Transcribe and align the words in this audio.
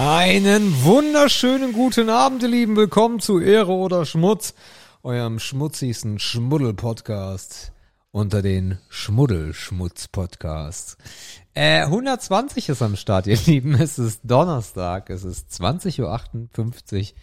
Einen 0.00 0.84
wunderschönen 0.84 1.72
guten 1.72 2.08
Abend, 2.08 2.44
ihr 2.44 2.48
Lieben. 2.48 2.76
Willkommen 2.76 3.18
zu 3.18 3.40
Ehre 3.40 3.72
oder 3.72 4.06
Schmutz, 4.06 4.54
eurem 5.02 5.40
schmutzigsten 5.40 6.20
Schmuddel-Podcast 6.20 7.72
unter 8.12 8.40
den 8.40 8.78
Schmuddel-Schmutz-Podcasts. 8.90 10.98
Äh, 11.52 11.80
120 11.80 12.68
ist 12.68 12.80
am 12.80 12.94
Start, 12.94 13.26
ihr 13.26 13.36
Lieben. 13.46 13.74
Es 13.74 13.98
ist 13.98 14.20
Donnerstag, 14.22 15.10
es 15.10 15.24
ist 15.24 15.50
20.58 15.60 17.14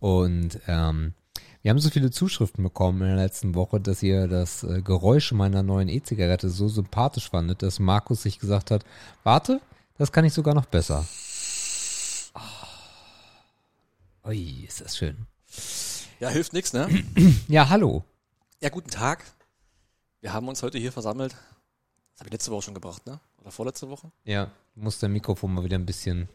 und 0.00 0.58
ähm, 0.66 1.14
wir 1.62 1.70
haben 1.70 1.78
so 1.78 1.90
viele 1.90 2.10
Zuschriften 2.10 2.64
bekommen 2.64 3.02
in 3.02 3.06
der 3.06 3.24
letzten 3.24 3.54
Woche, 3.54 3.78
dass 3.78 4.02
ihr 4.02 4.26
das 4.26 4.64
äh, 4.64 4.82
Geräusch 4.82 5.30
meiner 5.30 5.62
neuen 5.62 5.88
E-Zigarette 5.88 6.48
so 6.48 6.66
sympathisch 6.66 7.30
fandet, 7.30 7.62
dass 7.62 7.78
Markus 7.78 8.22
sich 8.22 8.40
gesagt 8.40 8.72
hat, 8.72 8.84
warte, 9.22 9.60
das 9.96 10.10
kann 10.10 10.24
ich 10.24 10.32
sogar 10.32 10.54
noch 10.54 10.66
besser. 10.66 11.06
Oh. 12.36 12.40
Ui, 14.26 14.64
ist 14.66 14.80
das 14.80 14.96
schön. 14.96 15.26
Ja, 16.20 16.28
hilft 16.30 16.52
nichts, 16.52 16.72
ne? 16.72 16.88
Ja, 17.48 17.68
hallo. 17.68 18.04
Ja, 18.60 18.70
guten 18.70 18.90
Tag. 18.90 19.24
Wir 20.20 20.32
haben 20.32 20.48
uns 20.48 20.62
heute 20.62 20.78
hier 20.78 20.92
versammelt. 20.92 21.32
Das 21.32 22.20
habe 22.20 22.28
ich 22.28 22.32
letzte 22.32 22.50
Woche 22.50 22.62
schon 22.62 22.74
gebracht, 22.74 23.06
ne? 23.06 23.20
Oder 23.40 23.50
vorletzte 23.50 23.88
Woche? 23.88 24.10
Ja, 24.24 24.46
du 24.74 24.80
musst 24.82 25.02
dein 25.02 25.12
Mikrofon 25.12 25.52
mal 25.54 25.62
wieder 25.62 25.78
ein 25.78 25.86
bisschen 25.86 26.28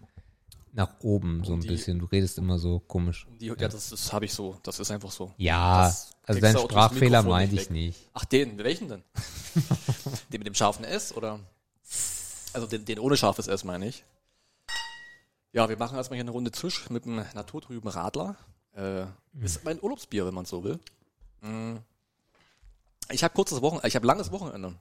nach 0.73 0.99
oben, 1.01 1.43
so 1.43 1.53
ein 1.53 1.59
die- 1.61 1.67
bisschen. 1.67 1.99
Du 1.99 2.05
redest 2.05 2.37
immer 2.37 2.59
so 2.59 2.79
komisch. 2.79 3.27
Die, 3.39 3.47
ja, 3.47 3.55
das, 3.55 3.89
das 3.89 4.13
habe 4.13 4.25
ich 4.25 4.33
so. 4.33 4.57
Das 4.63 4.79
ist 4.79 4.91
einfach 4.91 5.11
so. 5.11 5.33
Ja, 5.37 5.83
Das 5.85 6.11
also 6.23 6.39
deinen 6.39 6.59
Sprachfehler 6.59 7.23
meinte 7.23 7.55
ich 7.55 7.69
nicht. 7.69 7.99
Ach, 8.13 8.23
den. 8.25 8.57
Welchen 8.59 8.87
denn? 8.87 9.03
den 10.31 10.39
mit 10.39 10.47
dem 10.47 10.53
scharfen 10.55 10.85
S 10.85 11.13
oder? 11.13 11.39
Also 12.53 12.67
den, 12.67 12.85
den 12.85 12.99
ohne 12.99 13.17
scharfes 13.17 13.47
S 13.47 13.63
meine 13.63 13.87
ich. 13.87 14.05
Ja, 15.53 15.67
wir 15.67 15.77
machen 15.77 15.97
erstmal 15.97 16.15
hier 16.15 16.23
eine 16.23 16.31
Runde 16.31 16.51
Zisch 16.51 16.89
mit 16.89 17.05
einem 17.05 17.25
naturtrüben 17.33 17.89
Radler. 17.89 18.35
Äh, 18.75 19.05
Ist 19.43 19.63
mein 19.65 19.79
Urlaubsbier, 19.81 20.25
wenn 20.25 20.33
man 20.33 20.45
so 20.45 20.63
will. 20.63 20.79
Mm. 21.41 21.77
Ich 23.09 23.23
habe 23.23 23.33
kurzes 23.33 23.61
Wochenende, 23.61 23.87
ich 23.87 23.95
habe 23.95 24.07
langes 24.07 24.31
Wochenende. 24.31 24.75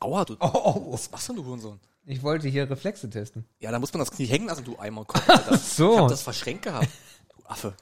Aua, 0.00 0.24
du. 0.24 0.36
Oh, 0.40 0.50
oh, 0.52 0.92
Was 0.92 1.10
machst 1.10 1.28
denn 1.28 1.36
du, 1.36 1.44
Hurensohn? 1.44 1.78
ich 2.04 2.22
wollte 2.22 2.48
hier 2.48 2.68
Reflexe 2.68 3.08
testen. 3.10 3.44
Ja, 3.60 3.70
da 3.70 3.78
muss 3.78 3.92
man 3.92 3.98
das 4.00 4.10
Knie 4.10 4.26
hängen 4.26 4.46
lassen, 4.46 4.64
du 4.64 4.78
Eimer 4.78 5.04
Alter. 5.28 5.56
so. 5.58 5.92
Ich 5.94 5.98
hab 6.00 6.08
das 6.08 6.22
verschränkt 6.22 6.62
gehabt. 6.62 6.88
Du 7.36 7.44
Affe. 7.46 7.74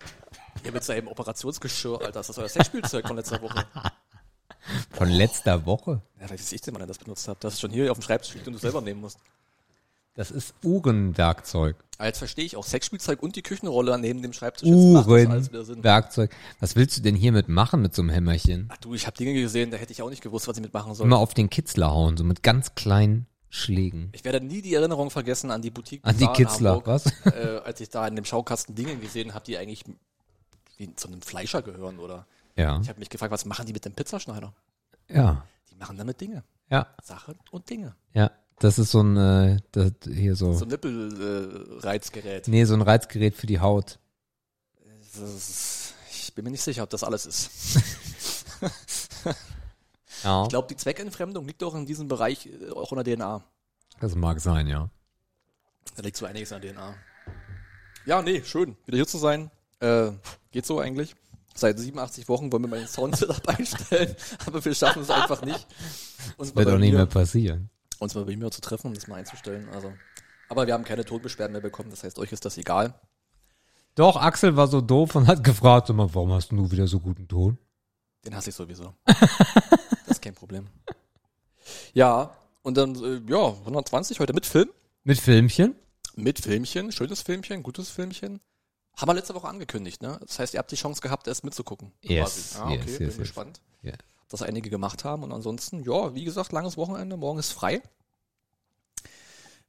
Ihr 0.65 0.73
mit 0.73 0.83
seinem 0.85 1.09
Operationsgeschirr, 1.09 2.01
Alter. 2.01 2.13
Das 2.13 2.29
ist 2.29 2.39
euer 2.39 2.49
Sexspielzeug 2.49 3.07
von 3.07 3.17
letzter 3.17 3.41
Woche. 3.41 3.65
Von 4.91 5.09
letzter 5.09 5.65
Woche. 5.65 6.03
Ja, 6.21 6.29
weiß 6.29 6.53
ich 6.53 6.61
denn, 6.61 6.75
wann 6.75 6.83
ihr 6.83 6.87
das 6.89 6.99
benutzt 6.99 7.29
habt. 7.29 7.45
Das 7.45 7.55
ist 7.55 7.61
schon 7.61 7.71
hier 7.71 7.91
auf 7.93 7.99
dem 7.99 8.03
Schreibtisch 8.03 8.35
liegt 8.35 8.47
und 8.49 8.55
du 8.55 8.59
selber 8.59 8.81
nehmen 8.81 9.01
musst. 9.01 9.19
Das 10.17 10.31
ist 10.31 10.55
Uhrenwerkzeug. 10.65 11.77
Jetzt 12.01 12.19
verstehe 12.19 12.45
ich 12.45 12.57
auch 12.57 12.65
Sexspielzeug 12.65 13.23
und 13.23 13.37
die 13.37 13.43
Küchenrolle 13.43 13.99
neben 13.99 14.23
dem 14.23 14.33
Schreibtisch. 14.33 14.69
Uhrenwerkzeug. 14.69 16.31
Was 16.59 16.75
willst 16.75 16.97
du 16.99 17.03
denn 17.03 17.15
hiermit 17.15 17.49
machen 17.49 17.83
mit 17.83 17.95
so 17.95 18.03
einem 18.03 18.11
Hämmerchen? 18.11 18.69
Ach 18.71 18.79
du, 18.79 18.95
ich 18.95 19.07
habe 19.07 19.17
Dinge 19.17 19.35
gesehen, 19.35 19.71
da 19.71 19.77
hätte 19.77 19.93
ich 19.93 20.03
auch 20.03 20.11
nicht 20.11 20.23
gewusst, 20.23 20.49
was 20.49 20.57
ich 20.57 20.63
mitmachen 20.63 20.95
soll. 20.95 21.07
Immer 21.07 21.19
auf 21.19 21.35
den 21.35 21.51
Kitzler 21.51 21.91
hauen, 21.91 22.17
so 22.17 22.25
mit 22.25 22.43
ganz 22.43 22.75
kleinen 22.75 23.27
Schlägen. 23.51 24.11
Ich 24.13 24.25
werde 24.25 24.45
nie 24.45 24.63
die 24.63 24.75
Erinnerung 24.75 25.11
vergessen 25.11 25.51
an 25.51 25.63
die 25.63 25.71
Boutique. 25.71 26.01
An 26.03 26.17
die 26.17 26.27
Kitzler, 26.27 26.71
Hamburg, 26.71 26.87
was? 26.87 27.07
Äh, 27.27 27.61
als 27.65 27.81
ich 27.81 27.91
da 27.91 28.07
in 28.07 28.17
dem 28.17 28.25
Schaukasten 28.25 28.75
Dinge 28.75 28.97
gesehen 28.97 29.35
habe, 29.35 29.45
die 29.45 29.57
eigentlich 29.57 29.85
wie 30.79 30.95
zu 30.95 31.09
einem 31.09 31.23
Fleischer 31.23 31.63
gehören, 31.63 31.99
oder? 31.99 32.27
Ja. 32.57 32.81
Ich 32.83 32.89
habe 32.89 32.99
mich 32.99 33.11
gefragt, 33.11 33.33
was 33.33 33.45
machen 33.45 33.67
die 33.67 33.73
mit 33.73 33.85
dem 33.85 33.93
Pizzaschneider? 33.93 34.53
Ja. 35.09 35.45
Die 35.71 35.77
machen 35.77 35.97
damit 35.97 36.21
Dinge. 36.21 36.43
Ja. 36.71 36.87
Sachen 37.03 37.39
und 37.51 37.69
Dinge. 37.71 37.95
Ja. 38.13 38.31
Das 38.59 38.79
ist 38.79 38.91
so 38.91 39.03
ein, 39.03 39.17
äh, 39.17 39.59
das, 39.73 39.93
hier 40.11 40.35
so. 40.35 40.53
So 40.55 40.65
ein 40.65 40.69
Nippelreizgerät. 40.69 42.49
Äh, 42.49 42.51
nee, 42.51 42.65
so 42.65 42.75
ein 42.75 42.83
Reizgerät 42.83 43.35
für 43.35 43.47
die 43.47 43.61
Haut. 43.61 43.99
Ist- 45.15 45.95
ich 46.11 46.35
bin 46.35 46.45
mir 46.45 46.51
nicht 46.51 46.63
sicher, 46.63 46.83
ob 46.83 46.91
das 46.91 47.05
alles 47.05 47.27
ist. 47.27 47.51
Ja. 50.25 50.45
Ich 50.45 50.49
glaube, 50.49 50.67
die 50.69 50.77
Zweckentfremdung 50.77 51.47
liegt 51.47 51.63
auch 51.63 51.75
in 51.75 51.85
diesem 51.85 52.09
Bereich 52.09 52.47
äh, 52.47 52.71
auch 52.71 52.91
in 52.93 53.05
der 53.05 53.17
DNA. 53.17 53.45
Das 54.01 54.15
mag 54.15 54.41
sein, 54.41 54.67
ja. 54.67 54.89
Da 55.95 56.03
liegt 56.03 56.17
so 56.17 56.25
einiges 56.27 56.51
in 56.53 56.61
der 56.63 56.73
DNA. 56.73 56.95
Ja, 58.07 58.23
nee, 58.23 58.43
schön, 58.43 58.77
wieder 58.87 58.97
hier 58.97 59.07
zu 59.07 59.19
sein. 59.19 59.51
Äh, 59.81 60.13
geht 60.53 60.65
so 60.65 60.81
eigentlich. 60.81 61.15
Seit 61.55 61.79
87 61.79 62.29
Wochen 62.29 62.51
wollen 62.51 62.63
wir 62.65 62.69
mal 62.69 62.79
den 62.79 62.89
Soundsetup 62.89 63.47
einstellen, 63.59 64.17
aber 64.47 64.65
wir 64.65 64.75
schaffen 64.75 65.03
es 65.03 65.11
einfach 65.11 65.43
nicht. 65.43 65.67
Uns 66.39 66.57
Wird 66.57 66.69
auch 66.69 66.79
nicht 66.79 66.95
mehr 66.95 67.07
passieren. 67.07 67.69
Uns 67.99 68.15
mal 68.15 68.25
bei 68.25 68.37
mir 68.37 68.51
zu 68.51 68.61
treffen, 68.61 68.89
um 68.89 68.95
das 68.95 69.07
mal 69.07 69.17
einzustellen. 69.17 69.69
Also. 69.71 69.93
Aber 70.49 70.67
wir 70.67 70.75
haben 70.75 70.85
keine 70.85 71.05
Todbeschwerden 71.05 71.53
mehr 71.53 71.63
bekommen, 71.63 71.91
das 71.91 72.05
heißt, 72.05 72.19
euch 72.19 72.33
ist 72.33 72.45
das 72.45 72.57
egal. 72.59 72.95
Doch, 73.95 74.17
Axel 74.17 74.57
war 74.57 74.69
so 74.69 74.81
doof 74.81 75.15
und 75.15 75.27
hat 75.27 75.43
gefragt, 75.43 75.89
mal, 75.89 76.15
warum 76.15 76.33
hast 76.33 76.53
du 76.53 76.71
wieder 76.71 76.87
so 76.87 77.01
guten 77.01 77.27
Ton? 77.27 77.59
Den 78.25 78.35
hasse 78.35 78.51
ich 78.51 78.57
sowieso. 78.57 78.95
das 79.07 79.17
ist 80.09 80.23
kein 80.23 80.35
Problem. 80.35 80.67
Ja, 81.95 82.37
und 82.63 82.77
dann, 82.77 82.95
äh, 82.97 83.23
ja, 83.31 83.49
120 83.49 84.21
heute 84.21 84.35
mit 84.35 84.45
Film. 84.45 84.69
Mit 85.05 85.19
Filmchen? 85.19 85.75
Mit 86.15 86.41
Filmchen, 86.41 86.93
schönes 86.93 87.23
Filmchen, 87.23 87.63
gutes 87.63 87.91
Filmchen. 87.91 88.41
Haben 88.97 89.09
wir 89.09 89.15
letzte 89.15 89.35
Woche 89.35 89.49
angekündigt, 89.49 90.03
ne? 90.03 90.19
Das 90.27 90.39
heißt, 90.39 90.55
ihr 90.55 90.59
habt 90.59 90.73
die 90.73 90.77
Chance 90.77 91.01
gehabt, 91.01 91.27
es 91.29 91.43
mitzugucken. 91.43 91.93
Yes, 92.03 92.55
quasi. 92.55 92.59
Ah, 92.59 92.67
okay, 92.67 92.77
yes, 92.77 92.85
bin 92.85 92.93
yes, 92.93 93.01
yes. 93.01 93.17
gespannt. 93.19 93.61
Ja. 94.27 94.31
Dass 94.31 94.43
einige 94.43 94.71
gemacht 94.71 95.05
haben. 95.05 95.23
Und 95.23 95.33
ansonsten, 95.33 95.83
ja, 95.83 96.15
wie 96.15 96.25
gesagt, 96.25 96.53
langes 96.53 96.77
Wochenende. 96.77 97.17
Morgen 97.17 97.39
ist 97.39 97.53
frei. 97.53 97.81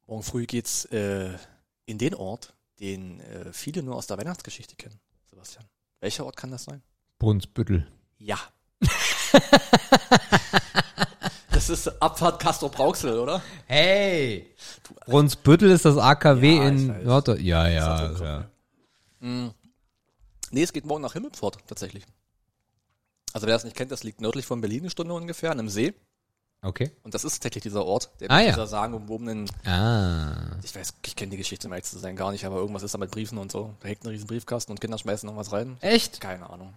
Morgen 0.07 0.23
früh 0.23 0.45
geht's 0.45 0.85
äh, 0.85 1.34
in 1.85 1.97
den 1.97 2.16
Ort, 2.16 2.53
den 2.79 3.19
äh, 3.19 3.51
viele 3.53 3.84
nur 3.84 3.96
aus 3.96 4.07
der 4.07 4.17
Weihnachtsgeschichte 4.17 4.75
kennen. 4.75 5.00
Sebastian. 5.29 5.66
Welcher 6.00 6.25
Ort 6.25 6.38
kann 6.38 6.51
das 6.51 6.63
sein? 6.63 6.81
Brunsbüttel. 7.19 7.88
Ja. 8.17 8.38
das 11.51 11.69
ist 11.69 11.88
Abfahrt 12.01 12.40
Castro 12.41 12.69
Brauxel, 12.69 13.19
oder? 13.19 13.41
Hey! 13.66 14.56
Brunsbüttel 15.06 15.72
ist 15.72 15.85
das 15.85 15.97
AKW 15.97 16.56
Ja, 16.57 16.67
in 16.67 16.90
weiß. 16.90 17.03
Nord... 17.03 17.28
Ja, 17.40 17.63
Das 17.63 17.73
ja, 17.73 18.13
so 18.16 18.23
ja. 18.23 18.38
Kopf, 18.41 18.47
Mm. 19.19 19.47
Nee, 20.51 20.62
es 20.62 20.72
geht 20.72 20.85
morgen 20.85 21.01
nach 21.01 21.13
Himmelpfort, 21.13 21.57
tatsächlich. 21.67 22.06
Also 23.37 23.45
wer 23.45 23.53
das 23.53 23.65
nicht 23.65 23.75
kennt, 23.75 23.91
das 23.91 24.03
liegt 24.03 24.19
nördlich 24.19 24.47
von 24.47 24.61
Berlin 24.61 24.79
eine 24.79 24.89
Stunde 24.89 25.13
ungefähr, 25.13 25.51
an 25.51 25.59
einem 25.59 25.69
See. 25.69 25.93
Okay. 26.63 26.91
Und 27.03 27.13
das 27.13 27.23
ist 27.23 27.33
tatsächlich 27.33 27.61
dieser 27.61 27.85
Ort, 27.85 28.09
der 28.19 28.31
Ah, 28.31 28.37
mit 28.37 28.45
ja. 28.47 28.51
dieser 28.53 28.65
sagenumwobenen, 28.65 29.47
Ah. 29.63 30.57
ich 30.63 30.73
weiß, 30.75 30.95
ich 31.05 31.15
kenne 31.15 31.29
die 31.29 31.37
Geschichte, 31.37 31.67
um 31.67 31.73
ehrlich 31.73 31.85
zu 31.85 31.99
sein, 31.99 32.15
gar 32.15 32.31
nicht, 32.31 32.45
aber 32.45 32.55
irgendwas 32.55 32.81
ist 32.81 32.95
da 32.95 32.97
mit 32.97 33.11
Briefen 33.11 33.37
und 33.37 33.51
so. 33.51 33.75
Da 33.81 33.89
hängt 33.89 34.03
ein 34.03 34.07
riesen 34.09 34.25
Briefkasten 34.25 34.71
und 34.71 34.81
Kinder 34.81 34.97
schmeißen 34.97 35.29
noch 35.29 35.35
was 35.37 35.51
rein. 35.51 35.77
Echt? 35.81 36.19
Keine 36.19 36.49
Ahnung. 36.49 36.73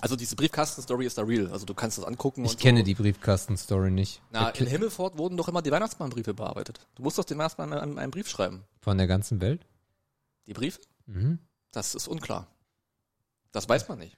Also 0.00 0.14
diese 0.14 0.36
Briefkasten-Story 0.36 1.06
ist 1.06 1.18
da 1.18 1.22
real. 1.22 1.50
Also 1.50 1.66
du 1.66 1.74
kannst 1.74 1.98
das 1.98 2.04
angucken. 2.04 2.44
Ich 2.44 2.56
kenne 2.56 2.78
so. 2.78 2.84
die 2.84 2.94
Briefkasten-Story 2.94 3.90
nicht. 3.90 4.22
Na, 4.30 4.50
in 4.50 4.68
Himmelfort 4.68 5.18
wurden 5.18 5.36
doch 5.36 5.48
immer 5.48 5.60
die 5.60 5.72
Weihnachtsmannbriefe 5.72 6.34
bearbeitet. 6.34 6.86
Du 6.94 7.02
musst 7.02 7.18
doch 7.18 7.24
den 7.24 7.36
Weihnachtsmann 7.38 7.72
einen, 7.72 7.98
einen 7.98 8.12
Brief 8.12 8.28
schreiben. 8.28 8.62
Von 8.80 8.96
der 8.96 9.08
ganzen 9.08 9.40
Welt? 9.40 9.66
Die 10.46 10.52
Briefe? 10.52 10.78
Mhm. 11.06 11.40
Das 11.72 11.96
ist 11.96 12.06
unklar. 12.06 12.46
Das 13.50 13.68
weiß 13.68 13.88
man 13.88 13.98
nicht. 13.98 14.16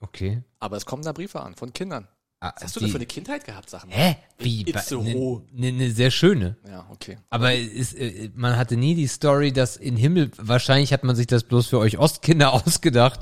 Okay. 0.00 0.42
Aber 0.58 0.76
es 0.76 0.86
kommen 0.86 1.02
da 1.04 1.12
Briefe 1.12 1.40
an 1.40 1.54
von 1.54 1.72
Kindern. 1.72 2.08
Ah, 2.42 2.52
Was 2.56 2.64
hast 2.64 2.76
du 2.76 2.80
die- 2.80 2.86
denn 2.86 2.92
für 2.92 2.98
eine 2.98 3.06
Kindheit 3.06 3.44
gehabt, 3.44 3.68
Sachen? 3.68 3.90
Hä? 3.90 4.16
Wie? 4.38 4.62
Itzehoe. 4.62 5.42
Eine 5.54 5.72
ne, 5.72 5.90
sehr 5.90 6.10
schöne. 6.10 6.56
Ja, 6.66 6.86
okay. 6.90 7.18
Aber 7.28 7.52
es, 7.54 7.92
äh, 7.92 8.30
man 8.34 8.56
hatte 8.56 8.78
nie 8.78 8.94
die 8.94 9.08
Story, 9.08 9.52
dass 9.52 9.76
in 9.76 9.96
Himmel, 9.96 10.30
wahrscheinlich 10.38 10.92
hat 10.94 11.04
man 11.04 11.16
sich 11.16 11.26
das 11.26 11.44
bloß 11.44 11.66
für 11.66 11.78
euch 11.78 11.98
Ostkinder 11.98 12.52
ausgedacht. 12.66 13.20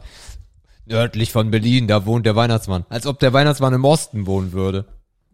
Nördlich 0.86 1.32
von 1.32 1.50
Berlin, 1.50 1.88
da 1.88 2.06
wohnt 2.06 2.26
der 2.26 2.36
Weihnachtsmann. 2.36 2.86
Als 2.88 3.06
ob 3.06 3.18
der 3.18 3.32
Weihnachtsmann 3.32 3.74
im 3.74 3.84
Osten 3.84 4.26
wohnen 4.26 4.52
würde. 4.52 4.86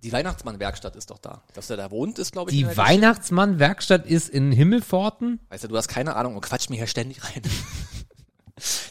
Die 0.02 0.12
Weihnachtsmann-Werkstatt 0.12 0.96
ist 0.96 1.10
doch 1.10 1.18
da. 1.18 1.42
Dass 1.54 1.66
der 1.68 1.76
da 1.76 1.90
wohnt, 1.90 2.18
ist, 2.18 2.32
glaube 2.32 2.50
ich, 2.50 2.56
Die. 2.56 2.76
Weihnachtsmann-Werkstatt 2.76 4.06
ist 4.06 4.28
in 4.30 4.50
Himmelforten? 4.50 5.40
Weißt 5.50 5.64
du, 5.64 5.68
du 5.68 5.76
hast 5.76 5.88
keine 5.88 6.16
Ahnung 6.16 6.34
und 6.34 6.40
quatsch 6.40 6.68
mir 6.70 6.76
hier 6.76 6.86
ständig 6.86 7.22
rein. 7.24 7.42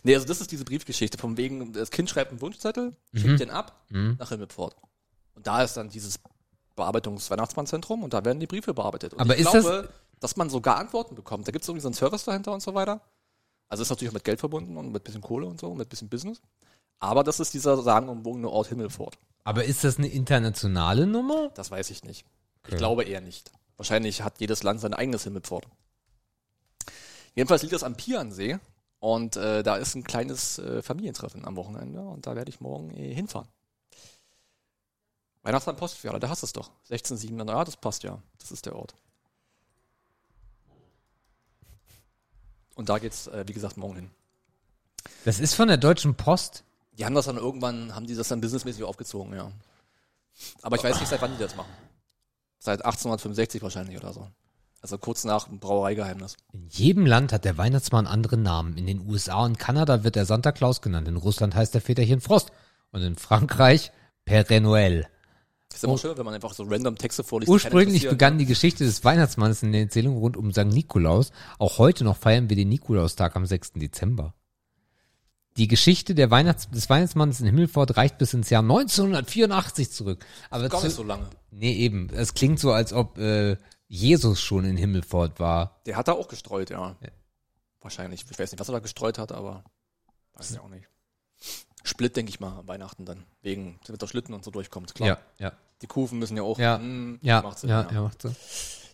nee, 0.04 0.16
also 0.16 0.28
das 0.28 0.42
ist 0.42 0.52
diese 0.52 0.66
Briefgeschichte. 0.66 1.18
Von 1.18 1.38
wegen, 1.38 1.74
das 1.74 1.92
Kind 1.92 2.10
schreibt 2.10 2.32
einen 2.32 2.42
Wunschzettel, 2.42 2.96
Mhm. 3.12 3.18
schickt 3.20 3.40
den 3.40 3.50
ab 3.50 3.86
nach 3.90 4.30
Himmelpfort. 4.30 4.76
Und 5.36 5.48
da 5.48 5.64
ist 5.64 5.76
dann 5.78 5.90
dieses 5.90 6.20
Bearbeitungs-Weihnachtsmannzentrum 6.76 8.04
und 8.04 8.14
da 8.14 8.26
werden 8.26 8.40
die 8.40 8.48
Briefe 8.48 8.74
bearbeitet. 8.74 9.14
Und 9.14 9.22
Aber 9.22 9.36
ich 9.38 9.46
ist 9.46 9.52
glaube, 9.52 9.90
dass 10.20 10.36
man 10.36 10.50
sogar 10.50 10.78
Antworten 10.78 11.16
bekommt. 11.16 11.48
Da 11.48 11.52
gibt 11.52 11.64
es 11.64 11.70
irgendwie 11.70 11.82
so 11.82 11.88
einen 11.88 11.96
Service 11.96 12.24
dahinter 12.24 12.52
und 12.54 12.62
so 12.62 12.74
weiter. 12.74 13.02
Also 13.70 13.82
ist 13.82 13.90
natürlich 13.90 14.10
auch 14.10 14.16
mit 14.16 14.24
Geld 14.24 14.40
verbunden 14.40 14.78
und 14.78 14.92
mit 14.92 15.04
bisschen 15.04 15.22
Kohle 15.22 15.46
und 15.46 15.60
so, 15.60 15.68
und 15.70 15.78
mit 15.78 15.90
bisschen 15.90 16.10
Business. 16.10 16.42
Aber 17.00 17.24
das 17.24 17.40
ist 17.40 17.54
dieser 17.54 17.82
sagenumwogene 17.82 18.50
Ort 18.50 18.68
Himmelfort. 18.68 19.18
Aber 19.44 19.66
ist 19.66 19.84
das 19.84 19.98
eine 19.98 20.08
internationale 20.08 21.06
Nummer? 21.08 21.50
Das 21.56 21.70
weiß 21.72 21.90
ich 21.90 22.04
nicht. 22.04 22.26
Okay. 22.64 22.74
Ich 22.74 22.78
glaube 22.78 23.04
eher 23.04 23.22
nicht. 23.22 23.52
Wahrscheinlich 23.78 24.22
hat 24.22 24.40
jedes 24.40 24.64
Land 24.64 24.80
sein 24.80 24.94
eigenes 24.94 25.24
Himmelpfort. 25.24 25.66
Jedenfalls 27.36 27.64
liegt 27.64 27.74
das 27.74 27.84
am 27.84 27.96
Piansee 27.96 28.60
und 29.04 29.36
äh, 29.36 29.64
da 29.64 29.76
ist 29.76 29.96
ein 29.96 30.06
kleines 30.06 30.60
äh, 30.60 30.82
Familientreffen 30.82 31.44
am 31.44 31.58
Wochenende 31.58 32.00
und 32.00 32.26
da 32.26 32.38
werde 32.38 32.50
ich 32.50 32.62
morgen 32.62 32.90
äh, 32.92 33.14
hinfahren. 33.14 33.50
Weihnachtsmann 35.42 35.76
Postfiliale, 35.76 36.22
da 36.22 36.30
hast 36.30 36.42
du 36.42 36.46
es 36.46 36.54
doch. 36.54 36.72
16,7, 36.90 37.46
ja, 37.50 37.66
das 37.66 37.76
passt 37.76 38.04
ja. 38.04 38.24
Das 38.40 38.54
ist 38.54 38.66
der 38.66 38.78
Ort. 38.78 38.96
Und 42.76 42.88
da 42.88 42.98
geht's, 42.98 43.28
äh, 43.28 43.44
wie 43.46 43.52
gesagt, 43.52 43.76
morgen 43.76 43.96
hin. 43.96 44.12
Das 45.26 45.42
ist 45.42 45.54
von 45.54 45.68
der 45.68 45.76
Deutschen 45.76 46.16
Post. 46.16 46.64
Die 46.94 47.04
haben 47.04 47.14
das 47.14 47.26
dann 47.26 47.36
irgendwann, 47.36 47.94
haben 47.94 48.08
die 48.08 48.16
das 48.16 48.30
dann 48.30 48.40
businessmäßig 48.40 48.86
aufgezogen, 48.86 49.34
ja. 49.34 49.52
Aber 50.62 50.78
ich 50.78 50.84
weiß 50.86 51.02
nicht, 51.02 51.10
seit 51.10 51.22
wann 51.22 51.34
die 51.34 51.44
das 51.44 51.58
machen. 51.58 51.74
Seit 52.58 52.86
1865 52.86 53.62
wahrscheinlich 53.62 53.98
oder 53.98 54.14
so. 54.14 54.30
Also 54.84 54.98
kurz 54.98 55.24
nach 55.24 55.48
Brauereigeheimnis. 55.48 56.36
In 56.52 56.68
jedem 56.68 57.06
Land 57.06 57.32
hat 57.32 57.46
der 57.46 57.58
Weihnachtsmann 57.58 58.06
andere 58.06 58.36
Namen. 58.36 58.76
In 58.78 58.86
den 58.86 59.08
USA 59.08 59.46
und 59.46 59.58
Kanada 59.58 60.04
wird 60.04 60.18
er 60.18 60.26
Santa 60.26 60.52
Claus 60.52 60.82
genannt. 60.82 61.08
In 61.08 61.16
Russland 61.16 61.56
heißt 61.56 61.74
er 61.74 61.80
Väterchen 61.80 62.20
Frost. 62.20 62.52
Und 62.92 63.02
in 63.02 63.16
Frankreich 63.16 63.94
Père 64.28 64.46
Noël. 64.60 65.06
Ist 65.74 65.86
immer 65.86 65.98
schön, 65.98 66.18
wenn 66.18 66.26
man 66.26 66.34
einfach 66.34 66.54
so 66.54 66.64
random 66.64 66.98
Texte 66.98 67.24
vorliest. 67.24 67.50
Ursprünglich 67.50 68.10
begann 68.10 68.38
die 68.38 68.46
Geschichte 68.46 68.84
des 68.84 69.06
Weihnachtsmanns 69.06 69.64
in 69.64 69.72
der 69.72 69.84
Erzählung 69.84 70.18
rund 70.18 70.36
um 70.36 70.52
St. 70.52 70.66
Nikolaus. 70.66 71.32
Auch 71.60 71.78
heute 71.78 72.04
noch 72.04 72.18
feiern 72.18 72.50
wir 72.50 72.58
den 72.58 72.68
Nikolaustag 72.68 73.38
am 73.38 73.46
6. 73.46 73.74
Dezember. 73.76 74.34
Die 75.56 75.70
Geschichte 75.70 76.14
der 76.14 76.30
Weihnachts 76.30 76.70
des 76.70 76.90
Weihnachtsmanns 76.90 77.40
in 77.40 77.46
Himmelfort 77.46 77.96
reicht 77.96 78.18
bis 78.18 78.34
ins 78.34 78.50
Jahr 78.50 78.64
1984 78.64 79.92
zurück. 79.92 80.26
Aber 80.50 80.68
Gar 80.68 80.82
zu, 80.82 80.88
nicht 80.88 80.96
so 80.96 81.04
lange. 81.04 81.28
nee, 81.52 81.74
eben. 81.74 82.10
Es 82.10 82.34
klingt 82.34 82.60
so, 82.60 82.72
als 82.74 82.92
ob 82.92 83.18
äh, 83.18 83.56
Jesus 83.94 84.42
schon 84.42 84.66
in 84.66 84.76
Himmelfort 84.76 85.40
war. 85.40 85.80
Der 85.86 85.96
hat 85.98 86.08
da 86.08 86.14
auch 86.14 86.28
gestreut, 86.28 86.72
ja. 86.72 86.96
Wahrscheinlich. 87.80 88.26
Ich 88.30 88.40
weiß 88.40 88.52
nicht, 88.52 88.60
was 88.60 88.68
er 88.68 88.74
da 88.74 88.80
gestreut 88.80 89.20
hat, 89.20 89.32
aber 89.32 89.64
weiß 90.34 90.52
ich 90.52 90.60
auch 90.60 90.70
nicht. 90.70 90.88
Split, 91.84 92.16
denke 92.16 92.30
ich 92.32 92.40
mal, 92.40 92.58
an 92.60 92.68
Weihnachten 92.68 93.06
dann. 93.06 93.24
Wegen, 93.42 93.80
damit 93.86 94.02
der 94.02 94.08
Schlitten 94.08 94.34
und 94.34 94.44
so 94.44 94.50
durchkommt. 94.52 94.96
Klar. 94.96 95.20
ja. 95.38 95.52
Die 95.82 95.88
Kufen 95.88 96.18
müssen 96.18 96.38
ja 96.38 96.44
auch. 96.44 96.58
Ja. 96.58 96.78
hm, 96.78 97.20
Ja, 97.22 97.42
macht 97.42 97.60
Sinn, 97.60 97.70
ja, 97.70 97.88
ja, 97.92 98.02
macht 98.02 98.22
so. 98.22 98.34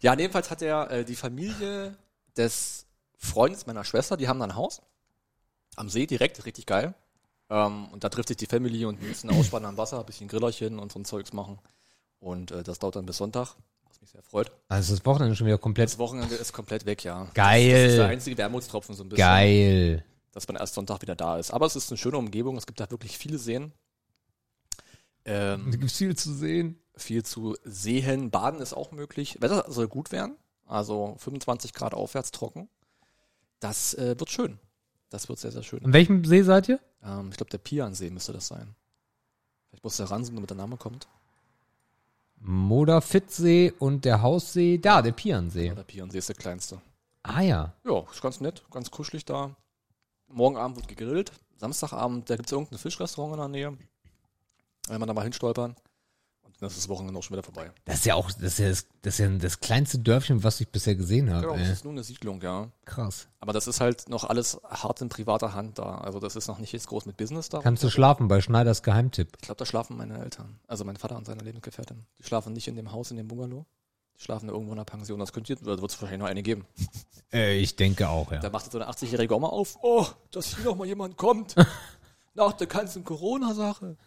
Ja, 0.02 0.18
jedenfalls 0.18 0.50
hat 0.50 0.62
er 0.64 0.90
äh, 0.92 1.06
die 1.06 1.16
Familie 1.16 1.96
des 2.36 2.86
Freundes 3.16 3.68
meiner 3.68 3.84
Schwester, 3.84 4.18
die 4.18 4.28
haben 4.28 4.40
da 4.40 4.46
ein 4.46 4.56
Haus 4.56 4.82
am 5.76 5.88
See 5.90 6.08
direkt, 6.08 6.46
richtig 6.46 6.66
geil. 6.66 6.94
Ähm, 7.50 7.88
und 7.90 8.04
da 8.04 8.10
trifft 8.10 8.30
sich 8.30 8.38
die 8.38 8.48
Family 8.48 8.86
und 8.86 9.02
ein 9.02 9.08
bisschen 9.08 9.30
Ausspannen 9.30 9.68
am 9.70 9.78
Wasser, 9.78 10.00
ein 10.00 10.06
bisschen 10.06 10.28
Grillerchen 10.28 10.78
und 10.80 10.92
so 10.92 11.00
ein 11.00 11.06
Zeugs 11.06 11.32
machen. 11.32 11.60
Und 12.20 12.52
äh, 12.52 12.64
das 12.64 12.80
dauert 12.80 12.96
dann 12.98 13.06
bis 13.06 13.18
Sonntag, 13.18 13.56
was 14.00 14.02
mich 14.02 14.12
sehr 14.12 14.24
freut. 14.24 14.52
Also 14.68 14.96
das 14.96 15.06
Wochenende 15.06 15.36
schon 15.36 15.48
wieder 15.48 15.58
komplett 15.58 15.90
Das 15.90 15.98
Wochenende 15.98 16.36
ist 16.36 16.54
komplett 16.54 16.86
weg, 16.86 17.04
ja. 17.04 17.26
Geil. 17.34 17.72
Das 17.72 17.92
ist 17.92 17.98
der 17.98 18.08
einzige 18.08 18.38
Wermutstropfen 18.38 18.96
so 18.96 19.04
ein 19.04 19.10
bisschen, 19.10 19.26
geil. 19.26 20.06
dass 20.32 20.48
man 20.48 20.58
erst 20.58 20.76
Sonntag 20.76 21.02
wieder 21.02 21.16
da 21.16 21.38
ist. 21.38 21.52
Aber 21.52 21.66
es 21.66 21.76
ist 21.76 21.92
eine 21.92 21.98
schöne 21.98 22.18
Umgebung, 22.18 22.58
es 22.58 22.66
gibt 22.66 22.80
da 22.80 22.90
wirklich 22.90 23.18
viele 23.18 23.38
Seen. 23.38 23.74
Ähm, 25.26 25.72
gibt 25.72 25.92
viel 25.92 26.16
zu 26.16 26.34
sehen. 26.34 26.80
viel 26.96 27.24
zu 27.24 27.56
sehen. 27.64 28.32
Baden 28.32 28.62
ist 28.62 28.74
auch 28.74 28.92
möglich. 28.92 29.38
Wetter 29.42 29.66
soll 29.68 29.88
gut 29.88 30.12
werden. 30.12 30.38
Also 30.66 31.16
25 31.18 31.74
Grad 31.74 31.94
aufwärts 31.94 32.32
trocken. 32.32 32.70
Das 33.60 33.94
äh, 33.96 34.18
wird 34.18 34.30
schön. 34.30 34.60
Das 35.10 35.28
wird 35.28 35.40
sehr, 35.40 35.52
sehr 35.52 35.64
schön. 35.64 35.84
An 35.84 35.94
welchem 35.94 36.24
See 36.24 36.44
seid 36.44 36.70
ihr? 36.70 36.80
Ähm, 37.04 37.30
ich 37.32 37.38
glaube, 37.38 37.50
der 37.50 37.58
Piansee 37.58 38.10
müsste 38.10 38.32
das 38.32 38.48
sein. 38.48 38.76
Vielleicht 39.68 39.84
muss 39.84 39.98
der 39.98 40.10
ransen, 40.10 40.36
damit 40.36 40.50
der 40.50 40.58
Name 40.58 40.78
kommt. 40.78 41.08
Moderfittsee 42.42 43.74
und 43.80 44.06
der 44.06 44.22
Haussee, 44.22 44.78
da, 44.78 45.02
der 45.02 45.12
Piansee. 45.12 45.68
Ja, 45.68 45.76
der 45.76 45.84
Piansee 45.84 46.18
ist 46.20 46.30
der 46.30 46.36
kleinste. 46.36 46.82
Ah 47.24 47.42
ja. 47.42 47.74
Ja, 47.84 48.00
ist 48.12 48.22
ganz 48.22 48.40
nett, 48.40 48.64
ganz 48.72 48.90
kuschelig 48.92 49.26
da. 49.26 49.56
Morgen 50.28 50.58
Abend 50.58 50.78
wird 50.78 50.88
gegrillt. 50.88 51.32
Samstagabend, 51.58 52.30
da 52.30 52.36
gibt 52.36 52.48
es 52.48 52.54
irgendein 52.54 52.80
Fischrestaurant 52.80 53.34
in 53.34 53.40
der 53.40 53.48
Nähe. 53.50 53.78
Wenn 54.88 55.00
man 55.00 55.08
da 55.08 55.14
mal 55.14 55.24
hinstolpern. 55.24 55.76
Dann 56.60 56.68
ist 56.68 56.78
das 56.78 56.90
Wochenende 56.90 57.18
auch 57.18 57.24
schon 57.24 57.36
wieder 57.36 57.44
vorbei. 57.44 57.72
Das 57.86 58.00
ist 58.00 58.06
ja 58.06 58.16
auch, 58.16 58.30
das 58.32 58.44
ist 58.54 58.60
ja 58.60 58.68
das, 58.70 58.86
das, 59.02 59.14
ist 59.14 59.20
ja 59.20 59.30
das 59.30 59.60
kleinste 59.62 60.00
Dörfchen, 60.00 60.44
was 60.44 60.60
ich 60.60 60.68
bisher 60.68 60.96
gesehen 60.96 61.30
habe. 61.30 61.48
Genau, 61.48 61.58
das 61.58 61.70
ist 61.70 61.84
nur 61.86 61.94
eine 61.94 62.04
Siedlung, 62.04 62.42
ja. 62.42 62.70
Krass. 62.84 63.28
Aber 63.40 63.54
das 63.54 63.68
ist 63.68 63.80
halt 63.80 64.10
noch 64.10 64.26
alles 64.26 64.60
hart 64.66 65.02
in 65.02 65.08
privater 65.08 65.54
Hand 65.54 65.80
da. 65.80 66.00
Also 66.00 66.20
das 66.20 66.36
ist 66.36 66.48
noch 66.48 66.60
nicht 66.60 66.74
jetzt 66.74 66.88
groß 66.88 67.06
mit 67.06 67.16
Business 67.16 67.48
da. 67.48 67.60
Kannst 67.60 67.84
du 67.84 67.90
schlafen 67.90 68.28
bei 68.28 68.42
Schneiders 68.42 68.84
Geheimtipp. 68.84 69.38
Ich 69.40 69.46
glaube, 69.46 69.60
da 69.60 69.66
schlafen 69.66 69.96
meine 69.96 70.20
Eltern. 70.20 70.60
Also 70.68 70.84
mein 70.84 70.98
Vater 70.98 71.16
und 71.16 71.26
seine 71.26 71.44
Lebensgefährtin. 71.44 72.06
Die 72.18 72.24
schlafen 72.24 72.52
nicht 72.52 72.68
in 72.68 72.76
dem 72.76 72.92
Haus, 72.92 73.10
in 73.12 73.18
dem 73.18 73.30
Bungalow. 73.30 73.66
Die 74.18 74.24
schlafen 74.24 74.50
irgendwo 74.50 74.74
in 74.74 74.78
der 74.78 74.84
Pension. 74.84 75.18
Das 75.20 75.32
könnte, 75.32 75.56
wird 75.66 75.82
es 75.82 76.02
wahrscheinlich 76.02 76.20
noch 76.20 76.28
eine 76.28 76.44
geben. 76.44 76.66
Äh, 77.32 77.60
ich 77.60 77.76
denke 77.76 78.10
auch, 78.10 78.32
ja. 78.32 78.40
Da 78.40 78.50
macht 78.50 78.66
jetzt 78.66 78.72
so 78.74 78.80
eine 78.80 78.90
80-jährige 78.90 79.36
Oma 79.36 79.50
auf. 79.50 79.78
Oh, 79.84 80.08
dass 80.32 80.56
hier 80.56 80.66
noch 80.66 80.76
mal 80.76 80.88
jemand 80.88 81.16
kommt. 81.16 81.56
Nach 82.34 82.54
der 82.54 82.66
ganzen 82.66 83.04
Corona-Sache. 83.04 83.98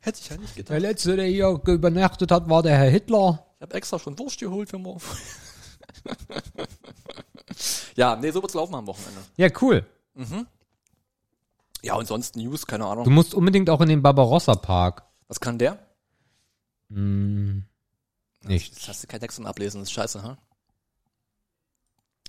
Hätte 0.00 0.18
ich 0.20 0.28
ja 0.30 0.36
nicht 0.38 0.54
gedacht. 0.56 0.70
Der 0.72 0.80
letzte, 0.80 1.16
der 1.16 1.26
hier 1.26 1.48
übernachtet 1.66 2.30
hat, 2.32 2.48
war 2.48 2.62
der 2.62 2.76
Herr 2.76 2.88
Hitler. 2.90 3.46
Ich 3.56 3.62
habe 3.62 3.74
extra 3.74 3.98
schon 3.98 4.18
Wurst 4.18 4.38
geholt 4.40 4.70
für 4.70 4.78
morgen. 4.78 5.00
ja, 7.96 8.16
nee, 8.16 8.30
so 8.30 8.42
wird's 8.42 8.54
laufen 8.54 8.74
am 8.74 8.86
Wochenende. 8.86 9.20
Ja, 9.36 9.48
cool. 9.60 9.84
Ja, 11.82 11.94
und 11.94 12.06
sonst 12.06 12.36
News, 12.36 12.66
keine 12.66 12.86
Ahnung. 12.86 13.04
Du 13.04 13.10
musst 13.10 13.34
unbedingt 13.34 13.68
auch 13.70 13.80
in 13.80 13.88
den 13.88 14.02
Barbarossa 14.02 14.54
Park. 14.54 15.04
Was 15.28 15.40
kann 15.40 15.58
der? 15.58 15.78
Hm, 16.90 17.64
nicht. 18.44 18.74
Jetzt 18.74 18.88
hast 18.88 19.02
du 19.02 19.06
keinen 19.06 19.20
Text 19.20 19.36
zum 19.36 19.46
Ablesen, 19.46 19.80
das 19.80 19.88
ist 19.88 19.92
scheiße, 19.92 20.22
ha? 20.22 20.38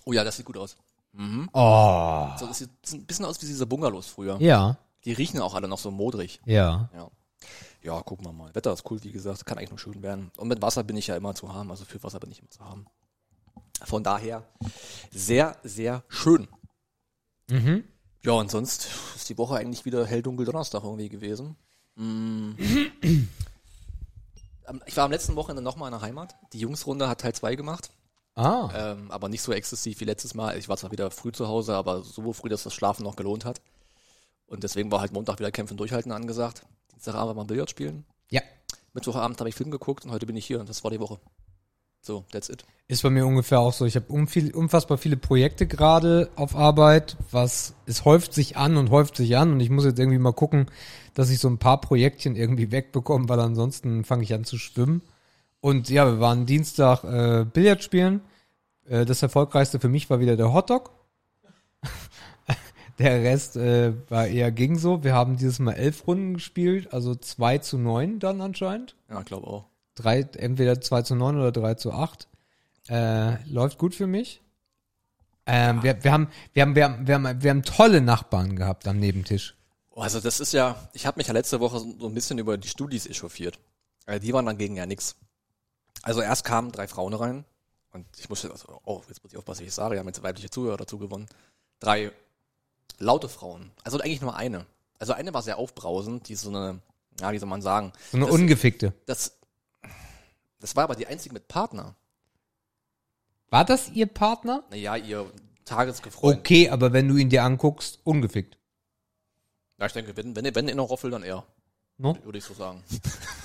Oh 0.06 0.14
ja, 0.14 0.24
das 0.24 0.38
sieht 0.38 0.46
gut 0.46 0.58
aus. 0.58 0.76
Mhm. 1.14 1.50
Oh. 1.54 2.28
So, 2.38 2.48
das 2.48 2.60
sieht 2.60 2.70
ein 2.94 3.06
bisschen 3.06 3.26
aus 3.26 3.42
wie 3.42 3.46
diese 3.46 3.66
Bungalows 3.66 4.08
früher. 4.08 4.38
Ja, 4.42 4.78
Die 5.06 5.14
riechen 5.14 5.42
auch 5.42 5.54
alle 5.56 5.68
noch 5.68 5.80
so 5.80 5.92
modrig. 5.92 6.42
ja. 6.46 6.90
Ja. 6.94 7.10
Ja, 7.82 8.02
gucken 8.02 8.26
wir 8.26 8.34
mal. 8.34 8.54
Wetter 8.54 8.74
ist 8.74 8.90
cool, 8.90 9.04
wie 9.04 9.12
gesagt, 9.12 9.46
kann 9.46 9.58
eigentlich 9.58 9.72
nur 9.72 9.80
schön 9.80 10.02
werden. 10.04 10.32
Und 10.38 10.48
mit 10.48 10.62
Wasser 10.62 10.84
bin 10.84 10.98
ich 10.98 11.08
ja 11.08 11.16
immer 11.16 11.34
zu 11.34 11.54
haben, 11.54 11.72
also 11.72 11.86
für 11.86 12.02
Wasser 12.04 12.20
bin 12.20 12.32
ich 12.32 12.40
immer 12.40 12.50
zu 12.50 12.64
haben. 12.64 12.86
Von 13.84 14.04
daher 14.04 14.44
sehr, 15.12 15.58
sehr 15.64 16.04
schön. 16.08 16.48
Mhm. 17.50 17.84
Ja, 18.24 18.34
und 18.34 18.52
sonst 18.52 18.88
ist 19.16 19.30
die 19.30 19.38
Woche 19.38 19.56
eigentlich 19.56 19.86
wieder 19.86 20.06
hell, 20.06 20.22
dunkel 20.22 20.46
Donnerstag 20.46 20.84
irgendwie 20.84 21.10
gewesen. 21.10 21.56
Mm. 21.96 22.52
Ich 24.86 24.96
war 24.96 25.04
am 25.04 25.12
letzten 25.12 25.36
Wochenende 25.36 25.62
nochmal 25.62 25.90
in 25.90 26.00
der 26.00 26.02
Heimat. 26.02 26.36
Die 26.54 26.60
Jungsrunde 26.60 27.10
hat 27.10 27.20
Teil 27.20 27.34
2 27.34 27.56
gemacht. 27.56 27.92
Ah. 28.36 28.70
Ähm, 28.74 29.12
aber 29.12 29.28
nicht 29.28 29.42
so 29.42 29.52
exzessiv 29.52 30.00
wie 30.00 30.06
letztes 30.06 30.34
Mal. 30.34 30.58
Ich 30.58 30.70
war 30.70 30.78
zwar 30.78 30.92
wieder 30.92 31.12
früh 31.12 31.34
zu 31.34 31.48
Hause, 31.48 31.76
aber 31.76 32.04
so 32.04 32.32
früh, 32.32 32.48
dass 32.48 32.64
das 32.64 32.74
Schlafen 32.74 33.04
noch 33.04 33.18
gelohnt 33.18 33.44
hat. 33.44 33.60
Und 34.46 34.64
deswegen 34.64 34.92
war 34.92 35.02
halt 35.02 35.12
Montag 35.12 35.40
wieder 35.40 35.52
Kämpfen 35.52 35.78
durchhalten 35.78 36.12
angesagt. 36.12 36.66
Dienstagabend 36.94 37.36
mal 37.36 37.46
Billard 37.46 37.70
spielen. 37.70 38.06
Ja. 38.30 38.42
Mittwochabend 38.94 39.40
habe 39.40 39.50
ich 39.50 39.56
Film 39.56 39.72
geguckt 39.72 40.06
und 40.06 40.12
heute 40.12 40.26
bin 40.26 40.36
ich 40.36 40.46
hier 40.46 40.60
und 40.60 40.70
das 40.70 40.84
war 40.84 40.92
die 40.92 41.00
Woche. 41.00 41.20
So, 42.02 42.26
that's 42.32 42.50
it. 42.50 42.66
Ist 42.88 43.04
bei 43.04 43.12
mir 43.12 43.28
ungefähr 43.28 43.60
auch 43.60 43.74
so. 43.74 43.86
Ich 43.86 43.96
habe 43.96 44.12
unfassbar 44.12 44.98
viele 44.98 45.18
Projekte 45.18 45.68
gerade 45.68 46.30
auf 46.36 46.56
Arbeit, 46.56 47.16
was 47.30 47.76
es 47.86 48.06
häuft 48.06 48.34
sich 48.34 48.58
an 48.58 48.76
und 48.76 48.90
häuft 48.90 49.16
sich 49.16 49.38
an 49.38 49.54
und 49.54 49.60
ich 49.60 49.70
muss 49.70 49.86
jetzt 49.86 50.00
irgendwie 50.00 50.18
mal 50.18 50.34
gucken, 50.34 50.66
dass 51.14 51.30
ich 51.30 51.40
so 51.40 51.48
ein 51.48 51.60
paar 51.60 51.80
Projektchen 51.80 52.36
irgendwie 52.36 52.72
wegbekomme, 52.72 53.30
weil 53.30 53.40
ansonsten 53.40 54.04
fange 54.04 54.24
ich 54.24 54.34
an 54.34 54.46
zu 54.46 54.58
schwimmen. 54.58 55.04
Und 55.60 55.90
ja, 55.90 56.06
wir 56.06 56.20
waren 56.20 56.48
Dienstag 56.48 57.04
äh, 57.04 57.46
Billard 57.46 57.84
spielen. 57.84 58.22
Äh, 58.86 59.06
das 59.06 59.22
erfolgreichste 59.22 59.80
für 59.80 59.90
mich 59.90 60.10
war 60.10 60.20
wieder 60.20 60.36
der 60.36 60.52
Hotdog. 60.52 60.92
Der 63.02 63.24
Rest 63.24 63.56
äh, 63.58 63.94
war 64.10 64.28
eher 64.28 64.52
ging 64.52 64.78
so. 64.78 65.04
Wir 65.04 65.14
haben 65.14 65.38
dieses 65.38 65.60
Mal 65.60 65.74
elf 65.74 66.08
Runden 66.08 66.36
gespielt, 66.36 66.94
also 66.94 67.16
zwei 67.16 67.58
zu 67.58 67.78
neun 67.78 68.20
dann 68.20 68.42
anscheinend 68.42 68.96
Ja, 69.10 69.20
ich 69.20 69.26
glaube 69.26 69.48
auch. 69.48 69.66
drei, 69.96 70.22
entweder 70.38 70.80
2 70.82 71.02
zu 71.04 71.16
9 71.16 71.36
oder 71.38 71.52
3 71.52 71.76
zu 71.76 71.92
8. 71.92 72.28
Äh, 72.90 73.44
läuft 73.50 73.78
gut 73.78 73.94
für 73.96 74.08
mich. 74.08 74.42
Ähm, 75.46 75.82
wir, 75.84 76.04
wir, 76.04 76.12
haben, 76.12 76.28
wir, 76.54 76.62
haben, 76.64 76.76
wir, 76.76 76.84
haben, 76.86 77.08
wir, 77.08 77.16
haben, 77.16 77.44
wir 77.44 77.50
haben 77.50 77.64
tolle 77.64 78.02
Nachbarn 78.02 78.56
gehabt 78.56 78.88
am 78.88 78.98
Nebentisch. 79.00 79.56
Oh, 79.90 80.02
Also 80.02 80.20
das 80.20 80.40
ist 80.40 80.54
ja, 80.54 80.76
ich 80.94 81.06
habe 81.06 81.20
mich 81.20 81.28
ja 81.28 81.34
letzte 81.34 81.60
Woche 81.60 81.80
so 81.80 82.08
ein 82.08 82.14
bisschen 82.14 82.38
über 82.38 82.58
die 82.58 82.68
Studis 82.68 83.08
echauffiert. 83.08 83.60
Äh, 84.06 84.20
die 84.20 84.34
waren 84.34 84.46
dagegen 84.46 84.76
ja 84.76 84.86
nix. 84.86 85.16
Also 86.04 86.22
erst 86.22 86.46
kamen 86.46 86.72
drei 86.72 86.88
Frauen 86.88 87.14
rein 87.14 87.46
und 87.92 88.06
ich 88.18 88.30
musste, 88.30 88.50
also, 88.52 88.80
oh, 88.86 89.02
jetzt 89.10 89.24
muss 89.24 89.34
ich 89.34 89.38
aufpassen, 89.38 89.62
was 89.62 89.68
ich 89.68 89.74
sage, 89.74 89.94
wir 89.94 90.00
haben 90.00 90.08
jetzt 90.08 90.24
weibliche 90.24 90.50
Zuhörer 90.50 90.78
dazu 90.78 90.98
gewonnen. 90.98 91.28
Drei 91.80 92.12
laute 93.02 93.30
Frauen. 93.30 93.72
Also 93.84 94.00
eigentlich 94.00 94.22
nur 94.22 94.36
eine. 94.36 94.66
Also 95.00 95.14
eine 95.14 95.34
war 95.34 95.42
sehr 95.42 95.58
aufbrausend, 95.58 96.28
die 96.30 96.36
so 96.36 96.50
eine, 96.50 96.82
ja, 97.20 97.32
wie 97.32 97.38
soll 97.40 97.50
man 97.50 97.62
sagen, 97.62 97.92
So 98.12 98.18
eine 98.18 98.26
Das- 98.28 98.36
ungefickte. 98.36 98.94
das, 99.06 99.38
das 100.60 100.76
war 100.76 100.84
aber 100.84 100.96
die 100.96 101.08
einzige 101.08 101.34
mit 101.34 101.48
Partner. 101.48 101.96
War 103.50 103.66
das 103.66 103.90
ihr 103.90 104.06
Partner? 104.06 104.64
Naja, 104.70 104.96
ihr 104.96 105.30
Tagesgefreund. 105.66 106.40
Okay, 106.40 106.70
aber 106.70 106.94
wenn 106.94 107.08
du 107.08 107.18
ihn 107.18 107.30
dir 107.30 107.44
anguckst, 107.44 108.00
ungefickt. 108.04 108.58
Ja, 109.78 109.88
ich 109.88 109.94
denke, 109.94 110.16
wenn, 110.16 110.36
wenn, 110.36 110.56
wenn 110.56 110.68
in 110.68 110.78
der 110.78 110.86
Roffel, 110.86 111.12
dann 111.12 111.24
eher. 111.24 111.46
No? 111.98 112.18
würde 112.24 112.38
ich 112.38 112.44
so 112.46 112.54
sagen. 112.54 112.84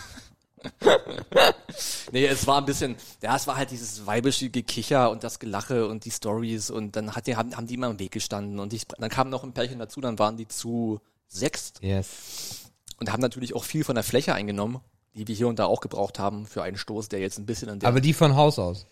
nee, 2.12 2.26
es 2.26 2.46
war 2.46 2.58
ein 2.58 2.64
bisschen, 2.64 2.96
ja, 3.22 3.36
es 3.36 3.46
war 3.46 3.56
halt 3.56 3.70
dieses 3.70 4.06
weibische 4.06 4.48
Gekicher 4.50 5.10
und 5.10 5.24
das 5.24 5.38
Gelache 5.38 5.86
und 5.88 6.04
die 6.04 6.10
Stories 6.10 6.70
und 6.70 6.96
dann 6.96 7.14
hat 7.14 7.26
die, 7.26 7.36
haben, 7.36 7.56
haben 7.56 7.66
die 7.66 7.74
immer 7.74 7.88
im 7.90 7.98
Weg 7.98 8.12
gestanden 8.12 8.58
und 8.58 8.72
ich, 8.72 8.86
dann 8.86 9.10
kam 9.10 9.30
noch 9.30 9.44
ein 9.44 9.52
Pärchen 9.52 9.78
dazu, 9.78 10.00
dann 10.00 10.18
waren 10.18 10.36
die 10.36 10.48
zu 10.48 11.00
sechst 11.28 11.82
Yes. 11.82 12.70
und 13.00 13.12
haben 13.12 13.20
natürlich 13.20 13.54
auch 13.54 13.64
viel 13.64 13.84
von 13.84 13.94
der 13.94 14.04
Fläche 14.04 14.34
eingenommen, 14.34 14.80
die 15.14 15.26
wir 15.28 15.34
hier 15.34 15.48
und 15.48 15.58
da 15.58 15.66
auch 15.66 15.80
gebraucht 15.80 16.18
haben 16.18 16.46
für 16.46 16.62
einen 16.62 16.76
Stoß, 16.76 17.08
der 17.08 17.20
jetzt 17.20 17.38
ein 17.38 17.46
bisschen 17.46 17.68
in 17.68 17.80
der, 17.80 17.88
Aber 17.88 18.00
die 18.00 18.12
von 18.14 18.36
Haus 18.36 18.58
aus. 18.58 18.86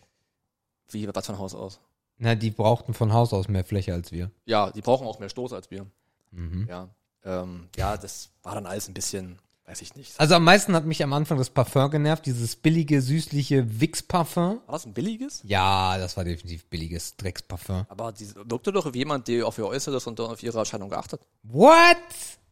wie, 0.90 1.08
was 1.14 1.26
von 1.26 1.38
Haus 1.38 1.54
aus? 1.54 1.80
Na, 2.18 2.34
die 2.34 2.50
brauchten 2.50 2.94
von 2.94 3.12
Haus 3.12 3.32
aus 3.32 3.48
mehr 3.48 3.64
Fläche 3.64 3.92
als 3.92 4.12
wir. 4.12 4.30
Ja, 4.46 4.70
die 4.70 4.82
brauchen 4.82 5.06
auch 5.06 5.18
mehr 5.18 5.28
Stoß 5.28 5.52
als 5.52 5.70
wir. 5.70 5.86
Mhm. 6.30 6.66
Ja, 6.68 6.88
ähm, 7.24 7.68
ja, 7.76 7.96
das 7.96 8.30
war 8.42 8.54
dann 8.54 8.66
alles 8.66 8.88
ein 8.88 8.94
bisschen, 8.94 9.38
weiß 9.66 9.80
ich 9.82 9.94
nicht. 9.96 10.18
Also 10.20 10.34
am 10.34 10.44
meisten 10.44 10.74
hat 10.74 10.84
mich 10.84 11.02
am 11.02 11.12
Anfang 11.12 11.38
das 11.38 11.50
Parfum 11.50 11.90
genervt, 11.90 12.26
dieses 12.26 12.56
billige, 12.56 13.00
süßliche 13.00 13.80
Wix-Parfum. 13.80 14.60
War 14.66 14.72
das 14.72 14.86
ein 14.86 14.92
billiges? 14.92 15.40
Ja, 15.44 15.96
das 15.98 16.16
war 16.16 16.24
definitiv 16.24 16.66
billiges 16.66 17.16
Drecksparfum. 17.16 17.86
Aber 17.88 18.12
die 18.12 18.28
wirkte 18.34 18.72
doch 18.72 18.92
wie 18.92 18.98
jemand, 18.98 19.28
der 19.28 19.46
auf 19.46 19.56
ihr 19.58 19.66
Äußeres 19.66 20.06
und 20.06 20.20
auf 20.20 20.42
ihre 20.42 20.58
Erscheinung 20.58 20.90
geachtet. 20.90 21.22
What? 21.42 21.96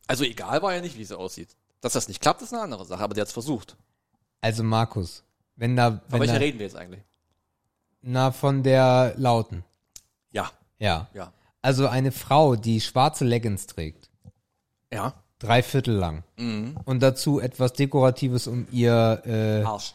Also 0.07 0.25
egal 0.25 0.63
war 0.63 0.75
ja 0.75 0.81
nicht, 0.81 0.97
wie 0.99 1.05
sie 1.05 1.17
aussieht. 1.19 1.55
Dass 1.81 1.93
das 1.95 2.09
nicht 2.09 2.21
klappt, 2.21 2.43
ist 2.43 2.53
eine 2.53 2.63
andere 2.63 2.85
Sache, 2.85 3.03
aber 3.03 3.15
der 3.15 3.23
hat's 3.23 3.33
versucht. 3.33 3.77
Also 4.41 4.63
Markus, 4.63 5.23
wenn 5.57 5.77
da, 5.77 6.01
Von 6.09 6.21
welcher 6.21 6.35
da 6.35 6.39
reden 6.41 6.59
wir 6.59 6.67
jetzt 6.67 6.77
eigentlich? 6.77 7.03
na 8.01 8.33
von 8.33 8.63
der 8.63 9.15
Lauten. 9.17 9.65
Ja, 10.33 10.51
Ja. 10.79 11.09
ja. 11.15 11.33
Also 11.61 11.87
eine 11.87 12.11
Frau, 12.11 12.57
die 12.57 12.81
schwarze 12.81 13.25
Leggings 13.25 13.67
trägt, 13.69 14.11
Ja. 14.93 15.15
Drei 15.43 15.63
Viertel 15.63 15.95
lang 15.95 16.25
Mhm. 16.39 16.77
und 16.85 17.01
dazu 17.01 17.41
etwas 17.41 17.73
Dekoratives 17.73 18.47
um 18.47 18.67
ihr, 18.73 19.23
äh, 19.27 19.63
Arsch. 19.65 19.95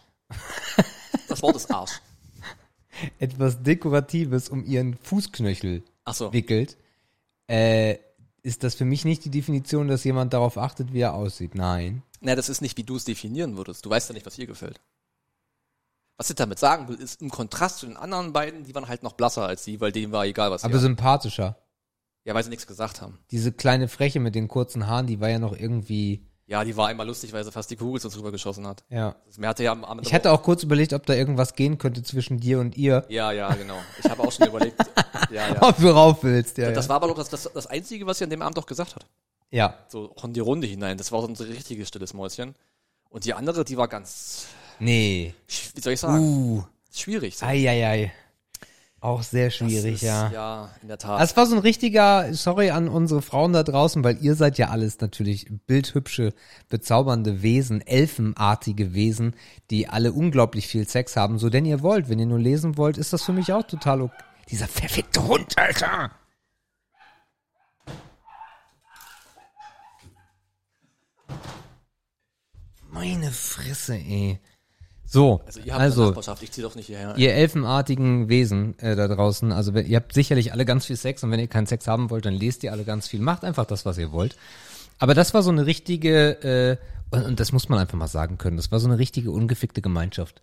Das 1.28 1.42
Wort 1.42 1.56
ist 1.56 1.72
Arsch. 1.72 2.02
etwas 3.20 3.62
Dekoratives 3.64 4.50
um 4.50 4.66
ihren 4.66 4.96
Fußknöchel 4.96 5.84
Ach 6.06 6.14
so. 6.14 6.34
wickelt, 6.34 6.78
äh, 7.50 7.98
ist 8.44 8.64
das 8.64 8.76
für 8.76 8.86
mich 8.86 9.04
nicht 9.06 9.26
die 9.26 9.30
Definition, 9.32 9.88
dass 9.88 10.04
jemand 10.04 10.34
darauf 10.34 10.58
achtet, 10.58 10.94
wie 10.94 11.02
er 11.02 11.14
aussieht. 11.14 11.56
Nein. 11.56 12.02
Na, 12.22 12.34
das 12.36 12.50
ist 12.50 12.62
nicht, 12.62 12.78
wie 12.78 12.84
du 12.84 12.96
es 12.96 13.04
definieren 13.06 13.58
würdest. 13.58 13.86
Du 13.86 13.90
weißt 13.90 14.10
ja 14.10 14.14
nicht, 14.14 14.26
was 14.26 14.38
ihr 14.38 14.48
gefällt. 14.48 14.80
Was 16.18 16.30
ich 16.32 16.36
damit 16.36 16.58
sagen 16.58 16.88
will, 16.88 16.96
ist 16.96 17.22
im 17.22 17.30
Kontrast 17.30 17.80
zu 17.80 17.86
den 17.86 17.96
anderen 17.98 18.34
beiden, 18.34 18.64
die 18.64 18.74
waren 18.74 18.88
halt 18.88 19.04
noch 19.04 19.14
blasser 19.14 19.44
als 19.46 19.64
sie, 19.64 19.80
weil 19.82 19.92
denen 19.92 20.12
war 20.12 20.26
egal, 20.26 20.50
was 20.50 20.62
sie 20.62 20.66
Aber 20.66 20.80
sympathischer. 20.80 21.58
Ja, 22.28 22.34
weil 22.36 22.44
sie 22.44 22.50
nichts 22.50 22.68
gesagt 22.68 23.02
haben. 23.02 23.18
Diese 23.32 23.54
kleine 23.54 23.88
Freche 23.88 24.20
mit 24.20 24.36
den 24.36 24.50
kurzen 24.50 24.86
Haaren, 24.86 25.08
die 25.08 25.22
war 25.22 25.30
ja 25.30 25.40
noch 25.40 25.56
irgendwie, 25.58 26.26
Ja, 26.46 26.66
die 26.66 26.76
war 26.76 26.90
einmal 26.90 27.08
lustig, 27.08 27.32
weil 27.32 27.44
sie 27.46 27.54
fast 27.54 27.72
die 27.72 27.78
Kugel 27.78 28.02
so 28.02 28.10
drüber 28.10 28.32
geschossen 28.34 28.68
hat. 28.68 28.84
ja. 28.90 29.16
Das 29.26 29.40
hatte 29.48 29.64
ja 29.64 29.78
Ich 30.02 30.14
hatte 30.14 30.32
auch 30.34 30.44
kurz 30.44 30.62
überlegt, 30.62 30.92
ob 30.92 31.06
da 31.06 31.14
irgendwas 31.14 31.56
gehen 31.56 31.78
könnte 31.78 32.04
zwischen 32.04 32.38
dir 32.40 32.60
und 32.60 32.76
ihr. 32.76 33.06
Ja, 33.08 33.32
ja, 33.32 33.54
genau. 33.54 33.78
Ich 34.04 34.10
habe 34.10 34.22
auch 34.24 34.32
schon 34.32 34.48
überlegt. 34.48 34.78
Ja, 35.32 35.54
ja. 35.54 35.62
Ob 35.62 35.76
du 35.78 35.90
rauf 35.90 36.24
willst, 36.24 36.58
ja. 36.58 36.72
Das 36.72 36.86
ja. 36.86 36.90
war 36.90 36.96
aber 36.98 37.08
doch 37.08 37.16
das, 37.16 37.28
das, 37.30 37.50
das 37.54 37.68
Einzige, 37.68 38.06
was 38.06 38.18
sie 38.20 38.24
an 38.24 38.30
dem 38.30 38.42
Abend 38.42 38.58
doch 38.58 38.66
gesagt 38.66 38.96
hat. 38.96 39.06
ja. 39.50 39.74
So 39.90 40.14
auch 40.16 40.24
in 40.24 40.32
die 40.34 40.40
Runde 40.40 40.68
hinein. 40.68 40.98
Das 40.98 41.12
war 41.12 41.22
so 41.22 41.28
ein 41.28 41.36
richtiges 41.36 41.88
stilles 41.90 42.14
Mäuschen. 42.14 42.56
Und 43.10 43.26
die 43.26 43.34
andere, 43.34 43.66
die 43.66 43.76
war 43.78 43.88
ganz, 43.90 44.46
Nee. 44.80 45.34
wie 45.76 45.82
soll 45.82 45.94
ich 45.94 46.00
sagen, 46.00 46.20
Uh. 46.24 46.64
schwierig. 46.94 47.38
So. 47.38 47.46
Eieiei. 47.46 48.12
Auch 49.08 49.24
sehr 49.24 49.52
schwierig, 49.52 49.94
ist, 49.94 50.02
ja. 50.02 50.30
Ja, 50.34 50.70
in 50.82 50.90
der 50.90 50.98
Tat. 50.98 51.22
Das 51.22 51.38
war 51.38 51.46
so 51.46 51.56
ein 51.56 51.62
richtiger, 51.62 52.34
sorry 52.34 52.72
an 52.72 52.90
unsere 52.90 53.22
Frauen 53.22 53.54
da 53.54 53.64
draußen, 53.64 54.04
weil 54.04 54.18
ihr 54.22 54.36
seid 54.36 54.58
ja 54.58 54.68
alles 54.68 55.00
natürlich 55.00 55.48
bildhübsche, 55.66 56.34
bezaubernde 56.68 57.42
Wesen, 57.42 57.80
elfenartige 57.80 58.94
Wesen, 58.94 59.34
die 59.70 59.88
alle 59.88 60.12
unglaublich 60.12 60.68
viel 60.68 60.86
Sex 60.90 61.16
haben, 61.16 61.40
so 61.40 61.50
denn 61.50 61.64
ihr 61.64 61.82
wollt. 61.84 62.10
Wenn 62.10 62.20
ihr 62.20 62.26
nur 62.26 62.38
lesen 62.38 62.76
wollt, 62.76 62.98
ist 62.98 63.14
das 63.14 63.24
für 63.24 63.32
mich 63.32 63.54
auch 63.54 63.64
total 63.64 64.02
okay. 64.02 64.24
Dieser 64.50 64.68
verfickte 64.68 65.26
Hund, 65.26 65.58
Alter! 65.58 66.12
Meine 72.90 73.32
Fresse, 73.32 73.96
ey. 73.96 74.42
So, 75.10 75.42
also 75.46 75.62
ihr 75.62 75.74
habt 75.74 75.80
eine 75.80 75.84
also 75.86 76.06
Nachbarschaft, 76.08 76.44
ich 76.44 76.52
zieh 76.52 76.62
doch 76.62 76.76
nicht 76.76 76.88
hierher. 76.88 77.16
ihr 77.18 77.34
elfenartigen 77.34 78.28
Wesen 78.28 78.78
äh, 78.80 78.96
da 78.98 79.08
draußen, 79.08 79.54
also 79.54 79.74
wenn, 79.74 79.86
ihr 79.86 79.96
habt 79.96 80.12
sicherlich 80.12 80.52
alle 80.52 80.66
ganz 80.66 80.86
viel 80.86 80.98
Sex 80.98 81.24
und 81.24 81.32
wenn 81.32 81.40
ihr 81.40 81.48
keinen 81.48 81.66
Sex 81.66 81.88
haben 81.88 82.10
wollt, 82.10 82.26
dann 82.26 82.34
lest 82.34 82.62
ihr 82.64 82.74
alle 82.74 82.84
ganz 82.84 83.08
viel. 83.08 83.22
Macht 83.22 83.46
einfach 83.46 83.66
das, 83.66 83.86
was 83.86 83.98
ihr 83.98 84.12
wollt. 84.12 84.36
Aber 85.00 85.14
das 85.14 85.34
war 85.34 85.44
so 85.44 85.50
eine 85.50 85.66
richtige, 85.66 86.32
äh, 86.44 86.78
und, 87.16 87.26
und 87.26 87.40
das 87.40 87.54
muss 87.54 87.70
man 87.70 87.80
einfach 87.80 87.98
mal 87.98 88.08
sagen 88.08 88.38
können, 88.38 88.58
das 88.58 88.70
war 88.70 88.82
so 88.82 88.88
eine 88.88 89.00
richtige 89.00 89.32
ungefickte 89.32 89.82
Gemeinschaft. 89.82 90.42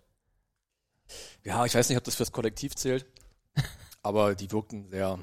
Ja, 1.43 1.63
ich 1.65 1.75
weiß 1.75 1.87
nicht, 1.89 1.97
ob 1.99 2.03
das 2.03 2.15
fürs 2.15 2.31
Kollektiv 2.31 2.75
zählt. 2.75 3.05
aber 4.01 4.33
die 4.33 4.51
wirkten 4.51 4.89
sehr, 4.89 5.19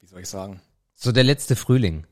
wie 0.00 0.06
soll 0.06 0.20
ich 0.20 0.28
sagen. 0.28 0.62
So 0.94 1.12
der 1.12 1.24
letzte 1.24 1.54
Frühling. 1.54 2.06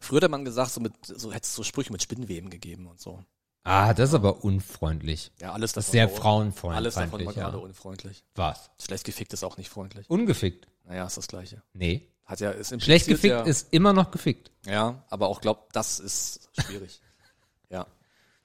Früher 0.00 0.20
hat 0.22 0.30
man 0.30 0.44
gesagt, 0.44 0.72
so 0.72 0.80
mit, 0.80 0.92
so 1.02 1.32
hätte 1.32 1.44
es 1.44 1.54
so 1.54 1.62
Sprüche 1.62 1.92
mit 1.92 2.02
Spinnweben 2.02 2.50
gegeben 2.50 2.86
und 2.86 3.00
so. 3.00 3.24
Ah, 3.64 3.92
das 3.92 4.10
ist 4.10 4.14
aber 4.14 4.44
unfreundlich. 4.44 5.32
Ja, 5.40 5.52
alles 5.52 5.72
Das 5.72 5.86
ist 5.86 5.94
davon 5.94 6.08
sehr 6.08 6.16
frauenfreundlich. 6.16 6.76
Alles 6.76 6.94
davon 6.94 7.26
war 7.26 7.34
ja. 7.34 7.42
gerade 7.44 7.58
unfreundlich. 7.58 8.24
Was? 8.34 8.70
Schlecht 8.80 9.04
gefickt 9.04 9.32
ist 9.32 9.44
auch 9.44 9.56
nicht 9.56 9.68
freundlich. 9.68 10.08
Ungefickt? 10.08 10.68
Naja, 10.84 11.06
ist 11.06 11.16
das 11.16 11.28
Gleiche. 11.28 11.62
Nee. 11.74 12.08
Hat 12.24 12.40
ja, 12.40 12.50
ist 12.50 12.82
Schlecht 12.82 13.06
gefickt 13.06 13.32
ja, 13.32 13.42
ist 13.42 13.68
immer 13.72 13.92
noch 13.92 14.10
gefickt. 14.10 14.50
Ja, 14.66 15.02
aber 15.08 15.28
auch 15.28 15.40
glaubt, 15.40 15.74
das 15.74 15.98
ist 15.98 16.50
schwierig. 16.58 17.00
ja. 17.70 17.86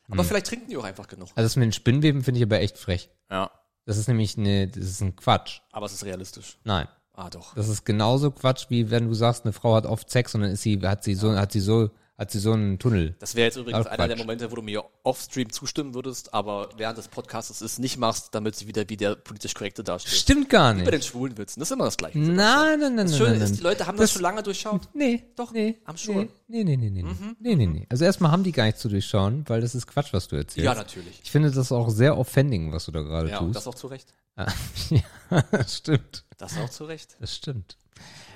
Hm. 0.06 0.14
Aber 0.14 0.24
vielleicht 0.24 0.48
trinken 0.48 0.70
die 0.70 0.78
auch 0.78 0.84
einfach 0.84 1.08
genug. 1.08 1.30
Also 1.36 1.46
das 1.46 1.56
mit 1.56 1.66
den 1.66 1.74
Spinnweben 1.74 2.24
finde 2.24 2.40
ich 2.40 2.46
aber 2.46 2.60
echt 2.60 2.78
frech. 2.78 3.10
Ja. 3.30 3.52
Das 3.86 3.98
ist 3.98 4.08
nämlich 4.08 4.38
eine, 4.38 4.68
das 4.68 4.86
ist 4.86 5.02
ein 5.02 5.16
Quatsch. 5.16 5.60
Aber 5.72 5.86
es 5.86 5.94
ist 5.94 6.06
realistisch. 6.06 6.58
Nein. 6.64 6.88
Ah, 7.14 7.30
doch. 7.30 7.54
Das 7.54 7.68
ist 7.70 7.86
genauso 7.86 8.32
Quatsch, 8.32 8.66
wie 8.70 8.90
wenn 8.90 9.08
du 9.08 9.14
sagst, 9.14 9.46
eine 9.46 9.54
Frau 9.54 9.76
hat 9.76 9.86
oft 9.86 10.10
Sex 10.10 10.34
und 10.34 10.42
dann 10.42 10.52
ist 10.52 10.64
sie, 10.64 10.80
hat 10.82 11.04
sie 11.04 11.14
so, 11.14 11.36
hat 11.36 11.52
sie 11.52 11.60
so, 11.60 11.92
hat 12.24 12.32
sie 12.32 12.40
so 12.40 12.54
einen 12.54 12.80
Tunnel. 12.80 13.16
Das 13.20 13.36
wäre 13.36 13.46
jetzt 13.46 13.58
übrigens 13.58 13.86
einer 13.88 14.08
der. 14.08 14.18
Momente, 14.18 14.52
wo 14.52 14.56
du 14.56 14.62
mir 14.62 14.84
offstream 15.04 15.52
zustimmen 15.52 15.94
würdest, 15.94 16.34
aber 16.34 16.70
während 16.78 16.98
des 16.98 17.08
Podcasts 17.08 17.62
es 17.62 17.80
nicht 17.80 17.98
machst, 17.98 18.34
damit 18.34 18.56
sie 18.56 18.68
wieder 18.68 18.88
wie 18.90 18.98
der 18.98 19.16
politisch 19.16 19.54
korrekte 19.54 19.84
dasteht. 19.84 20.14
Stimmt 20.14 20.50
gar 20.50 20.74
Bei 20.74 20.80
nicht. 20.82 20.92
den 20.92 21.02
schwulen 21.02 21.38
Witzen, 21.38 21.60
das 21.60 21.70
ist 21.70 21.74
immer 21.74 21.86
das 21.86 21.98
Gleiche. 21.98 22.18
Nein, 22.20 22.34
nein, 22.36 22.80
nein, 22.80 22.96
nein, 22.96 23.08
Das 23.08 23.18
Schöne 23.18 23.32
nein, 23.32 23.42
ist, 23.42 23.50
nein. 23.50 23.58
die 23.58 23.64
Leute 23.64 23.86
haben 23.88 23.98
das, 23.98 24.12
schon 24.12 24.22
lange 24.22 24.42
durchschaut. 24.44 24.82
Nee, 24.94 25.24
Doch, 25.36 25.52
nee, 25.52 25.78
am 25.86 25.98
Schon. 25.98 26.30
Nee, 26.48 26.64
nee, 26.64 26.78
nee, 26.78 26.90
nee, 26.90 27.04
nee. 27.04 27.06
nee, 27.40 27.56
nee, 27.56 27.66
nee. 27.68 27.86
Also 27.90 28.06
erstmal 28.06 28.32
haben 28.32 28.44
die 28.44 28.52
gar 28.52 28.66
nicht 28.66 28.78
zu 28.78 28.90
durchschauen, 28.90 29.44
weil 29.48 29.62
das 29.62 29.76
ist 29.76 29.88
Quatsch, 29.88 30.14
was 30.14 30.28
du 30.28 30.36
erzählst. 30.36 30.66
Ja, 30.66 30.74
natürlich. 30.76 31.20
Ich 31.24 31.32
finde 31.32 31.52
das 31.52 31.72
auch 31.72 31.90
sehr 31.90 32.18
offending, 32.18 32.72
was 32.72 32.86
du 32.86 32.92
da 32.92 33.02
gerade 33.02 33.30
Ja, 33.30 33.40
tust. 33.40 33.56
das 33.56 33.68
auch 33.68 33.76
zu 33.76 33.88
Recht. 33.88 34.14
Ja, 34.90 35.42
das 35.52 35.78
stimmt. 35.78 36.24
Das 36.38 36.58
auch 36.58 36.70
zu 36.70 36.86
Recht. 36.86 37.18
Das 37.20 37.36
stimmt. 37.36 37.78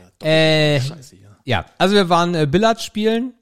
Ja, 0.01 0.09
doch, 0.19 0.27
Äh, 0.27 0.81
Scheiße 0.81 1.15
hier. 1.15 1.37
ja, 1.45 1.65
also 1.77 1.95
wir 1.95 2.09
waren 2.09 2.33
äh, 2.35 2.45
Billard 2.47 2.81
spielen. 2.81 3.33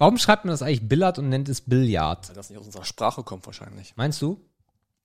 Warum 0.00 0.16
schreibt 0.16 0.46
man 0.46 0.52
das 0.52 0.62
eigentlich 0.62 0.88
Billard 0.88 1.18
und 1.18 1.28
nennt 1.28 1.50
es 1.50 1.60
Billard? 1.60 2.26
Weil 2.30 2.34
das 2.34 2.48
nicht 2.48 2.58
aus 2.58 2.64
unserer 2.64 2.86
Sprache 2.86 3.22
kommt 3.22 3.44
wahrscheinlich. 3.44 3.92
Meinst 3.96 4.22
du? 4.22 4.40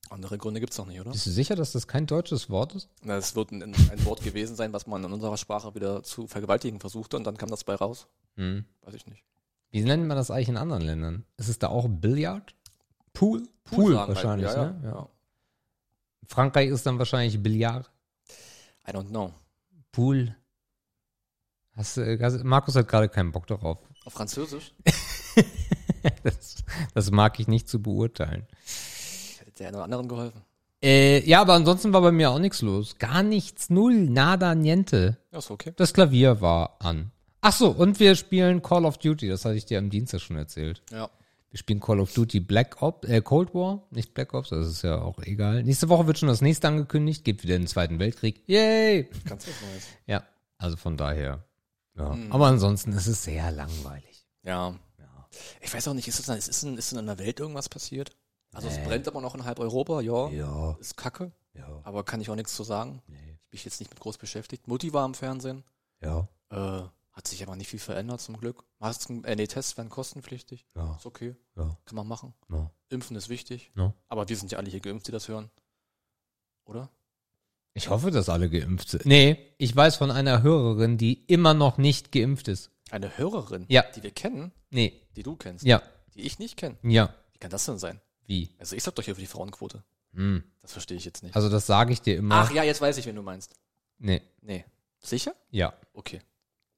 Andere 0.08 0.38
Gründe 0.38 0.58
gibt's 0.58 0.78
noch 0.78 0.86
nicht, 0.86 0.98
oder? 0.98 1.10
Bist 1.10 1.26
du 1.26 1.30
sicher, 1.30 1.54
dass 1.54 1.72
das 1.72 1.86
kein 1.86 2.06
deutsches 2.06 2.48
Wort 2.48 2.74
ist? 2.74 2.88
Na, 3.02 3.16
Es 3.18 3.36
wird 3.36 3.50
ein, 3.50 3.62
ein 3.62 4.04
Wort 4.06 4.22
gewesen 4.22 4.56
sein, 4.56 4.72
was 4.72 4.86
man 4.86 5.04
in 5.04 5.12
unserer 5.12 5.36
Sprache 5.36 5.74
wieder 5.74 6.02
zu 6.02 6.26
vergewaltigen 6.26 6.80
versuchte 6.80 7.18
und 7.18 7.24
dann 7.24 7.36
kam 7.36 7.50
das 7.50 7.62
bei 7.64 7.74
raus. 7.74 8.06
Hm. 8.36 8.64
Weiß 8.80 8.94
ich 8.94 9.06
nicht. 9.06 9.22
Wie 9.70 9.82
nennt 9.82 10.06
man 10.06 10.16
das 10.16 10.30
eigentlich 10.30 10.48
in 10.48 10.56
anderen 10.56 10.82
Ländern? 10.82 11.26
Ist 11.36 11.48
es 11.48 11.58
da 11.58 11.68
auch 11.68 11.86
Billard? 11.90 12.54
Pool? 13.12 13.46
Pool, 13.64 13.98
halt, 13.98 14.08
wahrscheinlich, 14.08 14.48
ja, 14.50 14.64
ne? 14.72 14.80
ja, 14.82 14.88
ja. 14.92 15.08
Frankreich 16.26 16.70
ist 16.70 16.86
dann 16.86 16.98
wahrscheinlich 16.98 17.42
Billard. 17.42 17.90
I 18.88 18.92
don't 18.92 19.08
know. 19.08 19.34
Pool. 19.92 20.34
Hast, 21.74 21.98
du- 21.98 22.18
hast, 22.18 22.42
Markus 22.44 22.76
hat 22.76 22.88
gerade 22.88 23.10
keinen 23.10 23.32
Bock 23.32 23.46
darauf. 23.46 23.78
Auf 24.06 24.14
Französisch? 24.14 24.72
Das, 26.22 26.62
das 26.94 27.10
mag 27.10 27.40
ich 27.40 27.48
nicht 27.48 27.68
zu 27.68 27.82
beurteilen. 27.82 28.46
Hätte 29.38 29.50
der 29.58 29.66
einen 29.66 29.74
oder 29.74 29.84
anderen 29.84 30.08
geholfen. 30.08 30.40
Äh, 30.80 31.28
ja, 31.28 31.40
aber 31.40 31.54
ansonsten 31.54 31.92
war 31.92 32.00
bei 32.00 32.12
mir 32.12 32.30
auch 32.30 32.38
nichts 32.38 32.62
los. 32.62 32.96
Gar 32.98 33.24
nichts, 33.24 33.70
null, 33.70 33.94
nada, 33.94 34.54
niente. 34.54 35.18
Ja, 35.32 35.38
ist 35.38 35.50
okay. 35.50 35.72
Das 35.74 35.92
Klavier 35.92 36.40
war 36.40 36.76
an. 36.78 37.10
Ach 37.40 37.52
so, 37.52 37.70
und 37.70 37.98
wir 37.98 38.14
spielen 38.14 38.62
Call 38.62 38.84
of 38.84 38.98
Duty. 38.98 39.28
Das 39.28 39.44
hatte 39.44 39.56
ich 39.56 39.66
dir 39.66 39.78
am 39.78 39.90
Dienstag 39.90 40.20
schon 40.20 40.36
erzählt. 40.36 40.80
Ja. 40.92 41.10
Wir 41.50 41.58
spielen 41.58 41.80
Call 41.80 41.98
of 41.98 42.12
Duty 42.12 42.38
Black 42.38 42.82
Ops, 42.82 43.08
äh, 43.08 43.20
Cold 43.20 43.54
War, 43.54 43.82
nicht 43.90 44.14
Black 44.14 44.34
Ops, 44.34 44.50
das 44.50 44.68
ist 44.68 44.82
ja 44.82 45.00
auch 45.00 45.18
egal. 45.22 45.64
Nächste 45.64 45.88
Woche 45.88 46.06
wird 46.06 46.18
schon 46.18 46.28
das 46.28 46.42
nächste 46.42 46.68
angekündigt, 46.68 47.24
geht 47.24 47.42
wieder 47.42 47.56
in 47.56 47.62
den 47.62 47.68
Zweiten 47.68 47.98
Weltkrieg. 47.98 48.42
Yay! 48.46 49.08
Ganz 49.24 49.48
was 49.48 49.54
Neues. 49.62 49.88
Ja, 50.06 50.22
also 50.58 50.76
von 50.76 50.96
daher. 50.96 51.45
Ja. 51.96 52.10
Mhm. 52.14 52.32
Aber 52.32 52.46
ansonsten 52.46 52.92
ist 52.92 53.06
es 53.06 53.24
sehr 53.24 53.50
langweilig. 53.50 54.26
Ja. 54.42 54.74
Ich 55.60 55.72
weiß 55.74 55.88
auch 55.88 55.94
nicht, 55.94 56.08
ist, 56.08 56.28
es, 56.28 56.48
ist, 56.48 56.62
in, 56.62 56.78
ist 56.78 56.92
in 56.92 57.04
der 57.06 57.18
Welt 57.18 57.40
irgendwas 57.40 57.68
passiert? 57.68 58.16
Also 58.54 58.68
es 58.68 58.78
brennt 58.84 59.06
immer 59.06 59.20
noch 59.20 59.34
in 59.34 59.44
halb 59.44 59.58
Europa, 59.58 60.00
ja. 60.00 60.28
Ja, 60.30 60.72
Ist 60.80 60.96
kacke, 60.96 61.30
ja, 61.52 61.80
aber 61.84 62.04
kann 62.04 62.20
ich 62.22 62.30
auch 62.30 62.36
nichts 62.36 62.54
zu 62.56 62.64
sagen. 62.64 63.02
nee, 63.06 63.38
Ich 63.50 63.50
bin 63.50 63.60
jetzt 63.64 63.80
nicht 63.80 63.90
mit 63.90 64.00
groß 64.00 64.16
beschäftigt. 64.16 64.66
Mutti 64.66 64.92
war 64.94 65.04
im 65.04 65.12
Fernsehen. 65.14 65.62
ja, 66.00 66.26
Äh, 66.50 66.82
hat 67.12 67.26
sich 67.28 67.42
aber 67.42 67.56
nicht 67.56 67.68
viel 67.68 67.80
verändert 67.80 68.20
zum 68.22 68.38
Glück. 68.38 68.64
Masken, 68.78 69.24
äh, 69.24 69.36
nee, 69.36 69.46
Tests 69.46 69.76
werden 69.76 69.90
kostenpflichtig. 69.90 70.66
ja, 70.74 70.96
Ist 70.96 71.04
okay. 71.06 71.34
ja, 71.56 71.76
Kann 71.84 71.96
man 71.96 72.06
machen. 72.06 72.32
ja, 72.50 72.70
Impfen 72.88 73.16
ist 73.16 73.28
wichtig. 73.28 73.72
ja. 73.76 73.92
Aber 74.08 74.26
wir 74.28 74.36
sind 74.38 74.52
ja 74.52 74.58
alle 74.58 74.70
hier 74.70 74.80
geimpft, 74.80 75.06
die 75.08 75.12
das 75.12 75.28
hören. 75.28 75.50
Oder? 76.64 76.88
Ich 77.76 77.90
hoffe, 77.90 78.10
dass 78.10 78.28
alle 78.28 78.48
geimpft 78.48 78.88
sind. 78.88 79.04
Nee, 79.06 79.38
ich 79.58 79.74
weiß 79.76 79.96
von 79.96 80.10
einer 80.10 80.42
Hörerin, 80.42 80.96
die 80.98 81.24
immer 81.26 81.52
noch 81.54 81.76
nicht 81.78 82.10
geimpft 82.10 82.48
ist. 82.48 82.70
Eine 82.90 83.18
Hörerin, 83.18 83.66
Ja. 83.68 83.84
die 83.94 84.02
wir 84.02 84.10
kennen, 84.12 84.52
Nee, 84.70 85.02
die 85.16 85.22
du 85.22 85.36
kennst, 85.36 85.64
ja, 85.64 85.82
die 86.14 86.22
ich 86.22 86.38
nicht 86.38 86.56
kenne. 86.56 86.76
ja. 86.82 87.14
Wie 87.32 87.38
kann 87.38 87.50
das 87.50 87.66
denn 87.66 87.78
sein? 87.78 88.00
Wie? 88.24 88.48
Also 88.58 88.74
ich 88.76 88.82
sag 88.82 88.94
doch 88.94 89.04
hier 89.04 89.14
für 89.14 89.20
die 89.20 89.26
Frauenquote. 89.26 89.82
Das 90.62 90.72
verstehe 90.72 90.96
ich 90.96 91.04
jetzt 91.04 91.22
nicht. 91.22 91.36
Also 91.36 91.50
das 91.50 91.66
sage 91.66 91.92
ich 91.92 92.00
dir 92.00 92.16
immer. 92.16 92.36
Ach 92.36 92.50
ja, 92.50 92.62
jetzt 92.62 92.80
weiß 92.80 92.96
ich, 92.96 93.04
wen 93.04 93.14
du 93.16 93.22
meinst. 93.22 93.54
Nee, 93.98 94.22
Nee. 94.40 94.64
Sicher? 95.00 95.34
ja. 95.50 95.74
Okay. 95.92 96.20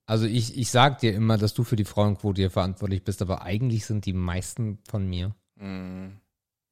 Also 0.06 0.24
ich, 0.26 0.56
ich 0.58 0.70
sag 0.70 0.98
dir 0.98 1.14
immer, 1.14 1.38
dass 1.38 1.54
du 1.54 1.62
für 1.64 1.76
die 1.76 1.84
Frauenquote 1.84 2.40
hier 2.42 2.50
verantwortlich 2.50 3.04
bist, 3.04 3.22
aber 3.22 3.42
eigentlich 3.42 3.84
sind 3.86 4.06
die 4.06 4.14
meisten 4.14 4.78
von 4.88 5.06
mir. 5.06 5.34
Hm. 5.58 6.18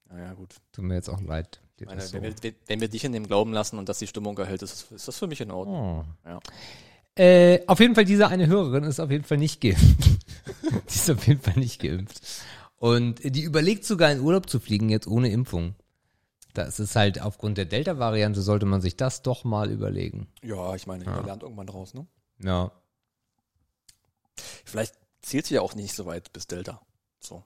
Naja, 0.09 0.33
gut. 0.35 0.57
Tut 0.73 0.85
mir 0.85 0.95
jetzt 0.95 1.09
auch 1.11 1.21
leid. 1.21 1.61
Meine, 1.85 2.01
das 2.01 2.13
wenn, 2.15 2.23
so- 2.35 2.43
wir, 2.43 2.55
wenn 2.67 2.81
wir 2.81 2.89
dich 2.89 3.05
in 3.05 3.13
dem 3.13 3.27
Glauben 3.27 3.53
lassen 3.53 3.79
und 3.79 3.89
dass 3.89 3.99
die 3.99 4.07
Stimmung 4.07 4.39
erhält, 4.39 4.63
ist, 4.63 4.91
ist 4.91 5.09
das 5.09 5.19
für 5.19 5.27
mich 5.27 5.41
in 5.43 5.51
Ordnung. 5.51 6.07
Oh. 6.25 6.29
Ja. 6.29 6.41
Äh, 7.17 7.67
auf 7.67 7.81
jeden 7.81 7.95
Fall, 7.95 8.05
diese 8.05 8.29
eine 8.29 8.47
Hörerin 8.47 8.85
ist 8.85 9.01
auf 9.01 9.11
jeden 9.11 9.25
Fall 9.25 9.39
nicht 9.39 9.61
geimpft. 9.61 9.85
die 10.63 10.95
ist 10.95 11.11
auf 11.11 11.27
jeden 11.27 11.41
Fall 11.41 11.59
nicht 11.59 11.81
geimpft. 11.83 12.21
Und 12.79 13.21
die 13.25 13.43
überlegt 13.43 13.85
sogar 13.85 14.11
in 14.13 14.21
Urlaub 14.21 14.49
zu 14.49 14.61
fliegen, 14.61 14.89
jetzt 14.89 15.07
ohne 15.07 15.31
Impfung. 15.31 15.75
Das 16.55 16.81
ist 16.81 16.97
halt 16.97 17.21
aufgrund 17.21 17.59
der 17.59 17.67
Delta-Variante, 17.67 18.41
sollte 18.41 18.65
man 18.65 18.81
sich 18.81 18.97
das 18.97 19.23
doch 19.23 19.45
mal 19.45 19.71
überlegen. 19.71 20.29
Ja, 20.43 20.75
ich 20.75 20.87
meine, 20.87 21.05
jeder 21.05 21.23
lernt 21.23 21.43
irgendwann 21.43 21.67
draus, 21.67 21.93
ne? 21.93 22.07
Ja. 22.39 22.73
Vielleicht 24.65 24.95
zählt 25.21 25.47
sie 25.47 25.55
ja 25.55 25.61
auch 25.61 25.75
nicht 25.75 25.95
so 25.95 26.07
weit 26.07 26.33
bis 26.33 26.47
Delta. 26.47 26.81
So. 27.21 27.45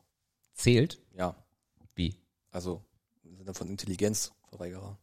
Zählt? 0.55 1.01
Ja. 1.17 1.35
Wie? 1.95 2.17
Also 2.51 2.85
Sinne 3.51 3.55
von 3.55 3.69
Intelligenzverweigerer. 3.69 4.97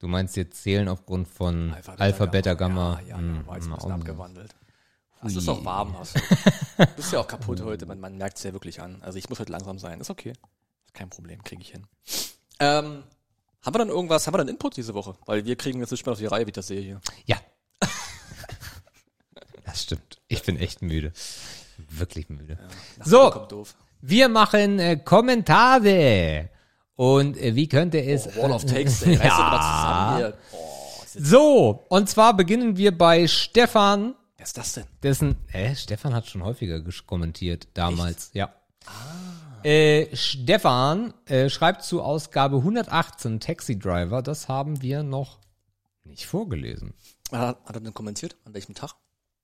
Du 0.00 0.08
meinst 0.08 0.36
jetzt 0.36 0.62
zählen 0.62 0.88
aufgrund 0.88 1.28
von 1.28 1.72
Alpha, 1.74 1.94
Alpha, 1.94 2.26
Beta, 2.26 2.54
Gamma. 2.54 3.00
Ja, 3.02 3.08
ja, 3.08 3.18
Hm, 3.18 3.46
war 3.46 3.56
jetzt 3.56 3.66
ein 3.66 3.70
hm, 3.70 3.76
bisschen 3.76 3.92
auch- 3.92 3.96
abgewandelt. 3.96 4.54
Es 5.24 5.34
ist 5.34 5.48
auch 5.48 5.64
warm, 5.64 5.98
hast 5.98 6.14
du. 6.14 6.20
Du 6.78 6.86
bist 6.96 7.12
ja 7.12 7.18
auch 7.18 7.26
kaputt 7.26 7.60
heute, 7.62 7.86
man, 7.86 7.98
man 7.98 8.16
merkt 8.16 8.36
es 8.38 8.44
ja 8.44 8.52
wirklich 8.52 8.80
an. 8.80 9.02
Also 9.02 9.18
ich 9.18 9.28
muss 9.28 9.40
heute 9.40 9.50
langsam 9.50 9.76
sein, 9.80 10.00
ist 10.00 10.10
okay. 10.10 10.30
Ist 10.86 10.94
kein 10.94 11.10
Problem, 11.10 11.42
kriege 11.42 11.60
ich 11.60 11.70
hin. 11.72 11.84
Ähm, 12.60 13.02
haben 13.62 13.74
wir 13.74 13.78
dann 13.80 13.88
irgendwas, 13.88 14.26
haben 14.28 14.34
wir 14.34 14.38
dann 14.38 14.46
Input 14.48 14.76
diese 14.76 14.94
Woche? 14.94 15.16
Weil 15.26 15.44
wir 15.44 15.56
kriegen 15.56 15.80
jetzt 15.80 15.90
nicht 15.90 16.06
mehr 16.06 16.12
auf 16.12 16.18
die 16.20 16.26
Reihe, 16.26 16.46
wie 16.46 16.50
ich 16.50 16.54
das 16.54 16.68
sehe 16.68 16.80
hier. 16.80 17.00
Ja. 17.26 17.36
das 19.64 19.82
stimmt. 19.82 20.20
Ich 20.28 20.42
bin 20.44 20.56
echt 20.56 20.82
müde. 20.82 21.12
Wirklich 21.90 22.28
müde. 22.28 22.56
Nach 22.98 23.06
So. 23.06 23.18
Hause 23.22 23.30
Kommt 23.32 23.52
doof. 23.52 23.74
Wir 24.00 24.28
machen 24.28 24.78
äh, 24.78 24.96
Kommentare. 24.98 26.48
Und 26.98 27.36
äh, 27.36 27.54
wie 27.54 27.68
könnte 27.68 28.02
es. 28.04 28.26
Oh, 28.36 28.42
Wall 28.42 28.50
of 28.50 28.64
Takes, 28.64 29.02
ey. 29.02 29.14
Ja. 29.22 30.32
Oh, 30.50 30.56
So, 31.16 31.84
und 31.88 32.08
zwar 32.08 32.36
beginnen 32.36 32.76
wir 32.76 32.90
bei 32.96 33.28
Stefan, 33.28 34.16
wer 34.36 34.44
ist 34.44 34.58
das 34.58 34.72
denn? 34.74 34.84
dessen. 35.00 35.36
Äh, 35.52 35.76
Stefan 35.76 36.12
hat 36.12 36.26
schon 36.26 36.42
häufiger 36.42 36.82
kommentiert 37.06 37.68
damals, 37.74 38.30
ja. 38.34 38.52
Äh, 39.62 40.08
Stefan 40.16 41.14
äh, 41.26 41.48
schreibt 41.48 41.84
zu 41.84 42.02
Ausgabe 42.02 42.56
118 42.56 43.38
Taxi 43.38 43.78
Driver, 43.78 44.20
das 44.20 44.48
haben 44.48 44.82
wir 44.82 45.04
noch 45.04 45.38
nicht 46.02 46.26
vorgelesen. 46.26 46.94
Hat, 47.30 47.64
hat 47.64 47.76
er 47.76 47.80
denn 47.80 47.94
kommentiert? 47.94 48.34
An 48.44 48.54
welchem 48.54 48.74
Tag? 48.74 48.94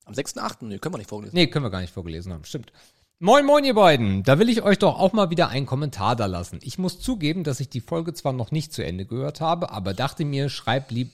Am 0.07 0.15
6.8. 0.15 0.57
Nee, 0.65 0.79
können 0.79 0.95
wir 0.95 0.99
nicht 0.99 1.09
vorlesen. 1.11 1.37
Nee, 1.37 1.47
können 1.47 1.65
wir 1.65 1.71
gar 1.71 1.81
nicht 1.83 1.95
vorgelesen 1.95 2.33
haben, 2.33 2.45
stimmt. 2.45 2.73
Moin, 3.21 3.47
moin, 3.47 3.65
ihr 3.65 3.75
beiden. 3.75 4.25
Da 4.25 4.41
will 4.41 4.49
ich 4.49 4.63
euch 4.63 4.79
doch 4.79 4.99
auch 4.99 5.13
mal 5.13 5.31
wieder 5.31 5.49
einen 5.49 5.67
Kommentar 5.67 6.17
da 6.17 6.27
lassen. 6.27 6.59
Ich 6.63 6.79
muss 6.79 7.01
zugeben, 7.01 7.45
dass 7.45 7.61
ich 7.61 7.69
die 7.69 7.81
Folge 7.81 8.13
zwar 8.13 8.33
noch 8.33 8.51
nicht 8.51 8.73
zu 8.73 8.85
Ende 8.85 9.07
gehört 9.07 9.41
habe, 9.41 9.71
aber 9.71 9.95
dachte 9.95 10.25
mir, 10.25 10.49
schreib 10.49 10.91
lieb, 10.91 11.13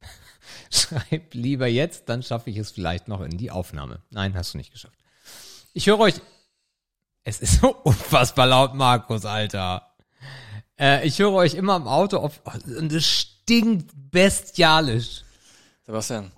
schreib 0.70 1.34
lieber 1.34 1.66
jetzt, 1.66 2.08
dann 2.08 2.22
schaffe 2.22 2.50
ich 2.50 2.56
es 2.58 2.70
vielleicht 2.70 3.08
noch 3.08 3.22
in 3.22 3.36
die 3.36 3.50
Aufnahme. 3.50 4.02
Nein, 4.10 4.34
hast 4.36 4.54
du 4.54 4.58
nicht 4.58 4.72
geschafft. 4.72 4.98
Ich 5.72 5.88
höre 5.88 5.98
euch, 5.98 6.14
es 7.24 7.40
ist 7.40 7.60
so 7.60 7.74
unfassbar 7.82 8.46
laut, 8.46 8.74
Markus, 8.74 9.24
Alter. 9.24 9.94
Äh, 10.78 11.06
ich 11.06 11.18
höre 11.18 11.32
euch 11.32 11.54
immer 11.54 11.74
im 11.74 11.88
Auto 11.88 12.18
auf, 12.18 12.40
und 12.66 12.92
es 12.92 13.04
stinkt 13.04 13.90
bestialisch. 14.12 15.24
Sebastian, 15.84 16.30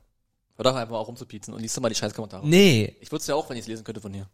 hör 0.57 0.65
doch 0.65 0.75
einfach 0.75 0.93
mal 0.93 0.99
auch 0.99 1.09
rumzupiezen 1.09 1.53
und 1.53 1.61
liest 1.61 1.77
doch 1.77 1.83
mal 1.83 1.91
die 1.91 1.95
scheiß 1.95 2.15
Kommentare. 2.15 2.49
Nee, 2.49 2.97
Ich 3.01 3.13
würde 3.13 3.21
es 3.21 3.27
ja 3.27 3.35
auch, 3.35 3.49
wenn 3.51 3.59
ich 3.59 3.63
es 3.63 3.69
lesen 3.69 3.85
könnte 3.85 4.01
von 4.01 4.15
hier. 4.15 4.27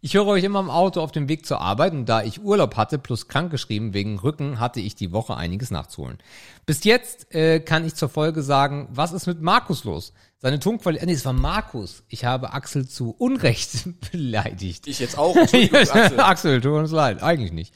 Ich 0.00 0.14
höre 0.14 0.26
euch 0.26 0.42
immer 0.42 0.58
im 0.58 0.70
Auto 0.70 1.00
auf 1.00 1.12
dem 1.12 1.28
Weg 1.28 1.46
zur 1.46 1.60
Arbeit 1.60 1.92
und 1.92 2.06
da 2.06 2.22
ich 2.22 2.42
Urlaub 2.42 2.76
hatte 2.76 2.98
plus 2.98 3.28
krankgeschrieben 3.28 3.94
wegen 3.94 4.18
Rücken, 4.18 4.58
hatte 4.58 4.80
ich 4.80 4.96
die 4.96 5.12
Woche 5.12 5.36
einiges 5.36 5.70
nachzuholen. 5.70 6.18
Bis 6.66 6.82
jetzt 6.82 7.32
äh, 7.34 7.60
kann 7.60 7.84
ich 7.84 7.94
zur 7.94 8.08
Folge 8.08 8.42
sagen, 8.42 8.88
was 8.90 9.12
ist 9.12 9.26
mit 9.26 9.40
Markus 9.42 9.84
los? 9.84 10.12
Seine 10.38 10.58
Tonqualität, 10.58 11.06
nee, 11.06 11.14
es 11.14 11.24
war 11.24 11.32
Markus. 11.32 12.02
Ich 12.08 12.24
habe 12.24 12.52
Axel 12.52 12.88
zu 12.88 13.14
Unrecht 13.16 13.88
beleidigt. 14.10 14.88
Ich 14.88 14.98
jetzt 14.98 15.16
auch. 15.16 15.36
Axel. 15.36 16.20
Axel, 16.20 16.60
tut 16.60 16.72
uns 16.72 16.90
leid, 16.90 17.22
eigentlich 17.22 17.52
nicht. 17.52 17.72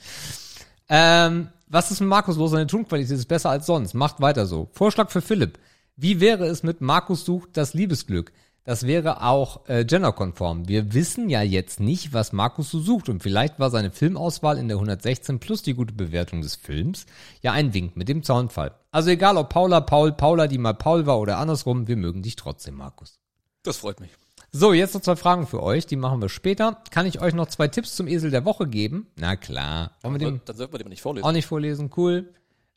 Ähm, 0.89 1.49
was 1.69 1.93
ist 1.93 2.01
mit 2.01 2.09
Markus 2.09 2.37
los? 2.37 2.51
Seine 2.51 2.67
Tonqualität 2.67 3.17
ist 3.17 3.29
besser 3.29 3.51
als 3.51 3.67
sonst. 3.67 3.95
Macht 3.95 4.21
weiter 4.21 4.47
so. 4.47 4.69
Vorschlag 4.73 5.11
für 5.11 5.21
Philipp. 5.21 5.61
Wie 5.97 6.21
wäre 6.21 6.47
es 6.47 6.63
mit 6.63 6.81
Markus 6.81 7.25
sucht 7.25 7.51
das 7.57 7.73
Liebesglück? 7.73 8.33
Das 8.67 8.85
wäre 8.85 9.23
auch 9.23 9.69
äh, 9.69 9.85
genderkonform. 9.85 10.67
Wir 10.67 10.93
wissen 10.93 11.31
ja 11.31 11.41
jetzt 11.41 11.79
nicht, 11.79 12.13
was 12.13 12.33
Markus 12.33 12.69
so 12.71 12.81
sucht 12.81 13.09
und 13.09 13.23
vielleicht 13.23 13.61
war 13.61 13.71
seine 13.71 13.93
Filmauswahl 13.93 14.59
in 14.59 14.67
der 14.67 14.77
116 14.77 15.39
plus 15.39 15.63
die 15.63 15.75
gute 15.75 15.95
Bewertung 15.95 16.43
des 16.43 16.57
Films 16.57 17.07
ja 17.43 17.53
ein 17.53 17.73
Wink 17.75 17.97
mit 17.97 18.09
dem 18.09 18.25
Zaunfall. 18.25 18.75
Also 18.91 19.11
egal 19.11 19.37
ob 19.37 19.51
Paula, 19.51 19.81
Paul, 19.81 20.13
Paula, 20.13 20.49
die 20.49 20.59
mal 20.59 20.75
Paul 20.75 21.07
war 21.07 21.21
oder 21.21 21.39
andersrum, 21.39 21.87
wir 21.87 21.97
mögen 21.97 22.23
dich 22.23 22.35
trotzdem, 22.35 22.75
Markus. 22.75 23.21
Das 23.63 23.77
freut 23.77 24.01
mich. 24.01 24.11
So, 24.51 24.73
jetzt 24.73 24.95
noch 24.95 25.01
zwei 25.03 25.15
Fragen 25.17 25.47
für 25.47 25.63
euch, 25.63 25.87
die 25.87 25.97
machen 25.97 26.21
wir 26.21 26.29
später. 26.29 26.83
Kann 26.91 27.07
ich 27.07 27.21
euch 27.21 27.35
noch 27.35 27.47
zwei 27.47 27.69
Tipps 27.69 27.95
zum 27.95 28.09
Esel 28.09 28.33
der 28.33 28.45
Woche 28.45 28.67
geben? 28.67 29.07
Na 29.15 29.37
klar. 29.37 29.93
Wollen 30.03 30.15
wir 30.15 30.19
dem 30.19 30.41
Dann 30.45 30.57
sollten 30.57 30.73
wir 30.75 30.79
dem 30.79 30.89
nicht 30.89 31.03
vorlesen. 31.03 31.25
auch 31.25 31.33
nicht 31.33 31.47
vorlesen? 31.47 31.91
Cool. 31.97 32.35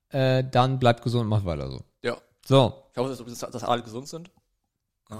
Äh, 0.09 0.43
dann 0.43 0.77
bleibt 0.77 1.01
gesund 1.03 1.23
und 1.23 1.29
macht 1.29 1.45
weiter 1.45 1.71
so. 1.71 1.81
Ja. 2.03 2.17
So, 2.45 2.83
Ich 2.91 2.97
hoffe, 2.97 3.23
dass, 3.23 3.39
dass 3.39 3.63
alle 3.63 3.81
gesund 3.81 4.07
sind. 4.07 4.29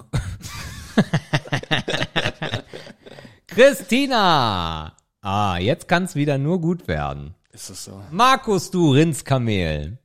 Christina. 3.48 4.96
Ah, 5.22 5.58
jetzt 5.58 5.88
kann's 5.88 6.16
wieder 6.16 6.38
nur 6.38 6.62
gut 6.62 6.88
werden. 6.88 7.36
Ist 7.52 7.70
das 7.70 7.86
so? 7.86 8.02
Markus, 8.12 8.72
du 8.72 8.92
Rindskamel. 8.92 9.98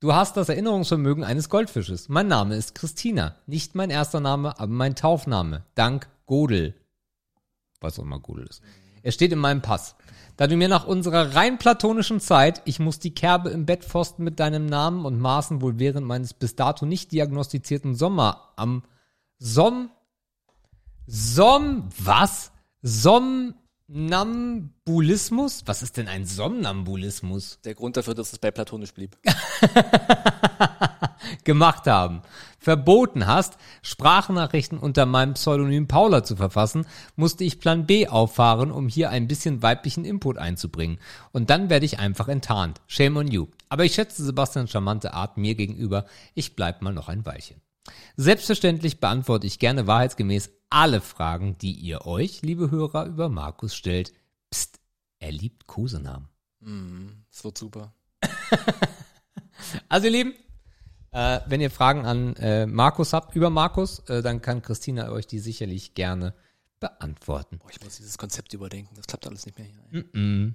Du 0.00 0.14
hast 0.14 0.36
das 0.36 0.48
Erinnerungsvermögen 0.48 1.22
eines 1.22 1.48
Goldfisches. 1.48 2.08
Mein 2.08 2.26
Name 2.26 2.56
ist 2.56 2.74
Christina. 2.74 3.36
Nicht 3.46 3.74
mein 3.74 3.88
erster 3.88 4.20
Name, 4.20 4.58
aber 4.58 4.72
mein 4.72 4.96
Taufname. 4.96 5.64
Dank 5.76 6.08
Godel. 6.26 6.74
Was 7.80 7.98
auch 7.98 8.02
immer 8.02 8.18
Godel 8.18 8.46
ist. 8.46 8.62
Er 9.02 9.12
steht 9.12 9.32
in 9.32 9.38
meinem 9.38 9.62
Pass. 9.62 9.94
Da 10.36 10.46
du 10.46 10.56
mir 10.56 10.68
nach 10.68 10.86
unserer 10.86 11.34
rein 11.34 11.58
platonischen 11.58 12.18
Zeit, 12.18 12.62
ich 12.64 12.80
muss 12.80 12.98
die 12.98 13.14
Kerbe 13.14 13.50
im 13.50 13.64
Bett 13.64 13.84
forsten 13.84 14.24
mit 14.24 14.40
deinem 14.40 14.66
Namen 14.66 15.04
und 15.04 15.20
Maßen 15.20 15.60
wohl 15.60 15.78
während 15.78 16.06
meines 16.06 16.34
bis 16.34 16.56
dato 16.56 16.84
nicht 16.84 17.12
diagnostizierten 17.12 17.94
Sommer 17.94 18.52
am 18.56 18.82
Som, 19.38 19.90
Som, 21.06 21.88
was? 21.98 22.52
Somnambulismus? 22.82 25.62
Was 25.66 25.82
ist 25.82 25.96
denn 25.96 26.08
ein 26.08 26.26
Somnambulismus? 26.26 27.60
Der 27.64 27.74
Grund 27.74 27.96
dafür, 27.96 28.14
dass 28.14 28.32
es 28.32 28.38
bei 28.38 28.50
platonisch 28.50 28.94
blieb. 28.94 29.16
gemacht 31.44 31.86
haben, 31.86 32.22
verboten 32.58 33.26
hast, 33.26 33.56
Sprachnachrichten 33.82 34.78
unter 34.78 35.06
meinem 35.06 35.34
Pseudonym 35.34 35.88
Paula 35.88 36.24
zu 36.24 36.36
verfassen, 36.36 36.86
musste 37.16 37.44
ich 37.44 37.60
Plan 37.60 37.86
B 37.86 38.08
auffahren, 38.08 38.70
um 38.70 38.88
hier 38.88 39.10
ein 39.10 39.28
bisschen 39.28 39.62
weiblichen 39.62 40.04
Input 40.04 40.38
einzubringen. 40.38 40.98
Und 41.32 41.50
dann 41.50 41.70
werde 41.70 41.86
ich 41.86 41.98
einfach 41.98 42.28
enttarnt. 42.28 42.80
Shame 42.86 43.16
on 43.16 43.28
you. 43.28 43.46
Aber 43.68 43.84
ich 43.84 43.94
schätze 43.94 44.24
Sebastians 44.24 44.70
charmante 44.70 45.14
Art 45.14 45.36
mir 45.36 45.54
gegenüber. 45.54 46.06
Ich 46.34 46.56
bleib 46.56 46.82
mal 46.82 46.92
noch 46.92 47.08
ein 47.08 47.26
Weilchen. 47.26 47.60
Selbstverständlich 48.16 49.00
beantworte 49.00 49.46
ich 49.46 49.58
gerne 49.58 49.86
wahrheitsgemäß 49.86 50.50
alle 50.70 51.00
Fragen, 51.00 51.58
die 51.58 51.72
ihr 51.72 52.06
euch, 52.06 52.42
liebe 52.42 52.70
Hörer, 52.70 53.06
über 53.06 53.28
Markus 53.28 53.74
stellt. 53.74 54.12
Psst, 54.50 54.80
er 55.18 55.32
liebt 55.32 55.66
Kosenamen. 55.66 56.28
Das 57.30 57.44
wird 57.44 57.58
super. 57.58 57.94
Also 59.88 60.06
ihr 60.06 60.12
Lieben, 60.12 60.34
äh, 61.12 61.40
wenn 61.46 61.60
ihr 61.60 61.70
Fragen 61.70 62.04
an 62.04 62.34
äh, 62.36 62.66
Markus 62.66 63.12
habt, 63.12 63.36
über 63.36 63.50
Markus, 63.50 64.00
äh, 64.08 64.22
dann 64.22 64.42
kann 64.42 64.62
Christina 64.62 65.10
euch 65.10 65.26
die 65.26 65.38
sicherlich 65.38 65.94
gerne 65.94 66.34
beantworten. 66.80 67.58
Boah, 67.58 67.70
ich 67.70 67.82
muss 67.82 67.96
dieses 67.96 68.18
Konzept 68.18 68.52
überdenken. 68.54 68.94
Das 68.96 69.06
klappt 69.06 69.26
alles 69.26 69.46
nicht 69.46 69.58
mehr 69.58 69.68
hier. 69.68 70.54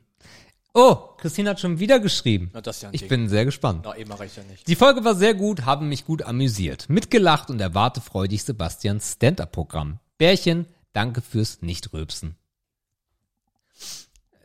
Oh, 0.79 0.95
Christina 1.17 1.49
hat 1.49 1.59
schon 1.59 1.79
wieder 1.79 1.99
geschrieben. 1.99 2.51
Na, 2.53 2.61
das 2.61 2.75
ist 2.75 2.81
ja 2.83 2.89
ein 2.89 2.93
Ich 2.93 3.01
Ding. 3.01 3.09
bin 3.09 3.29
sehr 3.29 3.45
gespannt. 3.45 3.81
Na, 3.83 3.97
eben 3.97 4.11
reicht 4.11 4.37
ja 4.37 4.43
nicht. 4.43 4.67
Die 4.67 4.75
Folge 4.75 5.03
war 5.03 5.15
sehr 5.15 5.33
gut, 5.33 5.65
haben 5.65 5.89
mich 5.89 6.05
gut 6.05 6.21
amüsiert, 6.21 6.87
mitgelacht 6.87 7.49
und 7.49 7.59
erwarte 7.59 7.99
freudig 7.99 8.43
Sebastians 8.43 9.13
Stand-Up-Programm. 9.13 9.97
Bärchen, 10.19 10.67
danke 10.93 11.21
fürs 11.21 11.63
Nichtröpsen. 11.63 12.35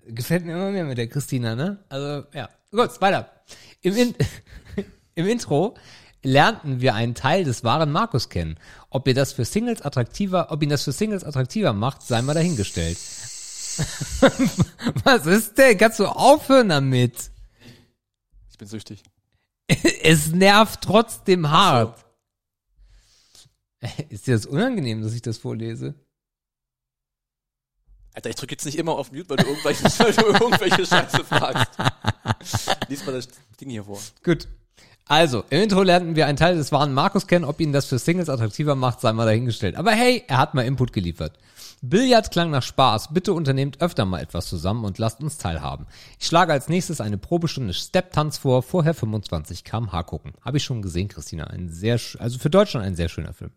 Gefällt 0.06 0.46
mir 0.46 0.52
immer 0.54 0.70
mehr 0.70 0.84
mit 0.86 0.96
der 0.96 1.06
Christina, 1.06 1.54
ne? 1.54 1.84
Also, 1.90 2.26
ja. 2.32 2.48
Gut, 2.70 2.98
weiter. 3.02 3.30
Im, 3.82 3.94
In 3.94 4.14
Im 5.14 5.26
Intro 5.28 5.74
lernten 6.22 6.80
wir 6.80 6.94
einen 6.94 7.14
Teil 7.14 7.44
des 7.44 7.62
wahren 7.62 7.92
Markus 7.92 8.30
kennen. 8.30 8.56
Ob 8.88 9.06
ihr 9.06 9.12
das 9.14 9.34
für 9.34 9.44
Singles 9.44 9.82
attraktiver, 9.82 10.50
ob 10.50 10.62
ihn 10.62 10.70
das 10.70 10.84
für 10.84 10.92
Singles 10.92 11.24
attraktiver 11.24 11.74
macht, 11.74 12.00
sei 12.02 12.22
mal 12.22 12.32
dahingestellt. 12.32 12.96
Was 15.04 15.26
ist 15.26 15.58
denn? 15.58 15.78
Kannst 15.78 15.98
du 15.98 16.06
aufhören 16.06 16.68
damit? 16.68 17.30
Ich 18.50 18.58
bin 18.58 18.68
süchtig. 18.68 19.02
es 20.02 20.28
nervt 20.28 20.80
trotzdem 20.82 21.50
hart. 21.50 22.04
Ist 24.08 24.26
dir 24.26 24.34
das 24.34 24.46
unangenehm, 24.46 25.02
dass 25.02 25.12
ich 25.12 25.22
das 25.22 25.38
vorlese? 25.38 25.94
Alter, 28.14 28.30
ich 28.30 28.36
drücke 28.36 28.52
jetzt 28.52 28.66
nicht 28.66 28.78
immer 28.78 28.92
auf 28.92 29.10
Mute, 29.10 29.30
weil 29.30 29.36
du 29.38 29.46
irgendwelche, 29.46 29.84
weil 29.98 30.12
du 30.12 30.26
irgendwelche 30.26 30.86
Scheiße 30.86 31.24
fragst. 31.24 31.70
Lies 32.88 33.06
mal 33.06 33.12
das 33.12 33.28
Ding 33.60 33.70
hier 33.70 33.84
vor. 33.84 33.98
Gut. 34.22 34.48
Also, 35.06 35.44
im 35.50 35.62
Intro 35.62 35.82
lernten 35.82 36.14
wir 36.14 36.26
einen 36.26 36.36
Teil 36.36 36.56
des 36.56 36.70
wahren 36.72 36.92
Markus 36.92 37.26
kennen. 37.26 37.44
Ob 37.44 37.60
ihn 37.60 37.72
das 37.72 37.86
für 37.86 37.98
Singles 37.98 38.28
attraktiver 38.28 38.74
macht, 38.74 39.00
sei 39.00 39.12
mal 39.12 39.24
dahingestellt. 39.24 39.76
Aber 39.76 39.92
hey, 39.92 40.24
er 40.28 40.38
hat 40.38 40.54
mal 40.54 40.62
Input 40.62 40.92
geliefert. 40.92 41.38
Billard 41.84 42.30
klang 42.30 42.50
nach 42.50 42.62
Spaß. 42.62 43.12
Bitte 43.12 43.32
unternehmt 43.32 43.80
öfter 43.80 44.04
mal 44.04 44.20
etwas 44.20 44.46
zusammen 44.46 44.84
und 44.84 44.98
lasst 44.98 45.20
uns 45.20 45.36
teilhaben. 45.36 45.86
Ich 46.20 46.28
schlage 46.28 46.52
als 46.52 46.68
nächstes 46.68 47.00
eine 47.00 47.18
Probestunde 47.18 47.74
Step-Tanz 47.74 48.38
vor. 48.38 48.62
Vorher 48.62 48.94
25 48.94 49.64
kmh 49.64 50.04
gucken. 50.04 50.32
Habe 50.42 50.58
ich 50.58 50.64
schon 50.64 50.80
gesehen, 50.80 51.08
Christina. 51.08 51.48
Ein 51.48 51.68
sehr, 51.70 51.98
also 52.20 52.38
für 52.38 52.50
Deutschland 52.50 52.86
ein 52.86 52.94
sehr 52.94 53.08
schöner 53.08 53.32
Film. 53.32 53.50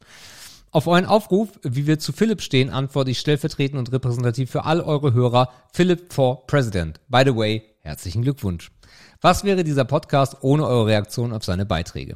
Auf 0.71 0.87
euren 0.87 1.05
Aufruf, 1.05 1.49
wie 1.61 1.85
wir 1.85 1.99
zu 1.99 2.13
Philipp 2.13 2.41
stehen, 2.41 2.71
antworte 2.71 3.11
ich 3.11 3.19
stellvertretend 3.19 3.77
und 3.77 3.91
repräsentativ 3.91 4.49
für 4.49 4.65
all 4.65 4.81
eure 4.81 5.13
Hörer 5.13 5.49
Philipp 5.71 6.11
for 6.11 6.47
President. 6.47 6.99
By 7.07 7.21
the 7.23 7.35
way, 7.35 7.63
herzlichen 7.81 8.23
Glückwunsch. 8.23 8.71
Was 9.21 9.43
wäre 9.43 9.63
dieser 9.63 9.85
Podcast 9.85 10.37
ohne 10.41 10.65
eure 10.65 10.87
Reaktion 10.87 11.31
auf 11.31 11.45
seine 11.45 11.67
Beiträge? 11.67 12.15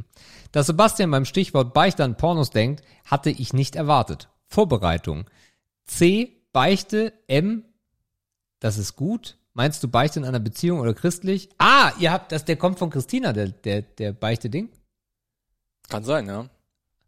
Dass 0.52 0.66
Sebastian 0.66 1.12
beim 1.12 1.26
Stichwort 1.26 1.76
Beichte 1.76 2.04
an 2.04 2.18
Pornos 2.18 2.50
denkt, 2.50 2.84
hatte 3.06 3.30
ich 3.30 3.54
nicht 3.54 3.76
erwartet. 3.76 4.28
Vorbereitung. 4.48 5.26
C. 5.90 6.38
Beichte. 6.54 7.14
M. 7.28 7.66
Das 8.60 8.78
ist 8.78 8.96
gut. 8.96 9.38
Meinst 9.54 9.84
du 9.84 9.88
Beichte 9.88 10.20
in 10.20 10.26
einer 10.26 10.40
Beziehung 10.40 10.80
oder 10.80 10.94
christlich? 10.94 11.50
Ah, 11.58 11.92
ihr 12.00 12.12
habt 12.12 12.32
das, 12.32 12.46
der 12.46 12.56
kommt 12.56 12.80
von 12.80 12.90
Christina, 12.90 13.34
der, 13.34 13.50
der, 13.50 13.82
der 13.82 14.14
Beichte-Ding. 14.14 14.70
Kann 15.90 16.04
sein, 16.04 16.28
ja. 16.28 16.48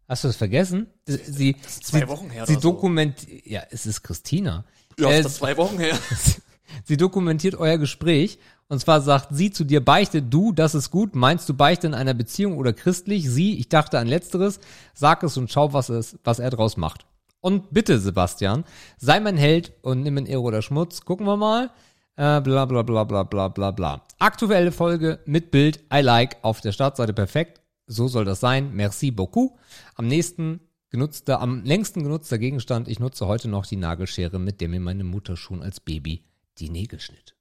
Hast 0.08 0.24
du 0.24 0.28
das 0.28 0.36
vergessen? 0.36 0.88
Sie, 1.06 1.56
zwei 1.60 2.00
sie, 2.00 2.08
Wochen 2.08 2.28
her 2.28 2.44
Sie 2.46 2.54
oder 2.54 2.60
so. 2.62 2.72
dokumentiert, 2.72 3.46
ja, 3.46 3.62
es 3.70 3.86
ist 3.86 4.02
Christina. 4.02 4.64
Ja, 4.98 5.08
Äh, 5.10 5.18
ist 5.20 5.24
das 5.26 5.34
zwei 5.36 5.56
Wochen 5.56 5.78
her. 5.78 5.96
sie 6.84 6.96
dokumentiert 6.96 7.54
euer 7.54 7.78
Gespräch 7.78 8.38
und 8.68 8.80
zwar 8.80 9.00
sagt 9.00 9.28
sie 9.30 9.50
zu 9.52 9.64
dir, 9.64 9.82
beichte 9.82 10.20
du, 10.22 10.52
das 10.52 10.74
ist 10.74 10.90
gut. 10.90 11.14
Meinst 11.14 11.48
du 11.48 11.54
Beichte 11.54 11.86
in 11.86 11.94
einer 11.94 12.14
Beziehung 12.14 12.56
oder 12.58 12.72
christlich? 12.72 13.30
Sie, 13.30 13.58
ich 13.58 13.68
dachte 13.68 13.98
an 13.98 14.08
letzteres. 14.08 14.60
Sag 14.92 15.22
es 15.22 15.36
und 15.36 15.50
schau, 15.50 15.72
was 15.72 15.88
es, 15.88 16.18
was 16.24 16.40
er 16.40 16.50
draus 16.50 16.76
macht. 16.76 17.06
Und 17.42 17.74
bitte, 17.74 17.98
Sebastian, 17.98 18.64
sei 18.98 19.18
mein 19.18 19.36
Held 19.36 19.72
und 19.82 20.02
nimm 20.02 20.16
in 20.16 20.26
Ehre 20.26 20.42
oder 20.42 20.62
Schmutz. 20.62 21.04
Gucken 21.04 21.26
wir 21.26 21.36
mal. 21.36 21.70
Äh, 22.14 22.40
bla 22.40 22.66
bla 22.66 22.82
bla 22.82 23.02
bla 23.02 23.24
bla 23.24 23.48
bla 23.48 23.70
bla. 23.72 24.06
Aktuelle 24.20 24.70
Folge 24.70 25.18
mit 25.26 25.50
Bild, 25.50 25.82
I 25.92 26.02
like, 26.02 26.36
auf 26.42 26.60
der 26.60 26.70
Startseite 26.70 27.12
perfekt. 27.12 27.60
So 27.88 28.06
soll 28.06 28.24
das 28.24 28.38
sein. 28.38 28.72
Merci 28.74 29.10
beaucoup. 29.10 29.58
Am 29.96 30.06
nächsten 30.06 30.60
genutzter, 30.90 31.40
am 31.40 31.64
längsten 31.64 32.04
genutzter 32.04 32.38
Gegenstand. 32.38 32.86
Ich 32.86 33.00
nutze 33.00 33.26
heute 33.26 33.48
noch 33.48 33.66
die 33.66 33.76
Nagelschere, 33.76 34.38
mit 34.38 34.60
der 34.60 34.68
mir 34.68 34.80
meine 34.80 35.04
Mutter 35.04 35.36
schon 35.36 35.62
als 35.62 35.80
Baby 35.80 36.24
die 36.58 36.70
Nägel 36.70 37.00
schnitt. 37.00 37.34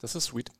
Das 0.00 0.16
ist 0.16 0.24
sweet. 0.24 0.50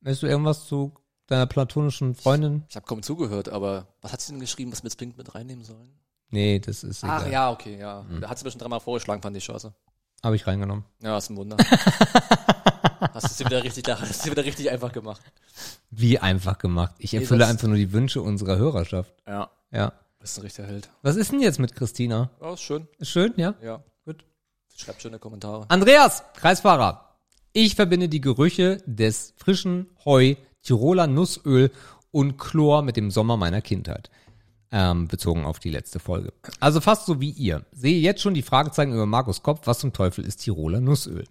Möchtest 0.00 0.22
du 0.22 0.26
irgendwas 0.28 0.66
zu 0.66 0.94
deiner 1.26 1.46
platonischen 1.46 2.14
Freundin? 2.14 2.62
Ich 2.68 2.76
habe 2.76 2.86
kaum 2.86 3.02
zugehört, 3.02 3.48
aber 3.48 3.88
was 4.02 4.12
hat 4.12 4.20
sie 4.20 4.32
denn 4.32 4.40
geschrieben, 4.40 4.70
was 4.70 4.84
wir 4.84 4.88
jetzt 4.88 5.00
dringend 5.00 5.18
mit 5.18 5.34
reinnehmen 5.34 5.64
sollen? 5.64 5.98
Nee, 6.30 6.58
das 6.58 6.84
ist 6.84 7.02
Ach 7.04 7.20
egal. 7.22 7.32
ja, 7.32 7.50
okay, 7.50 7.78
ja. 7.78 8.04
Da 8.20 8.28
hat 8.28 8.38
sie 8.38 8.44
mir 8.44 8.50
schon 8.50 8.60
dreimal 8.60 8.80
vorgeschlagen, 8.80 9.22
fand 9.22 9.36
ich 9.36 9.44
scheiße. 9.44 9.72
Habe 10.22 10.36
ich 10.36 10.46
reingenommen. 10.46 10.84
Ja, 11.02 11.16
ist 11.16 11.30
ein 11.30 11.36
Wunder. 11.36 11.56
hast 13.14 13.24
du 13.30 13.34
sie 13.34 13.44
wieder 13.46 13.62
richtig, 13.64 13.84
hast 13.88 14.26
du 14.26 14.30
wieder 14.30 14.44
richtig 14.44 14.70
einfach 14.70 14.92
gemacht. 14.92 15.20
Wie 15.90 16.18
einfach 16.18 16.58
gemacht. 16.58 16.94
Ich 16.98 17.14
erfülle 17.14 17.40
das- 17.40 17.50
einfach 17.50 17.68
nur 17.68 17.76
die 17.76 17.92
Wünsche 17.92 18.20
unserer 18.22 18.56
Hörerschaft. 18.56 19.12
Ja. 19.26 19.50
Ja. 19.70 19.92
Bist 20.20 20.38
ein 20.38 20.42
richtiger 20.42 20.66
Held. 20.66 20.90
Was 21.02 21.16
ist 21.16 21.30
denn 21.32 21.40
jetzt 21.40 21.58
mit 21.60 21.74
Christina? 21.76 22.30
Ja, 22.40 22.52
ist 22.54 22.60
schön. 22.62 22.88
Ist 22.98 23.10
schön, 23.10 23.32
ja? 23.36 23.54
Ja. 23.62 23.82
Gut. 24.04 24.24
Schreibt 24.76 25.00
schöne 25.02 25.18
Kommentare. 25.18 25.66
Andreas, 25.68 26.24
Kreisfahrer. 26.34 27.16
Ich 27.52 27.76
verbinde 27.76 28.08
die 28.08 28.20
Gerüche 28.20 28.82
des 28.86 29.34
frischen 29.36 29.88
Heu, 30.04 30.34
Tiroler 30.62 31.06
Nussöl 31.06 31.70
und 32.10 32.36
Chlor 32.38 32.82
mit 32.82 32.96
dem 32.96 33.10
Sommer 33.10 33.36
meiner 33.36 33.62
Kindheit. 33.62 34.10
Ähm, 34.70 35.08
bezogen 35.08 35.46
auf 35.46 35.58
die 35.58 35.70
letzte 35.70 35.98
Folge. 35.98 36.32
Also 36.60 36.80
fast 36.82 37.06
so 37.06 37.20
wie 37.20 37.30
ihr. 37.30 37.64
Sehe 37.72 37.98
jetzt 37.98 38.20
schon 38.20 38.34
die 38.34 38.42
Fragezeichen 38.42 38.92
über 38.92 39.06
Markus 39.06 39.42
Kopf. 39.42 39.66
Was 39.66 39.78
zum 39.78 39.94
Teufel 39.94 40.26
ist 40.26 40.38
Tiroler 40.38 40.80
Nussöl? 40.80 41.24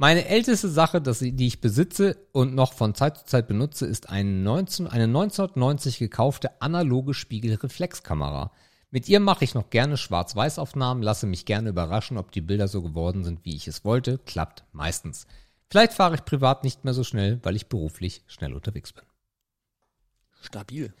Meine 0.00 0.26
älteste 0.26 0.68
Sache, 0.68 1.02
ich, 1.04 1.34
die 1.34 1.46
ich 1.46 1.60
besitze 1.60 2.16
und 2.32 2.54
noch 2.54 2.72
von 2.72 2.94
Zeit 2.94 3.18
zu 3.18 3.24
Zeit 3.24 3.48
benutze, 3.48 3.84
ist 3.84 4.10
ein 4.10 4.44
19, 4.44 4.86
eine 4.86 5.04
1990 5.04 5.98
gekaufte 5.98 6.62
analoge 6.62 7.14
Spiegelreflexkamera. 7.14 8.52
Mit 8.90 9.08
ihr 9.08 9.18
mache 9.18 9.44
ich 9.44 9.54
noch 9.54 9.70
gerne 9.70 9.96
Schwarz-Weiß-Aufnahmen, 9.96 11.02
lasse 11.02 11.26
mich 11.26 11.46
gerne 11.46 11.70
überraschen, 11.70 12.16
ob 12.16 12.30
die 12.30 12.40
Bilder 12.40 12.68
so 12.68 12.80
geworden 12.80 13.24
sind, 13.24 13.44
wie 13.44 13.56
ich 13.56 13.66
es 13.66 13.84
wollte. 13.84 14.18
Klappt 14.18 14.64
meistens. 14.72 15.26
Vielleicht 15.68 15.92
fahre 15.92 16.14
ich 16.14 16.24
privat 16.24 16.64
nicht 16.64 16.84
mehr 16.84 16.94
so 16.94 17.02
schnell, 17.02 17.40
weil 17.42 17.56
ich 17.56 17.68
beruflich 17.68 18.22
schnell 18.28 18.54
unterwegs 18.54 18.92
bin. 18.92 19.04
Stabil. 20.40 20.94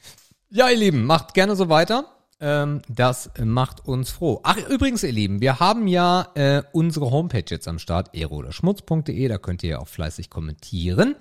Ja, 0.50 0.70
ihr 0.70 0.78
Lieben, 0.78 1.04
macht 1.04 1.34
gerne 1.34 1.56
so 1.56 1.68
weiter. 1.68 2.06
Ähm, 2.40 2.80
das 2.88 3.30
macht 3.38 3.86
uns 3.86 4.10
froh. 4.10 4.40
Ach, 4.44 4.56
übrigens, 4.56 5.02
ihr 5.02 5.12
Lieben, 5.12 5.42
wir 5.42 5.60
haben 5.60 5.86
ja 5.86 6.28
äh, 6.34 6.62
unsere 6.72 7.10
Homepage 7.10 7.44
jetzt 7.46 7.68
am 7.68 7.78
Start, 7.78 8.14
eroderschmutz.de, 8.14 9.28
da 9.28 9.36
könnt 9.36 9.62
ihr 9.62 9.70
ja 9.70 9.78
auch 9.80 9.88
fleißig 9.88 10.30
kommentieren. 10.30 11.16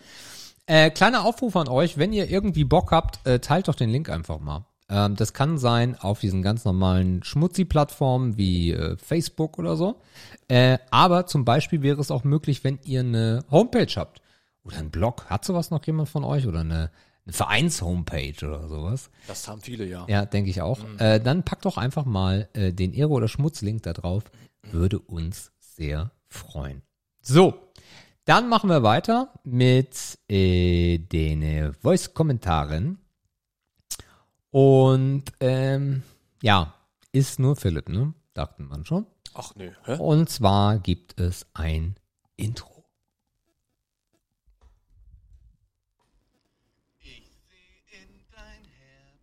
Äh, 0.66 0.92
kleiner 0.92 1.26
Aufruf 1.26 1.58
an 1.58 1.68
euch, 1.68 1.98
wenn 1.98 2.14
ihr 2.14 2.30
irgendwie 2.30 2.64
Bock 2.64 2.92
habt, 2.92 3.26
äh, 3.28 3.40
teilt 3.40 3.68
doch 3.68 3.76
den 3.76 3.90
Link 3.90 4.10
einfach 4.10 4.40
mal. 4.40 4.66
Ähm, 4.90 5.18
das 5.18 5.34
kann 5.34 5.58
sein 5.58 5.98
auf 6.00 6.20
diesen 6.22 6.42
ganz 6.42 6.64
normalen 6.64 7.22
Schmutzi-Plattformen 7.22 8.38
wie 8.38 8.72
äh, 8.72 8.96
Facebook 8.96 9.60
oder 9.60 9.76
so. 9.76 10.00
Äh, 10.48 10.78
aber 10.90 11.26
zum 11.26 11.44
Beispiel 11.44 11.82
wäre 11.82 12.00
es 12.00 12.12
auch 12.12 12.24
möglich, 12.24 12.64
wenn 12.64 12.80
ihr 12.86 13.02
eine 13.02 13.44
Homepage 13.52 13.94
habt 13.98 14.22
oder 14.64 14.78
einen 14.78 14.92
Blog. 14.92 15.26
Hat 15.26 15.44
sowas 15.44 15.72
noch 15.72 15.86
jemand 15.86 16.08
von 16.10 16.24
euch? 16.24 16.48
Oder 16.48 16.62
eine, 16.62 16.92
eine 17.28 17.34
Vereins-Homepage 17.34 18.48
oder 18.48 18.68
sowas? 18.68 19.10
Das 19.28 19.48
haben 19.48 19.62
viele, 19.62 19.86
ja. 19.86 20.06
Ja, 20.08 20.26
denke 20.26 20.50
ich 20.50 20.62
auch. 20.62 20.80
Äh, 20.98 21.20
dann 21.20 21.44
packt 21.44 21.66
doch 21.66 21.78
einfach 21.78 22.06
mal 22.06 22.50
äh, 22.54 22.72
den 22.74 22.94
Ehre- 22.94 23.12
oder 23.12 23.28
Schmutzlink 23.28 23.84
da 23.84 23.94
drauf. 23.94 24.24
Würde 24.64 25.00
uns 25.00 25.52
sehr 25.60 26.12
freuen. 26.28 26.82
So, 27.22 27.72
dann 28.26 28.50
machen 28.50 28.70
wir 28.70 28.84
weiter 28.84 29.34
mit 29.44 30.18
äh, 30.30 30.98
den 30.98 31.42
äh, 31.44 31.74
Voice-Kommentaren. 31.74 33.00
Und 34.50 35.26
ähm, 35.40 36.04
ja, 36.42 36.74
ist 37.12 37.40
nur 37.40 37.56
Philipp, 37.56 37.90
ne? 37.90 38.14
Dachten 38.34 38.66
man 38.66 38.86
schon. 38.86 39.06
Ach 39.34 39.54
nö, 39.56 39.72
hä? 39.86 39.98
Und 39.98 40.30
zwar 40.30 40.80
gibt 40.80 41.20
es 41.20 41.46
ein 41.54 41.96
Intro. 42.38 42.86
Ich 47.00 47.30
sehe 47.48 48.02
in 48.02 48.10
dein 48.32 48.64
Herz, 48.64 49.20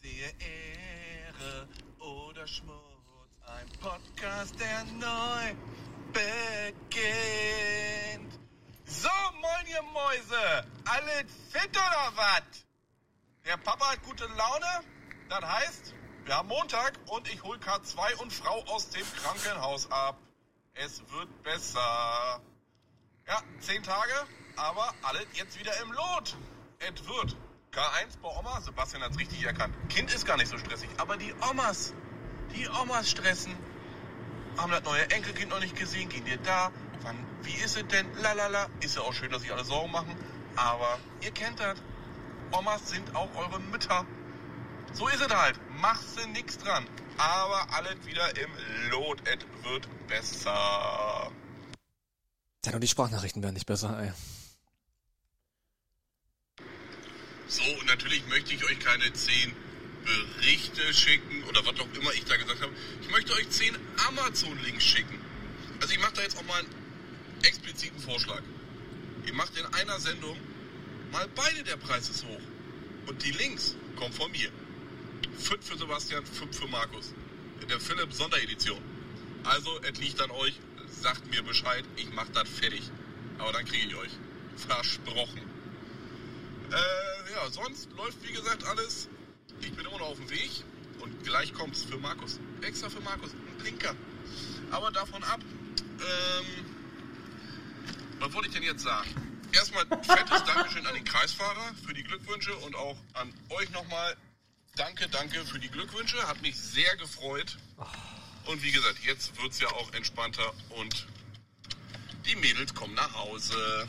sehe 0.00 0.28
Ehre 0.40 1.68
oder 2.00 2.46
Schmutz. 2.46 2.74
Ein 3.46 3.68
Podcast, 4.24 4.58
der 4.58 4.84
neu 4.84 5.54
beginnt. 6.12 6.72
So, 8.86 9.08
moin 9.40 9.66
ihr 9.66 9.82
Mäuse, 9.82 10.66
alle 10.86 11.24
fit 11.50 11.70
oder 11.70 12.12
was? 12.14 12.64
Der 13.44 13.58
Papa 13.58 13.92
hat 13.92 14.02
gute 14.02 14.24
Laune, 14.24 14.84
das 15.28 15.44
heißt, 15.44 15.94
wir 16.24 16.36
haben 16.36 16.48
Montag 16.48 16.98
und 17.08 17.30
ich 17.32 17.42
hol 17.42 17.58
K2 17.58 18.14
und 18.22 18.32
Frau 18.32 18.64
aus 18.66 18.88
dem 18.90 19.04
Krankenhaus 19.16 19.90
ab. 19.90 20.18
Es 20.72 21.02
wird 21.10 21.42
besser. 21.42 22.40
Ja, 23.26 23.42
zehn 23.60 23.82
Tage, 23.82 24.26
aber 24.56 24.94
alles 25.02 25.26
jetzt 25.34 25.58
wieder 25.58 25.78
im 25.82 25.92
Lot. 25.92 26.36
Es 26.78 27.06
wird. 27.06 27.36
K1 27.72 28.18
bei 28.22 28.28
Oma, 28.28 28.60
Sebastian 28.62 29.02
hat's 29.02 29.18
richtig 29.18 29.44
erkannt. 29.44 29.74
Kind 29.90 30.14
ist 30.14 30.24
gar 30.24 30.38
nicht 30.38 30.48
so 30.48 30.56
stressig, 30.56 30.88
aber 30.96 31.18
die 31.18 31.34
Omas, 31.50 31.92
die 32.54 32.68
Omas 32.68 33.10
stressen. 33.10 33.54
Haben 34.56 34.70
das 34.70 34.82
neue 34.84 35.10
Enkelkind 35.10 35.50
noch 35.50 35.60
nicht 35.60 35.76
gesehen, 35.76 36.08
gehen 36.08 36.24
dir 36.24 36.38
da. 36.38 36.70
Wann, 37.02 37.16
wie 37.42 37.54
ist 37.54 37.76
es 37.76 37.86
denn? 37.88 38.06
Lalala. 38.22 38.68
Ist 38.80 38.96
ja 38.96 39.02
auch 39.02 39.12
schön, 39.12 39.30
dass 39.30 39.42
sich 39.42 39.52
alle 39.52 39.64
Sorgen 39.64 39.90
machen. 39.90 40.14
Aber 40.56 40.98
ihr 41.20 41.32
kennt 41.32 41.60
das. 41.60 41.78
Omas 42.52 42.88
sind 42.88 43.14
auch 43.14 43.34
eure 43.34 43.60
Mütter. 43.60 44.06
So 44.92 45.08
ist 45.08 45.20
es 45.20 45.34
halt. 45.34 45.58
Machst 45.80 46.18
du 46.18 46.28
nix 46.28 46.56
dran. 46.58 46.86
Aber 47.18 47.66
alles 47.74 47.96
wieder 48.06 48.36
im 48.36 48.50
Lot. 48.90 49.20
Es 49.26 49.38
wird 49.64 49.88
besser. 50.06 51.30
Ja, 52.64 52.70
nur 52.70 52.80
die 52.80 52.88
Sprachnachrichten 52.88 53.42
werden 53.42 53.54
nicht 53.54 53.66
besser, 53.66 53.98
ey. 54.00 54.12
So, 57.46 57.62
und 57.62 57.86
natürlich 57.86 58.26
möchte 58.28 58.54
ich 58.54 58.64
euch 58.64 58.78
keine 58.80 59.12
zehn 59.12 59.54
Berichte 60.04 60.92
schicken 60.94 61.44
oder 61.44 61.64
was 61.64 61.80
auch 61.80 61.92
immer 61.94 62.12
ich 62.12 62.24
da 62.24 62.36
gesagt 62.36 62.60
habe. 62.60 62.72
Ich 63.00 63.10
möchte 63.10 63.32
euch 63.34 63.48
zehn 63.50 63.76
Amazon-Links 64.08 64.84
schicken. 64.84 65.18
Also 65.80 65.92
ich 65.92 66.00
mache 66.00 66.14
da 66.14 66.22
jetzt 66.22 66.36
auch 66.36 66.44
mal 66.44 66.60
einen 66.60 66.68
expliziten 67.42 67.98
Vorschlag. 68.00 68.42
Ihr 69.26 69.34
macht 69.34 69.56
in 69.56 69.66
einer 69.66 69.98
Sendung 70.00 70.38
mal 71.12 71.28
beide, 71.34 71.62
der 71.64 71.76
Preis 71.76 72.08
ist 72.10 72.24
hoch. 72.24 72.40
Und 73.06 73.22
die 73.24 73.32
Links 73.32 73.76
kommen 73.96 74.12
von 74.12 74.30
mir. 74.30 74.50
Fünf 75.38 75.66
für 75.66 75.76
Sebastian, 75.76 76.24
fünf 76.24 76.56
für 76.58 76.68
Markus. 76.68 77.14
In 77.60 77.68
der 77.68 77.80
Philipp 77.80 78.12
Sonderedition. 78.12 78.80
Also, 79.44 79.80
es 79.82 79.98
liegt 79.98 80.20
an 80.20 80.30
euch. 80.30 80.54
Sagt 80.88 81.30
mir 81.30 81.42
Bescheid, 81.42 81.84
ich 81.96 82.10
mach 82.12 82.28
das 82.28 82.48
fertig. 82.48 82.90
Aber 83.38 83.52
dann 83.52 83.64
kriege 83.64 83.86
ich 83.86 83.94
euch. 83.94 84.12
Versprochen. 84.56 85.40
Äh, 86.70 87.32
ja, 87.32 87.50
sonst 87.50 87.90
läuft 87.96 88.22
wie 88.22 88.32
gesagt 88.32 88.64
alles. 88.64 89.08
Ich 89.64 89.74
bin 89.74 89.86
immer 89.86 89.98
noch 89.98 90.08
auf 90.08 90.18
dem 90.18 90.28
Weg. 90.30 90.50
Und 91.00 91.24
gleich 91.24 91.52
kommt's 91.52 91.82
für 91.84 91.98
Markus. 91.98 92.38
Extra 92.62 92.88
für 92.88 93.00
Markus. 93.00 93.32
Ein 93.32 93.58
Blinker. 93.58 93.94
Aber 94.70 94.90
davon 94.90 95.22
ab, 95.24 95.40
ähm, 95.40 96.64
was 98.18 98.32
wollte 98.32 98.48
ich 98.48 98.54
denn 98.54 98.62
jetzt 98.62 98.82
sagen? 98.82 99.08
Erstmal 99.52 99.86
fettes 99.86 100.44
Dankeschön 100.44 100.86
an 100.86 100.94
den 100.94 101.04
Kreisfahrer 101.04 101.74
für 101.86 101.94
die 101.94 102.02
Glückwünsche 102.02 102.54
und 102.56 102.74
auch 102.74 102.96
an 103.14 103.32
euch 103.50 103.70
nochmal. 103.70 104.16
Danke, 104.76 105.08
danke 105.08 105.44
für 105.44 105.58
die 105.58 105.68
Glückwünsche. 105.68 106.26
Hat 106.26 106.42
mich 106.42 106.58
sehr 106.58 106.96
gefreut. 106.96 107.56
Und 108.46 108.62
wie 108.62 108.72
gesagt, 108.72 108.98
jetzt 109.04 109.40
wird's 109.40 109.60
ja 109.60 109.68
auch 109.68 109.92
entspannter 109.92 110.52
und 110.70 111.06
die 112.26 112.36
Mädels 112.36 112.74
kommen 112.74 112.94
nach 112.94 113.14
Hause. 113.14 113.88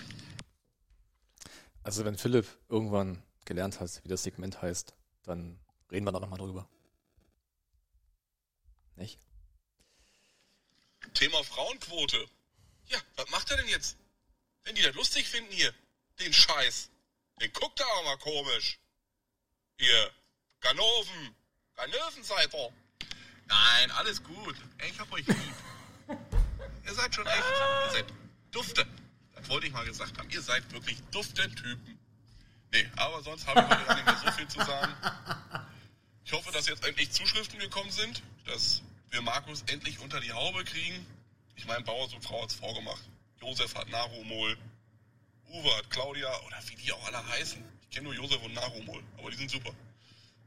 Also 1.84 2.06
wenn 2.06 2.18
Philipp 2.18 2.48
irgendwann 2.70 3.22
gelernt 3.46 3.80
hat, 3.80 4.02
wie 4.04 4.08
das 4.08 4.24
Segment 4.24 4.62
heißt, 4.62 4.94
dann 5.24 5.60
reden 5.92 6.06
wir 6.06 6.12
da 6.12 6.20
nochmal 6.20 6.40
drüber. 6.40 6.68
Nicht? 8.96 9.20
Thema 11.14 11.44
Frauenquote. 11.44 12.28
Ja, 12.88 13.00
was 13.16 13.30
macht 13.30 13.52
er 13.52 13.58
denn 13.58 13.68
jetzt? 13.68 13.98
Wenn 14.64 14.76
die 14.76 14.82
das 14.82 14.96
lustig 14.96 15.28
finden 15.28 15.52
hier, 15.52 15.74
den 16.20 16.34
Scheiß, 16.34 16.90
den 17.42 17.52
guckt 17.54 17.80
er 17.80 17.88
auch 17.88 18.04
mal 18.06 18.18
komisch. 18.18 18.80
Ihr, 19.78 20.12
Ganoven, 20.62 21.36
Ganoven 21.76 22.24
seid 22.24 22.54
ihr. 22.54 22.74
Nein, 23.48 23.92
alles 23.92 24.24
gut. 24.24 24.56
Ich 24.88 25.00
hab 25.00 25.12
euch 25.12 25.28
lieb. 25.28 25.56
ihr 26.86 26.94
seid 26.94 27.14
schon 27.14 27.28
echt, 27.28 27.38
ihr 27.38 27.92
seid 27.92 28.06
dufte. 28.52 28.88
Das 29.36 29.50
wollte 29.50 29.68
ich 29.68 29.74
mal 29.74 29.86
gesagt 29.86 30.18
haben. 30.18 30.30
Ihr 30.30 30.42
seid 30.42 30.72
wirklich 30.72 31.02
dufte 31.12 31.48
Typen. 31.54 32.00
Nee, 32.72 32.90
aber 32.96 33.22
sonst 33.22 33.46
habe 33.46 33.62
ich 33.62 33.80
heute 33.80 33.96
nicht 33.96 34.06
mehr 34.06 34.22
so 34.26 34.32
viel 34.32 34.48
zu 34.48 34.60
sagen. 34.60 34.94
Ich 36.26 36.34
hoffe, 36.34 36.52
dass 36.52 36.68
jetzt 36.68 36.84
endlich 36.84 37.12
Zuschriften 37.12 37.60
gekommen 37.60 37.92
sind, 37.92 38.24
dass 38.46 38.82
wir 39.12 39.22
Markus 39.22 39.62
endlich 39.68 40.00
unter 40.00 40.20
die 40.20 40.34
Haube 40.34 40.64
kriegen. 40.64 41.06
Ich 41.56 41.68
meine, 41.68 41.84
Bauer 41.84 42.12
und 42.12 42.24
Frau 42.24 42.42
hat's 42.42 42.56
vorgemacht. 42.56 43.04
Josef 43.40 43.76
hat 43.76 43.88
Narumol. 43.90 44.58
Uwe 45.50 45.78
hat 45.78 45.90
Claudia, 45.92 46.36
oder 46.42 46.58
wie 46.68 46.76
die 46.78 46.92
auch 46.92 47.06
alle 47.06 47.26
heißen. 47.28 47.64
Ich 47.84 47.90
kenne 47.92 48.06
nur 48.06 48.16
Josef 48.16 48.42
und 48.42 48.56
Narumol, 48.56 49.04
aber 49.20 49.30
die 49.30 49.38
sind 49.38 49.52
super. 49.52 49.70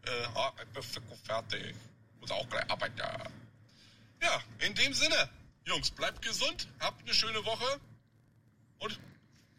Äh, 0.05 0.25
ah, 0.35 0.53
ich 0.61 0.69
bin 0.73 0.83
fertig. 1.25 1.77
Muss 2.21 2.33
auch 2.33 2.49
gleich 2.49 2.69
arbeiten. 2.69 2.99
Ja, 4.21 4.43
in 4.59 4.75
dem 4.75 4.93
Sinne, 4.93 5.31
Jungs, 5.65 5.93
bleibt 5.93 6.23
gesund, 6.23 6.67
habt 6.81 7.01
eine 7.03 7.15
schöne 7.15 7.45
Woche. 7.45 7.81
Und, 8.81 8.99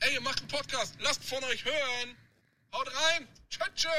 ey, 0.02 0.16
ihr 0.16 0.22
macht 0.22 0.40
einen 0.40 0.50
Podcast, 0.50 0.96
lasst 1.00 1.24
von 1.24 1.42
euch 1.46 1.64
hören. 1.64 2.18
Haut 2.74 2.94
rein. 2.94 3.28
Tschö, 3.50 3.64
tschö. 3.74 3.90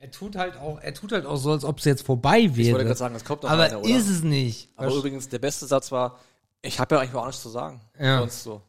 Er 0.00 0.12
tut 0.12 0.36
halt 0.36 0.56
auch, 0.56 0.78
er 0.80 0.94
tut 0.94 1.10
halt 1.10 1.26
auch 1.26 1.36
so, 1.36 1.50
als 1.50 1.64
ob 1.64 1.78
es 1.78 1.84
jetzt 1.84 2.06
vorbei 2.06 2.42
wäre. 2.54 2.60
Ich 2.60 2.72
wollte 2.72 2.84
gerade 2.84 2.98
sagen, 2.98 3.14
es 3.16 3.24
kommt 3.24 3.42
noch 3.42 3.50
aber 3.50 3.64
einer, 3.64 3.80
oder? 3.80 3.88
ist 3.88 4.08
es 4.08 4.22
nicht. 4.22 4.68
Aber 4.76 4.94
übrigens, 4.94 5.28
der 5.28 5.40
beste 5.40 5.66
Satz 5.66 5.90
war, 5.90 6.20
ich 6.62 6.78
habe 6.78 6.94
ja 6.94 7.00
eigentlich 7.00 7.14
auch 7.14 7.26
nichts 7.26 7.42
zu 7.42 7.48
sagen. 7.48 7.80
Ja. 7.98 8.20
Sonst 8.20 8.44
so. 8.44 8.62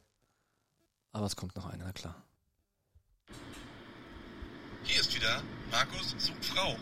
Aber 1.11 1.27
es 1.27 1.35
kommt 1.35 1.55
noch 1.55 1.67
einer, 1.67 1.85
na 1.85 1.91
klar. 1.91 2.15
Hier 4.83 5.01
ist 5.01 5.13
wieder 5.15 5.43
Markus 5.71 6.15
sucht 6.17 6.45
Frau. 6.45 6.75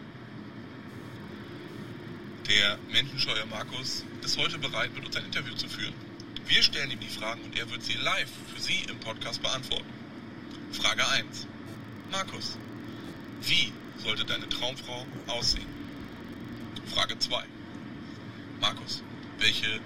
Der 2.47 2.77
menschenscheue 2.89 3.45
Markus 3.47 4.05
ist 4.23 4.37
heute 4.37 4.57
bereit, 4.59 4.93
mit 4.93 5.05
uns 5.05 5.17
ein 5.17 5.25
Interview 5.25 5.55
zu 5.55 5.67
führen. 5.67 5.93
Wir 6.45 6.63
stellen 6.63 6.89
ihm 6.89 6.99
die 7.01 7.09
Fragen 7.09 7.41
und 7.41 7.59
er 7.59 7.69
wird 7.69 7.83
sie 7.83 7.95
live 7.95 8.29
für 8.53 8.61
Sie 8.61 8.83
im 8.89 8.97
Podcast 9.01 9.41
beantworten. 9.41 9.91
Frage 10.71 11.05
1. 11.05 11.47
Markus, 12.09 12.57
wie 13.41 13.73
sollte 14.03 14.25
deine 14.25 14.47
Traumfrau 14.49 15.05
aussehen? 15.27 15.67
Frage 16.93 17.17
2. 17.17 17.43
Markus, 18.61 19.03
welche 19.39 19.79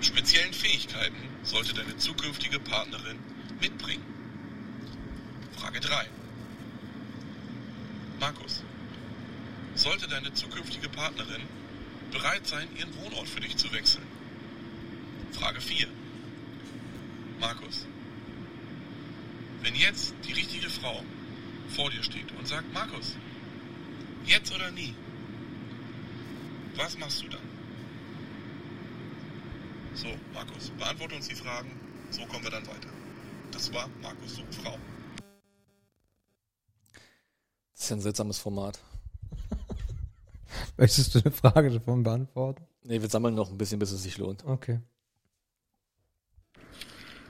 speziellen 0.00 0.52
Fähigkeiten 0.52 1.16
sollte 1.42 1.74
deine 1.74 1.96
zukünftige 1.96 2.58
Partnerin 2.60 3.18
mitbringen? 3.60 4.04
Frage 5.56 5.80
3. 5.80 6.08
Markus, 8.20 8.62
sollte 9.74 10.06
deine 10.08 10.32
zukünftige 10.32 10.88
Partnerin 10.88 11.42
bereit 12.12 12.46
sein, 12.46 12.68
ihren 12.76 12.94
Wohnort 13.02 13.28
für 13.28 13.40
dich 13.40 13.56
zu 13.56 13.72
wechseln? 13.72 14.06
Frage 15.32 15.60
4. 15.60 15.88
Markus, 17.40 17.86
wenn 19.62 19.74
jetzt 19.74 20.14
die 20.26 20.32
richtige 20.32 20.70
Frau 20.70 21.02
vor 21.68 21.90
dir 21.90 22.02
steht 22.02 22.30
und 22.38 22.46
sagt, 22.46 22.72
Markus, 22.72 23.16
jetzt 24.24 24.54
oder 24.54 24.70
nie, 24.70 24.94
was 26.76 26.96
machst 26.98 27.22
du 27.22 27.28
dann? 27.28 27.40
So, 29.94 30.08
Markus, 30.32 30.70
beantworte 30.70 31.16
uns 31.16 31.28
die 31.28 31.34
Fragen, 31.34 31.70
so 32.10 32.24
kommen 32.26 32.44
wir 32.44 32.50
dann 32.50 32.66
weiter. 32.66 32.88
Das 33.50 33.72
war 33.72 33.88
Markus 34.00 34.36
sucht 34.36 34.54
Frau. 34.54 34.78
Das 37.74 37.84
ist 37.84 37.90
ja 37.90 37.96
ein 37.96 38.00
seltsames 38.00 38.38
Format. 38.38 38.78
Möchtest 40.76 41.14
du 41.14 41.18
eine 41.20 41.30
Frage 41.32 41.70
davon 41.70 42.02
beantworten? 42.02 42.66
Nee, 42.84 43.00
wir 43.00 43.08
sammeln 43.08 43.34
noch 43.34 43.50
ein 43.50 43.58
bisschen, 43.58 43.78
bis 43.78 43.92
es 43.92 44.02
sich 44.02 44.18
lohnt. 44.18 44.44
Okay. 44.44 44.80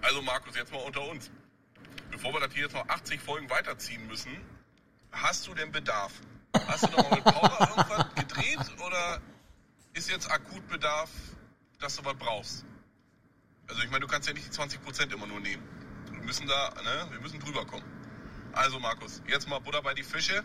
Also 0.00 0.22
Markus, 0.22 0.56
jetzt 0.56 0.72
mal 0.72 0.82
unter 0.82 1.08
uns. 1.08 1.30
Bevor 2.22 2.40
wir 2.40 2.46
das 2.46 2.54
hier 2.54 2.62
jetzt 2.62 2.74
noch 2.74 2.88
80 2.88 3.20
Folgen 3.20 3.50
weiterziehen 3.50 4.06
müssen, 4.06 4.30
hast 5.10 5.44
du 5.48 5.54
denn 5.54 5.72
Bedarf? 5.72 6.12
Hast 6.68 6.84
du 6.84 6.90
noch 6.92 7.10
mal 7.10 7.16
mit 7.16 7.24
Paula 7.24 7.58
irgendwas 7.68 8.14
gedreht 8.14 8.60
oder 8.86 9.20
ist 9.94 10.08
jetzt 10.08 10.30
akut 10.30 10.64
Bedarf, 10.68 11.10
dass 11.80 11.96
du 11.96 12.04
was 12.04 12.14
brauchst? 12.14 12.64
Also 13.66 13.82
ich 13.82 13.90
meine, 13.90 14.02
du 14.02 14.06
kannst 14.06 14.28
ja 14.28 14.34
nicht 14.34 14.46
die 14.46 14.56
20% 14.56 15.12
immer 15.12 15.26
nur 15.26 15.40
nehmen. 15.40 15.64
Wir 16.12 16.22
müssen 16.22 16.46
da, 16.46 16.72
ne, 16.84 17.08
wir 17.10 17.18
müssen 17.18 17.40
drüber 17.40 17.66
kommen. 17.66 17.82
Also 18.52 18.78
Markus, 18.78 19.20
jetzt 19.26 19.48
mal 19.48 19.58
Butter 19.58 19.82
bei 19.82 19.92
die 19.92 20.04
Fische. 20.04 20.44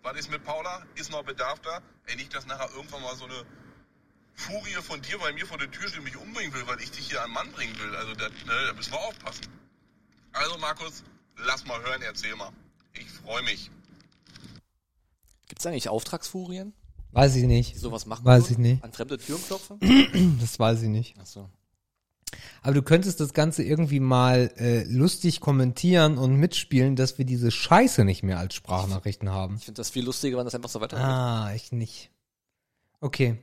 Was 0.00 0.16
ist 0.16 0.30
mit 0.30 0.42
Paula? 0.44 0.86
Ist 0.94 1.10
noch 1.10 1.24
Bedarf 1.24 1.60
da? 1.60 1.82
Ey, 2.06 2.16
nicht, 2.16 2.34
dass 2.34 2.46
nachher 2.46 2.70
irgendwann 2.74 3.02
mal 3.02 3.14
so 3.16 3.26
eine 3.26 3.44
Furie 4.32 4.80
von 4.80 5.02
dir 5.02 5.18
bei 5.18 5.34
mir 5.34 5.46
vor 5.46 5.58
der 5.58 5.70
Tür 5.70 5.88
steht 5.88 5.98
und 5.98 6.04
mich 6.04 6.16
umbringen 6.16 6.54
will, 6.54 6.66
weil 6.66 6.80
ich 6.80 6.90
dich 6.90 7.06
hier 7.10 7.22
an 7.22 7.32
Mann 7.32 7.52
bringen 7.52 7.78
will. 7.78 7.94
Also 7.96 8.14
das, 8.14 8.30
ne, 8.46 8.64
da 8.66 8.72
müssen 8.72 8.92
wir 8.92 9.00
aufpassen. 9.00 9.46
Also 10.32 10.56
Markus, 10.56 11.04
lass 11.46 11.64
mal 11.66 11.80
hören, 11.82 12.02
erzähl 12.02 12.34
mal. 12.36 12.50
Ich 12.94 13.08
freue 13.08 13.42
mich. 13.42 13.70
Gibt 15.48 15.60
es 15.60 15.66
eigentlich 15.66 15.88
Auftragsfurien, 15.88 16.72
Weiß 17.12 17.34
ich 17.36 17.44
nicht. 17.44 17.74
die 17.74 17.78
sowas 17.78 18.04
machen? 18.06 18.24
Weiß 18.24 18.50
ich 18.50 18.58
nicht. 18.58 18.84
An 18.84 18.92
fremde 18.92 19.18
Türen 19.18 19.42
klopfen? 19.46 19.78
Das 20.40 20.58
weiß 20.58 20.82
ich 20.82 20.88
nicht. 20.88 21.18
Achso. 21.18 21.48
Aber 22.62 22.74
du 22.74 22.82
könntest 22.82 23.20
das 23.20 23.32
Ganze 23.32 23.62
irgendwie 23.62 24.00
mal 24.00 24.52
äh, 24.58 24.84
lustig 24.84 25.40
kommentieren 25.40 26.18
und 26.18 26.36
mitspielen, 26.36 26.96
dass 26.96 27.16
wir 27.16 27.24
diese 27.24 27.50
Scheiße 27.50 28.04
nicht 28.04 28.22
mehr 28.22 28.38
als 28.38 28.54
Sprachnachrichten 28.54 29.30
haben. 29.30 29.56
Ich 29.56 29.64
finde 29.64 29.78
das 29.80 29.88
viel 29.90 30.04
lustiger, 30.04 30.36
wenn 30.36 30.44
das 30.44 30.54
einfach 30.54 30.68
so 30.68 30.80
weitergeht. 30.80 31.06
Ah, 31.06 31.52
ich 31.54 31.72
nicht. 31.72 32.10
Okay. 33.00 33.38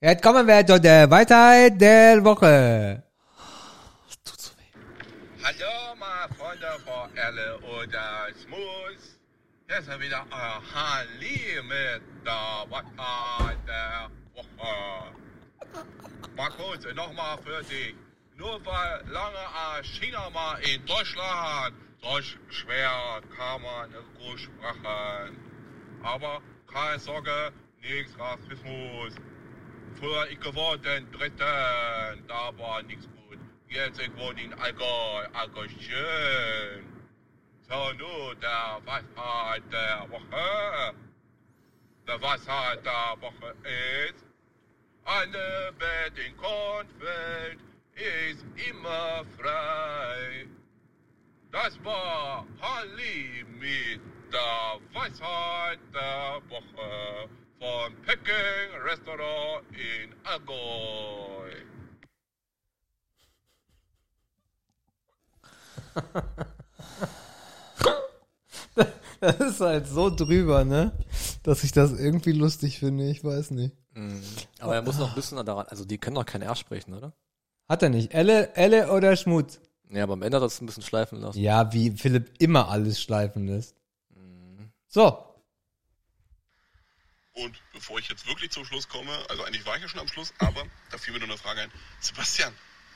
Jetzt 0.00 0.22
kommen 0.22 0.46
wir 0.46 0.66
zu 0.66 0.80
der 0.80 1.08
Weisheit 1.10 1.80
der 1.80 2.24
Woche. 2.24 3.04
Das 4.08 4.22
tut 4.24 4.40
so 4.40 4.50
weh. 4.52 5.44
Hallo, 5.44 5.94
meine 5.98 6.76
Elle 7.26 7.58
oder 7.58 8.28
Schmus. 8.40 9.18
Ist 9.66 9.88
ja 9.88 10.00
wieder 10.00 10.24
euer 10.30 10.62
Halli 10.74 11.60
mit 11.62 12.02
der 12.24 12.64
Wahrheit 12.70 13.58
der 13.66 14.10
Woche. 14.32 15.12
Markus, 16.36 16.94
nochmal 16.94 17.36
für 17.38 17.64
dich. 17.64 17.96
Nur 18.36 18.64
weil 18.64 19.04
lange 19.10 19.82
China 19.82 20.30
mal 20.30 20.56
in 20.58 20.86
Deutschland 20.86 21.74
solch 22.00 22.38
schwer 22.50 23.20
kann 23.36 23.62
man 23.62 23.90
gut 24.18 24.38
sprechen. 24.38 25.36
Aber 26.04 26.40
keine 26.72 27.00
Sorge, 27.00 27.52
nichts 27.82 28.16
Rassismus. 28.20 29.14
Früher 29.98 30.28
ich 30.30 30.38
geworden 30.38 31.08
Dritten, 31.10 32.28
da 32.28 32.56
war 32.56 32.82
nichts 32.84 33.06
gut. 33.06 33.38
Jetzt 33.68 34.00
ich 34.00 34.16
wohne 34.16 34.40
in 34.42 34.54
Allgäu, 34.54 35.26
Allgäu 35.32 35.66
schön. 35.80 36.85
So, 37.68 37.92
nur 37.94 38.34
der 38.36 38.80
Weisheit 38.84 39.62
der 39.72 40.06
Woche. 40.08 40.94
Der 42.06 42.22
Weisheit 42.22 42.86
der 42.86 43.16
Woche 43.20 43.56
ist, 43.64 44.24
eine 45.04 45.72
Bett 45.76 46.16
in 46.16 46.36
Kornfeld 46.36 47.58
ist 47.94 48.44
immer 48.68 49.24
frei. 49.36 50.46
Da 51.50 51.64
Das 51.64 51.84
war 51.84 52.46
Halli 52.60 53.44
mit 53.58 54.00
der 54.32 54.80
Weisheit 54.92 55.80
der 55.92 56.40
Woche 56.48 57.28
von 57.58 57.96
Peking 58.02 58.80
Restaurant 58.84 59.64
in 59.72 60.14
Allgäu. 60.22 61.50
Das 69.18 69.40
ist 69.40 69.60
halt 69.60 69.88
so 69.88 70.14
drüber, 70.14 70.64
ne? 70.64 70.92
Dass 71.42 71.64
ich 71.64 71.72
das 71.72 71.98
irgendwie 71.98 72.32
lustig 72.32 72.78
finde, 72.78 73.08
ich 73.08 73.24
weiß 73.24 73.50
nicht. 73.52 73.74
Aber 74.58 74.74
er 74.74 74.82
muss 74.82 74.98
noch 74.98 75.08
ein 75.08 75.14
bisschen 75.14 75.42
daran, 75.44 75.66
also 75.68 75.86
die 75.86 75.96
können 75.96 76.16
doch 76.16 76.26
kein 76.26 76.42
R 76.42 76.54
sprechen, 76.54 76.92
oder? 76.92 77.14
Hat 77.66 77.82
er 77.82 77.88
nicht. 77.88 78.12
Elle, 78.12 78.54
Elle 78.54 78.92
oder 78.92 79.16
Schmutz? 79.16 79.58
Ja, 79.88 80.02
aber 80.02 80.12
am 80.14 80.22
Ende 80.22 80.36
hat 80.36 80.42
er 80.42 80.46
es 80.46 80.60
ein 80.60 80.66
bisschen 80.66 80.82
schleifen 80.82 81.20
lassen. 81.20 81.38
Ja, 81.38 81.72
wie 81.72 81.92
Philipp 81.92 82.34
immer 82.38 82.68
alles 82.68 83.00
schleifen 83.00 83.46
lässt. 83.46 83.74
So. 84.88 85.22
Und 87.32 87.54
bevor 87.72 87.98
ich 87.98 88.08
jetzt 88.08 88.26
wirklich 88.26 88.50
zum 88.50 88.64
Schluss 88.64 88.88
komme, 88.88 89.12
also 89.28 89.44
eigentlich 89.44 89.66
war 89.66 89.76
ich 89.76 89.82
ja 89.82 89.88
schon 89.88 90.00
am 90.00 90.08
Schluss, 90.08 90.32
aber 90.38 90.62
da 90.90 90.98
fiel 90.98 91.12
mir 91.12 91.20
nur 91.20 91.28
eine 91.28 91.38
Frage 91.38 91.60
ein. 91.60 91.70
Sebastian, 92.00 92.52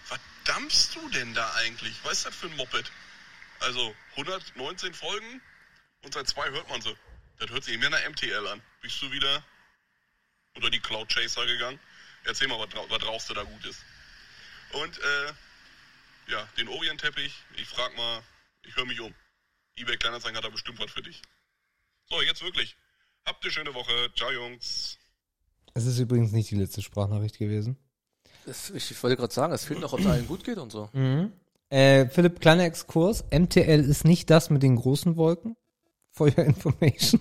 was 0.09 0.19
dampfst 0.45 0.95
du 0.95 1.09
denn 1.11 1.35
da 1.35 1.51
eigentlich? 1.57 1.95
Was 2.05 2.19
ist 2.19 2.27
das 2.27 2.35
für 2.35 2.47
ein 2.47 2.57
Moped? 2.57 2.90
Also 3.61 3.94
119 4.16 4.94
Folgen 4.94 5.40
und 6.03 6.14
seit 6.14 6.29
zwei 6.29 6.51
hört 6.51 6.68
man 6.68 6.81
sie. 6.81 6.94
Das 7.38 7.51
hört 7.51 7.64
sich 7.64 7.79
mehr 7.79 7.90
nach 7.90 8.09
MTL 8.09 8.46
an. 8.49 8.62
Bist 8.83 9.01
du 9.03 9.11
wieder 9.12 9.44
unter 10.55 10.70
die 10.70 10.81
Cloud 10.81 11.09
Chaser 11.12 11.46
gegangen? 11.46 11.79
Erzähl 12.25 12.49
mal, 12.49 12.59
was, 12.59 12.68
was 12.90 12.99
draus 12.99 13.27
da 13.27 13.42
gut 13.42 13.64
ist. 13.64 13.81
Und 14.73 14.99
äh, 14.99 15.33
ja, 16.31 16.49
den 16.59 16.68
Orient-Teppich, 16.68 17.35
ich 17.57 17.68
frag 17.68 17.96
mal, 17.96 18.23
ich 18.62 18.77
höre 18.77 18.87
mich 18.87 19.01
um. 19.01 19.14
eBay 19.77 19.96
Kleinanzeigen 19.96 20.37
hat 20.37 20.44
da 20.44 20.49
bestimmt 20.49 20.79
was 20.79 20.90
für 20.90 21.03
dich. 21.03 21.23
So, 22.09 22.20
jetzt 22.23 22.42
wirklich. 22.42 22.77
Habt 23.25 23.42
eine 23.42 23.53
schöne 23.53 23.75
Woche. 23.75 24.12
Ciao, 24.16 24.31
Jungs. 24.31 24.99
Es 25.75 25.87
ist 25.87 25.99
übrigens 25.99 26.33
nicht 26.33 26.51
die 26.51 26.57
letzte 26.57 26.83
Sprachnachricht 26.83 27.38
gewesen. 27.38 27.77
Das, 28.46 28.70
ich, 28.70 28.90
ich 28.90 29.03
wollte 29.03 29.16
gerade 29.16 29.33
sagen, 29.33 29.53
es 29.53 29.64
fehlt 29.64 29.81
noch, 29.81 29.92
ob 29.92 30.01
es 30.01 30.07
allen 30.07 30.27
gut 30.27 30.44
geht 30.44 30.59
und 30.59 30.70
so. 30.70 30.90
Äh, 31.70 32.09
Philipp, 32.09 32.40
kleiner 32.40 32.64
Exkurs. 32.64 33.24
MTL 33.30 33.80
ist 33.80 34.04
nicht 34.04 34.28
das 34.28 34.50
mit 34.50 34.62
den 34.62 34.76
großen 34.76 35.16
Wolken. 35.16 35.56
For 36.12 36.26
information. 36.37 37.20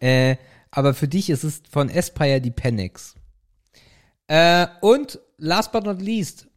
äh, 0.00 0.36
aber 0.70 0.94
für 0.94 1.06
dich 1.06 1.30
ist 1.30 1.44
es 1.44 1.62
von 1.70 1.90
Aspire 1.90 2.40
die 2.40 2.50
Penix. 2.50 3.14
Äh, 4.26 4.66
und 4.80 5.20
last 5.36 5.70
but 5.72 5.84
not 5.84 6.00
least. 6.00 6.48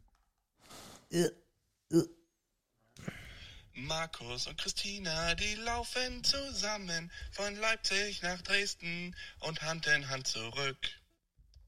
Markus 3.74 4.46
und 4.46 4.58
Christina, 4.58 5.34
die 5.34 5.54
laufen 5.54 6.22
zusammen 6.24 7.10
von 7.32 7.56
Leipzig 7.56 8.22
nach 8.22 8.40
Dresden 8.42 9.14
und 9.40 9.62
Hand 9.62 9.86
in 9.86 10.08
Hand 10.08 10.26
zurück. 10.26 10.78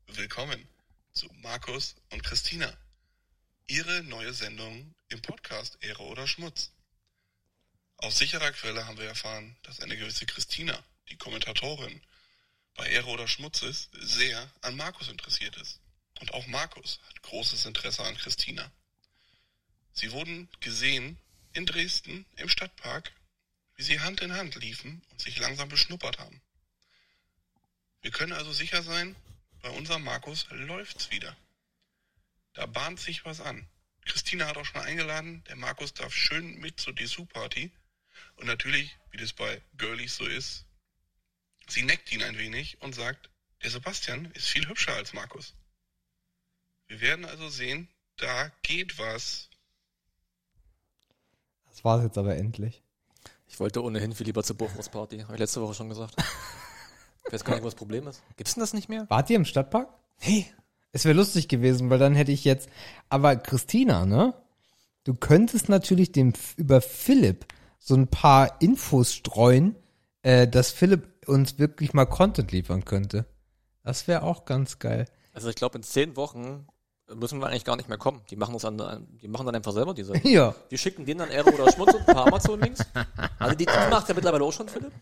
Willkommen 0.09 0.68
zu 1.12 1.27
Markus 1.42 1.96
und 2.11 2.22
Christina. 2.22 2.72
Ihre 3.66 4.03
neue 4.05 4.33
Sendung 4.33 4.94
im 5.12 5.20
Podcast 5.20 5.77
Ehre 5.83 6.03
oder 6.05 6.27
Schmutz. 6.27 6.72
Aus 7.98 8.18
sicherer 8.18 8.51
Quelle 8.53 8.87
haben 8.87 8.96
wir 8.96 9.07
erfahren, 9.07 9.57
dass 9.62 9.81
eine 9.81 9.96
gewisse 9.96 10.25
Christina, 10.25 10.83
die 11.11 11.16
Kommentatorin 11.16 12.01
bei 12.75 12.88
Ehre 12.88 13.09
oder 13.09 13.29
Schmutz 13.29 13.61
ist, 13.62 13.90
sehr 13.92 14.51
an 14.62 14.75
Markus 14.75 15.09
interessiert 15.09 15.57
ist. 15.59 15.81
Und 16.20 16.33
auch 16.33 16.46
Markus 16.46 16.98
hat 17.09 17.22
großes 17.22 17.66
Interesse 17.66 18.03
an 18.03 18.16
Christina. 18.16 18.72
Sie 19.92 20.12
wurden 20.12 20.48
gesehen 20.61 21.18
in 21.53 21.66
Dresden 21.66 22.25
im 22.37 22.48
Stadtpark, 22.48 23.12
wie 23.77 23.83
sie 23.83 24.01
Hand 24.01 24.22
in 24.22 24.33
Hand 24.33 24.55
liefen 24.55 25.03
und 25.11 25.20
sich 25.20 25.38
langsam 25.38 25.68
beschnuppert 25.68 26.18
haben. 26.18 26.40
Wir 28.01 28.11
können 28.11 28.33
also 28.33 28.53
sicher 28.53 28.83
sein, 28.83 29.14
bei 29.61 29.68
unserem 29.68 30.05
Markus 30.05 30.46
läuft's 30.51 31.11
wieder. 31.11 31.37
Da 32.55 32.64
bahnt 32.66 32.98
sich 32.98 33.25
was 33.27 33.40
an. 33.40 33.68
Christina 34.05 34.47
hat 34.47 34.57
auch 34.57 34.65
schon 34.65 34.81
eingeladen, 34.81 35.45
der 35.49 35.57
Markus 35.57 35.95
darf 35.95 36.12
schön 36.12 36.59
mit 36.59 36.81
zur 36.81 36.93
Dessous-Party. 36.93 37.71
Und 38.37 38.47
natürlich, 38.47 38.97
wie 39.11 39.19
das 39.19 39.33
bei 39.33 39.62
Girlies 39.77 40.17
so 40.17 40.25
ist, 40.27 40.67
sie 41.69 41.83
neckt 41.83 42.12
ihn 42.12 42.23
ein 42.23 42.38
wenig 42.38 42.81
und 42.83 42.95
sagt, 42.95 43.31
der 43.62 43.71
Sebastian 43.71 44.27
ist 44.33 44.49
viel 44.49 44.69
hübscher 44.69 44.95
als 44.95 45.12
Markus. 45.12 45.55
Wir 46.88 47.01
werden 47.01 47.25
also 47.25 47.49
sehen, 47.49 47.88
da 48.17 48.51
geht 48.62 48.99
was. 48.99 49.49
Das 51.69 51.85
war's 51.85 52.03
jetzt 52.03 52.19
aber 52.19 52.37
endlich. 52.37 52.83
Ich 53.47 53.61
wollte 53.61 53.83
ohnehin 53.83 54.15
viel 54.15 54.27
lieber 54.27 54.43
zur 54.43 54.57
Bofros-Party, 54.57 55.21
habe 55.21 55.35
ich 55.35 55.41
letzte 55.41 55.61
Woche 55.61 55.75
schon 55.75 55.88
gesagt. 55.88 56.15
Ich 57.25 57.33
weiß 57.33 57.45
gar 57.45 57.55
nicht, 57.55 57.62
was 57.65 57.73
das 57.75 57.79
Problem 57.79 58.09
ist. 58.09 58.21
Gibt's 58.37 58.55
denn 58.55 58.61
das 58.61 58.75
nicht 58.75 58.88
mehr? 58.88 59.09
Wart 59.09 59.31
ihr 59.31 59.37
im 59.37 59.45
Stadtpark? 59.45 59.88
Hey. 60.19 60.53
Es 60.92 61.05
wäre 61.05 61.16
lustig 61.16 61.48
gewesen, 61.48 61.90
weil 61.90 61.98
dann 61.98 62.14
hätte 62.14 62.33
ich 62.33 62.44
jetzt. 62.44 62.68
Aber 63.09 63.37
Christina, 63.37 64.05
ne? 64.07 64.35
Du 65.05 65.14
könntest 65.14 65.68
natürlich 65.68 66.12
dem 66.12 66.33
über 66.57 66.81
Philipp 66.81 67.46
so 67.78 67.94
ein 67.96 68.07
paar 68.07 68.61
Infos 68.61 69.12
streuen, 69.12 69.74
äh, 70.22 70.46
dass 70.46 70.70
Philipp 70.70 71.09
uns 71.26 71.59
wirklich 71.59 71.92
mal 71.94 72.07
Content 72.07 72.52
liefern 72.52 72.85
könnte. 72.85 73.26
Das 73.83 74.07
wäre 74.07 74.22
auch 74.22 74.44
ganz 74.44 74.78
geil. 74.78 75.07
Also 75.33 75.48
ich 75.48 75.57
glaube, 75.57 75.78
in 75.78 75.83
zehn 75.83 76.14
Wochen 76.16 76.66
müssen 77.12 77.40
wir 77.40 77.48
eigentlich 77.48 77.64
gar 77.64 77.76
nicht 77.76 77.88
mehr 77.88 77.98
kommen. 77.98 78.22
Die 78.31 78.37
machen 78.37 78.55
uns 78.55 78.64
an, 78.64 79.07
die 79.20 79.28
machen 79.28 79.46
dann 79.46 79.55
einfach 79.55 79.72
selber 79.72 79.94
die 79.94 80.05
Seite. 80.05 80.28
Ja. 80.28 80.55
Die 80.70 80.78
schicken 80.78 81.05
denen 81.05 81.20
dann 81.20 81.31
Ehre 81.31 81.52
oder 81.52 81.70
Schmutz 81.72 81.94
und 81.94 82.00
ein 82.09 82.14
paar 82.14 82.26
Amazon-Links. 82.26 82.81
Also 83.38 83.55
die, 83.57 83.66
die 83.66 83.90
macht 83.90 84.09
ja 84.09 84.14
mittlerweile 84.14 84.44
auch 84.44 84.52
schon, 84.52 84.68
Philipp. 84.68 84.92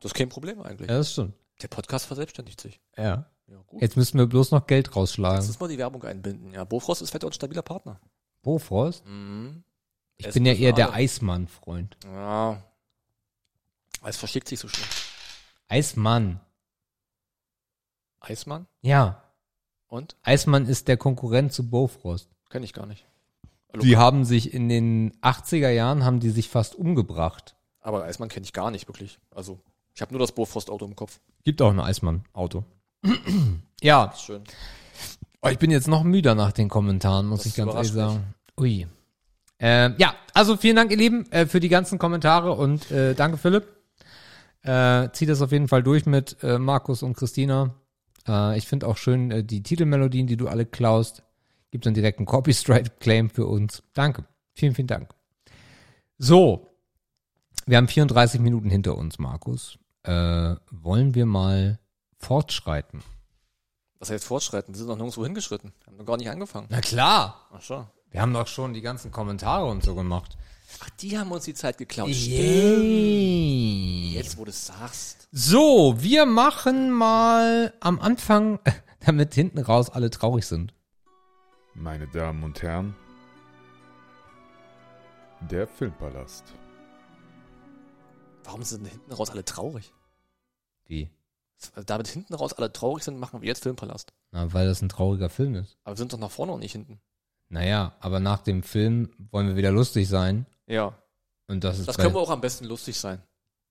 Das 0.00 0.10
ist 0.10 0.14
kein 0.14 0.28
Problem 0.28 0.60
eigentlich. 0.60 0.90
Ja, 0.90 0.98
das 0.98 1.12
stimmt. 1.12 1.34
Der 1.62 1.68
Podcast 1.68 2.06
verselbstständigt 2.06 2.60
sich. 2.60 2.80
Ja. 2.96 3.30
Ja. 3.52 3.78
Jetzt 3.80 3.96
müssen 3.96 4.18
wir 4.18 4.26
bloß 4.26 4.50
noch 4.50 4.66
Geld 4.66 4.88
Lass 4.88 4.96
rausschlagen. 4.96 5.46
uns 5.46 5.60
mal 5.60 5.68
die 5.68 5.78
Werbung 5.78 6.02
einbinden. 6.04 6.52
Ja, 6.52 6.64
Bofrost 6.64 7.02
ist 7.02 7.10
fett 7.10 7.24
und 7.24 7.34
stabiler 7.34 7.62
Partner. 7.62 8.00
Bofrost? 8.42 9.04
Mhm. 9.06 9.62
Ich 10.16 10.26
Es 10.26 10.34
bin 10.34 10.46
ja 10.46 10.52
eher 10.54 10.72
der. 10.72 10.92
Eismann-Freund. 10.92 11.96
Ja. 12.04 12.62
Es 14.04 14.16
verschickt 14.16 14.48
sich 14.48 14.58
so 14.58 14.68
schnell. 14.68 14.88
Eismann. 15.68 16.40
Eismann? 18.20 18.66
Ja. 18.80 19.22
Und? 19.88 20.16
Eismann 20.22 20.66
ist 20.66 20.88
der 20.88 20.96
Konkurrent 20.96 21.52
zu 21.52 21.68
Bofrost. 21.68 22.30
Kenn 22.50 22.62
ich 22.62 22.72
gar 22.72 22.86
nicht. 22.86 23.06
Die 23.80 23.96
haben 23.96 24.24
sich 24.24 24.52
in 24.52 24.68
den 24.68 25.12
80er 25.22 25.70
Jahren 25.70 26.04
haben 26.04 26.20
die 26.20 26.30
sich 26.30 26.48
fast 26.50 26.74
umgebracht. 26.74 27.56
Aber 27.80 28.04
Eismann 28.04 28.28
kenne 28.28 28.44
ich 28.44 28.52
gar 28.52 28.70
nicht 28.70 28.86
wirklich. 28.88 29.18
Also, 29.30 29.60
ich 29.94 30.02
habe 30.02 30.12
nur 30.12 30.20
das 30.20 30.32
Bofrost-Auto 30.32 30.84
im 30.84 30.94
Kopf. 30.94 31.20
Gibt 31.44 31.60
auch 31.62 31.70
ein 31.70 31.80
Eismann-Auto. 31.80 32.64
ja, 33.82 34.12
Schön. 34.16 34.42
oh, 35.42 35.48
ich 35.48 35.58
bin 35.58 35.70
jetzt 35.70 35.88
noch 35.88 36.04
müder 36.04 36.34
nach 36.34 36.52
den 36.52 36.68
Kommentaren, 36.68 37.26
muss 37.26 37.40
Das 37.40 37.46
ich 37.46 37.54
ganz 37.56 37.74
ehrlich 37.74 37.92
sagen. 37.92 38.34
Ui. 38.58 38.86
Ähm, 39.58 39.94
ja, 39.98 40.14
also 40.34 40.56
vielen 40.56 40.76
Dank, 40.76 40.90
ihr 40.90 40.96
Lieben, 40.96 41.30
äh, 41.30 41.46
für 41.46 41.60
die 41.60 41.68
ganzen 41.68 41.98
Kommentare 41.98 42.52
und 42.52 42.90
äh, 42.90 43.14
danke, 43.14 43.38
Philipp. 43.38 43.68
Äh, 44.62 45.10
zieht 45.12 45.28
das 45.28 45.42
auf 45.42 45.52
jeden 45.52 45.68
Fall 45.68 45.82
durch 45.82 46.06
mit 46.06 46.36
äh, 46.42 46.58
Markus 46.58 47.02
und 47.02 47.16
Christina. 47.16 47.74
Äh, 48.26 48.58
ich 48.58 48.66
finde 48.68 48.86
auch 48.86 48.96
schön 48.96 49.30
äh, 49.30 49.44
die 49.44 49.62
Titelmelodien, 49.62 50.26
die 50.26 50.36
du 50.36 50.48
alle 50.48 50.66
klaust. 50.66 51.22
Gibt 51.70 51.86
dann 51.86 51.94
direkt 51.94 52.18
einen 52.18 52.26
Copyright-Claim 52.26 53.30
für 53.30 53.46
uns. 53.46 53.82
Danke. 53.94 54.24
Vielen, 54.54 54.74
vielen 54.74 54.88
Dank. 54.88 55.14
So. 56.18 56.68
Wir 57.66 57.76
haben 57.76 57.88
34 57.88 58.40
Minuten 58.40 58.70
hinter 58.70 58.96
uns, 58.96 59.18
Markus. 59.18 59.78
Äh, 60.02 60.56
wollen 60.70 61.14
wir 61.14 61.26
mal 61.26 61.78
fortschreiten? 62.22 63.02
Was 63.98 64.10
heißt 64.10 64.24
fortschreiten? 64.24 64.74
Wir 64.74 64.78
sind 64.78 64.88
noch 64.88 64.96
nirgendwo 64.96 65.24
hingeschritten. 65.24 65.72
Wir 65.80 65.86
haben 65.88 65.96
noch 65.98 66.06
gar 66.06 66.16
nicht 66.16 66.30
angefangen. 66.30 66.66
Na 66.70 66.80
klar. 66.80 67.48
Ach 67.52 67.60
so. 67.60 67.86
Wir 68.10 68.20
haben 68.20 68.32
doch 68.32 68.46
schon 68.46 68.74
die 68.74 68.80
ganzen 68.80 69.10
Kommentare 69.10 69.66
und 69.66 69.82
so 69.82 69.94
gemacht. 69.94 70.36
Ach, 70.80 70.90
die 70.90 71.18
haben 71.18 71.30
uns 71.32 71.44
die 71.44 71.54
Zeit 71.54 71.78
geklaut. 71.78 72.08
Yay. 72.08 73.32
Jetzt, 74.14 74.36
wo 74.38 74.44
du 74.44 74.50
es 74.50 74.66
sagst. 74.66 75.28
So, 75.30 75.94
wir 75.98 76.26
machen 76.26 76.90
mal 76.90 77.72
am 77.80 78.00
Anfang, 78.00 78.58
damit 79.00 79.34
hinten 79.34 79.58
raus 79.60 79.90
alle 79.90 80.10
traurig 80.10 80.46
sind. 80.46 80.74
Meine 81.74 82.06
Damen 82.06 82.42
und 82.44 82.60
Herren, 82.62 82.94
der 85.50 85.66
Filmpalast. 85.66 86.44
Warum 88.44 88.62
sind 88.62 88.86
hinten 88.86 89.12
raus 89.12 89.30
alle 89.30 89.44
traurig? 89.44 89.92
Wie? 90.86 91.10
Damit 91.86 92.08
hinten 92.08 92.34
raus 92.34 92.52
alle 92.54 92.72
traurig 92.72 93.04
sind, 93.04 93.18
machen 93.18 93.40
wir 93.40 93.48
jetzt 93.48 93.62
Filmpalast. 93.62 94.12
Na, 94.30 94.52
weil 94.52 94.66
das 94.66 94.82
ein 94.82 94.88
trauriger 94.88 95.28
Film 95.30 95.54
ist. 95.54 95.76
Aber 95.84 95.94
wir 95.94 95.98
sind 95.98 96.12
doch 96.12 96.18
nach 96.18 96.30
vorne 96.30 96.52
und 96.52 96.60
nicht 96.60 96.72
hinten. 96.72 97.00
Naja, 97.48 97.94
aber 98.00 98.18
nach 98.20 98.40
dem 98.40 98.62
Film 98.62 99.10
wollen 99.30 99.48
wir 99.48 99.56
wieder 99.56 99.70
lustig 99.70 100.08
sein. 100.08 100.46
Ja. 100.66 100.94
Und 101.48 101.64
das 101.64 101.78
ist 101.78 101.88
Das 101.88 101.98
können 101.98 102.14
wir 102.14 102.20
auch 102.20 102.30
am 102.30 102.40
besten 102.40 102.64
lustig 102.64 102.98
sein. 102.98 103.20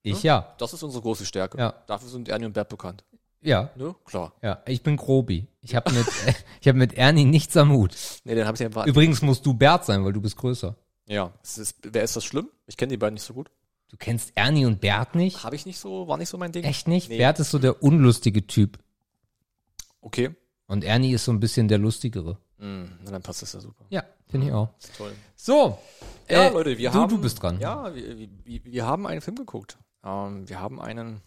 ich 0.04 0.22
ja. 0.24 0.54
Das 0.60 0.74
ist 0.74 0.84
unsere 0.84 1.02
große 1.02 1.26
Stärke. 1.26 1.58
Ja. 1.58 1.74
Dafür 1.88 2.10
sind 2.10 2.30
Ernie 2.30 2.46
und 2.46 2.54
Bert 2.54 2.70
bekannt. 2.70 3.04
Ja, 3.44 3.72
Ne? 3.76 3.96
Klar. 4.06 4.34
ja. 4.44 4.62
Ich 4.68 4.84
bin 4.84 4.98
Grobi. 4.98 5.48
Ich 5.62 5.76
habe 5.76 5.92
mit, 5.92 6.06
ich 6.62 6.68
habe 6.68 6.78
mit 6.78 6.94
Ernie 6.94 7.26
nichts 7.26 7.58
am 7.58 7.72
Hut. 7.72 7.96
Nee, 8.24 8.36
den 8.36 8.46
habe 8.46 8.56
ich 8.56 8.64
einfach. 8.64 8.86
Übrigens 8.86 9.24
musst 9.24 9.46
du 9.48 9.56
Bert 9.56 9.84
sein, 9.86 10.06
weil 10.06 10.14
du 10.14 10.22
bist 10.22 10.36
größer. 10.38 10.76
Ja. 11.08 11.34
Ist, 11.42 11.76
wer 11.82 12.04
ist 12.04 12.16
das 12.16 12.24
schlimm? 12.24 12.50
Ich 12.68 12.78
kenne 12.78 12.92
die 12.92 12.98
beiden 12.98 13.16
nicht 13.16 13.24
so 13.24 13.34
gut. 13.34 13.50
Du 13.92 13.98
kennst 13.98 14.32
Ernie 14.36 14.66
und 14.66 14.80
Bert 14.80 15.16
nicht? 15.16 15.44
Habe 15.44 15.58
ich 15.58 15.66
nicht 15.66 15.78
so, 15.78 16.08
war 16.08 16.16
nicht 16.16 16.30
so 16.30 16.38
mein 16.38 16.54
Ding. 16.54 16.64
Echt 16.64 16.88
nicht? 16.88 17.10
Nee. 17.10 17.18
Bert 17.18 17.42
ist 17.42 17.52
so 17.52 17.60
der 17.60 17.84
unlustige 17.84 18.48
Typ. 18.48 18.80
Okay. 20.00 20.34
Und 20.66 20.86
Ernie 20.86 21.12
ist 21.12 21.26
so 21.26 21.34
ein 21.34 21.42
bisschen 21.42 21.68
der 21.68 21.78
lustigere. 21.78 22.38
Mm, 22.58 22.84
na, 23.04 23.12
dann 23.12 23.22
passt 23.22 23.42
das 23.42 23.52
ja 23.52 23.60
super. 23.60 23.84
Ja, 23.90 24.06
finde 24.30 24.48
ich 24.48 24.54
auch. 24.54 24.70
Ist 24.80 24.96
toll. 24.96 25.12
So. 25.36 25.78
Ja, 26.30 26.48
äh, 26.48 26.54
Leute, 26.54 26.78
wir 26.78 26.90
du, 26.90 27.00
haben. 27.00 27.10
Du 27.10 27.20
bist 27.20 27.44
dran. 27.44 27.60
Ja, 27.60 27.94
wir, 27.94 28.18
wir, 28.18 28.30
wir 28.64 28.86
haben 28.86 29.06
einen 29.06 29.20
Film 29.20 29.36
geguckt. 29.36 29.78
Ähm, 30.06 30.48
wir 30.48 30.62
haben 30.62 30.80
einen. 30.80 31.20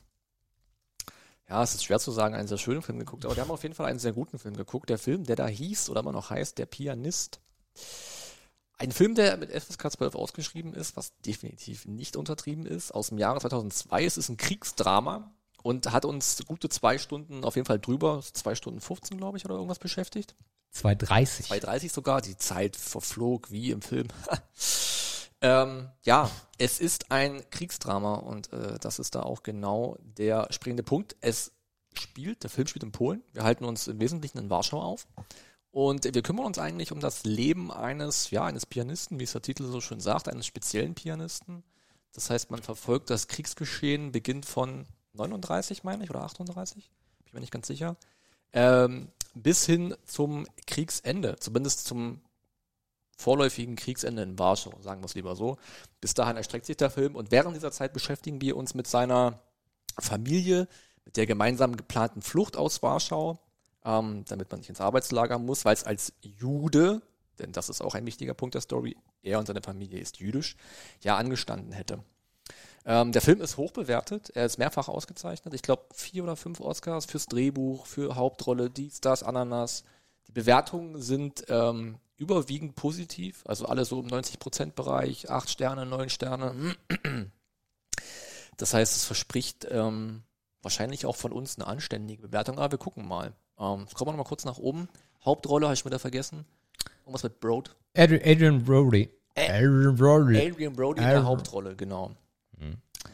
Ja, 1.46 1.62
es 1.62 1.74
ist 1.74 1.84
schwer 1.84 1.98
zu 1.98 2.12
sagen, 2.12 2.34
einen 2.34 2.48
sehr 2.48 2.56
schönen 2.56 2.80
Film 2.80 2.98
geguckt, 2.98 3.26
aber 3.26 3.36
wir 3.36 3.42
haben 3.42 3.50
auf 3.50 3.62
jeden 3.62 3.74
Fall 3.74 3.86
einen 3.86 3.98
sehr 3.98 4.14
guten 4.14 4.38
Film 4.38 4.56
geguckt. 4.56 4.88
Der 4.88 4.96
Film, 4.96 5.24
der 5.24 5.36
da 5.36 5.46
hieß 5.46 5.90
oder 5.90 6.00
immer 6.00 6.12
noch 6.12 6.30
heißt, 6.30 6.56
Der 6.56 6.64
Pianist. 6.64 7.40
Ein 8.76 8.90
Film, 8.90 9.14
der 9.14 9.36
mit 9.36 9.52
FSK 9.52 9.92
12 9.92 10.14
ausgeschrieben 10.14 10.74
ist, 10.74 10.96
was 10.96 11.12
definitiv 11.20 11.86
nicht 11.86 12.16
untertrieben 12.16 12.66
ist, 12.66 12.92
aus 12.92 13.08
dem 13.08 13.18
Jahre 13.18 13.40
2002. 13.40 14.04
Es 14.04 14.18
ist 14.18 14.28
ein 14.28 14.36
Kriegsdrama 14.36 15.32
und 15.62 15.92
hat 15.92 16.04
uns 16.04 16.42
gute 16.46 16.68
zwei 16.68 16.98
Stunden, 16.98 17.44
auf 17.44 17.54
jeden 17.54 17.66
Fall 17.66 17.78
drüber, 17.78 18.20
zwei 18.32 18.54
Stunden 18.54 18.80
15, 18.80 19.16
glaube 19.16 19.38
ich, 19.38 19.44
oder 19.44 19.54
irgendwas 19.54 19.78
beschäftigt. 19.78 20.34
230. 20.72 21.46
2.30 21.46 21.92
sogar, 21.92 22.20
die 22.20 22.36
Zeit 22.36 22.76
verflog 22.76 23.50
wie 23.52 23.70
im 23.70 23.80
Film. 23.80 24.08
ähm, 25.40 25.88
ja, 26.02 26.28
es 26.58 26.80
ist 26.80 27.12
ein 27.12 27.48
Kriegsdrama 27.50 28.14
und 28.16 28.52
äh, 28.52 28.78
das 28.80 28.98
ist 28.98 29.14
da 29.14 29.22
auch 29.22 29.44
genau 29.44 29.96
der 30.02 30.48
springende 30.50 30.82
Punkt. 30.82 31.16
Es 31.20 31.52
spielt, 31.96 32.42
der 32.42 32.50
Film 32.50 32.66
spielt 32.66 32.82
in 32.82 32.92
Polen. 32.92 33.22
Wir 33.32 33.44
halten 33.44 33.64
uns 33.64 33.86
im 33.86 34.00
Wesentlichen 34.00 34.38
in 34.38 34.50
Warschau 34.50 34.82
auf. 34.82 35.06
Und 35.74 36.04
wir 36.04 36.22
kümmern 36.22 36.46
uns 36.46 36.60
eigentlich 36.60 36.92
um 36.92 37.00
das 37.00 37.24
Leben 37.24 37.72
eines, 37.72 38.30
ja, 38.30 38.44
eines 38.44 38.64
Pianisten, 38.64 39.18
wie 39.18 39.24
es 39.24 39.32
der 39.32 39.42
Titel 39.42 39.64
so 39.64 39.80
schön 39.80 39.98
sagt, 39.98 40.28
eines 40.28 40.46
speziellen 40.46 40.94
Pianisten. 40.94 41.64
Das 42.12 42.30
heißt, 42.30 42.52
man 42.52 42.62
verfolgt 42.62 43.10
das 43.10 43.26
Kriegsgeschehen, 43.26 44.12
beginnt 44.12 44.46
von 44.46 44.86
39, 45.14 45.82
meine 45.82 46.04
ich, 46.04 46.10
oder 46.10 46.22
38, 46.22 46.92
bin 47.18 47.26
ich 47.26 47.32
mir 47.32 47.40
nicht 47.40 47.50
ganz 47.50 47.66
sicher, 47.66 47.96
ähm, 48.52 49.08
bis 49.34 49.66
hin 49.66 49.96
zum 50.04 50.46
Kriegsende, 50.68 51.34
zumindest 51.40 51.88
zum 51.88 52.20
vorläufigen 53.18 53.74
Kriegsende 53.74 54.22
in 54.22 54.38
Warschau, 54.38 54.78
sagen 54.80 55.02
wir 55.02 55.06
es 55.06 55.16
lieber 55.16 55.34
so. 55.34 55.58
Bis 56.00 56.14
dahin 56.14 56.36
erstreckt 56.36 56.66
sich 56.66 56.76
der 56.76 56.90
Film 56.90 57.16
und 57.16 57.32
während 57.32 57.56
dieser 57.56 57.72
Zeit 57.72 57.92
beschäftigen 57.92 58.40
wir 58.40 58.56
uns 58.56 58.74
mit 58.74 58.86
seiner 58.86 59.40
Familie, 59.98 60.68
mit 61.04 61.16
der 61.16 61.26
gemeinsam 61.26 61.76
geplanten 61.76 62.22
Flucht 62.22 62.56
aus 62.56 62.80
Warschau, 62.80 63.40
ähm, 63.84 64.24
damit 64.28 64.50
man 64.50 64.60
nicht 64.60 64.68
ins 64.68 64.80
Arbeitslager 64.80 65.38
muss, 65.38 65.64
weil 65.64 65.74
es 65.74 65.84
als 65.84 66.12
Jude, 66.22 67.02
denn 67.38 67.52
das 67.52 67.68
ist 67.68 67.80
auch 67.80 67.94
ein 67.94 68.06
wichtiger 68.06 68.34
Punkt 68.34 68.54
der 68.54 68.62
Story, 68.62 68.96
er 69.22 69.38
und 69.38 69.46
seine 69.46 69.62
Familie 69.62 70.00
ist 70.00 70.18
jüdisch, 70.18 70.56
ja 71.02 71.16
angestanden 71.16 71.72
hätte. 71.72 72.02
Ähm, 72.86 73.12
der 73.12 73.22
Film 73.22 73.40
ist 73.40 73.56
hoch 73.56 73.72
bewertet, 73.72 74.30
er 74.34 74.44
ist 74.44 74.58
mehrfach 74.58 74.88
ausgezeichnet. 74.88 75.54
Ich 75.54 75.62
glaube, 75.62 75.84
vier 75.94 76.22
oder 76.22 76.36
fünf 76.36 76.60
Oscars 76.60 77.06
fürs 77.06 77.26
Drehbuch, 77.26 77.86
für 77.86 78.14
Hauptrolle, 78.14 78.70
dies, 78.70 79.00
das, 79.00 79.22
Ananas. 79.22 79.84
Die 80.28 80.32
Bewertungen 80.32 81.00
sind 81.00 81.44
ähm, 81.48 81.98
überwiegend 82.16 82.76
positiv, 82.76 83.42
also 83.46 83.66
alle 83.66 83.84
so 83.84 84.00
im 84.00 84.08
90%-Bereich, 84.08 85.30
acht 85.30 85.48
Sterne, 85.48 85.86
neun 85.86 86.10
Sterne. 86.10 86.76
Das 88.56 88.72
heißt, 88.72 88.94
es 88.94 89.04
verspricht 89.04 89.66
ähm, 89.68 90.22
wahrscheinlich 90.62 91.06
auch 91.06 91.16
von 91.16 91.32
uns 91.32 91.56
eine 91.56 91.66
anständige 91.66 92.22
Bewertung, 92.22 92.58
aber 92.58 92.72
wir 92.72 92.78
gucken 92.78 93.04
mal. 93.04 93.32
Ähm, 93.58 93.86
kommen 93.94 94.08
wir 94.08 94.12
noch 94.12 94.16
mal 94.16 94.24
kurz 94.24 94.44
nach 94.44 94.58
oben. 94.58 94.88
Hauptrolle 95.24 95.66
habe 95.66 95.74
ich 95.74 95.84
wieder 95.84 95.98
vergessen. 95.98 96.44
Irgendwas 97.00 97.22
mit 97.22 97.40
Broad. 97.40 97.74
Adrian, 97.96 98.22
Adrian 98.24 98.64
Brody. 98.64 99.10
Adrian 99.36 99.94
Brody. 99.96 100.38
Adrian 100.38 100.72
Brody 100.74 101.00
in 101.02 101.08
der. 101.08 101.24
Hauptrolle, 101.24 101.74
genau. 101.76 102.12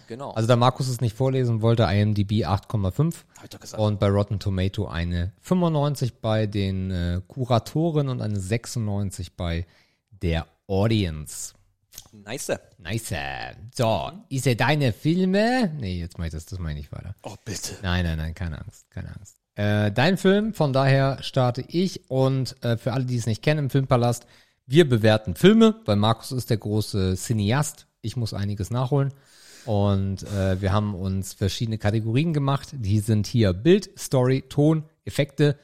Genau. 0.06 0.32
Also 0.32 0.48
da 0.48 0.56
Markus 0.56 0.88
es 0.88 1.00
nicht 1.00 1.16
vorlesen 1.16 1.62
wollte, 1.62 1.84
IMDb 1.84 2.44
8,5 2.44 3.14
Hab 3.36 3.44
ich 3.44 3.50
doch 3.50 3.60
gesagt. 3.60 3.80
und 3.80 4.00
bei 4.00 4.08
Rotten 4.08 4.40
Tomato 4.40 4.86
eine 4.88 5.32
95 5.40 6.20
bei 6.20 6.46
den 6.46 6.90
äh, 6.90 7.20
Kuratoren 7.28 8.08
und 8.08 8.20
eine 8.20 8.38
96 8.38 9.36
bei 9.36 9.66
der 10.10 10.46
Audience. 10.66 11.54
nice. 12.12 12.52
Nice. 12.78 13.14
So, 13.72 14.10
ist 14.28 14.46
er 14.48 14.56
deine 14.56 14.92
Filme? 14.92 15.72
Nee, 15.78 16.00
jetzt 16.00 16.18
mach 16.18 16.26
ich 16.26 16.32
das, 16.32 16.46
das 16.46 16.58
meine 16.58 16.80
ich 16.80 16.90
weiter. 16.90 17.14
Oh, 17.22 17.36
bitte. 17.44 17.76
Nein, 17.82 18.04
nein, 18.04 18.18
nein, 18.18 18.34
keine 18.34 18.60
Angst, 18.60 18.90
keine 18.90 19.14
Angst. 19.14 19.39
Äh, 19.60 19.92
dein 19.92 20.16
Film, 20.16 20.54
von 20.54 20.72
daher 20.72 21.22
starte 21.22 21.62
ich 21.68 22.08
und 22.08 22.56
äh, 22.64 22.78
für 22.78 22.94
alle, 22.94 23.04
die 23.04 23.16
es 23.16 23.26
nicht 23.26 23.42
kennen 23.42 23.66
im 23.66 23.68
Filmpalast, 23.68 24.26
wir 24.64 24.88
bewerten 24.88 25.34
Filme, 25.34 25.74
weil 25.84 25.96
Markus 25.96 26.32
ist 26.32 26.48
der 26.48 26.56
große 26.56 27.14
Cineast. 27.14 27.86
Ich 28.00 28.16
muss 28.16 28.32
einiges 28.32 28.70
nachholen. 28.70 29.12
Und 29.66 30.22
äh, 30.22 30.62
wir 30.62 30.72
haben 30.72 30.94
uns 30.94 31.34
verschiedene 31.34 31.76
Kategorien 31.76 32.32
gemacht. 32.32 32.68
Die 32.72 33.00
sind 33.00 33.26
hier 33.26 33.52
Bild, 33.52 33.90
Story, 33.98 34.44
Ton, 34.48 34.84
Effekte, 35.04 35.58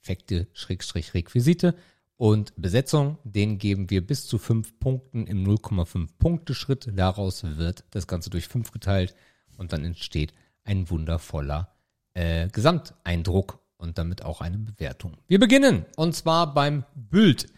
Effekte, 0.00 0.46
Schrägstrich, 0.54 1.12
Requisite 1.12 1.74
und 2.16 2.54
Besetzung. 2.56 3.18
Den 3.22 3.58
geben 3.58 3.90
wir 3.90 4.06
bis 4.06 4.26
zu 4.26 4.38
fünf 4.38 4.78
Punkten 4.78 5.26
im 5.26 5.44
0,5 5.46 6.08
Punkte 6.18 6.54
Schritt. 6.54 6.88
Daraus 6.96 7.44
wird 7.44 7.84
das 7.90 8.06
Ganze 8.06 8.30
durch 8.30 8.48
fünf 8.48 8.70
geteilt 8.70 9.14
und 9.58 9.74
dann 9.74 9.84
entsteht 9.84 10.32
ein 10.64 10.88
wundervoller 10.88 11.68
äh, 12.14 12.48
Gesamteindruck 12.48 13.58
und 13.76 13.98
damit 13.98 14.24
auch 14.24 14.40
eine 14.40 14.58
Bewertung. 14.58 15.16
Wir 15.28 15.38
beginnen 15.38 15.86
und 15.96 16.14
zwar 16.14 16.54
beim 16.54 16.84
Bild. 16.94 17.48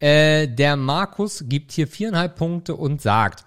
Äh, 0.00 0.48
der 0.48 0.76
Markus 0.76 1.44
gibt 1.46 1.72
hier 1.72 1.88
viereinhalb 1.88 2.36
Punkte 2.36 2.76
und 2.76 3.02
sagt, 3.02 3.44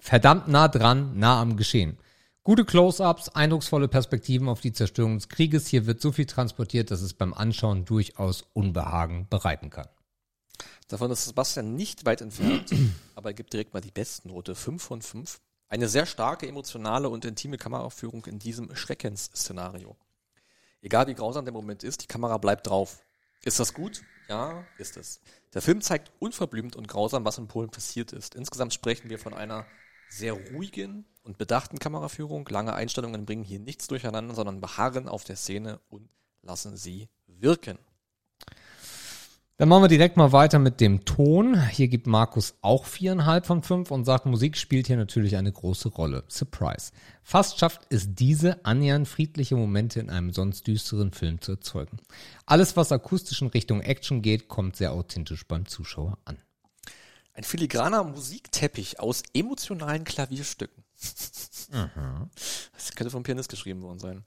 verdammt 0.00 0.48
nah 0.48 0.68
dran, 0.68 1.18
nah 1.18 1.40
am 1.40 1.56
Geschehen. 1.56 1.98
Gute 2.42 2.64
Close-ups, 2.64 3.28
eindrucksvolle 3.28 3.86
Perspektiven 3.86 4.48
auf 4.48 4.60
die 4.60 4.72
Zerstörung 4.72 5.16
des 5.16 5.28
Krieges. 5.28 5.66
Hier 5.66 5.86
wird 5.86 6.00
so 6.00 6.10
viel 6.10 6.24
transportiert, 6.24 6.90
dass 6.90 7.02
es 7.02 7.12
beim 7.12 7.34
Anschauen 7.34 7.84
durchaus 7.84 8.44
Unbehagen 8.54 9.26
bereiten 9.28 9.68
kann. 9.68 9.88
Davon 10.88 11.10
ist 11.10 11.26
Sebastian 11.26 11.76
nicht 11.76 12.06
weit 12.06 12.22
entfernt, 12.22 12.70
aber 13.14 13.30
er 13.30 13.34
gibt 13.34 13.52
direkt 13.52 13.74
mal 13.74 13.80
die 13.80 13.92
Bestnote. 13.92 14.54
5 14.54 14.82
von 14.82 15.02
5. 15.02 15.38
Eine 15.70 15.88
sehr 15.88 16.04
starke, 16.04 16.48
emotionale 16.48 17.08
und 17.08 17.24
intime 17.24 17.56
Kameraführung 17.56 18.26
in 18.26 18.40
diesem 18.40 18.74
Schreckensszenario. 18.74 19.96
Egal 20.82 21.06
wie 21.06 21.14
grausam 21.14 21.44
der 21.44 21.54
Moment 21.54 21.84
ist, 21.84 22.02
die 22.02 22.08
Kamera 22.08 22.38
bleibt 22.38 22.66
drauf. 22.66 23.04
Ist 23.44 23.60
das 23.60 23.72
gut? 23.72 24.02
Ja, 24.28 24.66
ist 24.78 24.96
es. 24.96 25.20
Der 25.54 25.62
Film 25.62 25.80
zeigt 25.80 26.10
unverblümt 26.18 26.74
und 26.74 26.88
grausam, 26.88 27.24
was 27.24 27.38
in 27.38 27.46
Polen 27.46 27.70
passiert 27.70 28.12
ist. 28.12 28.34
Insgesamt 28.34 28.74
sprechen 28.74 29.10
wir 29.10 29.20
von 29.20 29.32
einer 29.32 29.64
sehr 30.08 30.32
ruhigen 30.32 31.04
und 31.22 31.38
bedachten 31.38 31.78
Kameraführung. 31.78 32.48
Lange 32.48 32.74
Einstellungen 32.74 33.24
bringen 33.24 33.44
hier 33.44 33.60
nichts 33.60 33.86
durcheinander, 33.86 34.34
sondern 34.34 34.60
beharren 34.60 35.08
auf 35.08 35.22
der 35.22 35.36
Szene 35.36 35.78
und 35.88 36.10
lassen 36.42 36.76
sie 36.76 37.08
wirken. 37.28 37.78
Dann 39.60 39.68
machen 39.68 39.82
wir 39.82 39.88
direkt 39.88 40.16
mal 40.16 40.32
weiter 40.32 40.58
mit 40.58 40.80
dem 40.80 41.04
Ton. 41.04 41.68
Hier 41.68 41.88
gibt 41.88 42.06
Markus 42.06 42.54
auch 42.62 42.86
viereinhalb 42.86 43.44
von 43.44 43.62
fünf 43.62 43.90
und 43.90 44.06
sagt, 44.06 44.24
Musik 44.24 44.56
spielt 44.56 44.86
hier 44.86 44.96
natürlich 44.96 45.36
eine 45.36 45.52
große 45.52 45.90
Rolle. 45.90 46.24
Surprise. 46.28 46.92
Fast 47.22 47.58
schafft 47.58 47.82
es 47.90 48.14
diese 48.14 48.64
annähernd 48.64 49.06
friedliche 49.06 49.56
Momente 49.56 50.00
in 50.00 50.08
einem 50.08 50.32
sonst 50.32 50.66
düsteren 50.66 51.12
Film 51.12 51.42
zu 51.42 51.52
erzeugen. 51.52 51.98
Alles, 52.46 52.78
was 52.78 52.90
akustisch 52.90 53.42
in 53.42 53.48
Richtung 53.48 53.82
Action 53.82 54.22
geht, 54.22 54.48
kommt 54.48 54.76
sehr 54.76 54.92
authentisch 54.92 55.46
beim 55.46 55.66
Zuschauer 55.66 56.16
an. 56.24 56.38
Ein 57.34 57.44
filigraner 57.44 58.02
Musikteppich 58.02 58.98
aus 58.98 59.22
emotionalen 59.34 60.04
Klavierstücken. 60.04 60.84
Das 61.70 62.94
könnte 62.94 63.10
vom 63.10 63.24
Pianist 63.24 63.50
geschrieben 63.50 63.82
worden 63.82 63.98
sein. 63.98 64.24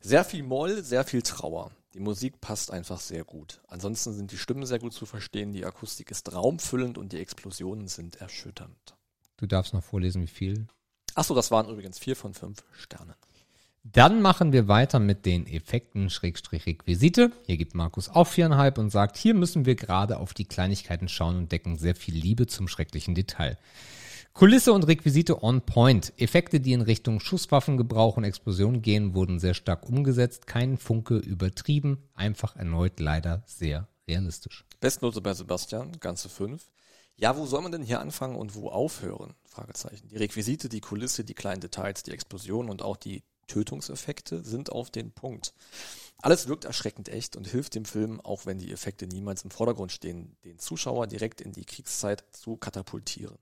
Sehr 0.00 0.24
viel 0.24 0.42
Moll, 0.42 0.82
sehr 0.82 1.04
viel 1.04 1.22
Trauer. 1.22 1.70
Die 1.94 2.00
Musik 2.00 2.40
passt 2.40 2.72
einfach 2.72 3.00
sehr 3.00 3.24
gut. 3.24 3.60
Ansonsten 3.68 4.12
sind 4.12 4.32
die 4.32 4.38
Stimmen 4.38 4.66
sehr 4.66 4.80
gut 4.80 4.92
zu 4.92 5.06
verstehen, 5.06 5.52
die 5.52 5.64
Akustik 5.64 6.10
ist 6.10 6.32
raumfüllend 6.32 6.98
und 6.98 7.12
die 7.12 7.18
Explosionen 7.18 7.88
sind 7.88 8.16
erschütternd. 8.16 8.96
Du 9.36 9.46
darfst 9.46 9.74
noch 9.74 9.84
vorlesen, 9.84 10.22
wie 10.22 10.26
viel. 10.26 10.66
Achso, 11.14 11.34
das 11.34 11.50
waren 11.50 11.68
übrigens 11.68 11.98
vier 11.98 12.16
von 12.16 12.34
fünf 12.34 12.64
Sternen. 12.72 13.14
Dann 13.84 14.22
machen 14.22 14.52
wir 14.52 14.66
weiter 14.66 14.98
mit 14.98 15.26
den 15.26 15.46
Effekten 15.46 16.08
Schrägstrich 16.08 16.64
Requisite. 16.64 17.30
Hier 17.44 17.58
gibt 17.58 17.74
Markus 17.74 18.08
auch 18.08 18.26
viereinhalb 18.26 18.78
und 18.78 18.88
sagt, 18.88 19.18
hier 19.18 19.34
müssen 19.34 19.66
wir 19.66 19.74
gerade 19.74 20.18
auf 20.18 20.32
die 20.32 20.46
Kleinigkeiten 20.46 21.06
schauen 21.06 21.36
und 21.36 21.52
decken 21.52 21.76
sehr 21.76 21.94
viel 21.94 22.14
Liebe 22.14 22.46
zum 22.46 22.66
schrecklichen 22.66 23.14
Detail. 23.14 23.58
Kulisse 24.36 24.72
und 24.72 24.88
Requisite 24.88 25.44
on 25.44 25.60
point. 25.60 26.12
Effekte, 26.16 26.58
die 26.58 26.72
in 26.72 26.80
Richtung 26.80 27.20
Schusswaffengebrauch 27.20 28.16
und 28.16 28.24
Explosion 28.24 28.82
gehen, 28.82 29.14
wurden 29.14 29.38
sehr 29.38 29.54
stark 29.54 29.88
umgesetzt. 29.88 30.48
Kein 30.48 30.76
Funke 30.76 31.18
übertrieben. 31.18 32.02
Einfach 32.14 32.56
erneut 32.56 32.98
leider 32.98 33.44
sehr 33.46 33.86
realistisch. 34.08 34.64
Bestnote 34.80 35.20
bei 35.20 35.34
Sebastian, 35.34 36.00
ganze 36.00 36.28
fünf. 36.28 36.68
Ja, 37.14 37.36
wo 37.36 37.46
soll 37.46 37.62
man 37.62 37.70
denn 37.70 37.84
hier 37.84 38.00
anfangen 38.00 38.34
und 38.34 38.56
wo 38.56 38.70
aufhören? 38.70 39.34
Fragezeichen. 39.44 40.08
Die 40.08 40.16
Requisite, 40.16 40.68
die 40.68 40.80
Kulisse, 40.80 41.22
die 41.22 41.34
kleinen 41.34 41.60
Details, 41.60 42.02
die 42.02 42.10
Explosion 42.10 42.70
und 42.70 42.82
auch 42.82 42.96
die 42.96 43.22
Tötungseffekte 43.46 44.42
sind 44.42 44.72
auf 44.72 44.90
den 44.90 45.12
Punkt. 45.12 45.54
Alles 46.18 46.48
wirkt 46.48 46.64
erschreckend 46.64 47.08
echt 47.08 47.36
und 47.36 47.46
hilft 47.46 47.76
dem 47.76 47.84
Film, 47.84 48.20
auch 48.20 48.46
wenn 48.46 48.58
die 48.58 48.72
Effekte 48.72 49.06
niemals 49.06 49.44
im 49.44 49.52
Vordergrund 49.52 49.92
stehen, 49.92 50.36
den 50.44 50.58
Zuschauer 50.58 51.06
direkt 51.06 51.40
in 51.40 51.52
die 51.52 51.64
Kriegszeit 51.64 52.24
zu 52.32 52.56
katapultieren. 52.56 53.38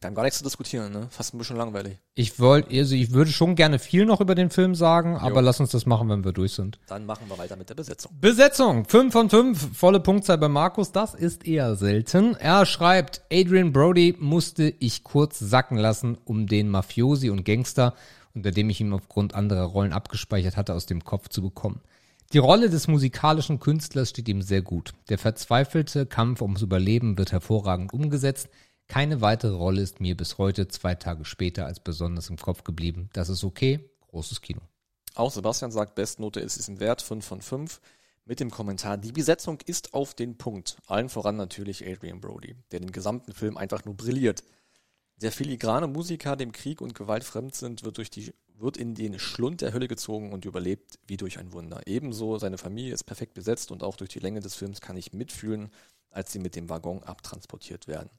Wir 0.00 0.06
haben 0.06 0.14
gar 0.14 0.22
nichts 0.22 0.38
zu 0.38 0.44
diskutieren, 0.44 0.92
ne? 0.92 1.08
Fast 1.10 1.34
ein 1.34 1.38
bisschen 1.38 1.56
langweilig. 1.56 1.98
Ich 2.14 2.38
wollte, 2.38 2.76
also 2.76 2.94
ich 2.94 3.12
würde 3.12 3.30
schon 3.30 3.54
gerne 3.54 3.78
viel 3.78 4.06
noch 4.06 4.20
über 4.20 4.34
den 4.34 4.50
Film 4.50 4.74
sagen, 4.74 5.16
aber 5.16 5.42
lass 5.42 5.60
uns 5.60 5.70
das 5.70 5.86
machen, 5.86 6.08
wenn 6.08 6.24
wir 6.24 6.32
durch 6.32 6.52
sind. 6.52 6.78
Dann 6.86 7.06
machen 7.06 7.28
wir 7.28 7.38
weiter 7.38 7.56
mit 7.56 7.68
der 7.68 7.74
Besetzung. 7.74 8.12
Besetzung, 8.20 8.84
5 8.84 9.12
von 9.12 9.30
5, 9.30 9.76
volle 9.76 10.00
Punktzahl 10.00 10.38
bei 10.38 10.48
Markus, 10.48 10.92
das 10.92 11.14
ist 11.14 11.46
eher 11.46 11.76
selten. 11.76 12.34
Er 12.36 12.66
schreibt, 12.66 13.22
Adrian 13.32 13.72
Brody 13.72 14.16
musste 14.18 14.74
ich 14.78 15.04
kurz 15.04 15.38
sacken 15.38 15.78
lassen, 15.78 16.18
um 16.24 16.46
den 16.46 16.68
Mafiosi 16.68 17.30
und 17.30 17.44
Gangster, 17.44 17.94
unter 18.34 18.50
dem 18.50 18.70
ich 18.70 18.80
ihn 18.80 18.92
aufgrund 18.92 19.34
anderer 19.34 19.64
Rollen 19.64 19.92
abgespeichert 19.92 20.56
hatte, 20.56 20.74
aus 20.74 20.86
dem 20.86 21.04
Kopf 21.04 21.28
zu 21.28 21.42
bekommen. 21.42 21.80
Die 22.34 22.38
Rolle 22.38 22.68
des 22.68 22.88
musikalischen 22.88 23.58
Künstlers 23.58 24.10
steht 24.10 24.28
ihm 24.28 24.42
sehr 24.42 24.60
gut. 24.60 24.92
Der 25.08 25.16
verzweifelte 25.16 26.04
Kampf 26.04 26.42
ums 26.42 26.60
Überleben 26.60 27.16
wird 27.16 27.32
hervorragend 27.32 27.94
umgesetzt. 27.94 28.50
Keine 28.88 29.20
weitere 29.20 29.54
Rolle 29.54 29.82
ist 29.82 30.00
mir 30.00 30.16
bis 30.16 30.38
heute, 30.38 30.66
zwei 30.68 30.94
Tage 30.94 31.26
später, 31.26 31.66
als 31.66 31.78
besonders 31.78 32.30
im 32.30 32.38
Kopf 32.38 32.64
geblieben. 32.64 33.10
Das 33.12 33.28
ist 33.28 33.44
okay, 33.44 33.90
großes 34.08 34.40
Kino. 34.40 34.62
Auch 35.14 35.30
Sebastian 35.30 35.70
sagt, 35.70 35.94
Bestnote 35.94 36.40
ist 36.40 36.56
es 36.56 36.68
im 36.68 36.80
Wert 36.80 37.02
5 37.02 37.24
von 37.24 37.42
5. 37.42 37.80
Mit 38.24 38.40
dem 38.40 38.50
Kommentar, 38.50 38.96
die 38.96 39.12
Besetzung 39.12 39.60
ist 39.66 39.92
auf 39.92 40.14
den 40.14 40.38
Punkt. 40.38 40.78
Allen 40.86 41.10
voran 41.10 41.36
natürlich 41.36 41.86
Adrian 41.86 42.20
Brody, 42.20 42.56
der 42.72 42.80
den 42.80 42.92
gesamten 42.92 43.32
Film 43.32 43.56
einfach 43.58 43.84
nur 43.84 43.94
brilliert. 43.94 44.42
Der 45.16 45.32
filigrane 45.32 45.86
Musiker, 45.86 46.36
dem 46.36 46.52
Krieg 46.52 46.80
und 46.80 46.94
Gewalt 46.94 47.24
fremd 47.24 47.54
sind, 47.54 47.84
wird, 47.84 47.98
durch 47.98 48.10
die, 48.10 48.32
wird 48.54 48.76
in 48.76 48.94
den 48.94 49.18
Schlund 49.18 49.60
der 49.60 49.72
Hölle 49.72 49.88
gezogen 49.88 50.32
und 50.32 50.44
überlebt 50.44 50.98
wie 51.06 51.16
durch 51.16 51.38
ein 51.38 51.52
Wunder. 51.52 51.82
Ebenso 51.86 52.38
seine 52.38 52.56
Familie 52.56 52.94
ist 52.94 53.04
perfekt 53.04 53.34
besetzt 53.34 53.70
und 53.70 53.82
auch 53.82 53.96
durch 53.96 54.10
die 54.10 54.20
Länge 54.20 54.40
des 54.40 54.54
Films 54.54 54.80
kann 54.80 54.96
ich 54.96 55.12
mitfühlen, 55.12 55.70
als 56.10 56.32
sie 56.32 56.38
mit 56.38 56.54
dem 56.54 56.68
Waggon 56.68 57.02
abtransportiert 57.02 57.88
werden. 57.88 58.10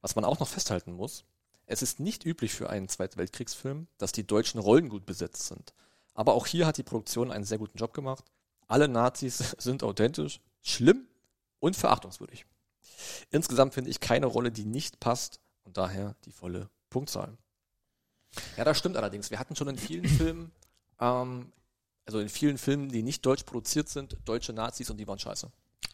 Was 0.00 0.14
man 0.14 0.24
auch 0.24 0.38
noch 0.38 0.48
festhalten 0.48 0.92
muss, 0.92 1.24
es 1.66 1.82
ist 1.82 2.00
nicht 2.00 2.24
üblich 2.24 2.54
für 2.54 2.70
einen 2.70 2.88
Zweiten 2.88 3.18
Weltkriegsfilm, 3.18 3.88
dass 3.98 4.12
die 4.12 4.26
deutschen 4.26 4.58
Rollen 4.58 4.88
gut 4.88 5.04
besetzt 5.04 5.46
sind. 5.46 5.74
Aber 6.14 6.32
auch 6.32 6.46
hier 6.46 6.66
hat 6.66 6.78
die 6.78 6.82
Produktion 6.82 7.30
einen 7.30 7.44
sehr 7.44 7.58
guten 7.58 7.78
Job 7.78 7.92
gemacht. 7.92 8.24
Alle 8.66 8.88
Nazis 8.88 9.38
sind 9.58 9.82
authentisch, 9.82 10.40
schlimm 10.62 11.06
und 11.60 11.76
verachtungswürdig. 11.76 12.46
Insgesamt 13.30 13.74
finde 13.74 13.90
ich 13.90 14.00
keine 14.00 14.26
Rolle, 14.26 14.50
die 14.50 14.64
nicht 14.64 14.98
passt 14.98 15.40
und 15.64 15.76
daher 15.76 16.16
die 16.24 16.32
volle 16.32 16.70
Punktzahl. 16.90 17.36
Ja, 18.56 18.64
das 18.64 18.78
stimmt 18.78 18.96
allerdings. 18.96 19.30
Wir 19.30 19.38
hatten 19.38 19.54
schon 19.54 19.68
in 19.68 19.78
vielen 19.78 20.04
Filmen, 20.08 20.52
ähm, 21.00 21.52
also 22.06 22.18
in 22.18 22.28
vielen 22.28 22.56
Filmen, 22.56 22.88
die 22.88 23.02
nicht 23.02 23.24
deutsch 23.26 23.42
produziert 23.42 23.88
sind, 23.88 24.16
deutsche 24.24 24.54
Nazis 24.54 24.88
und 24.90 24.96
die 24.96 25.06
waren 25.06 25.18
scheiße. 25.18 25.50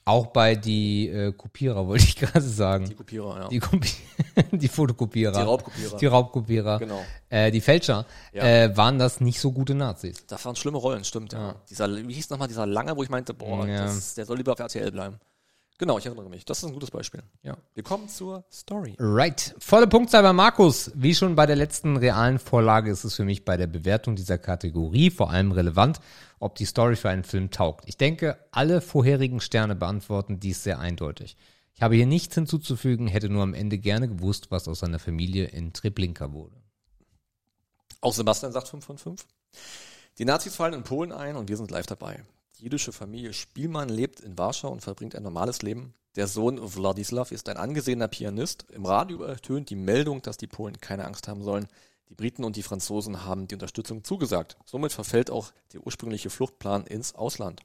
Auch 0.07 0.26
bei 0.26 0.55
die 0.55 1.09
äh, 1.09 1.32
Kopierer 1.32 1.86
wollte 1.86 2.05
ich 2.05 2.16
gerade 2.16 2.42
sagen. 2.42 2.84
Die 2.86 2.94
Kopierer, 2.94 3.40
ja. 3.42 3.48
Die, 3.48 3.59
Kopi 3.59 3.88
die 4.52 4.68
Fotokopierer. 4.68 5.32
Die 5.32 5.40
Raubkopierer. 5.42 5.96
Die 5.96 6.07
Raubkopierer. 6.07 6.78
Genau. 6.78 7.02
Äh, 7.30 7.50
die 7.50 7.61
Fälscher 7.62 8.05
Ja. 8.32 8.42
äh, 8.44 8.76
waren 8.76 8.98
das 8.98 9.20
nicht 9.20 9.40
so 9.40 9.50
gute 9.52 9.74
Nazis. 9.74 10.26
Das 10.26 10.44
waren 10.44 10.57
schlimme 10.57 10.76
Rollen, 10.78 11.05
stimmt, 11.05 11.32
ja. 11.32 11.38
Ja. 11.48 11.55
Dieser, 11.70 11.88
wie 12.07 12.12
hieß 12.12 12.28
nochmal 12.30 12.48
dieser 12.48 12.66
lange, 12.66 12.94
wo 12.96 13.02
ich 13.02 13.09
meinte, 13.09 13.32
boah, 13.32 13.66
Ja. 13.66 13.84
das, 13.84 14.14
der 14.14 14.26
soll 14.26 14.36
lieber 14.36 14.52
auf 14.52 14.59
RTL 14.59 14.90
bleiben. 14.92 15.16
Genau, 15.79 15.99
ich 15.99 16.07
erinnere 16.07 16.29
mich. 16.29 16.45
Das 16.45 16.59
ist 16.59 16.64
ein 16.64 16.72
gutes 16.72 16.93
Beispiel. 16.93 17.22
Ja. 17.43 17.57
Wir 17.75 17.83
kommen 17.83 18.09
zur 18.09 18.45
Story. 18.53 18.95
Right. 18.99 19.57
Volle 19.59 19.89
Punktzahl 19.89 20.22
bei 20.22 20.33
Markus. 20.33 20.93
Wie 20.95 21.14
schon 21.14 21.35
bei 21.35 21.47
der 21.47 21.57
letzten 21.57 21.97
realen 21.97 22.39
Vorlage 22.39 22.91
ist 22.91 23.03
es 23.03 23.16
für 23.16 23.25
mich 23.25 23.45
bei 23.45 23.57
der 23.57 23.66
Bewertung 23.66 24.14
dieser 24.14 24.39
Kategorie 24.39 25.11
vor 25.11 25.31
allem 25.31 25.51
relevant, 25.51 26.01
ob 26.39 26.55
die 26.55 26.64
Story 26.64 26.95
für 26.95 27.09
einen 27.09 27.25
Film 27.25 27.51
taugt. 27.51 27.89
Ich 27.89 27.97
denke, 27.97 28.39
alle 28.53 28.81
vorherigen 28.81 29.41
Sterne 29.41 29.75
beantworten 29.75 30.39
dies 30.39 30.62
sehr 30.62 30.79
eindeutig. 30.79 31.37
Ich 31.75 31.83
habe 31.83 31.97
hier 31.97 32.07
nichts 32.07 32.37
hinzuzufügen, 32.37 33.09
hätte 33.09 33.29
nur 33.29 33.43
am 33.43 33.53
Ende 33.53 33.79
gerne 33.79 34.09
gewusst, 34.09 34.53
was 34.53 34.68
aus 34.68 34.79
seiner 34.79 35.01
Familie 35.01 35.47
in 35.47 35.72
Treblinka 35.72 36.33
wurde. 36.33 36.55
Auch 38.01 38.12
Sebastian 38.12 38.53
sagt 38.53 38.68
5 38.68 38.85
von 38.85 38.99
5. 38.99 39.27
Die 40.18 40.25
Nazis 40.25 40.55
fallen 40.55 40.75
in 40.75 40.85
Polen 40.85 41.11
ein 41.11 41.35
und 41.35 41.49
wir 41.49 41.57
sind 41.57 41.72
live 41.72 41.87
dabei. 41.87 42.22
Jüdische 42.65 42.93
Familie 42.93 43.35
Spielmann 43.35 43.91
lebt 43.91 44.21
in 44.21 44.39
Warschau 44.39 44.71
und 44.71 44.81
verbringt 44.81 45.15
ein 45.15 45.23
normales 45.23 45.61
Leben. 45.61 45.93
Der 46.17 46.27
Sohn 46.27 46.59
Wladislav 46.59 47.31
ist 47.31 47.51
ein 47.51 47.59
angesehener 47.59 48.09
Pianist. 48.09 48.65
Im 48.73 48.87
Radio 48.87 49.23
ertönt 49.23 49.69
die 49.69 49.77
Meldung, 49.77 50.23
dass 50.23 50.39
die 50.39 50.47
Polen 50.47 50.81
keine 50.81 51.05
Angst 51.05 51.29
haben 51.29 51.43
sollen. 51.43 51.67
Die 52.09 52.15
Briten 52.15 52.43
und 52.43 52.57
die 52.57 52.62
Franzosen 52.62 53.27
haben 53.27 53.49
die 53.49 53.55
Unterstützung 53.55 54.03
zugesagt. 54.03 54.57
Somit 54.65 54.93
verfällt 54.93 55.31
auch 55.31 55.53
der 55.75 55.87
ursprüngliche 55.87 56.31
Fluchtplan 56.31 56.87
ins 56.87 57.15
Ausland. 57.15 57.61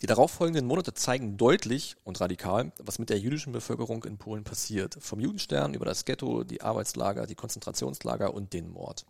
Die 0.00 0.06
darauffolgenden 0.06 0.64
Monate 0.64 0.94
zeigen 0.94 1.36
deutlich 1.36 1.96
und 2.04 2.22
radikal, 2.22 2.72
was 2.78 2.98
mit 2.98 3.10
der 3.10 3.18
jüdischen 3.18 3.52
Bevölkerung 3.52 4.04
in 4.04 4.16
Polen 4.16 4.44
passiert. 4.44 4.96
Vom 4.98 5.20
Judenstern 5.20 5.74
über 5.74 5.84
das 5.84 6.06
Ghetto, 6.06 6.42
die 6.42 6.62
Arbeitslager, 6.62 7.26
die 7.26 7.34
Konzentrationslager 7.34 8.32
und 8.32 8.54
den 8.54 8.70
Mord. 8.70 9.04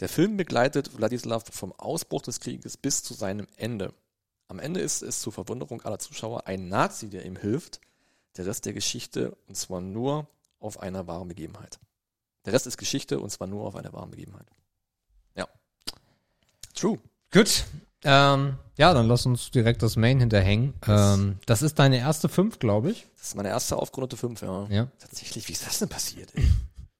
Der 0.00 0.08
Film 0.08 0.36
begleitet 0.36 0.96
Wladislav 0.96 1.44
vom 1.50 1.72
Ausbruch 1.72 2.22
des 2.22 2.40
Krieges 2.40 2.76
bis 2.76 3.02
zu 3.02 3.14
seinem 3.14 3.46
Ende. 3.56 3.94
Am 4.48 4.58
Ende 4.58 4.80
ist 4.80 5.02
es 5.02 5.20
zur 5.20 5.32
Verwunderung 5.32 5.82
aller 5.82 5.98
Zuschauer 5.98 6.46
ein 6.46 6.68
Nazi, 6.68 7.08
der 7.08 7.24
ihm 7.24 7.36
hilft. 7.36 7.80
Der 8.36 8.46
Rest 8.46 8.66
der 8.66 8.72
Geschichte, 8.72 9.36
und 9.46 9.56
zwar 9.56 9.80
nur 9.80 10.26
auf 10.58 10.80
einer 10.80 11.06
wahren 11.06 11.28
Begebenheit. 11.28 11.78
Der 12.44 12.52
Rest 12.52 12.66
ist 12.66 12.76
Geschichte, 12.76 13.20
und 13.20 13.30
zwar 13.30 13.46
nur 13.46 13.64
auf 13.66 13.76
einer 13.76 13.92
wahren 13.92 14.10
Begebenheit. 14.10 14.46
Ja. 15.36 15.46
True. 16.74 16.98
Gut. 17.30 17.64
Ähm, 18.02 18.58
ja, 18.76 18.92
dann 18.92 19.06
lass 19.06 19.24
uns 19.24 19.50
direkt 19.50 19.82
das 19.82 19.96
Main 19.96 20.20
hinterhängen. 20.20 20.74
Ähm, 20.86 21.38
das 21.46 21.62
ist 21.62 21.78
deine 21.78 21.98
erste 21.98 22.28
fünf, 22.28 22.58
glaube 22.58 22.90
ich. 22.90 23.06
Das 23.16 23.28
ist 23.28 23.34
meine 23.36 23.48
erste 23.48 23.76
aufgerundete 23.76 24.16
5, 24.16 24.42
ja. 24.42 24.66
Ja. 24.68 24.88
Tatsächlich, 24.98 25.48
wie 25.48 25.52
ist 25.52 25.66
das 25.66 25.78
denn 25.78 25.88
passiert, 25.88 26.34
ey? 26.34 26.44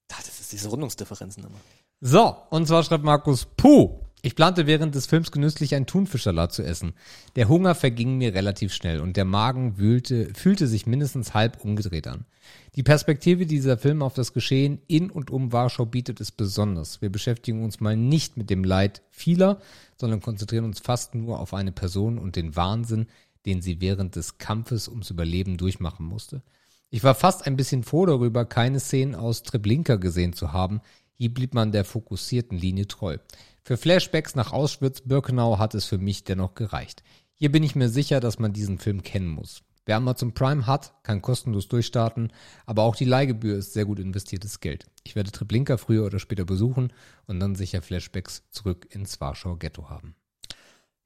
Das 0.06 0.40
ist 0.40 0.52
diese 0.52 0.68
Rundungsdifferenzen 0.68 1.42
immer. 1.44 1.58
So, 2.06 2.36
und 2.50 2.68
zwar 2.68 2.82
schreibt 2.82 3.02
Markus, 3.02 3.46
puh, 3.56 3.98
ich 4.20 4.36
plante 4.36 4.66
während 4.66 4.94
des 4.94 5.06
Films 5.06 5.32
genüsslich 5.32 5.74
einen 5.74 5.86
Thunfischsalat 5.86 6.52
zu 6.52 6.62
essen. 6.62 6.92
Der 7.34 7.48
Hunger 7.48 7.74
verging 7.74 8.18
mir 8.18 8.34
relativ 8.34 8.74
schnell 8.74 9.00
und 9.00 9.16
der 9.16 9.24
Magen 9.24 9.78
wühlte, 9.78 10.28
fühlte 10.34 10.66
sich 10.66 10.86
mindestens 10.86 11.32
halb 11.32 11.64
umgedreht 11.64 12.06
an. 12.06 12.26
Die 12.74 12.82
Perspektive, 12.82 13.46
die 13.46 13.54
dieser 13.54 13.78
Film 13.78 14.02
auf 14.02 14.12
das 14.12 14.34
Geschehen 14.34 14.82
in 14.86 15.08
und 15.08 15.30
um 15.30 15.50
Warschau 15.52 15.86
bietet, 15.86 16.20
ist 16.20 16.32
besonders. 16.32 17.00
Wir 17.00 17.08
beschäftigen 17.08 17.64
uns 17.64 17.80
mal 17.80 17.96
nicht 17.96 18.36
mit 18.36 18.50
dem 18.50 18.64
Leid 18.64 19.00
vieler, 19.10 19.62
sondern 19.98 20.20
konzentrieren 20.20 20.66
uns 20.66 20.80
fast 20.80 21.14
nur 21.14 21.40
auf 21.40 21.54
eine 21.54 21.72
Person 21.72 22.18
und 22.18 22.36
den 22.36 22.54
Wahnsinn, 22.54 23.06
den 23.46 23.62
sie 23.62 23.80
während 23.80 24.14
des 24.14 24.36
Kampfes 24.36 24.88
ums 24.88 25.08
Überleben 25.08 25.56
durchmachen 25.56 26.04
musste. 26.04 26.42
Ich 26.90 27.02
war 27.02 27.14
fast 27.16 27.46
ein 27.46 27.56
bisschen 27.56 27.82
froh 27.82 28.06
darüber, 28.06 28.44
keine 28.44 28.78
Szenen 28.78 29.14
aus 29.14 29.42
Treblinka 29.42 29.96
gesehen 29.96 30.32
zu 30.32 30.52
haben. 30.52 30.80
Hier 31.16 31.32
blieb 31.32 31.54
man 31.54 31.72
der 31.72 31.84
fokussierten 31.84 32.58
Linie 32.58 32.88
treu. 32.88 33.18
Für 33.62 33.76
Flashbacks 33.76 34.34
nach 34.34 34.52
Auschwitz-Birkenau 34.52 35.58
hat 35.58 35.74
es 35.74 35.86
für 35.86 35.98
mich 35.98 36.24
dennoch 36.24 36.54
gereicht. 36.54 37.02
Hier 37.34 37.50
bin 37.50 37.62
ich 37.62 37.74
mir 37.74 37.88
sicher, 37.88 38.20
dass 38.20 38.38
man 38.38 38.52
diesen 38.52 38.78
Film 38.78 39.02
kennen 39.02 39.28
muss. 39.28 39.62
Wer 39.86 39.96
Amazon 39.96 40.32
Prime 40.32 40.66
hat, 40.66 40.94
kann 41.02 41.20
kostenlos 41.20 41.68
durchstarten, 41.68 42.32
aber 42.64 42.84
auch 42.84 42.96
die 42.96 43.04
Leihgebühr 43.04 43.58
ist 43.58 43.74
sehr 43.74 43.84
gut 43.84 43.98
investiertes 43.98 44.60
Geld. 44.60 44.86
Ich 45.02 45.14
werde 45.14 45.30
Treblinka 45.30 45.76
früher 45.76 46.06
oder 46.06 46.18
später 46.18 46.46
besuchen 46.46 46.92
und 47.26 47.38
dann 47.38 47.54
sicher 47.54 47.82
Flashbacks 47.82 48.44
zurück 48.50 48.86
ins 48.90 49.20
Warschauer 49.20 49.58
Ghetto 49.58 49.90
haben. 49.90 50.16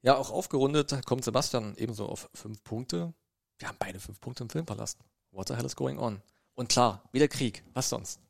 Ja, 0.01 0.15
auch 0.15 0.31
aufgerundet 0.31 1.05
kommt 1.05 1.25
Sebastian 1.25 1.75
ebenso 1.75 2.05
auf 2.05 2.29
fünf 2.33 2.63
Punkte. 2.63 3.13
Wir 3.57 3.67
haben 3.67 3.77
beide 3.79 3.99
fünf 3.99 4.21
Punkte 4.21 4.43
im 4.43 4.49
Filmpalast. 4.49 4.97
What 5.31 5.49
the 5.49 5.55
hell 5.55 5.65
is 5.65 5.75
going 5.75 5.97
on? 5.97 6.21
Und 6.55 6.69
klar, 6.69 7.03
wieder 7.11 7.27
Krieg. 7.27 7.63
Was 7.73 7.89
sonst? 7.89 8.21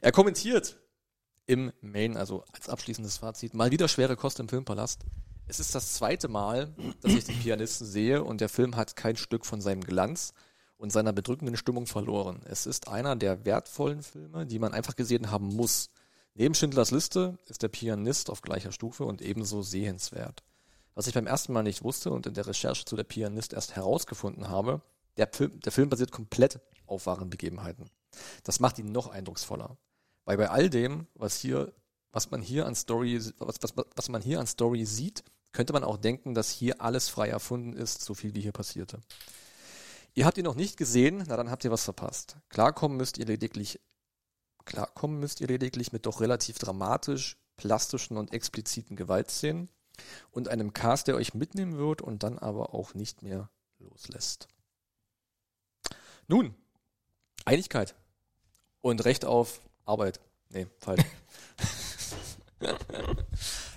Er 0.00 0.12
kommentiert 0.12 0.78
im 1.46 1.72
Main, 1.80 2.16
also 2.16 2.44
als 2.52 2.68
abschließendes 2.68 3.18
Fazit, 3.18 3.54
mal 3.54 3.70
wieder 3.70 3.88
schwere 3.88 4.16
Kost 4.16 4.40
im 4.40 4.48
Filmpalast. 4.48 5.04
Es 5.46 5.60
ist 5.60 5.74
das 5.74 5.94
zweite 5.94 6.28
Mal, 6.28 6.74
dass 7.00 7.12
ich 7.12 7.24
den 7.24 7.38
Pianisten 7.38 7.86
sehe 7.86 8.22
und 8.22 8.40
der 8.40 8.48
Film 8.48 8.76
hat 8.76 8.96
kein 8.96 9.16
Stück 9.16 9.44
von 9.44 9.60
seinem 9.60 9.82
Glanz 9.82 10.32
und 10.78 10.90
seiner 10.90 11.12
bedrückenden 11.12 11.56
Stimmung 11.56 11.86
verloren. 11.86 12.40
Es 12.44 12.66
ist 12.66 12.88
einer 12.88 13.16
der 13.16 13.44
wertvollen 13.44 14.02
Filme, 14.02 14.46
die 14.46 14.58
man 14.58 14.72
einfach 14.72 14.96
gesehen 14.96 15.30
haben 15.30 15.48
muss. 15.48 15.90
Neben 16.34 16.54
Schindlers 16.54 16.90
Liste 16.90 17.38
ist 17.46 17.62
der 17.62 17.68
Pianist 17.68 18.30
auf 18.30 18.40
gleicher 18.40 18.72
Stufe 18.72 19.04
und 19.04 19.20
ebenso 19.20 19.62
sehenswert. 19.62 20.42
Was 20.94 21.06
ich 21.06 21.14
beim 21.14 21.26
ersten 21.26 21.52
Mal 21.52 21.62
nicht 21.62 21.84
wusste 21.84 22.10
und 22.10 22.26
in 22.26 22.34
der 22.34 22.46
Recherche 22.46 22.84
zu 22.84 22.96
der 22.96 23.04
Pianist 23.04 23.52
erst 23.52 23.76
herausgefunden 23.76 24.48
habe, 24.48 24.80
der 25.16 25.28
Film, 25.30 25.60
der 25.60 25.72
Film 25.72 25.88
basiert 25.88 26.12
komplett 26.12 26.60
auf 26.86 27.06
wahren 27.06 27.30
Begebenheiten. 27.30 27.90
Das 28.44 28.60
macht 28.60 28.78
ihn 28.78 28.92
noch 28.92 29.08
eindrucksvoller. 29.08 29.76
Weil 30.24 30.36
bei 30.36 30.50
all 30.50 30.70
dem, 30.70 31.06
was 31.14 31.38
hier, 31.38 31.72
was 32.12 32.30
man 32.30 32.42
hier 32.42 32.66
an 32.66 32.74
Story, 32.74 33.20
was, 33.38 33.56
was, 33.60 33.74
was 33.96 34.08
man 34.08 34.22
hier 34.22 34.40
an 34.40 34.46
Story 34.46 34.84
sieht, 34.84 35.24
könnte 35.52 35.72
man 35.72 35.84
auch 35.84 35.98
denken, 35.98 36.34
dass 36.34 36.50
hier 36.50 36.80
alles 36.80 37.08
frei 37.08 37.28
erfunden 37.28 37.74
ist, 37.74 38.02
so 38.02 38.14
viel 38.14 38.34
wie 38.34 38.40
hier 38.40 38.52
passierte. 38.52 39.00
Ihr 40.14 40.26
habt 40.26 40.38
ihn 40.38 40.44
noch 40.44 40.54
nicht 40.54 40.76
gesehen, 40.76 41.24
na 41.26 41.36
dann 41.36 41.50
habt 41.50 41.64
ihr 41.64 41.70
was 41.70 41.84
verpasst. 41.84 42.36
Klarkommen 42.48 42.96
müsst 42.96 43.18
ihr 43.18 43.26
lediglich, 43.26 43.80
klarkommen 44.64 45.20
müsst 45.20 45.40
ihr 45.40 45.46
lediglich 45.46 45.92
mit 45.92 46.06
doch 46.06 46.20
relativ 46.20 46.58
dramatisch, 46.58 47.38
plastischen 47.56 48.16
und 48.16 48.32
expliziten 48.32 48.96
Gewaltszenen 48.96 49.68
und 50.30 50.48
einem 50.48 50.72
Cast, 50.72 51.06
der 51.06 51.16
euch 51.16 51.34
mitnehmen 51.34 51.76
wird 51.76 52.02
und 52.02 52.22
dann 52.22 52.38
aber 52.38 52.74
auch 52.74 52.94
nicht 52.94 53.22
mehr 53.22 53.50
loslässt. 53.78 54.48
Nun, 56.28 56.54
Einigkeit. 57.44 57.94
Und 58.80 59.04
Recht 59.04 59.24
auf 59.24 59.60
Arbeit. 59.84 60.20
Nee, 60.50 60.66
falsch. 60.78 61.02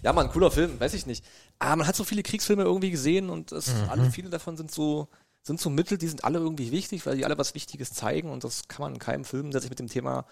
ja, 0.04 0.14
man, 0.14 0.30
cooler 0.32 0.52
Film, 0.52 0.80
weiß 0.80 0.94
ich 0.94 1.06
nicht. 1.06 1.26
Aber 1.60 1.78
man 1.78 1.88
hat 1.88 1.96
so 1.96 2.04
viele 2.04 2.24
Kriegsfilme 2.24 2.64
irgendwie 2.64 2.92
gesehen 2.92 3.30
und 3.30 3.52
das, 3.52 3.70
alle, 3.88 4.12
viele 4.12 4.30
davon 4.30 4.58
sind 4.58 4.72
so, 4.72 5.08
sind 5.42 5.60
so 5.60 5.70
Mittel, 5.70 5.98
die 5.98 6.08
sind 6.08 6.24
alle 6.24 6.40
irgendwie 6.40 6.72
wichtig, 6.72 7.06
weil 7.06 7.18
die 7.18 7.26
alle 7.26 7.38
was 7.38 7.56
Wichtiges 7.56 7.94
zeigen 7.94 8.30
und 8.30 8.44
das 8.44 8.68
kann 8.68 8.82
man 8.82 8.94
in 8.94 9.00
keinem 9.00 9.26
Film, 9.26 9.52
der 9.52 9.62
sich 9.62 9.70
mit 9.70 9.80
dem 9.80 9.88
Thema 9.88 10.26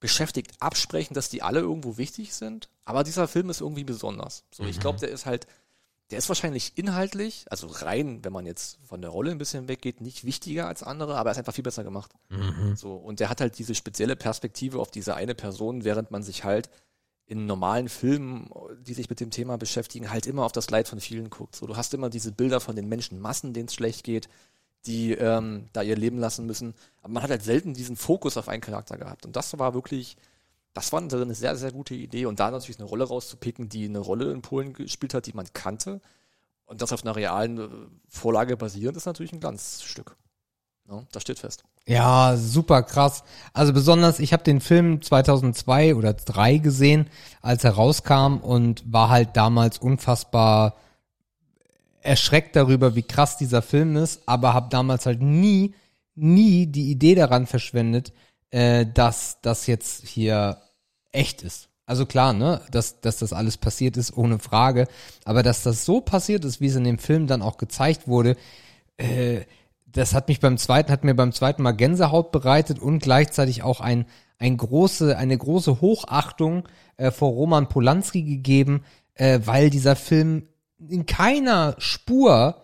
beschäftigt, 0.00 0.52
absprechen, 0.60 1.14
dass 1.14 1.28
die 1.28 1.42
alle 1.42 1.60
irgendwo 1.60 1.96
wichtig 1.96 2.34
sind. 2.34 2.68
Aber 2.84 3.04
dieser 3.04 3.28
Film 3.28 3.50
ist 3.50 3.60
irgendwie 3.60 3.84
besonders. 3.84 4.44
So, 4.50 4.64
ich 4.64 4.80
glaube, 4.80 4.98
der 4.98 5.08
ist 5.10 5.24
halt, 5.26 5.46
der 6.14 6.20
ist 6.20 6.28
wahrscheinlich 6.28 6.78
inhaltlich, 6.78 7.44
also 7.50 7.66
rein, 7.66 8.20
wenn 8.22 8.32
man 8.32 8.46
jetzt 8.46 8.78
von 8.84 9.00
der 9.00 9.10
Rolle 9.10 9.32
ein 9.32 9.38
bisschen 9.38 9.66
weggeht, 9.66 10.00
nicht 10.00 10.24
wichtiger 10.24 10.68
als 10.68 10.84
andere, 10.84 11.16
aber 11.16 11.30
er 11.30 11.32
ist 11.32 11.38
einfach 11.38 11.54
viel 11.54 11.64
besser 11.64 11.82
gemacht. 11.82 12.12
So, 12.76 12.94
und 12.94 13.18
der 13.18 13.30
hat 13.30 13.40
halt 13.40 13.58
diese 13.58 13.74
spezielle 13.74 14.14
Perspektive 14.14 14.78
auf 14.78 14.92
diese 14.92 15.16
eine 15.16 15.34
Person, 15.34 15.82
während 15.82 16.12
man 16.12 16.22
sich 16.22 16.44
halt 16.44 16.70
in 17.26 17.46
normalen 17.46 17.88
Filmen, 17.88 18.48
die 18.80 18.94
sich 18.94 19.10
mit 19.10 19.18
dem 19.18 19.32
Thema 19.32 19.58
beschäftigen, 19.58 20.12
halt 20.12 20.28
immer 20.28 20.44
auf 20.44 20.52
das 20.52 20.70
Leid 20.70 20.86
von 20.86 21.00
vielen 21.00 21.30
guckt. 21.30 21.56
So, 21.56 21.66
du 21.66 21.76
hast 21.76 21.92
immer 21.94 22.10
diese 22.10 22.30
Bilder 22.30 22.60
von 22.60 22.76
den 22.76 22.88
Menschenmassen, 22.88 23.52
denen 23.52 23.66
es 23.66 23.74
schlecht 23.74 24.04
geht, 24.04 24.28
die 24.86 25.14
ähm, 25.14 25.66
da 25.72 25.82
ihr 25.82 25.96
Leben 25.96 26.18
lassen 26.18 26.46
müssen. 26.46 26.74
Aber 27.02 27.12
man 27.14 27.24
hat 27.24 27.30
halt 27.30 27.42
selten 27.42 27.74
diesen 27.74 27.96
Fokus 27.96 28.36
auf 28.36 28.48
einen 28.48 28.62
Charakter 28.62 28.98
gehabt. 28.98 29.26
Und 29.26 29.34
das 29.34 29.58
war 29.58 29.74
wirklich, 29.74 30.16
das 30.74 30.92
war 30.92 31.00
eine 31.00 31.34
sehr, 31.34 31.56
sehr 31.56 31.72
gute 31.72 31.94
Idee. 31.94 32.26
Und 32.26 32.40
da 32.40 32.50
natürlich 32.50 32.78
eine 32.80 32.88
Rolle 32.88 33.04
rauszupicken, 33.04 33.68
die 33.68 33.84
eine 33.84 34.00
Rolle 34.00 34.32
in 34.32 34.42
Polen 34.42 34.72
gespielt 34.72 35.14
hat, 35.14 35.26
die 35.26 35.32
man 35.32 35.46
kannte. 35.52 36.00
Und 36.66 36.82
das 36.82 36.92
auf 36.92 37.04
einer 37.04 37.16
realen 37.16 37.58
äh, 37.58 37.68
Vorlage 38.08 38.56
basierend, 38.56 38.96
ist 38.96 39.06
natürlich 39.06 39.32
ein 39.32 39.40
Glanzstück. 39.40 40.16
Ja, 40.88 41.02
das 41.12 41.22
steht 41.22 41.38
fest. 41.38 41.64
Ja, 41.86 42.36
super 42.36 42.82
krass. 42.82 43.24
Also 43.52 43.72
besonders, 43.72 44.18
ich 44.18 44.32
habe 44.32 44.42
den 44.42 44.60
Film 44.60 45.00
2002 45.00 45.94
oder 45.94 46.16
2003 46.16 46.58
gesehen, 46.58 47.06
als 47.40 47.64
er 47.64 47.72
rauskam 47.72 48.38
und 48.38 48.82
war 48.90 49.10
halt 49.10 49.36
damals 49.36 49.78
unfassbar 49.78 50.76
erschreckt 52.00 52.56
darüber, 52.56 52.94
wie 52.94 53.02
krass 53.02 53.38
dieser 53.38 53.62
Film 53.62 53.96
ist, 53.96 54.22
aber 54.26 54.52
habe 54.52 54.68
damals 54.70 55.06
halt 55.06 55.22
nie, 55.22 55.74
nie 56.14 56.66
die 56.66 56.90
Idee 56.90 57.14
daran 57.14 57.46
verschwendet, 57.46 58.12
äh, 58.50 58.86
dass 58.86 59.38
das 59.40 59.66
jetzt 59.66 60.06
hier 60.06 60.58
echt 61.14 61.42
ist. 61.42 61.68
Also 61.86 62.06
klar, 62.06 62.32
ne, 62.32 62.62
dass, 62.70 63.00
dass 63.00 63.18
das 63.18 63.32
alles 63.32 63.58
passiert 63.58 63.96
ist, 63.96 64.16
ohne 64.16 64.38
Frage. 64.38 64.86
Aber 65.24 65.42
dass 65.42 65.62
das 65.62 65.84
so 65.84 66.00
passiert 66.00 66.44
ist, 66.44 66.60
wie 66.60 66.66
es 66.66 66.76
in 66.76 66.84
dem 66.84 66.98
Film 66.98 67.26
dann 67.26 67.42
auch 67.42 67.58
gezeigt 67.58 68.08
wurde, 68.08 68.36
äh, 68.96 69.42
das 69.86 70.14
hat 70.14 70.28
mich 70.28 70.40
beim 70.40 70.58
zweiten, 70.58 70.90
hat 70.90 71.04
mir 71.04 71.14
beim 71.14 71.32
zweiten 71.32 71.62
Mal 71.62 71.72
Gänsehaut 71.72 72.32
bereitet 72.32 72.78
und 72.78 73.00
gleichzeitig 73.00 73.62
auch 73.62 73.80
ein, 73.80 74.06
ein 74.38 74.56
große, 74.56 75.16
eine 75.16 75.36
große 75.36 75.80
Hochachtung 75.80 76.66
äh, 76.96 77.10
vor 77.10 77.30
Roman 77.30 77.68
Polanski 77.68 78.22
gegeben, 78.22 78.84
äh, 79.14 79.40
weil 79.44 79.70
dieser 79.70 79.94
Film 79.94 80.48
in 80.78 81.06
keiner 81.06 81.76
Spur 81.78 82.62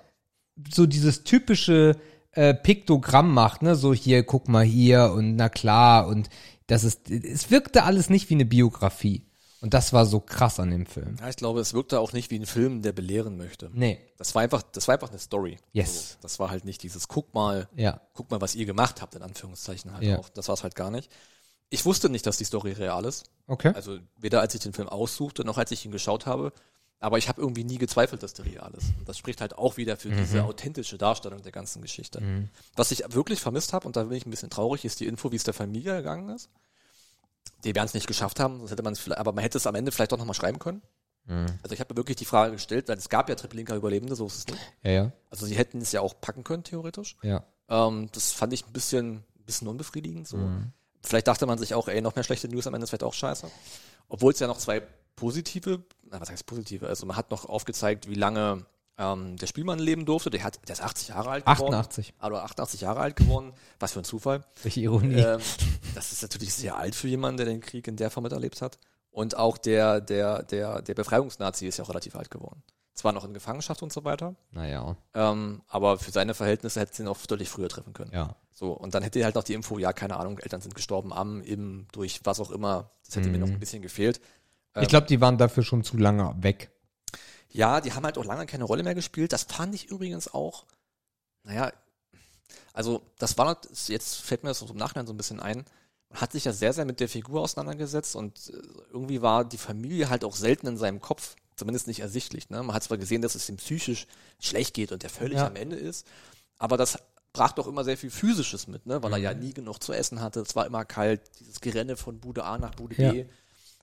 so 0.73 0.87
dieses 0.87 1.25
typische 1.25 1.97
äh, 2.33 2.55
Piktogramm 2.55 3.33
macht, 3.33 3.63
ne, 3.63 3.75
so 3.75 3.95
hier, 3.95 4.23
guck 4.25 4.49
mal 4.49 4.65
hier 4.65 5.13
und 5.13 5.37
na 5.37 5.49
klar 5.49 6.07
und 6.09 6.29
das 6.71 6.85
ist, 6.85 7.11
es 7.11 7.51
wirkte 7.51 7.83
alles 7.85 8.11
nicht 8.11 8.31
wie 8.31 8.35
eine 8.35 8.45
Biografie. 8.45 9.27
Und 9.61 9.75
das 9.75 9.93
war 9.93 10.07
so 10.07 10.21
krass 10.21 10.59
an 10.59 10.71
dem 10.71 10.87
Film. 10.87 11.17
Ja, 11.21 11.29
ich 11.29 11.37
glaube, 11.37 11.61
es 11.61 11.75
wirkte 11.75 12.01
auch 12.01 12.15
nicht 12.15 12.31
wie 12.31 12.39
ein 12.39 12.47
Film, 12.47 12.81
der 12.81 12.93
belehren 12.93 13.37
möchte. 13.37 13.71
Nee. 13.75 13.99
Das 14.17 14.35
war 14.35 14.41
einfach, 14.41 14.63
das 14.63 14.89
war 14.89 14.95
einfach 14.95 15.11
eine 15.11 15.19
Story. 15.19 15.59
Yes. 15.73 16.13
So, 16.13 16.17
das 16.23 16.39
war 16.39 16.51
halt 16.51 16.65
nicht 16.65 16.83
dieses, 16.83 17.09
guck 17.09 17.35
mal, 17.35 17.69
Ja. 17.77 18.01
guck 18.15 18.31
mal, 18.31 18.41
was 18.41 18.55
ihr 18.55 18.65
gemacht 18.65 19.03
habt, 19.03 19.15
in 19.17 19.23
Anführungszeichen 19.23 19.93
halt 19.93 20.03
Ja. 20.03 20.19
auch. 20.19 20.31
Das 20.31 20.49
war 20.49 20.55
es 20.55 20.63
halt 20.63 20.77
gar 20.77 20.91
nicht. 20.91 21.11
Ich 21.69 21.85
wusste 21.85 22.09
nicht, 22.09 22.27
dass 22.27 22.39
die 22.39 22.45
Story 22.45 22.73
real 22.73 23.05
ist. 23.05 23.25
Okay. 23.49 23.73
Also 23.75 23.99
weder 24.17 24.41
als 24.41 24.55
ich 24.55 24.61
den 24.63 24.73
Film 24.73 24.89
aussuchte, 24.89 25.45
noch 25.45 25.59
als 25.59 25.71
ich 25.73 25.85
ihn 25.85 25.93
geschaut 25.93 26.25
habe. 26.25 26.53
Aber 27.03 27.17
ich 27.17 27.29
habe 27.29 27.41
irgendwie 27.41 27.65
nie 27.65 27.79
gezweifelt, 27.79 28.23
dass 28.23 28.35
der 28.35 28.45
real 28.45 28.73
ist. 28.77 28.89
Und 28.99 29.09
das 29.09 29.17
spricht 29.17 29.41
halt 29.41 29.57
auch 29.57 29.79
wieder 29.79 29.97
für 29.97 30.11
Mhm. 30.11 30.19
diese 30.19 30.45
authentische 30.45 30.99
Darstellung 30.99 31.41
der 31.43 31.51
ganzen 31.53 31.81
Geschichte. 31.81 32.23
Was 32.77 32.91
ich 32.91 33.03
wirklich 33.09 33.41
vermisst 33.41 33.73
habe, 33.73 33.87
und 33.87 33.97
da 33.97 34.05
bin 34.05 34.17
ich 34.19 34.27
ein 34.27 34.31
bisschen 34.31 34.51
traurig, 34.51 34.85
ist 34.85 35.01
die 35.01 35.07
Info, 35.07 35.33
wie 35.33 35.37
es 35.37 35.45
der 35.45 35.55
Familie 35.55 35.97
gegangen 35.97 36.29
ist. 36.29 36.51
Die 37.65 37.75
werden 37.75 37.87
es 37.87 37.95
nicht 37.95 38.07
geschafft 38.07 38.39
haben, 38.39 38.59
sonst 38.59 38.71
hätte 38.71 38.83
man 38.83 38.97
aber 39.17 39.33
man 39.33 39.43
hätte 39.43 39.59
es 39.59 39.67
am 39.67 39.75
Ende 39.75 39.93
vielleicht 39.93 40.13
doch 40.13 40.19
nochmal 40.19 40.35
schreiben 40.35 40.59
können. 40.59 40.83
Mhm. 41.25 41.47
Also 41.63 41.73
ich 41.75 41.81
habe 41.81 41.93
mir 41.95 41.97
wirklich 41.99 42.17
die 42.17 42.25
Frage 42.27 42.53
gestellt, 42.53 42.89
weil 42.89 42.99
es 42.99 43.09
gab 43.09 43.29
ja 43.29 43.35
Triplinka-Überlebende, 43.35 44.15
so 44.15 44.27
ist 44.27 44.37
es 44.37 44.47
nicht. 44.47 44.61
Ja, 44.83 44.91
ja. 44.91 45.13
Also 45.31 45.47
sie 45.47 45.55
hätten 45.57 45.81
es 45.81 45.93
ja 45.93 46.01
auch 46.03 46.21
packen 46.21 46.45
können, 46.45 46.65
theoretisch. 46.65 47.17
Ja. 47.23 47.45
Ähm, 47.69 48.09
das 48.13 48.33
fand 48.33 48.53
ich 48.53 48.67
ein 48.67 48.73
bisschen, 48.73 49.17
ein 49.39 49.45
bisschen 49.47 49.69
unbefriedigend. 49.69 50.29
So. 50.29 50.37
Mhm. 50.39 50.73
Vielleicht 51.03 51.29
dachte 51.29 51.47
man 51.47 51.57
sich 51.59 51.73
auch, 51.75 51.89
ey, 51.89 52.01
noch 52.03 52.15
mehr 52.15 52.25
schlechte 52.25 52.49
News 52.49 52.67
am 52.67 52.75
Ende 52.75 52.85
ist 52.85 52.91
vielleicht 52.91 53.05
auch 53.05 53.15
scheiße. 53.15 53.51
Obwohl 54.09 54.33
es 54.33 54.39
ja 54.41 54.47
noch 54.47 54.59
zwei 54.59 54.83
positive, 55.17 55.83
na, 56.11 56.21
was 56.21 56.31
heißt 56.31 56.47
positive? 56.47 56.87
Also 56.87 57.07
man 57.07 57.17
hat 57.17 57.31
noch 57.31 57.47
aufgezeigt, 57.47 58.09
wie 58.09 58.15
lange 58.15 58.65
ähm, 58.99 59.37
der 59.37 59.47
Spielmann 59.47 59.79
leben 59.79 60.05
durfte. 60.05 60.31
Der, 60.31 60.45
hat, 60.45 60.61
der 60.69 60.75
ist 60.75 60.83
80 60.83 61.09
Jahre 61.09 61.31
alt 61.31 61.47
geworden. 61.47 61.75
88. 61.75 62.15
Oder 62.23 62.45
88 62.45 62.81
Jahre 62.83 63.01
alt 63.01 63.17
geworden. 63.17 63.53
Was 63.79 63.93
für 63.93 64.01
ein 64.01 64.05
Zufall. 64.05 64.45
Welche 64.63 64.81
Ironie. 64.81 65.15
Ähm, 65.15 65.41
das 65.95 66.13
ist 66.13 66.23
natürlich 66.23 66.53
sehr 66.55 66.77
alt 66.77 66.95
für 66.95 67.09
jemanden, 67.09 67.39
der 67.39 67.47
den 67.47 67.61
Krieg 67.61 67.87
in 67.89 67.97
der 67.97 68.11
Form 68.11 68.25
miterlebt 68.25 68.61
hat. 68.63 68.79
Und 69.11 69.37
auch 69.37 69.59
der, 69.59 70.01
der, 70.01 70.43
der, 70.45 70.83
der 70.83 70.95
Befreiungsnazi 70.95 71.67
ist 71.67 71.79
ja 71.79 71.85
auch 71.85 71.89
relativ 71.89 72.15
alt 72.15 72.31
geworden. 72.31 72.63
Zwar 72.95 73.13
noch 73.13 73.25
in 73.25 73.33
Gefangenschaft 73.33 73.83
und 73.83 73.93
so 73.93 74.05
weiter, 74.05 74.35
naja. 74.51 74.97
ähm, 75.15 75.63
aber 75.69 75.99
für 75.99 76.11
seine 76.11 76.35
Verhältnisse 76.35 76.81
hätte 76.81 76.95
sie 76.95 77.03
ihn 77.03 77.09
auch 77.09 77.17
deutlich 77.27 77.49
früher 77.49 77.69
treffen 77.69 77.95
können. 77.95 78.11
Ja. 78.13 78.37
So, 78.51 78.73
und 78.73 78.95
dann 78.95 79.03
hätte 79.03 79.21
er 79.21 79.25
halt 79.25 79.37
noch 79.37 79.45
die 79.45 79.55
Info, 79.55 79.79
ja, 79.79 79.93
keine 79.93 80.17
Ahnung, 80.17 80.39
Eltern 80.39 80.61
sind 80.61 80.75
gestorben 80.75 81.13
am, 81.13 81.41
im, 81.41 81.87
durch 81.93 82.21
was 82.25 82.41
auch 82.41 82.51
immer. 82.51 82.91
Das 83.07 83.17
hätte 83.17 83.31
mir 83.31 83.39
noch 83.39 83.49
ein 83.49 83.59
bisschen 83.59 83.81
gefehlt. 83.81 84.21
Ich 84.79 84.89
glaube, 84.89 85.07
die 85.07 85.21
waren 85.21 85.39
dafür 85.39 85.63
schon 85.63 85.83
zu 85.85 85.97
lange 85.97 86.35
weg. 86.43 86.71
Ja, 87.49 87.81
die 87.81 87.93
haben 87.93 88.05
halt 88.05 88.17
auch 88.19 88.25
lange 88.25 88.47
keine 88.47 88.65
Rolle 88.65 88.83
mehr 88.85 88.95
gespielt. 88.95 89.33
Das 89.33 89.43
fand 89.45 89.75
ich 89.75 89.87
übrigens 89.91 90.33
auch, 90.33 90.65
naja, 91.43 91.73
also 92.73 93.03
das 93.19 93.37
war, 93.39 93.61
jetzt 93.89 94.17
fällt 94.21 94.45
mir 94.45 94.51
das 94.51 94.63
im 94.63 94.77
Nachhinein 94.77 95.07
so 95.07 95.13
ein 95.13 95.17
bisschen 95.17 95.41
ein, 95.41 95.65
man 96.09 96.21
hat 96.21 96.33
sich 96.33 96.45
ja 96.45 96.53
sehr, 96.53 96.73
sehr 96.73 96.85
mit 96.85 97.01
der 97.01 97.09
Figur 97.09 97.41
auseinandergesetzt 97.41 98.17
und 98.17 98.51
äh, 98.51 98.53
irgendwie 98.93 99.23
war 99.23 99.45
die 99.45 99.59
Familie 99.59 100.09
halt 100.11 100.25
auch 100.25 100.35
selten 100.37 100.67
in 100.67 100.77
seinem 100.77 101.01
Kopf, 101.01 101.37
zumindest 101.57 101.87
nicht 101.87 102.01
ersichtlich. 102.01 102.51
Ne? 102.51 102.63
Man 102.63 102.75
hat 102.75 102.83
zwar 102.85 102.99
gesehen, 102.99 103.23
dass 103.23 103.35
es 103.37 103.49
ihm 103.49 103.57
psychisch 103.57 104.07
schlecht 104.41 104.75
geht 104.75 104.91
und 104.93 105.03
der 105.03 105.11
völlig 105.11 105.39
Ja. 105.39 105.47
am 105.47 105.57
Ende 105.57 105.77
ist, 105.77 106.07
aber 106.59 106.77
das 106.77 106.99
brach 107.33 107.53
doch 107.53 107.69
immer 107.69 107.85
sehr 107.85 107.97
viel 107.97 108.11
Physisches 108.11 108.67
mit, 108.67 108.87
ne? 108.87 109.03
weil 109.03 109.13
er 109.13 109.19
Mhm. 109.19 109.25
ja 109.25 109.35
nie 109.35 109.55
genug 109.55 109.81
zu 109.83 109.93
essen 109.93 110.21
hatte, 110.21 110.41
es 110.41 110.57
war 110.57 110.67
immer 110.67 110.85
kalt, 110.85 111.21
dieses 111.39 111.61
Gerenne 111.61 111.97
von 111.97 112.19
Bude 112.19 112.45
A 112.45 112.59
nach 112.59 112.75
Bude 112.75 113.01
Ja. 113.01 113.13
B. 113.13 113.27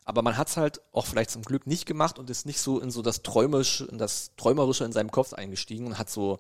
Aber 0.08 0.22
man 0.22 0.38
hat 0.38 0.48
es 0.48 0.56
halt 0.56 0.80
auch 0.94 1.06
vielleicht 1.06 1.32
zum 1.32 1.42
Glück 1.42 1.68
nicht 1.68 1.86
gemacht 1.86 2.18
und 2.18 2.30
ist 2.30 2.46
nicht 2.46 2.62
so 2.62 2.80
in 2.80 2.92
so 2.92 3.02
das 3.02 3.24
Träumische, 3.24 3.84
in 3.86 3.98
das 3.98 4.32
Träumerische 4.38 4.86
in 4.86 4.94
seinem 4.94 5.12
Kopf 5.12 5.34
eingestiegen 5.34 5.86
und 5.86 5.98
hat 5.98 6.10
so, 6.10 6.40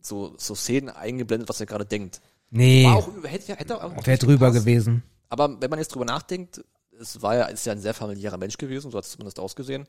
so, 0.00 0.34
so 0.36 0.56
Szenen 0.56 0.88
eingeblendet, 0.90 1.48
was 1.48 1.60
er 1.60 1.66
gerade 1.66 1.86
denkt. 1.86 2.20
Nee, 2.50 2.84
War 2.84 2.96
auch, 2.96 3.08
hätte, 3.22 3.54
hätte 3.54 3.84
auch 3.84 4.04
wäre 4.04 4.18
drüber 4.18 4.48
gepasst. 4.48 4.66
gewesen. 4.66 5.04
Aber 5.28 5.60
wenn 5.60 5.70
man 5.70 5.78
jetzt 5.78 5.94
drüber 5.94 6.04
nachdenkt, 6.04 6.64
es 6.98 7.22
war 7.22 7.36
ja, 7.36 7.44
ist 7.44 7.64
ja 7.66 7.72
ein 7.72 7.80
sehr 7.80 7.94
familiärer 7.94 8.36
Mensch 8.36 8.56
gewesen, 8.56 8.90
so 8.90 8.98
hat 8.98 9.04
es 9.04 9.12
zumindest 9.12 9.38
ausgesehen. 9.38 9.86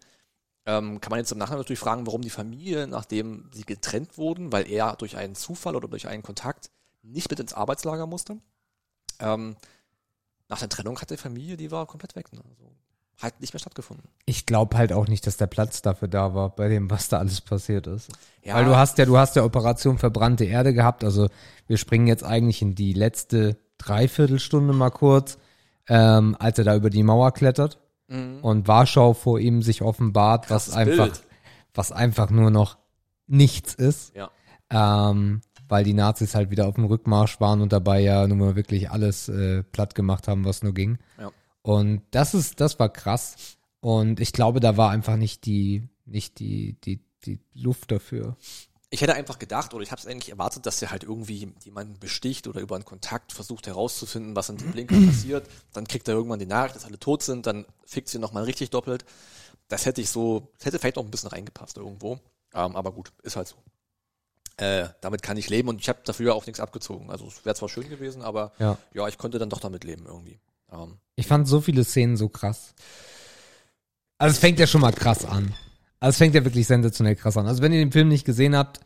Ähm, 0.68 1.02
kann 1.02 1.10
man 1.10 1.18
jetzt 1.18 1.32
im 1.32 1.40
Nachhinein 1.40 1.60
natürlich 1.62 1.80
fragen, 1.80 2.06
warum 2.06 2.22
die 2.22 2.30
Familie, 2.30 2.86
nachdem 2.86 3.50
sie 3.54 3.64
getrennt 3.64 4.20
wurden, 4.20 4.52
weil 4.52 4.70
er 4.70 4.96
durch 4.98 5.18
einen 5.18 5.34
Zufall 5.34 5.76
oder 5.76 5.88
durch 5.88 6.08
einen 6.08 6.22
Kontakt 6.22 6.70
nicht 7.02 7.32
mit 7.32 7.40
ins 7.40 7.54
Arbeitslager 7.54 8.06
musste. 8.06 8.38
Ähm, 9.18 9.56
nach 10.48 10.60
der 10.60 10.70
Trennung 10.70 11.02
hat 11.02 11.10
die 11.10 11.18
Familie, 11.18 11.58
die 11.58 11.72
war 11.72 11.88
komplett 11.88 12.16
weg. 12.16 12.32
Ne? 12.32 12.42
Also, 12.48 12.75
hat 13.22 13.40
nicht 13.42 13.54
mehr 13.54 13.60
stattgefunden. 13.60 14.08
Ich 14.26 14.46
glaube 14.46 14.78
halt 14.78 14.92
auch 14.94 15.08
nicht, 15.08 15.26
dass 15.26 15.38
der 15.38 15.48
Platz 15.48 15.82
dafür 15.82 16.08
da 16.08 16.34
war, 16.36 16.50
bei 16.56 16.68
dem, 16.68 16.90
was 16.90 17.08
da 17.10 17.20
alles 17.20 17.42
passiert 17.42 17.88
ist. 17.88 18.10
Ja. 18.44 18.56
Weil 18.56 18.66
du 18.66 18.76
hast 18.76 18.98
ja, 18.98 19.06
du 19.06 19.18
hast 19.18 19.36
ja 19.36 19.44
Operation 19.44 19.98
verbrannte 19.98 20.46
Erde 20.46 20.74
gehabt. 20.74 21.04
Also 21.04 21.30
wir 21.68 21.78
springen 21.78 22.08
jetzt 22.08 22.24
eigentlich 22.24 22.62
in 22.62 22.76
die 22.76 22.94
letzte 22.94 23.58
Dreiviertelstunde 23.78 24.74
mal 24.74 24.90
kurz, 24.92 25.38
ähm, 25.88 26.36
als 26.40 26.58
er 26.60 26.66
da 26.66 26.76
über 26.76 26.90
die 26.90 27.04
Mauer 27.04 27.32
klettert 27.32 27.80
und 28.08 28.68
Warschau 28.68 29.14
vor 29.14 29.40
ihm 29.40 29.64
sich 29.64 29.82
offenbart, 29.82 30.52
was 30.52 30.68
Mhm. 30.68 30.72
Krasses 30.74 30.76
einfach, 30.92 31.06
Bild. 31.06 31.24
was 31.74 31.92
einfach 31.92 32.30
nur 32.30 32.52
noch 32.52 32.78
nichts 33.26 33.74
ist. 33.74 34.16
Ja. 34.16 34.30
ähm, 34.70 35.42
weil 35.68 35.84
die 35.84 35.94
Nazis 35.96 36.36
halt 36.36 36.52
wieder 36.52 36.68
auf 36.68 36.76
dem 36.76 36.86
Rückmarsch 36.86 37.40
waren 37.40 37.62
und 37.62 37.74
dabei 37.74 38.00
ja 38.02 38.28
nun 38.28 38.38
mal 38.38 38.56
wirklich 38.56 38.92
alles 38.92 39.28
äh, 39.30 39.64
platt 39.64 39.96
gemacht 39.96 40.28
haben, 40.28 40.46
was 40.46 40.62
nur 40.62 40.76
ging. 40.76 41.00
Ja. 41.20 41.32
Und 41.66 42.04
das 42.12 42.36
ist, 42.36 42.62
das 42.62 42.78
war 42.78 42.90
krass. 42.90 43.58
Und 43.80 44.20
ich 44.20 44.34
glaube, 44.34 44.60
da 44.60 44.78
war 44.78 44.92
einfach 44.92 45.16
nicht 45.16 45.48
die, 45.48 45.90
nicht 46.06 46.38
die, 46.38 46.74
die, 46.84 47.04
die 47.26 47.40
Luft 47.56 47.90
dafür. 47.92 48.38
Ich 48.92 49.02
hätte 49.02 49.16
einfach 49.16 49.40
gedacht, 49.40 49.74
oder 49.74 49.82
ich 49.82 49.90
habe 49.90 50.00
es 50.00 50.06
eigentlich 50.06 50.30
erwartet, 50.30 50.68
dass 50.68 50.80
er 50.84 50.92
halt 50.92 51.04
irgendwie 51.04 51.52
jemanden 51.64 52.00
besticht 52.00 52.46
oder 52.48 52.62
über 52.62 52.76
einen 52.76 52.86
Kontakt 52.86 53.34
versucht 53.34 53.66
herauszufinden, 53.66 54.36
was 54.36 54.50
in 54.50 54.60
Treblinka 54.60 54.96
passiert. 55.08 55.50
Dann 55.74 55.88
kriegt 55.88 56.08
er 56.08 56.14
irgendwann 56.14 56.38
die 56.38 56.46
Nachricht, 56.46 56.76
dass 56.76 56.86
alle 56.86 57.00
tot 57.00 57.24
sind, 57.24 57.48
dann 57.48 57.66
fickt 57.84 58.10
sie 58.10 58.20
nochmal 58.20 58.44
richtig 58.44 58.70
doppelt. 58.70 59.04
Das 59.68 59.88
hätte 59.88 60.02
ich 60.02 60.12
so, 60.12 60.52
das 60.58 60.68
hätte 60.68 60.78
vielleicht 60.78 61.00
auch 61.00 61.04
ein 61.04 61.10
bisschen 61.10 61.32
reingepasst 61.32 61.78
irgendwo. 61.78 62.20
Ähm, 62.54 62.76
aber 62.76 62.92
gut, 62.92 63.12
ist 63.24 63.38
halt 63.38 63.48
so. 63.48 63.56
Äh, 64.58 64.90
damit 65.02 65.24
kann 65.24 65.36
ich 65.36 65.50
leben 65.50 65.68
und 65.70 65.82
ich 65.82 65.90
habe 65.90 66.02
dafür 66.06 66.36
auch 66.36 66.46
nichts 66.46 66.60
abgezogen. 66.60 67.10
Also 67.10 67.26
es 67.26 67.44
wäre 67.44 67.56
zwar 67.56 67.70
schön 67.70 67.90
gewesen, 67.90 68.22
aber 68.22 68.52
Ja. 68.60 68.78
ja, 68.94 69.08
ich 69.08 69.18
konnte 69.18 69.40
dann 69.40 69.50
doch 69.50 69.60
damit 69.60 69.84
leben 69.84 70.06
irgendwie. 70.06 70.40
Ähm, 70.72 70.98
Ich 71.16 71.28
fand 71.28 71.48
so 71.48 71.62
viele 71.62 71.84
Szenen 71.84 72.18
so 72.18 72.30
krass. 72.30 72.74
Also 74.18 74.34
es 74.34 74.40
fängt 74.40 74.60
ja 74.60 74.68
schon 74.68 74.82
mal 74.82 74.94
krass 74.94 75.26
an. 75.26 75.54
Also 76.00 76.12
es 76.12 76.18
fängt 76.18 76.36
ja 76.36 76.44
wirklich 76.44 76.68
sensationell 76.68 77.16
krass 77.16 77.38
an. 77.38 77.48
Also 77.48 77.62
wenn 77.62 77.74
ihr 77.74 77.80
den 77.80 77.92
Film 77.92 78.08
nicht 78.08 78.26
gesehen 78.26 78.56
habt, 78.56 78.80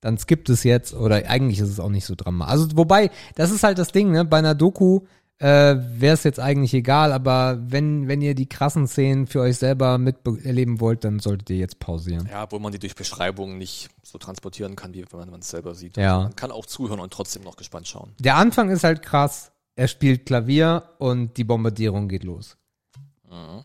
dann 0.00 0.18
skippt 0.18 0.48
es 0.48 0.64
jetzt 0.64 0.94
oder 0.94 1.16
eigentlich 1.28 1.58
ist 1.60 1.68
es 1.68 1.80
auch 1.80 1.88
nicht 1.88 2.06
so 2.06 2.14
dramatisch. 2.14 2.52
Also 2.52 2.76
wobei, 2.76 3.10
das 3.34 3.50
ist 3.50 3.62
halt 3.62 3.78
das 3.78 3.92
Ding, 3.92 4.10
ne? 4.10 4.24
Bei 4.24 4.38
einer 4.38 4.54
Doku 4.54 5.00
äh, 5.38 5.76
wäre 5.78 6.14
es 6.14 6.24
jetzt 6.24 6.38
eigentlich 6.40 6.74
egal, 6.74 7.12
aber 7.12 7.58
wenn, 7.66 8.08
wenn 8.08 8.20
ihr 8.22 8.34
die 8.34 8.48
krassen 8.48 8.86
Szenen 8.86 9.26
für 9.26 9.40
euch 9.40 9.56
selber 9.56 9.98
miterleben 9.98 10.80
wollt, 10.80 11.04
dann 11.04 11.18
solltet 11.18 11.50
ihr 11.50 11.56
jetzt 11.56 11.78
pausieren. 11.80 12.28
ja, 12.30 12.44
obwohl 12.44 12.60
man 12.60 12.72
die 12.72 12.78
durch 12.78 12.94
Beschreibungen 12.94 13.58
nicht 13.58 13.88
so 14.02 14.18
transportieren 14.18 14.76
kann, 14.76 14.92
wie 14.94 15.04
wenn 15.12 15.30
man 15.30 15.40
es 15.40 15.48
selber 15.48 15.74
sieht. 15.74 15.96
Ja. 15.96 16.20
Man 16.24 16.36
kann 16.36 16.50
auch 16.50 16.66
zuhören 16.66 17.00
und 17.00 17.12
trotzdem 17.12 17.42
noch 17.42 17.56
gespannt 17.56 17.88
schauen. 17.88 18.12
Der 18.18 18.36
Anfang 18.36 18.70
ist 18.70 18.84
halt 18.84 19.02
krass. 19.02 19.50
Er 19.80 19.88
spielt 19.88 20.26
Klavier 20.26 20.90
und 20.98 21.38
die 21.38 21.44
Bombardierung 21.44 22.06
geht 22.06 22.22
los. 22.22 22.58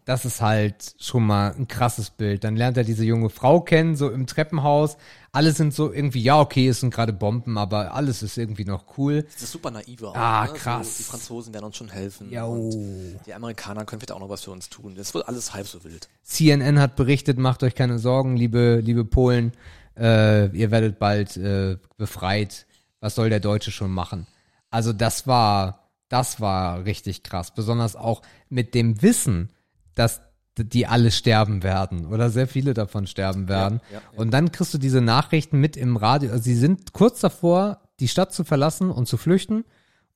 Das 0.06 0.24
ist 0.24 0.40
halt 0.40 0.96
schon 0.98 1.28
mal 1.28 1.54
ein 1.54 1.68
krasses 1.68 2.10
Bild. 2.10 2.46
Dann 2.46 2.56
lernt 2.56 2.78
er 2.78 2.86
diese 2.86 3.04
junge 3.04 3.30
Frau 3.30 3.60
kennen, 3.60 3.98
so 3.98 4.10
im 4.10 4.26
Treppenhaus. 4.26 4.96
Alle 5.34 5.52
sind 5.52 5.74
so 5.74 5.92
irgendwie, 5.92 6.22
ja, 6.22 6.40
okay, 6.40 6.70
es 6.70 6.80
sind 6.80 6.94
gerade 6.94 7.12
Bomben, 7.12 7.58
aber 7.58 7.94
alles 7.94 8.24
ist 8.24 8.38
irgendwie 8.38 8.64
noch 8.64 8.98
cool. 8.98 9.24
Das 9.24 9.44
ist 9.44 9.52
super 9.52 9.72
naive 9.72 10.08
auch. 10.08 10.16
Ah, 10.16 10.46
ne? 10.46 10.54
krass. 10.54 10.88
So, 10.88 10.98
die 11.00 11.04
Franzosen 11.04 11.54
werden 11.54 11.66
uns 11.66 11.76
schon 11.76 11.90
helfen. 11.90 12.32
Ja, 12.32 12.46
und 12.46 13.20
die 13.26 13.34
Amerikaner 13.34 13.84
können 13.84 14.00
vielleicht 14.00 14.14
auch 14.14 14.22
noch 14.22 14.30
was 14.30 14.46
für 14.46 14.52
uns 14.52 14.70
tun. 14.70 14.96
Das 14.96 15.14
wird 15.14 15.28
alles 15.28 15.54
halb 15.54 15.68
so 15.68 15.84
wild. 15.84 16.08
CNN 16.24 16.80
hat 16.80 16.96
berichtet, 16.96 17.38
macht 17.38 17.62
euch 17.62 17.76
keine 17.76 18.00
Sorgen, 18.00 18.38
liebe, 18.38 18.80
liebe 18.82 19.04
Polen, 19.04 19.52
äh, 19.98 20.48
ihr 20.56 20.72
werdet 20.72 20.98
bald 20.98 21.36
äh, 21.36 21.76
befreit. 21.98 22.68
Was 23.02 23.16
soll 23.16 23.30
der 23.30 23.42
Deutsche 23.42 23.72
schon 23.72 23.92
machen? 23.92 24.28
Also 24.70 24.94
das 24.94 25.28
war, 25.28 25.85
das 26.10 26.40
war 26.40 26.86
richtig 26.86 27.24
krass. 27.24 27.54
Besonders 27.54 27.96
auch 27.96 28.22
mit 28.50 28.74
dem 28.74 29.02
Wissen, 29.02 29.50
dass 29.96 30.22
die 30.58 30.88
alle 30.88 31.12
sterben 31.12 31.64
werden 31.64 32.06
oder 32.06 32.30
sehr 32.30 32.48
viele 32.48 32.74
davon 32.74 33.08
sterben 33.08 33.50
werden. 33.50 33.82
ja, 33.92 33.98
ja. 33.98 34.02
Und 34.16 34.32
dann 34.32 34.52
kriegst 34.52 34.74
du 34.74 34.78
diese 34.78 35.02
Nachrichten 35.02 35.60
mit 35.60 35.76
im 35.76 35.98
Radio. 35.98 36.32
Also 36.32 36.44
sie 36.44 36.56
sind 36.56 36.94
kurz 36.94 37.20
davor, 37.20 37.82
die 38.00 38.08
Stadt 38.08 38.34
zu 38.34 38.44
verlassen 38.44 38.90
und 38.92 39.08
zu 39.08 39.18
flüchten. 39.18 39.66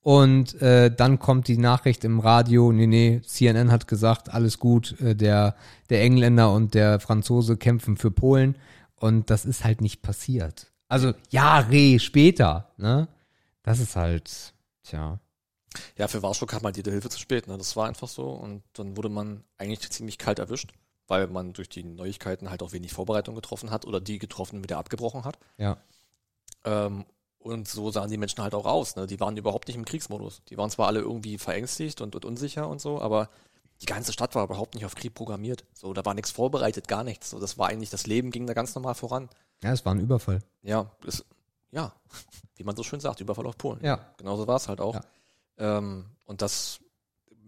Und 0.01 0.61
äh, 0.61 0.95
dann 0.95 1.19
kommt 1.19 1.49
die 1.49 1.57
Nachricht 1.57 2.05
im 2.05 2.21
Radio, 2.21 2.71
nee, 2.71 2.87
nee, 2.87 3.21
CNN 3.21 3.69
hat 3.69 3.87
gesagt, 3.87 4.33
alles 4.33 4.57
gut, 4.57 4.99
äh, 5.01 5.13
der, 5.13 5.55
der 5.89 6.01
Engländer 6.01 6.53
und 6.53 6.73
der 6.73 7.01
Franzose 7.01 7.57
kämpfen 7.57 7.97
für 7.97 8.09
Polen. 8.09 8.55
Und 8.95 9.29
das 9.29 9.45
ist 9.45 9.65
halt 9.65 9.81
nicht 9.81 10.01
passiert. 10.01 10.71
Also 10.87 11.13
Jahre 11.29 11.99
später, 11.99 12.71
ne? 12.77 13.07
Das 13.63 13.79
ist 13.79 13.95
halt, 13.97 14.53
tja. 14.83 15.19
Ja, 15.97 16.07
für 16.07 16.23
Warschau 16.23 16.45
kam 16.45 16.63
halt 16.63 16.77
jede 16.77 16.91
Hilfe 16.91 17.09
zu 17.09 17.19
spät. 17.19 17.47
Ne? 17.47 17.57
Das 17.57 17.75
war 17.75 17.87
einfach 17.87 18.07
so. 18.07 18.29
Und 18.29 18.63
dann 18.73 18.97
wurde 18.97 19.09
man 19.09 19.43
eigentlich 19.57 19.89
ziemlich 19.91 20.17
kalt 20.17 20.39
erwischt, 20.39 20.73
weil 21.07 21.27
man 21.27 21.53
durch 21.53 21.69
die 21.69 21.83
Neuigkeiten 21.83 22.49
halt 22.49 22.63
auch 22.63 22.71
wenig 22.71 22.93
Vorbereitung 22.93 23.35
getroffen 23.35 23.71
hat 23.71 23.85
oder 23.85 24.01
die 24.01 24.19
getroffen 24.19 24.63
wieder 24.63 24.77
abgebrochen 24.77 25.25
hat. 25.25 25.37
Ja. 25.57 25.77
Ähm, 26.65 27.05
und 27.39 27.67
so 27.67 27.89
sahen 27.89 28.09
die 28.09 28.17
Menschen 28.17 28.43
halt 28.43 28.53
auch 28.53 28.65
aus. 28.65 28.95
Ne? 28.95 29.07
Die 29.07 29.19
waren 29.19 29.37
überhaupt 29.37 29.67
nicht 29.67 29.77
im 29.77 29.85
Kriegsmodus. 29.85 30.43
Die 30.49 30.57
waren 30.57 30.69
zwar 30.69 30.87
alle 30.87 30.99
irgendwie 30.99 31.37
verängstigt 31.37 32.01
und, 32.01 32.15
und 32.15 32.25
unsicher 32.25 32.67
und 32.67 32.81
so, 32.81 33.01
aber 33.01 33.29
die 33.81 33.85
ganze 33.85 34.11
Stadt 34.11 34.35
war 34.35 34.43
überhaupt 34.43 34.75
nicht 34.75 34.85
auf 34.85 34.95
Krieg 34.95 35.13
programmiert. 35.13 35.63
So, 35.73 35.93
da 35.93 36.03
war 36.03 36.13
nichts 36.13 36.31
vorbereitet, 36.31 36.87
gar 36.87 37.05
nichts. 37.05 37.29
So, 37.29 37.39
das 37.39 37.57
war 37.57 37.69
eigentlich, 37.69 37.89
das 37.89 38.07
Leben 38.07 38.29
ging 38.31 38.45
da 38.45 38.53
ganz 38.53 38.75
normal 38.75 38.93
voran. 38.93 39.29
Ja, 39.63 39.71
es 39.71 39.85
war 39.85 39.95
ein 39.95 40.01
Überfall. 40.01 40.39
Ja, 40.63 40.91
das, 41.01 41.23
ja, 41.71 41.93
wie 42.57 42.63
man 42.63 42.75
so 42.75 42.83
schön 42.83 42.99
sagt, 42.99 43.21
Überfall 43.21 43.47
auf 43.47 43.57
Polen. 43.57 43.79
Ja. 43.81 43.99
Genauso 44.17 44.47
war 44.47 44.57
es 44.57 44.67
halt 44.67 44.81
auch. 44.81 44.95
Ja. 44.95 45.01
Ähm, 45.59 46.05
und 46.25 46.41
das 46.41 46.79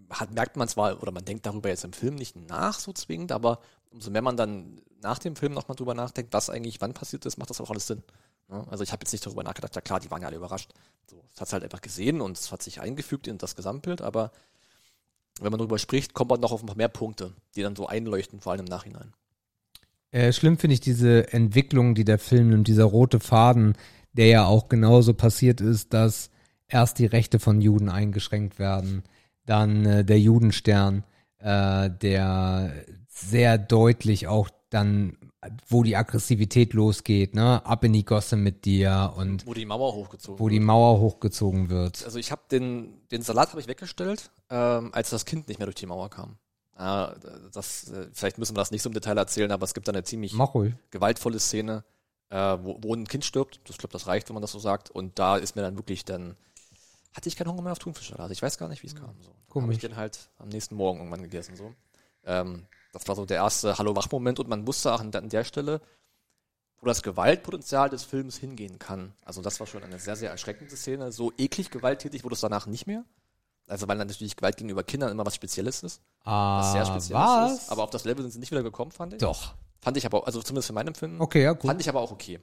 hat, 0.10 0.32
merkt 0.34 0.58
man 0.58 0.68
zwar, 0.68 1.02
oder 1.02 1.12
man 1.12 1.26
denkt 1.26 1.46
darüber 1.46 1.70
jetzt 1.70 1.84
im 1.84 1.94
Film 1.94 2.16
nicht 2.16 2.36
nach 2.36 2.80
so 2.80 2.94
zwingend, 2.94 3.32
aber 3.32 3.60
umso 3.90 4.12
mehr 4.12 4.22
man 4.22 4.38
dann 4.38 4.82
nach 5.02 5.20
dem 5.20 5.36
Film 5.36 5.54
nochmal 5.54 5.76
drüber 5.76 5.94
nachdenkt, 5.94 6.34
was 6.34 6.50
eigentlich 6.50 6.82
wann 6.82 6.94
passiert 6.94 7.26
ist, 7.26 7.38
macht 7.38 7.50
das 7.50 7.62
auch 7.62 7.70
alles 7.70 7.88
Sinn. 7.88 8.04
Ja, 8.50 8.66
also 8.70 8.84
ich 8.84 8.92
habe 8.92 9.04
jetzt 9.04 9.14
nicht 9.14 9.26
darüber 9.26 9.44
nachgedacht, 9.44 9.76
ja 9.76 9.82
klar, 9.82 10.00
die 10.00 10.12
waren 10.12 10.22
ja 10.22 10.28
alle 10.28 10.38
überrascht. 10.38 10.74
So, 11.10 11.24
das 11.32 11.42
hat 11.42 11.54
halt 11.54 11.64
einfach 11.64 11.82
gesehen 11.82 12.22
und 12.22 12.38
es 12.38 12.52
hat 12.52 12.62
sich 12.62 12.82
eingefügt 12.82 13.28
in 13.28 13.38
das 13.38 13.56
Gesamtbild, 13.56 14.02
aber 14.02 14.32
wenn 15.40 15.52
man 15.52 15.60
darüber 15.60 15.80
spricht, 15.80 16.14
kommt 16.14 16.30
man 16.30 16.40
noch 16.42 16.52
auf 16.52 16.62
ein 16.62 16.68
paar 16.68 16.76
mehr 16.76 16.90
Punkte, 16.90 17.34
die 17.56 17.62
dann 17.62 17.76
so 17.76 17.88
einleuchten, 17.88 18.42
vor 18.42 18.52
allem 18.52 18.62
im 18.62 18.66
Nachhinein. 18.66 19.14
Äh, 20.12 20.34
schlimm 20.34 20.58
finde 20.58 20.74
ich 20.74 20.82
diese 20.82 21.32
Entwicklung, 21.32 21.96
die 21.96 22.04
der 22.04 22.20
Film 22.20 22.50
nimmt, 22.50 22.68
dieser 22.68 22.84
rote 22.84 23.20
Faden, 23.20 23.78
der 24.12 24.28
ja 24.28 24.46
auch 24.46 24.68
genauso 24.68 25.14
passiert 25.14 25.62
ist, 25.62 25.94
dass 25.94 26.31
erst 26.72 27.00
die 27.00 27.06
Rechte 27.06 27.40
von 27.40 27.62
Juden 27.62 27.90
eingeschränkt 27.90 28.60
werden, 28.60 29.04
dann 29.46 29.86
äh, 29.86 30.06
der 30.06 30.20
Judenstern, 30.20 31.04
äh, 31.40 31.90
der 31.90 32.74
sehr 33.08 33.58
deutlich 33.58 34.28
auch 34.28 34.50
dann, 34.70 35.18
wo 35.68 35.84
die 35.84 35.98
Aggressivität 35.98 36.74
losgeht, 36.74 37.36
ne, 37.36 37.66
ab 37.66 37.84
in 37.84 37.94
die 37.94 38.06
Gosse 38.06 38.38
mit 38.38 38.64
dir 38.66 39.14
und 39.18 39.46
Wo 39.46 39.54
die 39.54 39.66
Mauer 39.66 39.94
hochgezogen 39.94 40.40
wo 40.40 40.50
die 40.50 40.60
Mauer 40.60 41.00
hochgezogen 41.00 41.70
wird. 41.70 42.06
Also 42.06 42.20
ich 42.20 42.32
habe 42.32 42.44
den, 42.50 43.02
den 43.12 43.22
Salat 43.22 43.50
habe 43.50 43.60
ich 43.60 43.68
weggestellt, 43.68 44.32
ähm, 44.50 44.92
als 44.94 45.10
das 45.10 45.26
Kind 45.26 45.48
nicht 45.48 45.60
mehr 45.60 45.66
durch 45.66 45.76
die 45.76 45.88
Mauer 45.88 46.10
kam. 46.10 46.38
Äh, 46.78 47.08
das, 47.52 47.92
vielleicht 48.14 48.38
müssen 48.38 48.56
wir 48.56 48.62
das 48.62 48.72
nicht 48.72 48.82
so 48.82 48.90
im 48.90 48.94
Detail 48.94 49.18
erzählen, 49.18 49.52
aber 49.52 49.66
es 49.66 49.74
gibt 49.74 49.88
da 49.88 49.92
eine 49.92 50.04
ziemlich 50.04 50.34
gewaltvolle 50.92 51.40
Szene, 51.40 51.84
äh, 52.30 52.58
wo, 52.62 52.78
wo 52.82 52.94
ein 52.94 53.08
Kind 53.08 53.26
stirbt. 53.26 53.60
Das 53.66 53.78
glaube, 53.78 53.94
das 53.94 54.08
reicht, 54.08 54.30
wenn 54.30 54.36
man 54.36 54.42
das 54.42 54.52
so 54.52 54.60
sagt. 54.60 54.90
Und 54.90 55.20
da 55.20 55.38
ist 55.38 55.56
mir 55.56 55.64
dann 55.64 55.76
wirklich 55.76 56.06
dann 56.06 56.38
hatte 57.14 57.28
ich 57.30 57.36
keinen 57.36 57.50
Hunger 57.50 57.62
mehr 57.62 57.72
auf 57.74 57.80
Thunfischsalat. 57.80 58.32
Ich 58.32 58.42
weiß 58.42 58.58
gar 58.58 58.68
nicht, 58.70 58.84
wie 58.84 58.88
es 58.88 58.96
kam. 58.96 59.14
So. 59.22 59.30
Habe 59.30 59.38
Komisch. 59.50 59.76
ich 59.78 59.82
den 59.82 59.96
halt 59.96 60.30
am 60.38 60.50
nächsten 60.50 60.76
Morgen 60.76 61.00
irgendwann 61.00 61.24
gegessen. 61.24 61.56
So. 61.56 61.74
Ähm, 62.24 62.66
das 62.94 63.08
war 63.08 63.16
so 63.16 63.26
der 63.26 63.38
erste 63.38 63.78
Hallo-Wach-Moment 63.78 64.40
und 64.40 64.48
man 64.50 64.66
wusste 64.68 64.94
auch 64.94 65.00
an, 65.02 65.14
an 65.14 65.30
der 65.30 65.44
Stelle, 65.44 65.82
wo 66.80 66.86
das 66.88 67.02
Gewaltpotenzial 67.04 67.90
des 67.90 68.04
Films 68.04 68.38
hingehen 68.38 68.80
kann. 68.80 69.14
Also 69.24 69.42
das 69.42 69.60
war 69.60 69.68
schon 69.68 69.84
eine 69.84 70.00
sehr, 70.00 70.16
sehr 70.16 70.32
erschreckende 70.32 70.76
Szene. 70.76 71.12
So 71.12 71.32
eklig 71.38 71.70
gewalttätig 71.70 72.24
wurde 72.24 72.34
es 72.36 72.42
danach 72.42 72.66
nicht 72.66 72.88
mehr. 72.88 73.04
Also 73.68 73.88
weil 73.88 73.98
dann 73.98 74.08
natürlich 74.08 74.36
Gewalt 74.36 74.58
gegenüber 74.58 74.84
Kindern 74.84 75.12
immer 75.12 75.26
was 75.26 75.36
Spezielles 75.36 75.84
ist. 75.84 76.02
Was 76.24 76.34
Ah, 76.34 76.72
sehr 76.74 76.86
Spezielles 76.86 77.24
was? 77.24 77.52
ist. 77.64 77.70
Aber 77.72 77.84
auf 77.84 77.90
das 77.92 78.04
Level 78.06 78.24
sind 78.24 78.32
sie 78.32 78.40
nicht 78.40 78.52
wieder 78.52 78.64
gekommen, 78.64 78.92
fand 78.92 79.14
ich. 79.14 79.20
Doch. 79.20 79.54
Fand 79.80 79.96
ich 79.98 80.06
aber, 80.06 80.20
auch- 80.20 80.26
also 80.26 80.42
zumindest 80.42 80.68
für 80.68 80.74
mein 80.74 80.88
Empfinden. 80.88 81.22
Okay, 81.22 81.44
ja, 81.44 81.54
gut. 81.54 81.68
Fand 81.68 81.80
ich 81.82 81.88
aber 81.90 82.02
auch 82.02 82.12
okay. 82.12 82.40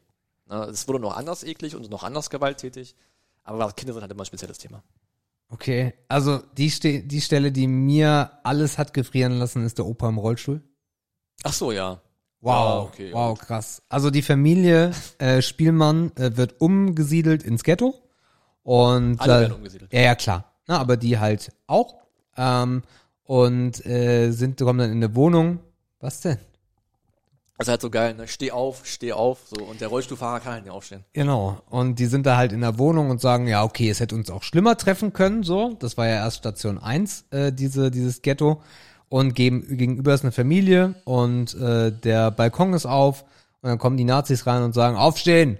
Ne, 0.47 0.64
Es 0.64 0.89
wurde 0.89 1.01
noch 1.01 1.16
anders 1.16 1.43
eklig 1.45 1.75
und 1.77 1.91
noch 1.91 2.03
anders 2.05 2.31
gewalttätig. 2.31 2.95
Aber 3.49 3.72
Kinder 3.72 3.94
sind 3.94 4.03
halt 4.03 4.12
immer 4.12 4.22
ein 4.22 4.26
spezielles 4.26 4.59
Thema. 4.59 4.82
Okay, 5.51 5.94
also 6.09 6.40
die, 6.59 6.68
Ste 6.70 7.03
die 7.03 7.20
Stelle, 7.22 7.51
die 7.51 7.66
mir 7.66 8.30
alles 8.44 8.76
hat 8.76 8.92
gefrieren 8.92 9.38
lassen, 9.38 9.64
ist 9.64 9.78
der 9.78 9.86
Opa 9.86 10.09
im 10.09 10.18
Rollstuhl. 10.18 10.62
Ach 11.44 11.53
so, 11.55 11.72
ja. 11.72 12.01
Wow, 12.40 12.53
Ah, 12.55 12.78
okay, 12.82 13.12
wow, 13.12 13.38
krass. 13.38 13.82
Also 13.88 14.11
die 14.11 14.22
Familie 14.22 14.92
äh, 15.18 15.40
Spielmann 15.42 16.12
äh, 16.16 16.36
wird 16.36 16.61
umgesiedelt 16.61 17.42
ins 17.42 17.64
Ghetto 17.64 17.94
und 18.62 19.18
Alle 19.20 19.36
äh, 19.36 19.40
werden 19.40 19.55
umgesiedelt. 19.55 19.92
ja, 19.92 20.01
ja 20.03 20.14
klar, 20.14 20.53
Na, 20.66 20.78
aber 20.78 20.96
die 20.99 21.18
halt 21.18 21.51
auch 21.66 21.96
ähm, 22.36 22.82
und 23.24 23.84
äh, 23.86 24.30
sind 24.30 24.59
kommen 24.61 24.78
dann 24.78 24.90
in 24.92 25.03
eine 25.03 25.14
Wohnung. 25.16 25.61
Was 26.01 26.20
denn? 26.20 26.38
Das 27.59 27.66
ist 27.66 27.70
halt 27.72 27.82
so 27.82 27.90
geil, 27.90 28.14
ne? 28.14 28.28
Steh 28.28 28.52
auf, 28.52 28.86
steh 28.86 29.12
auf. 29.12 29.40
So. 29.46 29.64
Und 29.64 29.80
der 29.80 29.88
Rollstuhlfahrer 29.88 30.38
kann 30.38 30.52
halt 30.52 30.64
nicht 30.64 30.72
aufstehen. 30.72 31.04
Genau. 31.12 31.61
Und 31.68 31.98
die 31.98 32.06
sind 32.06 32.24
da 32.24 32.36
halt 32.36 32.52
in 32.52 32.61
der 32.61 32.78
Wohnung 32.78 33.11
und 33.11 33.20
sagen, 33.20 33.48
ja, 33.48 33.64
okay, 33.64 33.90
es 33.90 33.98
hätte 33.98 34.14
uns 34.14 34.30
auch 34.30 34.44
schlimmer 34.44 34.76
treffen 34.76 35.12
können, 35.12 35.42
so. 35.42 35.74
Das 35.80 35.96
war 35.96 36.06
ja 36.06 36.14
erst 36.14 36.38
Station 36.38 36.78
1, 36.78 37.24
äh, 37.30 37.52
diese, 37.52 37.90
dieses 37.90 38.22
Ghetto. 38.22 38.62
Und 39.09 39.34
geben, 39.34 39.76
gegenüber 39.76 40.14
ist 40.14 40.22
eine 40.22 40.32
Familie 40.32 40.94
und 41.04 41.54
äh, 41.54 41.90
der 41.90 42.30
Balkon 42.30 42.74
ist 42.74 42.86
auf 42.86 43.24
und 43.62 43.70
dann 43.70 43.78
kommen 43.78 43.96
die 43.96 44.04
Nazis 44.04 44.46
rein 44.46 44.62
und 44.62 44.74
sagen, 44.74 44.96
aufstehen! 44.96 45.59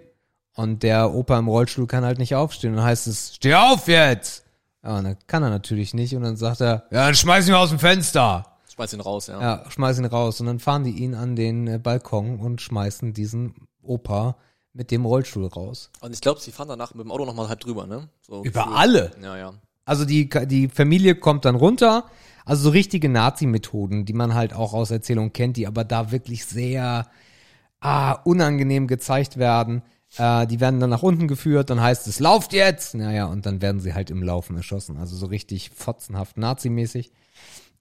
Und 0.55 0.83
der 0.83 1.15
Opa 1.15 1.39
im 1.39 1.49
Rollstuhl 1.49 1.87
kann 1.87 2.05
halt 2.05 2.19
nicht 2.19 2.35
aufstehen. 2.35 2.71
Und 2.71 2.77
dann 2.77 2.87
heißt 2.87 3.07
es, 3.07 3.35
steh 3.37 3.55
auf 3.55 3.89
jetzt! 3.89 4.45
Ja, 4.85 4.99
und 4.99 5.05
dann 5.05 5.17
kann 5.27 5.43
er 5.43 5.51
natürlich 5.51 5.95
nicht. 5.95 6.15
Und 6.15 6.23
dann 6.23 6.37
sagt 6.37 6.61
er, 6.61 6.85
ja, 6.91 7.07
dann 7.07 7.15
schmeiß 7.15 7.49
ihn 7.49 7.55
aus 7.55 7.71
dem 7.71 7.79
Fenster! 7.79 8.48
Schmeiß 8.79 8.93
ihn 8.93 9.01
raus, 9.01 9.27
ja. 9.27 9.41
Ja, 9.41 9.71
schmeißen 9.71 10.05
ihn 10.05 10.09
raus. 10.09 10.39
Und 10.41 10.47
dann 10.47 10.61
fahren 10.61 10.85
die 10.85 10.93
ihn 10.93 11.17
an 11.17 11.35
den 11.35 11.67
äh, 11.67 11.79
Balkon 11.83 12.39
und 12.39 12.61
schmeißen 12.61 13.13
diesen 13.13 13.67
Opa 13.83 14.37
mit 14.73 14.93
dem 14.93 15.05
Rollstuhl 15.05 15.47
raus. 15.47 15.91
Und 16.01 16.15
ich 16.15 16.21
glaube, 16.21 16.41
sie 16.41 16.53
fahren 16.53 16.69
danach 16.69 16.95
mit 16.95 17.05
dem 17.05 17.11
Auto 17.11 17.25
nochmal 17.25 17.49
halb 17.49 17.59
drüber, 17.59 17.89
ne? 17.89 18.09
So 18.23 18.45
Über 18.45 18.63
gefühlt. 18.63 18.77
alle. 18.77 19.11
Ja, 19.21 19.37
ja. 19.37 19.55
Also 19.85 20.05
die, 20.05 20.29
die 20.29 20.69
Familie 20.69 21.17
kommt 21.17 21.45
dann 21.45 21.57
runter. 21.57 22.05
Also 22.45 22.65
so 22.65 22.71
richtige 22.71 23.09
Nazi-Methoden, 23.09 24.05
die 24.05 24.13
man 24.13 24.35
halt 24.35 24.55
auch 24.55 24.75
aus 24.75 24.93
Erzählungen 24.93 25.33
kennt, 25.33 25.57
die 25.57 25.67
aber 25.67 25.83
da 25.83 26.13
wirklich 26.13 26.47
sehr 26.47 27.09
ah, 27.81 28.13
unangenehm 28.13 28.87
gezeigt 28.87 29.39
werden. 29.39 29.83
Äh, 30.19 30.47
die 30.47 30.61
werden 30.61 30.79
dann 30.79 30.91
nach 30.91 31.03
unten 31.03 31.27
geführt, 31.27 31.69
dann 31.69 31.81
heißt 31.81 32.07
es, 32.07 32.21
lauft 32.21 32.53
jetzt! 32.53 32.95
Naja, 32.95 33.27
und 33.27 33.45
dann 33.45 33.61
werden 33.61 33.81
sie 33.81 33.93
halt 33.93 34.11
im 34.11 34.23
Laufen 34.23 34.57
erschossen. 34.57 34.99
Also 34.99 35.17
so 35.17 35.27
richtig 35.27 35.71
fotzenhaft 35.71 36.37
Nazi-mäßig. 36.37 37.11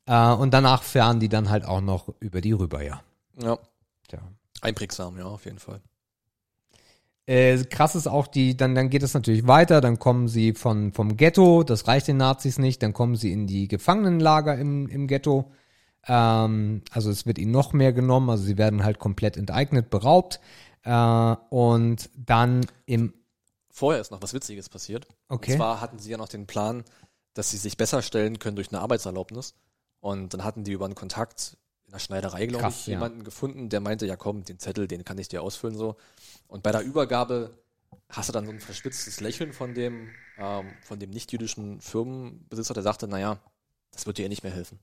Äh, 0.07 0.33
und 0.33 0.53
danach 0.53 0.83
fahren 0.83 1.19
die 1.19 1.29
dann 1.29 1.49
halt 1.49 1.65
auch 1.65 1.81
noch 1.81 2.13
über 2.19 2.41
die 2.41 2.53
rüber, 2.53 2.81
ja. 2.81 3.01
Ja. 3.41 3.57
Tja. 4.07 4.19
Einprägsam, 4.61 5.17
ja, 5.17 5.25
auf 5.25 5.45
jeden 5.45 5.59
Fall. 5.59 5.81
Äh, 7.27 7.57
krass 7.65 7.93
ist 7.95 8.07
auch 8.07 8.25
die, 8.25 8.55
dann, 8.55 8.73
dann 8.73 8.89
geht 8.89 9.03
es 9.03 9.13
natürlich 9.13 9.45
weiter, 9.47 9.81
dann 9.81 9.99
kommen 9.99 10.29
sie 10.29 10.53
von, 10.53 10.93
vom 10.93 11.17
Ghetto, 11.17 11.63
das 11.63 11.87
reicht 11.87 12.07
den 12.07 12.17
Nazis 12.17 12.57
nicht, 12.57 12.81
dann 12.81 12.93
kommen 12.93 13.17
sie 13.17 13.33
in 13.33 13.47
die 13.47 13.67
Gefangenenlager 13.67 14.57
im, 14.57 14.87
im 14.87 15.07
Ghetto. 15.07 15.51
Ähm, 16.07 16.83
also 16.91 17.11
es 17.11 17.25
wird 17.25 17.37
ihnen 17.37 17.51
noch 17.51 17.73
mehr 17.73 17.91
genommen, 17.91 18.29
also 18.29 18.43
sie 18.43 18.57
werden 18.57 18.85
halt 18.85 18.99
komplett 18.99 19.35
enteignet, 19.35 19.89
beraubt. 19.89 20.39
Äh, 20.83 21.35
und 21.49 22.09
dann 22.15 22.65
im 22.85 23.13
Vorher 23.69 24.01
ist 24.01 24.09
noch 24.09 24.21
was 24.21 24.33
Witziges 24.33 24.69
passiert. 24.69 25.05
Okay. 25.27 25.51
Und 25.51 25.57
zwar 25.57 25.81
hatten 25.81 25.99
sie 25.99 26.09
ja 26.09 26.17
noch 26.17 26.29
den 26.29 26.47
Plan, 26.47 26.83
dass 27.33 27.51
sie 27.51 27.57
sich 27.57 27.77
besser 27.77 28.01
stellen 28.01 28.39
können 28.39 28.55
durch 28.55 28.71
eine 28.71 28.81
Arbeitserlaubnis. 28.81 29.53
Und 29.99 30.33
dann 30.33 30.43
hatten 30.43 30.63
die 30.63 30.71
über 30.71 30.85
einen 30.85 30.95
Kontakt 30.95 31.57
in 31.85 31.91
der 31.93 31.99
Schneiderei, 31.99 32.45
glaube 32.45 32.63
Krass, 32.63 32.81
ich, 32.81 32.87
ja. 32.87 32.93
jemanden 32.93 33.23
gefunden, 33.23 33.69
der 33.69 33.79
meinte, 33.79 34.05
ja 34.05 34.15
komm, 34.15 34.43
den 34.43 34.59
Zettel, 34.59 34.87
den 34.87 35.05
kann 35.05 35.17
ich 35.17 35.27
dir 35.29 35.41
ausfüllen 35.41 35.77
so. 35.77 35.95
Und 36.47 36.63
bei 36.63 36.71
der 36.71 36.81
Übergabe 36.81 37.51
hast 38.09 38.29
du 38.29 38.33
dann 38.33 38.45
so 38.45 38.51
ein 38.51 38.59
verspitztes 38.59 39.19
Lächeln 39.21 39.53
von 39.53 39.73
dem, 39.73 40.09
ähm, 40.37 40.71
von 40.81 40.99
dem 40.99 41.09
nicht-jüdischen 41.09 41.81
Firmenbesitzer, 41.81 42.73
der 42.73 42.83
sagte, 42.83 43.07
naja, 43.07 43.39
das 43.91 44.05
wird 44.05 44.17
dir 44.17 44.25
eh 44.25 44.29
nicht 44.29 44.43
mehr 44.43 44.51
helfen. 44.51 44.79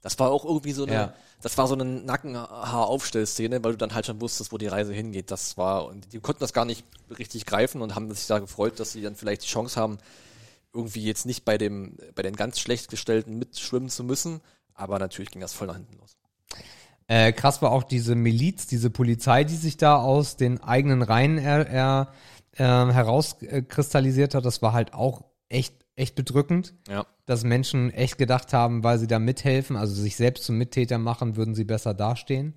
Das 0.00 0.16
war 0.20 0.30
auch 0.30 0.44
irgendwie 0.44 0.72
so 0.72 0.84
eine, 0.84 0.92
Ja. 0.92 1.14
das 1.42 1.58
war 1.58 1.66
so 1.66 1.74
eine 1.74 1.84
Nackenhaaraufstellszene, 1.84 3.62
weil 3.64 3.72
du 3.72 3.78
dann 3.78 3.94
halt 3.94 4.06
schon 4.06 4.20
wusstest, 4.20 4.52
wo 4.52 4.58
die 4.58 4.66
Reise 4.68 4.92
hingeht. 4.92 5.30
Das 5.30 5.56
war, 5.56 5.86
und 5.86 6.12
die 6.12 6.20
konnten 6.20 6.40
das 6.40 6.52
gar 6.52 6.64
nicht 6.64 6.84
richtig 7.18 7.46
greifen 7.46 7.82
und 7.82 7.94
haben 7.94 8.12
sich 8.14 8.26
da 8.26 8.38
gefreut, 8.38 8.78
dass 8.80 8.92
sie 8.92 9.02
dann 9.02 9.16
vielleicht 9.16 9.42
die 9.42 9.48
Chance 9.48 9.80
haben, 9.80 9.98
irgendwie 10.78 11.04
jetzt 11.04 11.26
nicht 11.26 11.44
bei 11.44 11.58
dem, 11.58 11.96
bei 12.14 12.22
den 12.22 12.36
ganz 12.36 12.58
schlecht 12.58 12.88
gestellten 12.88 13.38
mitschwimmen 13.38 13.88
zu 13.88 14.04
müssen. 14.04 14.40
Aber 14.74 14.98
natürlich 14.98 15.30
ging 15.30 15.40
das 15.42 15.52
voll 15.52 15.66
nach 15.66 15.74
hinten 15.76 15.98
los. 15.98 16.16
Äh, 17.08 17.32
krass 17.32 17.60
war 17.62 17.72
auch 17.72 17.82
diese 17.82 18.14
Miliz, 18.14 18.66
diese 18.66 18.90
Polizei, 18.90 19.44
die 19.44 19.56
sich 19.56 19.76
da 19.76 19.96
aus 19.96 20.36
den 20.36 20.62
eigenen 20.62 21.02
Reihen 21.02 21.38
er, 21.38 21.66
er, 21.68 22.12
äh, 22.52 22.92
herauskristallisiert 22.92 24.34
hat. 24.34 24.44
Das 24.44 24.62
war 24.62 24.72
halt 24.72 24.94
auch 24.94 25.24
echt, 25.48 25.74
echt 25.96 26.14
bedrückend, 26.14 26.74
Ja. 26.88 27.06
dass 27.26 27.44
Menschen 27.44 27.90
echt 27.92 28.18
gedacht 28.18 28.52
haben, 28.52 28.84
weil 28.84 28.98
sie 28.98 29.06
da 29.06 29.18
mithelfen, 29.18 29.76
also 29.76 29.94
sich 29.94 30.16
selbst 30.16 30.44
zum 30.44 30.58
Mittäter 30.58 30.98
machen, 30.98 31.36
würden 31.36 31.54
sie 31.54 31.64
besser 31.64 31.94
dastehen. 31.94 32.54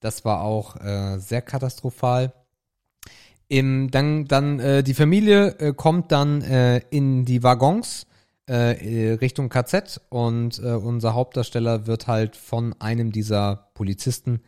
Das 0.00 0.24
war 0.24 0.40
auch 0.42 0.76
äh, 0.80 1.18
sehr 1.18 1.42
katastrophal. 1.42 2.32
Im, 3.48 3.90
dann 3.90 4.26
dann 4.26 4.58
äh, 4.58 4.82
die 4.82 4.94
Familie 4.94 5.48
äh, 5.58 5.72
kommt 5.74 6.12
dann 6.12 6.42
äh, 6.42 6.78
in 6.90 7.24
die 7.24 7.42
Waggons 7.42 8.06
äh, 8.48 9.10
äh, 9.10 9.12
Richtung 9.14 9.48
KZ 9.48 10.00
und 10.10 10.58
äh, 10.58 10.72
unser 10.72 11.14
Hauptdarsteller 11.14 11.86
wird 11.86 12.06
halt 12.06 12.36
von 12.36 12.74
einem 12.78 13.10
dieser 13.10 13.70
Polizisten 13.74 14.40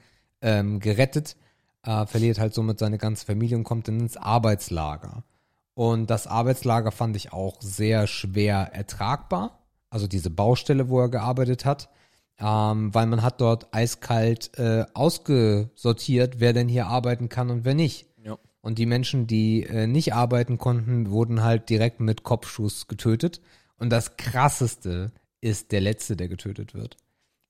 ähm, 0.43 0.81
gerettet, 0.81 1.37
äh, 1.83 2.05
verliert 2.07 2.39
halt 2.39 2.53
somit 2.53 2.79
seine 2.79 2.99
ganze 2.99 3.25
Familie 3.25 3.57
und 3.57 3.65
kommt 3.65 3.89
dann 3.89 4.01
ins 4.01 4.17
Arbeitslager. 4.19 5.25
Und 5.73 6.11
das 6.11 6.27
Arbeitslager 6.27 6.91
fand 6.91 7.17
ich 7.17 7.33
auch 7.33 7.61
sehr 7.61 8.07
schwer 8.07 8.71
ertragbar. 8.73 9.61
Also 9.89 10.07
diese 10.07 10.31
Baustelle, 10.31 10.89
wo 10.89 11.01
er 11.01 11.09
gearbeitet 11.09 11.65
hat. 11.65 11.89
Ähm, 12.39 12.95
weil 12.95 13.07
man 13.07 13.23
hat 13.23 13.41
dort 13.41 13.75
eiskalt 13.75 14.59
äh, 14.59 14.85
ausgesortiert, 14.93 16.39
wer 16.39 16.53
denn 16.53 16.69
hier 16.69 16.87
arbeiten 16.87 17.31
kann 17.31 17.49
und 17.49 17.65
wer 17.65 17.75
nicht. 17.75 18.07
Und 18.67 18.79
die 18.79 18.87
Menschen, 18.87 19.29
die 19.29 19.63
äh, 19.63 19.87
nicht 19.87 20.13
arbeiten 20.13 20.59
konnten, 20.59 21.13
wurden 21.13 21.45
halt 21.45 21.71
direkt 21.71 22.01
mit 22.01 22.25
Kopfschuss 22.25 22.89
getötet. 22.89 23.41
Und 23.79 23.91
das 23.91 24.17
krasseste 24.17 25.13
ist 25.41 25.71
der 25.71 25.81
letzte, 25.81 26.17
der 26.17 26.27
getötet 26.27 26.75
wird. 26.75 26.97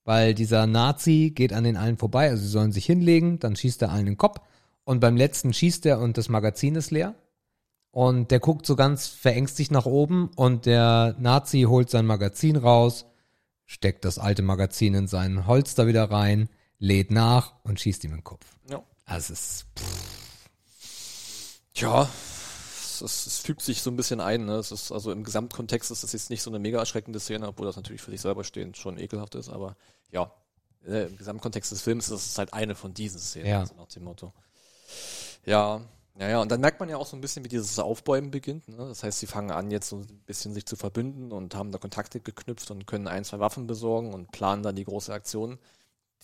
Weil 0.03 0.35
dieser 0.35 0.67
Nazi 0.67 1.31
geht 1.33 1.53
an 1.53 1.63
den 1.63 1.75
allen 1.75 1.97
vorbei, 1.97 2.29
also 2.29 2.43
sie 2.43 2.49
sollen 2.49 2.71
sich 2.71 2.85
hinlegen, 2.85 3.39
dann 3.39 3.55
schießt 3.55 3.81
er 3.81 3.91
allen 3.91 4.05
den 4.05 4.17
Kopf. 4.17 4.41
Und 4.83 4.99
beim 4.99 5.17
letzten 5.17 5.53
schießt 5.53 5.87
er 5.87 5.99
und 6.01 6.19
das 6.19 6.29
Magazin 6.29 6.75
ist 6.75 6.91
leer. 6.91 7.15
Und 7.89 8.29
der 8.29 8.39
guckt 8.39 8.67
so 8.67 8.75
ganz 8.75 9.07
verängstigt 9.07 9.71
nach 9.71 9.87
oben 9.87 10.29
und 10.35 10.67
der 10.67 11.15
Nazi 11.17 11.63
holt 11.63 11.89
sein 11.89 12.05
Magazin 12.05 12.57
raus, 12.57 13.07
steckt 13.65 14.05
das 14.05 14.19
alte 14.19 14.43
Magazin 14.43 14.93
in 14.93 15.07
seinen 15.07 15.47
Holster 15.47 15.87
wieder 15.87 16.11
rein, 16.11 16.47
lädt 16.77 17.09
nach 17.09 17.55
und 17.63 17.79
schießt 17.79 18.03
ihm 18.03 18.11
in 18.11 18.17
den 18.17 18.23
Kopf. 18.23 18.45
Ja. 18.69 18.83
Also 19.05 19.33
es 19.33 19.63
ist 19.63 20.26
Ja, 21.79 22.09
es, 22.73 23.01
es, 23.01 23.25
es 23.27 23.39
fügt 23.39 23.61
sich 23.61 23.81
so 23.81 23.91
ein 23.91 23.95
bisschen 23.95 24.19
ein. 24.19 24.45
Ne? 24.45 24.55
Es 24.55 24.71
ist, 24.71 24.91
also 24.91 25.11
im 25.11 25.23
Gesamtkontext 25.23 25.91
ist 25.91 26.03
das 26.03 26.13
jetzt 26.13 26.29
nicht 26.29 26.41
so 26.41 26.49
eine 26.49 26.59
mega 26.59 26.79
erschreckende 26.79 27.19
Szene, 27.19 27.47
obwohl 27.47 27.67
das 27.67 27.75
natürlich 27.75 28.01
für 28.01 28.11
sich 28.11 28.21
selber 28.21 28.43
stehend 28.43 28.77
schon 28.77 28.97
ekelhaft 28.97 29.35
ist, 29.35 29.49
aber 29.49 29.75
ja, 30.11 30.31
äh, 30.85 31.05
im 31.07 31.17
Gesamtkontext 31.17 31.71
des 31.71 31.81
Films 31.81 32.09
ist 32.09 32.25
es 32.31 32.37
halt 32.37 32.53
eine 32.53 32.75
von 32.75 32.93
diesen 32.93 33.19
Szenen, 33.19 33.47
Ja. 33.47 33.59
also 33.59 33.75
nach 33.75 33.87
dem 33.87 34.03
Motto. 34.03 34.33
Ja, 35.45 35.81
ja, 36.19 36.29
ja, 36.29 36.41
und 36.41 36.51
dann 36.51 36.61
merkt 36.61 36.79
man 36.79 36.89
ja 36.89 36.97
auch 36.97 37.05
so 37.05 37.15
ein 37.15 37.21
bisschen, 37.21 37.43
wie 37.45 37.49
dieses 37.49 37.77
Aufbäumen 37.77 38.31
beginnt. 38.31 38.67
Ne? 38.67 38.77
Das 38.77 39.03
heißt, 39.03 39.19
sie 39.19 39.27
fangen 39.27 39.51
an, 39.51 39.69
jetzt 39.69 39.89
so 39.89 39.97
ein 39.97 40.21
bisschen 40.25 40.51
sich 40.53 40.65
zu 40.65 40.75
verbünden 40.75 41.31
und 41.31 41.53
haben 41.53 41.71
da 41.71 41.77
Kontakte 41.77 42.19
geknüpft 42.19 42.71
und 42.71 42.87
können 42.87 43.07
ein, 43.07 43.23
zwei 43.23 43.39
Waffen 43.39 43.67
besorgen 43.67 44.13
und 44.15 44.31
planen 44.31 44.63
dann 44.63 44.75
die 44.75 44.85
große 44.85 45.13
Aktion, 45.13 45.59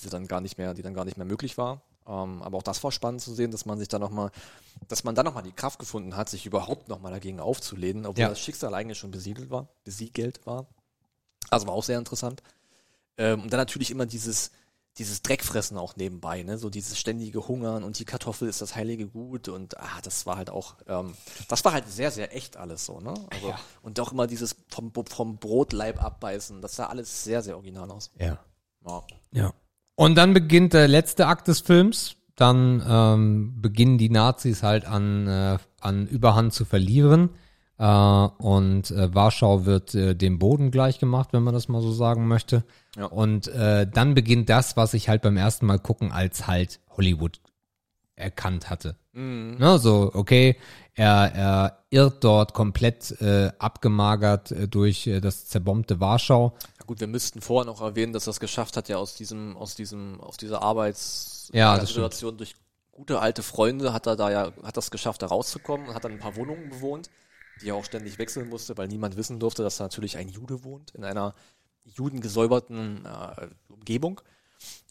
die 0.04 0.10
dann 0.10 0.28
gar 0.28 0.42
nicht 0.42 0.58
mehr, 0.58 0.74
die 0.74 0.82
dann 0.82 0.96
gar 0.96 1.06
nicht 1.06 1.18
mehr 1.18 1.28
möglich 1.28 1.60
war. 1.60 1.84
Ähm, 2.08 2.42
aber 2.42 2.58
auch 2.58 2.64
das 2.64 2.84
war 2.84 2.92
spannend 2.92 3.22
zu 3.22 3.34
sehen, 3.34 3.52
dass 3.52 3.66
man 3.66 3.78
sich 3.80 3.88
da 3.88 4.00
nochmal, 4.00 4.32
dass 4.88 5.04
man 5.04 5.16
dann 5.16 5.26
nochmal 5.26 5.44
die 5.44 5.52
Kraft 5.52 5.80
gefunden 5.80 6.16
hat, 6.16 6.30
sich 6.30 6.46
überhaupt 6.46 6.90
nochmal 6.90 7.12
dagegen 7.12 7.40
aufzulehnen, 7.40 8.06
obwohl 8.06 8.24
Ja. 8.24 8.30
das 8.30 8.40
Schicksal 8.40 8.74
eigentlich 8.74 8.98
schon 8.98 9.12
besiedelt 9.12 9.50
war, 9.50 9.68
besiegelt 9.84 10.46
war. 10.46 10.66
Also 11.50 11.68
war 11.68 11.74
auch 11.74 11.84
sehr 11.84 12.00
interessant. 12.00 12.42
Ähm, 13.18 13.42
und 13.44 13.54
dann 13.54 13.60
natürlich 13.60 13.92
immer 13.92 14.06
dieses, 14.06 14.52
dieses 14.98 15.22
Dreckfressen 15.22 15.78
auch 15.78 15.96
nebenbei, 15.96 16.44
ne? 16.44 16.58
So 16.58 16.70
dieses 16.70 17.00
ständige 17.00 17.48
Hungern 17.48 17.84
und 17.84 17.98
die 18.00 18.06
Kartoffel 18.06 18.48
ist 18.48 18.62
das 18.62 18.76
heilige 18.76 19.08
Gut 19.08 19.48
und 19.48 19.78
ah, 19.80 20.02
das 20.04 20.26
war 20.26 20.36
halt 20.38 20.50
auch, 20.50 20.76
ähm, 20.88 21.16
das 21.48 21.64
war 21.66 21.74
halt 21.74 21.88
sehr, 21.90 22.12
sehr 22.12 22.36
echt 22.36 22.58
alles 22.58 22.86
so, 22.86 23.00
ne? 23.00 23.14
Also, 23.32 23.54
Und 23.82 24.00
auch 24.00 24.12
immer 24.12 24.28
dieses 24.28 24.56
vom, 24.70 24.92
vom 25.08 25.38
Brotleib 25.38 26.02
abbeißen, 26.04 26.62
das 26.62 26.76
sah 26.76 26.88
alles 26.88 27.24
sehr, 27.24 27.42
sehr 27.42 27.56
original 27.56 27.90
aus. 27.92 28.12
ja. 28.20 28.38
Ja. 28.86 29.04
Ja. 29.32 29.54
Und 29.96 30.16
dann 30.16 30.34
beginnt 30.34 30.74
der 30.74 30.88
letzte 30.88 31.28
Akt 31.28 31.48
des 31.48 31.62
Films. 31.62 32.16
Dann 32.36 32.84
ähm, 32.88 33.62
beginnen 33.62 33.98
die 33.98 34.10
Nazis 34.10 34.64
halt 34.64 34.86
an, 34.86 35.28
äh, 35.28 35.58
an 35.82 36.08
Überhand 36.08 36.54
zu 36.54 36.66
verlieren. 36.66 37.30
Äh, 37.78 37.86
und 37.86 38.90
äh, 38.92 39.14
Warschau 39.14 39.66
wird 39.66 39.94
äh, 39.94 40.16
dem 40.16 40.40
Boden 40.40 40.72
gleich 40.72 41.00
gemacht, 41.00 41.30
wenn 41.32 41.44
man 41.44 41.54
das 41.54 41.68
mal 41.68 41.82
so 41.82 41.92
sagen 41.92 42.28
möchte. 42.28 42.64
Ja. 42.96 43.06
Und 43.06 43.48
äh, 43.50 43.88
dann 43.88 44.16
beginnt 44.16 44.50
das, 44.50 44.78
was 44.78 44.94
ich 44.96 45.10
halt 45.10 45.22
beim 45.22 45.38
ersten 45.38 45.66
Mal 45.68 45.80
gucken 45.80 46.12
als 46.12 46.48
halt 46.48 46.80
Hollywood 46.98 47.40
erkannt 48.16 48.70
hatte. 48.70 48.96
Ne, 49.60 49.78
so, 49.78 50.10
okay, 50.14 50.58
er, 50.96 51.32
er 51.36 51.78
irrt 51.90 52.24
dort 52.24 52.54
komplett 52.54 53.12
äh, 53.22 53.52
abgemagert 53.60 54.52
äh, 54.52 54.68
durch 54.68 55.08
äh, 55.08 55.20
das 55.20 55.48
zerbombte 55.48 56.00
Warschau. 56.00 56.56
Gut, 56.86 57.00
wir 57.00 57.08
müssten 57.08 57.42
vorher 57.42 57.66
noch 57.66 57.82
erwähnen, 57.82 58.14
dass 58.14 58.28
er 58.28 58.32
es 58.32 58.40
geschafft 58.40 58.78
hat, 58.78 58.90
ja 58.90 58.98
aus 58.98 59.16
diesem, 59.16 59.56
aus 59.58 59.76
diesem, 59.76 60.20
aus 60.22 60.38
dieser 60.38 60.62
Arbeits 60.62 61.50
Ja, 61.54 61.78
durch 62.32 62.56
gute 62.92 63.20
alte 63.20 63.44
Freunde 63.44 63.94
hat 63.94 64.06
er 64.08 64.16
da 64.16 64.30
ja, 64.32 64.54
hat 64.64 64.78
das 64.78 64.92
geschafft, 64.92 65.22
da 65.22 65.28
rauszukommen 65.28 65.88
und 65.88 65.96
hat 65.96 66.04
dann 66.04 66.14
ein 66.14 66.20
paar 66.20 66.36
Wohnungen 66.36 66.70
bewohnt, 66.70 67.10
die 67.56 67.70
er 67.70 67.76
auch 67.76 67.86
ständig 67.86 68.18
wechseln 68.18 68.50
musste, 68.50 68.78
weil 68.78 68.88
niemand 68.88 69.18
wissen 69.18 69.40
durfte, 69.40 69.64
dass 69.64 69.78
da 69.78 69.86
natürlich 69.86 70.18
ein 70.18 70.30
Jude 70.30 70.64
wohnt 70.64 70.92
in 70.92 71.04
einer 71.04 71.34
judengesäuberten 71.86 73.06
äh, 73.06 73.48
Umgebung. 73.70 74.22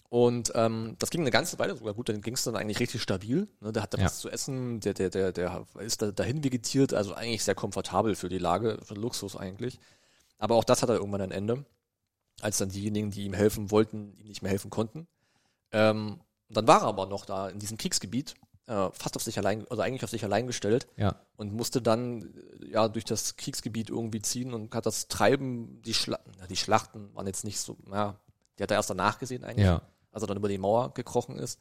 Und 0.09 0.53
ähm, 0.55 0.97
das 0.99 1.09
ging 1.09 1.23
eine 1.23 1.31
ganze 1.31 1.59
Weile 1.59 1.75
sogar 1.75 1.95
gut, 1.95 2.11
dann 2.11 2.21
ging 2.21 2.35
es 2.35 2.45
dann 2.45 2.55
eigentlich 2.55 2.81
richtig 2.81 3.01
stabil. 3.01 3.49
Ne? 3.61 3.73
Der 3.73 3.83
hatte 3.83 3.97
Ja. 3.97 4.05
was 4.05 4.19
zu 4.19 4.29
essen, 4.29 4.81
der, 4.81 4.93
der, 4.93 5.09
der, 5.09 5.33
der 5.33 5.65
ist 5.79 6.03
da, 6.03 6.11
dahin 6.11 6.45
vegetiert, 6.45 6.93
also 6.93 7.15
eigentlich 7.15 7.43
sehr 7.43 7.55
komfortabel 7.55 8.15
für 8.15 8.29
die 8.29 8.37
Lage, 8.39 8.79
für 8.85 8.93
Luxus 8.93 9.37
eigentlich. 9.37 9.81
Aber 10.37 10.57
auch 10.57 10.65
das 10.65 10.83
hat 10.83 10.91
er 10.91 10.97
irgendwann 10.97 11.23
ein 11.23 11.31
Ende, 11.31 11.65
als 12.41 12.59
dann 12.59 12.71
diejenigen, 12.71 13.11
die 13.11 13.25
ihm 13.25 13.35
helfen 13.35 13.71
wollten, 13.71 14.15
ihm 14.19 14.27
nicht 14.29 14.43
mehr 14.43 14.51
helfen 14.51 14.71
konnten. 14.71 15.07
Ähm, 15.71 16.21
dann 16.49 16.67
war 16.67 16.81
er 16.83 16.87
aber 16.89 17.07
noch 17.07 17.25
da 17.25 17.49
in 17.49 17.59
diesem 17.59 17.79
Kriegsgebiet, 17.79 18.35
äh, 18.67 18.91
fast 18.93 19.17
auf 19.17 19.23
sich 19.23 19.39
allein, 19.39 19.67
also 19.71 19.83
eigentlich 19.83 20.05
auf 20.05 20.11
sich 20.11 20.25
allein 20.25 20.47
gestellt 20.47 20.87
Ja. 20.97 21.17
und 21.37 21.53
musste 21.53 21.81
dann 21.83 22.35
äh, 22.61 22.71
ja 22.73 22.89
durch 22.89 23.05
das 23.05 23.37
Kriegsgebiet 23.37 23.91
irgendwie 23.91 24.23
ziehen 24.23 24.55
und 24.55 24.75
hat 24.75 24.87
das 24.87 25.09
Treiben, 25.09 25.81
die, 25.83 25.95
Schla 25.95 26.19
ja, 26.41 26.47
die 26.47 26.57
Schlachten 26.57 27.15
waren 27.15 27.27
jetzt 27.27 27.45
nicht 27.45 27.59
so, 27.61 27.77
ja, 27.91 28.17
die 28.59 28.63
hat 28.63 28.71
er 28.71 28.77
erst 28.77 28.91
danach 28.91 29.19
gesehen 29.19 29.45
eigentlich, 29.45 29.67
Ja. 29.67 29.83
als 30.11 30.23
er 30.23 30.27
dann 30.27 30.37
über 30.37 30.49
die 30.49 30.59
Mauer 30.59 30.93
gekrochen 30.95 31.39
ist. 31.39 31.59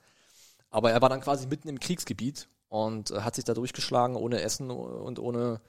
Aber 0.69 0.91
er 0.91 1.01
war 1.01 1.09
dann 1.09 1.22
quasi 1.22 1.47
mitten 1.47 1.69
im 1.69 1.80
Kriegsgebiet 1.80 2.47
und 2.69 3.11
äh, 3.11 3.22
hat 3.22 3.36
sich 3.36 3.43
da 3.45 3.53
durchgeschlagen, 3.53 4.15
ohne 4.15 4.41
Essen 4.41 4.69
und 4.72 5.19
ohne, 5.19 5.61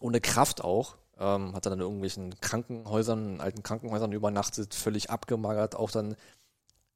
ohne 0.00 0.20
Kraft 0.20 0.62
auch. 0.62 0.96
Ähm, 1.20 1.54
hat 1.54 1.66
dann 1.66 1.74
in 1.74 1.80
irgendwelchen 1.80 2.34
Krankenhäusern, 2.40 3.34
in 3.34 3.40
alten 3.40 3.62
Krankenhäusern 3.62 4.10
übernachtet, 4.12 4.74
völlig 4.74 5.10
abgemagert, 5.10 5.76
auch 5.76 5.90
dann 5.90 6.16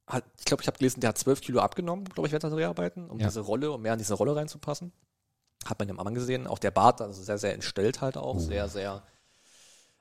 hat, 0.07 0.25
ich 0.39 0.45
glaube, 0.47 0.63
ich 0.63 0.67
habe 0.67 0.79
gelesen, 0.79 1.01
der 1.01 1.09
hat 1.09 1.19
zwölf 1.19 1.41
Kilo 1.41 1.61
abgenommen, 1.61 2.05
glaube 2.07 2.27
ich, 2.27 2.33
während 2.33 2.43
der 2.45 2.51
Dreharbeiten, 2.51 3.09
um 3.11 3.21
Ja. 3.21 3.27
diese 3.29 3.41
Rolle, 3.41 3.71
um 3.73 3.83
mehr 3.83 3.93
in 3.93 3.99
diese 3.99 4.15
Rolle 4.15 4.35
reinzupassen. 4.37 4.93
Hat 5.67 5.79
man 5.79 5.89
dem 5.89 5.97
Mann 5.97 6.15
gesehen. 6.15 6.47
Auch 6.47 6.59
der 6.59 6.71
Bart, 6.71 7.01
also 7.01 7.23
sehr, 7.23 7.39
sehr 7.39 7.55
entstellt 7.55 8.01
halt 8.03 8.17
auch, 8.19 8.39
sehr, 8.39 8.69
sehr 8.69 9.03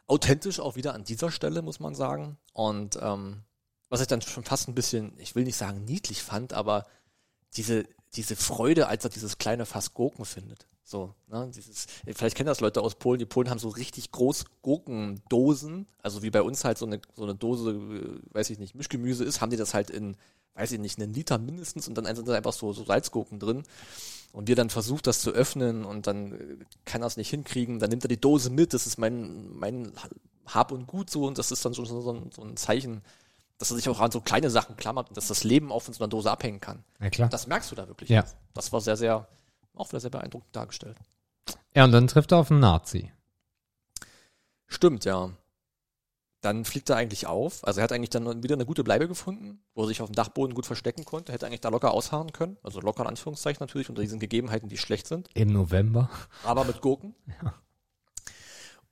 authentisch 0.07 0.59
auch 0.59 0.76
wieder 0.76 0.93
an 0.93 1.03
dieser 1.03 1.32
Stelle, 1.32 1.61
muss 1.61 1.80
man 1.80 1.95
sagen. 1.95 2.38
Und 2.51 2.97
ähm, 3.01 3.43
was 3.89 4.01
ich 4.01 4.07
dann 4.07 4.21
schon 4.21 4.43
fast 4.43 4.67
ein 4.67 4.76
bisschen, 4.76 5.13
ich 5.19 5.36
will 5.36 5.43
nicht 5.45 5.55
sagen 5.57 5.86
niedlich 5.86 6.21
fand, 6.21 6.53
aber 6.53 6.86
diese, 7.55 7.86
diese 8.15 8.36
Freude, 8.36 8.88
als 8.88 9.03
er 9.05 9.09
dieses 9.09 9.38
kleine 9.38 9.65
Fass 9.65 9.93
Gurken 9.93 10.26
findet. 10.26 10.67
So, 10.86 11.13
ne, 11.29 11.49
dieses, 11.55 11.88
vielleicht 12.05 12.36
kennen 12.36 12.47
das 12.47 12.59
Leute 12.59 12.81
aus 12.81 12.95
Polen. 12.95 13.17
Die 13.17 13.25
Polen 13.25 13.49
haben 13.49 13.59
so 13.59 13.69
richtig 13.69 14.11
groß 14.11 14.45
Gurkendosen, 14.61 15.88
also 16.01 16.23
wie 16.23 16.29
bei 16.29 16.41
uns 16.41 16.65
halt 16.65 16.77
so 16.77 16.86
eine, 16.86 16.99
so 17.15 17.23
eine 17.23 17.36
Dose, 17.36 17.71
äh, 17.71 18.36
weiß 18.36 18.49
ich 18.49 18.59
nicht, 18.59 18.75
Mischgemüse 18.75 19.23
ist, 19.23 19.39
haben 19.39 19.49
die 19.49 19.57
das 19.57 19.73
halt 19.73 19.89
in, 19.89 20.17
weiß 20.55 20.73
ich 20.73 20.79
nicht, 20.79 20.99
einen 20.99 21.13
Liter 21.13 21.38
mindestens 21.38 21.88
und 21.88 21.95
dann 21.95 22.13
sind 22.13 22.27
da 22.27 22.34
einfach 22.34 22.53
so, 22.53 22.73
so 22.73 22.84
Salzgurken 22.84 23.39
drin. 23.39 23.63
Und 24.34 24.47
wir 24.47 24.55
dann 24.55 24.71
versucht, 24.71 25.05
das 25.07 25.21
zu 25.21 25.31
öffnen 25.31 25.86
und 25.86 26.07
dann 26.07 26.34
äh, 26.34 26.65
kann 26.86 27.01
er 27.01 27.07
es 27.07 27.17
nicht 27.17 27.29
hinkriegen. 27.29 27.79
Dann 27.79 27.89
nimmt 27.89 28.03
er 28.03 28.09
die 28.09 28.19
Dose 28.19 28.49
mit, 28.49 28.73
das 28.73 28.86
ist 28.86 28.97
mein, 28.97 29.55
mein 29.55 29.93
Hab 30.45 30.71
und 30.71 30.88
Gut 30.88 31.09
so 31.09 31.25
und 31.25 31.38
das 31.38 31.51
ist 31.51 31.63
dann 31.63 31.75
schon 31.75 31.86
so, 31.86 32.01
so, 32.01 32.11
ein, 32.11 32.31
so 32.36 32.41
ein 32.41 32.57
Zeichen, 32.57 33.03
dass 33.57 33.71
er 33.71 33.77
sich 33.77 33.88
auch 33.88 33.99
an 34.01 34.11
so 34.11 34.19
kleine 34.19 34.49
Sachen 34.49 34.75
klammert 34.75 35.07
und 35.07 35.15
dass 35.15 35.27
das 35.27 35.45
Leben 35.45 35.71
auch 35.71 35.81
von 35.81 35.93
so 35.93 36.03
einer 36.03 36.09
Dose 36.09 36.29
abhängen 36.29 36.59
kann. 36.59 36.84
Ja, 36.99 37.09
klar. 37.09 37.29
Das 37.29 37.47
merkst 37.47 37.71
du 37.71 37.75
da 37.75 37.88
wirklich. 37.88 38.09
Ja. 38.09 38.25
Das 38.53 38.73
war 38.73 38.81
sehr, 38.81 38.97
sehr, 38.97 39.27
auch 39.76 39.89
wieder 39.89 39.99
sehr 39.99 40.09
beeindruckend 40.09 40.55
dargestellt. 40.55 40.97
Ja, 41.76 41.86
und 41.86 41.91
dann 41.91 42.07
trifft 42.07 42.32
er 42.32 42.38
auf 42.38 42.51
einen 42.51 42.59
Nazi. 42.59 43.11
Stimmt, 44.67 45.05
ja. 45.05 45.32
Dann 46.41 46.65
fliegt 46.65 46.89
er 46.89 46.97
eigentlich 46.97 47.26
auf. 47.26 47.65
Also 47.65 47.80
er 47.80 47.86
hat 47.86 47.93
eigentlich 47.93 48.09
dann 48.09 48.43
wieder 48.43 48.55
eine 48.55 48.65
gute 48.65 48.84
Bleibe 48.84 49.07
gefunden, 49.07 49.63
wo 49.76 49.84
er 49.84 49.88
sich 49.88 50.01
auf 50.01 50.09
dem 50.09 50.15
Dachboden 50.15 50.53
gut 50.53 50.65
verstecken 50.65 51.05
konnte. 51.05 51.32
Hätte 51.32 51.45
eigentlich 51.45 51.61
da 51.61 51.69
locker 51.69 51.91
ausharren 51.91 52.34
können. 52.34 52.57
Also 52.63 52.82
locker 52.82 53.03
in 53.03 53.09
Anführungszeichen 53.09 53.61
natürlich, 53.61 53.89
unter 53.89 54.01
diesen 54.01 54.19
Gegebenheiten, 54.19 54.67
die 54.67 54.78
schlecht 54.78 55.07
sind. 55.07 55.30
Im 55.36 55.53
November. 55.53 56.09
aber 56.43 56.65
mit 56.65 56.82
Gurken. 56.82 57.15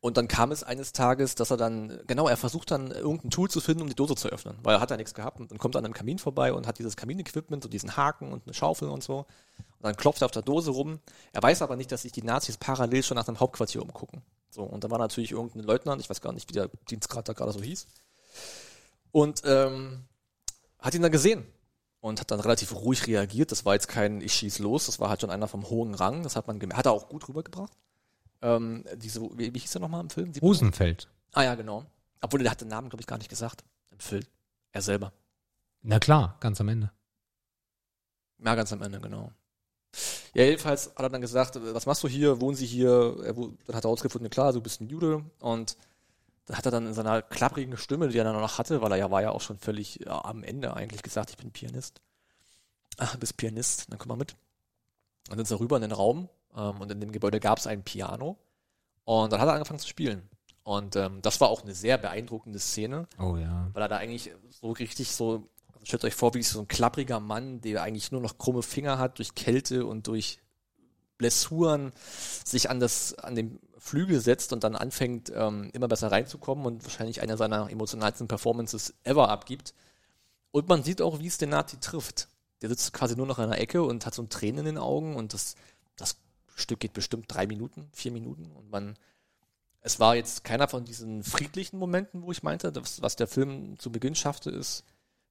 Und 0.02 0.18
dann 0.18 0.28
kam 0.28 0.52
es 0.52 0.64
eines 0.64 0.94
Tages, 0.94 1.36
dass 1.36 1.52
er 1.52 1.58
dann, 1.58 2.02
genau, 2.08 2.28
er 2.28 2.36
versucht 2.36 2.72
dann 2.72 2.90
irgendein 2.90 3.30
Tool 3.30 3.52
zu 3.52 3.62
finden, 3.62 3.84
um 3.84 3.88
die 3.88 3.96
Dose 3.96 4.16
zu 4.16 4.30
öffnen, 4.30 4.58
weil 4.64 4.76
er 4.76 4.82
hat 4.82 4.90
ja 4.90 4.98
nichts 4.98 5.14
gehabt 5.14 5.40
und 5.40 5.52
dann 5.52 5.60
kommt 5.60 5.76
an 5.76 5.86
einem 5.86 5.94
Kamin 5.94 6.18
vorbei 6.18 6.54
und 6.54 6.66
hat 6.66 6.80
dieses 6.80 6.98
Kaminequipment, 6.98 7.62
so 7.62 7.70
diesen 7.70 7.96
Haken 7.96 8.34
und 8.34 8.48
eine 8.48 8.56
Schaufel 8.56 8.90
und 8.90 9.04
so. 9.04 9.20
Und 9.20 9.84
dann 9.84 9.96
klopft 9.96 10.24
er 10.24 10.26
auf 10.26 10.32
der 10.32 10.42
Dose 10.42 10.72
rum. 10.72 11.00
Er 11.34 11.44
weiß 11.44 11.62
aber 11.62 11.76
nicht, 11.76 11.92
dass 11.92 12.02
sich 12.02 12.12
die 12.12 12.24
Nazis 12.24 12.58
parallel 12.58 13.04
schon 13.04 13.16
nach 13.16 13.26
dem 13.26 13.40
Hauptquartier 13.40 13.84
umgucken. 13.84 14.24
So, 14.50 14.64
und 14.64 14.84
da 14.84 14.90
war 14.90 14.98
natürlich 14.98 15.32
irgendein 15.32 15.62
Leutnant, 15.62 16.02
ich 16.02 16.10
weiß 16.10 16.20
gar 16.20 16.34
nicht, 16.34 16.50
wie 16.50 16.54
der 16.54 16.70
Dienstgrad 16.90 17.30
da 17.30 17.34
gerade 17.34 17.52
so 17.52 17.62
hieß. 17.62 17.86
Und 19.12 19.44
ähm, 19.46 20.06
hat 20.80 20.96
ihn 20.96 21.04
dann 21.04 21.12
gesehen 21.12 21.46
und 22.00 22.20
hat 22.20 22.32
dann 22.32 22.40
relativ 22.40 22.74
ruhig 22.74 23.06
reagiert. 23.06 23.52
Das 23.52 23.66
war 23.66 23.76
jetzt 23.76 23.88
kein 23.88 24.20
Ich 24.20 24.34
schieß 24.34 24.60
los, 24.60 24.88
das 24.88 25.00
war 25.00 25.10
halt 25.10 25.22
schon 25.22 25.30
einer 25.30 25.48
vom 25.48 25.70
hohen 25.70 25.94
Rang. 25.94 26.24
Das 26.24 26.36
hat 26.36 26.48
man 26.48 26.60
gemerkt. 26.60 26.80
Hat 26.80 26.86
er 26.88 26.92
auch 26.92 27.08
gut 27.08 27.30
rübergebracht. 27.30 27.72
Ähm, 28.42 28.84
diese, 28.96 29.22
wie, 29.38 29.54
wie 29.54 29.60
hieß 29.60 29.76
er 29.76 29.82
nochmal 29.82 30.02
im 30.02 30.10
Film? 30.10 30.32
Die- 30.32 30.40
Rosenfeld. 30.40 31.08
Ah 31.34 31.44
ja, 31.44 31.56
genau. 31.56 31.86
Obwohl, 32.22 32.42
der 32.42 32.52
hat 32.52 32.62
den 32.62 32.68
Namen, 32.68 32.90
glaube 32.90 33.02
ich, 33.02 33.08
gar 33.08 33.18
nicht 33.18 33.30
gesagt 33.30 33.64
im 33.92 34.00
Film. 34.00 34.24
Er 34.72 34.82
selber. 34.82 35.12
Na 35.82 36.00
klar, 36.00 36.38
ganz 36.40 36.60
am 36.62 36.70
Ende. 36.70 36.92
Ja, 38.44 38.56
ganz 38.56 38.74
am 38.74 38.82
Ende, 38.82 39.00
genau. 39.00 39.32
Ja, 40.34 40.44
jedenfalls 40.46 40.88
hat 40.88 41.00
er 41.00 41.10
dann 41.10 41.22
gesagt, 41.22 41.58
was 41.62 41.86
machst 41.86 42.04
du 42.04 42.08
hier, 42.08 42.40
wohnen 42.40 42.56
Sie 42.56 42.66
hier? 42.66 43.16
Er, 43.24 43.34
dann 43.34 43.58
hat 43.76 43.84
er 43.84 43.90
herausgefunden, 43.90 44.30
klar, 44.30 44.54
du 44.54 44.62
bist 44.62 44.82
ein 44.82 44.90
Jude. 44.90 45.24
Und 45.40 45.78
da 46.46 46.58
hat 46.58 46.66
er 46.66 46.72
dann 46.72 46.88
in 46.88 46.94
seiner 46.94 47.22
klapprigen 47.22 47.78
Stimme, 47.78 48.08
die 48.08 48.18
er 48.18 48.24
dann 48.24 48.36
noch 48.40 48.58
hatte, 48.58 48.82
weil 48.82 48.92
er 48.92 48.98
ja 48.98 49.12
war 49.12 49.22
ja 49.22 49.32
auch 49.32 49.42
schon 49.42 49.58
völlig 49.58 50.00
ja, 50.06 50.24
am 50.24 50.44
Ende 50.44 50.74
eigentlich 50.76 51.04
gesagt, 51.04 51.30
ich 51.32 51.38
bin 51.38 51.52
Pianist. 51.52 52.02
Ach, 52.98 53.14
du 53.14 53.20
bist 53.20 53.38
Pianist, 53.38 53.92
dann 53.92 54.00
komm 54.00 54.10
mal 54.10 54.16
mit. 54.18 54.36
Dann 55.28 55.38
sind 55.38 55.48
sie 55.48 55.60
rüber 55.60 55.76
in 55.76 55.82
den 55.84 55.92
Raum 55.92 56.30
ähm, 56.56 56.82
und 56.82 56.92
in 56.92 57.00
dem 57.00 57.12
Gebäude 57.12 57.40
gab 57.40 57.58
es 57.58 57.68
ein 57.68 57.84
Piano. 57.84 58.38
Und 59.04 59.32
dann 59.32 59.40
hat 59.42 59.48
er 59.48 59.54
angefangen 59.54 59.80
zu 59.80 59.88
spielen. 59.88 60.30
Und 60.64 60.96
ähm, 60.96 61.22
das 61.22 61.42
war 61.42 61.50
auch 61.50 61.64
eine 61.64 61.74
sehr 61.74 61.98
beeindruckende 61.98 62.60
Szene 62.60 63.08
Oh 63.18 63.36
ja. 63.36 63.70
weil 63.74 63.82
er 63.82 63.90
da 63.90 63.98
eigentlich 63.98 64.32
so 64.50 64.72
richtig 64.72 65.12
so, 65.12 65.50
also 65.74 65.86
stellt 65.86 66.06
euch 66.06 66.14
vor, 66.14 66.34
wie 66.36 66.44
so 66.44 66.60
ein 66.60 66.68
klappriger 66.68 67.20
Mann, 67.20 67.62
der 67.62 67.82
eigentlich 67.82 68.12
nur 68.12 68.22
noch 68.22 68.38
krumme 68.38 68.62
Finger 68.62 69.00
hat, 69.00 69.18
durch 69.18 69.34
Kälte 69.34 69.86
und 69.86 70.08
durch 70.08 70.40
Blessuren 71.18 71.94
sich 72.46 72.70
an 72.70 72.80
das, 72.80 73.14
an 73.16 73.36
den 73.36 73.60
Flügel 73.78 74.20
setzt 74.20 74.54
und 74.54 74.64
dann 74.64 74.76
anfängt, 74.76 75.32
ähm, 75.36 75.72
immer 75.74 75.88
besser 75.88 76.12
reinzukommen 76.12 76.66
und 76.66 76.84
wahrscheinlich 76.84 77.22
einer 77.22 77.38
seiner 77.38 77.70
emotionalsten 77.70 78.28
Performances 78.28 78.94
ever 79.04 79.30
abgibt. 79.30 79.74
Und 80.52 80.68
man 80.68 80.84
sieht 80.84 81.02
auch, 81.02 81.20
wie 81.20 81.28
es 81.28 81.38
den 81.38 81.50
Nazi 81.50 81.80
trifft. 81.80 82.28
Der 82.62 82.70
sitzt 82.70 82.94
quasi 82.94 83.16
nur 83.16 83.26
noch 83.26 83.40
in 83.40 83.46
einer 83.46 83.58
Ecke 83.58 83.82
und 83.82 84.06
hat 84.06 84.14
so 84.14 84.22
ein 84.22 84.30
Tränen 84.30 84.60
in 84.60 84.66
den 84.66 84.78
Augen 84.78 85.16
und 85.16 85.34
das 85.34 85.56
Stück 86.56 86.80
geht 86.80 86.94
bestimmt 86.94 87.26
drei 87.28 87.48
Minuten, 87.48 87.90
vier 87.94 88.12
Minuten 88.12 88.52
und 88.52 88.70
man, 88.70 88.98
es 89.82 90.00
war 90.00 90.16
jetzt 90.16 90.44
keiner 90.44 90.68
von 90.68 90.86
diesen 90.86 91.24
friedlichen 91.24 91.78
Momenten, 91.78 92.24
wo 92.24 92.32
ich 92.32 92.44
meinte, 92.44 92.72
das, 92.72 93.02
was 93.02 93.16
der 93.16 93.28
Film 93.28 93.78
zu 93.80 93.92
Beginn 93.92 94.16
schaffte, 94.16 94.50
ist, 94.52 94.84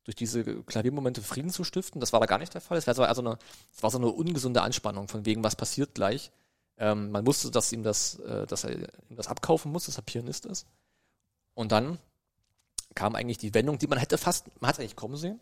durch 0.04 0.16
diese 0.16 0.44
Klaviermomente 0.64 1.22
Frieden 1.22 1.50
zu 1.50 1.64
stiften. 1.64 2.00
Das 2.00 2.12
war 2.12 2.20
da 2.20 2.26
gar 2.26 2.38
nicht 2.38 2.54
der 2.54 2.60
Fall. 2.60 2.78
Es 2.78 2.86
war 2.86 2.94
so 2.94 3.02
also 3.02 3.22
eine, 3.22 3.38
es 3.72 3.82
war 3.82 3.90
so 3.90 3.98
eine 3.98 4.08
ungesunde 4.08 4.62
Anspannung, 4.62 5.08
von 5.08 5.26
wegen, 5.26 5.44
was 5.44 5.56
passiert 5.56 5.94
gleich. 5.94 6.30
Ähm, 6.78 7.10
man 7.10 7.26
wusste, 7.26 7.50
dass 7.50 7.72
ihm 7.72 7.82
das, 7.82 8.18
äh, 8.20 8.46
dass 8.46 8.64
er 8.64 8.72
ihm 9.08 9.16
das 9.16 9.28
abkaufen 9.28 9.70
muss, 9.70 9.86
dass 9.86 9.98
er 9.98 10.02
Pianist 10.02 10.46
ist. 10.46 10.66
Und 11.54 11.72
dann 11.72 11.98
kam 12.94 13.14
eigentlich 13.14 13.38
die 13.38 13.54
Wendung, 13.54 13.78
die 13.78 13.86
man 13.86 13.98
hätte 13.98 14.18
fast, 14.18 14.46
man 14.60 14.70
hat 14.70 14.80
eigentlich 14.80 14.96
kommen 14.96 15.16
sehen. 15.16 15.40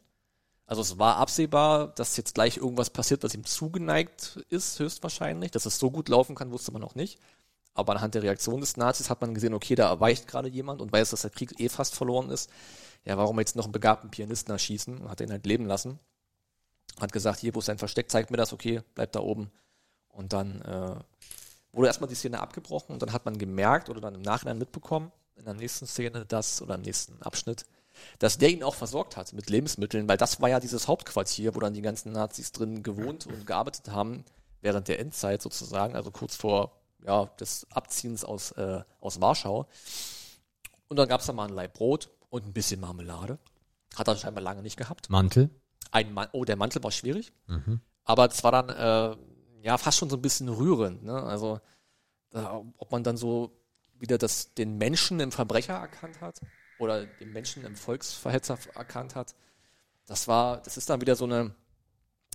Also 0.69 0.83
es 0.83 0.99
war 0.99 1.16
absehbar, 1.16 1.89
dass 1.95 2.19
jetzt 2.19 2.35
gleich 2.35 2.59
irgendwas 2.59 2.91
passiert, 2.91 3.23
was 3.23 3.35
ihm 3.35 3.45
zugeneigt 3.45 4.45
ist, 4.51 4.79
höchstwahrscheinlich. 4.79 5.51
Dass 5.51 5.64
es 5.64 5.79
so 5.79 5.91
gut 5.91 6.11
laufen 6.11 6.35
kann, 6.35 6.53
wusste 6.53 6.73
man 6.73 6.83
noch 6.83 6.95
nicht. 6.95 7.19
Aber 7.73 7.95
anhand 7.95 8.14
der 8.14 8.23
Reaktion 8.23 8.61
des 8.61 8.77
Nazis 8.77 9.09
hat 9.09 9.23
man 9.23 9.33
gesehen, 9.33 9.55
okay, 9.55 9.75
da 9.77 9.89
erweicht 9.89 10.29
gerade 10.29 10.49
jemand 10.49 10.83
und 10.83 10.93
weiß, 10.93 11.09
dass 11.09 11.23
der 11.23 11.31
Krieg 11.31 11.59
eh 11.59 11.71
fast 11.71 11.95
verloren 11.95 12.29
ist. 12.29 12.51
Ja, 13.07 13.16
warum 13.16 13.39
jetzt 13.39 13.57
noch 13.57 13.64
einen 13.64 13.73
begabten 13.73 14.11
Pianisten 14.11 14.53
erschießen? 14.53 14.99
Und 14.99 15.09
hat 15.09 15.23
ihn 15.23 15.31
halt 15.31 15.47
leben 15.47 15.64
lassen. 15.64 15.99
Hat 17.01 17.12
gesagt, 17.12 17.41
hier, 17.41 17.55
wo 17.55 17.61
ist 17.61 17.66
sein 17.66 17.79
Versteck, 17.79 18.11
zeigt 18.11 18.31
mir 18.31 18.37
das, 18.37 18.53
okay, 18.53 18.83
bleib 18.95 19.12
da 19.12 19.21
oben. 19.21 19.51
Und 20.09 20.35
dann 20.35 20.61
äh, 20.61 20.97
wurde 21.73 21.87
erstmal 21.87 22.11
die 22.11 22.14
Szene 22.14 22.41
abgebrochen 22.41 22.93
und 22.93 23.01
dann 23.01 23.14
hat 23.14 23.25
man 23.25 23.39
gemerkt 23.39 23.89
oder 23.89 24.03
dann 24.03 24.14
im 24.16 24.23
Nachhinein 24.23 24.59
mitbekommen, 24.59 25.12
in 25.37 25.47
der 25.47 25.55
nächsten 25.55 25.87
Szene, 25.87 26.27
das 26.27 26.61
oder 26.61 26.75
im 26.75 26.83
nächsten 26.83 27.23
Abschnitt, 27.23 27.64
dass 28.19 28.39
der 28.39 28.51
ihn 28.51 28.63
auch 28.63 28.75
versorgt 28.75 29.17
hat 29.17 29.33
mit 29.33 29.51
Lebensmitteln, 29.51 30.09
weil 30.09 30.17
das 30.17 30.41
war 30.41 30.49
ja 30.49 30.61
dieses 30.61 30.89
Hauptquartier, 30.89 31.55
wo 31.55 31.61
dann 31.61 31.75
die 31.75 31.83
ganzen 31.83 32.13
Nazis 32.13 32.53
drin 32.53 32.83
gewohnt 32.83 33.27
und 33.27 33.47
gearbeitet 33.47 33.91
haben, 33.91 34.25
während 34.61 34.89
der 34.89 34.99
Endzeit 34.99 35.43
sozusagen, 35.43 35.95
also 35.95 36.11
kurz 36.11 36.37
vor 36.37 36.73
ja, 37.05 37.27
des 37.41 37.67
Abziehens 37.71 38.25
aus, 38.25 38.53
äh, 38.53 38.83
aus 39.01 39.21
Warschau. 39.21 39.69
Und 40.89 40.97
dann 40.97 41.09
gab 41.09 41.21
es 41.21 41.27
da 41.27 41.33
mal 41.33 41.47
ein 41.47 41.55
Laib 41.55 41.75
Brot 41.75 42.11
und 42.31 42.47
ein 42.47 42.53
bisschen 42.53 42.81
Marmelade. 42.81 43.39
Hat 43.97 44.09
er 44.09 44.17
scheinbar 44.17 44.43
lange 44.43 44.63
nicht 44.63 44.77
gehabt. 44.77 45.11
Mantel. 45.11 45.51
Ein 45.91 46.13
Man 46.13 46.29
oh, 46.33 46.45
der 46.45 46.57
Mantel 46.57 46.83
war 46.83 46.91
schwierig. 46.91 47.33
Aber 48.05 48.27
es 48.27 48.43
war 48.43 48.53
dann 48.53 48.69
äh, 48.69 49.17
ja 49.63 49.79
fast 49.79 49.99
schon 49.99 50.11
so 50.11 50.17
ein 50.17 50.23
bisschen 50.23 50.49
rührend. 50.49 51.05
Ne? 51.05 51.15
Also 51.23 51.61
äh, 52.33 52.39
ob 52.41 52.91
man 52.91 53.05
dann 53.05 53.17
so 53.17 53.53
wieder 53.99 54.19
das, 54.19 54.55
den 54.55 54.79
Menschen 54.79 55.21
im 55.21 55.33
Verbrecher 55.33 55.75
erkannt 55.75 56.21
hat 56.21 56.41
oder 56.79 57.07
den 57.07 57.33
Menschen 57.33 57.64
im 57.64 57.76
Volksverhetzer 57.76 58.59
erkannt 58.74 59.14
hat. 59.14 59.35
Das 60.07 60.29
war, 60.29 60.59
das 60.62 60.76
ist 60.76 60.89
dann 60.89 61.01
wieder 61.01 61.16
so 61.16 61.24
eine 61.24 61.55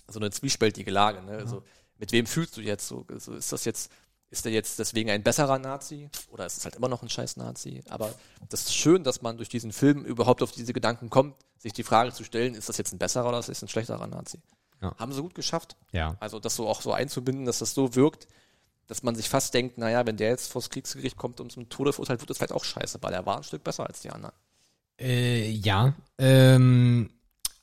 so 0.08 0.20
eine 0.20 0.32
zwiespältige 0.32 0.92
Lage. 0.92 1.22
Ne? 1.22 1.38
Also 1.38 1.64
mit 1.98 2.12
wem 2.12 2.26
fühlst 2.26 2.58
du 2.58 2.62
jetzt 2.62 2.88
so? 2.88 3.06
Also 3.10 3.34
ist 3.34 3.52
das 3.52 3.66
jetzt 3.66 3.92
ist 4.30 4.46
der 4.46 4.52
jetzt 4.52 4.80
deswegen 4.80 5.12
ein 5.12 5.22
besserer 5.22 5.60
Nazi 5.60 6.10
oder 6.32 6.48
ist 6.48 6.58
es 6.58 6.66
halt 6.66 6.76
immer 6.76 6.88
noch 6.88 7.04
ein 7.04 7.10
scheiß 7.10 7.38
Nazi? 7.38 7.84
Aber 7.90 8.14
das 8.50 8.64
ist 8.64 8.76
schön, 8.76 9.04
dass 9.04 9.22
man 9.22 9.38
durch 9.38 9.48
diesen 9.48 9.72
Film 9.72 10.04
überhaupt 10.04 10.42
auf 10.42 10.52
diese 10.52 10.74
Gedanken 10.74 11.12
kommt, 11.12 11.36
sich 11.60 11.72
die 11.72 11.84
Frage 11.84 12.12
zu 12.12 12.24
stellen, 12.24 12.56
ist 12.56 12.68
das 12.68 12.78
jetzt 12.78 12.94
ein 12.94 12.98
besserer 12.98 13.30
oder 13.30 13.40
ist 13.40 13.50
das 13.50 13.62
ein 13.62 13.68
schlechterer 13.68 14.08
Nazi? 14.08 14.40
Ja. 14.82 14.96
Haben 14.98 15.14
sie 15.14 15.22
gut 15.22 15.36
geschafft. 15.36 15.78
Ja. 15.92 16.18
Also 16.20 16.40
das 16.40 16.56
so 16.56 16.68
auch 16.68 16.82
so 16.82 16.92
einzubinden, 16.94 17.46
dass 17.46 17.60
das 17.60 17.76
so 17.76 17.94
wirkt, 17.94 18.28
dass 18.94 19.02
man 19.02 19.16
sich 19.16 19.28
fast 19.28 19.56
denkt, 19.56 19.80
naja, 19.80 20.06
wenn 20.06 20.18
der 20.18 20.30
jetzt 20.30 20.52
vors 20.52 20.70
Kriegsgericht 20.70 21.18
kommt 21.18 21.42
und 21.42 21.52
zum 21.52 21.68
Tode 21.68 21.94
verurteilt 21.94 22.22
wird, 22.22 22.30
ist 22.30 22.38
vielleicht 22.38 22.54
auch 22.54 22.64
scheiße, 22.64 23.00
weil 23.02 23.12
er 23.12 23.26
war 23.26 23.38
ein 23.38 23.44
Stück 23.44 23.64
besser 23.64 23.88
als 23.88 24.02
die 24.02 24.12
anderen. 24.12 24.36
Äh, 25.00 25.50
ja. 25.50 25.96
Ähm, 26.20 27.10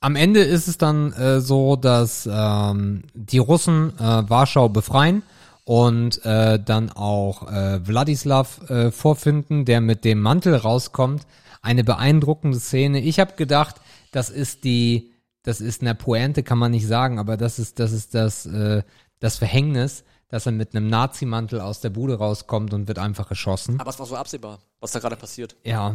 am 0.01 0.16
Ende 0.16 0.41
ist 0.41 0.66
es 0.66 0.76
dann 0.76 1.12
äh, 1.12 1.41
so, 1.41 1.76
dass 1.76 2.28
ähm, 2.28 3.05
die 3.14 3.39
Russen 3.39 3.97
äh, 3.97 4.28
Warschau 4.28 4.70
befreien 4.70 5.22
und 5.64 6.24
äh, 6.24 6.59
dann 6.59 6.91
auch 6.91 7.49
äh, 7.49 7.87
Wladislav 7.87 8.68
äh, 8.68 8.91
vorfinden, 8.91 9.64
der 9.64 9.81
mit 9.81 10.05
dem 10.05 10.20
Mantel 10.20 10.57
rauskommt. 10.57 11.28
Eine 11.62 11.85
beeindruckende 11.85 12.59
Szene. 12.59 12.99
Ich 13.03 13.20
habe 13.20 13.35
gedacht, 13.37 13.76
das 14.11 14.31
ist 14.31 14.64
die, 14.64 15.12
das 15.45 15.61
ist 15.61 15.81
eine 15.81 15.95
Pointe, 15.95 16.43
kann 16.43 16.59
man 16.59 16.72
nicht 16.72 16.89
sagen, 16.89 17.20
aber 17.20 17.37
das 17.37 17.61
ist, 17.61 17.78
das 17.78 17.93
ist 17.93 18.16
das, 18.16 18.47
äh, 18.47 18.83
das 19.20 19.37
Verhängnis, 19.37 20.03
dass 20.31 20.47
er 20.47 20.53
mit 20.53 20.74
einem 20.74 20.89
Nazi-Mantel 20.89 21.61
aus 21.61 21.81
der 21.81 21.91
Bude 21.91 22.14
rauskommt 22.14 22.72
und 22.72 22.89
wird 22.89 22.99
einfach 22.99 23.31
erschossen. 23.31 23.81
Aber 23.81 23.91
es 23.91 23.99
war 23.99 24.07
so 24.07 24.16
absehbar, 24.16 24.61
was 24.81 24.93
da 24.93 25.01
gerade 25.01 25.16
passiert. 25.16 25.57
Ja. 25.64 25.95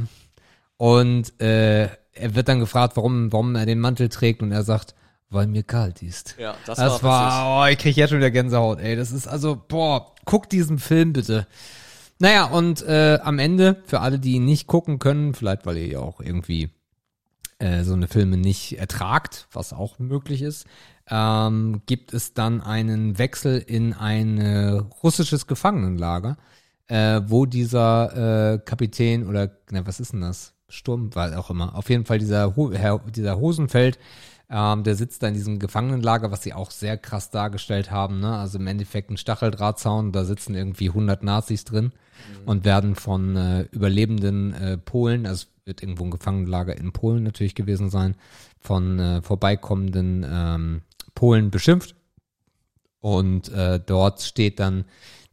Und 0.78 1.40
äh, 1.42 1.84
er 1.84 2.36
wird 2.36 2.48
dann 2.48 2.60
gefragt, 2.60 2.98
warum, 2.98 3.32
warum 3.32 3.56
er 3.56 3.66
den 3.66 3.80
Mantel 3.80 4.10
trägt 4.10 4.42
und 4.42 4.52
er 4.52 4.64
sagt, 4.64 4.94
weil 5.30 5.48
mir 5.48 5.64
kalt 5.64 6.02
ist. 6.02 6.36
Ja, 6.38 6.56
das, 6.66 6.78
Das 6.78 7.02
war, 7.02 7.32
war, 7.32 7.64
oh, 7.64 7.72
ich 7.72 7.78
krieg 7.78 7.96
jetzt 7.96 8.10
schon 8.10 8.20
wieder 8.20 8.32
Gänsehaut, 8.32 8.80
ey. 8.80 8.96
Das 8.96 9.12
ist 9.12 9.28
also, 9.28 9.62
boah, 9.68 10.14
guck 10.26 10.50
diesen 10.50 10.80
Film 10.80 11.14
bitte. 11.14 11.48
Naja, 12.20 12.46
und 12.46 12.82
äh, 12.84 13.20
am 13.22 13.40
Ende, 13.40 13.82
für 13.86 14.02
alle, 14.02 14.20
die 14.20 14.34
ihn 14.34 14.46
nicht 14.46 14.68
gucken 14.68 15.00
können, 15.00 15.34
vielleicht 15.34 15.66
weil 15.66 15.78
ihr 15.78 15.88
ja 15.88 16.00
auch 16.00 16.22
irgendwie 16.22 16.70
äh, 17.60 17.84
so 17.84 17.94
eine 17.94 18.08
Filme 18.08 18.38
nicht 18.38 18.78
ertragt, 18.80 19.48
was 19.52 19.74
auch 19.74 20.00
möglich 20.00 20.42
ist, 20.42 20.66
ähm, 21.10 21.82
gibt 21.86 22.14
es 22.14 22.34
dann 22.34 22.62
einen 22.62 23.18
Wechsel 23.18 23.60
in 23.60 23.94
ein 23.94 24.40
äh, 24.40 24.70
russisches 25.04 25.48
Gefangenenlager, 25.48 26.38
äh, 26.88 27.22
wo 27.26 27.46
dieser 27.46 28.54
äh, 28.54 28.60
Kapitän 28.60 29.28
oder 29.28 29.52
na, 29.72 29.86
was 29.86 30.00
ist 30.00 30.14
denn 30.14 30.22
das? 30.22 30.54
Sturm, 30.68 31.14
war 31.14 31.38
auch 31.38 31.52
immer. 31.52 31.76
Auf 31.76 31.90
jeden 31.90 32.06
Fall 32.06 32.18
dieser, 32.18 32.56
Ho 32.56 32.72
Herr, 32.74 33.00
dieser 33.00 33.38
Hosenfeld, 33.38 34.00
ähm, 34.50 34.84
der 34.84 34.96
sitzt 34.96 35.24
da 35.24 35.28
in 35.28 35.34
diesem 35.34 35.60
Gefangenenlager, 35.60 36.32
was 36.32 36.44
sie 36.44 36.54
auch 36.54 36.72
sehr 36.72 36.98
krass 36.98 37.30
dargestellt 37.30 37.92
haben. 37.92 38.20
Ne? 38.20 38.36
Also 38.36 38.60
im 38.60 38.68
Endeffekt 38.68 39.10
ein 39.10 39.18
Stacheldrahtzaun, 39.18 40.12
da 40.12 40.24
sitzen 40.24 40.56
irgendwie 40.56 40.90
100 40.90 41.24
Nazis 41.24 41.66
drin 41.66 41.92
und 42.46 42.66
werden 42.66 42.96
von 42.96 43.36
äh, 43.36 43.62
überlebenden 43.72 44.54
äh, 44.54 44.78
Polen, 44.78 45.26
also 45.26 45.46
es 45.46 45.66
wird 45.66 45.82
irgendwo 45.82 46.04
ein 46.06 46.12
Gefangenenlager 46.12 46.78
in 46.78 46.92
Polen 46.92 47.24
natürlich 47.24 47.56
gewesen 47.56 47.90
sein, 47.90 48.16
von 48.60 49.00
äh, 49.00 49.22
vorbeikommenden 49.22 50.26
ähm, 50.28 50.82
Polen 51.16 51.50
beschimpft. 51.50 51.96
Und 53.00 53.50
äh, 53.50 53.80
dort 53.84 54.22
steht 54.22 54.60
dann 54.60 54.86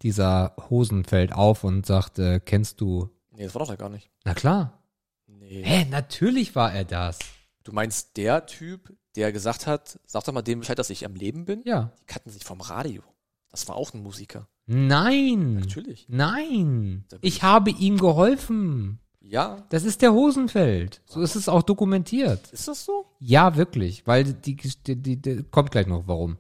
dieser 0.03 0.55
Hosenfeld 0.71 1.33
auf 1.33 1.65
und 1.65 1.87
sagt, 1.87 2.19
äh, 2.19 2.41
kennst 2.41 2.81
du? 2.81 3.11
Nee, 3.31 3.45
das 3.45 3.55
war 3.55 3.61
doch 3.61 3.69
da 3.69 3.77
gar 3.77 3.89
nicht. 3.89 4.11
Na 4.25 4.35
klar. 4.35 4.83
Nee. 5.27 5.63
Hä, 5.65 5.87
natürlich 5.91 6.55
war 6.55 6.73
er 6.73 6.85
das. 6.85 7.19
Du 7.65 7.73
meinst 7.73 8.17
der 8.17 8.47
Typ, 8.47 8.93
der 9.17 9.33
gesagt 9.33 9.67
hat, 9.67 9.99
sag 10.07 10.25
doch 10.25 10.33
mal 10.33 10.43
dem 10.43 10.61
Bescheid, 10.61 10.79
dass 10.79 10.91
ich 10.91 11.07
am 11.07 11.15
Leben 11.15 11.45
bin? 11.45 11.63
Ja. 11.65 11.93
Die 12.01 12.05
kannten 12.07 12.31
sich 12.31 12.45
vom 12.45 12.61
Radio. 12.61 13.03
Das 13.51 13.69
war 13.69 13.77
auch 13.77 13.95
ein 13.95 14.03
Musiker. 14.03 14.49
Nein. 14.67 15.55
Natürlich. 15.55 16.07
Nein. 16.09 17.05
Ich- 17.21 17.43
habe 17.43 17.71
ihm 17.71 17.99
geholfen. 17.99 18.99
Ja, 19.33 19.65
Das 19.71 19.85
ist 19.85 20.03
der 20.03 20.13
Hosenfeld. 20.13 21.01
So 21.07 21.23
ist 21.23 21.37
es 21.37 21.49
auch 21.49 21.63
dokumentiert. 21.63 22.53
ist 22.53 22.69
das 22.69 22.85
so? 22.85 23.07
Ja, 23.19 23.57
wirklich, 23.57 24.07
weil 24.07 24.25
die, 24.25 24.57
die, 24.57 24.97
die, 24.97 25.17
die 25.17 25.43
kommt 25.51 25.71
gleich 25.71 25.87
noch, 25.87 26.07
warum. 26.07 26.37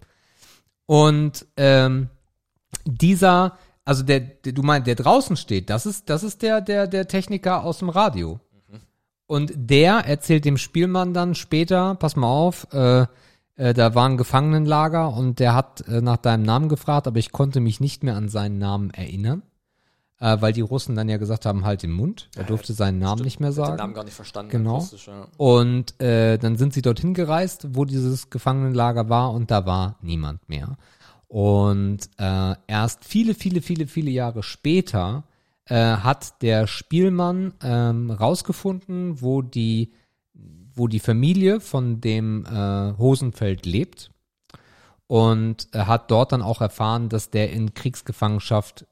Und 0.84 1.46
ähm, 1.56 2.10
dieser, 2.84 3.56
also 3.86 4.02
der, 4.02 4.20
der, 4.20 4.52
du 4.52 4.62
meinst, 4.62 4.86
der 4.86 4.96
draußen 4.96 5.38
steht, 5.38 5.70
das 5.70 5.86
ist, 5.86 6.10
das 6.10 6.22
ist 6.22 6.42
der, 6.42 6.60
der, 6.60 6.86
der 6.86 7.08
Techniker 7.08 7.64
aus 7.64 7.78
dem 7.78 7.88
Radio. 7.88 8.40
Und 9.26 9.52
der 9.56 10.00
erzählt 10.00 10.44
dem 10.44 10.58
Spielmann 10.58 11.14
dann 11.14 11.34
später, 11.34 11.94
pass 11.94 12.14
mal 12.14 12.28
auf, 12.28 12.66
äh, 12.74 13.06
äh, 13.56 13.72
da 13.72 13.94
war 13.94 14.06
ein 14.06 14.18
Gefangenenlager 14.18 15.14
und 15.16 15.38
der 15.38 15.54
hat 15.54 15.80
äh, 15.88 16.02
nach 16.02 16.18
deinem 16.18 16.42
Namen 16.42 16.68
gefragt, 16.68 17.06
aber 17.06 17.18
ich 17.18 17.32
konnte 17.32 17.60
mich 17.60 17.80
nicht 17.80 18.02
mehr 18.04 18.16
an 18.16 18.28
seinen 18.28 18.58
Namen 18.58 18.90
erinnern. 18.90 19.42
Äh, 20.22 20.40
weil 20.40 20.52
die 20.52 20.60
Russen 20.60 20.94
dann 20.94 21.08
ja 21.08 21.16
gesagt 21.16 21.46
haben, 21.46 21.64
halt 21.64 21.82
den 21.82 21.90
Mund. 21.90 22.28
Er 22.36 22.44
durfte 22.44 22.74
seinen 22.74 23.00
Namen 23.00 23.24
nicht 23.24 23.40
mehr 23.40 23.50
sagen. 23.50 23.72
den 23.72 23.78
Namen 23.78 23.94
gar 23.94 24.04
nicht 24.04 24.14
verstanden. 24.14 24.52
Genau. 24.52 24.78
ja. 24.78 25.26
Und 25.36 26.00
äh, 26.00 26.38
dann 26.38 26.56
sind 26.56 26.72
sie 26.72 26.80
dorthin 26.80 27.12
gereist, 27.12 27.74
wo 27.74 27.84
dieses 27.84 28.30
Gefangenenlager 28.30 29.08
war 29.08 29.32
und 29.32 29.50
da 29.50 29.66
war 29.66 29.96
niemand 30.00 30.48
mehr. 30.48 30.76
Und 31.26 32.08
äh, 32.18 32.54
erst 32.68 33.04
viele, 33.04 33.34
viele, 33.34 33.62
viele, 33.62 33.88
viele 33.88 34.12
Jahre 34.12 34.44
später 34.44 35.24
äh, 35.64 35.74
hat 35.74 36.40
der 36.40 36.68
Spielmann 36.68 37.54
ähm, 37.60 38.12
rausgefunden, 38.12 39.20
wo 39.20 39.42
die, 39.42 39.92
wo 40.76 40.86
die 40.86 41.00
Familie 41.00 41.58
von 41.58 42.00
dem 42.00 42.46
äh, 42.46 42.96
Hosenfeld 42.96 43.66
lebt. 43.66 44.12
Und 45.08 45.66
er 45.72 45.88
hat 45.88 46.12
dort 46.12 46.30
dann 46.30 46.42
auch 46.42 46.60
erfahren, 46.60 47.08
dass 47.08 47.30
der 47.30 47.50
in 47.50 47.74
Kriegsgefangenschaft, 47.74 48.86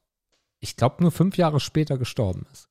ich 0.61 0.77
glaube, 0.77 0.97
nur 1.01 1.11
fünf 1.11 1.37
Jahre 1.37 1.61
später 1.61 1.99
gestorben 1.99 2.47
ist. 2.53 2.69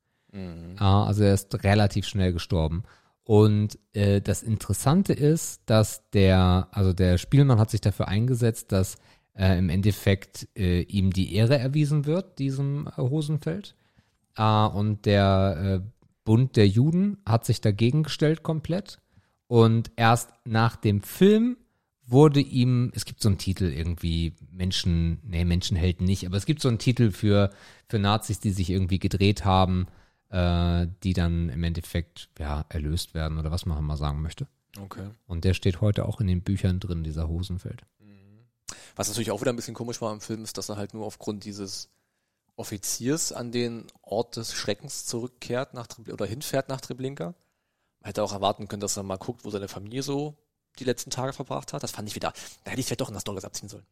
Ja, 0.80 1.04
also 1.04 1.24
er 1.24 1.34
ist 1.34 1.64
relativ 1.64 2.08
schnell 2.08 2.34
gestorben. 2.34 2.84
Und 3.24 3.78
äh, 3.94 4.22
das 4.22 4.42
Interessante 4.42 5.14
ist, 5.14 5.62
dass 5.66 6.10
der, 6.12 6.68
also 6.72 6.94
der 6.94 7.18
Spielmann 7.18 7.60
hat 7.60 7.70
sich 7.70 7.82
dafür 7.82 8.08
eingesetzt, 8.08 8.72
dass 8.72 8.98
äh, 9.36 9.58
im 9.58 9.70
Endeffekt 9.70 10.48
äh, 10.56 10.82
ihm 10.82 11.14
die 11.14 11.36
Ehre 11.36 11.58
erwiesen 11.58 12.06
wird, 12.06 12.40
diesem 12.40 12.88
äh, 12.88 13.02
Hosenfeld. 13.02 13.76
Äh, 14.36 14.68
und 14.68 15.06
der 15.06 15.82
äh, 15.86 15.90
Bund 16.24 16.56
der 16.56 16.68
Juden 16.68 17.18
hat 17.26 17.46
sich 17.46 17.62
dagegen 17.62 18.04
gestellt 18.04 18.44
komplett. 18.44 19.00
Und 19.48 19.92
erst 19.96 20.32
nach 20.46 20.76
dem 20.76 21.02
Film 21.02 21.58
wurde 22.12 22.40
ihm, 22.40 22.92
es 22.96 23.06
gibt 23.06 23.22
so 23.22 23.30
einen 23.30 23.38
Titel 23.38 23.66
irgendwie, 23.66 24.34
Menschen, 24.52 25.20
nee, 25.24 25.46
Menschenhelden 25.46 26.06
nicht, 26.06 26.26
aber 26.26 26.38
es 26.38 26.46
gibt 26.46 26.62
so 26.62 26.68
einen 26.68 26.80
Titel 26.80 27.12
für, 27.12 27.52
für 27.88 28.00
Nazis, 28.00 28.40
die 28.40 28.52
sich 28.52 28.70
irgendwie 28.70 29.00
gedreht 29.00 29.46
haben, 29.46 29.88
äh, 30.30 30.88
die 31.04 31.14
dann 31.14 31.50
im 31.50 31.64
Endeffekt, 31.64 32.30
ja, 32.40 32.66
erlöst 32.70 33.14
werden 33.14 33.38
oder 33.38 33.52
was 33.52 33.66
man 33.66 33.84
mal 33.84 33.98
sagen 33.98 34.22
möchte. 34.22 34.48
Okay. 34.80 35.10
Und 35.28 35.46
der 35.46 35.54
steht 35.54 35.82
heute 35.82 36.06
auch 36.06 36.22
in 36.22 36.28
den 36.28 36.42
Büchern 36.42 36.80
drin, 36.80 37.04
dieser 37.04 37.28
Hosenfeld. 37.28 37.84
Was 38.96 39.08
natürlich 39.08 39.32
auch 39.32 39.42
wieder 39.42 39.54
ein 39.54 39.56
bisschen 39.56 39.76
komisch 39.76 40.02
war 40.02 40.12
im 40.12 40.22
Film, 40.22 40.44
ist, 40.44 40.58
dass 40.58 40.70
er 40.70 40.78
halt 40.78 40.94
nur 40.94 41.06
aufgrund 41.06 41.46
dieses 41.46 41.90
Offiziers 42.56 43.32
an 43.32 43.52
den 43.52 43.88
Ort 44.02 44.36
des 44.36 44.54
Schreckens 44.54 45.06
zurückkehrt 45.06 45.74
nach 45.74 45.88
Trebl- 45.88 46.12
oder 46.12 46.26
hinfährt 46.26 46.68
nach 46.68 46.82
Treblinka. 46.82 47.28
Man 47.28 48.08
hätte 48.08 48.24
auch 48.24 48.34
erwarten 48.34 48.68
können, 48.68 48.82
dass 48.82 48.98
er 48.98 49.04
mal 49.04 49.18
guckt, 49.18 49.46
wo 49.46 49.50
seine 49.50 49.70
Familie 49.70 50.04
so 50.04 50.36
die 50.78 50.84
letzten 50.84 51.10
Tage 51.10 51.34
verbracht 51.34 51.74
hat. 51.74 51.84
Das 51.84 51.92
fand 51.92 52.08
ich 52.08 52.16
wieder, 52.16 52.32
da 52.64 52.72
hätte 52.72 52.80
ich 52.80 52.86
vielleicht 52.88 53.02
doch 53.02 53.08
in 53.10 53.14
das 53.16 53.24
Douglas 53.24 53.44
abziehen 53.46 53.68
sollen. 53.70 53.86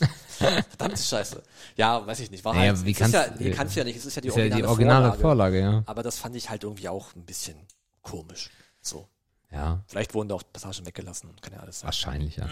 Verdammte 0.38 1.02
Scheiße. 1.02 1.42
Ja, 1.76 2.06
weiß 2.06 2.20
ich 2.20 2.30
nicht. 2.30 2.44
War 2.44 2.54
Naja, 2.54 2.72
halt, 2.74 2.84
wie 2.84 2.92
es 2.92 3.00
ist 3.00 3.12
ja, 3.12 3.22
kannst- 3.24 3.40
nee, 3.40 3.50
kannst 3.52 3.76
du 3.76 3.80
ja 3.80 3.84
nicht. 3.84 3.96
Es 3.96 4.04
ist 4.04 4.14
ja 4.16 4.22
die 4.22 4.28
ist 4.28 4.36
ja 4.36 4.42
originale, 4.42 4.62
die 4.62 4.68
originale 4.68 5.04
Vorlage. 5.18 5.58
Vorlage, 5.58 5.60
ja. 5.60 5.82
Aber 5.86 6.02
das 6.02 6.18
fand 6.18 6.36
ich 6.36 6.50
halt 6.50 6.64
irgendwie 6.64 6.88
auch 6.88 7.14
ein 7.14 7.24
bisschen 7.24 7.56
komisch. 8.02 8.50
So. 8.80 9.08
Ja, 9.50 9.82
Vielleicht 9.86 10.14
wurden 10.14 10.28
da 10.28 10.34
auch 10.34 10.42
Passagen 10.52 10.84
weggelassen. 10.84 11.30
Kann 11.40 11.52
ja 11.52 11.60
alles 11.60 11.80
sein. 11.80 11.86
wahrscheinlich, 11.86 12.36
ja. 12.36 12.48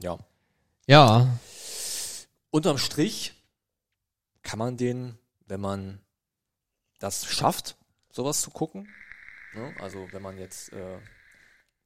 Ja. 0.00 0.18
Ja, 0.86 1.38
Unterm 2.50 2.76
Strich 2.78 3.32
kann 4.42 4.58
man 4.58 4.76
den, 4.76 5.18
wenn 5.46 5.60
man 5.60 6.00
das 6.98 7.24
schafft, 7.26 7.76
sowas 8.12 8.42
zu 8.42 8.50
gucken, 8.50 8.86
ne? 9.54 9.74
also 9.80 10.06
wenn 10.12 10.20
man 10.22 10.36
jetzt 10.38 10.72
äh, 10.74 10.98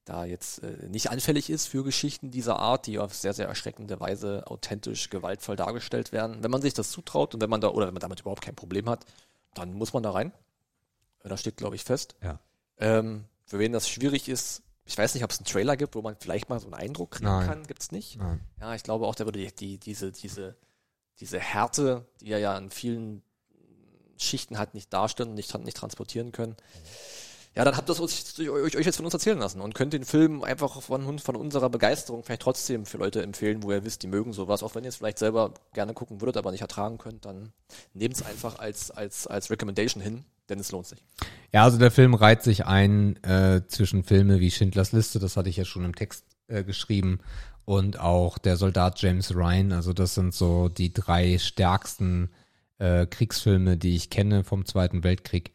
da 0.09 0.25
jetzt 0.25 0.63
äh, 0.63 0.87
nicht 0.87 1.11
anfällig 1.11 1.49
ist 1.49 1.67
für 1.67 1.83
Geschichten 1.83 2.31
dieser 2.31 2.57
Art, 2.57 2.87
die 2.87 2.97
auf 2.97 3.13
sehr, 3.13 3.33
sehr 3.33 3.47
erschreckende 3.47 3.99
Weise 3.99 4.43
authentisch 4.47 5.09
gewaltvoll 5.09 5.55
dargestellt 5.55 6.11
werden, 6.11 6.43
wenn 6.43 6.51
man 6.51 6.61
sich 6.61 6.73
das 6.73 6.89
zutraut 6.89 7.35
und 7.35 7.41
wenn 7.41 7.49
man 7.49 7.61
da, 7.61 7.69
oder 7.69 7.87
wenn 7.87 7.93
man 7.93 8.01
damit 8.01 8.21
überhaupt 8.21 8.41
kein 8.41 8.55
Problem 8.55 8.89
hat, 8.89 9.05
dann 9.53 9.73
muss 9.73 9.93
man 9.93 10.03
da 10.03 10.11
rein. 10.11 10.33
Das 11.23 11.41
steht, 11.41 11.57
glaube 11.57 11.75
ich, 11.75 11.83
fest. 11.83 12.15
Ja. 12.23 12.39
Ähm, 12.79 13.25
für 13.45 13.59
wen 13.59 13.71
das 13.71 13.87
schwierig 13.87 14.29
ist, 14.29 14.63
ich 14.85 14.97
weiß 14.97 15.13
nicht, 15.13 15.23
ob 15.23 15.29
es 15.29 15.37
einen 15.37 15.45
Trailer 15.45 15.77
gibt, 15.77 15.93
wo 15.93 16.01
man 16.01 16.15
vielleicht 16.19 16.49
mal 16.49 16.59
so 16.59 16.65
einen 16.65 16.73
Eindruck 16.73 17.11
kriegen 17.11 17.25
Nein. 17.25 17.47
kann, 17.47 17.67
gibt's 17.67 17.91
nicht. 17.91 18.17
Nein. 18.17 18.39
Ja, 18.59 18.73
ich 18.73 18.81
glaube 18.81 19.05
auch, 19.05 19.13
der 19.13 19.27
würde 19.27 19.39
die, 19.39 19.53
die, 19.53 19.77
diese, 19.77 20.11
diese, 20.11 20.55
diese 21.19 21.39
Härte, 21.39 22.07
die 22.21 22.31
er 22.31 22.39
ja 22.39 22.57
in 22.57 22.71
vielen 22.71 23.21
Schichten 24.17 24.57
hat, 24.57 24.73
nicht 24.73 24.91
darstellen, 24.91 25.35
nicht, 25.35 25.55
nicht 25.59 25.77
transportieren 25.77 26.31
können. 26.31 26.55
Ja, 27.55 27.65
dann 27.65 27.75
habt 27.75 27.89
ihr 27.89 27.99
uns- 27.99 28.39
euch, 28.39 28.77
euch 28.77 28.85
jetzt 28.85 28.95
von 28.97 29.05
uns 29.05 29.13
erzählen 29.13 29.39
lassen 29.39 29.59
und 29.59 29.73
könnt 29.73 29.91
den 29.91 30.05
Film 30.05 30.43
einfach 30.43 30.81
von, 30.81 31.19
von 31.19 31.35
unserer 31.35 31.69
Begeisterung 31.69 32.23
vielleicht 32.23 32.43
trotzdem 32.43 32.85
für 32.85 32.97
Leute 32.97 33.21
empfehlen, 33.23 33.63
wo 33.63 33.71
ihr 33.71 33.83
wisst, 33.83 34.03
die 34.03 34.07
mögen 34.07 34.33
sowas. 34.33 34.63
Auch 34.63 34.75
wenn 34.75 34.83
ihr 34.83 34.89
es 34.89 34.97
vielleicht 34.97 35.19
selber 35.19 35.53
gerne 35.73 35.93
gucken 35.93 36.21
würdet, 36.21 36.37
aber 36.37 36.51
nicht 36.51 36.61
ertragen 36.61 36.97
könnt, 36.97 37.25
dann 37.25 37.51
nehmt 37.93 38.15
es 38.15 38.25
einfach 38.25 38.59
als, 38.59 38.91
als, 38.91 39.27
als 39.27 39.49
Recommendation 39.49 40.01
hin, 40.01 40.23
denn 40.47 40.59
es 40.59 40.71
lohnt 40.71 40.87
sich. 40.87 41.03
Ja, 41.51 41.63
also 41.63 41.77
der 41.79 41.91
Film 41.91 42.13
reiht 42.13 42.43
sich 42.43 42.65
ein 42.65 43.21
äh, 43.23 43.61
zwischen 43.67 44.03
Filme 44.03 44.39
wie 44.39 44.51
Schindlers 44.51 44.91
Liste, 44.91 45.19
das 45.19 45.35
hatte 45.35 45.49
ich 45.49 45.57
ja 45.57 45.65
schon 45.65 45.83
im 45.85 45.95
Text 45.95 46.23
äh, 46.47 46.63
geschrieben, 46.63 47.19
und 47.65 47.99
auch 47.99 48.39
der 48.39 48.57
Soldat 48.57 48.99
James 48.99 49.35
Ryan. 49.35 49.73
Also 49.73 49.93
das 49.93 50.15
sind 50.15 50.33
so 50.33 50.69
die 50.69 50.91
drei 50.91 51.37
stärksten 51.37 52.31
äh, 52.79 53.05
Kriegsfilme, 53.05 53.77
die 53.77 53.95
ich 53.95 54.09
kenne 54.09 54.43
vom 54.43 54.65
Zweiten 54.65 55.03
Weltkrieg. 55.03 55.51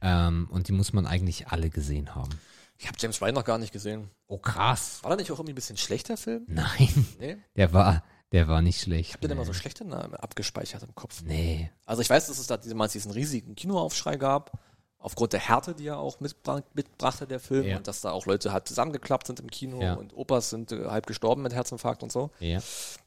Ähm, 0.00 0.48
und 0.50 0.68
die 0.68 0.72
muss 0.72 0.92
man 0.92 1.06
eigentlich 1.06 1.48
alle 1.48 1.70
gesehen 1.70 2.14
haben. 2.14 2.30
Ich 2.76 2.86
habe 2.86 2.96
James 3.00 3.20
Ryan 3.20 3.34
noch 3.34 3.44
gar 3.44 3.58
nicht 3.58 3.72
gesehen. 3.72 4.08
Oh 4.28 4.38
krass. 4.38 5.00
War 5.02 5.10
der 5.10 5.16
nicht 5.18 5.32
auch 5.32 5.36
irgendwie 5.38 5.52
ein 5.52 5.56
bisschen 5.56 5.76
schlechter 5.76 6.16
Film? 6.16 6.44
Nein, 6.46 7.06
Nee? 7.18 7.36
der 7.56 7.72
war, 7.72 8.04
der 8.30 8.46
war 8.46 8.62
nicht 8.62 8.80
schlecht. 8.80 9.08
Ich 9.08 9.12
habe 9.14 9.22
den 9.22 9.32
immer 9.32 9.40
nee. 9.40 9.46
so 9.48 9.52
schlechte 9.52 9.84
Namen 9.84 10.14
abgespeichert 10.14 10.82
im 10.84 10.94
Kopf. 10.94 11.22
Nee. 11.24 11.70
Also 11.86 12.02
ich 12.02 12.10
weiß, 12.10 12.28
dass 12.28 12.38
es 12.38 12.46
da 12.46 12.56
damals 12.56 12.92
diesen 12.92 13.10
riesigen 13.10 13.56
Kinoaufschrei 13.56 14.16
gab, 14.16 14.52
aufgrund 15.00 15.32
der 15.32 15.40
Härte, 15.40 15.74
die 15.74 15.86
er 15.88 15.98
auch 15.98 16.20
mitbra 16.20 16.62
mitbrachte, 16.74 17.26
der 17.26 17.40
Film, 17.40 17.64
Ja. 17.66 17.76
und 17.78 17.88
dass 17.88 18.00
da 18.00 18.12
auch 18.12 18.26
Leute 18.26 18.52
halt 18.52 18.68
zusammengeklappt 18.68 19.26
sind 19.26 19.40
im 19.40 19.50
Kino 19.50 19.80
Ja. 19.82 19.94
und 19.94 20.14
Opas 20.16 20.50
sind 20.50 20.70
äh, 20.70 20.86
halb 20.86 21.06
gestorben 21.06 21.42
mit 21.42 21.54
Herzinfarkt 21.54 22.02
und 22.04 22.12
so. 22.12 22.30
Ja. 22.38 22.60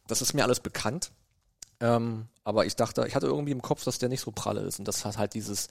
Das 0.08 0.22
ist 0.22 0.34
mir 0.34 0.44
alles 0.44 0.60
bekannt. 0.60 1.12
Ähm, 1.80 2.28
aber 2.44 2.66
ich 2.66 2.76
dachte, 2.76 3.06
ich 3.08 3.16
hatte 3.16 3.26
irgendwie 3.28 3.52
im 3.52 3.62
Kopf, 3.62 3.84
dass 3.86 3.98
der 4.00 4.10
nicht 4.10 4.22
so 4.22 4.32
pralle 4.32 4.62
ist 4.62 4.80
und 4.80 4.88
dass 4.88 5.04
es 5.06 5.18
halt 5.18 5.34
dieses, 5.34 5.70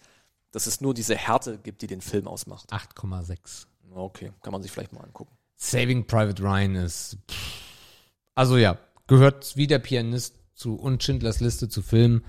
dass 0.53 0.67
es 0.67 0.81
nur 0.81 0.95
diese 0.95 1.17
Härte 1.17 1.59
gibt, 1.59 1.83
die 1.83 1.87
den 1.87 2.01
Film 2.01 2.27
ausmacht. 2.27 2.73
8,6. 2.73 3.67
Okay, 3.93 4.33
kann 4.43 4.53
man 4.53 4.63
sich 4.63 4.71
vielleicht 4.71 4.93
mal 4.93 5.03
angucken. 5.03 5.37
Saving 5.57 6.07
Private 6.07 6.43
Ryan 6.43 6.77
ist. 6.77 7.19
pff. 7.31 7.61
Also 8.35 8.57
ja, 8.57 8.79
gehört 9.07 9.57
wie 9.57 9.67
der 9.67 9.81
Pianist 9.81 10.37
zu 10.55 10.77
und 10.77 11.03
Schindlers 11.03 11.41
Liste 11.41 11.69
zu 11.69 11.83
Filmen, 11.83 12.25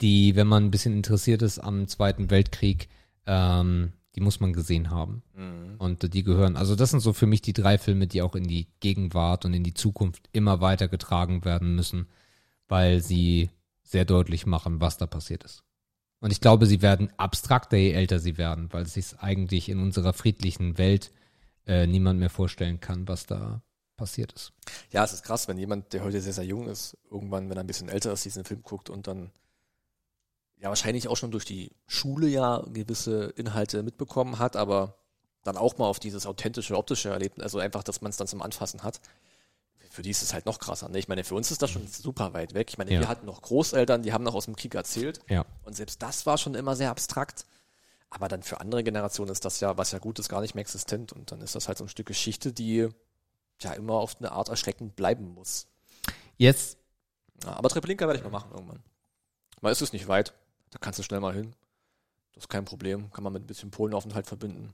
die, 0.00 0.36
wenn 0.36 0.46
man 0.46 0.64
ein 0.64 0.70
bisschen 0.70 0.94
interessiert 0.94 1.42
ist 1.42 1.58
am 1.58 1.88
Zweiten 1.88 2.30
Weltkrieg, 2.30 2.88
ähm, 3.26 3.92
die 4.14 4.20
muss 4.20 4.40
man 4.40 4.52
gesehen 4.52 4.90
haben. 4.90 5.22
Mhm. 5.34 5.76
Und 5.78 6.14
die 6.14 6.22
gehören, 6.22 6.56
also 6.56 6.74
das 6.76 6.90
sind 6.90 7.00
so 7.00 7.12
für 7.12 7.26
mich 7.26 7.42
die 7.42 7.52
drei 7.52 7.78
Filme, 7.78 8.06
die 8.06 8.22
auch 8.22 8.34
in 8.34 8.44
die 8.44 8.68
Gegenwart 8.80 9.44
und 9.44 9.54
in 9.54 9.64
die 9.64 9.74
Zukunft 9.74 10.28
immer 10.32 10.60
weiter 10.60 10.88
getragen 10.88 11.44
werden 11.44 11.74
müssen, 11.74 12.06
weil 12.68 13.00
sie 13.00 13.50
sehr 13.82 14.04
deutlich 14.04 14.46
machen, 14.46 14.80
was 14.80 14.98
da 14.98 15.06
passiert 15.06 15.44
ist. 15.44 15.64
Und 16.20 16.30
ich 16.32 16.40
glaube, 16.40 16.66
sie 16.66 16.82
werden 16.82 17.12
abstrakter, 17.16 17.76
je 17.76 17.92
älter 17.92 18.18
sie 18.18 18.36
werden, 18.36 18.72
weil 18.72 18.82
es 18.82 18.94
sich 18.94 19.18
eigentlich 19.18 19.68
in 19.68 19.80
unserer 19.80 20.12
friedlichen 20.12 20.76
Welt 20.76 21.12
äh, 21.66 21.86
niemand 21.86 22.20
mehr 22.20 22.30
vorstellen 22.30 22.80
kann, 22.80 23.08
was 23.08 23.26
da 23.26 23.62
passiert 23.96 24.32
ist. 24.32 24.52
Ja, 24.90 25.04
es 25.04 25.12
ist 25.12 25.24
krass, 25.24 25.48
wenn 25.48 25.58
jemand, 25.58 25.92
der 25.92 26.04
heute 26.04 26.20
sehr, 26.20 26.32
sehr 26.32 26.44
jung 26.44 26.68
ist, 26.68 26.96
irgendwann, 27.10 27.48
wenn 27.48 27.56
er 27.56 27.64
ein 27.64 27.66
bisschen 27.66 27.88
älter 27.88 28.12
ist, 28.12 28.24
diesen 28.24 28.44
Film 28.44 28.62
guckt 28.62 28.90
und 28.90 29.06
dann 29.06 29.30
ja 30.58 30.68
wahrscheinlich 30.68 31.08
auch 31.08 31.16
schon 31.16 31.30
durch 31.30 31.44
die 31.44 31.72
Schule 31.86 32.28
ja 32.28 32.62
gewisse 32.72 33.32
Inhalte 33.36 33.82
mitbekommen 33.82 34.38
hat, 34.38 34.56
aber 34.56 34.96
dann 35.42 35.56
auch 35.56 35.78
mal 35.78 35.86
auf 35.86 35.98
dieses 35.98 36.26
authentische, 36.26 36.76
optische 36.76 37.10
Erlebnis, 37.10 37.42
also 37.42 37.58
einfach, 37.58 37.82
dass 37.82 38.02
man 38.02 38.10
es 38.10 38.18
dann 38.18 38.26
zum 38.26 38.42
Anfassen 38.42 38.82
hat. 38.82 39.00
Für 39.92 40.02
die 40.02 40.10
ist 40.10 40.22
es 40.22 40.32
halt 40.32 40.46
noch 40.46 40.60
krasser. 40.60 40.88
Ne? 40.88 40.98
Ich 40.98 41.08
meine, 41.08 41.24
für 41.24 41.34
uns 41.34 41.50
ist 41.50 41.62
das 41.62 41.70
schon 41.70 41.86
super 41.88 42.32
weit 42.32 42.54
weg. 42.54 42.68
Ich 42.70 42.78
meine, 42.78 42.92
Ja. 42.92 43.00
wir 43.00 43.08
hatten 43.08 43.26
noch 43.26 43.42
Großeltern, 43.42 44.02
die 44.02 44.12
haben 44.12 44.22
noch 44.22 44.34
aus 44.36 44.44
dem 44.44 44.54
Krieg 44.54 44.74
erzählt. 44.74 45.18
Ja. 45.28 45.44
Und 45.64 45.74
selbst 45.74 46.00
das 46.00 46.26
war 46.26 46.38
schon 46.38 46.54
immer 46.54 46.76
sehr 46.76 46.90
abstrakt. 46.90 47.44
Aber 48.08 48.28
dann 48.28 48.42
für 48.44 48.60
andere 48.60 48.82
Generationen 48.84 49.30
ist 49.32 49.44
das 49.44 49.58
ja, 49.60 49.76
was 49.76 49.90
ja 49.92 49.98
gut 49.98 50.18
ist, 50.20 50.28
gar 50.28 50.40
nicht 50.40 50.54
mehr 50.54 50.62
existent. 50.62 51.12
Und 51.12 51.32
dann 51.32 51.40
ist 51.40 51.54
das 51.56 51.66
halt 51.68 51.76
so 51.78 51.84
ein 51.84 51.88
Stück 51.88 52.06
Geschichte, 52.06 52.52
die 52.52 52.88
ja 53.62 53.72
immer 53.72 53.94
auf 53.94 54.16
eine 54.20 54.32
Art 54.32 54.48
erschreckend 54.48 54.94
bleiben 54.96 55.34
muss. 55.34 55.66
Jetzt, 56.36 56.78
Ja, 57.44 57.54
aber 57.54 57.68
Treblinka 57.68 58.06
werde 58.06 58.18
ich 58.18 58.24
mal 58.24 58.30
machen 58.30 58.52
irgendwann. 58.52 58.82
Mal 59.60 59.70
ist 59.72 59.82
es 59.82 59.92
nicht 59.92 60.06
weit. 60.08 60.34
Da 60.70 60.78
kannst 60.78 60.98
du 60.98 61.02
schnell 61.02 61.20
mal 61.20 61.34
hin. 61.34 61.54
Das 62.32 62.44
ist 62.44 62.48
kein 62.48 62.64
Problem. 62.64 63.10
Kann 63.12 63.24
man 63.24 63.32
mit 63.32 63.42
ein 63.42 63.46
bisschen 63.46 63.70
Polenaufenthalt 63.72 64.26
verbinden. 64.26 64.72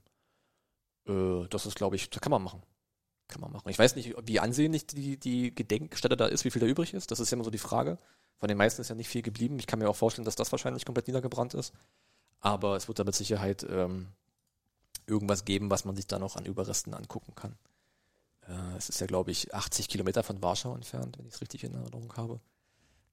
Äh, 1.07 1.47
das 1.49 1.65
ist, 1.65 1.75
glaube 1.75 1.95
ich, 1.95 2.09
das 2.09 2.21
kann 2.21 2.31
man 2.31 2.43
machen. 2.43 2.61
Kann 3.27 3.41
man 3.41 3.51
machen. 3.51 3.69
Ich 3.69 3.77
weiß 3.77 3.95
nicht, 3.95 4.15
wie 4.25 4.39
ansehnlich 4.39 4.87
die, 4.87 5.17
die 5.17 5.53
Gedenkstätte 5.53 6.15
da 6.15 6.27
ist, 6.27 6.45
wie 6.45 6.51
viel 6.51 6.61
da 6.61 6.65
übrig 6.65 6.93
ist. 6.93 7.11
Das 7.11 7.19
ist 7.19 7.29
ja 7.29 7.35
immer 7.35 7.43
so 7.43 7.51
die 7.51 7.57
Frage. 7.57 7.97
Von 8.37 8.47
den 8.47 8.57
meisten 8.57 8.81
ist 8.81 8.89
ja 8.89 8.95
nicht 8.95 9.09
viel 9.09 9.21
geblieben. 9.21 9.59
Ich 9.59 9.67
kann 9.67 9.79
mir 9.79 9.89
auch 9.89 9.95
vorstellen, 9.95 10.25
dass 10.25 10.35
das 10.35 10.51
wahrscheinlich 10.51 10.85
komplett 10.85 11.07
niedergebrannt 11.07 11.53
ist. 11.53 11.73
Aber 12.39 12.75
es 12.75 12.87
wird 12.87 12.99
da 12.99 13.03
mit 13.03 13.15
Sicherheit 13.15 13.65
ähm, 13.69 14.07
irgendwas 15.07 15.43
geben, 15.43 15.69
was 15.69 15.85
man 15.85 15.95
sich 15.95 16.07
da 16.07 16.19
noch 16.19 16.35
an 16.35 16.45
Überresten 16.45 16.93
angucken 16.93 17.33
kann. 17.35 17.57
Äh, 18.47 18.77
es 18.77 18.89
ist 18.89 19.01
ja, 19.01 19.07
glaube 19.07 19.31
ich, 19.31 19.53
80 19.53 19.89
Kilometer 19.89 20.23
von 20.23 20.41
Warschau 20.41 20.75
entfernt, 20.75 21.17
wenn 21.17 21.25
ich 21.25 21.33
es 21.33 21.41
richtig 21.41 21.63
in 21.63 21.73
Erinnerung 21.73 22.13
habe. 22.15 22.39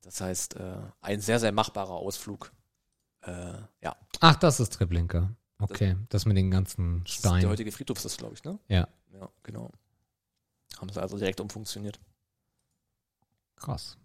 Das 0.03 0.21
heißt, 0.21 0.57
äh, 0.57 0.77
ein 1.01 1.21
sehr, 1.21 1.41
sehr 1.41 1.53
machbarer 1.53 1.95
Ausflug. 1.95 2.53
Äh, 3.23 3.55
ja, 3.81 3.97
ach, 4.21 4.37
das 4.37 4.61
ist 4.61 4.75
Treblinka. 4.75 5.35
Okay, 5.59 5.97
das 6.11 6.27
mit 6.27 6.37
den 6.37 6.51
ganzen 6.51 7.05
das 7.05 7.15
ist 7.15 7.25
der 7.25 7.31
Steinen. 7.31 7.49
heutige 7.49 7.73
Friedhof 7.73 7.97
ist 7.97 8.05
das, 8.05 8.17
glaube 8.17 8.35
ich, 8.35 8.45
ne? 8.45 8.59
Ja, 8.69 8.87
Ja, 9.13 9.31
genau. 9.43 9.71
Haben 10.85 10.93
sie 10.93 11.01
also 11.01 11.17
direkt 11.17 11.41
umfunktioniert. 11.41 11.99
krass. 13.57 13.97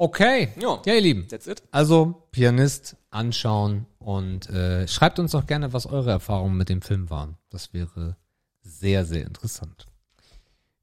Okay, 0.00 0.52
Ja, 0.60 0.80
ja, 0.86 0.94
ihr 0.94 1.00
Lieben. 1.00 1.26
that's 1.28 1.46
it. 1.48 1.62
Also 1.72 2.22
Pianist 2.30 2.96
anschauen 3.10 3.86
und 3.98 4.48
äh, 4.48 4.86
schreibt 4.86 5.18
uns 5.18 5.32
doch 5.32 5.46
gerne, 5.46 5.72
was 5.72 5.86
eure 5.86 6.10
Erfahrungen 6.10 6.56
mit 6.56 6.68
dem 6.68 6.82
Film 6.82 7.10
waren. 7.10 7.36
Das 7.50 7.72
wäre 7.72 8.16
sehr, 8.62 9.04
sehr 9.04 9.24
interessant. 9.24 9.86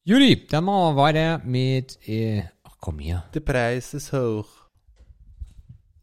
Judy, 0.04 0.46
dann 0.48 0.66
machen 0.66 0.96
wir 0.96 1.02
weiter 1.02 1.38
mit. 1.46 1.98
Äh, 2.08 2.44
ach 2.64 2.76
komm 2.82 3.00
hier. 3.00 3.24
Der 3.34 3.40
Preis 3.42 3.94
ist 3.94 4.12
hoch. 4.14 4.48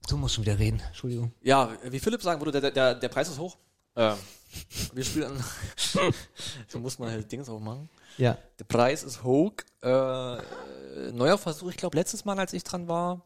Du 0.08 0.16
musst 0.16 0.34
schon 0.34 0.44
wieder 0.44 0.58
reden. 0.58 0.80
Entschuldigung. 0.88 1.32
Ja, 1.42 1.70
wie 1.84 1.98
Philipp 1.98 2.22
sagen 2.22 2.40
würde, 2.40 2.60
der, 2.60 2.70
der, 2.70 2.94
der 2.94 3.08
Preis 3.08 3.28
ist 3.28 3.38
hoch. 3.38 3.56
Ähm, 3.94 4.16
wir 4.94 5.04
spielen. 5.04 5.32
so 6.66 6.78
muss 6.78 6.98
man 6.98 7.10
halt 7.10 7.30
Dings 7.30 7.48
auch 7.50 7.60
machen. 7.60 7.90
Ja. 8.18 8.38
Der 8.58 8.64
Preis 8.64 9.02
ist 9.02 9.22
hoch. 9.22 9.54
Äh, 9.82 10.36
neuer 11.12 11.38
Versuch, 11.38 11.70
ich 11.70 11.76
glaube, 11.76 11.96
letztes 11.96 12.24
Mal, 12.24 12.38
als 12.38 12.52
ich 12.52 12.64
dran 12.64 12.88
war, 12.88 13.22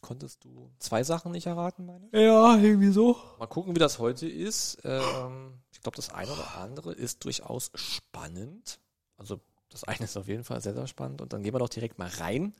konntest 0.00 0.44
du 0.44 0.70
zwei 0.78 1.04
Sachen 1.04 1.32
nicht 1.32 1.46
erraten, 1.46 1.86
meine 1.86 2.06
ich. 2.06 2.12
Ja, 2.12 2.56
irgendwie 2.56 2.90
so. 2.90 3.16
Mal 3.38 3.46
gucken, 3.46 3.74
wie 3.74 3.80
das 3.80 3.98
heute 3.98 4.28
ist. 4.28 4.78
Ähm, 4.84 5.60
ich 5.72 5.80
glaube, 5.80 5.96
das 5.96 6.10
eine 6.10 6.32
oder 6.32 6.56
andere 6.56 6.92
ist 6.92 7.24
durchaus 7.24 7.70
spannend. 7.74 8.80
Also 9.16 9.40
das 9.68 9.84
eine 9.84 10.04
ist 10.04 10.16
auf 10.16 10.28
jeden 10.28 10.44
Fall 10.44 10.60
sehr, 10.60 10.74
sehr 10.74 10.86
spannend. 10.86 11.20
Und 11.20 11.32
dann 11.32 11.42
gehen 11.42 11.54
wir 11.54 11.58
doch 11.58 11.68
direkt 11.68 11.98
mal 11.98 12.08
rein 12.08 12.54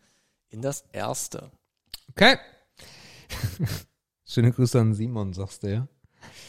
in 0.48 0.62
das 0.62 0.84
erste. 0.92 1.50
Okay. 2.10 2.38
Schöne 4.24 4.52
Grüße 4.52 4.80
an 4.80 4.94
Simon, 4.94 5.32
sagst 5.32 5.62
du, 5.62 5.72
ja? 5.72 5.88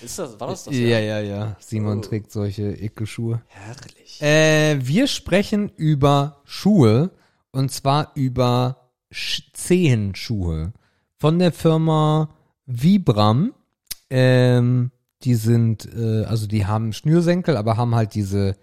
Ist 0.03 0.19
das, 0.19 0.40
war 0.40 0.48
das 0.49 0.64
das? 0.65 0.76
ja, 0.76 0.99
ja, 0.99 1.19
ja. 1.19 1.56
Simon 1.60 1.99
Oh. 1.99 2.02
trägt 2.02 2.32
solche 2.32 2.72
Icke-Schuhe. 2.84 3.41
Herrlich. 3.48 4.22
Äh, 4.22 4.80
wir 4.82 5.07
sprechen 5.07 5.69
über 5.76 6.41
Schuhe 6.44 7.11
und 7.52 7.72
zwar 7.72 8.11
über 8.15 8.90
Sch 9.11 9.52
Zehenschuhe 9.53 10.73
von 11.18 11.40
der 11.40 11.52
Firma 11.52 12.30
Vibram. 12.65 13.53
Ähm, 14.10 14.91
die 15.23 15.36
sind, 15.36 15.88
äh, 15.95 16.23
also 16.26 16.48
die 16.48 16.65
haben 16.65 16.94
Schnürsenkel, 16.94 17.56
aber 17.57 17.78
haben 17.78 17.94
halt 17.95 18.15
diese, 18.15 18.57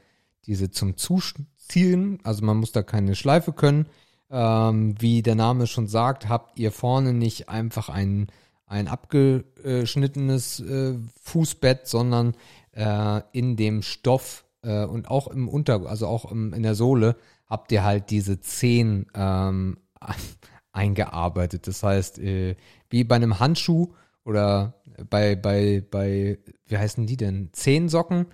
diese 0.47 0.71
zum 0.71 0.97
Zuziehen. 0.97 2.19
Also 2.25 2.45
man 2.45 2.57
muss 2.57 2.73
da 2.73 2.83
keine 2.83 3.15
Schleife 3.15 3.53
können. 3.53 3.87
Ähm, 4.31 4.95
wie 4.99 5.23
der 5.23 5.37
Name 5.37 5.67
schon 5.67 5.87
sagt, 5.87 6.29
habt 6.29 6.59
ihr 6.59 6.73
vorne 6.73 7.13
nicht 7.15 7.49
einfach 7.49 7.89
ein, 7.89 8.27
ein 8.69 8.87
abgeschnittenes 8.87 10.61
äh, 10.61 10.95
Fußbett, 11.23 11.87
sondern 11.87 12.35
äh, 12.73 13.23
in 13.33 13.57
dem 13.57 13.83
Stoff 13.83 14.45
äh, 14.63 14.85
und 14.85 15.11
auch 15.11 15.29
im 15.29 15.49
Unter, 15.49 15.87
also 15.87 16.07
auch 16.07 16.31
im, 16.31 16.53
in 16.53 16.63
der 16.63 16.75
Sohle, 16.75 17.17
habt 17.47 17.73
ihr 17.73 17.83
halt 17.83 18.11
diese 18.11 18.41
Zehen 18.41 19.07
ähm, 19.15 19.79
eingearbeitet. 20.73 21.67
Das 21.67 21.83
heißt, 21.83 22.21
wie 22.21 23.05
bei 23.05 23.17
einem 23.17 23.41
Handschuh 23.41 23.95
oder 24.25 24.75
bei, 25.11 25.35
bei, 25.35 25.83
bei, 25.91 26.39
wie 26.67 26.79
heißen 26.79 27.07
die 27.07 27.17
denn? 27.17 27.49
Zehensocken, 27.53 28.27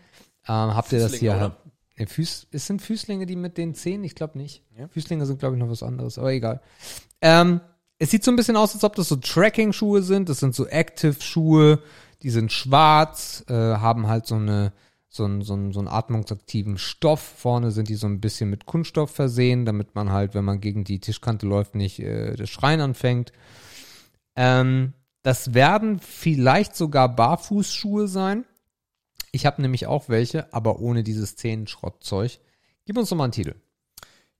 ähm, 0.46 0.74
habt 0.74 0.92
ihr 0.92 0.98
das 0.98 1.12
Füßlinge, 1.12 1.34
hier. 1.34 1.46
oder? 1.46 1.56
Ja, 1.96 2.06
Füß, 2.06 2.48
es 2.50 2.66
sind 2.66 2.82
Füßlinge, 2.82 3.24
die 3.24 3.36
mit 3.36 3.56
den 3.56 3.74
Zehen? 3.74 4.02
Ich 4.02 4.14
glaube 4.14 4.36
nicht. 4.36 4.64
Ja. 4.76 4.88
Füßlinge 4.88 5.24
sind, 5.26 5.38
glaube 5.38 5.54
ich, 5.54 5.60
noch 5.60 5.70
was 5.70 5.82
anderes, 5.82 6.18
aber 6.18 6.32
egal. 6.32 6.60
Ähm, 7.20 7.60
es 7.98 8.10
sieht 8.10 8.24
so 8.24 8.30
ein 8.30 8.36
bisschen 8.36 8.56
aus, 8.56 8.74
als 8.74 8.84
ob 8.84 8.96
das 8.96 9.08
so 9.08 9.16
Tracking-Schuhe 9.16 10.02
sind. 10.02 10.28
Das 10.28 10.40
sind 10.40 10.54
so 10.54 10.66
Active-Schuhe, 10.66 11.80
die 12.22 12.30
sind 12.30 12.52
schwarz, 12.52 13.44
äh, 13.48 13.54
haben 13.54 14.06
halt 14.06 14.26
so 14.26 14.34
eine 14.36 14.72
so 15.14 15.24
einen, 15.24 15.42
so, 15.42 15.54
einen, 15.54 15.72
so 15.72 15.78
einen 15.78 15.88
atmungsaktiven 15.88 16.76
Stoff. 16.76 17.20
Vorne 17.20 17.70
sind 17.70 17.88
die 17.88 17.94
so 17.94 18.08
ein 18.08 18.20
bisschen 18.20 18.50
mit 18.50 18.66
Kunststoff 18.66 19.12
versehen, 19.12 19.64
damit 19.64 19.94
man 19.94 20.10
halt, 20.10 20.34
wenn 20.34 20.44
man 20.44 20.60
gegen 20.60 20.82
die 20.82 20.98
Tischkante 20.98 21.46
läuft, 21.46 21.76
nicht 21.76 22.00
äh, 22.00 22.34
das 22.34 22.50
Schreien 22.50 22.80
anfängt. 22.80 23.32
Ähm, 24.34 24.92
das 25.22 25.54
werden 25.54 26.00
vielleicht 26.00 26.74
sogar 26.74 27.14
Barfußschuhe 27.14 28.08
sein. 28.08 28.44
Ich 29.30 29.46
habe 29.46 29.62
nämlich 29.62 29.86
auch 29.86 30.08
welche, 30.08 30.52
aber 30.52 30.80
ohne 30.80 31.04
dieses 31.04 31.36
Zehenschrottzeug. 31.36 32.40
Gib 32.84 32.98
uns 32.98 33.08
doch 33.08 33.16
mal 33.16 33.24
einen 33.24 33.32
Titel. 33.32 33.54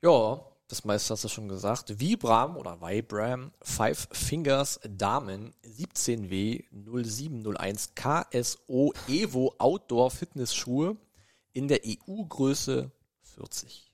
Ja, 0.03 0.41
das 0.69 0.85
meiste 0.85 1.13
hast 1.13 1.25
du 1.25 1.29
schon 1.29 1.49
gesagt. 1.49 2.01
Vibram 2.01 2.57
oder 2.57 2.81
Vibram 2.81 3.53
Five 3.63 4.09
Fingers 4.13 4.81
Damen 4.89 5.55
17W 5.65 6.65
0701 6.73 7.95
KSO 7.95 8.93
Evo 9.09 9.55
Outdoor 9.59 10.11
Fitness 10.11 10.55
Schuhe 10.55 10.97
in 11.53 11.69
der 11.69 11.81
EU-Größe 11.85 12.91
40. 13.35 13.91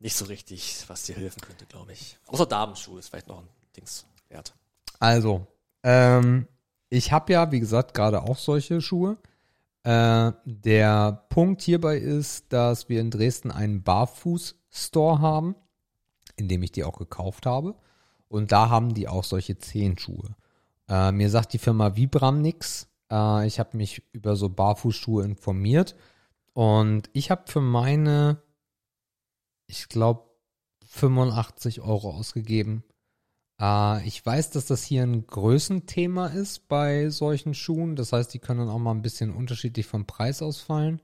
Nicht 0.00 0.16
so 0.16 0.26
richtig, 0.26 0.84
was 0.86 1.04
dir 1.04 1.16
helfen 1.16 1.40
könnte, 1.40 1.66
glaube 1.66 1.92
ich. 1.92 2.18
Außer 2.26 2.46
Damenschuhe 2.46 3.00
ist 3.00 3.08
vielleicht 3.08 3.26
noch 3.26 3.40
ein 3.40 3.48
Dings 3.76 4.06
wert. 4.28 4.54
Also, 5.00 5.46
ähm, 5.82 6.46
ich 6.88 7.12
habe 7.12 7.32
ja, 7.32 7.50
wie 7.50 7.60
gesagt, 7.60 7.94
gerade 7.94 8.22
auch 8.22 8.38
solche 8.38 8.80
Schuhe. 8.80 9.18
Äh, 9.84 10.32
der 10.44 11.26
Punkt 11.28 11.62
hierbei 11.62 11.98
ist, 11.98 12.52
dass 12.52 12.88
wir 12.88 13.00
in 13.00 13.10
Dresden 13.10 13.50
einen 13.50 13.82
Barfuß-Store 13.82 15.20
haben, 15.20 15.54
in 16.36 16.48
dem 16.48 16.62
ich 16.62 16.72
die 16.72 16.84
auch 16.84 16.98
gekauft 16.98 17.46
habe. 17.46 17.74
Und 18.28 18.52
da 18.52 18.68
haben 18.68 18.94
die 18.94 19.08
auch 19.08 19.24
solche 19.24 19.58
Zehenschuhe. 19.58 20.36
Äh, 20.88 21.12
mir 21.12 21.30
sagt 21.30 21.52
die 21.52 21.58
Firma 21.58 21.96
Vibram 21.96 22.42
nix. 22.42 22.88
Äh, 23.10 23.46
ich 23.46 23.58
habe 23.58 23.76
mich 23.76 24.02
über 24.12 24.36
so 24.36 24.48
Barfußschuhe 24.48 25.24
informiert. 25.24 25.96
Und 26.52 27.08
ich 27.12 27.30
habe 27.30 27.44
für 27.46 27.60
meine, 27.60 28.42
ich 29.66 29.88
glaube, 29.88 30.28
85 30.86 31.82
Euro 31.82 32.10
ausgegeben. 32.10 32.82
Äh, 33.60 34.06
ich 34.06 34.24
weiß, 34.24 34.50
dass 34.50 34.66
das 34.66 34.82
hier 34.84 35.02
ein 35.02 35.26
Größenthema 35.26 36.28
ist 36.28 36.68
bei 36.68 37.08
solchen 37.10 37.54
Schuhen. 37.54 37.96
Das 37.96 38.12
heißt, 38.12 38.32
die 38.34 38.38
können 38.38 38.60
dann 38.60 38.68
auch 38.68 38.78
mal 38.78 38.92
ein 38.92 39.02
bisschen 39.02 39.34
unterschiedlich 39.34 39.86
vom 39.86 40.06
Preis 40.06 40.42
ausfallen. 40.42 41.00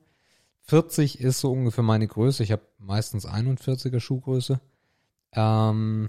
40 0.62 1.20
ist 1.20 1.40
so 1.40 1.52
ungefähr 1.52 1.84
meine 1.84 2.06
Größe. 2.08 2.42
Ich 2.42 2.52
habe 2.52 2.62
meistens 2.78 3.26
41er 3.26 4.00
Schuhgröße. 4.00 4.60
Ähm, 5.32 6.08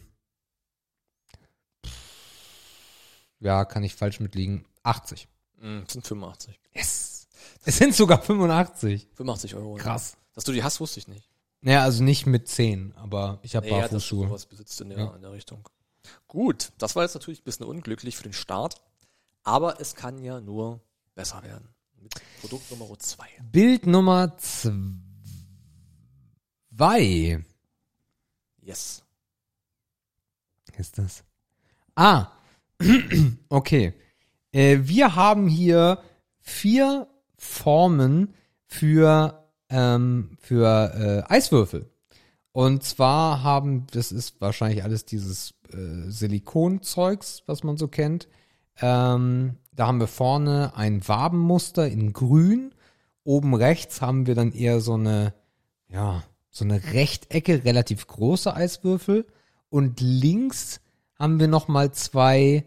ja, 3.40 3.66
kann 3.66 3.84
ich 3.84 3.96
falsch 3.96 4.20
mitliegen. 4.20 4.66
80. 4.84 5.28
Mm, 5.60 5.82
das 5.84 5.94
sind 5.94 6.08
85. 6.08 6.60
Yes. 6.74 7.28
Es 7.66 7.78
sind 7.78 7.94
sogar 7.96 8.22
85. 8.22 9.08
85 9.16 9.56
Euro. 9.56 9.78
ja. 9.78 9.84
Krass. 9.84 10.18
Dass 10.34 10.44
du 10.44 10.52
die 10.52 10.64
hast, 10.64 10.80
wusste 10.80 11.00
ich 11.00 11.08
nicht. 11.08 11.28
Naja, 11.62 11.82
also 11.84 12.04
nicht 12.04 12.26
mit 12.28 12.48
10, 12.48 12.94
aber 12.96 13.40
ich 13.42 13.56
habe 13.56 13.66
Nee, 13.66 13.72
ja, 13.74 13.80
Barfußschuhe. 13.82 14.28
sowas 14.28 14.46
besitzt 14.46 14.80
in 14.82 14.90
der, 14.90 15.00
Ja. 15.00 15.16
in 15.16 15.22
der 15.22 15.32
Richtung. 15.32 15.68
Gut, 16.28 16.72
das 16.78 16.96
war 16.96 17.04
jetzt 17.04 17.14
natürlich 17.14 17.42
ein 17.42 17.46
bisschen 17.46 17.66
unglücklich 17.66 18.18
für 18.18 18.24
den 18.24 18.34
Start, 18.34 18.82
aber 19.44 19.80
es 19.80 19.96
kann 19.96 20.24
ja 20.24 20.42
nur 20.42 20.82
besser 21.14 21.44
werden. 21.44 21.70
Mit 22.00 22.14
Produkt 22.42 22.70
Nummer 22.72 22.98
2. 22.98 23.26
Bild 23.52 23.88
Nummer 23.88 24.38
2. 24.38 24.72
Yes. 28.62 29.04
ist 30.78 30.98
das? 30.98 31.24
Ah, 31.96 32.28
okay. 33.50 33.94
Äh, 34.52 34.80
wir 34.84 35.16
haben 35.16 35.48
hier 35.48 36.00
vier 36.40 37.08
Formen 37.38 38.34
für, 38.66 39.46
ähm, 39.70 40.38
für 40.40 41.26
äh, 41.30 41.34
Eiswürfel. 41.34 41.90
Und 42.52 42.84
zwar 42.84 43.44
haben, 43.44 43.88
das 43.92 44.12
ist 44.12 44.40
wahrscheinlich 44.40 44.84
alles 44.84 45.06
dieses 45.06 45.54
äh, 45.74 46.10
Silikonzeugs, 46.10 47.44
was 47.46 47.64
man 47.64 47.78
so 47.78 47.88
kennt. 47.88 48.28
Ähm, 48.82 49.56
da 49.74 49.88
haben 49.88 50.00
wir 50.00 50.08
vorne 50.08 50.74
ein 50.76 51.08
Wabenmuster 51.08 51.88
in 51.88 52.14
grün. 52.14 52.74
Oben 53.24 53.54
rechts 53.56 54.02
haben 54.02 54.28
wir 54.28 54.36
dann 54.36 54.52
eher 54.52 54.80
so 54.82 54.94
eine, 54.94 55.34
ja, 55.90 56.24
so 56.50 56.64
eine 56.64 56.94
Rechtecke, 56.94 57.66
relativ 57.66 58.08
große 58.08 58.56
Eiswürfel. 58.56 59.26
Und 59.70 60.00
links 60.00 60.80
haben 61.18 61.40
wir 61.40 61.48
nochmal 61.48 61.92
zwei, 61.92 62.66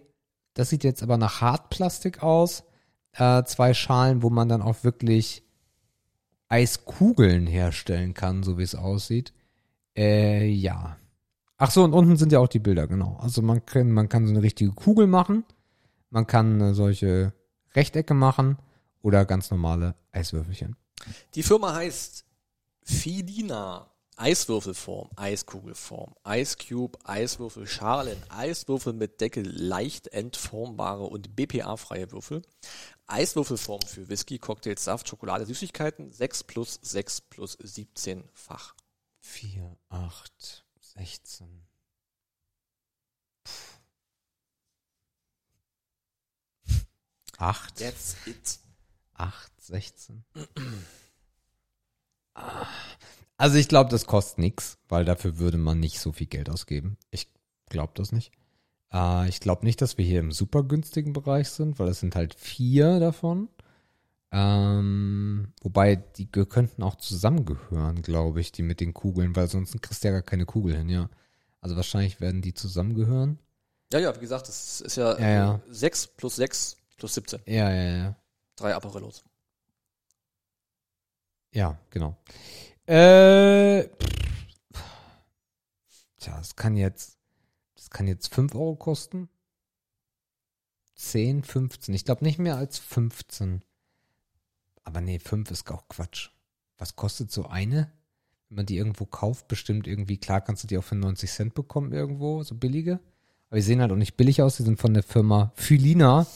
das 0.54 0.70
sieht 0.70 0.84
jetzt 0.84 1.02
aber 1.02 1.16
nach 1.16 1.40
Hartplastik 1.40 2.22
aus, 2.22 2.64
äh, 3.12 3.44
zwei 3.44 3.72
Schalen, 3.74 4.22
wo 4.22 4.30
man 4.30 4.48
dann 4.48 4.62
auch 4.62 4.84
wirklich 4.84 5.42
Eiskugeln 6.48 7.46
herstellen 7.46 8.14
kann, 8.14 8.42
so 8.42 8.58
wie 8.58 8.62
es 8.62 8.74
aussieht. 8.74 9.32
Äh, 9.96 10.46
ja. 10.46 10.96
Ach 11.58 11.72
so, 11.72 11.82
und 11.82 11.92
unten 11.92 12.16
sind 12.16 12.30
ja 12.30 12.38
auch 12.38 12.48
die 12.48 12.60
Bilder, 12.60 12.86
genau. 12.86 13.18
Also 13.20 13.42
man 13.42 13.66
kann, 13.66 13.90
man 13.90 14.08
kann 14.08 14.26
so 14.26 14.32
eine 14.32 14.42
richtige 14.42 14.70
Kugel 14.70 15.08
machen, 15.08 15.44
man 16.10 16.26
kann 16.26 16.60
äh, 16.60 16.74
solche 16.74 17.32
Rechtecke 17.74 18.14
machen 18.14 18.58
oder 19.02 19.24
ganz 19.24 19.50
normale 19.50 19.96
Eiswürfelchen. 20.12 20.76
Die 21.34 21.42
Firma 21.42 21.74
heißt 21.74 22.24
Filina. 22.82 23.90
Eiswürfelform, 24.20 25.10
Eiskugelform, 25.14 26.12
Ice 26.26 26.56
Cube, 26.56 26.98
Eiswürfelschalen, 27.04 28.20
Eiswürfel 28.30 28.92
mit 28.92 29.20
Deckel, 29.20 29.46
leicht 29.46 30.08
entformbare 30.08 31.04
und 31.04 31.36
BPA-freie 31.36 32.10
Würfel, 32.10 32.42
Eiswürfelform 33.06 33.80
für 33.82 34.08
Whisky, 34.08 34.40
Cocktails, 34.40 34.82
Saft, 34.82 35.08
Schokolade, 35.08 35.46
Süßigkeiten, 35.46 36.10
6 36.10 36.44
plus 36.44 36.80
6 36.82 37.20
plus 37.20 37.60
17-fach. 37.60 38.74
4, 39.20 39.76
8, 39.88 40.66
16. 40.98 41.46
Acht. 47.38 47.76
That's 47.76 48.16
it. 48.26 48.58
8, 49.14 49.60
16. 49.60 50.24
Ah. 52.34 52.66
Also 53.36 53.56
ich 53.56 53.68
glaube, 53.68 53.90
das 53.90 54.06
kostet 54.06 54.38
nix, 54.38 54.78
weil 54.88 55.04
dafür 55.04 55.38
würde 55.38 55.58
man 55.58 55.78
nicht 55.78 56.00
so 56.00 56.10
viel 56.10 56.26
Geld 56.26 56.50
ausgeben. 56.50 56.98
Ich 57.10 57.28
glaube 57.68 57.92
das 57.94 58.10
nicht. 58.10 58.32
Äh, 58.92 59.28
ich 59.28 59.38
glaube 59.38 59.64
nicht, 59.64 59.80
dass 59.80 59.98
wir 59.98 60.04
hier 60.04 60.18
im 60.18 60.32
super 60.32 60.64
günstigen 60.64 61.12
Bereich 61.12 61.48
sind, 61.48 61.78
weil 61.78 61.88
es 61.88 62.00
sind 62.00 62.16
halt 62.16 62.34
vier 62.34 62.98
davon. 62.98 63.48
Ähm, 64.30 65.52
wobei 65.62 65.96
die 65.96 66.26
könnten 66.26 66.82
auch 66.82 66.96
zusammengehören, 66.96 68.02
glaube 68.02 68.40
ich, 68.40 68.52
die 68.52 68.62
mit 68.62 68.80
den 68.80 68.92
Kugeln, 68.92 69.34
weil 69.34 69.48
sonst 69.48 69.80
kriegst 69.80 70.04
du 70.04 70.08
ja 70.08 70.12
gar 70.12 70.22
keine 70.22 70.44
Kugel 70.44 70.76
hin, 70.76 70.88
ja. 70.88 71.08
Also 71.60 71.76
wahrscheinlich 71.76 72.20
werden 72.20 72.42
die 72.42 72.54
zusammengehören. 72.54 73.38
Ja, 73.92 74.00
ja, 74.00 74.14
wie 74.14 74.20
gesagt, 74.20 74.48
das 74.48 74.80
ist 74.82 74.96
ja, 74.96 75.18
Ja, 75.18 75.28
ja. 75.28 75.60
6 75.68 76.08
plus 76.08 76.36
6 76.36 76.76
plus 76.98 77.14
17. 77.14 77.40
Ja, 77.46 77.70
ja, 77.72 77.96
ja. 77.96 78.16
Drei 78.56 78.74
Apparellos. 78.74 79.24
Ja, 81.52 81.78
genau. 81.90 82.16
Äh, 82.86 83.84
tja, 86.18 86.36
das 86.36 86.54
kann 86.54 86.76
jetzt, 86.76 87.18
das 87.76 87.88
kann 87.88 88.06
jetzt 88.06 88.32
5 88.34 88.54
Euro 88.54 88.76
kosten. 88.76 89.28
10, 90.96 91.44
15. 91.44 91.94
Ich 91.94 92.04
glaube 92.04 92.24
nicht 92.24 92.38
mehr 92.38 92.56
als 92.56 92.78
15. 92.78 93.62
Aber 94.88 95.02
nee, 95.02 95.18
5 95.18 95.50
ist 95.50 95.70
auch 95.70 95.86
Quatsch. 95.88 96.30
Was 96.78 96.96
kostet 96.96 97.30
so 97.30 97.46
eine? 97.46 97.92
Wenn 98.48 98.56
man 98.56 98.64
die 98.64 98.78
irgendwo 98.78 99.04
kauft, 99.04 99.46
bestimmt 99.46 99.86
irgendwie, 99.86 100.16
klar 100.16 100.40
kannst 100.40 100.62
du 100.62 100.66
die 100.66 100.78
auch 100.78 100.82
für 100.82 100.94
90 100.94 101.30
Cent 101.30 101.54
bekommen 101.54 101.92
irgendwo, 101.92 102.42
so 102.42 102.54
billige. 102.54 102.98
Aber 103.50 103.56
die 103.56 103.62
sehen 103.62 103.82
halt 103.82 103.92
auch 103.92 103.96
nicht 103.96 104.16
billig 104.16 104.40
aus. 104.40 104.56
Die 104.56 104.62
sind 104.62 104.80
von 104.80 104.94
der 104.94 105.02
Firma 105.02 105.52
Philina. 105.56 106.26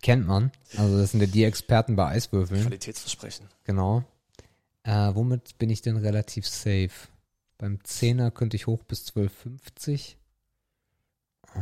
Kennt 0.00 0.26
man. 0.26 0.52
Also 0.78 0.96
das 0.96 1.10
sind 1.10 1.20
ja 1.20 1.26
die 1.26 1.44
Experten 1.44 1.96
bei 1.96 2.06
Eiswürfeln. 2.06 2.62
Qualitätsversprechen. 2.62 3.46
Genau. 3.64 4.04
Äh, 4.84 5.14
womit 5.14 5.58
bin 5.58 5.68
ich 5.68 5.82
denn 5.82 5.98
relativ 5.98 6.48
safe? 6.48 7.08
Beim 7.58 7.76
10er 7.84 8.30
könnte 8.30 8.56
ich 8.56 8.66
hoch 8.66 8.84
bis 8.84 9.06
12,50. 9.08 10.14
Oh. 11.54 11.60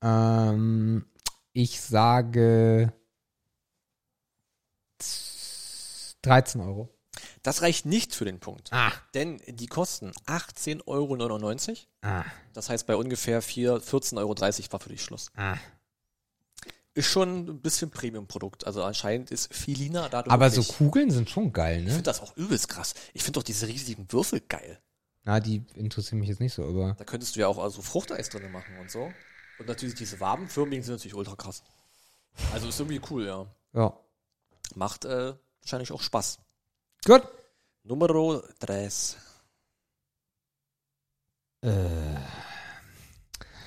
Ähm, 0.00 1.04
ich 1.52 1.82
sage 1.82 2.94
13 6.22 6.60
Euro. 6.60 6.88
Das 7.42 7.62
reicht 7.62 7.84
nicht 7.84 8.14
für 8.14 8.24
den 8.24 8.40
Punkt. 8.40 8.72
Ah. 8.72 8.92
Denn 9.14 9.40
die 9.46 9.66
kosten 9.66 10.12
18,99 10.26 10.86
Euro. 10.86 11.78
Ah. 12.02 12.24
Das 12.54 12.68
heißt, 12.70 12.86
bei 12.86 12.96
ungefähr 12.96 13.42
4, 13.42 13.82
14,30 13.82 14.18
Euro 14.18 14.72
war 14.72 14.80
für 14.80 14.88
dich 14.88 15.02
Schluss. 15.02 15.30
Ah. 15.36 15.56
Ist 16.94 17.06
schon 17.06 17.48
ein 17.48 17.60
bisschen 17.60 17.90
Premium-Produkt. 17.90 18.66
Also 18.66 18.82
anscheinend 18.82 19.30
ist 19.30 19.52
Filina 19.52 20.08
dadurch. 20.08 20.32
Aber 20.32 20.50
so 20.50 20.62
Kugeln 20.62 21.10
sind 21.10 21.28
schon 21.30 21.52
geil, 21.52 21.80
Ich 21.80 21.84
ne? 21.84 21.90
finde 21.90 22.02
das 22.04 22.20
auch 22.20 22.36
übelst 22.36 22.68
krass. 22.68 22.94
Ich 23.14 23.22
finde 23.22 23.40
doch 23.40 23.44
diese 23.44 23.66
riesigen 23.66 24.10
Würfel 24.10 24.40
geil. 24.40 24.78
Na, 25.24 25.40
die 25.40 25.64
interessieren 25.74 26.18
mich 26.18 26.28
jetzt 26.28 26.40
nicht 26.40 26.52
so, 26.52 26.64
aber. 26.64 26.94
Da 26.98 27.04
könntest 27.04 27.36
du 27.36 27.40
ja 27.40 27.48
auch 27.48 27.58
also 27.58 27.80
Fruchteis 27.80 28.28
drin 28.28 28.50
machen 28.50 28.76
und 28.78 28.90
so. 28.90 29.10
Und 29.58 29.68
natürlich 29.68 29.94
diese 29.94 30.18
Wabenförmigen 30.20 30.84
sind 30.84 30.94
natürlich 30.94 31.14
ultra 31.14 31.36
krass. 31.36 31.62
Also 32.52 32.68
ist 32.68 32.80
irgendwie 32.80 33.00
cool, 33.10 33.26
ja. 33.26 33.46
Ja. 33.74 33.96
Macht 34.74 35.04
äh, 35.04 35.34
wahrscheinlich 35.62 35.92
auch 35.92 36.02
Spaß. 36.02 36.38
Gut. 37.04 37.22
Numero 37.84 38.42
3. 38.60 38.88
Äh. 41.62 41.70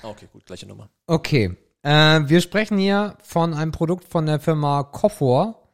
Ah, 0.02 0.10
Okay, 0.10 0.28
gut, 0.32 0.46
gleiche 0.46 0.66
Nummer. 0.66 0.88
Okay. 1.06 1.56
Äh, 1.82 2.20
wir 2.26 2.40
sprechen 2.40 2.78
hier 2.78 3.16
von 3.22 3.54
einem 3.54 3.72
Produkt 3.72 4.04
von 4.04 4.26
der 4.26 4.40
Firma 4.40 4.82
Koffor. 4.84 5.68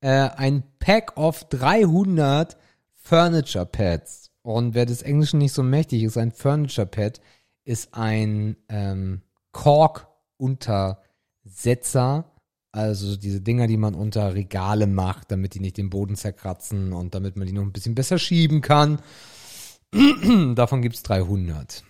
Äh, 0.00 0.28
ein 0.36 0.62
Pack 0.78 1.16
of 1.16 1.48
300 1.48 2.56
Furniture 2.94 3.66
Pads. 3.66 4.30
Und 4.42 4.74
wer 4.74 4.86
des 4.86 5.02
Englischen 5.02 5.38
nicht 5.38 5.52
so 5.52 5.62
mächtig 5.62 6.02
ist, 6.02 6.16
ein 6.16 6.32
Furniture 6.32 6.86
Pad 6.86 7.20
ist 7.64 7.94
ein 7.94 8.56
ähm, 8.68 9.22
Kork-Untersetzer. 9.52 12.24
Also 12.72 13.16
diese 13.16 13.40
Dinger, 13.40 13.66
die 13.66 13.76
man 13.76 13.94
unter 13.94 14.34
Regale 14.34 14.86
macht, 14.86 15.32
damit 15.32 15.54
die 15.54 15.60
nicht 15.60 15.76
den 15.76 15.90
Boden 15.90 16.14
zerkratzen 16.14 16.92
und 16.92 17.14
damit 17.14 17.36
man 17.36 17.46
die 17.46 17.52
noch 17.52 17.62
ein 17.62 17.72
bisschen 17.72 17.94
besser 17.96 18.18
schieben 18.18 18.60
kann. 18.60 19.02
Davon 20.54 20.82
gibt's 20.82 21.02
300. 21.02 21.82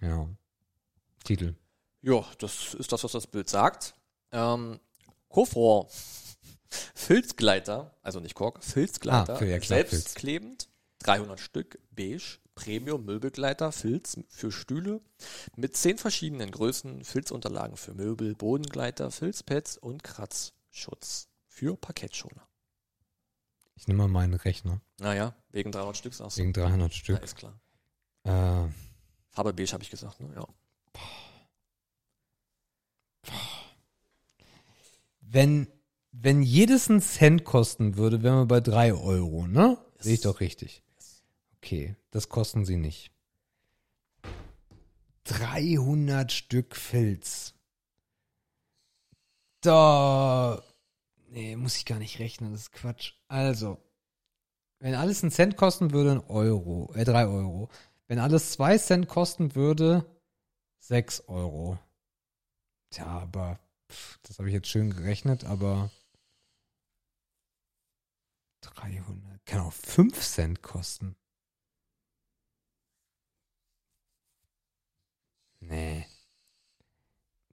Ja. 0.00 0.26
Titel. 1.22 1.54
Ja, 2.00 2.24
das 2.38 2.74
ist 2.74 2.90
das, 2.90 3.04
was 3.04 3.12
das 3.12 3.28
Bild 3.28 3.48
sagt. 3.48 3.94
Ähm, 4.32 4.80
Koffer. 5.28 5.86
Filzgleiter, 6.94 7.94
also 8.02 8.20
nicht 8.20 8.34
Kork, 8.34 8.62
Filzgleiter, 8.64 9.38
Ah, 9.38 9.44
ja, 9.44 9.58
klar, 9.58 9.80
selbstklebend, 9.80 10.68
300 11.00 11.38
Stück, 11.38 11.78
beige, 11.90 12.38
Premium 12.62 13.04
Möbelgleiter, 13.04 13.72
Filz 13.72 14.16
für 14.28 14.52
Stühle, 14.52 15.00
mit 15.56 15.76
10 15.76 15.98
verschiedenen 15.98 16.52
Größen, 16.52 17.02
Filzunterlagen 17.02 17.76
für 17.76 17.92
Möbel, 17.92 18.36
Bodengleiter, 18.36 19.10
Filzpads 19.10 19.78
und 19.78 20.04
Kratzschutz 20.04 21.28
für 21.48 21.76
Parkettschoner. 21.76 22.46
Ich 23.74 23.88
nehme 23.88 23.98
mal 23.98 24.08
meinen 24.08 24.34
Rechner. 24.34 24.80
Naja, 25.00 25.34
wegen 25.50 25.72
300 25.72 25.96
Stück 25.96 26.14
du. 26.16 26.36
Wegen 26.36 26.52
300 26.52 26.92
Ja, 26.92 26.98
Stück. 26.98 27.22
ist 27.24 27.36
klar. 27.36 27.58
Äh, 28.22 28.68
Farbe 29.30 29.52
beige 29.52 29.72
habe 29.72 29.82
ich 29.82 29.90
gesagt, 29.90 30.20
ne? 30.20 30.32
Ja. 30.36 30.46
wenn, 35.20 35.66
wenn 36.12 36.42
jedes 36.42 36.90
einen 36.90 37.00
Cent 37.00 37.44
kosten 37.44 37.96
würde, 37.96 38.22
wären 38.22 38.38
wir 38.40 38.46
bei 38.46 38.60
3 38.60 38.92
Euro, 38.94 39.48
ne? 39.48 39.78
Sehe 39.98 40.14
ich 40.14 40.20
doch 40.20 40.38
richtig. 40.40 40.82
Okay, 41.62 41.94
das 42.10 42.28
kosten 42.28 42.64
sie 42.64 42.76
nicht. 42.76 43.12
300 45.24 46.32
Stück 46.32 46.74
Filz. 46.74 47.54
Da. 49.60 50.60
Nee, 51.28 51.54
muss 51.54 51.76
ich 51.76 51.84
gar 51.84 52.00
nicht 52.00 52.18
rechnen, 52.18 52.50
das 52.50 52.62
ist 52.62 52.72
Quatsch. 52.72 53.12
Also, 53.28 53.78
wenn 54.80 54.96
alles 54.96 55.22
einen 55.22 55.30
Cent 55.30 55.56
kosten 55.56 55.92
würde, 55.92 56.10
ein 56.12 56.26
Euro, 56.28 56.92
äh, 56.94 57.04
drei 57.04 57.26
Euro. 57.26 57.70
Wenn 58.08 58.18
alles 58.18 58.50
zwei 58.50 58.76
Cent 58.76 59.06
kosten 59.06 59.54
würde, 59.54 60.04
sechs 60.80 61.20
Euro. 61.28 61.78
Tja, 62.90 63.06
aber 63.06 63.60
pff, 63.88 64.18
das 64.24 64.38
habe 64.38 64.48
ich 64.48 64.54
jetzt 64.54 64.68
schön 64.68 64.90
gerechnet, 64.90 65.44
aber 65.44 65.90
300 68.62 69.46
kann 69.46 69.60
auch 69.60 69.72
fünf 69.72 70.20
Cent 70.20 70.60
kosten. 70.62 71.16
Nee. 75.72 76.06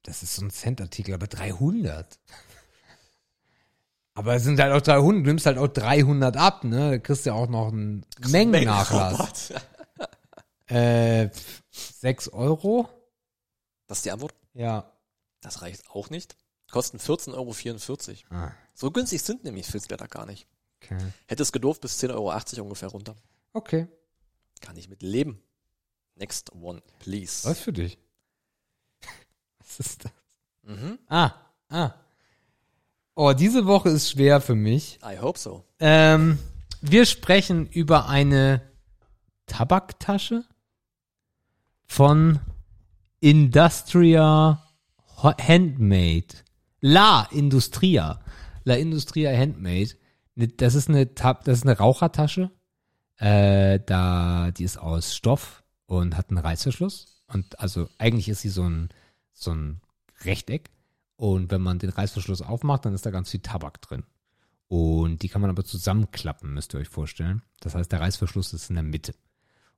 Das 0.04 0.24
ist 0.24 0.36
so 0.36 0.44
ein 0.46 0.52
Cent-Artikel, 0.52 1.14
aber 1.14 1.28
300. 1.28 2.20
Aber 4.14 4.36
es 4.36 4.44
sind 4.44 4.60
halt 4.60 4.74
auch 4.74 4.82
300, 4.82 5.24
du 5.26 5.30
nimmst 5.30 5.46
halt 5.46 5.58
auch 5.58 5.68
300 5.70 6.36
ab, 6.36 6.64
ne? 6.66 6.92
Da 6.92 6.98
kriegst 6.98 7.26
du 7.26 7.30
ja 7.30 7.36
auch 7.36 7.48
noch 7.48 7.70
einen 7.70 8.06
Mengennachlass. 8.28 9.54
Äh, 10.68 11.32
6 11.72 12.28
Euro? 12.30 12.88
Das 13.88 13.98
ist 14.00 14.06
die 14.06 14.12
Antwort. 14.12 14.36
Ja. 14.54 14.94
Das 15.42 15.64
reicht 15.64 15.90
auch 15.90 16.12
nicht. 16.12 16.36
Kosten 16.70 16.98
14,44 17.00 18.26
Euro. 18.30 18.36
Ah, 18.44 18.52
So 18.76 18.92
günstig 18.92 19.24
sind 19.24 19.44
nämlich 19.44 19.66
Filzblätter 19.66 20.08
gar 20.08 20.28
nicht. 20.28 20.46
okay. 20.84 21.00
Hätte 21.28 21.42
es 21.42 21.52
gedurft 21.52 21.82
bis 21.82 21.98
10,80 22.04 22.12
Euro 22.58 22.64
ungefähr 22.66 22.90
runter. 22.90 23.16
Okay. 23.54 23.88
Kann 24.62 24.78
ich 24.78 24.90
mit 24.90 25.02
leben. 25.02 25.42
Next 26.14 26.52
one, 26.54 26.84
please. 27.00 27.50
Was 27.50 27.60
für 27.62 27.74
dich? 27.74 27.98
Was 29.70 29.80
ist 29.80 30.06
das? 30.06 30.12
Mhm. 30.64 30.98
Ah, 31.08 31.32
ah. 31.70 31.92
Oh, 33.16 33.34
diese 33.34 33.66
Woche 33.66 33.90
ist 33.90 34.10
schwer 34.12 34.42
für 34.42 34.56
mich. 34.56 35.00
I 35.04 35.20
hope 35.20 35.38
so. 35.38 35.64
Ähm, 35.80 36.40
wir 36.82 37.06
sprechen 37.06 37.68
über 37.68 38.08
eine 38.08 38.62
Tabaktasche 39.46 40.44
von 41.86 42.40
Industria 43.20 44.64
Handmade. 45.22 46.28
La 46.82 47.28
Industria. 47.32 48.20
La 48.64 48.76
Industria 48.76 49.38
Handmade. 49.38 49.90
Ne- 50.36 50.48
Das 50.48 50.76
ist 50.76 50.88
eine, 50.90 51.14
Tab 51.16 51.44
das 51.46 51.60
ist 51.60 51.64
eine 51.66 51.78
Rauchertasche. 51.78 52.52
Äh, 53.18 53.80
da, 53.86 54.52
die 54.52 54.64
ist 54.64 54.78
aus 54.78 55.14
Stoff 55.16 55.64
und 55.88 56.16
hat 56.16 56.30
einen 56.30 56.38
Reißverschluss. 56.38 57.22
Und 57.28 57.60
also 57.60 57.90
eigentlich 57.98 58.30
ist 58.30 58.42
sie 58.42 58.50
so 58.50 58.64
ein, 58.64 58.90
so 59.42 59.52
ein 59.52 59.82
Rechteck. 60.22 60.70
Und 61.16 61.52
wenn 61.52 61.62
man 61.62 61.80
den 61.80 61.90
Reißverschluss 61.90 62.42
aufmacht, 62.42 62.86
dann 62.86 62.94
ist 62.94 63.06
da 63.06 63.12
ganz 63.12 63.30
viel 63.30 63.42
Tabak 63.42 63.82
drin. 63.82 64.04
Und 64.68 65.24
die 65.24 65.30
kann 65.30 65.42
man 65.42 65.50
aber 65.50 65.66
zusammenklappen, 65.66 66.54
müsst 66.54 66.74
ihr 66.74 66.80
euch 66.80 66.90
vorstellen. 66.90 67.42
Das 67.60 67.76
heißt, 67.76 67.92
der 67.92 68.02
Reißverschluss 68.02 68.54
ist 68.54 68.70
in 68.70 68.76
der 68.76 68.84
Mitte. 68.84 69.16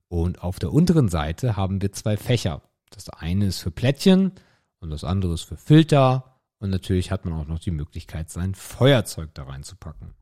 Und 0.09 0.43
auf 0.43 0.59
der 0.59 0.73
unteren 0.73 1.07
Seite 1.07 1.55
haben 1.55 1.81
wir 1.81 1.93
zwei 1.93 2.17
Fächer. 2.17 2.61
Das 2.89 3.09
eine 3.09 3.45
ist 3.45 3.59
für 3.59 3.71
Plättchen 3.71 4.33
und 4.79 4.89
das 4.89 5.05
andere 5.05 5.33
ist 5.33 5.43
für 5.43 5.55
Filter. 5.55 6.39
Und 6.59 6.69
natürlich 6.69 7.09
hat 7.09 7.25
man 7.25 7.33
auch 7.33 7.47
noch 7.47 7.59
die 7.59 7.71
Möglichkeit, 7.71 8.29
sein 8.29 8.53
Feuerzeug 8.53 9.33
da 9.33 9.43
reinzupacken. 9.43 10.13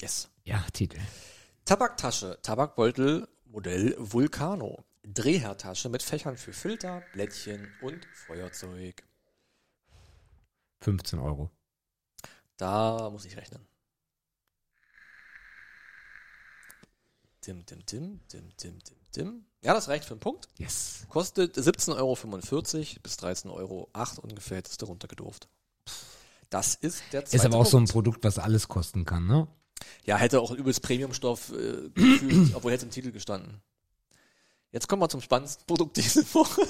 Yes. 0.00 0.28
Ja, 0.44 0.64
Titel. 0.72 0.98
Tabaktasche, 1.64 2.38
Tabakbeutel, 2.42 3.28
Modell 3.44 3.94
Vulcano. 3.98 4.84
Drehhertasche 5.02 5.88
mit 5.88 6.02
Fächern 6.02 6.36
für 6.36 6.52
Filter, 6.52 7.02
Blättchen 7.12 7.68
und 7.80 8.06
Feuerzeug. 8.14 9.02
15 10.82 11.18
Euro. 11.18 11.50
Da 12.56 13.10
muss 13.10 13.24
ich 13.24 13.36
rechnen. 13.36 13.66
Dim, 17.46 17.64
dim, 17.64 17.84
dim, 17.86 18.20
dim, 18.30 18.50
dim, 18.62 18.78
dim, 18.78 18.96
dim. 19.16 19.44
Ja, 19.62 19.72
das 19.72 19.88
reicht 19.88 20.04
für 20.04 20.12
einen 20.12 20.20
Punkt. 20.20 20.48
Yes. 20.58 21.06
Kostet 21.08 21.56
17,45 21.56 21.96
Euro 21.96 22.16
bis 23.02 23.18
13,08 23.18 23.50
Euro 23.50 23.88
ungefähr 24.22 24.58
hättest 24.58 24.82
du 24.82 24.86
runtergedurft. 24.86 25.48
Das 26.50 26.74
ist 26.74 27.02
der 27.12 27.24
zweite 27.24 27.36
Ist 27.36 27.44
aber 27.46 27.56
auch 27.56 27.66
so 27.66 27.78
ein 27.78 27.84
Punkt. 27.84 27.92
Produkt, 27.92 28.24
was 28.24 28.38
alles 28.38 28.68
kosten 28.68 29.04
kann, 29.06 29.26
ne? 29.26 29.48
Ja, 30.04 30.18
hätte 30.18 30.40
auch 30.40 30.50
übelst 30.50 30.82
Premiumstoff 30.82 31.52
äh, 31.52 31.88
gefühlt, 31.94 32.54
obwohl 32.54 32.72
hätte 32.72 32.84
im 32.84 32.90
Titel 32.90 33.12
gestanden. 33.12 33.62
Jetzt 34.72 34.88
kommen 34.88 35.02
wir 35.02 35.08
zum 35.08 35.20
spannendsten 35.20 35.66
Produkt 35.66 35.96
diese 35.96 36.22
Woche. 36.34 36.66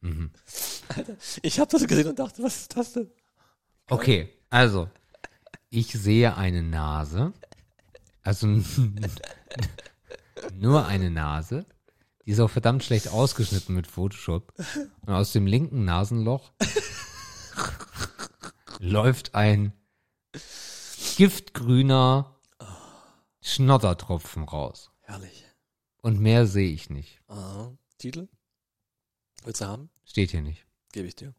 Mhm. 0.00 0.32
Ich 1.42 1.60
habe 1.60 1.70
das 1.70 1.86
gesehen 1.86 2.08
und 2.08 2.18
dachte, 2.18 2.42
was 2.42 2.62
ist 2.62 2.76
das 2.76 2.92
denn? 2.92 3.10
Okay, 3.88 4.28
also, 4.50 4.88
ich 5.70 5.92
sehe 5.92 6.36
eine 6.36 6.62
Nase. 6.62 7.32
Also 8.22 8.46
nur 10.54 10.86
eine 10.86 11.10
Nase. 11.10 11.64
Die 12.26 12.32
ist 12.32 12.40
auch 12.40 12.50
verdammt 12.50 12.84
schlecht 12.84 13.08
ausgeschnitten 13.08 13.74
mit 13.74 13.86
Photoshop. 13.86 14.52
Und 15.06 15.12
aus 15.12 15.32
dem 15.32 15.46
linken 15.46 15.84
Nasenloch 15.84 16.52
läuft 18.78 19.34
ein 19.34 19.72
giftgrüner 21.16 22.36
Schnoddertropfen 23.42 24.44
raus. 24.44 24.90
Herrlich. 25.00 25.44
Und 26.00 26.20
mehr 26.20 26.46
sehe 26.46 26.70
ich 26.70 26.90
nicht. 26.90 27.20
Aha. 27.28 27.76
Titel? 27.98 28.28
Willst 29.44 29.60
du 29.60 29.66
haben? 29.66 29.90
Steht 30.04 30.30
hier 30.30 30.42
nicht. 30.42 30.64
Gebe 30.92 31.08
ich 31.08 31.16
dir. 31.16 31.34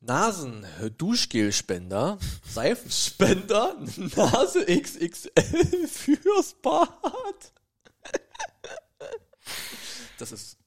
Nasen, 0.00 0.66
Duschgelspender, 0.98 2.18
Seifenspender, 2.46 3.76
Nase 4.16 4.66
XXL 4.66 5.88
fürs 5.88 6.54
Bad. 6.60 7.52
Das 10.18 10.32
ist. 10.32 10.58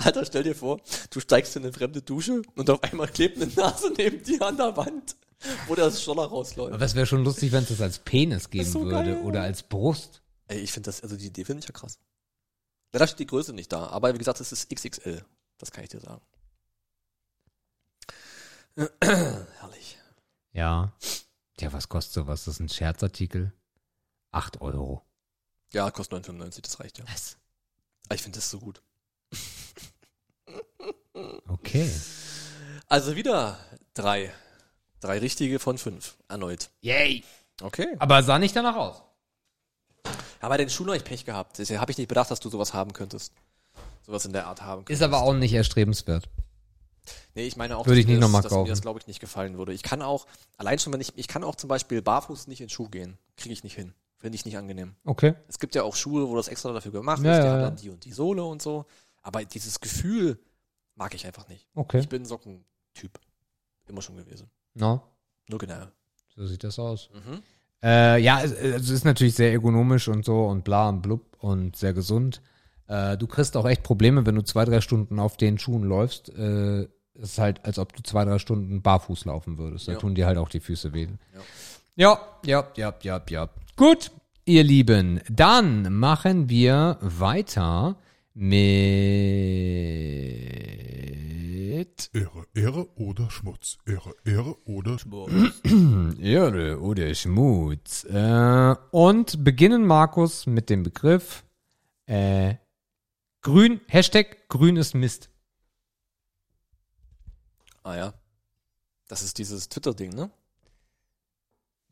Alter, 0.00 0.24
stell 0.24 0.42
dir 0.42 0.54
vor, 0.54 0.80
du 1.10 1.20
steigst 1.20 1.54
in 1.56 1.62
eine 1.62 1.72
fremde 1.72 2.00
Dusche 2.02 2.42
und 2.54 2.70
auf 2.70 2.82
einmal 2.82 3.08
klebt 3.08 3.36
eine 3.40 3.52
Nase 3.52 3.92
neben 3.96 4.22
dir 4.22 4.40
an 4.42 4.56
der 4.56 4.76
Wand, 4.76 5.16
wo 5.66 5.74
der 5.74 5.90
Scholler 5.90 6.24
rausläuft. 6.24 6.72
Aber 6.72 6.84
es 6.84 6.94
wäre 6.94 7.06
schon 7.06 7.24
lustig, 7.24 7.52
wenn 7.52 7.62
es 7.62 7.68
das 7.68 7.80
als 7.80 7.98
Penis 7.98 8.48
geben 8.48 8.64
so 8.70 8.84
würde 8.84 9.12
geil. 9.14 9.22
oder 9.22 9.42
als 9.42 9.62
Brust. 9.62 10.22
Ey, 10.48 10.60
ich 10.60 10.72
finde 10.72 10.88
das, 10.88 11.02
also 11.02 11.16
die 11.16 11.26
Idee 11.26 11.44
finde 11.44 11.60
ich 11.60 11.66
ja 11.68 11.72
krass. 11.72 11.98
Da 12.92 13.06
steht 13.06 13.18
die 13.18 13.26
Größe 13.26 13.52
nicht 13.52 13.70
da, 13.72 13.88
aber 13.88 14.14
wie 14.14 14.18
gesagt, 14.18 14.40
es 14.40 14.52
ist 14.52 14.70
XXL. 14.74 15.24
Das 15.58 15.70
kann 15.70 15.84
ich 15.84 15.90
dir 15.90 16.00
sagen. 16.00 16.22
Herrlich. 19.02 19.98
Ja. 20.52 20.92
Tja, 21.58 21.72
was 21.72 21.88
kostet 21.88 22.14
sowas? 22.14 22.44
Das 22.44 22.54
ist 22.54 22.60
ein 22.60 22.68
Scherzartikel. 22.68 23.52
8 24.32 24.60
Euro. 24.60 25.02
Ja, 25.72 25.90
kostet 25.90 26.26
9,95, 26.28 26.62
das 26.62 26.80
reicht 26.80 26.98
ja. 26.98 27.04
Was? 27.08 27.36
Aber 28.06 28.14
Ich 28.14 28.22
finde 28.22 28.38
das 28.38 28.50
so 28.50 28.58
gut. 28.60 28.82
Okay. 31.48 31.90
Also 32.88 33.16
wieder 33.16 33.58
drei. 33.94 34.32
Drei 35.00 35.18
richtige 35.18 35.58
von 35.58 35.78
fünf. 35.78 36.16
Erneut. 36.28 36.70
Yay. 36.80 37.24
Okay. 37.62 37.88
Aber 37.98 38.22
sah 38.22 38.38
nicht 38.38 38.54
danach 38.56 38.76
aus. 38.76 39.02
Aber 40.40 40.50
bei 40.50 40.56
den 40.58 40.70
Schulen 40.70 40.90
habe 40.90 40.98
ich 40.98 41.04
Pech 41.04 41.24
gehabt. 41.24 41.58
Deswegen 41.58 41.80
habe 41.80 41.90
ich 41.90 41.98
nicht 41.98 42.08
bedacht, 42.08 42.30
dass 42.30 42.40
du 42.40 42.48
sowas 42.50 42.74
haben 42.74 42.92
könntest. 42.92 43.32
Sowas 44.04 44.24
in 44.24 44.32
der 44.32 44.46
Art 44.46 44.62
haben 44.62 44.84
könntest. 44.84 45.00
Ist 45.00 45.04
aber 45.04 45.22
auch 45.22 45.32
nicht 45.34 45.52
erstrebenswert. 45.52 46.28
Nee, 47.34 47.46
ich 47.46 47.56
meine 47.56 47.76
auch, 47.76 47.86
Würde 47.86 47.96
dass 47.96 48.00
ich 48.00 48.06
mir 48.06 48.14
nicht 48.14 48.22
das, 48.22 48.28
noch 48.28 48.32
mal 48.32 48.42
dass 48.42 48.50
kaufen. 48.50 48.62
mir 48.64 48.70
das, 48.70 48.82
glaube 48.82 48.98
ich, 49.00 49.06
nicht 49.06 49.20
gefallen 49.20 49.58
würde. 49.58 49.72
Ich 49.72 49.82
kann 49.82 50.02
auch, 50.02 50.26
allein 50.56 50.78
schon, 50.78 50.92
wenn 50.92 51.00
ich, 51.00 51.12
ich 51.16 51.28
kann 51.28 51.44
auch 51.44 51.54
zum 51.54 51.68
Beispiel 51.68 52.02
barfuß 52.02 52.46
nicht 52.48 52.60
in 52.60 52.68
Schuh 52.68 52.88
gehen. 52.88 53.16
Kriege 53.36 53.52
ich 53.52 53.64
nicht 53.64 53.74
hin. 53.74 53.94
Finde 54.18 54.36
ich 54.36 54.44
nicht 54.44 54.56
angenehm. 54.56 54.94
Okay. 55.04 55.34
Es 55.46 55.58
gibt 55.58 55.74
ja 55.74 55.82
auch 55.82 55.94
Schuhe, 55.94 56.28
wo 56.28 56.36
das 56.36 56.48
extra 56.48 56.72
dafür 56.72 56.92
gemacht 56.92 57.22
Ja, 57.22 57.32
ist. 57.32 57.42
Die 57.42 57.46
ja, 57.46 57.52
haben 57.52 57.60
ja. 57.60 57.66
dann 57.66 57.76
die 57.76 57.90
und 57.90 58.04
die 58.04 58.12
Sohle 58.12 58.44
und 58.44 58.62
so. 58.62 58.86
Aber 59.26 59.44
dieses 59.44 59.80
Gefühl 59.80 60.38
mag 60.94 61.12
ich 61.12 61.26
einfach 61.26 61.48
nicht. 61.48 61.66
Okay. 61.74 61.98
Ich 61.98 62.08
bin 62.08 62.24
Sockentyp. 62.24 63.18
Immer 63.88 64.00
schon 64.00 64.16
gewesen. 64.16 64.48
No, 64.74 65.02
Nur 65.48 65.58
genau. 65.58 65.86
so 66.36 66.46
sieht 66.46 66.62
das 66.62 66.78
aus. 66.78 67.10
Mhm. 67.12 67.42
Äh, 67.82 68.18
ja, 68.20 68.40
es, 68.42 68.52
es 68.52 68.88
ist 68.88 69.04
natürlich 69.04 69.34
sehr 69.34 69.50
ergonomisch 69.50 70.06
und 70.06 70.24
so 70.24 70.46
und 70.46 70.62
bla 70.62 70.88
und 70.88 71.02
blub 71.02 71.36
und 71.40 71.74
sehr 71.74 71.92
gesund. 71.92 72.40
Äh, 72.86 73.16
du 73.18 73.26
kriegst 73.26 73.56
auch 73.56 73.66
echt 73.66 73.82
Probleme, 73.82 74.24
wenn 74.26 74.36
du 74.36 74.42
zwei, 74.44 74.64
drei 74.64 74.80
Stunden 74.80 75.18
auf 75.18 75.36
den 75.36 75.58
Schuhen 75.58 75.82
läufst. 75.82 76.28
Äh, 76.28 76.82
es 77.14 77.30
ist 77.32 77.38
halt, 77.38 77.64
als 77.64 77.80
ob 77.80 77.92
du 77.96 78.02
zwei, 78.04 78.24
drei 78.24 78.38
Stunden 78.38 78.80
barfuß 78.80 79.24
laufen 79.24 79.58
würdest. 79.58 79.88
Da 79.88 79.92
Ja. 79.92 79.98
tun 79.98 80.14
dir 80.14 80.26
halt 80.26 80.38
auch 80.38 80.48
die 80.50 80.60
Füße 80.60 80.92
weh. 80.92 81.08
Ja. 81.34 81.40
Ja, 81.96 82.20
ja, 82.44 82.68
ja, 82.76 82.94
ja, 83.02 83.22
ja. 83.28 83.48
Gut, 83.74 84.12
ihr 84.44 84.62
Lieben, 84.62 85.20
dann 85.28 85.92
machen 85.92 86.48
wir 86.48 86.98
weiter 87.00 87.96
mit 88.36 88.56
Ehre, 92.12 92.46
Ehre 92.54 92.88
oder 92.98 93.30
Schmutz. 93.30 93.78
Ehre, 93.86 94.14
Ehre 94.24 94.56
oder 94.66 94.98
Schmutz. 94.98 95.32
Erde 96.20 96.80
oder 96.80 97.14
Schmutz. 97.14 98.04
Äh, 98.04 98.74
und 98.90 99.42
beginnen, 99.44 99.86
Markus, 99.86 100.46
mit 100.46 100.68
dem 100.70 100.82
Begriff 100.82 101.44
äh, 102.06 102.54
Grün, 103.40 103.80
Hashtag 103.88 104.48
Grün 104.48 104.76
ist 104.76 104.94
Mist. 104.94 105.30
Ah 107.82 107.96
ja. 107.96 108.14
Das 109.08 109.22
ist 109.22 109.38
dieses 109.38 109.68
Twitter-Ding, 109.68 110.12
ne? 110.14 110.30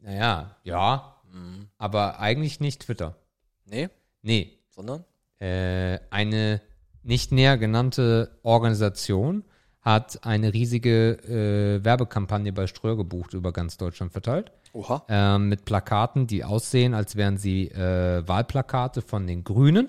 Naja, 0.01 0.57
ja, 0.65 1.11
Mhm. 1.33 1.69
aber 1.79 2.21
eigentlich 2.21 2.61
nicht 2.61 2.83
Twitter. 2.83 3.16
Nee, 3.65 3.89
Nee, 4.23 4.59
sondern? 4.71 5.05
Äh, 5.39 5.98
eine 6.11 6.61
nicht 7.02 7.32
näher 7.32 7.59
genannte 7.59 8.39
Organisation 8.43 9.44
hat 9.81 10.24
eine 10.24 10.55
riesige 10.55 11.19
äh, 11.24 11.85
Werbekampagne 11.85 12.52
bei 12.52 12.66
Ströer 12.66 12.97
gebucht 12.97 13.35
über 13.35 13.52
ganz 13.52 13.77
Deutschland 13.77 14.12
verteilt. 14.12 14.51
Oha. 14.73 15.05
ähm, 15.09 15.48
mit 15.48 15.66
Plakaten, 15.66 16.27
die 16.27 16.43
aussehen, 16.43 16.94
als 16.94 17.15
wären 17.15 17.36
sie 17.36 17.69
äh, 17.69 18.27
Wahlplakate 18.27 19.02
von 19.02 19.27
den 19.27 19.44
Grünen. 19.44 19.89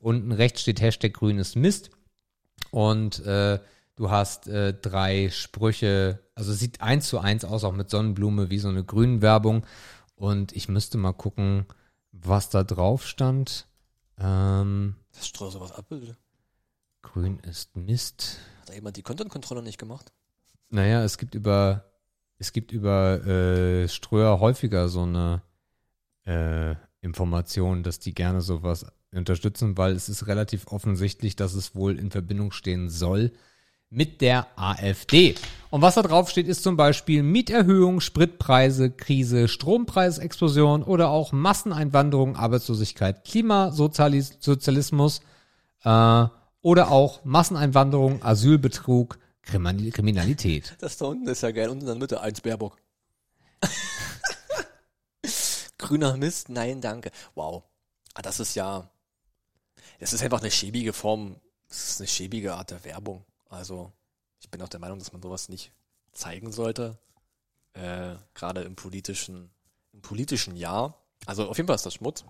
Unten 0.00 0.32
rechts 0.32 0.60
steht 0.60 0.80
Hashtag 0.80 1.14
Grünes 1.14 1.56
Mist. 1.56 1.90
Und 2.70 3.24
äh, 3.26 3.58
du 3.96 4.10
hast 4.10 4.48
äh, 4.48 4.74
drei 4.74 5.28
Sprüche, 5.30 6.20
also 6.34 6.52
sieht 6.52 6.80
eins 6.80 7.08
zu 7.08 7.18
eins 7.18 7.44
aus, 7.44 7.64
auch 7.64 7.72
mit 7.72 7.90
Sonnenblume, 7.90 8.50
wie 8.50 8.58
so 8.58 8.68
eine 8.68 8.84
Grünwerbung. 8.84 9.64
Und 10.14 10.52
ich 10.52 10.68
müsste 10.68 10.98
mal 10.98 11.12
gucken, 11.12 11.66
was 12.12 12.50
da 12.50 12.64
drauf 12.64 13.06
stand. 13.06 13.66
Ähm, 14.22 14.94
Das 15.12 15.26
Streu 15.26 15.50
sowas 15.50 15.72
abbildet. 15.72 16.16
Grün 17.02 17.38
ist 17.40 17.76
Mist. 17.76 18.38
Hat 18.60 18.70
da 18.70 18.74
jemand 18.74 18.96
die 18.96 19.02
Content-Kontrolle 19.02 19.62
nicht 19.62 19.78
gemacht? 19.78 20.12
Naja, 20.70 21.02
es 21.04 21.18
gibt 21.18 21.34
über 21.34 21.84
es 22.38 22.52
gibt 22.52 22.72
über 22.72 23.24
äh, 23.24 23.88
Ströer 23.88 24.40
häufiger 24.40 24.88
so 24.88 25.02
eine 25.02 25.42
äh, 26.24 26.74
Information, 27.00 27.82
dass 27.82 27.98
die 27.98 28.14
gerne 28.14 28.40
sowas 28.40 28.86
unterstützen, 29.12 29.76
weil 29.76 29.92
es 29.92 30.08
ist 30.08 30.26
relativ 30.26 30.66
offensichtlich, 30.68 31.36
dass 31.36 31.54
es 31.54 31.74
wohl 31.74 31.98
in 31.98 32.10
Verbindung 32.10 32.50
stehen 32.52 32.88
soll 32.88 33.32
mit 33.92 34.20
der 34.22 34.46
AfD. 34.56 35.34
Und 35.70 35.82
was 35.82 35.94
da 35.94 36.02
drauf 36.02 36.28
steht, 36.30 36.48
ist 36.48 36.62
zum 36.62 36.76
Beispiel 36.76 37.22
Mieterhöhung, 37.22 38.00
Spritpreise, 38.00 38.90
Krise, 38.90 39.48
Strompreisexplosion 39.48 40.82
oder 40.82 41.10
auch 41.10 41.32
Masseneinwanderung, 41.32 42.36
Arbeitslosigkeit, 42.36 43.24
Klimasozialismus 43.24 45.20
äh, 45.84 46.24
oder 46.62 46.90
auch 46.90 47.24
Masseneinwanderung, 47.24 48.22
Asylbetrug, 48.22 49.18
Kriminal- 49.42 49.90
Kriminalität. 49.90 50.74
Das 50.80 50.96
da 50.96 51.06
unten 51.06 51.28
ist 51.28 51.42
ja 51.42 51.50
geil. 51.50 51.68
Unten 51.68 51.82
in 51.82 51.86
der 51.88 51.96
Mitte 51.96 52.20
eins 52.20 52.40
Baerbock. 52.40 52.78
Grüner 55.78 56.16
Mist? 56.16 56.48
Nein, 56.48 56.80
danke. 56.80 57.10
Wow. 57.34 57.64
Ah, 58.14 58.22
das 58.22 58.40
ist 58.40 58.54
ja. 58.54 58.88
Das 60.00 60.12
ist 60.12 60.22
einfach 60.22 60.40
eine 60.40 60.50
schäbige 60.50 60.92
Form. 60.92 61.36
Das 61.68 61.90
ist 61.90 62.00
eine 62.00 62.08
schäbige 62.08 62.54
Art 62.54 62.70
der 62.70 62.84
Werbung. 62.84 63.24
Also, 63.52 63.92
ich 64.40 64.50
bin 64.50 64.62
auch 64.62 64.68
der 64.68 64.80
Meinung, 64.80 64.98
dass 64.98 65.12
man 65.12 65.22
sowas 65.22 65.48
nicht 65.48 65.72
zeigen 66.12 66.52
sollte. 66.52 66.98
Äh, 67.74 68.16
Gerade 68.34 68.62
im 68.62 68.76
politischen, 68.76 69.50
im 69.92 70.00
politischen 70.00 70.56
Jahr. 70.56 70.98
Also, 71.26 71.48
auf 71.48 71.58
jeden 71.58 71.66
Fall 71.66 71.76
ist 71.76 71.86
das 71.86 71.94
Schmutz. 71.94 72.24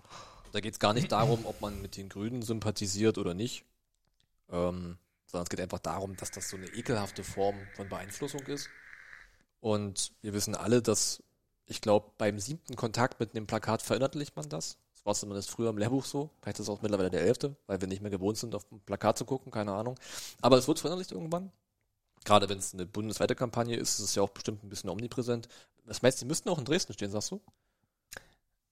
Da 0.51 0.59
geht 0.59 0.73
es 0.73 0.79
gar 0.79 0.93
nicht 0.93 1.11
darum, 1.11 1.45
ob 1.45 1.61
man 1.61 1.81
mit 1.81 1.95
den 1.95 2.09
Grünen 2.09 2.41
sympathisiert 2.41 3.17
oder 3.17 3.33
nicht. 3.33 3.63
Ähm, 4.49 4.97
sondern 5.25 5.43
es 5.43 5.49
geht 5.49 5.61
einfach 5.61 5.79
darum, 5.79 6.15
dass 6.17 6.29
das 6.29 6.49
so 6.49 6.57
eine 6.57 6.67
ekelhafte 6.67 7.23
Form 7.23 7.55
von 7.75 7.87
Beeinflussung 7.87 8.41
ist. 8.41 8.69
Und 9.61 10.11
wir 10.21 10.33
wissen 10.33 10.55
alle, 10.55 10.81
dass, 10.81 11.23
ich 11.65 11.79
glaube, 11.79 12.11
beim 12.17 12.37
siebten 12.37 12.75
Kontakt 12.75 13.21
mit 13.21 13.33
einem 13.33 13.47
Plakat 13.47 13.81
verinnerlicht 13.81 14.35
man 14.35 14.49
das. 14.49 14.77
Das 15.03 15.05
war 15.05 15.15
zumindest 15.15 15.51
früher 15.51 15.69
im 15.69 15.77
Lehrbuch 15.77 16.05
so. 16.05 16.29
Vielleicht 16.41 16.59
ist 16.59 16.67
es 16.67 16.69
auch 16.69 16.81
mittlerweile 16.81 17.09
der 17.09 17.21
elfte, 17.21 17.57
weil 17.67 17.81
wir 17.81 17.89
nicht 17.89 18.01
mehr 18.01 18.11
gewohnt 18.11 18.37
sind, 18.37 18.55
auf 18.55 18.71
ein 18.71 18.79
Plakat 18.79 19.17
zu 19.17 19.25
gucken, 19.25 19.51
keine 19.51 19.73
Ahnung. 19.73 19.99
Aber 20.41 20.57
es 20.57 20.67
wird 20.67 20.79
verinnerlicht 20.79 21.11
irgendwann. 21.11 21.51
Gerade 22.23 22.47
wenn 22.47 22.57
es 22.57 22.73
eine 22.73 22.85
bundesweite 22.85 23.35
Kampagne 23.35 23.75
ist, 23.75 23.99
ist 23.99 24.05
es 24.05 24.15
ja 24.15 24.23
auch 24.23 24.29
bestimmt 24.29 24.63
ein 24.63 24.69
bisschen 24.69 24.89
omnipräsent. 24.89 25.49
Das 25.85 26.01
meinst 26.01 26.21
du, 26.21 26.25
die 26.25 26.29
müssten 26.29 26.47
auch 26.47 26.57
in 26.57 26.63
Dresden 26.63 26.93
stehen, 26.93 27.11
sagst 27.11 27.31
du? 27.31 27.41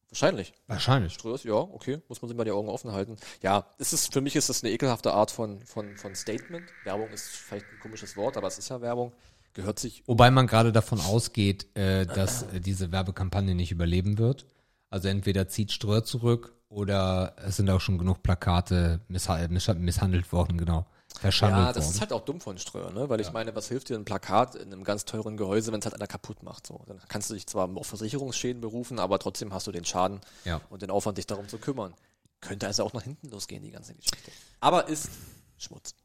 Wahrscheinlich. 0.10 0.53
Wahrscheinlich. 0.68 1.14
Ströers, 1.14 1.44
ja, 1.44 1.53
okay, 1.53 2.02
muss 2.08 2.22
man 2.22 2.30
sich 2.30 2.38
mal 2.38 2.45
die 2.45 2.52
Augen 2.52 2.70
offen 2.70 2.94
halten. 2.94 3.18
Ja, 3.41 3.66
es 3.78 3.91
ist, 3.91 4.14
für 4.14 4.22
mich 4.22 4.38
ist 4.38 4.48
das 4.48 4.64
eine 4.64 4.72
ekelhafte 4.72 5.14
Art 5.14 5.32
von, 5.32 5.62
von, 5.66 5.98
von 5.98 6.16
Statement. 6.16 6.66
Werbung 6.86 7.10
ist 7.10 7.28
vielleicht 7.28 7.66
ein 7.66 7.80
komisches 7.82 8.16
Wort, 8.16 8.38
aber 8.38 8.48
es 8.48 8.58
ist 8.58 8.70
ja 8.70 8.80
Werbung. 8.80 9.12
Gehört 9.53 9.80
sich, 9.80 10.03
Wobei 10.08 10.32
man 10.32 10.48
gerade 10.48 10.72
davon 10.72 11.02
ausgeht, 11.02 11.68
äh, 11.76 12.06
dass 12.06 12.44
äh, 12.44 12.62
diese 12.62 12.94
Werbekampagne 12.94 13.53
nicht 13.53 13.72
überleben 13.72 14.18
wird. 14.18 14.45
Also 14.92 15.08
entweder 15.08 15.48
zieht 15.48 15.72
Ströer 15.72 16.04
zurück 16.04 16.54
oder 16.70 17.36
es 17.46 17.56
sind 17.58 17.70
auch 17.70 17.82
schon 17.82 17.98
genug 17.98 18.22
Plakate 18.22 19.00
missha 19.08 19.48
miss- 19.48 19.68
misshandelt 19.74 20.32
worden, 20.32 20.58
genau. 20.58 20.86
Verschandelt 21.20 21.66
ja, 21.68 21.74
das 21.74 21.86
worden. 21.86 21.94
ist 21.96 22.02
halt 22.02 22.14
auch 22.14 22.22
dumm 22.26 22.40
von 22.40 22.58
Ströer, 22.58 22.92
ne? 22.92 23.10
Weil 23.10 23.20
ich 23.20 23.32
meine, 23.34 23.54
was 23.56 23.68
hilft 23.68 23.90
dir 23.90 23.96
ein 23.98 24.06
Plakat 24.06 24.56
in 24.56 24.72
einem 24.72 24.84
ganz 24.84 25.04
teuren 25.06 25.36
Gehäuse, 25.38 25.72
wenn 25.72 25.80
es 25.80 25.86
halt 25.86 25.96
einer 25.96 26.08
kaputt 26.08 26.42
macht, 26.44 26.68
so. 26.68 26.82
Dann 26.88 27.00
kannst 27.10 27.30
du 27.30 27.34
dich 27.34 27.48
zwar 27.48 27.70
auf 27.76 27.88
Versicherungsschäden 27.88 28.62
berufen, 28.62 29.00
aber 29.00 29.20
trotzdem 29.20 29.54
hast 29.54 29.68
du 29.68 29.72
den 29.74 29.84
Schaden 29.86 30.22
Ja. 30.46 30.62
und 30.70 30.82
den 30.82 30.90
Aufwand, 30.92 31.18
dich 31.18 31.28
darum 31.28 31.48
zu 31.50 31.58
kümmern. 31.58 31.94
Könnte 32.40 32.68
also 32.68 32.84
auch 32.86 32.94
nach 32.94 33.04
hinten 33.04 33.30
losgehen, 33.30 33.62
die 33.64 33.72
ganze 33.72 33.94
Geschichte. 33.94 34.32
Aber 34.62 34.88
ist 34.88 35.10
Schmutz. 35.58 35.96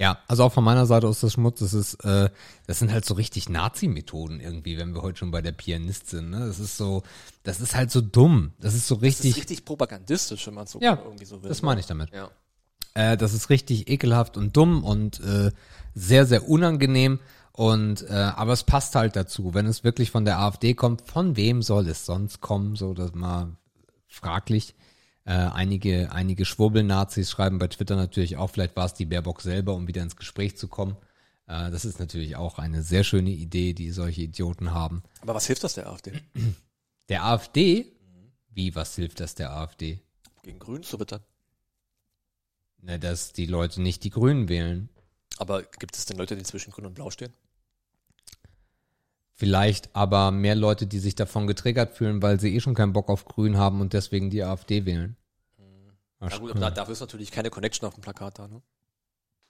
Ja, 0.00 0.18
also 0.28 0.44
auch 0.44 0.52
von 0.52 0.62
meiner 0.62 0.86
Seite 0.86 1.08
aus 1.08 1.20
das 1.20 1.32
Schmutz, 1.32 1.58
das 1.58 1.74
ist, 1.74 1.94
äh, 2.04 2.30
das 2.68 2.78
sind 2.78 2.92
halt 2.92 3.04
so 3.04 3.14
richtig 3.14 3.48
Nazi-Methoden 3.48 4.38
irgendwie, 4.38 4.78
wenn 4.78 4.94
wir 4.94 5.02
heute 5.02 5.18
schon 5.18 5.32
bei 5.32 5.42
der 5.42 5.50
Pianist 5.50 6.08
sind. 6.08 6.30
Ne? 6.30 6.46
Das 6.46 6.60
ist 6.60 6.76
so, 6.76 7.02
das 7.42 7.60
ist 7.60 7.74
halt 7.74 7.90
so 7.90 8.00
dumm. 8.00 8.52
Das 8.60 8.74
ist 8.74 8.86
so 8.86 8.94
Das 8.94 9.02
richtig. 9.02 9.30
ist 9.32 9.36
richtig 9.38 9.64
propagandistisch, 9.64 10.46
wenn 10.46 10.54
man 10.54 10.68
so 10.68 10.78
Ja, 10.80 11.00
irgendwie 11.04 11.24
so 11.24 11.42
will. 11.42 11.48
das 11.48 11.62
ne? 11.62 11.66
meine 11.66 11.80
ich 11.80 11.86
damit. 11.86 12.10
Ja. 12.12 12.30
Äh, 12.94 13.16
das 13.16 13.34
ist 13.34 13.50
richtig 13.50 13.90
ekelhaft 13.90 14.36
und 14.36 14.56
dumm 14.56 14.84
und 14.84 15.18
äh, 15.20 15.50
sehr, 15.94 16.26
sehr 16.26 16.48
unangenehm. 16.48 17.18
Und 17.50 18.08
äh, 18.08 18.12
aber 18.12 18.52
es 18.52 18.62
passt 18.62 18.94
halt 18.94 19.16
dazu, 19.16 19.52
wenn 19.52 19.66
es 19.66 19.82
wirklich 19.82 20.12
von 20.12 20.24
der 20.24 20.38
AfD 20.38 20.74
kommt, 20.74 21.02
von 21.08 21.34
wem 21.34 21.60
soll 21.60 21.88
es 21.88 22.06
sonst 22.06 22.40
kommen? 22.40 22.76
So, 22.76 22.94
das 22.94 23.14
mal 23.14 23.56
fraglich. 24.06 24.76
Äh, 25.28 25.32
einige, 25.32 26.10
einige 26.10 26.46
Schwurbel-Nazis 26.46 27.30
schreiben 27.30 27.58
bei 27.58 27.68
Twitter 27.68 27.96
natürlich 27.96 28.38
auch, 28.38 28.48
vielleicht 28.48 28.74
war 28.76 28.86
es 28.86 28.94
die 28.94 29.04
Baerbock 29.04 29.42
selber, 29.42 29.74
um 29.74 29.86
wieder 29.86 30.02
ins 30.02 30.16
Gespräch 30.16 30.56
zu 30.56 30.68
kommen. 30.68 30.96
Äh, 31.46 31.70
das 31.70 31.84
ist 31.84 32.00
natürlich 32.00 32.36
auch 32.36 32.58
eine 32.58 32.82
sehr 32.82 33.04
schöne 33.04 33.28
Idee, 33.28 33.74
die 33.74 33.90
solche 33.90 34.22
Idioten 34.22 34.72
haben. 34.72 35.02
Aber 35.20 35.34
was 35.34 35.46
hilft 35.46 35.64
das 35.64 35.74
der 35.74 35.90
AfD? 35.90 36.12
Der 37.10 37.24
AfD, 37.24 37.92
wie, 38.48 38.74
was 38.74 38.94
hilft 38.94 39.20
das 39.20 39.34
der 39.34 39.52
AfD? 39.52 40.00
Gegen 40.44 40.58
Grün 40.58 40.82
zu 40.82 40.96
bitte. 40.96 41.20
Na, 42.80 42.96
dass 42.96 43.34
die 43.34 43.44
Leute 43.46 43.82
nicht 43.82 44.04
die 44.04 44.10
Grünen 44.10 44.48
wählen. 44.48 44.88
Aber 45.36 45.62
gibt 45.62 45.94
es 45.94 46.06
denn 46.06 46.16
Leute, 46.16 46.36
die 46.36 46.42
zwischen 46.42 46.70
Grün 46.70 46.86
und 46.86 46.94
Blau 46.94 47.10
stehen? 47.10 47.34
Vielleicht 49.34 49.94
aber 49.94 50.30
mehr 50.30 50.54
Leute, 50.54 50.86
die 50.86 51.00
sich 51.00 51.16
davon 51.16 51.46
getriggert 51.46 51.92
fühlen, 51.92 52.22
weil 52.22 52.40
sie 52.40 52.56
eh 52.56 52.60
schon 52.60 52.74
keinen 52.74 52.94
Bock 52.94 53.10
auf 53.10 53.26
Grün 53.26 53.58
haben 53.58 53.82
und 53.82 53.92
deswegen 53.92 54.30
die 54.30 54.42
AfD 54.42 54.86
wählen. 54.86 55.17
Na 56.20 56.36
gut, 56.38 56.50
aber 56.50 56.60
da, 56.60 56.70
dafür 56.70 56.92
ist 56.92 57.00
natürlich 57.00 57.30
keine 57.30 57.50
Connection 57.50 57.86
auf 57.86 57.94
dem 57.94 58.00
Plakat 58.02 58.38
da, 58.38 58.48
ne? 58.48 58.60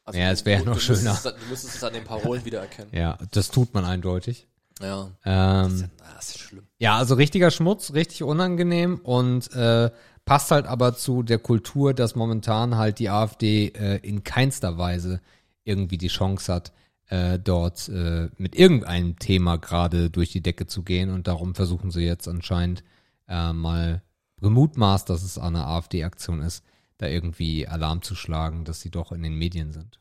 Also 0.05 0.19
Ja, 0.19 0.31
es 0.31 0.45
wäre 0.45 0.65
noch 0.65 0.75
du 0.75 0.81
schöner. 0.81 1.13
es 1.13 1.23
Du 1.23 1.31
müsstest 1.51 1.77
es 1.77 1.85
an 1.85 1.93
den 1.93 2.05
Parolen 2.05 2.45
wiedererkennen. 2.45 2.95
ja, 2.95 3.19
das 3.31 3.51
tut 3.51 3.75
man 3.75 3.85
eindeutig. 3.85 4.47
Ja. 4.81 5.11
Ja, 5.25 5.65
Ähm, 5.65 5.91
das 6.15 6.29
ist 6.31 6.39
schlimm. 6.39 6.67
ja, 6.79 6.97
also 6.97 7.15
richtiger 7.17 7.51
Schmutz, 7.51 7.93
richtig 7.95 8.23
unangenehm 8.23 9.01
und 9.03 9.53
äh, 9.53 9.91
passt 10.25 10.51
halt 10.51 10.67
aber 10.67 10.95
zu 10.95 11.23
der 11.23 11.39
Kultur, 11.39 11.95
dass 11.95 12.15
momentan 12.15 12.77
halt 12.77 12.99
die 13.01 13.11
AfD 13.11 13.69
äh, 13.69 13.97
in 13.97 14.23
keinster 14.25 14.79
Weise 14.79 15.21
irgendwie 15.65 15.99
die 15.99 16.09
Chance 16.09 16.53
hat, 16.53 16.73
äh, 17.09 17.39
dort 17.39 17.89
äh, 17.89 18.29
mit 18.37 18.55
irgendeinem 18.55 19.19
Thema 19.19 19.57
gerade 19.57 20.11
durch 20.11 20.31
die 20.31 20.43
Decke 20.43 20.67
zu 20.67 20.83
gehen 20.83 21.11
und 21.11 21.27
darum 21.27 21.55
versuchen 21.55 21.91
sie 21.91 22.03
jetzt 22.05 22.29
anscheinend 22.29 22.85
äh, 23.27 23.53
mal 23.53 24.03
gemutmaßt, 24.41 25.09
dass 25.09 25.23
es 25.23 25.39
eine 25.39 25.67
AfD-Aktion 25.67 26.41
ist, 26.41 26.65
da 26.99 27.07
irgendwie 27.07 27.67
Alarm 27.67 28.03
zu 28.03 28.15
schlagen, 28.15 28.65
dass 28.65 28.81
sie 28.81 28.91
doch 28.91 29.13
in 29.13 29.23
den 29.23 29.35
Medien 29.35 29.73
sind. 29.73 30.01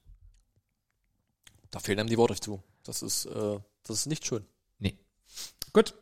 Da 1.72 1.80
fehlen 1.80 2.00
einem 2.00 2.10
die 2.10 2.18
Worte 2.18 2.40
zu. 2.40 2.64
Das 2.84 3.02
ist, 3.02 3.26
äh, 3.26 3.60
das 3.84 4.00
ist 4.00 4.06
nicht 4.08 4.26
schön. 4.26 4.46
Nee. 4.80 4.98
Gut. 5.74 5.94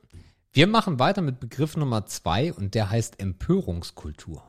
Wir 0.52 0.68
machen 0.68 1.00
weiter 1.00 1.22
mit 1.22 1.42
Begriff 1.42 1.76
Nummer 1.76 2.06
zwei 2.06 2.54
und 2.54 2.76
der 2.76 2.90
heißt 2.90 3.20
Empörungskultur. 3.20 4.44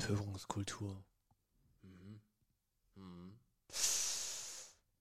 Empörungskultur. 0.00 1.02
Mhm. 1.82 2.20
Mhm. 2.94 3.38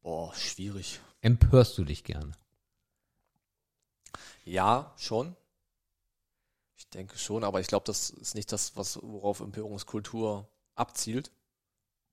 Boah, 0.02 0.34
schwierig. 0.36 1.00
Empörst 1.22 1.78
du 1.78 1.84
dich 1.84 2.04
gerne? 2.04 2.32
Ja, 4.50 4.96
schon. 4.98 5.36
Ich 6.76 6.90
denke 6.90 7.20
schon, 7.20 7.44
aber 7.44 7.60
ich 7.60 7.68
glaube, 7.68 7.86
das 7.86 8.10
ist 8.10 8.34
nicht 8.34 8.52
das, 8.52 8.76
was, 8.76 9.00
worauf 9.00 9.42
Empörungskultur 9.42 10.50
abzielt. 10.74 11.32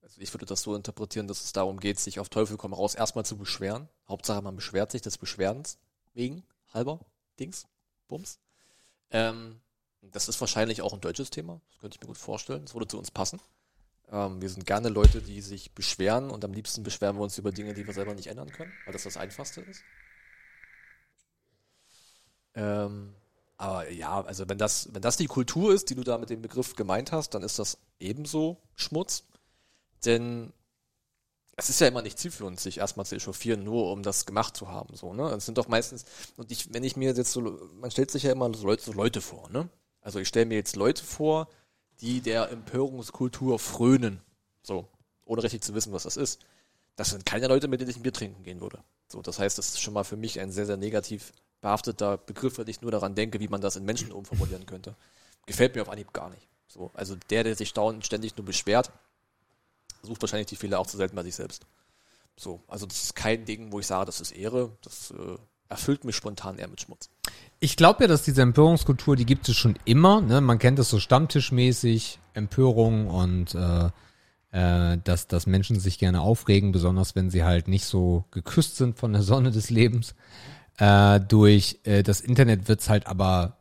Also 0.03 0.21
ich 0.21 0.31
würde 0.35 0.45
das 0.45 0.61
so 0.61 0.75
interpretieren, 0.75 1.27
dass 1.27 1.43
es 1.43 1.51
darum 1.51 1.79
geht, 1.79 1.99
sich 1.99 2.19
auf 2.19 2.29
Teufel 2.29 2.55
komm 2.55 2.73
raus 2.73 2.93
erstmal 2.93 3.25
zu 3.25 3.37
beschweren. 3.37 3.89
Hauptsache, 4.07 4.43
man 4.43 4.55
beschwert 4.55 4.91
sich 4.91 5.01
des 5.01 5.17
Beschwerdens 5.17 5.79
wegen 6.13 6.43
halber 6.75 6.99
Dings, 7.39 7.65
Bums. 8.07 8.37
Ähm, 9.09 9.59
das 10.03 10.29
ist 10.29 10.39
wahrscheinlich 10.39 10.83
auch 10.83 10.93
ein 10.93 11.01
deutsches 11.01 11.31
Thema. 11.31 11.59
Das 11.71 11.79
könnte 11.79 11.95
ich 11.95 12.01
mir 12.01 12.07
gut 12.07 12.19
vorstellen. 12.19 12.65
Das 12.65 12.75
würde 12.75 12.87
zu 12.87 12.99
uns 12.99 13.09
passen. 13.09 13.41
Ähm, 14.11 14.43
wir 14.43 14.49
sind 14.49 14.67
gerne 14.67 14.89
Leute, 14.89 15.23
die 15.23 15.41
sich 15.41 15.71
beschweren 15.71 16.29
und 16.29 16.45
am 16.45 16.53
liebsten 16.53 16.83
beschweren 16.83 17.15
wir 17.15 17.23
uns 17.23 17.35
über 17.39 17.51
Dinge, 17.51 17.73
die 17.73 17.87
wir 17.87 17.95
selber 17.95 18.13
nicht 18.13 18.27
ändern 18.27 18.51
können, 18.51 18.71
weil 18.85 18.93
das 18.93 19.03
das 19.03 19.17
Einfachste 19.17 19.61
ist. 19.61 19.81
Ähm, 22.57 23.13
aber 23.55 23.89
ja, 23.89 24.21
also 24.21 24.49
wenn 24.49 24.57
das, 24.57 24.93
wenn 24.93 25.01
das 25.01 25.17
die 25.17 25.27
Kultur 25.27 25.73
ist, 25.73 25.89
die 25.89 25.95
du 25.95 26.03
da 26.03 26.17
mit 26.17 26.29
dem 26.29 26.41
Begriff 26.41 26.75
gemeint 26.75 27.11
hast, 27.11 27.29
dann 27.33 27.43
ist 27.43 27.59
das 27.59 27.77
ebenso 27.99 28.57
Schmutz. 28.75 29.23
Denn 30.05 30.51
es 31.55 31.69
ist 31.69 31.79
ja 31.79 31.87
immer 31.87 32.01
nicht 32.01 32.19
zielführend, 32.19 32.59
sich 32.59 32.79
erstmal 32.79 33.05
zu 33.05 33.15
echauffieren, 33.15 33.63
nur 33.63 33.91
um 33.91 34.03
das 34.03 34.25
gemacht 34.25 34.55
zu 34.55 34.67
haben. 34.67 34.95
So, 34.95 35.13
ne? 35.13 35.29
Es 35.29 35.45
sind 35.45 35.57
doch 35.57 35.67
meistens, 35.67 36.05
und 36.35 36.51
ich, 36.51 36.73
wenn 36.73 36.83
ich 36.83 36.97
mir 36.97 37.13
jetzt 37.13 37.31
so, 37.31 37.41
man 37.79 37.89
stellt 37.89 38.11
sich 38.11 38.23
ja 38.23 38.31
immer 38.31 38.53
so 38.53 38.67
Leute, 38.67 38.83
so 38.83 38.93
Leute 38.93 39.21
vor, 39.21 39.49
ne? 39.49 39.69
Also 40.01 40.19
ich 40.19 40.27
stelle 40.27 40.45
mir 40.45 40.55
jetzt 40.55 40.75
Leute 40.75 41.03
vor, 41.03 41.47
die 42.01 42.21
der 42.21 42.51
Empörungskultur 42.51 43.57
frönen. 43.57 44.21
So, 44.61 44.87
ohne 45.25 45.41
richtig 45.41 45.63
zu 45.63 45.73
wissen, 45.73 45.93
was 45.93 46.03
das 46.03 46.15
ist. 46.15 46.39
Das 46.95 47.09
sind 47.09 47.25
keine 47.25 47.47
Leute, 47.47 47.67
mit 47.67 47.81
denen 47.81 47.89
ich 47.89 47.97
ein 47.97 48.03
Bier 48.03 48.13
trinken 48.13 48.43
gehen 48.43 48.61
würde. 48.61 48.83
So, 49.07 49.21
das 49.21 49.39
heißt, 49.39 49.57
das 49.57 49.69
ist 49.69 49.81
schon 49.81 49.93
mal 49.93 50.03
für 50.03 50.15
mich 50.15 50.39
ein 50.39 50.51
sehr, 50.51 50.65
sehr 50.65 50.77
negativ 50.77 51.31
behafteter 51.61 52.17
Begriff, 52.17 52.57
wenn 52.57 52.67
ich 52.67 52.81
nur 52.81 52.91
daran 52.91 53.15
denke, 53.15 53.39
wie 53.39 53.47
man 53.47 53.61
das 53.61 53.75
in 53.75 53.85
Menschen 53.85 54.11
umformulieren 54.11 54.65
könnte. 54.65 54.95
Gefällt 55.45 55.75
mir 55.75 55.81
auf 55.81 55.89
Anhieb 55.89 56.13
gar 56.13 56.29
nicht. 56.29 56.47
So, 56.67 56.91
also 56.93 57.15
der, 57.29 57.43
der 57.43 57.55
sich 57.55 57.73
dauernd 57.73 58.05
ständig 58.05 58.35
nur 58.37 58.45
beschwert, 58.45 58.91
sucht 60.03 60.21
wahrscheinlich 60.21 60.47
die 60.47 60.55
Fehler 60.55 60.79
auch 60.79 60.87
zu 60.87 60.97
selten 60.97 61.15
bei 61.15 61.23
sich 61.23 61.35
selbst. 61.35 61.65
So, 62.35 62.61
also 62.67 62.85
das 62.85 63.03
ist 63.03 63.15
kein 63.15 63.45
Ding, 63.45 63.71
wo 63.71 63.79
ich 63.79 63.87
sage, 63.87 64.05
das 64.05 64.21
ist 64.21 64.31
Ehre. 64.31 64.71
Das 64.83 65.11
äh, 65.11 65.37
erfüllt 65.69 66.03
mich 66.03 66.15
spontan 66.15 66.57
eher 66.57 66.67
mit 66.67 66.81
Schmutz. 66.81 67.09
Ich 67.59 67.75
glaube 67.75 68.03
ja, 68.03 68.07
dass 68.07 68.23
diese 68.23 68.41
Empörungskultur, 68.41 69.15
die 69.15 69.25
gibt 69.25 69.49
es 69.49 69.55
schon 69.55 69.77
immer. 69.85 70.21
Ne? 70.21 70.41
Man 70.41 70.59
kennt 70.59 70.77
das 70.77 70.89
so 70.89 70.99
stammtischmäßig, 70.99 72.19
Empörung 72.33 73.07
und 73.09 73.55
äh, 73.55 73.89
äh, 74.51 74.97
dass, 75.03 75.27
dass 75.27 75.47
Menschen 75.47 75.79
sich 75.79 75.97
gerne 75.97 76.21
aufregen, 76.21 76.71
besonders 76.71 77.15
wenn 77.15 77.29
sie 77.29 77.43
halt 77.43 77.67
nicht 77.67 77.85
so 77.85 78.25
geküsst 78.31 78.77
sind 78.77 78.97
von 78.97 79.13
der 79.13 79.23
Sonne 79.23 79.51
des 79.51 79.69
Lebens. 79.69 80.13
Äh, 80.77 81.19
durch 81.21 81.79
äh, 81.83 82.03
das 82.03 82.21
Internet 82.21 82.67
wird's 82.67 82.89
halt 82.89 83.07
aber 83.07 83.57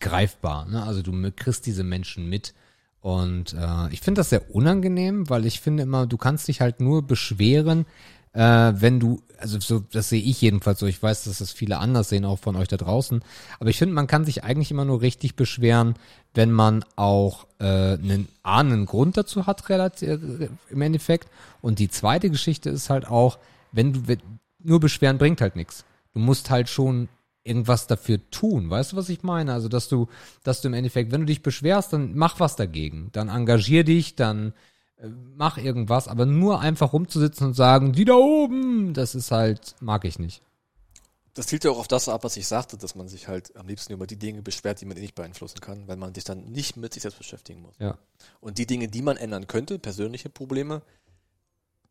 greifbar. 0.00 0.66
Ne? 0.66 0.82
Also 0.82 1.02
du 1.02 1.12
kriegst 1.32 1.66
diese 1.66 1.84
Menschen 1.84 2.28
mit. 2.28 2.54
Und 3.00 3.54
äh, 3.54 3.92
ich 3.92 4.00
finde 4.00 4.20
das 4.20 4.30
sehr 4.30 4.54
unangenehm, 4.54 5.28
weil 5.30 5.46
ich 5.46 5.60
finde 5.60 5.84
immer, 5.84 6.06
du 6.06 6.16
kannst 6.16 6.48
dich 6.48 6.60
halt 6.60 6.80
nur 6.80 7.06
beschweren, 7.06 7.86
äh, 8.32 8.72
wenn 8.74 9.00
du, 9.00 9.22
also 9.38 9.58
so, 9.60 9.80
das 9.80 10.08
sehe 10.08 10.22
ich 10.22 10.40
jedenfalls 10.40 10.80
so, 10.80 10.86
ich 10.86 11.02
weiß, 11.02 11.24
dass 11.24 11.38
das 11.38 11.52
viele 11.52 11.78
anders 11.78 12.08
sehen, 12.08 12.24
auch 12.24 12.38
von 12.38 12.56
euch 12.56 12.68
da 12.68 12.76
draußen, 12.76 13.22
aber 13.60 13.70
ich 13.70 13.78
finde, 13.78 13.94
man 13.94 14.06
kann 14.06 14.24
sich 14.24 14.44
eigentlich 14.44 14.70
immer 14.70 14.84
nur 14.84 15.00
richtig 15.00 15.36
beschweren, 15.36 15.94
wenn 16.34 16.52
man 16.52 16.84
auch 16.96 17.46
äh, 17.58 17.64
einen 17.64 18.28
ahnen 18.42 18.86
Grund 18.86 19.16
dazu 19.16 19.46
hat, 19.46 19.68
relativ, 19.68 20.08
äh, 20.08 20.48
im 20.70 20.82
Endeffekt. 20.82 21.28
Und 21.62 21.78
die 21.78 21.88
zweite 21.88 22.30
Geschichte 22.30 22.70
ist 22.70 22.90
halt 22.90 23.08
auch, 23.08 23.38
wenn 23.72 23.92
du, 23.92 24.16
nur 24.62 24.80
beschweren 24.80 25.18
bringt 25.18 25.40
halt 25.40 25.56
nichts. 25.56 25.84
Du 26.12 26.20
musst 26.20 26.50
halt 26.50 26.68
schon 26.68 27.08
irgendwas 27.44 27.86
dafür 27.86 28.18
tun. 28.30 28.70
Weißt 28.70 28.92
du, 28.92 28.96
was 28.96 29.08
ich 29.08 29.22
meine? 29.22 29.52
Also, 29.52 29.68
dass 29.68 29.88
du, 29.88 30.08
dass 30.42 30.60
du 30.60 30.68
im 30.68 30.74
Endeffekt, 30.74 31.10
wenn 31.12 31.22
du 31.22 31.26
dich 31.26 31.42
beschwerst, 31.42 31.92
dann 31.92 32.14
mach 32.14 32.40
was 32.40 32.56
dagegen. 32.56 33.08
Dann 33.12 33.28
engagier 33.28 33.84
dich, 33.84 34.14
dann 34.14 34.52
äh, 34.98 35.08
mach 35.36 35.56
irgendwas, 35.58 36.08
aber 36.08 36.26
nur 36.26 36.60
einfach 36.60 36.92
rumzusitzen 36.92 37.48
und 37.48 37.54
sagen, 37.54 37.92
die 37.92 38.04
da 38.04 38.14
oben, 38.14 38.92
das 38.94 39.14
ist 39.14 39.30
halt, 39.30 39.74
mag 39.80 40.04
ich 40.04 40.18
nicht. 40.18 40.42
Das 41.34 41.46
zielt 41.46 41.62
ja 41.62 41.70
auch 41.70 41.78
auf 41.78 41.88
das 41.88 42.08
ab, 42.08 42.24
was 42.24 42.36
ich 42.36 42.48
sagte, 42.48 42.76
dass 42.76 42.96
man 42.96 43.06
sich 43.06 43.28
halt 43.28 43.56
am 43.56 43.68
liebsten 43.68 43.92
über 43.92 44.08
die 44.08 44.16
Dinge 44.16 44.42
beschwert, 44.42 44.80
die 44.80 44.86
man 44.86 44.96
eh 44.96 45.00
nicht 45.00 45.14
beeinflussen 45.14 45.60
kann, 45.60 45.86
weil 45.86 45.96
man 45.96 46.12
sich 46.12 46.24
dann 46.24 46.46
nicht 46.46 46.76
mit 46.76 46.92
sich 46.92 47.02
selbst 47.02 47.18
beschäftigen 47.18 47.62
muss. 47.62 47.76
Ja. 47.78 47.96
Und 48.40 48.58
die 48.58 48.66
Dinge, 48.66 48.88
die 48.88 49.02
man 49.02 49.16
ändern 49.16 49.46
könnte, 49.46 49.78
persönliche 49.78 50.30
Probleme, 50.30 50.82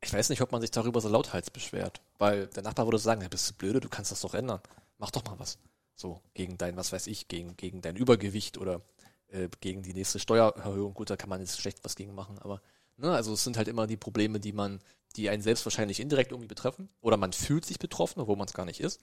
ich 0.01 0.13
weiß 0.13 0.29
nicht, 0.29 0.41
ob 0.41 0.51
man 0.51 0.61
sich 0.61 0.71
darüber 0.71 1.01
so 1.01 1.09
lauthals 1.09 1.49
beschwert, 1.49 2.01
weil 2.17 2.47
der 2.47 2.63
Nachbar 2.63 2.85
würde 2.85 2.99
sagen, 2.99 3.21
ja, 3.21 3.27
bist 3.27 3.49
du 3.49 3.53
blöde, 3.55 3.79
du 3.79 3.89
kannst 3.89 4.11
das 4.11 4.21
doch 4.21 4.33
ändern. 4.33 4.61
Mach 4.99 5.11
doch 5.11 5.23
mal 5.25 5.39
was. 5.39 5.57
So, 5.95 6.21
gegen 6.33 6.57
dein, 6.57 6.77
was 6.77 6.91
weiß 6.91 7.07
ich, 7.07 7.27
gegen, 7.27 7.57
gegen 7.57 7.81
dein 7.81 7.95
Übergewicht 7.95 8.57
oder 8.57 8.81
äh, 9.29 9.49
gegen 9.61 9.81
die 9.81 9.93
nächste 9.93 10.19
Steuererhöhung. 10.19 10.93
Gut, 10.93 11.09
da 11.09 11.17
kann 11.17 11.29
man 11.29 11.39
jetzt 11.39 11.59
schlecht 11.59 11.79
was 11.83 11.95
gegen 11.95 12.13
machen, 12.13 12.37
aber 12.39 12.61
ne, 12.97 13.11
also 13.11 13.33
es 13.33 13.43
sind 13.43 13.57
halt 13.57 13.67
immer 13.67 13.87
die 13.87 13.97
Probleme, 13.97 14.39
die 14.39 14.53
man, 14.53 14.79
die 15.15 15.29
einen 15.29 15.41
selbst 15.41 15.65
wahrscheinlich 15.65 15.99
indirekt 15.99 16.31
irgendwie 16.31 16.47
betreffen. 16.47 16.89
Oder 17.01 17.17
man 17.17 17.33
fühlt 17.33 17.65
sich 17.65 17.79
betroffen, 17.79 18.21
obwohl 18.21 18.35
man 18.35 18.47
es 18.47 18.53
gar 18.53 18.65
nicht 18.65 18.79
ist. 18.79 19.01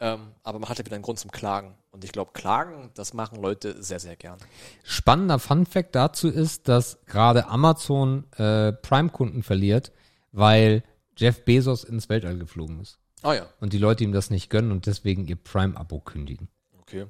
Ähm, 0.00 0.32
aber 0.44 0.60
man 0.60 0.68
hat 0.68 0.78
ja 0.78 0.86
wieder 0.86 0.94
einen 0.94 1.02
Grund 1.02 1.18
zum 1.18 1.30
Klagen. 1.30 1.74
Und 1.90 2.04
ich 2.04 2.12
glaube, 2.12 2.32
Klagen, 2.32 2.90
das 2.94 3.14
machen 3.14 3.40
Leute 3.42 3.82
sehr, 3.82 3.98
sehr 3.98 4.16
gern. 4.16 4.38
Spannender 4.84 5.38
Fun 5.38 5.66
Fact 5.66 5.94
dazu 5.94 6.28
ist, 6.28 6.68
dass 6.68 6.98
gerade 7.06 7.48
Amazon 7.48 8.24
äh, 8.32 8.72
Prime-Kunden 8.72 9.42
verliert, 9.42 9.92
weil 10.32 10.82
Jeff 11.16 11.44
Bezos 11.44 11.84
ins 11.84 12.08
Weltall 12.08 12.38
geflogen 12.38 12.80
ist. 12.80 12.98
Ah 13.22 13.34
ja, 13.34 13.46
Und 13.60 13.72
die 13.72 13.78
Leute 13.78 14.04
ihm 14.04 14.12
das 14.12 14.30
nicht 14.30 14.48
gönnen 14.50 14.70
und 14.70 14.86
deswegen 14.86 15.26
ihr 15.26 15.36
Prime-Abo 15.36 16.00
kündigen. 16.00 16.48
okay. 16.80 17.06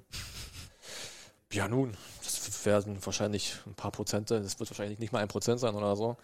Ja 1.52 1.66
nun, 1.66 1.96
das 2.22 2.66
werden 2.66 2.98
wahrscheinlich 3.04 3.56
ein 3.66 3.74
paar 3.74 3.90
Prozente, 3.90 4.38
das 4.40 4.60
wird 4.60 4.70
wahrscheinlich 4.70 4.98
nicht 4.98 5.12
mal 5.12 5.20
ein 5.20 5.28
Prozent 5.28 5.60
sein 5.60 5.74
oder 5.74 5.96
so. 5.96 6.16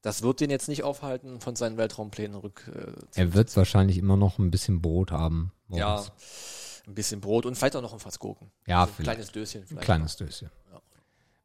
Das 0.00 0.22
wird 0.22 0.40
den 0.40 0.50
jetzt 0.50 0.66
nicht 0.68 0.82
aufhalten, 0.82 1.40
von 1.40 1.54
seinen 1.54 1.76
Weltraumplänen 1.76 2.36
rück 2.36 2.68
äh, 2.74 2.92
Er 3.14 3.34
wird 3.34 3.56
wahrscheinlich 3.56 3.98
immer 3.98 4.16
noch 4.16 4.38
ein 4.40 4.50
bisschen 4.50 4.82
Brot 4.82 5.12
haben. 5.12 5.52
Ja, 5.68 5.90
morgens. 5.96 6.82
ein 6.88 6.94
bisschen 6.96 7.20
Brot 7.20 7.46
und 7.46 7.54
vielleicht 7.56 7.76
auch 7.76 7.82
noch 7.82 7.92
ein 7.92 8.00
Fass 8.00 8.18
Gurken. 8.18 8.50
Ja, 8.66 8.84
so 8.86 8.90
ein 8.90 8.94
vielleicht. 8.96 9.06
kleines 9.10 9.30
Döschen 9.32 9.60
Ein 9.62 9.66
vielleicht. 9.68 9.84
kleines 9.84 10.16
Döschen. 10.16 10.50
Ja. 10.72 10.80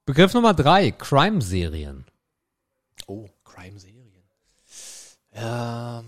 Begriff 0.06 0.34
Nummer 0.34 0.56
drei, 0.56 0.90
Crime-Serien. 0.92 2.06
Oh, 3.06 3.28
Crime-Serien. 3.46 3.97
Ja. 5.38 6.04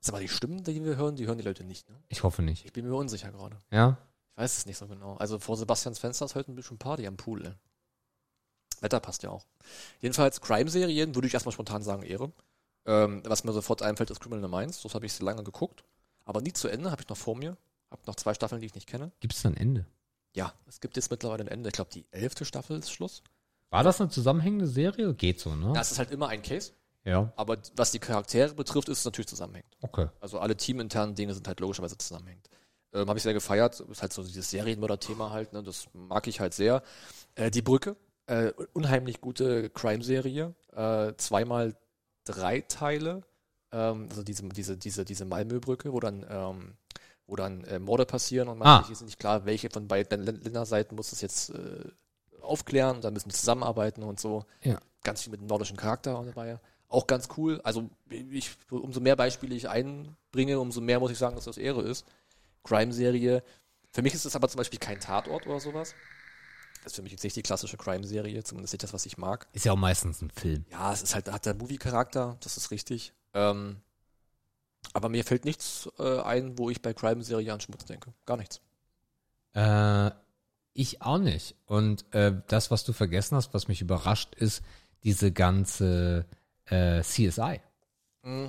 Ist 0.00 0.08
aber 0.08 0.20
die 0.20 0.28
Stimmen, 0.28 0.64
die 0.64 0.84
wir 0.84 0.96
hören, 0.96 1.14
die 1.14 1.26
hören 1.26 1.38
die 1.38 1.44
Leute 1.44 1.62
nicht, 1.64 1.88
ne? 1.88 1.96
Ich 2.08 2.22
hoffe 2.22 2.42
nicht. 2.42 2.64
Ich 2.64 2.72
bin 2.72 2.86
mir 2.86 2.94
unsicher 2.94 3.30
gerade. 3.30 3.56
Ja? 3.70 3.98
Ich 4.32 4.38
weiß 4.42 4.58
es 4.58 4.66
nicht 4.66 4.78
so 4.78 4.88
genau. 4.88 5.16
Also 5.16 5.38
vor 5.38 5.56
Sebastians 5.56 5.98
Fenster 5.98 6.24
ist 6.24 6.34
heute 6.34 6.50
ein 6.50 6.56
bisschen 6.56 6.78
Party 6.78 7.06
am 7.06 7.16
Pool. 7.16 7.46
Ey. 7.46 7.54
Wetter 8.80 8.98
passt 8.98 9.22
ja 9.22 9.30
auch. 9.30 9.46
Jedenfalls 10.00 10.40
Crime-Serien 10.40 11.14
würde 11.14 11.28
ich 11.28 11.34
erstmal 11.34 11.52
spontan 11.52 11.82
sagen 11.82 12.02
Ehre. 12.02 12.32
Ähm, 12.84 13.22
was 13.24 13.44
mir 13.44 13.52
sofort 13.52 13.82
einfällt, 13.82 14.10
ist 14.10 14.20
Criminal 14.20 14.48
Minds. 14.48 14.82
Das 14.82 14.94
habe 14.94 15.06
ich 15.06 15.12
sehr 15.12 15.24
lange 15.24 15.44
geguckt. 15.44 15.84
Aber 16.24 16.40
nie 16.40 16.52
zu 16.52 16.66
Ende, 16.66 16.90
habe 16.90 17.02
ich 17.02 17.08
noch 17.08 17.16
vor 17.16 17.36
mir. 17.36 17.56
Habe 17.90 18.02
noch 18.06 18.16
zwei 18.16 18.34
Staffeln, 18.34 18.60
die 18.60 18.66
ich 18.66 18.74
nicht 18.74 18.88
kenne. 18.88 19.12
Gibt 19.20 19.34
es 19.34 19.42
da 19.42 19.50
ein 19.50 19.56
Ende? 19.56 19.86
Ja, 20.34 20.52
es 20.66 20.80
gibt 20.80 20.96
jetzt 20.96 21.10
mittlerweile 21.10 21.44
ein 21.44 21.48
Ende. 21.48 21.68
Ich 21.68 21.74
glaube, 21.74 21.90
die 21.92 22.06
elfte 22.10 22.44
Staffel 22.44 22.78
ist 22.78 22.90
Schluss. 22.90 23.22
War 23.70 23.84
das 23.84 24.00
eine 24.00 24.10
zusammenhängende 24.10 24.66
Serie? 24.66 25.14
Geht 25.14 25.38
so, 25.38 25.54
ne? 25.54 25.72
Ja, 25.74 25.80
es 25.80 25.92
ist 25.92 25.98
halt 25.98 26.10
immer 26.10 26.28
ein 26.28 26.42
Case. 26.42 26.72
Ja. 27.04 27.32
Aber 27.36 27.58
was 27.76 27.90
die 27.90 27.98
Charaktere 27.98 28.54
betrifft, 28.54 28.88
ist 28.88 28.98
es 29.00 29.04
natürlich 29.04 29.26
zusammenhängend. 29.28 29.76
Okay. 29.80 30.08
Also 30.20 30.38
alle 30.38 30.56
teaminternen 30.56 31.14
Dinge 31.14 31.34
sind 31.34 31.48
halt 31.48 31.60
logischerweise 31.60 31.98
zusammenhängend. 31.98 32.48
Ähm, 32.92 33.08
Habe 33.08 33.16
ich 33.18 33.22
sehr 33.22 33.32
gefeiert. 33.34 33.80
Ist 33.80 34.02
halt 34.02 34.12
so 34.12 34.22
dieses 34.22 34.50
Serienmörder-Thema 34.50 35.30
halt, 35.30 35.52
ne? 35.52 35.62
Das 35.62 35.86
mag 35.94 36.26
ich 36.28 36.40
halt 36.40 36.54
sehr. 36.54 36.82
Äh, 37.34 37.50
die 37.50 37.62
Brücke, 37.62 37.96
äh, 38.26 38.52
unheimlich 38.72 39.20
gute 39.20 39.70
Crime-Serie. 39.70 40.54
Äh, 40.72 41.12
zweimal 41.16 41.74
drei 42.24 42.60
Teile. 42.60 43.22
Ähm, 43.72 44.06
also 44.10 44.22
diese, 44.22 44.48
diese, 44.48 44.76
diese, 44.76 45.04
diese 45.04 45.24
Malmö-Brücke, 45.24 45.92
wo 45.92 45.98
dann, 46.00 46.24
ähm, 46.28 46.74
wo 47.26 47.34
dann 47.34 47.64
äh, 47.64 47.78
Morde 47.78 48.04
passieren 48.06 48.48
und 48.48 48.58
man 48.58 48.68
Ah. 48.68 48.88
ist 48.90 49.00
nicht 49.02 49.18
klar, 49.18 49.44
welche 49.46 49.70
von 49.70 49.88
beiden 49.88 50.22
Län- 50.24 50.40
Länderseiten 50.42 50.94
muss 50.94 51.10
das 51.10 51.20
jetzt 51.22 51.50
äh, 51.50 51.84
aufklären 52.42 52.96
und 52.96 53.04
dann 53.04 53.14
müssen 53.14 53.30
wir 53.30 53.34
zusammenarbeiten 53.34 54.02
und 54.02 54.20
so. 54.20 54.44
Ja. 54.62 54.78
Ganz 55.02 55.22
viel 55.22 55.30
mit 55.32 55.40
dem 55.40 55.46
nordischen 55.46 55.76
Charakter 55.76 56.22
dabei. 56.24 56.60
Auch 56.92 57.06
ganz 57.06 57.28
cool. 57.38 57.58
Also 57.64 57.88
ich, 58.10 58.50
umso 58.70 59.00
mehr 59.00 59.16
Beispiele 59.16 59.54
ich 59.54 59.66
einbringe, 59.66 60.60
umso 60.60 60.82
mehr 60.82 61.00
muss 61.00 61.10
ich 61.10 61.16
sagen, 61.16 61.36
dass 61.36 61.46
das 61.46 61.56
Ehre 61.56 61.80
ist. 61.82 62.04
Crime-Serie. 62.64 63.42
Für 63.92 64.02
mich 64.02 64.12
ist 64.12 64.26
es 64.26 64.36
aber 64.36 64.46
zum 64.48 64.58
Beispiel 64.58 64.78
kein 64.78 65.00
Tatort 65.00 65.46
oder 65.46 65.58
sowas. 65.58 65.94
Das 66.82 66.92
ist 66.92 66.96
für 66.96 67.02
mich 67.02 67.12
jetzt 67.12 67.24
nicht 67.24 67.34
die 67.34 67.42
klassische 67.42 67.78
Crime-Serie, 67.78 68.44
zumindest 68.44 68.74
nicht 68.74 68.82
das, 68.82 68.92
was 68.92 69.06
ich 69.06 69.16
mag. 69.16 69.46
Ist 69.54 69.64
ja 69.64 69.72
auch 69.72 69.76
meistens 69.76 70.20
ein 70.20 70.30
Film. 70.30 70.66
Ja, 70.70 70.92
es 70.92 71.00
ist 71.00 71.14
halt, 71.14 71.32
hat 71.32 71.46
der 71.46 71.54
Movie-Charakter, 71.54 72.36
das 72.40 72.58
ist 72.58 72.70
richtig. 72.70 73.14
Ähm, 73.32 73.80
aber 74.92 75.08
mir 75.08 75.24
fällt 75.24 75.46
nichts 75.46 75.88
äh, 75.98 76.20
ein, 76.20 76.58
wo 76.58 76.68
ich 76.68 76.82
bei 76.82 76.92
Crime-Serie 76.92 77.54
an 77.54 77.60
Schmutz 77.60 77.86
denke. 77.86 78.12
Gar 78.26 78.36
nichts. 78.36 78.60
Äh, 79.54 80.10
ich 80.74 81.00
auch 81.00 81.18
nicht. 81.18 81.56
Und 81.64 82.04
äh, 82.12 82.34
das, 82.48 82.70
was 82.70 82.84
du 82.84 82.92
vergessen 82.92 83.36
hast, 83.36 83.54
was 83.54 83.68
mich 83.68 83.80
überrascht, 83.80 84.34
ist 84.34 84.62
diese 85.04 85.32
ganze 85.32 86.26
äh, 86.66 87.02
CSI. 87.02 87.60
Mm. 88.22 88.48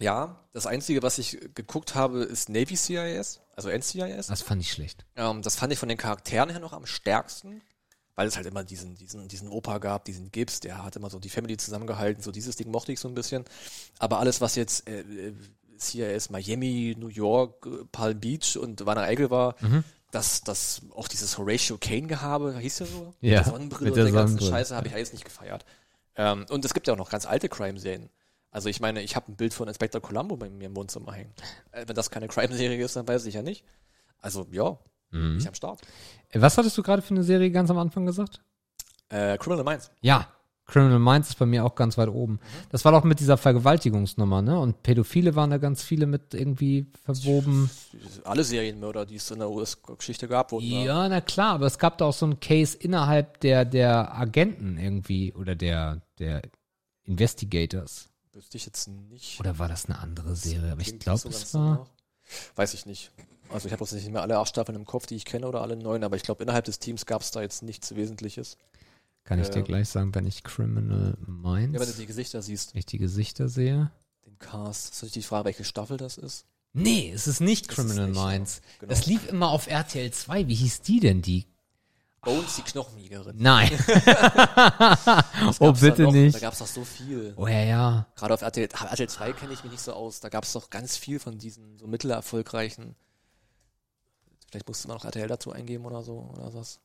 Ja, 0.00 0.40
das 0.52 0.66
Einzige, 0.66 1.02
was 1.02 1.18
ich 1.18 1.38
geguckt 1.54 1.94
habe, 1.94 2.24
ist 2.24 2.48
Navy 2.48 2.76
CIS, 2.76 3.40
also 3.54 3.68
NCIS. 3.70 4.26
Das 4.26 4.42
fand 4.42 4.60
ich 4.60 4.72
schlecht. 4.72 5.04
Ähm, 5.14 5.42
das 5.42 5.56
fand 5.56 5.72
ich 5.72 5.78
von 5.78 5.88
den 5.88 5.98
Charakteren 5.98 6.50
her 6.50 6.58
noch 6.58 6.72
am 6.72 6.86
stärksten. 6.86 7.62
weil 8.16 8.28
es 8.28 8.36
halt 8.36 8.46
immer 8.46 8.62
diesen, 8.62 8.96
diesen, 8.96 9.26
diesen 9.28 9.48
Opa 9.48 9.78
gab, 9.78 10.04
diesen 10.04 10.30
Gibbs, 10.30 10.60
der 10.60 10.84
hat 10.84 10.94
immer 10.96 11.10
so 11.10 11.18
die 11.18 11.30
Family 11.30 11.56
zusammengehalten, 11.56 12.22
so 12.22 12.30
dieses 12.30 12.54
Ding 12.56 12.70
mochte 12.70 12.92
ich 12.92 13.00
so 13.00 13.08
ein 13.08 13.14
bisschen. 13.14 13.44
Aber 13.98 14.20
alles, 14.20 14.40
was 14.40 14.54
jetzt 14.54 14.88
äh, 14.88 15.00
äh, 15.00 15.34
CIS 15.78 16.30
Miami, 16.30 16.94
New 16.98 17.08
York, 17.08 17.66
Palm 17.90 18.20
Beach 18.20 18.56
und 18.56 18.86
Wanner 18.86 19.02
Eickel 19.02 19.30
war, 19.30 19.56
das, 20.12 20.42
das, 20.42 20.82
auch 20.94 21.08
dieses 21.08 21.38
Horatio 21.38 21.76
Kane-Gehabe, 21.76 22.56
hieß 22.58 22.78
ja 22.80 22.86
so? 22.86 23.14
Ja, 23.20 23.38
Mit 23.38 23.46
der 23.46 23.52
Sonnenbrille 23.52 23.90
mit 23.90 23.90
und 23.90 23.96
der 23.96 24.04
der 24.04 24.12
ganzen. 24.12 24.40
Scheiße 24.40 24.76
habe 24.76 24.86
ich 24.86 24.94
alles 24.94 25.12
nicht 25.12 25.24
gefeiert. 25.24 25.64
Ähm, 26.16 26.46
und 26.50 26.64
es 26.64 26.74
gibt 26.74 26.86
ja 26.86 26.94
auch 26.94 26.98
noch 26.98 27.10
ganz 27.10 27.26
alte 27.26 27.48
Crime-Serien. 27.48 28.10
Also 28.50 28.68
ich 28.68 28.80
meine, 28.80 29.02
ich 29.02 29.16
habe 29.16 29.32
ein 29.32 29.36
Bild 29.36 29.52
von 29.52 29.66
Inspector 29.66 30.00
Columbo 30.00 30.36
bei 30.36 30.48
mir 30.48 30.66
im 30.66 30.76
Wohnzimmer 30.76 31.12
hängen. 31.12 31.32
Äh, 31.72 31.84
wenn 31.88 31.96
das 31.96 32.10
keine 32.10 32.28
Crime-Serie 32.28 32.84
ist, 32.84 32.94
dann 32.96 33.06
weiß 33.08 33.26
ich 33.26 33.34
ja 33.34 33.42
nicht. 33.42 33.64
Also 34.20 34.46
ja, 34.52 34.78
Mhm. 35.10 35.38
ich 35.38 35.46
am 35.46 35.54
Start. 35.54 35.80
Äh, 36.30 36.40
Was 36.40 36.56
hattest 36.58 36.76
du 36.78 36.82
gerade 36.82 37.02
für 37.02 37.14
eine 37.14 37.22
Serie 37.22 37.50
ganz 37.50 37.70
am 37.70 37.78
Anfang 37.78 38.04
gesagt? 38.06 38.42
Äh, 39.10 39.38
Criminal 39.38 39.64
Minds. 39.64 39.90
Ja, 40.00 40.28
Criminal 40.66 40.98
Minds 40.98 41.28
ist 41.28 41.38
bei 41.38 41.44
mir 41.46 41.64
auch 41.64 41.74
ganz 41.74 41.98
weit 41.98 42.08
oben. 42.08 42.40
Das 42.70 42.84
war 42.86 42.92
doch 42.92 43.04
mit 43.04 43.20
dieser 43.20 43.36
Vergewaltigungsnummer, 43.36 44.40
ne? 44.40 44.58
Und 44.58 44.82
Pädophile 44.82 45.34
waren 45.36 45.50
da 45.50 45.58
ganz 45.58 45.82
viele 45.82 46.06
mit 46.06 46.32
irgendwie 46.32 46.86
verwoben. 47.04 47.68
Alle 48.24 48.44
Serienmörder, 48.44 49.04
die 49.04 49.16
es 49.16 49.30
in 49.30 49.40
der 49.40 49.50
US-Geschichte 49.50 50.26
gab, 50.26 50.52
wurden 50.52 50.70
da- 50.70 50.76
Ja, 50.84 51.08
na 51.08 51.20
klar, 51.20 51.54
aber 51.54 51.66
es 51.66 51.78
gab 51.78 51.98
da 51.98 52.06
auch 52.06 52.14
so 52.14 52.24
einen 52.24 52.40
Case 52.40 52.76
innerhalb 52.78 53.40
der, 53.40 53.64
der 53.66 54.14
Agenten 54.16 54.78
irgendwie 54.78 55.34
oder 55.34 55.54
der, 55.54 56.00
der 56.18 56.40
Investigators. 57.04 58.08
wüsste 58.32 58.56
ich 58.56 58.66
jetzt 58.66 58.88
nicht. 58.88 59.38
Oder 59.40 59.58
war 59.58 59.68
das 59.68 59.84
eine 59.86 59.98
andere 59.98 60.34
Serie? 60.34 60.72
Aber 60.72 60.80
ich 60.80 60.98
glaube, 60.98 61.18
so 61.20 61.28
es 61.28 61.54
war. 61.54 61.60
danach. 61.76 61.86
Weiß 62.56 62.74
ich 62.74 62.86
nicht. 62.86 63.12
Also 63.50 63.66
ich 63.66 63.72
habe 63.72 63.84
jetzt 63.84 63.92
nicht 63.92 64.10
mehr 64.10 64.22
alle 64.22 64.38
acht 64.38 64.48
Staffeln 64.48 64.74
im 64.76 64.86
Kopf, 64.86 65.06
die 65.06 65.14
ich 65.14 65.24
kenne 65.24 65.46
oder 65.46 65.60
alle 65.60 65.76
neun, 65.76 66.02
aber 66.02 66.16
ich 66.16 66.22
glaube, 66.22 66.42
innerhalb 66.42 66.64
des 66.64 66.78
Teams 66.78 67.06
gab 67.06 67.20
es 67.22 67.30
da 67.30 67.42
jetzt 67.42 67.62
nichts 67.62 67.94
Wesentliches. 67.94 68.56
Kann 69.24 69.40
ich 69.40 69.48
dir 69.48 69.60
Ja. 69.60 69.64
gleich 69.64 69.88
sagen, 69.88 70.14
wenn 70.14 70.26
ich 70.26 70.42
Criminal 70.44 71.16
Ja, 71.18 71.26
wenn 71.26 71.42
du 71.72 71.76
Minds, 71.78 71.96
die 71.96 72.06
Gesichter 72.06 72.42
siehst, 72.42 72.74
wenn 72.74 72.78
ich 72.80 72.86
die 72.86 72.98
Gesichter 72.98 73.48
sehe? 73.48 73.90
den 74.26 74.38
Cast, 74.38 74.92
ist 74.94 74.96
natürlich 75.02 75.12
die 75.14 75.22
Frage, 75.22 75.46
welche 75.46 75.64
Staffel 75.64 75.96
das 75.96 76.16
ist. 76.18 76.46
Nee, 76.72 77.10
es 77.14 77.26
ist 77.26 77.40
nicht 77.40 77.68
Das 77.70 77.78
ist 77.78 77.84
Criminal 77.86 78.08
nicht, 78.08 78.16
ja. 78.18 78.26
Minds. 78.26 78.60
Genau. 78.80 78.90
Das 78.90 79.06
lief 79.06 79.28
immer 79.28 79.50
auf 79.50 79.66
RTL 79.68 80.10
2. 80.10 80.48
Wie 80.48 80.54
hieß 80.54 80.82
die 80.82 81.00
denn, 81.00 81.22
die? 81.22 81.46
Bones, 82.20 82.56
die 82.56 82.62
Knochenjägerin. 82.62 83.36
Nein. 83.38 83.70
Oh, 85.60 85.66
gab's 85.66 85.80
bitte 85.80 86.02
noch? 86.04 86.12
nicht. 86.12 86.34
Da 86.34 86.38
gab 86.40 86.52
es 86.54 86.58
doch 86.58 86.66
so 86.66 86.84
viel. 86.84 87.34
Oh 87.36 87.46
ja, 87.46 87.62
ja. 87.62 88.06
Gerade 88.16 88.34
auf 88.34 88.42
RTL, 88.42 88.68
ah, 88.72 88.86
RTL 88.86 89.08
2 89.08 89.32
kenne 89.34 89.52
ich 89.52 89.62
mich 89.62 89.72
nicht 89.72 89.82
so 89.84 89.92
aus. 89.92 90.20
Da 90.20 90.28
gab 90.30 90.44
es 90.44 90.52
doch 90.52 90.70
ganz 90.70 90.96
viel 90.96 91.18
von 91.18 91.38
diesen 91.38 91.78
so 91.78 91.86
mittelerfolgreichen. 91.86 92.94
Vielleicht 94.50 94.66
musste 94.68 94.88
man 94.88 94.96
noch 94.96 95.04
RTL 95.04 95.28
dazu 95.28 95.52
eingeben 95.52 95.84
oder 95.84 96.02
so 96.02 96.30
oder 96.34 96.52
was. 96.54 96.80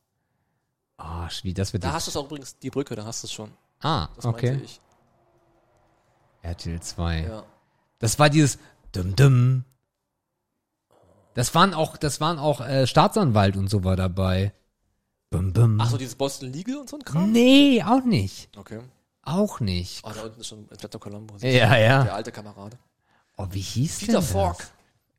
Ah, 1.02 1.28
wie 1.42 1.54
das 1.54 1.72
wird 1.72 1.82
Da 1.82 1.92
hast 1.92 2.06
du 2.06 2.10
es 2.10 2.16
auch 2.16 2.26
übrigens, 2.26 2.58
die 2.58 2.70
Brücke, 2.70 2.94
da 2.94 3.04
hast 3.04 3.22
du 3.22 3.26
es 3.26 3.32
schon. 3.32 3.50
Ah, 3.80 4.08
Das 4.16 4.26
okay. 4.26 4.50
meinte 4.50 4.64
ich. 4.64 4.80
RTL 6.42 6.80
2. 6.80 7.20
Ja. 7.22 7.44
Das 7.98 8.18
war 8.18 8.28
dieses 8.30 8.58
Dum 8.92 9.16
Dum. 9.16 9.64
Das 11.34 11.54
waren 11.54 11.74
auch, 11.74 11.96
das 11.96 12.20
waren 12.20 12.38
auch 12.38 12.60
äh, 12.60 12.86
Staatsanwalt 12.86 13.56
und 13.56 13.68
so 13.68 13.84
war 13.84 13.96
dabei. 13.96 14.52
Bum 15.30 15.52
bum. 15.52 15.80
Ach 15.80 15.88
so, 15.88 15.96
dieses 15.96 16.16
Boston 16.16 16.52
Legal 16.52 16.76
und 16.78 16.88
so 16.88 16.96
ein 16.96 17.04
Kram? 17.04 17.30
nee, 17.30 17.82
auch 17.84 18.04
nicht. 18.04 18.56
Okay. 18.58 18.80
Auch 19.22 19.60
nicht. 19.60 20.04
Oh, 20.04 20.10
da 20.12 20.22
unten 20.22 20.40
ist 20.40 20.48
schon 20.48 20.66
Inspector 20.68 21.00
Colombo. 21.00 21.36
Ja, 21.38 21.76
ja. 21.76 22.02
Der 22.02 22.14
alte 22.14 22.32
Kamerad. 22.32 22.76
Oh, 23.36 23.46
wie 23.50 23.60
hieß 23.60 24.00
Peter 24.00 24.12
denn 24.14 24.22
Falk. 24.22 24.56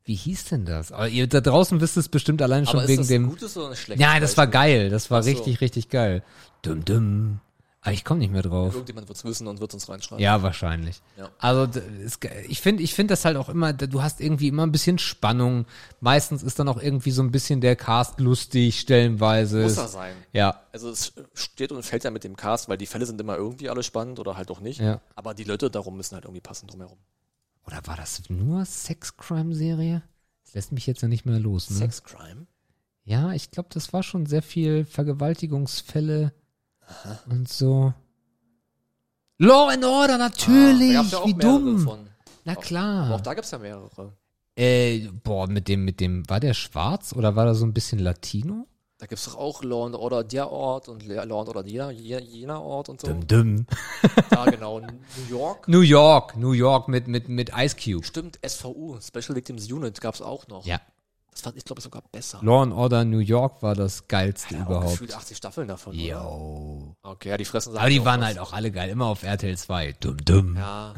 Wie 0.04 0.14
hieß 0.14 0.46
denn 0.46 0.64
das? 0.64 0.90
Aber 0.90 1.08
ihr 1.08 1.26
da 1.28 1.40
draußen 1.40 1.80
wisst 1.80 1.96
es 1.96 2.08
bestimmt 2.08 2.42
allein 2.42 2.66
schon 2.66 2.76
Aber 2.76 2.84
ist 2.84 2.88
wegen 2.88 3.00
das 3.02 3.08
dem. 3.08 3.24
ein 3.24 3.28
gutes 3.30 3.56
oder 3.56 3.68
ein 3.70 3.76
schlechtes 3.76 4.04
Ja, 4.04 4.18
das 4.18 4.36
war 4.36 4.46
geil. 4.48 4.90
Das 4.90 5.10
war 5.10 5.20
Ach 5.20 5.22
so. 5.24 5.30
richtig, 5.30 5.60
richtig 5.60 5.88
geil. 5.90 6.24
Dum 6.62 6.84
dum. 6.84 7.40
Aber 7.84 7.92
ich 7.92 8.04
komme 8.04 8.20
nicht 8.20 8.30
mehr 8.32 8.42
drauf. 8.42 8.74
Irgendjemand 8.74 9.08
wird 9.08 9.18
es 9.18 9.24
wissen 9.24 9.48
und 9.48 9.58
wird 9.60 9.74
uns 9.74 9.88
reinschreiben. 9.88 10.22
Ja, 10.22 10.40
wahrscheinlich. 10.42 11.02
Ja. 11.18 11.30
Also 11.38 11.66
ich 12.48 12.60
finde, 12.60 12.80
ich 12.82 12.94
finde 12.94 13.12
das 13.12 13.24
halt 13.24 13.36
auch 13.36 13.48
immer. 13.48 13.72
Du 13.72 14.02
hast 14.02 14.20
irgendwie 14.20 14.46
immer 14.46 14.64
ein 14.64 14.70
bisschen 14.70 14.98
Spannung. 14.98 15.66
Meistens 16.00 16.44
ist 16.44 16.60
dann 16.60 16.68
auch 16.68 16.80
irgendwie 16.80 17.10
so 17.10 17.22
ein 17.24 17.32
bisschen 17.32 17.60
der 17.60 17.74
Cast 17.74 18.20
lustig, 18.20 18.78
stellenweise. 18.78 19.62
Muss 19.62 19.76
er 19.78 19.88
sein. 19.88 20.14
Ja, 20.32 20.60
Also 20.72 20.90
es 20.90 21.12
steht 21.34 21.72
und 21.72 21.82
fällt 21.84 22.04
ja 22.04 22.12
mit 22.12 22.22
dem 22.22 22.36
Cast, 22.36 22.68
weil 22.68 22.78
die 22.78 22.86
Fälle 22.86 23.04
sind 23.04 23.20
immer 23.20 23.36
irgendwie 23.36 23.68
alle 23.68 23.82
spannend 23.82 24.20
oder 24.20 24.36
halt 24.36 24.52
auch 24.52 24.60
nicht. 24.60 24.78
Ja. 24.80 25.00
Aber 25.16 25.34
die 25.34 25.44
Leute 25.44 25.68
darum 25.68 25.96
müssen 25.96 26.14
halt 26.14 26.24
irgendwie 26.24 26.40
passen 26.40 26.68
drumherum. 26.68 26.98
Oder 27.66 27.80
war 27.86 27.96
das 27.96 28.28
nur 28.28 28.64
Sex-Crime-Serie? 28.64 30.02
Das 30.44 30.54
lässt 30.54 30.72
mich 30.72 30.86
jetzt 30.86 31.02
ja 31.02 31.08
nicht 31.08 31.24
mehr 31.26 31.38
los, 31.38 31.70
ne? 31.70 31.76
Sex 31.76 32.02
Crime? 32.02 32.46
Ja, 33.04 33.32
ich 33.32 33.50
glaube, 33.50 33.68
das 33.72 33.92
war 33.92 34.02
schon 34.02 34.26
sehr 34.26 34.42
viel 34.42 34.84
Vergewaltigungsfälle 34.84 36.32
und 37.28 37.48
so. 37.48 37.94
Law 39.38 39.68
and 39.70 39.84
Order, 39.84 40.18
natürlich! 40.18 40.96
Ah, 40.96 41.04
da 41.10 41.26
Wie 41.26 41.34
dumm! 41.34 41.78
Von. 41.80 42.06
Na 42.44 42.52
Aber 42.52 42.60
auch 42.60 42.64
klar. 42.64 43.20
da 43.20 43.34
gibt's 43.34 43.50
ja 43.50 43.58
mehrere. 43.58 44.12
Äh, 44.54 45.08
boah, 45.24 45.48
mit 45.48 45.68
dem, 45.68 45.84
mit 45.84 46.00
dem, 46.00 46.28
war 46.28 46.38
der 46.38 46.54
schwarz 46.54 47.12
oder 47.12 47.34
war 47.34 47.46
der 47.46 47.54
so 47.54 47.64
ein 47.64 47.72
bisschen 47.72 47.98
Latino? 47.98 48.66
Da 49.02 49.06
gibt's 49.08 49.24
doch 49.24 49.34
auch 49.36 49.64
Law 49.64 49.86
and 49.86 49.96
Order 49.96 50.22
der 50.22 50.52
Ort 50.52 50.88
und 50.88 51.04
Law 51.04 51.22
and 51.22 51.32
Order 51.32 51.66
jener, 51.66 51.90
jener, 51.90 52.62
Ort 52.62 52.88
und 52.88 53.00
so. 53.00 53.08
Dum 53.08 53.26
dum. 53.26 53.66
Ja, 54.30 54.44
genau. 54.44 54.78
New 54.78 54.86
York. 55.28 55.66
New 55.66 55.80
York, 55.80 56.36
New 56.36 56.52
York 56.52 56.86
mit, 56.86 57.08
mit, 57.08 57.28
mit 57.28 57.50
Ice 57.56 57.74
Cube. 57.74 58.06
Stimmt, 58.06 58.38
SVU, 58.46 59.00
Special 59.00 59.34
Victims 59.34 59.68
Unit, 59.72 60.00
gab's 60.00 60.22
auch 60.22 60.46
noch. 60.46 60.64
Ja. 60.64 60.80
Das 61.32 61.40
fand 61.40 61.56
ich, 61.56 61.64
glaube 61.64 61.80
ich, 61.80 61.82
sogar 61.82 62.04
besser. 62.12 62.38
Law 62.42 62.62
and 62.62 62.72
Order 62.72 63.04
New 63.04 63.18
York 63.18 63.60
war 63.60 63.74
das 63.74 64.06
geilste 64.06 64.54
Ja, 64.54 64.66
überhaupt. 64.66 64.90
gefühlt 64.92 65.16
80 65.16 65.36
Staffeln 65.36 65.66
davon. 65.66 65.94
oder? 65.94 66.00
Yo. 66.00 66.94
Okay, 67.02 67.30
ja, 67.30 67.36
die 67.36 67.44
fressen 67.44 67.76
Aber 67.76 67.90
die 67.90 68.04
waren 68.04 68.20
was. 68.20 68.26
halt 68.28 68.38
auch 68.38 68.52
alle 68.52 68.70
geil, 68.70 68.88
immer 68.88 69.06
auf 69.06 69.24
RTL 69.24 69.56
2. 69.58 69.94
Dum 69.98 70.18
dum. 70.24 70.54
Ja. 70.56 70.94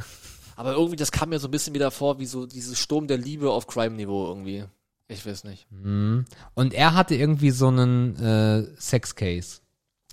Aber 0.57 0.73
irgendwie, 0.75 0.97
das 0.97 1.11
kam 1.11 1.31
mir 1.31 1.39
so 1.39 1.49
ein 1.49 1.53
bisschen 1.53 1.73
wieder 1.73 1.91
vor, 1.91 2.19
wie 2.19 2.27
so 2.27 2.45
dieses 2.45 2.79
Sturm 2.79 3.07
der 3.07 3.17
Liebe 3.17 3.51
auf 3.51 3.67
Crime-Niveau 3.67 4.27
irgendwie. 4.27 4.67
Ich 5.09 5.25
weiß 5.27 5.45
nicht. 5.45 5.71
Mhm. 5.71 6.25
Und 6.55 6.73
er 6.75 6.95
hatte 6.95 7.15
irgendwie 7.15 7.51
so 7.51 7.69
einen 7.69 8.17
äh, 8.17 8.67
Sex-Case 8.81 9.61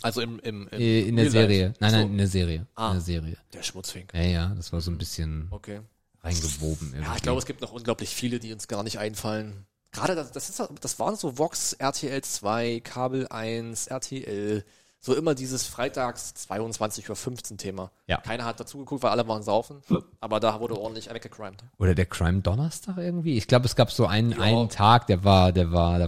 Also 0.02 0.22
im, 0.22 0.40
im, 0.40 0.68
im 0.70 0.80
äh, 0.80 1.02
in 1.08 1.16
der 1.16 1.32
Serie. 1.32 1.68
Life. 1.68 1.78
Nein, 1.80 1.92
So. 1.92 1.98
nein, 1.98 2.12
in 2.12 2.18
der 2.18 2.28
Serie. 2.28 2.68
Ah. 2.76 2.88
In 2.88 2.94
der 2.96 3.02
Serie. 3.02 3.38
Der 3.54 3.64
Schmutzfink. 3.64 4.14
Ja, 4.14 4.22
ja, 4.24 4.48
das 4.56 4.74
war 4.74 4.82
so 4.82 4.92
ein 4.92 4.98
bisschen 4.98 5.48
Okay. 5.52 5.80
reingewoben 6.24 6.90
irgendwie. 6.94 7.10
Ja, 7.10 7.16
ich 7.16 7.22
glaube, 7.22 7.40
es 7.40 7.46
gibt 7.46 7.62
noch 7.62 7.72
unglaublich 7.72 8.10
viele, 8.10 8.40
die 8.40 8.52
uns 8.54 8.68
gar 8.68 8.84
nicht 8.84 9.00
einfallen. 9.00 9.66
Gerade 9.94 10.16
das, 10.16 10.32
das, 10.32 10.50
ist, 10.50 10.62
das 10.82 11.00
waren 11.00 11.16
so 11.16 11.38
Vox, 11.38 11.74
RTL 11.74 12.22
2, 12.22 12.80
Kabel 12.82 13.28
1, 13.28 13.88
RTL. 13.88 14.64
So 15.04 15.16
immer 15.16 15.34
dieses 15.34 15.66
Freitags 15.66 16.36
22.15 16.48 17.52
Uhr 17.52 17.58
Thema. 17.58 17.92
Ja. 18.06 18.18
Keiner 18.18 18.46
hat 18.46 18.60
dazu 18.60 18.78
geguckt, 18.78 19.02
weil 19.02 19.10
alle 19.10 19.28
waren 19.28 19.42
saufen. 19.42 19.82
Aber 20.20 20.40
da 20.40 20.60
wurde 20.60 20.80
ordentlich 20.80 21.12
weggecrimed. 21.12 21.64
Oder 21.80 21.96
der 21.96 22.06
Crime 22.06 22.42
Donnerstag 22.42 22.98
irgendwie. 22.98 23.36
Ich 23.36 23.48
glaube, 23.48 23.66
es 23.66 23.76
gab 23.76 23.92
so 23.92 24.06
einen, 24.06 24.40
einen 24.40 24.70
Tag, 24.70 25.08
der 25.08 25.24
war, 25.24 25.52
der 25.52 25.72
war, 25.72 25.98
da 25.98 26.08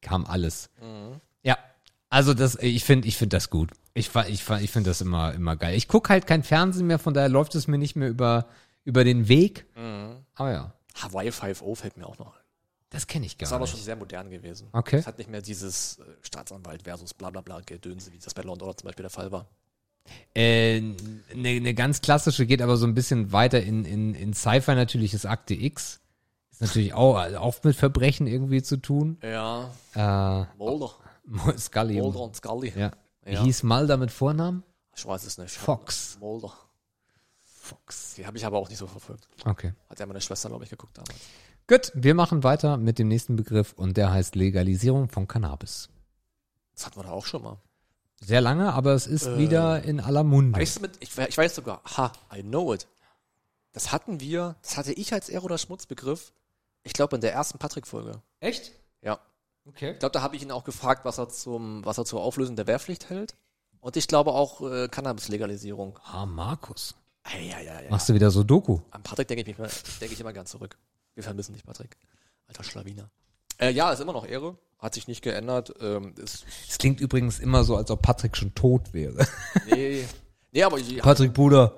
kam 0.00 0.24
alles. 0.24 0.70
Ja. 1.42 1.58
Also 2.08 2.32
das, 2.32 2.56
ich 2.56 2.82
finde, 2.82 3.08
ich 3.08 3.18
finde 3.18 3.36
das 3.36 3.50
gut. 3.50 3.72
Ich, 3.92 4.10
ich, 4.28 4.48
ich 4.48 4.70
finde 4.70 4.88
das 4.88 5.02
immer, 5.02 5.34
immer 5.34 5.56
geil. 5.56 5.74
Ich 5.76 5.86
gucke 5.86 6.08
halt 6.08 6.26
kein 6.26 6.42
Fernsehen 6.42 6.86
mehr, 6.86 6.98
von 6.98 7.12
daher 7.12 7.28
läuft 7.28 7.54
es 7.54 7.68
mir 7.68 7.76
nicht 7.76 7.94
mehr 7.94 8.08
über, 8.08 8.46
über 8.84 9.04
den 9.04 9.28
Weg. 9.28 9.66
Aber 10.34 10.50
ja, 10.50 10.72
Hawaii 10.94 11.28
5.0 11.28 11.76
fällt 11.76 11.96
mir 11.98 12.06
auch 12.06 12.18
noch. 12.18 12.39
Das 12.90 13.06
kenne 13.06 13.26
ich 13.26 13.36
Das 13.36 13.46
ist 13.46 13.50
gar 13.50 13.56
aber 13.56 13.64
nicht. 13.64 13.72
schon 13.72 13.80
sehr 13.80 13.96
modern 13.96 14.30
gewesen. 14.30 14.68
Okay. 14.72 14.96
Es 14.96 15.06
hat 15.06 15.18
nicht 15.18 15.30
mehr 15.30 15.42
dieses 15.42 15.98
äh, 15.98 16.02
Staatsanwalt 16.22 16.82
versus 16.82 17.14
bla 17.14 17.30
bla 17.30 17.40
bla 17.40 17.60
Gedönse, 17.60 18.12
wie 18.12 18.18
das 18.18 18.34
bei 18.34 18.42
Law 18.42 18.56
zum 18.58 18.84
Beispiel 18.84 19.02
der 19.04 19.10
Fall 19.10 19.30
war. 19.32 19.46
Eine 20.34 20.96
äh, 21.30 21.60
ne 21.60 21.74
ganz 21.74 22.00
klassische 22.00 22.46
geht 22.46 22.62
aber 22.62 22.76
so 22.76 22.86
ein 22.86 22.94
bisschen 22.94 23.32
weiter 23.32 23.62
in, 23.62 23.84
in, 23.84 24.14
in 24.14 24.32
Sci-Fi 24.34 24.74
natürlich 24.74 25.14
ist 25.14 25.26
Akte 25.26 25.54
X. 25.54 26.00
Ist 26.50 26.60
natürlich 26.62 26.94
auch, 26.94 27.16
also 27.16 27.38
auch 27.38 27.62
mit 27.62 27.76
Verbrechen 27.76 28.26
irgendwie 28.26 28.62
zu 28.62 28.76
tun. 28.76 29.18
Ja, 29.22 29.70
Äh, 29.94 30.44
Mulder. 30.58 30.90
Scully. 31.58 32.00
Mulder 32.00 32.20
und 32.20 32.36
Scully. 32.36 32.72
Ja. 32.76 32.90
Wie 33.24 33.34
Ja. 33.34 33.42
hieß 33.44 33.62
Mulder 33.62 33.96
mit 33.98 34.10
Vornamen? 34.10 34.64
Ich 34.96 35.06
weiß 35.06 35.24
es 35.24 35.38
nicht. 35.38 35.52
Fox. 35.56 36.18
Mulder. 36.20 36.52
Fox. 37.44 38.14
Die 38.16 38.26
habe 38.26 38.36
ich 38.36 38.44
aber 38.44 38.58
auch 38.58 38.68
nicht 38.68 38.78
so 38.78 38.86
verfolgt. 38.86 39.28
Okay. 39.44 39.72
Hat 39.88 39.98
ja 40.00 40.06
meine 40.06 40.20
Schwester, 40.20 40.48
glaube 40.48 40.64
ich, 40.64 40.70
geguckt 40.70 40.96
damals. 40.98 41.14
Gut, 41.70 41.92
wir 41.94 42.14
machen 42.16 42.42
weiter 42.42 42.76
mit 42.76 42.98
dem 42.98 43.06
nächsten 43.06 43.36
Begriff 43.36 43.74
und 43.74 43.96
der 43.96 44.10
heißt 44.10 44.34
Legalisierung 44.34 45.08
von 45.08 45.28
Cannabis. 45.28 45.88
Das 46.74 46.86
hatten 46.86 46.98
wir 46.98 47.04
da 47.04 47.10
auch 47.12 47.26
schon 47.26 47.44
mal. 47.44 47.58
Sehr 48.20 48.40
lange, 48.40 48.72
aber 48.72 48.92
es 48.94 49.06
ist 49.06 49.26
Äh, 49.26 49.38
wieder 49.38 49.82
in 49.84 50.00
aller 50.00 50.24
Munde. 50.24 50.58
Weißt 50.58 50.78
du 50.78 50.80
mit, 50.80 50.96
ich, 50.98 51.16
ich 51.16 51.38
weiß 51.38 51.54
sogar, 51.54 51.80
ha, 51.96 52.10
I 52.34 52.42
know 52.42 52.74
it. 52.74 52.88
Das 53.72 53.92
hatten 53.92 54.18
wir, 54.18 54.56
das 54.62 54.76
hatte 54.76 54.92
ich 54.92 55.12
als 55.12 55.28
Ehre 55.28 55.44
oder 55.44 55.58
Schmutzbegriff, 55.58 56.32
ich 56.82 56.92
glaube 56.92 57.14
in 57.14 57.20
der 57.22 57.32
ersten 57.32 57.58
Patrick-Folge. 57.58 58.20
Echt? 58.40 58.72
Ja. 59.00 59.20
Okay. 59.64 59.92
Ich 59.92 59.98
glaube, 60.00 60.12
da 60.12 60.22
habe 60.22 60.34
ich 60.34 60.42
ihn 60.42 60.50
auch 60.50 60.64
gefragt, 60.64 61.04
was 61.04 61.18
er 61.18 61.28
zum, 61.28 61.84
was 61.84 61.98
er 61.98 62.04
zur 62.04 62.20
Auflösung 62.20 62.56
der 62.56 62.66
Wehrpflicht 62.66 63.10
hält. 63.10 63.36
Und 63.78 63.96
ich 63.96 64.08
glaube 64.08 64.32
auch 64.32 64.60
äh, 64.60 64.88
Cannabis-Legalisierung. 64.88 66.00
Ah, 66.04 66.26
Markus. 66.26 66.96
Ja, 67.32 67.38
ja, 67.38 67.60
ja, 67.60 67.80
ja. 67.82 67.90
Machst 67.90 68.08
du 68.08 68.14
wieder 68.14 68.32
so 68.32 68.42
Doku? 68.42 68.80
An 68.90 69.04
Patrick 69.04 69.28
denke 69.28 69.48
ich, 69.48 69.56
mich- 69.56 69.98
denke 70.00 70.14
ich 70.14 70.20
immer 70.20 70.32
gern 70.32 70.46
zurück. 70.46 70.76
Wir 71.20 71.24
vermissen 71.24 71.52
dich, 71.52 71.64
Patrick. 71.64 71.96
Alter 72.48 72.64
Schlawiner. 72.64 73.10
Äh, 73.58 73.70
ja, 73.72 73.92
ist 73.92 74.00
immer 74.00 74.14
noch 74.14 74.26
Ehre. 74.26 74.56
hat 74.78 74.94
sich 74.94 75.06
nicht 75.06 75.20
geändert. 75.22 75.74
Ähm, 75.80 76.14
ist, 76.16 76.46
klingt 76.78 76.98
übrigens 77.00 77.38
immer 77.38 77.62
so, 77.62 77.76
als 77.76 77.90
ob 77.90 78.00
Patrick 78.00 78.36
schon 78.38 78.54
tot 78.54 78.94
wäre. 78.94 79.26
nee, 79.70 80.04
nee, 80.52 80.62
aber 80.62 80.78
ich, 80.78 80.96
Patrick 80.98 81.34
Bruder. 81.34 81.74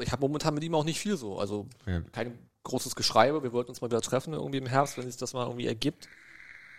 Ich 0.00 0.10
habe 0.12 0.20
momentan 0.22 0.54
mit 0.54 0.64
ihm 0.64 0.74
auch 0.74 0.84
nicht 0.84 0.98
viel 0.98 1.16
so. 1.18 1.38
Also 1.38 1.68
Ja. 1.84 2.00
kein 2.12 2.38
großes 2.62 2.96
Geschreibe. 2.96 3.42
Wir 3.42 3.52
wollten 3.52 3.68
uns 3.70 3.82
mal 3.82 3.88
wieder 3.90 4.00
treffen 4.00 4.32
irgendwie 4.32 4.58
im 4.58 4.66
Herbst, 4.66 4.96
wenn 4.96 5.04
sich 5.06 5.18
das 5.18 5.34
mal 5.34 5.44
irgendwie 5.44 5.66
ergibt. 5.66 6.08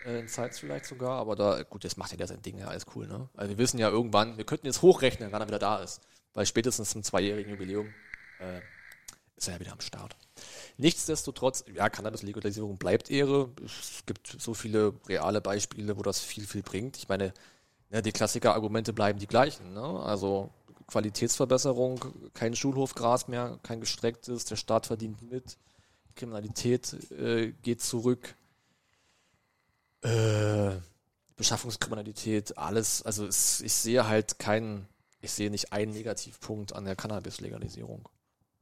Äh, 0.04 0.18
in 0.20 0.28
Zeit 0.28 0.56
vielleicht 0.56 0.86
sogar. 0.86 1.12
Aber 1.20 1.36
da, 1.36 1.62
gut, 1.62 1.84
das 1.84 1.96
macht 1.96 2.10
ja 2.10 2.16
der 2.16 2.26
sein 2.26 2.42
Ding, 2.42 2.58
ja, 2.58 2.66
alles 2.66 2.86
cool, 2.96 3.06
ne? 3.06 3.28
Also 3.36 3.50
wir 3.50 3.58
wissen 3.58 3.78
ja 3.78 3.88
irgendwann, 3.88 4.36
wir 4.36 4.44
könnten 4.44 4.66
jetzt 4.66 4.82
hochrechnen, 4.82 5.30
wann 5.30 5.40
er 5.42 5.46
wieder 5.46 5.58
da 5.60 5.78
ist. 5.78 6.00
Weil 6.34 6.46
spätestens 6.46 6.90
zum 6.90 7.04
zweijährigen 7.04 7.52
Jubiläum 7.52 7.86
äh, 8.40 8.60
ist 9.38 9.48
er 9.48 9.54
ja 9.54 9.60
wieder 9.60 9.72
am 9.72 9.80
Start. 9.80 10.16
Nichtsdestotrotz, 10.76 11.64
ja, 11.74 11.88
Cannabis-Legalisierung 11.88 12.76
bleibt 12.76 13.10
Ehre. 13.10 13.50
Es 13.64 14.04
gibt 14.06 14.36
so 14.38 14.54
viele 14.54 14.94
reale 15.08 15.40
Beispiele, 15.40 15.96
wo 15.96 16.02
das 16.02 16.20
viel, 16.20 16.46
viel 16.46 16.62
bringt. 16.62 16.96
Ich 16.96 17.08
meine, 17.08 17.32
ja, 17.90 18.02
die 18.02 18.12
Klassiker-Argumente 18.12 18.92
bleiben 18.92 19.18
die 19.18 19.26
gleichen. 19.26 19.72
Ne? 19.72 19.82
Also 19.82 20.50
Qualitätsverbesserung, 20.86 22.30
kein 22.34 22.54
Schulhofgras 22.54 23.28
mehr, 23.28 23.58
kein 23.62 23.80
gestrecktes, 23.80 24.44
der 24.44 24.56
Staat 24.56 24.86
verdient 24.86 25.22
mit, 25.22 25.56
Kriminalität 26.14 26.94
äh, 27.12 27.52
geht 27.62 27.82
zurück, 27.82 28.34
äh, 30.02 30.72
Beschaffungskriminalität, 31.36 32.58
alles. 32.58 33.02
Also 33.02 33.26
es, 33.26 33.60
ich 33.60 33.74
sehe 33.74 34.08
halt 34.08 34.38
keinen, 34.38 34.88
ich 35.20 35.30
sehe 35.30 35.50
nicht 35.50 35.72
einen 35.72 35.92
Negativpunkt 35.92 36.74
an 36.74 36.84
der 36.84 36.96
Cannabis-Legalisierung. 36.96 38.08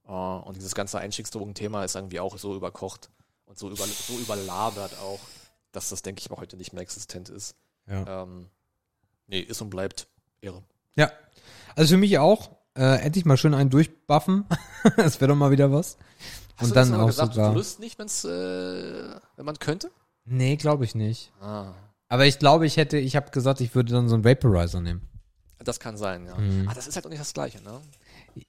Äh, 0.07 0.11
und 0.11 0.57
dieses 0.57 0.74
ganze 0.74 0.99
Einstiegsdrogen-Thema 0.99 1.85
ist 1.85 1.95
irgendwie 1.97 2.20
auch 2.20 2.37
so 2.39 2.55
überkocht 2.55 3.11
und 3.47 3.59
so, 3.59 3.70
über, 3.70 3.85
so 3.85 4.19
überlabert 4.19 4.99
auch, 5.01 5.20
dass 5.73 5.89
das, 5.91 6.03
denke 6.03 6.20
ich, 6.20 6.31
mal 6.31 6.39
heute 6.39 6.57
nicht 6.57 6.73
mehr 6.73 6.83
existent 6.83 7.28
ist. 7.28 7.55
Ja. 7.89 8.23
Ähm, 8.23 8.49
nee, 9.27 9.41
ist 9.41 9.61
und 9.61 9.70
bleibt 9.70 10.09
Ehre. 10.41 10.62
ja. 10.97 11.11
Also 11.74 11.95
für 11.95 11.99
mich 11.99 12.19
auch. 12.19 12.51
Äh, 12.74 13.01
endlich 13.03 13.24
mal 13.24 13.37
schön 13.39 13.55
einen 13.55 13.70
durchbuffen. 13.70 14.45
das 14.97 15.20
wäre 15.20 15.31
doch 15.31 15.37
mal 15.37 15.51
wieder 15.51 15.73
was. 15.73 15.97
Hast 16.57 16.69
Und 16.69 16.70
du 16.70 16.74
dann 16.74 16.95
auch 16.95 17.07
gesagt, 17.07 17.35
sogar. 17.35 17.51
du 17.51 17.57
würdest 17.57 17.81
nicht, 17.81 17.99
wenn's, 17.99 18.24
äh, 18.24 18.28
wenn 19.37 19.45
man 19.45 19.59
könnte? 19.59 19.91
Nee, 20.24 20.57
glaube 20.57 20.85
ich 20.85 20.95
nicht. 20.95 21.33
Ah, 21.41 21.73
Aber 22.09 22.27
ich 22.27 22.39
glaube, 22.39 22.66
ich 22.66 22.77
hätte, 22.77 22.99
ich 22.99 23.15
habe 23.16 23.31
gesagt, 23.31 23.61
ich 23.61 23.74
würde 23.74 23.93
dann 23.93 24.09
so 24.09 24.15
einen 24.15 24.24
Vaporizer 24.24 24.81
nehmen. 24.81 25.03
das 25.59 25.81
kann 25.81 25.97
sein, 25.97 26.27
ja. 26.27 26.35
Mhm. 26.37 26.69
Ah, 26.69 26.74
das 26.74 26.87
ist 26.87 26.97
halt 26.97 27.07
auch 27.07 27.11
nicht 27.11 27.20
das 27.20 27.33
Gleiche, 27.35 27.62
ne? 27.62 27.81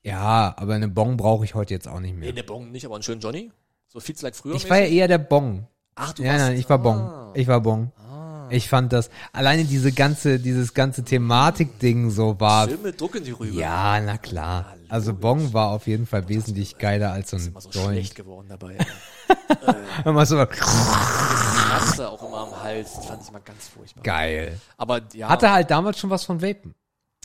Ja, 0.04 0.54
aber 0.58 0.74
eine 0.76 0.88
Bong 0.88 1.18
brauche 1.18 1.46
ich 1.46 1.56
heute 1.56 1.74
jetzt 1.74 1.88
auch 1.88 2.00
nicht 2.00 2.14
Nee, 2.14 2.20
mehr. 2.26 2.32
der 2.34 2.44
Bong 2.44 2.72
nicht, 2.72 2.86
aber 2.86 2.96
einen 2.96 3.04
schönen 3.04 3.22
Johnny. 3.22 3.52
So 3.88 4.00
viel 4.00 4.16
like 4.22 4.36
früher. 4.36 4.56
Ich 4.56 4.70
war 4.70 4.78
ja 4.80 4.86
eher 4.86 5.08
der 5.08 5.18
Bong. 5.20 5.68
Ach, 5.96 6.14
du 6.14 6.24
Ja, 6.24 6.34
warst, 6.34 6.46
nein, 6.46 6.58
ich 6.58 6.70
war 6.70 6.78
Bong. 6.80 6.98
Ah, 7.00 7.32
Ich 7.36 7.48
war 7.48 7.62
Bong. 7.62 7.92
ah. 7.98 8.48
Ich 8.50 8.70
fand 8.70 8.94
das, 8.94 9.10
alleine 9.34 9.66
diese 9.66 9.92
ganze, 9.92 10.40
dieses 10.40 10.74
ganze 10.74 11.04
Thematik-Ding 11.04 12.10
so 12.12 12.40
war. 12.40 12.68
Schön 12.70 12.82
mit 12.82 13.00
Druck 13.00 13.16
in 13.16 13.24
die 13.26 13.32
Rübe. 13.32 13.54
Ja, 13.58 14.00
na 14.00 14.18
klar. 14.18 14.74
Also 14.90 15.14
Bong 15.14 15.52
war 15.54 15.70
auf 15.72 15.86
jeden 15.88 16.06
Fall 16.06 16.30
wesentlich 16.30 16.78
geiler 16.78 17.12
als 17.12 17.32
so 17.32 17.38
ein 17.38 17.48
immer 17.48 17.60
so 17.62 17.70
Joint. 17.70 17.92
schlecht 17.92 18.16
geworden 18.16 18.48
dabei. 18.50 18.78
ey. 19.50 19.76
Immer 20.06 20.26
so 20.26 20.38
Kratze 20.46 22.10
auch 22.10 22.22
immer 22.26 22.38
am 22.40 22.64
Hals. 22.64 22.94
Das 22.96 23.06
fand 23.08 23.22
ich 23.24 23.30
immer 23.30 23.40
ganz 23.42 23.68
furchtbar. 23.68 24.04
geil. 24.04 24.60
Aber 24.78 25.02
ja, 25.14 25.28
Hatte 25.30 25.52
halt 25.52 25.70
damals 25.72 26.00
schon 26.00 26.10
was 26.10 26.24
von 26.24 26.42
Vapen. 26.42 26.74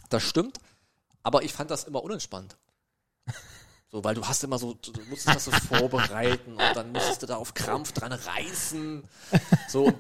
das 0.09 0.23
stimmt. 0.25 0.59
Aber 1.23 1.43
ich 1.43 1.53
fand 1.53 1.71
das 1.71 1.85
immer 1.85 2.03
unentspannt. 2.03 2.57
So, 3.91 4.03
weil 4.03 4.15
du 4.15 4.25
hast 4.25 4.43
immer 4.43 4.59
so, 4.59 4.73
du 4.75 4.93
musstest 5.11 5.37
das 5.37 5.45
so 5.45 5.51
vorbereiten 5.77 6.53
und 6.53 6.77
dann 6.77 6.93
musstest 6.93 7.23
du 7.23 7.27
da 7.27 7.37
auf 7.37 7.53
Krampf 7.53 7.93
dran 7.93 8.13
reißen. 8.13 9.05
So, 9.69 9.93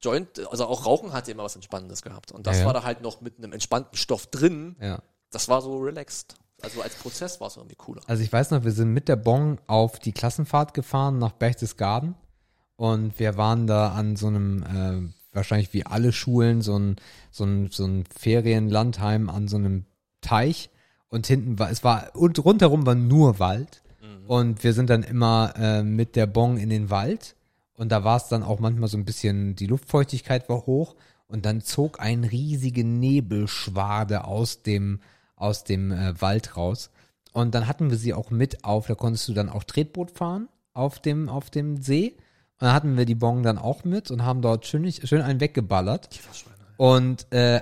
Joint, 0.00 0.46
also 0.50 0.66
auch 0.66 0.86
Rauchen 0.86 1.12
hatte 1.12 1.32
immer 1.32 1.44
was 1.44 1.54
Entspannendes 1.54 2.00
gehabt. 2.00 2.32
Und 2.32 2.46
das 2.46 2.56
Ja, 2.56 2.60
ja. 2.60 2.66
war 2.66 2.74
da 2.74 2.82
halt 2.82 3.02
noch 3.02 3.20
mit 3.20 3.36
einem 3.38 3.52
entspannten 3.52 3.96
Stoff 3.98 4.26
drin. 4.28 4.76
Ja. 4.80 5.02
Das 5.30 5.48
war 5.48 5.60
so 5.60 5.76
relaxed. 5.78 6.36
Also 6.62 6.80
als 6.80 6.94
Prozess 6.94 7.38
war 7.40 7.48
es 7.48 7.56
irgendwie 7.56 7.76
cooler. 7.76 8.00
Also 8.06 8.22
ich 8.22 8.32
weiß 8.32 8.50
noch, 8.52 8.64
wir 8.64 8.72
sind 8.72 8.94
mit 8.94 9.08
der 9.08 9.16
Bong 9.16 9.58
auf 9.66 9.98
die 9.98 10.12
Klassenfahrt 10.12 10.72
gefahren 10.72 11.18
nach 11.18 11.32
Berchtesgaden 11.32 12.14
und 12.76 13.18
wir 13.18 13.36
waren 13.36 13.66
da 13.66 13.92
an 13.92 14.16
so 14.16 14.28
einem, 14.28 14.62
äh, 14.62 15.12
wahrscheinlich 15.34 15.74
wie 15.74 15.84
alle 15.84 16.12
Schulen, 16.12 16.62
so 16.62 16.78
ein, 16.78 16.96
so 17.30 17.44
ein, 17.44 17.70
so 17.70 17.84
ein 17.84 18.04
Ferienlandheim 18.06 19.28
an 19.28 19.48
so 19.48 19.56
einem 19.56 19.84
Teich 20.26 20.70
und 21.08 21.26
hinten 21.26 21.58
war, 21.58 21.70
es 21.70 21.84
war, 21.84 22.10
und 22.14 22.44
rundherum 22.44 22.84
war 22.86 22.94
nur 22.94 23.38
Wald 23.38 23.82
und 24.26 24.64
wir 24.64 24.72
sind 24.72 24.90
dann 24.90 25.02
immer 25.02 25.54
äh, 25.56 25.82
mit 25.82 26.16
der 26.16 26.26
Bong 26.26 26.58
in 26.58 26.68
den 26.68 26.90
Wald 26.90 27.36
und 27.74 27.92
da 27.92 28.04
war 28.04 28.16
es 28.16 28.28
dann 28.28 28.42
auch 28.42 28.58
manchmal 28.58 28.88
so 28.88 28.96
ein 28.96 29.04
bisschen, 29.04 29.54
die 29.54 29.66
Luftfeuchtigkeit 29.66 30.48
war 30.48 30.66
hoch 30.66 30.96
und 31.28 31.44
dann 31.46 31.60
zog 31.60 32.00
ein 32.00 32.24
riesige 32.24 32.84
Nebelschwade 32.84 34.24
aus 34.24 34.62
dem, 34.62 35.00
aus 35.36 35.64
dem 35.64 35.92
äh, 35.92 36.20
Wald 36.20 36.56
raus. 36.56 36.90
Und 37.32 37.54
dann 37.54 37.66
hatten 37.66 37.90
wir 37.90 37.98
sie 37.98 38.14
auch 38.14 38.30
mit 38.30 38.64
auf, 38.64 38.86
da 38.86 38.94
konntest 38.94 39.28
du 39.28 39.34
dann 39.34 39.50
auch 39.50 39.64
Tretboot 39.64 40.10
fahren 40.12 40.48
auf 40.72 41.00
dem, 41.00 41.28
auf 41.28 41.50
dem 41.50 41.82
See. 41.82 42.16
Und 42.58 42.62
dann 42.62 42.72
hatten 42.72 42.96
wir 42.96 43.04
die 43.04 43.14
Bong 43.14 43.42
dann 43.42 43.58
auch 43.58 43.84
mit 43.84 44.10
und 44.10 44.24
haben 44.24 44.40
dort 44.40 44.66
schön, 44.66 44.90
schön 44.90 45.20
einen 45.20 45.40
weggeballert. 45.40 46.08
Und 46.78 47.30
äh, 47.32 47.60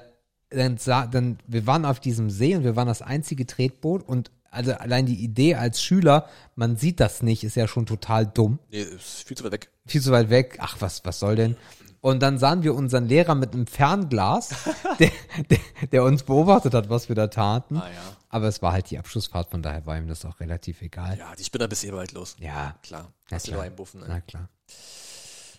dann, 0.55 0.79
sah, 0.79 1.07
dann, 1.07 1.39
wir 1.47 1.67
waren 1.67 1.85
auf 1.85 2.01
diesem 2.01 2.31
See 2.31 2.55
und 2.57 2.65
wir 2.65 2.77
waren 2.77 2.89
das 2.89 3.03
einzige 3.03 3.47
Tretboot 3.47 4.03
und 4.07 4.31
also 4.51 4.73
allein 4.73 5.05
die 5.07 5.17
Idee 5.23 5.57
als 5.57 5.83
Schüler, 5.83 6.29
man 6.55 6.77
sieht 6.77 7.01
das 7.01 7.23
nicht, 7.23 7.43
ist 7.43 7.57
ja 7.57 7.67
schon 7.67 7.87
total 7.87 8.25
dumm. 8.27 8.61
Nee, 8.71 8.83
ist 8.83 9.27
viel 9.27 9.37
zu 9.37 9.43
weit 9.45 9.53
weg. 9.53 9.71
Viel 9.87 10.01
zu 10.01 10.13
weit 10.13 10.31
weg. 10.31 10.59
Ach, 10.61 10.77
was, 10.79 11.05
was 11.05 11.19
soll 11.19 11.35
denn? 11.35 11.57
Und 12.01 12.23
dann 12.23 12.39
sahen 12.39 12.63
wir 12.63 12.75
unseren 12.75 13.09
Lehrer 13.09 13.35
mit 13.35 13.53
einem 13.55 13.67
Fernglas, 13.67 14.51
der, 15.01 15.11
der, 15.51 15.59
der 15.91 16.05
uns 16.05 16.23
beobachtet 16.23 16.75
hat, 16.75 16.89
was 16.89 17.09
wir 17.09 17.17
da 17.17 17.27
taten. 17.29 17.79
Ah 17.79 17.89
ja. 17.89 18.17
Aber 18.29 18.47
es 18.47 18.63
war 18.63 18.73
halt 18.73 18.91
die 18.91 18.99
Abschlussfahrt, 18.99 19.51
von 19.51 19.63
daher 19.63 19.87
war 19.87 19.97
ihm 19.97 20.07
das 20.07 20.25
auch 20.25 20.39
relativ 20.39 20.83
egal. 20.83 21.19
Ja, 21.19 21.35
die 21.35 21.45
Spinner 21.45 21.67
bis 21.67 21.83
eh 21.83 21.91
bald 21.91 22.13
los. 22.13 22.37
Ja, 22.39 22.77
Klar. 22.83 23.11
Na 23.31 23.39
klar. 23.39 23.55
nur 23.57 23.65
einen 23.65 23.77
Buffen. 23.77 24.03
ey. 24.03 24.09
na 24.09 24.21
klar. 24.21 24.49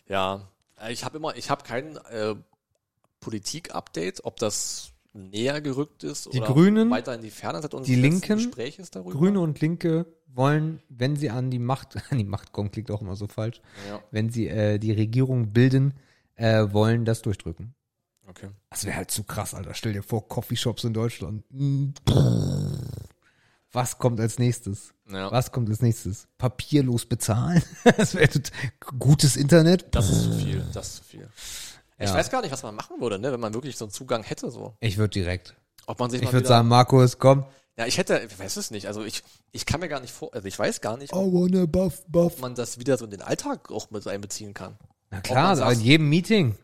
Ja, 0.08 0.42
ich 0.90 1.04
habe 1.04 1.18
immer, 1.18 1.36
ich 1.36 1.50
habe 1.50 1.64
kein 1.64 1.98
äh, 2.12 2.36
Politik-Update, 3.26 4.24
ob 4.24 4.38
das 4.38 4.92
näher 5.14 5.60
gerückt 5.62 6.04
ist 6.04 6.32
Die 6.32 6.40
oder 6.42 6.54
Grünen, 6.54 6.92
weiter 6.92 7.16
in 7.16 7.22
die 7.22 7.32
Ferne 7.32 7.60
seit 7.62 7.74
uns 7.74 7.88
die 7.88 7.96
Linken, 7.96 8.36
Gespräch 8.38 8.78
ist 8.78 8.96
darüber. 8.96 9.12
Grüne 9.18 9.40
und 9.40 9.60
Linke 9.62 10.06
wollen, 10.28 10.80
wenn 10.90 11.16
sie 11.16 11.32
an 11.32 11.50
die 11.50 11.58
Macht, 11.60 11.96
an 12.12 12.18
die 12.20 12.24
Macht 12.24 12.52
kommen, 12.52 12.70
klingt 12.70 12.92
auch 12.92 13.02
immer 13.02 13.16
so 13.16 13.28
falsch, 13.28 13.62
Ja, 13.90 14.00
wenn 14.12 14.30
sie 14.30 14.48
äh, 14.48 14.78
die 14.78 14.92
Regierung 14.92 15.52
bilden, 15.54 15.96
äh, 16.36 16.68
wollen 16.72 17.04
das 17.04 17.24
durchdrücken. 17.24 17.74
okay. 18.28 18.50
Das 18.70 18.86
wäre 18.86 18.96
halt 18.98 19.10
zu 19.10 19.24
krass, 19.24 19.56
Alter. 19.56 19.74
Stell 19.74 19.94
dir 19.94 20.04
vor, 20.04 20.28
Coffeeshops 20.28 20.84
in 20.84 20.94
Deutschland. 20.94 21.44
Was 23.72 23.98
kommt 23.98 24.20
als 24.20 24.38
nächstes? 24.38 24.94
Ja. 25.10 25.32
Was 25.32 25.52
kommt 25.52 25.70
als 25.70 25.82
nächstes? 25.82 26.28
Papierlos 26.38 27.06
bezahlen? 27.08 27.64
Das 27.98 28.14
wäre 28.16 28.30
gutes 29.00 29.36
Internet. 29.36 29.88
Das 29.92 30.10
ist 30.12 30.24
zu 30.24 30.32
viel, 30.34 30.64
das 30.74 30.88
ist 30.88 30.96
zu 30.98 31.04
viel. 31.06 31.30
Ich 31.98 32.10
Ja. 32.10 32.16
weiß 32.16 32.30
gar 32.30 32.42
nicht, 32.42 32.52
was 32.52 32.62
man 32.64 32.76
machen 32.76 33.00
würde, 33.00 33.18
ne, 33.20 33.32
wenn 33.32 33.40
man 33.40 33.54
wirklich 33.54 33.78
so 33.78 33.86
einen 33.86 33.92
Zugang 33.92 34.24
hätte, 34.24 34.52
so. 34.52 34.74
Ich 34.82 34.98
würde 34.98 35.12
direkt. 35.12 35.56
Ob 35.88 36.00
man 36.00 36.10
sich 36.10 36.22
Ich 36.22 36.34
würde 36.34 36.48
sagen, 36.48 36.68
Markus, 36.68 37.18
komm. 37.20 37.46
ja, 37.78 37.86
ich 37.86 37.98
hätte, 37.98 38.20
ich 38.30 38.38
weiß 38.38 38.58
es 38.58 38.72
nicht, 38.72 38.88
also 38.88 39.04
ich, 39.04 39.24
ich 39.52 39.66
kann 39.66 39.80
mir 39.80 39.88
gar 39.88 40.00
nicht 40.02 40.12
vor, 40.14 40.34
also 40.34 40.48
ich 40.48 40.58
weiß 40.60 40.82
gar 40.82 40.98
nicht, 40.98 41.14
ob 41.14 41.72
buff, 41.72 42.04
buff. 42.08 42.40
man 42.42 42.56
das 42.56 42.80
wieder 42.80 42.98
so 42.98 43.06
in 43.06 43.12
den 43.12 43.22
Alltag 43.22 43.72
auch 43.72 43.92
mit 43.92 44.06
einbeziehen 44.08 44.54
kann. 44.54 44.78
Na 45.12 45.20
Ob 45.20 45.24
klar, 45.24 45.56
sagt- 45.56 45.74
in 45.78 45.82
jedem 45.82 46.10
Meeting. 46.10 46.58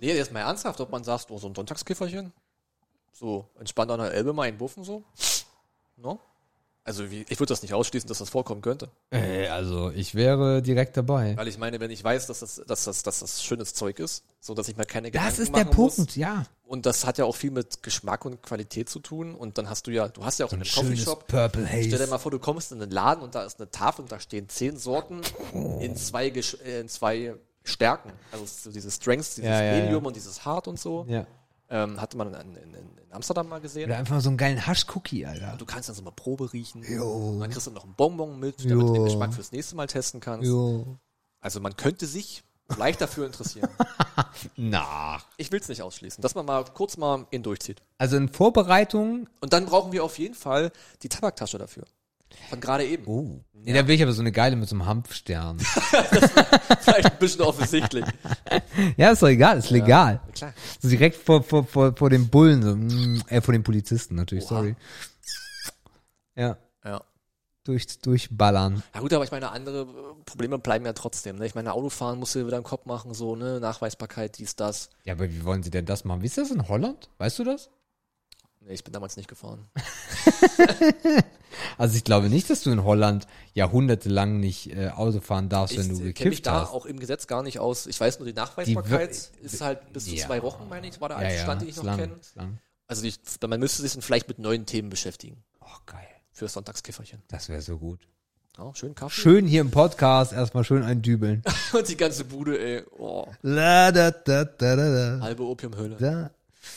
Nee, 0.00 0.14
jetzt 0.14 0.32
mal 0.32 0.40
ernsthaft, 0.40 0.80
ob 0.80 0.90
man 0.90 1.04
sagt, 1.04 1.30
oh, 1.30 1.38
so 1.38 1.46
ein 1.48 1.54
Sonntagskifferchen, 1.54 2.32
so 3.12 3.46
entspannt 3.60 3.90
an 3.92 4.00
der 4.00 4.12
Elbe 4.12 4.32
mal 4.32 4.44
einen 4.48 4.58
Buffen, 4.58 4.82
so. 4.82 5.04
No? 5.96 6.18
Also 6.86 7.10
wie, 7.10 7.24
ich 7.30 7.40
würde 7.40 7.48
das 7.50 7.62
nicht 7.62 7.72
ausschließen, 7.72 8.06
dass 8.08 8.18
das 8.18 8.28
vorkommen 8.28 8.60
könnte. 8.60 8.90
Äh, 9.10 9.48
also, 9.48 9.90
ich 9.90 10.14
wäre 10.14 10.60
direkt 10.60 10.98
dabei. 10.98 11.34
Weil 11.34 11.48
ich 11.48 11.56
meine, 11.56 11.80
wenn 11.80 11.90
ich 11.90 12.04
weiß, 12.04 12.26
dass 12.26 12.40
das, 12.40 12.60
dass 12.66 12.84
das, 12.84 13.02
dass 13.02 13.20
das 13.20 13.42
schönes 13.42 13.72
Zeug 13.72 13.98
ist, 13.98 14.22
so 14.38 14.52
dass 14.52 14.68
ich 14.68 14.76
mir 14.76 14.84
keine 14.84 15.10
Gedanken 15.10 15.30
Das 15.30 15.38
ist 15.38 15.56
der 15.56 15.64
muss. 15.64 15.96
Punkt, 15.96 16.14
ja. 16.16 16.44
Und 16.66 16.84
das 16.84 17.06
hat 17.06 17.16
ja 17.16 17.24
auch 17.24 17.36
viel 17.36 17.52
mit 17.52 17.82
Geschmack 17.82 18.26
und 18.26 18.42
Qualität 18.42 18.90
zu 18.90 18.98
tun. 19.00 19.34
Und 19.34 19.56
dann 19.56 19.70
hast 19.70 19.86
du 19.86 19.92
ja, 19.92 20.08
du 20.08 20.24
hast 20.26 20.38
ja 20.38 20.44
auch 20.44 20.50
So 20.50 20.56
in 20.56 20.60
ein 20.60 20.66
einem 20.66 20.70
schönes 20.70 21.04
Coffeeshop. 21.06 21.26
Purple 21.26 21.66
Stell 21.66 21.88
dir 21.88 21.98
Haze. 22.00 22.06
mal 22.08 22.18
vor, 22.18 22.30
du 22.30 22.38
kommst 22.38 22.70
in 22.70 22.82
einen 22.82 22.90
Laden 22.90 23.22
und 23.24 23.34
da 23.34 23.44
ist 23.44 23.58
eine 23.60 23.70
Tafel 23.70 24.02
und 24.02 24.12
da 24.12 24.20
stehen 24.20 24.50
zehn 24.50 24.76
Sorten 24.76 25.22
in 25.80 25.96
zwei, 25.96 26.28
äh, 26.28 26.80
in 26.80 26.88
zwei 26.90 27.34
Stärken. 27.62 28.12
Also 28.30 28.44
so 28.44 28.70
diese 28.70 28.90
Strengths, 28.90 29.36
dieses 29.36 29.48
Ja, 29.48 29.62
ja, 29.62 29.80
Medium 29.82 30.02
ja. 30.02 30.08
und 30.08 30.16
dieses 30.16 30.44
Hard 30.44 30.68
und 30.68 30.78
so. 30.78 31.06
Ja. 31.08 31.26
Ähm, 31.70 32.00
hatte 32.00 32.16
man 32.16 32.34
in, 32.34 32.56
in, 32.56 32.74
in 32.74 33.12
Amsterdam 33.12 33.48
mal 33.48 33.60
gesehen. 33.60 33.86
Oder 33.86 33.98
einfach 33.98 34.20
so 34.20 34.28
einen 34.28 34.36
geilen 34.36 34.66
Hasch-Cookie, 34.66 35.24
Alter. 35.24 35.56
Du 35.56 35.64
kannst 35.64 35.88
dann 35.88 35.96
so 35.96 36.02
mal 36.02 36.10
Probe 36.10 36.52
riechen. 36.52 36.82
Jo. 36.82 37.38
Dann 37.40 37.50
kriegst 37.50 37.66
du 37.66 37.70
noch 37.70 37.84
einen 37.84 37.94
Bonbon 37.94 38.38
mit, 38.38 38.60
damit 38.60 38.86
du 38.86 38.92
den 38.92 38.96
Jo. 38.96 39.04
Geschmack 39.04 39.32
fürs 39.32 39.52
nächste 39.52 39.76
Mal 39.76 39.86
testen 39.86 40.20
kannst. 40.20 40.46
Jo. 40.46 40.98
Also 41.40 41.60
man 41.60 41.76
könnte 41.76 42.06
sich 42.06 42.42
vielleicht 42.68 43.00
dafür 43.00 43.26
interessieren. 43.26 43.68
Na. 44.56 45.18
Ich 45.36 45.52
will 45.52 45.60
es 45.60 45.68
nicht 45.68 45.82
ausschließen, 45.82 46.22
dass 46.22 46.34
man 46.34 46.46
mal 46.46 46.64
kurz 46.64 46.96
mal 46.96 47.26
ihn 47.30 47.42
durchzieht. 47.42 47.82
Also 47.98 48.16
in 48.16 48.28
Vorbereitung. 48.28 49.28
Und 49.40 49.52
dann 49.52 49.66
brauchen 49.66 49.92
wir 49.92 50.04
auf 50.04 50.18
jeden 50.18 50.34
Fall 50.34 50.70
die 51.02 51.08
Tabaktasche 51.08 51.58
dafür. 51.58 51.84
Von 52.50 52.60
gerade 52.60 52.84
eben. 52.84 53.04
Oh. 53.06 53.40
Nee, 53.52 53.72
da 53.72 53.86
will 53.86 53.94
ich 53.94 54.02
aber 54.02 54.12
so 54.12 54.20
eine 54.20 54.32
geile 54.32 54.56
mit 54.56 54.68
so 54.68 54.74
einem 54.76 54.84
Hanfstern. 54.86 55.58
Vielleicht 56.80 57.06
ein 57.12 57.18
bisschen 57.18 57.40
offensichtlich. 57.42 58.04
ja, 58.98 59.10
ist 59.10 59.22
doch 59.22 59.28
egal, 59.28 59.58
ist 59.58 59.70
legal. 59.70 60.20
klar. 60.34 60.52
So 60.80 60.88
direkt 60.88 61.16
vor, 61.16 61.42
vor, 61.42 61.64
vor, 61.64 61.96
vor 61.96 62.10
dem 62.10 62.28
Bullen, 62.28 62.62
so, 62.62 62.76
mm, 62.76 63.22
äh, 63.28 63.40
vor 63.40 63.52
den 63.52 63.62
Polizisten 63.62 64.16
natürlich, 64.16 64.44
Oha. 64.44 64.56
sorry. 64.56 64.76
Ja, 66.36 66.58
Ja. 66.84 67.00
durch, 67.64 67.86
durchballern. 68.00 68.82
Ja 68.94 69.00
gut, 69.00 69.12
aber 69.14 69.24
ich 69.24 69.30
meine, 69.30 69.50
andere 69.50 69.82
äh, 69.82 70.24
Probleme 70.26 70.58
bleiben 70.58 70.84
ja 70.84 70.92
trotzdem. 70.92 71.36
Ne? 71.36 71.46
Ich 71.46 71.54
meine, 71.54 71.72
Autofahren 71.72 72.18
musst 72.18 72.34
du 72.34 72.46
wieder 72.46 72.58
im 72.58 72.64
Kopf 72.64 72.84
machen, 72.86 73.14
so, 73.14 73.34
ne, 73.36 73.60
Nachweisbarkeit, 73.60 74.36
dies, 74.38 74.56
das. 74.56 74.90
Ja, 75.04 75.14
aber 75.14 75.30
wie 75.30 75.44
wollen 75.44 75.62
sie 75.62 75.70
denn 75.70 75.86
das 75.86 76.04
machen? 76.04 76.20
Wie 76.22 76.26
ist 76.26 76.36
das 76.36 76.50
in 76.50 76.68
Holland? 76.68 77.08
Weißt 77.18 77.38
du 77.38 77.44
das? 77.44 77.70
Nee, 78.66 78.74
ich 78.74 78.84
bin 78.84 78.92
damals 78.92 79.16
nicht 79.16 79.28
gefahren. 79.28 79.66
Also 81.78 81.96
ich 81.96 82.04
glaube 82.04 82.28
nicht, 82.28 82.50
dass 82.50 82.62
du 82.62 82.70
in 82.70 82.82
Holland 82.84 83.26
jahrhundertelang 83.52 84.38
nicht 84.40 84.74
äh, 84.76 84.88
Auto 84.90 85.20
fahren 85.20 85.48
darfst, 85.48 85.76
wenn 85.76 85.88
du 85.88 85.94
ich 85.94 85.98
kenne 86.14 86.30
mich 86.30 86.38
gekifft 86.38 86.46
da 86.46 86.62
hast. 86.62 86.70
auch 86.70 86.84
im 86.84 86.98
Gesetz 86.98 87.26
gar 87.26 87.42
nicht 87.42 87.58
aus. 87.60 87.86
Ich 87.86 87.98
weiß 88.00 88.18
nur, 88.18 88.26
die 88.26 88.32
Nachweisbarkeit 88.34 89.10
ist 89.40 89.60
halt 89.60 89.92
bis 89.92 90.04
zu 90.06 90.14
Ja. 90.14 90.26
zwei 90.26 90.42
Wochen, 90.42 90.68
meine 90.68 90.88
ich, 90.88 91.00
war 91.00 91.08
der 91.08 91.18
ja, 91.18 91.24
alte 91.24 91.36
ja, 91.36 91.42
Stand, 91.42 91.62
den 91.62 91.68
ich 91.68 91.76
noch 91.76 91.84
lang, 91.84 91.98
kenne. 91.98 92.16
lang. 92.34 92.58
Also 92.88 93.02
die, 93.02 93.14
man 93.46 93.60
müsste 93.60 93.82
sich 93.82 93.92
dann 93.92 94.02
vielleicht 94.02 94.28
mit 94.28 94.38
neuen 94.40 94.66
Themen 94.66 94.90
beschäftigen. 94.90 95.42
Oh, 95.60 95.66
geil. 95.86 96.06
Für 96.32 96.48
Sonntagskifferchen. 96.48 97.22
Das 97.28 97.48
wäre 97.48 97.62
so 97.62 97.78
gut. 97.78 98.00
Ja, 98.58 98.72
schön 98.74 98.94
Kaffee. 98.94 99.20
Schön 99.20 99.46
hier 99.46 99.60
im 99.60 99.70
Podcast 99.70 100.32
erstmal 100.32 100.64
schön 100.64 100.82
eindübeln. 100.82 101.42
Und 101.72 101.88
die 101.88 101.96
ganze 101.96 102.24
Bude, 102.24 102.58
ey. 102.58 102.84
Oh, 102.98 103.26
La, 103.42 103.90
da, 103.92 104.10
da, 104.10 104.44
da, 104.44 104.76
da, 104.76 105.16
da. 105.16 105.20
halbe 105.22 105.44
Opiumhöhle. 105.44 105.96
da. 105.96 106.30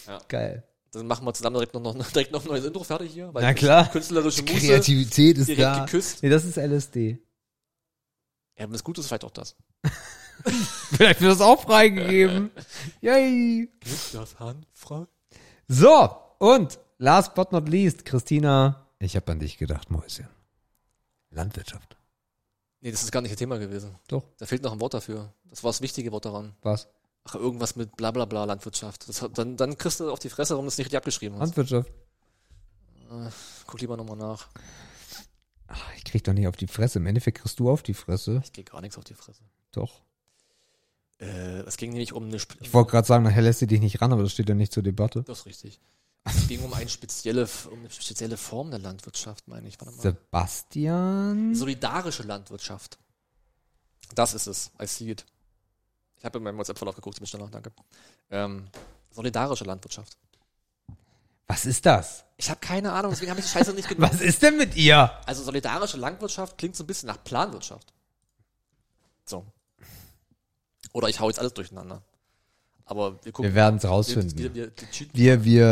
Ja. 0.07 0.19
Geil. 0.27 0.63
Dann 0.91 1.07
machen 1.07 1.25
wir 1.25 1.33
zusammen 1.33 1.55
direkt 1.55 1.73
noch, 1.73 1.81
noch, 1.81 2.07
direkt 2.11 2.31
noch 2.31 2.43
ein 2.43 2.47
neues 2.47 2.65
Intro 2.65 2.83
fertig 2.83 3.11
hier. 3.11 3.33
Weil 3.33 3.43
Na 3.43 3.53
klar. 3.53 3.89
Künstlerische 3.89 4.41
Muße. 4.43 4.55
Kreativität 4.55 5.37
ist 5.37 5.47
direkt 5.47 5.61
da. 5.61 5.85
geküsst. 5.85 6.23
Nee, 6.23 6.29
das 6.29 6.45
ist 6.45 6.57
LSD. 6.57 7.19
Ja, 8.57 8.65
wenn 8.65 8.73
es 8.73 8.83
gut 8.83 8.97
ist, 8.97 9.07
vielleicht 9.07 9.23
auch 9.23 9.31
das. 9.31 9.55
Vielleicht 10.91 11.19
wird 11.19 11.31
das 11.31 11.41
auch 11.41 11.63
freigegeben. 11.63 12.51
Yay. 13.01 13.69
Das 14.13 14.39
handfrei. 14.39 15.05
So, 15.67 16.15
und 16.39 16.79
last 16.97 17.33
but 17.35 17.51
not 17.51 17.67
least, 17.67 18.05
Christina, 18.05 18.87
ich 18.99 19.15
habe 19.15 19.31
an 19.31 19.39
dich 19.39 19.57
gedacht, 19.57 19.89
Mäuschen. 19.89 20.27
Landwirtschaft. 21.31 21.97
Nee, 22.81 22.91
das 22.91 23.03
ist 23.03 23.11
gar 23.11 23.21
nicht 23.21 23.31
das 23.31 23.39
Thema 23.39 23.57
gewesen. 23.57 23.95
Doch. 24.07 24.23
Da 24.37 24.45
fehlt 24.45 24.63
noch 24.63 24.71
ein 24.71 24.79
Wort 24.79 24.93
dafür. 24.93 25.33
Das 25.45 25.63
war 25.63 25.69
das 25.69 25.81
wichtige 25.81 26.11
Wort 26.11 26.25
daran. 26.25 26.55
Was? 26.61 26.87
Ach, 27.27 27.35
irgendwas 27.35 27.75
mit 27.75 27.97
bla 27.97 28.11
bla 28.11 28.23
bla 28.23 28.45
Landwirtschaft. 28.45 29.09
Das, 29.09 29.25
dann, 29.33 29.57
dann 29.57 29.77
kriegst 29.77 29.99
du 29.99 30.09
auf 30.09 30.19
die 30.19 30.29
Fresse, 30.29 30.53
warum 30.53 30.65
du 30.65 30.69
es 30.69 30.77
nicht 30.77 30.85
richtig 30.85 30.97
abgeschrieben 30.97 31.37
hast. 31.37 31.57
Landwirtschaft. 31.57 31.91
Guck 33.65 33.81
lieber 33.81 33.97
nochmal 33.97 34.15
nach. 34.15 34.47
Ach, 35.67 35.93
ich 35.97 36.05
krieg 36.05 36.23
doch 36.23 36.31
nicht 36.31 36.47
auf 36.47 36.55
die 36.55 36.67
Fresse. 36.67 36.99
Im 36.99 37.05
Endeffekt 37.05 37.39
kriegst 37.39 37.59
du 37.59 37.69
auf 37.69 37.83
die 37.83 37.93
Fresse. 37.93 38.41
Ich 38.45 38.53
gehe 38.53 38.63
gar 38.63 38.79
nichts 38.79 38.97
auf 38.97 39.03
die 39.03 39.13
Fresse. 39.13 39.41
Doch. 39.73 40.01
Äh, 41.19 41.61
es 41.61 41.75
ging 41.75 41.89
nämlich 41.91 42.13
um 42.13 42.25
eine... 42.25 42.37
Sp 42.39 42.55
Ich 42.61 42.73
wollte 42.73 42.91
gerade 42.91 43.07
sagen, 43.07 43.25
nachher 43.25 43.41
lässt 43.41 43.59
sie 43.59 43.67
dich 43.67 43.81
nicht 43.81 44.01
ran, 44.01 44.13
aber 44.13 44.23
das 44.23 44.31
steht 44.31 44.47
ja 44.47 44.55
nicht 44.55 44.71
zur 44.71 44.83
Debatte. 44.83 45.23
das 45.23 45.39
ist 45.39 45.45
richtig. 45.47 45.81
Es 46.23 46.47
ging 46.47 46.61
um 46.63 46.73
eine 46.73 46.89
spezielle, 46.89 47.47
um 47.71 47.79
eine 47.79 47.89
spezielle 47.89 48.37
Form 48.37 48.69
der 48.69 48.79
Landwirtschaft, 48.79 49.47
meine 49.47 49.67
ich. 49.67 49.79
Warte 49.79 49.95
mal. 49.95 50.01
Sebastian? 50.01 51.55
Solidarische 51.55 52.23
Landwirtschaft. 52.23 52.97
Das 54.15 54.33
ist 54.33 54.47
es. 54.47 54.71
I 54.81 54.87
see 54.87 55.11
it. 55.11 55.25
Ich 56.19 56.25
habe 56.25 56.37
in 56.37 56.43
meinem 56.43 56.57
WhatsApp-Verlauf 56.57 56.95
geguckt, 56.95 57.15
ich 57.17 57.19
bin 57.19 57.27
schneller, 57.27 57.47
danke. 57.49 57.71
Ähm, 58.31 58.67
solidarische 59.11 59.63
Landwirtschaft. 59.65 60.17
Was 61.47 61.65
ist 61.65 61.85
das? 61.85 62.25
Ich 62.37 62.49
habe 62.49 62.59
keine 62.59 62.91
Ahnung, 62.91 63.11
deswegen 63.11 63.31
habe 63.31 63.39
ich 63.39 63.45
die 63.45 63.51
Scheiße 63.51 63.73
nicht 63.73 63.87
genommen. 63.89 64.11
Was 64.13 64.21
ist 64.21 64.41
denn 64.41 64.57
mit 64.57 64.75
ihr? 64.75 65.11
Also 65.25 65.43
solidarische 65.43 65.97
Landwirtschaft 65.97 66.57
klingt 66.57 66.75
so 66.75 66.83
ein 66.83 66.87
bisschen 66.87 67.07
nach 67.07 67.23
Planwirtschaft. 67.23 67.93
So. 69.25 69.45
Oder 70.93 71.09
ich 71.09 71.19
hau 71.19 71.27
jetzt 71.29 71.39
alles 71.39 71.53
durcheinander. 71.53 72.01
Aber 72.85 73.23
wir 73.25 73.31
gucken. 73.33 73.51
Wir 73.51 73.55
werden 73.55 73.77
es 73.77 73.85
rausfinden. 73.85 74.37
wir, 74.37 74.53
wir, 74.55 74.71
wir. 75.13 75.43
Wir, 75.43 75.65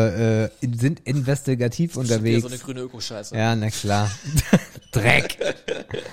äh, 0.61 0.65
in- 0.65 0.77
sind 0.77 0.99
investigativ 1.01 1.95
unterwegs. 1.95 2.41
So 2.41 2.47
eine 2.49 2.57
grüne 2.57 2.81
Ökoscheiße. 2.81 3.35
Ja, 3.35 3.55
na 3.55 3.69
klar. 3.69 4.11
Dreck. 4.91 5.37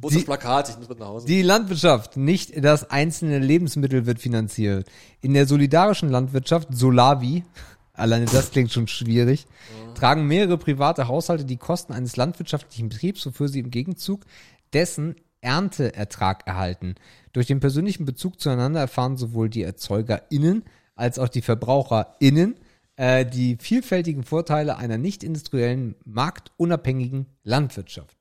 Wo 0.00 0.08
ist 0.08 0.16
das 0.16 0.24
Plakat? 0.24 0.68
Ich 0.68 0.78
muss 0.78 0.88
mit 0.88 0.98
nach 0.98 1.06
Hause. 1.06 1.26
Die 1.26 1.42
Landwirtschaft, 1.42 2.16
nicht 2.16 2.64
das 2.64 2.90
einzelne 2.90 3.38
Lebensmittel 3.38 4.06
wird 4.06 4.18
finanziert. 4.18 4.88
In 5.20 5.34
der 5.34 5.46
solidarischen 5.46 6.10
Landwirtschaft, 6.10 6.68
Solavi, 6.72 7.44
alleine 7.92 8.26
das 8.26 8.50
klingt 8.50 8.72
schon 8.72 8.88
schwierig, 8.88 9.46
tragen 9.94 10.26
mehrere 10.26 10.58
private 10.58 11.08
Haushalte 11.08 11.44
die 11.44 11.56
Kosten 11.56 11.92
eines 11.92 12.16
landwirtschaftlichen 12.16 12.88
Betriebs, 12.88 13.26
wofür 13.26 13.48
sie 13.48 13.60
im 13.60 13.70
Gegenzug 13.70 14.24
dessen 14.72 15.16
Ernteertrag 15.40 16.46
erhalten. 16.46 16.96
Durch 17.32 17.46
den 17.46 17.60
persönlichen 17.60 18.04
Bezug 18.04 18.40
zueinander 18.40 18.80
erfahren 18.80 19.16
sowohl 19.16 19.48
die 19.48 19.62
ErzeugerInnen 19.62 20.64
als 20.96 21.18
auch 21.18 21.28
die 21.28 21.42
VerbraucherInnen 21.42 22.56
äh, 22.98 23.24
die 23.24 23.56
vielfältigen 23.60 24.24
Vorteile 24.24 24.76
einer 24.76 24.98
nicht 24.98 25.22
industriellen, 25.22 25.94
marktunabhängigen 26.04 27.26
Landwirtschaft. 27.44 28.17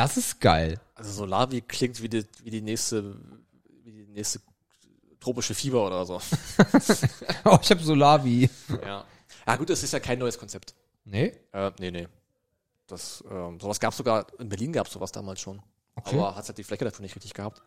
Das 0.00 0.16
ist 0.16 0.40
geil. 0.40 0.80
Also 0.94 1.12
Solavi 1.12 1.60
klingt 1.60 2.00
wie 2.00 2.08
die, 2.08 2.24
wie 2.42 2.48
die 2.48 2.62
nächste, 2.62 3.16
wie 3.84 3.92
die 3.92 4.06
nächste 4.06 4.40
tropische 5.20 5.52
Fieber 5.52 5.86
oder 5.86 6.06
so. 6.06 6.18
Oh, 7.44 7.58
ich 7.60 7.70
habe 7.70 7.82
Solavi. 7.82 8.48
ja. 8.82 9.04
Ja 9.46 9.56
gut, 9.56 9.68
das 9.68 9.82
ist 9.82 9.92
ja 9.92 10.00
kein 10.00 10.18
neues 10.18 10.38
Konzept. 10.38 10.74
Nee? 11.04 11.34
Äh, 11.52 11.70
nee, 11.78 11.90
nee. 11.90 12.08
Das, 12.86 13.22
ähm, 13.30 13.60
sowas 13.60 13.78
gab 13.78 13.92
sogar, 13.92 14.26
in 14.38 14.48
Berlin 14.48 14.72
gab 14.72 14.86
es 14.86 14.94
sowas 14.94 15.12
damals 15.12 15.38
schon. 15.42 15.60
Aber 15.94 16.34
hat 16.34 16.48
halt 16.48 16.56
die 16.56 16.64
Fläche 16.64 16.86
dafür 16.86 17.02
nicht 17.02 17.14
richtig 17.16 17.34
gehabt. 17.34 17.60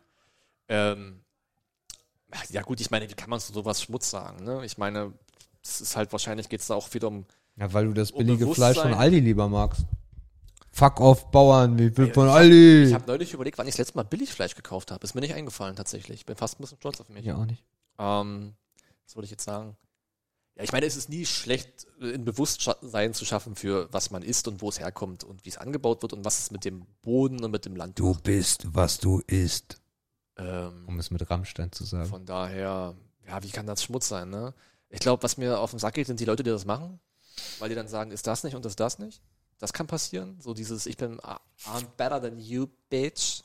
Ähm, 0.68 1.20
ja 2.50 2.62
gut, 2.62 2.80
ich 2.80 2.90
meine, 2.90 3.08
wie 3.08 3.14
kann 3.14 3.30
man 3.30 3.38
zu 3.38 3.52
sowas 3.52 3.80
Schmutz 3.80 4.10
sagen? 4.10 4.42
Ne? 4.42 4.64
Ich 4.64 4.76
meine, 4.76 5.12
es 5.62 5.80
ist 5.80 5.94
halt 5.94 6.10
wahrscheinlich 6.10 6.48
geht 6.48 6.62
es 6.62 6.66
da 6.66 6.74
auch 6.74 6.92
wieder 6.94 7.06
um. 7.06 7.26
Ja, 7.54 7.72
weil 7.72 7.84
du 7.84 7.92
das 7.92 8.10
Um 8.10 8.26
billige 8.26 8.52
Fleisch 8.52 8.76
von. 8.76 8.92
Aldi 8.92 9.20
lieber 9.20 9.48
magst. 9.48 9.84
Fuck 10.76 11.00
off, 11.00 11.30
Bauern, 11.30 11.78
ich 11.78 11.96
will 11.96 12.12
von 12.12 12.26
Ich 12.26 12.32
Aldi. 12.34 12.90
habe 12.92 13.06
neulich 13.06 13.32
überlegt, 13.32 13.58
wann 13.58 13.68
ich 13.68 13.74
das 13.74 13.78
letzte 13.78 13.96
Mal 13.96 14.02
Billigfleisch 14.02 14.56
gekauft 14.56 14.90
habe. 14.90 15.04
Ist 15.04 15.14
mir 15.14 15.20
nicht 15.20 15.32
eingefallen 15.34 15.76
tatsächlich. 15.76 16.20
Ich 16.20 16.26
bin 16.26 16.34
fast 16.34 16.58
ein 16.58 16.62
bisschen 16.62 16.78
stolz 16.78 17.00
auf 17.00 17.08
mich. 17.08 17.24
Ja, 17.24 17.36
auch 17.36 17.44
nicht. 17.46 17.62
Ähm, 17.98 18.54
was 19.06 19.14
wollte 19.14 19.26
ich 19.26 19.30
jetzt 19.30 19.44
sagen? 19.44 19.76
Ja, 20.56 20.64
ich 20.64 20.72
meine, 20.72 20.84
es 20.86 20.96
ist 20.96 21.08
nie 21.08 21.26
schlecht, 21.26 21.86
äh, 22.00 22.14
ein 22.14 22.24
Bewusstsein 22.24 23.14
zu 23.14 23.24
schaffen 23.24 23.54
für 23.54 23.88
was 23.92 24.10
man 24.10 24.22
isst 24.22 24.48
und 24.48 24.62
wo 24.62 24.68
es 24.68 24.80
herkommt 24.80 25.22
und 25.22 25.44
wie 25.44 25.48
es 25.50 25.58
angebaut 25.58 26.02
wird 26.02 26.12
und 26.12 26.24
was 26.24 26.40
es 26.40 26.50
mit 26.50 26.64
dem 26.64 26.86
Boden 27.02 27.44
und 27.44 27.52
mit 27.52 27.66
dem 27.66 27.76
Land 27.76 28.00
macht. 28.00 28.24
bist, 28.24 28.66
was 28.74 28.98
du 28.98 29.20
isst. 29.28 29.80
Ähm, 30.36 30.84
Um 30.88 30.98
es 30.98 31.12
mit 31.12 31.30
Rammstein 31.30 31.70
zu 31.70 31.84
sagen. 31.84 32.06
von 32.08 32.26
daher, 32.26 32.96
ja, 33.28 33.42
wie 33.44 33.50
kann 33.50 33.66
das 33.66 33.84
Schmutz 33.84 34.08
sein, 34.08 34.30
ne? 34.30 34.52
Ich 34.88 34.98
glaube, 34.98 35.22
was 35.22 35.36
mir 35.36 35.60
auf 35.60 35.70
den 35.70 35.78
Sack 35.78 35.94
geht, 35.94 36.08
sind 36.08 36.18
die 36.18 36.24
Leute, 36.24 36.42
die 36.42 36.50
das 36.50 36.64
machen, 36.64 36.98
weil 37.60 37.68
die 37.68 37.76
dann 37.76 37.86
sagen, 37.86 38.10
ist 38.10 38.26
das 38.26 38.42
nicht 38.42 38.56
und 38.56 38.66
ist 38.66 38.80
das 38.80 38.98
nicht. 38.98 39.22
Das 39.58 39.72
kann 39.72 39.86
passieren. 39.86 40.36
So 40.40 40.54
dieses, 40.54 40.86
ich 40.86 40.96
bin 40.96 41.18
ah, 41.22 41.40
I'm 41.66 41.86
better 41.96 42.20
than 42.20 42.38
you, 42.38 42.66
bitch. 42.90 43.42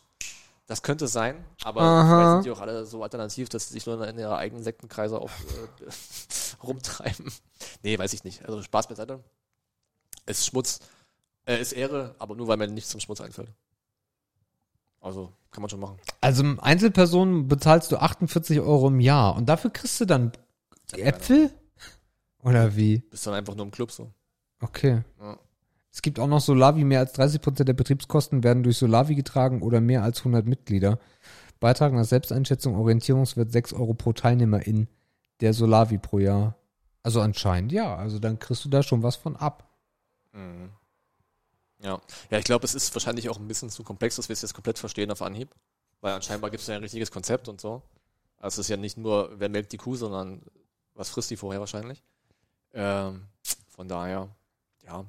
Das 0.67 0.83
könnte 0.83 1.07
sein, 1.07 1.43
aber 1.63 1.81
Aha. 1.81 2.07
vielleicht 2.07 2.31
sind 2.31 2.45
die 2.45 2.51
auch 2.51 2.61
alle 2.61 2.85
so 2.85 3.01
alternativ, 3.01 3.49
dass 3.49 3.67
sie 3.67 3.73
sich 3.73 3.87
nur 3.87 4.07
in 4.07 4.19
ihrer 4.19 4.37
eigenen 4.37 4.63
Sektenkreise 4.63 5.19
auf, 5.19 5.31
äh, 5.81 6.63
rumtreiben. 6.63 7.31
Nee, 7.81 7.97
weiß 7.97 8.13
ich 8.13 8.23
nicht. 8.23 8.45
Also 8.45 8.61
Spaß 8.61 8.87
beiseite. 8.87 9.23
Es 10.27 10.39
ist 10.39 10.45
Schmutz, 10.45 10.79
äh, 11.45 11.59
ist 11.59 11.71
Ehre, 11.71 12.13
aber 12.19 12.35
nur 12.35 12.47
weil 12.47 12.57
mir 12.57 12.67
nichts 12.67 12.91
zum 12.91 12.99
Schmutz 12.99 13.19
einfällt. 13.19 13.51
Also, 15.01 15.33
kann 15.49 15.61
man 15.61 15.69
schon 15.69 15.79
machen. 15.79 15.97
Also 16.21 16.43
Einzelpersonen 16.59 17.47
bezahlst 17.47 17.91
du 17.91 17.97
48 17.97 18.59
Euro 18.59 18.89
im 18.89 18.99
Jahr 18.99 19.35
und 19.35 19.47
dafür 19.47 19.71
kriegst 19.71 19.99
du 20.01 20.05
dann 20.05 20.33
Äpfel? 20.91 21.51
Oder 22.43 22.75
wie? 22.75 22.99
Bist 22.99 23.25
dann 23.25 23.33
einfach 23.33 23.55
nur 23.55 23.65
im 23.65 23.71
Club 23.71 23.91
so. 23.91 24.11
Okay. 24.61 25.03
Ja. 25.19 25.39
Es 25.91 26.01
gibt 26.01 26.19
auch 26.19 26.27
noch 26.27 26.39
Solavi, 26.39 26.83
mehr 26.83 26.99
als 26.99 27.13
30 27.13 27.41
Prozent 27.41 27.67
der 27.67 27.73
Betriebskosten 27.73 28.43
werden 28.43 28.63
durch 28.63 28.77
Solavi 28.77 29.15
getragen 29.15 29.61
oder 29.61 29.81
mehr 29.81 30.03
als 30.03 30.19
100 30.19 30.45
Mitglieder. 30.45 30.99
Beitrag 31.59 31.93
nach 31.93 32.05
Selbsteinschätzung, 32.05 32.75
Orientierungswert 32.75 33.51
6 33.51 33.73
Euro 33.73 33.93
pro 33.93 34.13
Teilnehmer 34.13 34.65
in 34.65 34.87
der 35.41 35.53
Solavi 35.53 35.97
pro 35.97 36.19
Jahr. 36.19 36.55
Also 37.03 37.21
anscheinend 37.21 37.71
ja, 37.71 37.95
also 37.95 38.19
dann 38.19 38.39
kriegst 38.39 38.63
du 38.65 38.69
da 38.69 38.83
schon 38.83 39.03
was 39.03 39.15
von 39.15 39.35
ab. 39.35 39.67
Mhm. 40.33 40.69
Ja. 41.81 42.01
ja, 42.29 42.37
ich 42.37 42.43
glaube, 42.43 42.65
es 42.65 42.75
ist 42.75 42.93
wahrscheinlich 42.93 43.29
auch 43.29 43.39
ein 43.39 43.47
bisschen 43.47 43.69
zu 43.69 43.83
komplex, 43.83 44.17
dass 44.17 44.27
wir 44.27 44.33
es 44.33 44.41
jetzt 44.41 44.53
komplett 44.53 44.77
verstehen 44.77 45.11
auf 45.11 45.21
Anhieb. 45.21 45.49
Weil 46.01 46.13
anscheinend 46.13 46.43
gibt 46.43 46.61
es 46.61 46.67
ja 46.67 46.75
ein 46.75 46.81
richtiges 46.81 47.11
Konzept 47.11 47.47
und 47.47 47.59
so. 47.59 47.81
Also 48.37 48.61
es 48.61 48.65
ist 48.65 48.69
ja 48.69 48.77
nicht 48.77 48.97
nur, 48.97 49.31
wer 49.37 49.49
melkt 49.49 49.71
die 49.71 49.77
Kuh, 49.77 49.95
sondern 49.95 50.41
was 50.93 51.09
frisst 51.09 51.29
die 51.29 51.37
vorher 51.37 51.59
wahrscheinlich. 51.59 52.03
Ähm, 52.73 53.27
von 53.69 53.87
daher, 53.87 54.29
ja. 54.83 55.05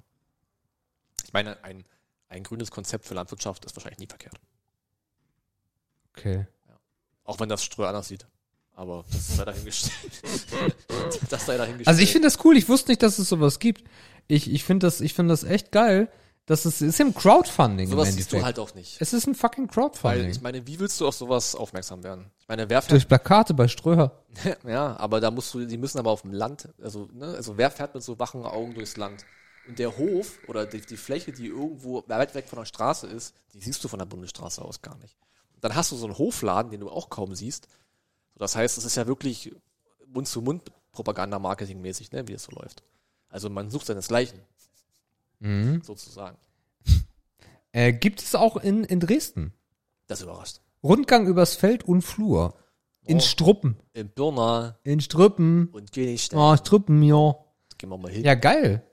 Ich 1.30 1.32
meine, 1.32 1.62
ein, 1.62 1.84
ein 2.28 2.42
grünes 2.42 2.72
Konzept 2.72 3.06
für 3.06 3.14
Landwirtschaft 3.14 3.64
ist 3.64 3.76
wahrscheinlich 3.76 4.00
nie 4.00 4.08
verkehrt. 4.08 4.34
Okay. 6.16 6.44
Auch 7.22 7.38
wenn 7.38 7.48
das 7.48 7.62
Streu 7.62 7.86
anders 7.86 8.08
sieht. 8.08 8.26
Aber 8.74 9.04
das 9.12 9.36
sei 9.36 9.44
dahingestellt. 9.44 9.94
das 11.30 11.46
sei 11.46 11.56
dahingestellt. 11.56 11.86
Also 11.86 12.02
ich 12.02 12.10
finde 12.10 12.26
das 12.26 12.44
cool, 12.44 12.56
ich 12.56 12.68
wusste 12.68 12.90
nicht, 12.90 13.00
dass 13.04 13.20
es 13.20 13.28
sowas 13.28 13.60
gibt. 13.60 13.84
Ich, 14.26 14.50
ich 14.50 14.64
finde 14.64 14.88
das, 14.88 15.00
ich 15.00 15.14
finde 15.14 15.32
das 15.32 15.44
echt 15.44 15.70
geil. 15.70 16.10
Das 16.46 16.66
ist, 16.66 16.82
ist 16.82 16.98
im 16.98 17.14
Crowdfunding 17.14 17.88
Sowas 17.88 18.08
im 18.08 18.16
siehst 18.16 18.32
du 18.32 18.42
halt 18.42 18.58
auch 18.58 18.74
nicht. 18.74 19.00
es 19.00 19.12
ist 19.12 19.28
ein 19.28 19.36
fucking 19.36 19.68
Weil 19.68 19.74
Crowdfunding. 19.74 20.30
ich 20.30 20.40
meine, 20.40 20.66
wie 20.66 20.80
willst 20.80 21.00
du 21.00 21.06
auf 21.06 21.14
sowas 21.14 21.54
aufmerksam 21.54 22.02
werden? 22.02 22.28
Ich 22.40 22.48
meine, 22.48 22.68
wer 22.68 22.82
fährt, 22.82 22.90
Durch 22.90 23.06
Plakate 23.06 23.54
bei 23.54 23.68
Ströher. 23.68 24.24
ja, 24.66 24.96
aber 24.96 25.20
da 25.20 25.30
musst 25.30 25.54
du, 25.54 25.64
die 25.64 25.78
müssen 25.78 26.00
aber 26.00 26.10
auf 26.10 26.22
dem 26.22 26.32
Land, 26.32 26.68
also, 26.82 27.08
ne, 27.12 27.26
also 27.26 27.56
wer 27.56 27.70
fährt 27.70 27.94
mit 27.94 28.02
so 28.02 28.18
wachen 28.18 28.44
Augen 28.44 28.74
durchs 28.74 28.96
Land? 28.96 29.24
Und 29.70 29.78
der 29.78 29.96
Hof 29.96 30.38
oder 30.48 30.66
die, 30.66 30.80
die 30.80 30.96
Fläche, 30.96 31.30
die 31.32 31.46
irgendwo 31.46 32.02
weit 32.08 32.34
weg 32.34 32.48
von 32.48 32.58
der 32.58 32.66
Straße 32.66 33.06
ist, 33.06 33.34
die 33.54 33.60
siehst 33.60 33.82
du 33.84 33.88
von 33.88 34.00
der 34.00 34.06
Bundesstraße 34.06 34.60
aus 34.62 34.82
gar 34.82 34.96
nicht. 34.98 35.16
Und 35.54 35.62
dann 35.64 35.74
hast 35.76 35.92
du 35.92 35.96
so 35.96 36.06
einen 36.06 36.18
Hofladen, 36.18 36.72
den 36.72 36.80
du 36.80 36.90
auch 36.90 37.08
kaum 37.08 37.34
siehst. 37.36 37.68
Das 38.36 38.56
heißt, 38.56 38.76
es 38.78 38.84
ist 38.84 38.96
ja 38.96 39.06
wirklich 39.06 39.52
Mund-zu-Mund-Propaganda-Marketing-mäßig, 40.08 42.10
ne, 42.12 42.26
wie 42.28 42.32
es 42.32 42.44
so 42.44 42.52
läuft. 42.52 42.82
Also 43.28 43.50
man 43.50 43.70
sucht 43.70 43.86
seinesgleichen, 43.86 44.40
Mhm. 45.38 45.82
sozusagen. 45.82 46.36
Äh, 47.72 47.92
gibt 47.92 48.20
es 48.20 48.34
auch 48.34 48.56
in, 48.56 48.82
in 48.82 48.98
Dresden. 48.98 49.54
Das 50.08 50.22
überrascht. 50.22 50.60
Rundgang 50.82 51.28
übers 51.28 51.54
Feld 51.54 51.84
und 51.84 52.02
Flur. 52.02 52.54
In 53.04 53.18
Oh. 53.18 53.20
Struppen. 53.20 53.76
In 53.92 54.08
Birna 54.08 54.76
In 54.82 55.00
Strüppen. 55.00 55.68
und 55.68 55.92
Königstein. 55.92 56.36
Oh, 56.40 56.56
Struppen, 56.56 57.00
ja. 57.04 57.36
Gehen 57.78 57.90
wir 57.90 57.96
mal 57.96 58.10
hin. 58.10 58.24
Ja, 58.24 58.34
geil. 58.34 58.84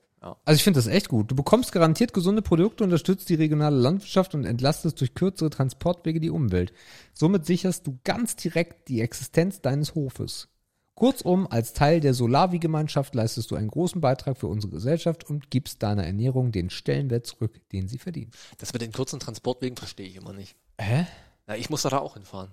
Also 0.45 0.58
ich 0.58 0.64
finde 0.64 0.80
das 0.80 0.88
echt 0.88 1.10
gut. 1.10 1.32
Du 1.32 1.36
bekommst 1.36 1.72
garantiert 1.72 2.14
gesunde 2.14 2.41
Produkte, 2.41 2.84
unterstützt 2.84 3.30
die 3.30 3.36
regionale 3.36 3.78
Landwirtschaft 3.78 4.36
und 4.36 4.45
entlastest 4.45 4.99
durch 4.99 5.14
kürzere 5.14 5.49
Transportwege 5.49 6.20
die 6.20 6.30
Umwelt. 6.30 6.74
Somit 7.14 7.45
sicherst 7.45 7.88
du 7.88 7.99
ganz 8.04 8.36
direkt 8.36 8.88
die 8.90 9.02
Existenz 9.02 9.62
deines 9.62 9.95
Hofes. 9.95 10.49
Kurzum, 10.95 11.45
als 11.45 11.74
Teil 11.74 11.99
der 11.99 12.16
Solavi-Gemeinschaft 12.16 13.14
leistest 13.14 13.52
du 13.52 13.56
einen 13.56 13.68
großen 13.68 14.02
Beitrag 14.02 14.36
für 14.36 14.48
unsere 14.48 14.74
Gesellschaft 14.74 15.30
und 15.30 15.52
gibst 15.52 15.84
deiner 15.84 16.04
Ernährung 16.04 16.52
den 16.52 16.72
Stellenwert 16.72 17.28
zurück, 17.28 17.62
den 17.70 17.88
sie 17.88 17.99
verdient. 17.99 18.36
Das 18.58 18.74
mit 18.74 18.82
den 18.82 18.91
kurzen 18.91 19.20
Transportwegen 19.20 19.78
verstehe 19.78 20.08
ich 20.08 20.16
immer 20.16 20.34
nicht. 20.34 20.56
Hä? 20.82 21.06
Na, 21.45 21.56
ich 21.56 21.70
muss 21.70 21.84
da, 21.84 21.90
da 21.90 21.99
auch 21.99 22.16
hinfahren. 22.16 22.52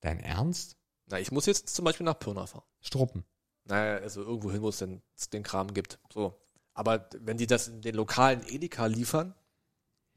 Dein 0.00 0.20
Ernst? 0.20 0.76
Na, 1.06 1.18
ich 1.18 1.32
muss 1.32 1.46
jetzt 1.46 1.70
zum 1.70 1.86
Beispiel 1.86 2.04
nach 2.04 2.18
Pirna 2.18 2.46
fahren. 2.46 2.64
Struppen. 2.82 3.24
Naja, 3.68 3.98
also 3.98 4.22
irgendwo 4.22 4.50
hin, 4.50 4.62
wo 4.62 4.68
es 4.70 4.78
denn 4.78 5.02
den 5.32 5.42
Kram 5.42 5.72
gibt. 5.74 5.98
So. 6.12 6.34
Aber 6.74 7.08
wenn 7.20 7.36
die 7.36 7.46
das 7.46 7.68
in 7.68 7.80
den 7.82 7.94
lokalen 7.94 8.40
Edeka 8.48 8.86
liefern, 8.86 9.34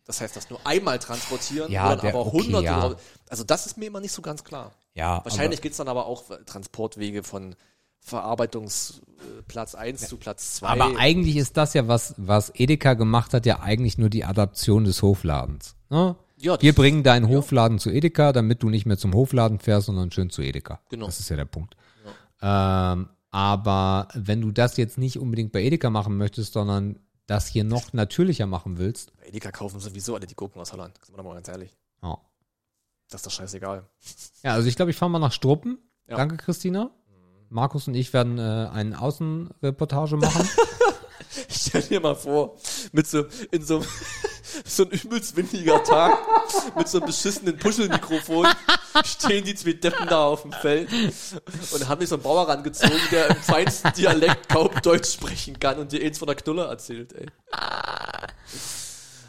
das 0.05 0.21
heißt, 0.21 0.35
das 0.35 0.49
nur 0.49 0.59
einmal 0.65 0.99
transportieren, 0.99 1.71
Ja, 1.71 1.95
der- 1.95 2.11
aber 2.13 2.25
okay, 2.27 2.37
hunderte, 2.37 2.65
ja. 2.65 2.95
Also 3.29 3.43
das 3.43 3.65
ist 3.65 3.77
mir 3.77 3.85
immer 3.87 3.99
nicht 3.99 4.11
so 4.13 4.21
ganz 4.21 4.43
klar. 4.43 4.71
Ja, 4.93 5.21
Wahrscheinlich 5.23 5.61
gibt's 5.61 5.77
dann 5.77 5.87
aber 5.87 6.05
auch 6.05 6.23
Transportwege 6.45 7.23
von 7.23 7.55
Verarbeitungsplatz 7.99 9.75
1 9.75 10.07
zu 10.07 10.17
Platz 10.17 10.55
2. 10.55 10.67
Aber 10.67 10.97
eigentlich 10.97 11.37
ist 11.37 11.55
das 11.57 11.73
ja, 11.73 11.87
was, 11.87 12.13
was 12.17 12.51
Edeka 12.55 12.93
gemacht 12.95 13.33
hat, 13.33 13.45
ja 13.45 13.59
eigentlich 13.61 13.97
nur 13.97 14.09
die 14.09 14.25
Adaption 14.25 14.83
des 14.83 15.01
Hofladens. 15.01 15.75
Ne? 15.89 16.15
ja, 16.37 16.59
Wir 16.61 16.73
bringen 16.73 17.03
deinen 17.03 17.27
Hofladen 17.27 17.79
zu 17.79 17.89
Edeka, 17.91 18.33
damit 18.33 18.63
du 18.63 18.69
nicht 18.69 18.85
mehr 18.85 18.97
zum 18.97 19.13
Hofladen 19.13 19.59
fährst, 19.59 19.85
sondern 19.87 20.11
schön 20.11 20.29
zu 20.29 20.41
Edeka. 20.41 20.79
Genau. 20.89 21.05
Das 21.05 21.19
ist 21.19 21.29
ja 21.29 21.35
der 21.35 21.45
Punkt. 21.45 21.75
Ähm, 22.41 23.09
aber 23.31 24.07
wenn 24.13 24.41
du 24.41 24.51
das 24.51 24.77
jetzt 24.77 24.97
nicht 24.97 25.17
unbedingt 25.17 25.51
bei 25.51 25.61
Edeka 25.63 25.89
machen 25.89 26.17
möchtest, 26.17 26.53
sondern 26.53 26.99
das 27.27 27.47
hier 27.47 27.63
noch 27.63 27.93
natürlicher 27.93 28.45
machen 28.45 28.77
willst, 28.77 29.15
Bei 29.17 29.27
Edeka 29.27 29.51
kaufen 29.51 29.79
sowieso 29.79 30.15
alle 30.15 30.27
die 30.27 30.35
Gurken 30.35 30.59
aus 30.61 30.73
Holland. 30.73 30.97
Sind 31.03 31.13
wir 31.13 31.17
doch 31.17 31.23
mal 31.23 31.33
ganz 31.35 31.47
ehrlich. 31.47 31.75
ja. 32.03 32.17
Das 33.09 33.19
ist 33.19 33.25
doch 33.25 33.31
scheißegal. 33.31 33.83
Ja, 34.41 34.53
also 34.53 34.69
ich 34.69 34.75
glaube, 34.77 34.91
ich 34.91 34.95
fahre 34.97 35.11
mal 35.11 35.19
nach 35.19 35.33
Struppen. 35.33 35.77
Ja. 36.07 36.15
Danke, 36.15 36.37
Christina. 36.37 36.91
Markus 37.49 37.89
und 37.89 37.93
ich 37.93 38.13
werden 38.13 38.37
äh, 38.37 38.69
eine 38.71 39.01
Außenreportage 39.01 40.15
machen. 40.15 40.47
Stell 41.49 41.81
dir 41.83 41.99
mal 41.99 42.15
vor, 42.15 42.57
mit 42.91 43.07
so, 43.07 43.25
in 43.51 43.63
so, 43.63 43.83
so 44.65 44.83
ein 44.83 44.89
übelst 44.89 45.35
windiger 45.35 45.83
Tag, 45.83 46.17
mit 46.75 46.87
so 46.87 46.97
einem 46.97 47.07
beschissenen 47.07 47.57
Puschelmikrofon, 47.57 48.47
stehen 49.05 49.43
die 49.43 49.55
zwei 49.55 49.73
Deppen 49.73 50.07
da 50.07 50.25
auf 50.25 50.41
dem 50.43 50.51
Feld 50.51 50.89
und 51.71 51.87
haben 51.87 52.01
sich 52.01 52.09
so 52.09 52.15
einen 52.15 52.23
Bauer 52.23 52.47
rangezogen, 52.47 52.99
der 53.11 53.29
im 53.29 53.37
feinsten 53.37 53.93
Dialekt 53.93 54.49
kaum 54.49 54.69
Deutsch 54.83 55.13
sprechen 55.13 55.59
kann 55.59 55.79
und 55.79 55.91
dir 55.91 56.03
eins 56.03 56.17
von 56.17 56.27
der 56.27 56.35
Knulle 56.35 56.65
erzählt, 56.65 57.13
ey. 57.13 57.27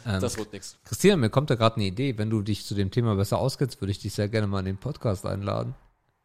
Ähm, 0.05 0.19
Das 0.19 0.37
wird 0.37 0.51
nix. 0.51 0.77
Christina, 0.83 1.15
mir 1.15 1.29
kommt 1.29 1.49
da 1.49 1.55
gerade 1.55 1.77
eine 1.77 1.85
Idee. 1.85 2.17
Wenn 2.17 2.29
du 2.29 2.41
dich 2.41 2.65
zu 2.65 2.75
dem 2.75 2.91
Thema 2.91 3.15
besser 3.15 3.37
auskennst, 3.37 3.79
würde 3.81 3.91
ich 3.91 3.99
dich 3.99 4.13
sehr 4.13 4.27
gerne 4.27 4.47
mal 4.47 4.59
in 4.59 4.65
den 4.65 4.77
Podcast 4.77 5.25
einladen. 5.25 5.75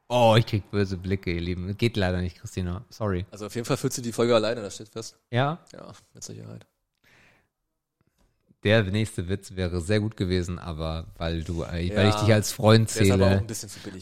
Oh, 0.08 0.34
ich 0.38 0.46
krieg 0.46 0.70
böse 0.70 0.96
Blicke, 0.96 1.30
ihr 1.32 1.40
Lieben. 1.40 1.76
Geht 1.76 1.96
leider 1.96 2.20
nicht, 2.20 2.38
Christina. 2.38 2.82
Sorry. 2.88 3.26
Also 3.30 3.46
auf 3.46 3.54
jeden 3.54 3.66
Fall 3.66 3.76
fühlst 3.76 3.98
du 3.98 4.02
die 4.02 4.12
Folge 4.12 4.34
alleine, 4.34 4.62
das 4.62 4.74
steht 4.74 4.88
fest. 4.88 5.16
Ja, 5.30 5.58
Ja, 5.72 5.92
mit 6.14 6.24
Sicherheit. 6.24 6.66
der 8.64 8.82
nächste 8.84 9.28
Witz 9.28 9.54
wäre 9.54 9.80
sehr 9.80 10.00
gut 10.00 10.16
gewesen, 10.16 10.58
aber 10.58 11.06
weil 11.18 11.44
du, 11.44 11.62
äh, 11.62 11.66
weil 11.66 11.86
Ja, 11.88 12.08
ich 12.08 12.14
dich 12.16 12.32
als 12.32 12.52
Freund 12.52 12.88
zähle, 12.88 13.44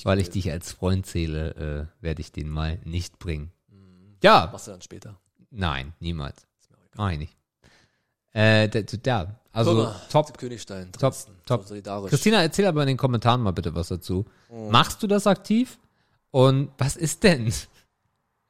weil 0.05 0.21
ich 0.21 0.31
dich 0.31 0.51
als 0.51 0.73
Freund 0.73 1.07
zähle, 1.07 1.89
äh, 2.01 2.03
werde 2.05 2.21
ich 2.21 2.31
den 2.33 2.49
mal 2.49 2.79
nicht 2.85 3.19
bringen. 3.19 3.51
Ja, 4.23 4.49
Machst 4.53 4.67
du 4.69 4.71
dann 4.71 4.83
später. 4.83 5.19
nein, 5.51 5.93
niemals. 6.01 6.47
Mach 6.97 7.11
ich 7.11 7.19
nicht. 7.19 7.37
Äh, 8.33 8.69
da, 8.69 8.81
da, 8.83 9.41
also 9.53 9.75
Pirna, 9.75 10.01
top. 10.11 10.39
Königstein, 10.39 10.93
Top, 10.93 11.15
top. 11.47 11.63
so 11.63 11.69
solidarisch. 11.69 12.11
Christina, 12.11 12.43
erzähl 12.43 12.67
aber 12.67 12.83
in 12.83 12.89
den 12.89 12.97
Kommentaren 12.97 13.41
mal 13.43 13.51
bitte 13.53 13.75
was 13.75 13.89
dazu. 13.89 14.25
Oh. 14.51 14.71
Machst 14.71 15.03
du 15.03 15.07
das 15.07 15.27
aktiv? 15.27 15.79
Und 16.37 16.69
was 16.77 16.97
ist 16.97 17.23
denn? 17.23 17.51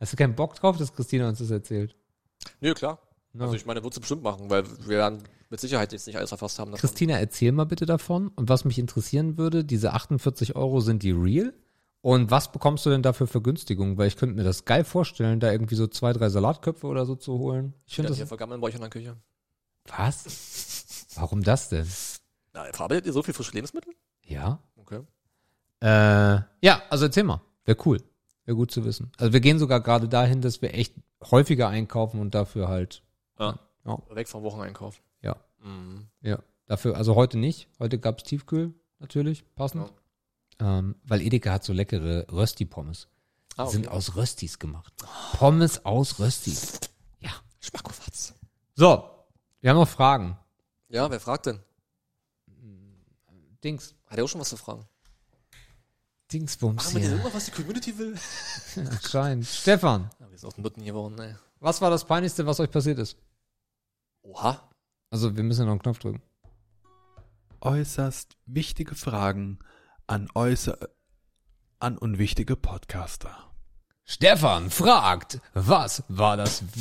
Hast 0.01 0.13
du 0.13 0.17
keinen 0.17 0.35
Bock 0.35 0.57
drauf, 0.57 0.77
dass 0.77 0.93
Christina 0.93 1.29
uns 1.29 1.39
das 1.39 1.53
erzählt? 1.53 1.95
Nö, 2.61 2.75
klar. 2.75 2.99
No. 3.33 3.45
Also 3.45 3.55
ich 3.55 3.65
meine, 3.65 3.85
wird 3.85 3.95
sie 3.95 4.01
bestimmt 4.01 4.25
machen, 4.25 4.51
weil 4.51 4.65
wir 4.89 4.99
werden 4.99 5.23
mit 5.51 5.61
Sicherheit 5.61 5.93
jetzt 5.93 6.09
nicht 6.09 6.17
alles 6.17 6.33
erfasst 6.33 6.59
haben. 6.59 6.73
davon. 6.73 6.81
Christina, 6.81 7.17
erzähl 7.17 7.53
mal 7.53 7.63
bitte 7.63 7.87
davon. 7.87 8.27
Und 8.35 8.49
was 8.49 8.65
mich 8.65 8.81
interessieren 8.81 9.39
würde, 9.39 9.65
diese 9.65 9.93
48 9.93 10.57
Euro, 10.57 10.81
sind 10.81 11.05
die 11.05 11.13
real? 11.13 11.55
Und 12.01 12.33
was 12.33 12.51
bekommst 12.51 12.85
du 12.87 12.91
denn 12.91 13.03
dafür 13.03 13.29
für 13.29 13.41
Günstigungen? 13.41 13.97
Weil 13.97 14.09
ich 14.09 14.17
könnte 14.17 14.35
mir 14.35 14.43
das 14.43 14.65
geil 14.65 14.83
vorstellen, 14.83 15.39
da 15.39 15.53
irgendwie 15.53 15.77
so 15.77 15.87
zwei, 15.87 16.13
drei 16.13 16.29
Salatköpfe 16.29 16.89
oder 16.89 17.07
so 17.07 17.15
zu 17.15 17.39
holen. 17.39 17.73
Ich 17.87 17.95
finde 17.95 18.13
hier 18.13 18.25
das. 18.25 18.29
vergammeln 18.29 18.61
bei 18.61 18.67
euch 18.67 18.75
in 18.75 18.81
der 18.81 18.91
Küche. 18.91 19.17
Was? 19.97 21.07
Warum 21.15 21.41
das 21.41 21.69
denn? 21.69 21.87
Na, 22.53 22.65
verarbeitet 22.73 23.07
ihr 23.07 23.13
so 23.13 23.23
viel 23.23 23.33
frische 23.33 23.53
Lebensmittel? 23.53 23.95
Ja. 24.25 24.59
Okay. 24.75 25.03
Äh, 25.83 26.41
ja, 26.63 26.83
also 26.91 27.05
erzähl 27.05 27.23
mal. 27.23 27.41
Wäre 27.67 27.77
cool. 27.85 28.03
Wäre 28.47 28.57
gut 28.57 28.71
zu 28.71 28.85
wissen. 28.85 29.13
Also 29.19 29.33
wir 29.33 29.41
gehen 29.41 29.59
sogar 29.59 29.81
gerade 29.81 30.09
dahin, 30.09 30.41
dass 30.41 30.63
wir 30.63 30.73
echt 30.75 30.95
häufiger 31.31 31.69
einkaufen 31.69 32.21
und 32.21 32.35
dafür 32.35 32.69
halt. 32.69 33.03
Ja. 33.39 33.59
Ja. 33.85 33.99
Weg 34.11 34.29
vom 34.29 34.43
Wocheneinkauf. 34.43 35.03
Ja. 35.21 35.37
Mhm. 35.63 36.07
Ja. 36.23 36.39
Dafür, 36.67 36.97
also 36.97 37.15
heute 37.15 37.39
nicht. 37.39 37.69
Heute 37.79 37.99
gab's 37.99 38.23
Tiefkühl, 38.25 38.75
natürlich, 38.99 39.45
passend. 39.55 39.93
Ähm, 40.59 40.97
weil 41.05 41.21
Edeka 41.21 41.53
hat 41.53 41.65
so 41.65 41.73
leckere 41.73 42.27
Rösti-Pommes. 42.33 43.09
Die 43.53 43.59
Ah, 43.61 43.67
sind 43.67 43.87
okay. 43.87 43.97
aus 43.97 44.17
Röstis 44.17 44.59
gemacht. 44.59 44.93
Pommes 45.39 45.85
aus 45.85 46.19
Röstis. 46.19 46.81
Ja. 47.21 47.31
Schmackofatz. 47.61 48.35
So, 48.75 49.09
wir 49.61 49.71
haben 49.71 49.77
noch 49.79 49.89
Fragen. 49.89 50.37
Ja, 50.89 51.11
wer 51.11 51.21
fragt 51.21 51.47
denn? 51.47 51.61
Dings. 53.65 53.95
Hat 54.07 54.19
er 54.19 54.25
auch 54.25 54.29
schon 54.29 54.41
was 54.41 54.49
zu 54.51 54.57
fragen? 54.57 54.87
Dingsbums 56.33 56.85
Machen 56.85 56.95
wir 56.97 57.01
denn 57.03 57.11
irgendwas, 57.13 57.35
was 57.35 57.45
die 57.47 57.51
Community 57.53 57.97
will? 57.99 58.17
Anscheinend. 58.77 59.47
Stefan, 59.47 60.11
Ja, 60.19 60.31
wir 60.31 60.39
sind 60.39 60.53
auch 60.53 60.57
Nutten 60.59 60.85
geworden, 60.85 61.19
ey. 61.21 61.35
was 61.61 61.81
war 61.81 61.91
das 61.91 62.05
Peinlichste, 62.05 62.47
was 62.47 62.59
euch 62.61 62.71
passiert 62.71 62.99
ist? 62.99 63.17
Oha. 64.23 64.69
Also, 65.11 65.37
wir 65.37 65.45
müssen 65.45 65.61
ja 65.61 65.67
noch 65.67 65.73
einen 65.73 65.83
Knopf 65.83 66.01
drücken. 66.01 66.21
Äußerst 67.61 68.37
wichtige 68.47 68.95
Fragen 68.95 69.59
an 70.07 70.29
äußer 70.35 70.79
an 71.79 71.99
unwichtige 71.99 72.57
Podcaster. 72.57 73.53
Stefan 74.05 74.71
fragt, 74.71 75.41
was 75.55 76.03
war 76.09 76.37
das, 76.37 76.63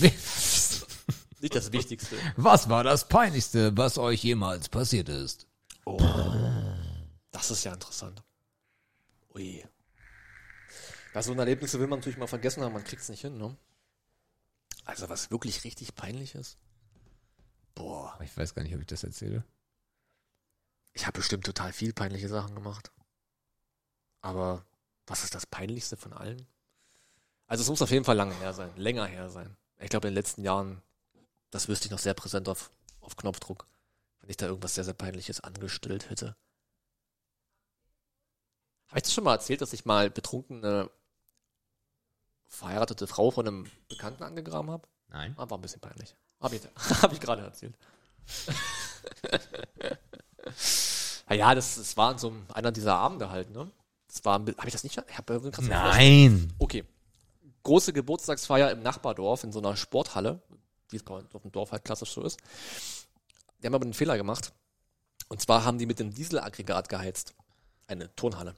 Nicht 1.42 1.56
das 1.56 1.72
Wichtigste. 1.72 2.16
was 2.38 2.70
war 2.70 2.84
das 2.84 3.08
Peinlichste, 3.08 3.76
was 3.78 3.98
euch 3.98 4.24
jemals 4.24 4.70
passiert 4.70 5.10
ist? 5.10 5.48
Das 7.32 7.52
ist 7.52 7.64
ja 7.64 7.74
interessant. 7.74 8.24
Ui. 9.36 9.64
Ja, 11.14 11.22
so 11.22 11.32
ein 11.32 11.40
Erlebnisse 11.40 11.80
will 11.80 11.88
man 11.88 12.00
natürlich 12.00 12.18
mal 12.18 12.28
vergessen 12.28 12.64
haben, 12.64 12.74
man 12.74 12.84
kriegt's 12.84 13.10
nicht 13.10 13.22
hin, 13.22 13.38
ne? 13.38 13.56
Also 14.86 15.10
was 15.10 15.32
wirklich 15.32 15.64
richtig 15.64 15.96
peinlich 15.96 16.36
ist. 16.36 16.58
Boah, 17.74 18.18
Ich 18.22 18.36
weiß 18.38 18.54
gar 18.54 18.64
nicht, 18.64 18.74
ob 18.76 18.82
ich 18.82 18.88
das 18.88 19.04
erzähle. 19.04 19.44
ich 20.94 21.06
habe 21.06 21.18
bestimmt 21.20 21.46
total 21.46 21.74
viel 21.74 21.94
peinliche 21.94 22.30
Sachen 22.30 22.56
gemacht. 22.56 22.92
Aber 24.22 24.66
was 25.08 25.24
ist 25.24 25.36
das 25.36 25.46
peinlichste 25.46 25.98
von 25.98 26.14
allen? 26.14 26.48
Also 27.48 27.64
es 27.64 27.70
muss 27.70 27.82
auf 27.82 27.92
jeden 27.92 28.06
Fall 28.06 28.16
lange 28.16 28.34
her 28.36 28.54
sein, 28.54 28.72
länger 28.76 29.06
her 29.06 29.30
sein. 29.30 29.56
Ich 29.80 29.90
glaube 29.90 30.08
in 30.08 30.14
den 30.14 30.20
letzten 30.20 30.44
Jahren, 30.44 30.82
das 31.52 31.68
wüsste 31.68 31.86
ich 31.86 31.92
noch 31.92 32.00
sehr 32.00 32.14
präsent 32.14 32.48
auf, 32.48 32.72
auf 33.02 33.16
Knopfdruck, 33.18 33.68
wenn 34.22 34.30
ich 34.30 34.38
da 34.38 34.48
irgendwas 34.48 34.76
sehr, 34.76 34.84
sehr 34.86 34.94
peinliches 34.94 35.42
angestellt 35.42 36.10
hätte. 36.10 36.36
Habe 38.96 39.00
ich 39.00 39.04
das 39.04 39.14
schon 39.14 39.26
mal 39.26 39.34
erzählt, 39.34 39.60
dass 39.60 39.74
ich 39.74 39.84
mal 39.84 40.10
betrunkene 40.10 40.90
verheiratete 42.48 43.08
Frau 43.08 43.30
von 43.30 43.46
einem 43.46 43.70
Bekannten 43.90 44.24
angegraben 44.24 44.72
habe? 44.72 44.88
Nein. 45.10 45.34
Ah, 45.36 45.50
war 45.50 45.58
ein 45.58 45.62
bisschen 45.62 45.82
peinlich. 45.82 46.16
Habe 46.40 46.56
ich, 46.56 46.62
hab 47.02 47.12
ich 47.12 47.20
gerade 47.20 47.42
erzählt. 47.42 47.78
Ja, 51.28 51.36
ja, 51.36 51.56
das, 51.56 51.76
das 51.76 51.98
war 51.98 52.14
in 52.14 52.20
so 52.20 52.30
einem, 52.30 52.46
einer 52.54 52.72
dieser 52.72 52.96
Abende 52.96 53.30
halt, 53.30 53.50
ne? 53.50 53.70
Das 54.08 54.24
war, 54.24 54.36
habe 54.36 54.54
ich 54.64 54.72
das 54.72 54.86
nicht? 54.86 54.98
Ich 54.98 55.18
hab, 55.18 55.30
so 55.30 55.62
Nein. 55.64 56.54
Okay. 56.58 56.86
Große 57.64 57.92
Geburtstagsfeier 57.92 58.72
im 58.72 58.82
Nachbardorf 58.82 59.44
in 59.44 59.52
so 59.52 59.60
einer 59.60 59.76
Sporthalle, 59.76 60.42
wie 60.88 60.96
es 60.96 61.06
auf 61.06 61.42
dem 61.42 61.52
Dorf 61.52 61.74
halt 61.74 61.84
klassisch 61.84 62.14
so 62.14 62.24
ist. 62.24 62.40
Die 63.62 63.68
haben 63.68 63.76
aber 63.76 63.84
einen 63.84 63.94
Fehler 63.94 64.16
gemacht. 64.16 64.54
Und 65.28 65.42
zwar 65.42 65.66
haben 65.66 65.80
die 65.80 65.86
mit 65.86 66.00
dem 66.00 66.14
Dieselaggregat 66.14 66.88
geheizt. 66.88 67.36
Eine 67.88 68.16
Turnhalle. 68.16 68.56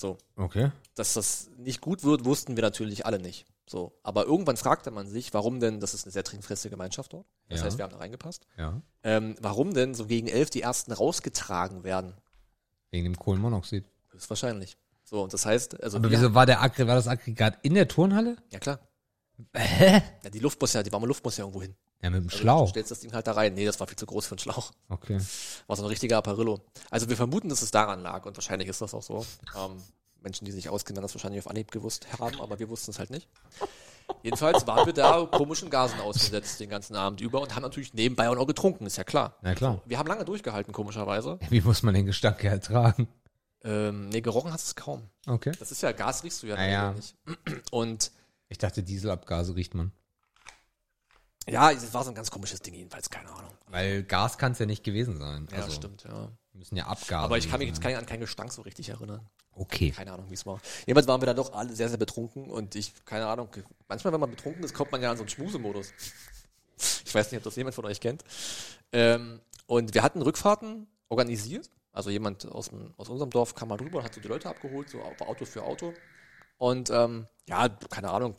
So. 0.00 0.16
Okay. 0.36 0.70
Dass 0.94 1.14
das 1.14 1.50
nicht 1.58 1.80
gut 1.80 2.04
wird, 2.04 2.24
wussten 2.24 2.56
wir 2.56 2.62
natürlich 2.62 3.04
alle 3.04 3.18
nicht. 3.18 3.46
So. 3.68 3.98
Aber 4.02 4.24
irgendwann 4.26 4.56
fragte 4.56 4.90
man 4.90 5.08
sich, 5.08 5.34
warum 5.34 5.60
denn, 5.60 5.80
das 5.80 5.92
ist 5.92 6.04
eine 6.06 6.12
sehr 6.12 6.24
trinkfeste 6.24 6.70
Gemeinschaft 6.70 7.12
dort. 7.12 7.26
Das 7.48 7.60
Ja. 7.60 7.66
heißt, 7.66 7.78
wir 7.78 7.84
haben 7.84 7.90
da 7.92 7.98
reingepasst. 7.98 8.46
Ja. 8.56 8.80
Ähm, 9.02 9.34
warum 9.40 9.74
denn 9.74 9.94
so 9.94 10.06
gegen 10.06 10.28
elf 10.28 10.50
die 10.50 10.62
ersten 10.62 10.92
rausgetragen 10.92 11.84
werden? 11.84 12.14
Wegen 12.90 13.04
dem 13.04 13.16
Kohlenmonoxid. 13.18 13.84
Höchstwahrscheinlich. 14.12 14.78
So, 15.04 15.22
und 15.22 15.32
das 15.32 15.44
heißt, 15.44 15.82
also. 15.82 15.98
Aber 15.98 16.10
wieso 16.10 16.34
war 16.34 16.46
der 16.46 16.62
Aggre 16.62 16.86
war 16.86 16.94
das 16.94 17.08
Aggregat 17.08 17.58
in 17.62 17.74
der 17.74 17.88
Turnhalle? 17.88 18.36
Ja, 18.50 18.58
klar. 18.58 18.78
Hä? 19.54 20.02
Ja, 20.22 20.30
die 20.30 20.38
Luft 20.38 20.60
muss 20.60 20.72
ja, 20.72 20.82
die 20.82 20.92
warme 20.92 21.06
Luft 21.06 21.24
muss 21.24 21.36
ja 21.36 21.44
irgendwo 21.44 21.62
hin. 21.62 21.74
Ja, 22.02 22.10
mit 22.10 22.20
dem 22.20 22.26
Also, 22.26 22.36
Du 22.36 22.42
Schlauch. 22.42 22.68
stellst 22.68 22.90
das 22.90 23.00
Ding 23.00 23.12
halt 23.12 23.26
da 23.26 23.32
rein. 23.32 23.54
Nee, 23.54 23.64
das 23.66 23.80
war 23.80 23.86
viel 23.86 23.96
zu 23.96 24.06
groß 24.06 24.26
für 24.26 24.32
einen 24.32 24.38
Schlauch. 24.38 24.70
Okay. 24.88 25.18
War 25.66 25.76
so 25.76 25.82
ein 25.82 25.88
richtiger 25.88 26.18
Apparillo. 26.18 26.60
Also 26.90 27.08
wir 27.08 27.16
vermuten, 27.16 27.48
dass 27.48 27.62
es 27.62 27.70
daran 27.70 28.02
lag 28.02 28.24
und 28.26 28.36
wahrscheinlich 28.36 28.68
ist 28.68 28.80
das 28.80 28.94
auch 28.94 29.02
so. 29.02 29.26
Ähm, 29.56 29.82
Menschen, 30.22 30.44
die 30.44 30.52
sich 30.52 30.68
auskennen, 30.68 30.96
werden 30.96 31.04
das 31.06 31.14
wahrscheinlich 31.14 31.40
auf 31.44 31.48
Anhieb 31.50 31.70
gewusst 31.70 32.06
haben, 32.18 32.40
aber 32.40 32.58
wir 32.58 32.68
wussten 32.68 32.90
es 32.92 32.98
halt 32.98 33.10
nicht. 33.10 33.28
Jedenfalls 34.22 34.66
waren 34.66 34.86
wir 34.86 34.92
da 34.92 35.26
komischen 35.30 35.70
Gasen 35.70 36.00
ausgesetzt 36.00 36.58
den 36.60 36.70
ganzen 36.70 36.96
Abend 36.96 37.20
über 37.20 37.40
und 37.40 37.54
haben 37.54 37.62
natürlich 37.62 37.92
nebenbei 37.94 38.28
auch 38.28 38.34
noch 38.34 38.46
getrunken, 38.46 38.86
ist 38.86 38.96
ja 38.96 39.04
klar. 39.04 39.36
Na 39.42 39.54
klar. 39.54 39.82
Wir 39.84 39.98
haben 39.98 40.06
lange 40.06 40.24
durchgehalten, 40.24 40.72
komischerweise. 40.72 41.38
Wie 41.50 41.60
muss 41.60 41.82
man 41.82 41.94
den 41.94 42.06
Gestank 42.06 42.42
ertragen? 42.42 43.06
Ähm, 43.64 44.08
nee, 44.08 44.20
gerochen 44.20 44.52
hat 44.52 44.60
es 44.60 44.74
kaum. 44.76 45.02
Okay. 45.26 45.52
Das 45.58 45.70
ist 45.72 45.82
ja, 45.82 45.92
Gas 45.92 46.24
riechst 46.24 46.42
du 46.42 46.46
ja, 46.46 46.56
Naja. 46.56 46.92
Nicht. 46.92 47.14
Und 47.70 48.12
Ich 48.48 48.58
dachte, 48.58 48.82
Dieselabgase 48.82 49.54
riecht 49.56 49.74
man. 49.74 49.92
Ja, 51.48 51.70
es 51.70 51.92
war 51.94 52.04
so 52.04 52.10
ein 52.10 52.14
ganz 52.14 52.30
komisches 52.30 52.60
Ding 52.60 52.74
jedenfalls, 52.74 53.10
keine 53.10 53.30
Ahnung. 53.30 53.50
Weil 53.68 54.02
Gas 54.02 54.38
kann 54.38 54.52
es 54.52 54.58
ja 54.58 54.66
nicht 54.66 54.84
gewesen 54.84 55.18
sein. 55.18 55.48
Ja, 55.50 55.58
also, 55.58 55.72
stimmt, 55.72 56.04
ja. 56.04 56.30
Müssen 56.52 56.76
ja 56.76 56.86
Abgase. 56.86 57.24
Aber 57.24 57.38
ich 57.38 57.48
kann 57.48 57.58
mich 57.58 57.68
jetzt 57.68 57.80
kein, 57.80 57.96
an 57.96 58.06
keinen 58.06 58.20
Gestank 58.20 58.52
so 58.52 58.62
richtig 58.62 58.88
erinnern. 58.88 59.20
Okay. 59.52 59.90
Keine 59.90 60.12
Ahnung, 60.12 60.26
wie 60.28 60.34
es 60.34 60.46
war. 60.46 60.60
Jedenfalls 60.86 61.06
waren 61.06 61.20
wir 61.20 61.26
dann 61.26 61.36
doch 61.36 61.52
alle 61.52 61.74
sehr, 61.74 61.88
sehr 61.88 61.98
betrunken 61.98 62.50
und 62.50 62.74
ich, 62.74 62.92
keine 63.04 63.26
Ahnung, 63.26 63.48
manchmal, 63.88 64.12
wenn 64.12 64.20
man 64.20 64.30
betrunken 64.30 64.62
ist, 64.64 64.74
kommt 64.74 64.92
man 64.92 65.02
ja 65.02 65.10
in 65.10 65.16
so 65.16 65.22
einen 65.22 65.30
Schmusemodus. 65.30 65.92
Ich 67.04 67.14
weiß 67.14 67.30
nicht, 67.32 67.38
ob 67.38 67.44
das 67.44 67.56
jemand 67.56 67.74
von 67.74 67.84
euch 67.86 68.00
kennt. 68.00 68.22
Ähm, 68.92 69.40
und 69.66 69.94
wir 69.94 70.02
hatten 70.02 70.22
Rückfahrten 70.22 70.86
organisiert. 71.08 71.70
Also 71.92 72.10
jemand 72.10 72.46
aus, 72.46 72.68
dem, 72.68 72.94
aus 72.96 73.08
unserem 73.08 73.30
Dorf 73.30 73.54
kam 73.54 73.68
mal 73.68 73.76
drüber 73.76 73.98
und 73.98 74.04
hat 74.04 74.14
so 74.14 74.20
die 74.20 74.28
Leute 74.28 74.48
abgeholt, 74.48 74.88
so 74.88 75.00
Auto 75.02 75.44
für 75.44 75.64
Auto. 75.64 75.92
Und 76.58 76.90
ähm, 76.90 77.26
ja, 77.48 77.68
keine 77.68 78.10
Ahnung, 78.10 78.34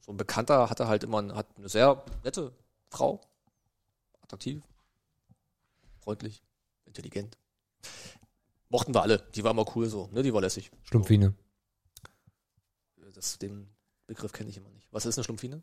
so, 0.00 0.12
ein 0.12 0.16
Bekannter 0.16 0.70
hatte 0.70 0.88
halt 0.88 1.02
immer 1.04 1.18
ein- 1.22 1.34
hat 1.34 1.46
eine 1.56 1.68
sehr 1.68 2.04
nette 2.24 2.52
Frau. 2.90 3.20
Attraktiv, 4.22 4.62
freundlich, 6.00 6.42
intelligent. 6.84 7.36
Mochten 8.68 8.94
wir 8.94 9.02
alle. 9.02 9.18
Die 9.34 9.42
war 9.42 9.50
immer 9.50 9.66
cool 9.74 9.88
so, 9.88 10.08
ne? 10.12 10.22
Die 10.22 10.32
war 10.32 10.40
lässig. 10.40 10.70
Schlumpfine. 10.84 11.34
Das, 13.14 13.38
den 13.38 13.68
Begriff 14.06 14.32
kenne 14.32 14.48
ich 14.50 14.56
immer 14.56 14.70
nicht. 14.70 14.86
Was 14.92 15.04
ist 15.06 15.18
eine 15.18 15.24
Schlumpfine? 15.24 15.62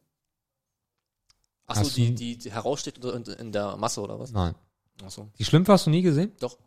Achso, 1.65 1.89
die, 1.89 2.14
die, 2.15 2.38
die 2.38 2.51
heraussteht 2.51 2.97
in, 3.03 3.23
in 3.23 3.51
der 3.51 3.76
Masse 3.77 4.01
oder 4.01 4.19
was? 4.19 4.31
Nein. 4.31 4.55
Achso. 5.03 5.30
Die 5.38 5.45
Schlümpfe 5.45 5.72
hast 5.73 5.85
du 5.85 5.89
nie 5.89 6.01
gesehen? 6.01 6.31
Doch. 6.39 6.57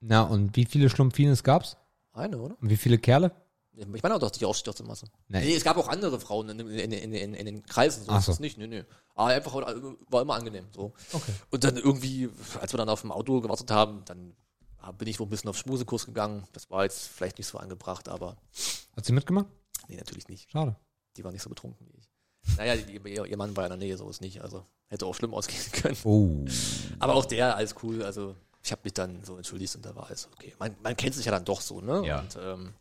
Na, 0.00 0.22
und 0.22 0.54
wie 0.56 0.64
viele 0.64 0.88
Schlumpfines 0.90 1.42
gab's? 1.42 1.76
Eine, 2.12 2.38
oder? 2.38 2.56
Und 2.60 2.70
wie 2.70 2.76
viele 2.76 2.98
Kerle? 2.98 3.32
Ich 3.78 4.02
meine 4.02 4.14
auch 4.14 4.18
doch, 4.18 4.30
die 4.30 4.44
aus 4.46 4.62
der 4.62 4.86
Masse. 4.86 5.06
Nee. 5.28 5.40
Nee, 5.40 5.54
es 5.54 5.62
gab 5.62 5.76
auch 5.76 5.88
andere 5.88 6.18
Frauen 6.18 6.48
in, 6.48 6.60
in, 6.60 6.92
in, 6.92 7.34
in, 7.34 7.46
den 7.46 7.62
Kreisen. 7.66 8.04
So 8.04 8.12
Ach 8.12 8.20
ist 8.20 8.26
so. 8.26 8.32
es 8.32 8.40
nicht. 8.40 8.56
Nee, 8.56 8.66
nee. 8.66 8.84
Aber 9.14 9.28
einfach 9.28 9.54
war 9.54 10.22
immer 10.22 10.34
angenehm. 10.34 10.66
So. 10.74 10.94
Okay. 11.12 11.32
Und 11.50 11.62
dann 11.62 11.76
irgendwie, 11.76 12.30
als 12.60 12.72
wir 12.72 12.78
dann 12.78 12.88
auf 12.88 13.02
dem 13.02 13.12
Auto 13.12 13.40
gewartet 13.40 13.70
haben, 13.70 14.02
dann 14.06 14.34
bin 14.92 15.08
ich 15.08 15.20
wohl 15.20 15.26
ein 15.26 15.30
bisschen 15.30 15.50
auf 15.50 15.58
Schmusekurs 15.58 16.06
gegangen. 16.06 16.44
Das 16.52 16.70
war 16.70 16.84
jetzt 16.84 17.08
vielleicht 17.08 17.38
nicht 17.38 17.48
so 17.48 17.58
angebracht, 17.58 18.08
aber 18.08 18.36
Hat 18.96 19.04
sie 19.04 19.12
mitgemacht? 19.12 19.46
nee, 19.88 19.96
natürlich 19.96 20.28
nicht. 20.28 20.50
Schade. 20.50 20.76
Die 21.16 21.24
war 21.24 21.32
nicht 21.32 21.42
so 21.42 21.50
betrunken 21.50 21.86
wie 21.88 21.98
ich. 21.98 22.10
Naja, 22.56 22.74
ihr, 22.74 23.26
ihr 23.26 23.36
Mann 23.36 23.56
war 23.56 23.64
in 23.64 23.70
der 23.70 23.78
Nähe, 23.78 23.96
so 23.96 24.08
ist 24.08 24.20
nicht. 24.20 24.40
Also 24.40 24.64
hätte 24.88 25.06
auch 25.06 25.14
schlimm 25.14 25.34
ausgehen 25.34 25.60
können. 25.72 25.96
Oh. 26.04 26.44
Aber 26.98 27.14
auch 27.14 27.24
der, 27.26 27.56
alles 27.56 27.74
cool. 27.82 28.02
Also 28.02 28.36
ich 28.62 28.72
habe 28.72 28.82
mich 28.84 28.94
dann 28.94 29.22
so 29.24 29.36
entschuldigt 29.36 29.74
und 29.76 29.84
da 29.84 29.94
war 29.94 30.06
alles 30.06 30.28
okay. 30.32 30.54
Man, 30.58 30.76
man 30.82 30.96
kennt 30.96 31.14
sich 31.14 31.26
ja 31.26 31.32
dann 31.32 31.44
doch 31.44 31.60
so, 31.60 31.80
ne? 31.80 32.06
Ja. 32.06 32.20
Und 32.20 32.38
ähm, 32.40 32.74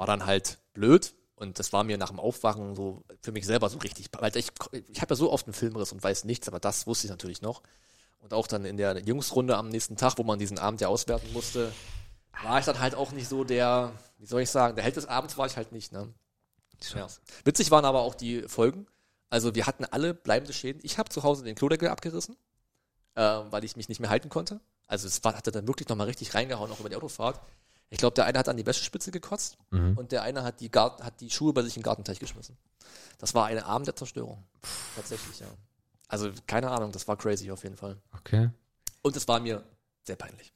war 0.00 0.06
dann 0.06 0.24
halt 0.24 0.58
blöd. 0.72 1.14
Und 1.34 1.58
das 1.58 1.74
war 1.74 1.84
mir 1.84 1.98
nach 1.98 2.08
dem 2.08 2.18
Aufwachen 2.18 2.74
so 2.74 3.04
für 3.20 3.32
mich 3.32 3.44
selber 3.44 3.68
so 3.68 3.78
richtig. 3.78 4.08
Weil 4.18 4.34
ich, 4.34 4.48
ich 4.88 5.00
habe 5.02 5.12
ja 5.12 5.16
so 5.16 5.30
oft 5.30 5.46
einen 5.46 5.52
Filmriss 5.52 5.92
und 5.92 6.02
weiß 6.02 6.24
nichts, 6.24 6.48
aber 6.48 6.58
das 6.58 6.86
wusste 6.86 7.06
ich 7.06 7.10
natürlich 7.10 7.42
noch. 7.42 7.62
Und 8.18 8.32
auch 8.32 8.46
dann 8.46 8.64
in 8.64 8.78
der 8.78 8.98
Jungsrunde 8.98 9.56
am 9.58 9.68
nächsten 9.68 9.96
Tag, 9.96 10.14
wo 10.16 10.22
man 10.22 10.38
diesen 10.38 10.58
Abend 10.58 10.80
ja 10.80 10.88
auswerten 10.88 11.30
musste, 11.34 11.70
war 12.42 12.58
ich 12.58 12.64
dann 12.64 12.80
halt 12.80 12.94
auch 12.94 13.12
nicht 13.12 13.28
so 13.28 13.44
der, 13.44 13.92
wie 14.18 14.24
soll 14.24 14.40
ich 14.40 14.50
sagen, 14.50 14.74
der 14.74 14.84
Held 14.84 14.96
des 14.96 15.06
Abends 15.06 15.36
war 15.36 15.46
ich 15.46 15.58
halt 15.58 15.72
nicht, 15.72 15.92
ne? 15.92 16.08
Ja. 16.94 17.06
Witzig 17.44 17.70
waren 17.70 17.84
aber 17.84 18.00
auch 18.00 18.14
die 18.14 18.48
Folgen. 18.48 18.86
Also 19.28 19.54
wir 19.54 19.66
hatten 19.66 19.84
alle 19.84 20.14
bleibende 20.14 20.54
Schäden. 20.54 20.80
Ich 20.82 20.96
habe 20.96 21.10
zu 21.10 21.24
Hause 21.24 21.44
den 21.44 21.56
Klodeckel 21.56 21.88
abgerissen, 21.88 22.36
äh, 23.16 23.22
weil 23.50 23.64
ich 23.64 23.76
mich 23.76 23.90
nicht 23.90 24.00
mehr 24.00 24.08
halten 24.08 24.30
konnte. 24.30 24.60
Also 24.86 25.06
es 25.06 25.22
war, 25.24 25.36
hatte 25.36 25.50
dann 25.50 25.68
wirklich 25.68 25.90
nochmal 25.90 26.06
richtig 26.06 26.34
reingehauen, 26.34 26.72
auch 26.72 26.80
über 26.80 26.88
die 26.88 26.96
Autofahrt. 26.96 27.38
Ich 27.90 27.98
glaube, 27.98 28.14
der 28.14 28.24
eine 28.24 28.38
hat 28.38 28.48
an 28.48 28.56
die 28.56 28.64
Wäschespitze 28.66 29.10
gekotzt 29.10 29.58
Mhm. 29.70 29.96
und 29.96 30.12
der 30.12 30.22
eine 30.22 30.42
hat 30.44 30.60
die, 30.60 30.70
Gar 30.70 30.98
hat 31.02 31.20
die 31.20 31.30
Schuhe 31.30 31.52
bei 31.52 31.62
sich 31.62 31.76
in 31.76 31.80
den 31.80 31.84
Gartenteich 31.84 32.20
geschmissen. 32.20 32.56
Das 33.18 33.34
war 33.34 33.46
eine 33.46 33.66
Abend 33.66 33.86
der 33.88 33.96
Zerstörung. 33.96 34.42
Tatsächlich, 34.96 35.40
ja. 35.40 35.46
Also 36.08 36.30
keine 36.46 36.70
Ahnung, 36.70 36.92
das 36.92 37.06
war 37.06 37.16
crazy 37.16 37.50
auf 37.50 37.62
jeden 37.64 37.76
Fall. 37.76 37.96
Okay. 38.16 38.50
Und 39.02 39.16
es 39.16 39.26
war 39.28 39.40
mir 39.40 39.62
sehr 40.04 40.16
peinlich. 40.16 40.52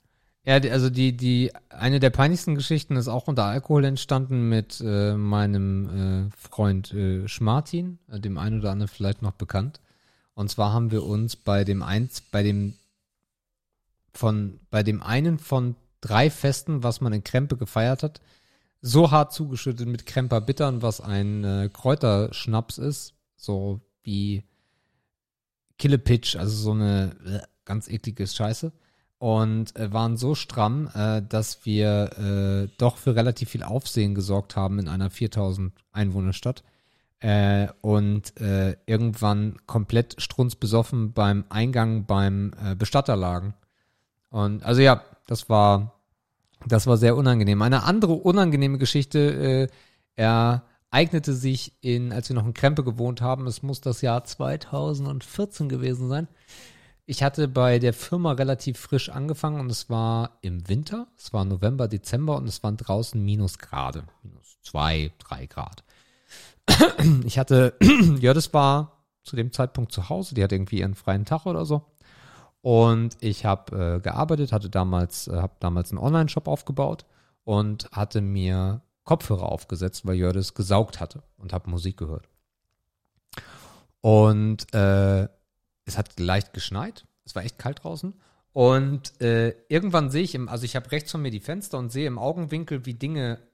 Ja, 0.46 0.56
also 0.56 0.90
die, 0.90 1.16
die, 1.16 1.52
eine 1.70 2.00
der 2.00 2.10
peinlichsten 2.10 2.54
Geschichten 2.54 2.96
ist 2.96 3.08
auch 3.08 3.28
unter 3.28 3.44
Alkohol 3.44 3.84
entstanden 3.84 4.48
mit 4.48 4.80
äh, 4.84 5.14
meinem 5.14 6.28
äh, 6.28 6.30
Freund 6.36 6.92
äh, 6.92 7.26
Schmartin, 7.28 7.98
äh, 8.10 8.20
dem 8.20 8.36
einen 8.36 8.60
oder 8.60 8.70
anderen 8.72 8.88
vielleicht 8.88 9.22
noch 9.22 9.32
bekannt. 9.32 9.80
Und 10.34 10.50
zwar 10.50 10.72
haben 10.72 10.90
wir 10.90 11.02
uns 11.04 11.36
bei 11.36 11.64
dem 11.64 11.82
eins, 11.82 12.20
bei 12.20 12.42
dem 12.42 12.74
von, 14.12 14.60
bei 14.70 14.82
dem 14.82 15.02
einen 15.02 15.38
von 15.38 15.76
drei 16.04 16.30
Festen, 16.30 16.82
was 16.82 17.00
man 17.00 17.12
in 17.12 17.24
Krempe 17.24 17.56
gefeiert 17.56 18.02
hat, 18.02 18.20
so 18.82 19.10
hart 19.10 19.32
zugeschüttet 19.32 19.88
mit 19.88 20.04
Kremper 20.04 20.42
Bittern, 20.42 20.82
was 20.82 21.00
ein 21.00 21.42
äh, 21.42 21.70
Kräuterschnaps 21.72 22.76
ist, 22.76 23.14
so 23.36 23.80
wie 24.02 24.44
Killepitch, 25.78 26.36
also 26.36 26.54
so 26.54 26.72
eine 26.72 27.16
äh, 27.26 27.46
ganz 27.64 27.88
eklige 27.88 28.26
Scheiße. 28.26 28.72
Und 29.18 29.74
äh, 29.76 29.90
waren 29.90 30.18
so 30.18 30.34
stramm, 30.34 30.90
äh, 30.94 31.22
dass 31.22 31.64
wir 31.64 32.10
äh, 32.18 32.68
doch 32.76 32.98
für 32.98 33.16
relativ 33.16 33.48
viel 33.48 33.62
Aufsehen 33.62 34.14
gesorgt 34.14 34.54
haben 34.54 34.78
in 34.78 34.86
einer 34.86 35.08
4000 35.08 35.72
Einwohnerstadt. 35.92 36.62
Äh, 37.20 37.68
und 37.80 38.38
äh, 38.38 38.76
irgendwann 38.84 39.56
komplett 39.66 40.20
strunzbesoffen 40.20 41.14
beim 41.14 41.46
Eingang 41.48 42.04
beim 42.04 42.52
äh, 42.62 42.74
Bestatter 42.74 43.16
lagen. 43.16 43.54
Und 44.28 44.62
also 44.62 44.82
ja, 44.82 45.02
das 45.26 45.48
war 45.48 45.93
das 46.66 46.86
war 46.86 46.96
sehr 46.96 47.16
unangenehm. 47.16 47.62
Eine 47.62 47.84
andere 47.84 48.14
unangenehme 48.14 48.78
Geschichte 48.78 49.68
äh, 50.16 50.20
ereignete 50.20 51.32
sich 51.32 51.72
in, 51.80 52.12
als 52.12 52.28
wir 52.28 52.36
noch 52.36 52.46
in 52.46 52.54
Krempe 52.54 52.84
gewohnt 52.84 53.20
haben. 53.20 53.46
Es 53.46 53.62
muss 53.62 53.80
das 53.80 54.00
Jahr 54.02 54.24
2014 54.24 55.68
gewesen 55.68 56.08
sein. 56.08 56.28
Ich 57.06 57.22
hatte 57.22 57.48
bei 57.48 57.78
der 57.78 57.92
Firma 57.92 58.32
relativ 58.32 58.78
frisch 58.78 59.10
angefangen 59.10 59.60
und 59.60 59.70
es 59.70 59.90
war 59.90 60.38
im 60.40 60.68
Winter. 60.68 61.08
Es 61.18 61.34
war 61.34 61.44
November, 61.44 61.86
Dezember 61.86 62.36
und 62.36 62.48
es 62.48 62.62
waren 62.62 62.78
draußen 62.78 63.22
Minusgrade. 63.22 64.04
Minus 64.22 64.58
zwei, 64.62 65.12
drei 65.18 65.46
Grad. 65.46 65.84
Ich 67.24 67.38
hatte, 67.38 67.74
Jördis 68.20 68.54
war 68.54 69.04
zu 69.22 69.36
dem 69.36 69.52
Zeitpunkt 69.52 69.92
zu 69.92 70.08
Hause. 70.08 70.34
Die 70.34 70.42
hatte 70.42 70.54
irgendwie 70.54 70.78
ihren 70.78 70.94
freien 70.94 71.26
Tag 71.26 71.44
oder 71.44 71.66
so. 71.66 71.82
Und 72.64 73.18
ich 73.20 73.44
habe 73.44 73.96
äh, 73.96 74.00
gearbeitet, 74.00 74.50
hatte 74.50 74.70
damals, 74.70 75.28
äh, 75.28 75.36
habe 75.36 75.52
damals 75.60 75.90
einen 75.90 75.98
Online-Shop 75.98 76.48
aufgebaut 76.48 77.04
und 77.44 77.90
hatte 77.92 78.22
mir 78.22 78.80
Kopfhörer 79.04 79.52
aufgesetzt, 79.52 80.06
weil 80.06 80.14
Jördis 80.14 80.54
gesaugt 80.54 80.98
hatte 80.98 81.22
und 81.36 81.52
habe 81.52 81.68
Musik 81.68 81.98
gehört. 81.98 82.26
Und 84.00 84.72
äh, 84.72 85.28
es 85.84 85.98
hat 85.98 86.18
leicht 86.18 86.54
geschneit. 86.54 87.04
Es 87.26 87.34
war 87.34 87.44
echt 87.44 87.58
kalt 87.58 87.84
draußen. 87.84 88.14
Und 88.54 89.20
äh, 89.20 89.50
irgendwann 89.68 90.08
sehe 90.08 90.22
ich 90.22 90.34
im, 90.34 90.48
also 90.48 90.64
ich 90.64 90.74
habe 90.74 90.90
rechts 90.90 91.10
von 91.10 91.20
mir 91.20 91.30
die 91.30 91.40
Fenster 91.40 91.76
und 91.76 91.92
sehe 91.92 92.06
im 92.06 92.18
Augenwinkel, 92.18 92.86
wie 92.86 92.94
Dinge 92.94 93.46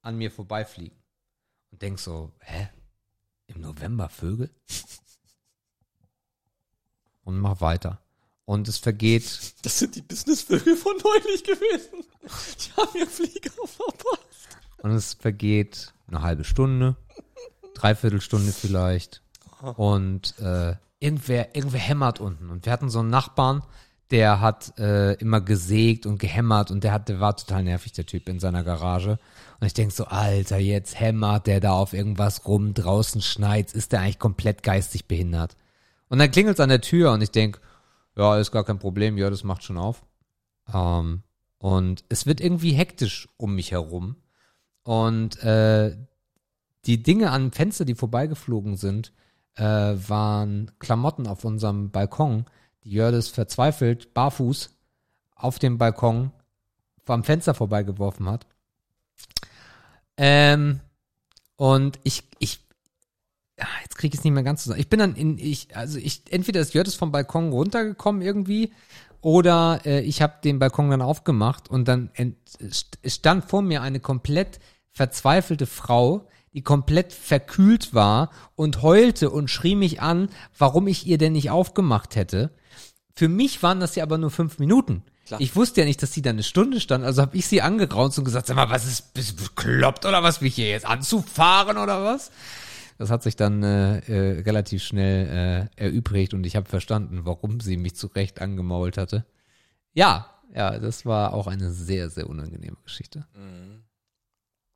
an 0.00 0.16
mir 0.16 0.30
vorbeifliegen. 0.30 0.96
Und 1.70 1.82
denk 1.82 1.98
so, 1.98 2.32
hä? 2.40 2.70
Im 3.46 3.60
November 3.60 4.08
Vögel? 4.08 4.48
Und 7.24 7.38
mach 7.38 7.60
weiter. 7.60 8.03
Und 8.44 8.68
es 8.68 8.78
vergeht, 8.78 9.24
Das 9.62 9.78
sind 9.78 9.94
die 9.94 10.02
Businessvögel 10.02 10.76
von 10.76 10.92
neulich 11.02 11.44
gewesen. 11.44 12.04
Die 12.22 12.80
haben 12.80 12.98
ihr 12.98 13.06
Flieger 13.06 13.50
verpasst. 13.50 14.48
und 14.82 14.92
es 14.92 15.14
vergeht 15.14 15.92
eine 16.08 16.22
halbe 16.22 16.44
Stunde, 16.44 16.96
dreiviertel 17.74 18.20
Stunde 18.20 18.52
vielleicht 18.52 19.22
und 19.76 20.38
äh, 20.40 20.74
irgendwer, 21.00 21.54
irgendwer 21.54 21.80
hämmert 21.80 22.20
unten 22.20 22.50
und 22.50 22.66
wir 22.66 22.72
hatten 22.72 22.90
so 22.90 23.00
einen 23.00 23.10
Nachbarn, 23.10 23.62
der 24.10 24.40
hat 24.40 24.78
äh, 24.78 25.14
immer 25.14 25.40
gesägt 25.40 26.06
und 26.06 26.18
gehämmert 26.18 26.70
und 26.70 26.84
der 26.84 26.92
hat, 26.92 27.08
der 27.08 27.20
war 27.20 27.36
total 27.36 27.64
nervig, 27.64 27.92
der 27.92 28.06
Typ 28.06 28.28
in 28.28 28.38
seiner 28.38 28.62
Garage. 28.62 29.18
Und 29.60 29.66
ich 29.66 29.72
denk 29.74 29.92
so, 29.92 30.04
Alter, 30.04 30.58
jetzt 30.58 31.00
hämmert 31.00 31.46
der 31.46 31.60
da 31.60 31.72
auf 31.72 31.94
irgendwas 31.94 32.46
rum, 32.46 32.74
draußen 32.74 33.22
schneit's, 33.22 33.72
ist 33.72 33.92
der 33.92 34.00
eigentlich 34.00 34.18
komplett 34.18 34.62
geistig 34.62 35.06
behindert? 35.06 35.56
Und 36.10 36.18
dann 36.18 36.30
klingelt's 36.30 36.60
an 36.60 36.68
der 36.68 36.82
Tür 36.82 37.12
und 37.12 37.22
ich 37.22 37.30
denk, 37.30 37.60
ja, 38.16 38.38
ist 38.38 38.52
gar 38.52 38.64
kein 38.64 38.78
Problem, 38.78 39.16
ja, 39.18 39.30
das 39.30 39.44
macht 39.44 39.64
schon 39.64 39.78
auf. 39.78 40.04
Ähm, 40.72 41.22
und 41.58 42.04
es 42.08 42.26
wird 42.26 42.40
irgendwie 42.40 42.72
hektisch 42.72 43.28
um 43.36 43.54
mich 43.54 43.72
herum. 43.72 44.16
Und 44.82 45.42
äh, 45.42 45.96
die 46.84 47.02
Dinge 47.02 47.30
an 47.30 47.52
Fenster, 47.52 47.84
die 47.84 47.94
vorbeigeflogen 47.94 48.76
sind, 48.76 49.12
äh, 49.56 49.62
waren 49.62 50.70
Klamotten 50.78 51.26
auf 51.26 51.44
unserem 51.44 51.90
Balkon, 51.90 52.44
die 52.82 52.90
Jördis 52.90 53.28
verzweifelt 53.28 54.12
barfuß 54.14 54.70
auf 55.36 55.58
dem 55.58 55.78
Balkon 55.78 56.32
vom 57.04 57.24
Fenster 57.24 57.54
vorbeigeworfen 57.54 58.28
hat. 58.28 58.46
Ähm, 60.16 60.80
und 61.56 61.98
ich, 62.02 62.24
ich, 62.38 62.60
jetzt 63.82 63.96
kriege 63.96 64.14
ich 64.14 64.20
es 64.20 64.24
nicht 64.24 64.32
mehr 64.32 64.42
ganz 64.42 64.64
zusammen. 64.64 64.80
Ich 64.80 64.88
bin 64.88 64.98
dann 64.98 65.14
in, 65.14 65.38
ich, 65.38 65.76
also 65.76 65.98
ich, 65.98 66.22
entweder 66.30 66.60
ist 66.60 66.74
Jördis 66.74 66.94
vom 66.94 67.12
Balkon 67.12 67.50
runtergekommen 67.52 68.22
irgendwie 68.22 68.72
oder 69.20 69.80
äh, 69.84 70.00
ich 70.00 70.22
habe 70.22 70.34
den 70.42 70.58
Balkon 70.58 70.90
dann 70.90 71.02
aufgemacht 71.02 71.70
und 71.70 71.86
dann 71.86 72.10
ent, 72.14 72.36
st- 72.60 73.08
stand 73.08 73.44
vor 73.44 73.62
mir 73.62 73.82
eine 73.82 74.00
komplett 74.00 74.58
verzweifelte 74.90 75.66
Frau, 75.66 76.28
die 76.52 76.62
komplett 76.62 77.12
verkühlt 77.12 77.94
war 77.94 78.30
und 78.54 78.82
heulte 78.82 79.30
und 79.30 79.50
schrie 79.50 79.76
mich 79.76 80.00
an, 80.00 80.28
warum 80.56 80.86
ich 80.86 81.06
ihr 81.06 81.18
denn 81.18 81.32
nicht 81.32 81.50
aufgemacht 81.50 82.16
hätte. 82.16 82.50
Für 83.16 83.28
mich 83.28 83.62
waren 83.62 83.80
das 83.80 83.94
ja 83.94 84.02
aber 84.02 84.18
nur 84.18 84.30
fünf 84.30 84.58
Minuten. 84.58 85.02
Klar. 85.26 85.40
Ich 85.40 85.56
wusste 85.56 85.80
ja 85.80 85.86
nicht, 85.86 86.02
dass 86.02 86.12
sie 86.12 86.20
da 86.20 86.30
eine 86.30 86.42
Stunde 86.42 86.80
stand, 86.80 87.02
also 87.04 87.22
habe 87.22 87.36
ich 87.36 87.46
sie 87.46 87.62
angeraunt 87.62 88.16
und 88.18 88.24
gesagt, 88.24 88.46
sag 88.46 88.56
mal, 88.56 88.68
was 88.68 88.84
ist, 88.84 89.14
bist 89.14 89.40
du 89.40 89.44
bekloppt 89.44 90.04
oder 90.04 90.22
was, 90.22 90.42
mich 90.42 90.54
hier 90.54 90.68
jetzt 90.68 90.86
anzufahren 90.86 91.78
oder 91.78 92.04
was? 92.04 92.30
Das 92.98 93.10
hat 93.10 93.22
sich 93.22 93.36
dann 93.36 93.62
äh, 93.62 93.98
äh, 93.98 94.40
relativ 94.42 94.82
schnell 94.82 95.68
äh, 95.76 95.82
erübrigt 95.82 96.32
und 96.34 96.44
ich 96.46 96.56
habe 96.56 96.68
verstanden, 96.68 97.24
warum 97.24 97.60
sie 97.60 97.76
mich 97.76 97.96
zu 97.96 98.06
Recht 98.08 98.40
angemault 98.40 98.96
hatte. 98.98 99.24
Ja, 99.92 100.30
ja, 100.54 100.78
das 100.78 101.04
war 101.04 101.34
auch 101.34 101.46
eine 101.48 101.70
sehr, 101.72 102.10
sehr 102.10 102.28
unangenehme 102.28 102.76
Geschichte. 102.84 103.26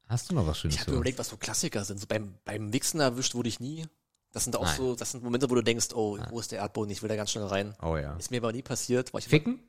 Hast 0.07 0.31
du 0.31 0.35
noch 0.35 0.47
was 0.47 0.59
Schönes 0.59 0.77
Ich 0.77 0.81
habe 0.83 0.93
überlegt, 0.93 1.19
was 1.19 1.29
so 1.29 1.37
Klassiker 1.37 1.85
sind. 1.85 2.01
So 2.01 2.07
beim, 2.09 2.35
beim 2.45 2.73
Wichsen 2.73 2.99
erwischt 3.01 3.35
wurde 3.35 3.49
ich 3.49 3.61
nie. 3.61 3.87
Das 4.33 4.45
sind 4.45 4.57
auch 4.57 4.65
Nein. 4.65 4.77
so, 4.77 4.95
das 4.95 5.13
sind 5.13 5.23
Momente, 5.23 5.49
wo 5.51 5.55
du 5.55 5.63
denkst, 5.63 5.89
oh, 5.95 6.19
wo 6.31 6.41
ist 6.41 6.51
der 6.53 6.59
Erdboden? 6.61 6.91
Ich 6.91 7.03
will 7.03 7.09
da 7.09 7.17
ganz 7.17 7.31
schnell 7.31 7.45
rein. 7.47 7.75
Oh 7.83 7.97
ja. 7.97 8.15
Ist 8.17 8.31
mir 8.31 8.39
aber 8.39 8.53
nie 8.53 8.63
passiert. 8.63 9.13
War 9.13 9.21
ich 9.21 9.29
Ficken? 9.29 9.61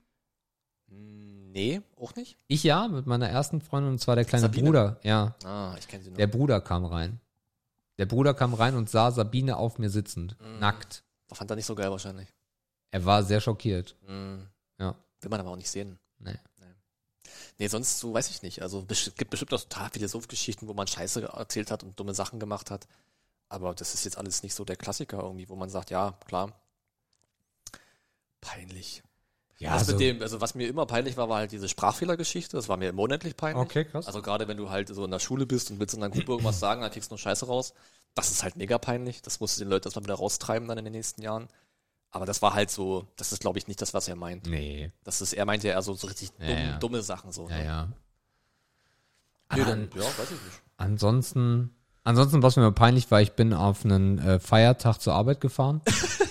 Nee, 1.52 1.82
auch 2.00 2.16
nicht. 2.16 2.38
Ich 2.48 2.64
ja, 2.64 2.88
mit 2.88 3.06
meiner 3.06 3.28
ersten 3.28 3.62
Freundin 3.62 3.94
und 3.94 4.00
zwar 4.00 4.16
der 4.16 4.26
kleine 4.26 4.44
Sabine? 4.44 4.66
Bruder. 4.66 5.00
Ja, 5.04 5.36
Ah, 5.44 5.76
ich 5.80 5.88
kenne 5.88 6.04
sie 6.04 6.10
noch. 6.12 6.18
der 6.18 6.28
Bruder 6.28 6.62
kam 6.62 6.86
rein. 6.86 7.20
Der 8.00 8.06
Bruder 8.08 8.34
kam 8.34 8.54
rein 8.56 8.76
und 8.76 8.90
sah 8.90 9.12
Sabine 9.12 9.58
auf 9.58 9.78
mir 9.78 9.90
sitzend, 9.92 10.36
Mhm. 10.42 10.58
nackt. 10.60 11.04
Fand 11.32 11.52
er 11.52 11.56
nicht 11.56 11.66
so 11.68 11.76
geil 11.76 11.92
wahrscheinlich. 11.92 12.34
Er 12.92 13.06
war 13.06 13.24
sehr 13.24 13.40
schockiert. 13.42 13.96
Mhm. 14.08 14.48
Ja, 14.80 14.96
Will 15.22 15.30
man 15.30 15.40
aber 15.42 15.52
auch 15.52 15.56
nicht 15.58 15.70
sehen. 15.70 16.00
nee. 16.18 16.34
Nee, 17.60 17.68
sonst 17.68 18.00
so 18.00 18.14
weiß 18.14 18.30
ich 18.30 18.42
nicht. 18.42 18.62
Also 18.62 18.86
es 18.88 19.14
gibt 19.16 19.32
bestimmt 19.32 19.54
auch 19.54 19.60
total 19.62 19.90
viele 19.92 20.08
Sumpfgeschichten, 20.08 20.68
wo 20.70 20.74
man 20.74 20.88
Scheiße 20.88 21.24
erzählt 21.24 21.72
hat 21.72 21.84
und 21.84 22.00
dumme 22.00 22.14
Sachen 22.16 22.40
gemacht 22.40 22.72
hat. 22.72 22.88
Aber 23.50 23.76
das 23.76 23.94
ist 23.94 24.06
jetzt 24.06 24.18
alles 24.18 24.44
nicht 24.44 24.56
so 24.56 24.64
der 24.64 24.78
Klassiker 24.78 25.20
irgendwie, 25.22 25.50
wo 25.50 25.58
man 25.58 25.70
sagt, 25.70 25.90
ja, 25.90 26.14
klar. 26.26 26.54
Peinlich. 28.42 29.04
Ja, 29.60 29.72
also, 29.74 29.92
mit 29.92 30.00
dem, 30.02 30.22
also 30.22 30.40
was 30.40 30.56
mir 30.56 30.68
immer 30.70 30.86
peinlich 30.86 31.18
war, 31.18 31.28
war 31.28 31.40
halt 31.40 31.52
diese 31.52 31.68
Sprachfehlergeschichte. 31.68 32.56
Das 32.56 32.70
war 32.70 32.78
mir 32.78 32.94
monatlich 32.94 33.36
peinlich. 33.36 33.62
Okay, 33.66 33.84
krass. 33.86 34.08
Also 34.08 34.22
gerade 34.22 34.48
wenn 34.48 34.56
du 34.58 34.70
halt 34.70 34.88
so 34.88 35.04
in 35.04 35.12
der 35.12 35.20
Schule 35.20 35.46
bist 35.46 35.70
und 35.70 35.80
willst 35.82 35.94
in 35.96 36.02
deiner 36.02 36.14
Gruppe 36.14 36.32
irgendwas 36.32 36.60
sagen, 36.62 36.82
dann 36.82 36.92
kriegst 36.92 37.12
du 37.12 37.16
nur 37.16 37.20
Scheiße 37.20 37.46
raus. 37.46 37.74
Das 38.16 38.32
ist 38.32 38.42
halt 38.42 38.56
mega 38.56 38.78
peinlich. 38.78 39.22
Das 39.22 39.40
musst 39.42 39.58
du 39.58 39.64
den 39.66 39.70
Leuten 39.70 39.86
erstmal 39.88 40.06
wieder 40.06 40.16
raustreiben 40.16 40.68
dann 40.68 40.78
in 40.78 40.86
den 40.86 40.94
nächsten 40.94 41.22
Jahren. 41.22 41.50
Aber 42.12 42.26
das 42.26 42.42
war 42.42 42.54
halt 42.54 42.72
so, 42.72 43.06
das 43.18 43.34
ist 43.34 43.42
glaube 43.42 43.60
ich 43.60 43.68
nicht 43.68 43.82
das, 43.82 43.94
was 43.94 44.08
er 44.08 44.16
meint. 44.16 44.48
nee, 44.48 44.92
Das 45.04 45.20
ist, 45.22 45.34
er 45.34 45.46
meinte 45.46 45.68
ja 45.68 45.74
eher 45.74 45.82
so, 45.82 45.94
so 45.94 46.08
richtig 46.08 46.32
dumm, 46.32 46.48
Ja, 46.48 46.78
dumme 46.78 47.02
Sachen 47.04 47.32
so. 47.34 47.48
ja, 47.50 47.58
ne? 47.58 47.66
ja. 47.66 47.88
Nee, 49.56 49.62
An, 49.62 49.68
dann, 49.68 49.90
ja, 49.96 50.04
weiß 50.08 50.26
ich 50.32 50.32
nicht. 50.32 50.62
ansonsten, 50.78 51.76
ansonsten, 52.04 52.42
was 52.44 52.56
mir 52.56 52.64
immer 52.64 52.72
peinlich 52.72 53.12
war, 53.12 53.22
ich 53.22 53.34
bin 53.34 53.54
auf 53.54 53.84
einen 53.84 54.20
äh, 54.20 54.40
Feiertag 54.40 55.00
zur 55.00 55.14
Arbeit 55.14 55.42
gefahren. 55.42 55.82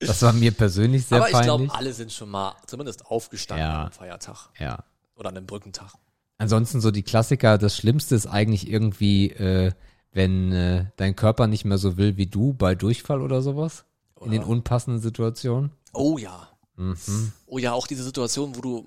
das 0.00 0.22
war 0.22 0.32
mir 0.32 0.52
persönlich 0.52 1.06
sehr 1.06 1.18
Aber 1.18 1.26
ich 1.28 1.32
peinlich. 1.32 1.46
glaube, 1.68 1.74
alle 1.74 1.92
sind 1.92 2.12
schon 2.12 2.28
mal 2.30 2.54
zumindest 2.66 3.06
aufgestanden 3.06 3.66
Ja. 3.66 3.84
am 3.86 3.92
Feiertag 3.92 4.50
ja. 4.58 4.78
oder 5.14 5.28
an 5.30 5.36
einem 5.36 5.46
Brückentag. 5.46 5.92
Ansonsten 6.38 6.80
so 6.80 6.90
die 6.90 7.02
Klassiker, 7.02 7.56
das 7.58 7.76
Schlimmste 7.76 8.14
ist 8.14 8.26
eigentlich 8.26 8.68
irgendwie, 8.68 9.30
äh, 9.30 9.72
wenn 10.12 10.52
äh, 10.52 10.86
dein 10.96 11.16
Körper 11.16 11.46
nicht 11.46 11.64
mehr 11.64 11.78
so 11.78 11.96
will 11.96 12.16
wie 12.16 12.26
du 12.26 12.52
bei 12.52 12.74
Durchfall 12.74 13.22
oder 13.22 13.40
sowas. 13.42 13.84
In 14.20 14.30
den 14.30 14.44
unpassenden 14.44 15.00
Situationen. 15.02 15.70
Oh 15.92 16.16
ja. 16.18 16.48
Mhm. 16.76 17.32
Oh 17.46 17.58
ja, 17.58 17.72
auch 17.74 17.86
diese 17.86 18.02
Situation, 18.02 18.56
wo 18.56 18.60
du 18.62 18.86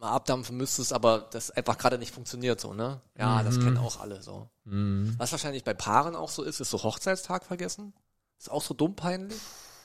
mal 0.00 0.10
abdampfen 0.12 0.56
müsstest, 0.56 0.92
aber 0.92 1.28
das 1.30 1.50
einfach 1.50 1.76
gerade 1.78 1.98
nicht 1.98 2.14
funktioniert 2.14 2.60
so, 2.60 2.72
ne? 2.74 3.00
Ja, 3.18 3.42
das 3.42 3.56
Mhm. 3.58 3.62
kennen 3.62 3.76
auch 3.78 4.00
alle 4.00 4.22
so. 4.22 4.48
Was 4.64 5.32
wahrscheinlich 5.32 5.64
bei 5.64 5.74
Paaren 5.74 6.16
auch 6.16 6.30
so 6.30 6.42
ist, 6.42 6.60
ist 6.60 6.70
so 6.70 6.82
Hochzeitstag 6.82 7.44
vergessen. 7.44 7.92
Ist 8.38 8.50
auch 8.50 8.62
so 8.62 8.72
dumm 8.74 8.94
peinlich. 8.96 9.38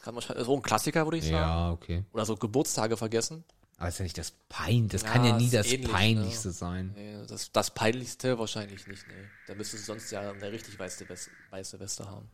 Kann 0.04 0.16
wahrscheinlich 0.16 0.46
so 0.46 0.56
ein 0.56 0.62
Klassiker, 0.62 1.06
würde 1.06 1.18
ich 1.18 1.26
sagen. 1.26 1.36
Ja, 1.36 1.72
okay. 1.72 2.04
Oder 2.14 2.26
so 2.26 2.36
Geburtstage 2.36 2.98
vergessen. 2.98 3.44
Aber 3.78 3.88
ist 3.88 4.00
ja 4.00 4.04
nicht 4.04 4.18
das 4.18 4.34
Pein, 4.50 4.90
das 4.90 5.04
Ja, 5.04 5.10
kann 5.10 5.26
ja 5.26 5.38
nie 5.38 5.50
das 5.50 5.68
ähnlich, 5.68 5.90
Peinlichste 5.90 6.52
sein. 6.52 6.94
Nee, 6.96 7.16
das, 7.28 7.52
das 7.54 7.72
peinlichste 7.72 8.38
wahrscheinlich 8.38 8.86
nicht, 8.88 9.08
nee. 9.08 9.14
Da 9.48 9.56
müsstest 9.56 9.84
du 9.84 9.94
sonst 9.94 10.12
ja 10.12 10.32
eine 10.32 10.52
richtig 10.52 10.78
weiße, 10.78 11.08
Weste, 11.08 11.32
weiße 11.50 11.80
Weste 11.80 12.06
haben. 12.06 12.30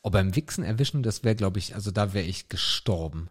Oh, 0.00 0.10
beim 0.10 0.34
Wichsen 0.36 0.64
erwischen, 0.64 1.02
das 1.02 1.22
wäre, 1.22 1.34
glaube 1.34 1.58
ich, 1.58 1.74
also 1.74 1.90
da 1.90 2.14
wäre 2.14 2.24
ich 2.24 2.48
gestorben. 2.48 3.28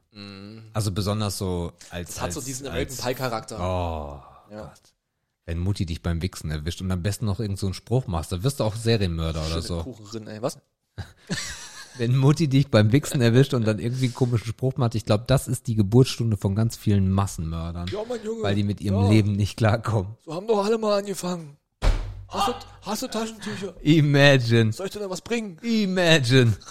Also 0.74 0.92
besonders 0.92 1.38
so 1.38 1.74
als. 1.90 2.10
Das 2.16 2.22
hat 2.22 2.34
so 2.34 2.40
als, 2.40 2.46
diesen 2.46 2.68
American 2.68 2.98
als, 2.98 3.02
Pie 3.02 3.14
Charakter. 3.16 3.58
Oh, 3.60 4.54
ja. 4.54 4.74
wenn 5.46 5.58
Mutti 5.58 5.88
dich 5.88 6.04
beim 6.04 6.22
Wichsen 6.22 6.52
erwischt 6.52 6.82
und 6.82 6.92
am 6.92 7.02
besten 7.02 7.26
noch 7.26 7.40
irgend 7.40 7.58
so 7.58 7.66
einen 7.66 7.74
Spruch 7.74 8.06
machst, 8.06 8.32
dann 8.32 8.44
wirst 8.44 8.60
du 8.60 8.64
auch 8.64 8.76
Serienmörder 8.76 9.40
oder 9.40 9.50
Schöne 9.50 9.62
so. 9.64 9.84
Kuchen 9.84 10.28
ey, 10.28 10.40
was? 10.42 10.60
Wenn 11.98 12.16
Mutti 12.16 12.48
dich 12.48 12.70
beim 12.70 12.92
Wichsen 12.92 13.22
erwischt 13.22 13.54
und 13.54 13.66
dann 13.66 13.80
irgendwie 13.80 14.06
einen 14.06 14.14
komischen 14.14 14.48
Spruch 14.48 14.76
macht, 14.78 14.96
ich 14.96 15.06
glaube, 15.06 15.24
das 15.28 15.48
ist 15.48 15.68
die 15.68 15.76
Geburtsstunde 15.76 16.38
von 16.38 16.56
ganz 16.56 16.76
vielen 16.76 17.12
Massenmördern. 17.12 17.88
Ja, 17.92 18.00
mein 18.08 18.24
Junge. 18.24 18.44
Weil 18.44 18.56
die 18.56 18.64
mit 18.64 18.82
ihrem 18.82 19.04
ja, 19.04 19.10
Leben 19.10 19.32
nicht 19.34 19.58
klarkommen. 19.58 20.18
So 20.26 20.34
haben 20.34 20.48
doch 20.48 20.64
alle 20.66 20.78
mal 20.78 21.00
angefangen. 21.00 21.58
Hast 22.28 22.48
du, 22.48 22.54
hast 22.82 23.02
du 23.04 23.08
Taschentücher? 23.08 23.76
Imagine. 23.82 24.74
Soll 24.74 24.88
ich 24.88 24.92
dir 24.92 25.00
da 25.00 25.10
was 25.10 25.22
bringen? 25.22 25.58
Imagine. 25.62 26.56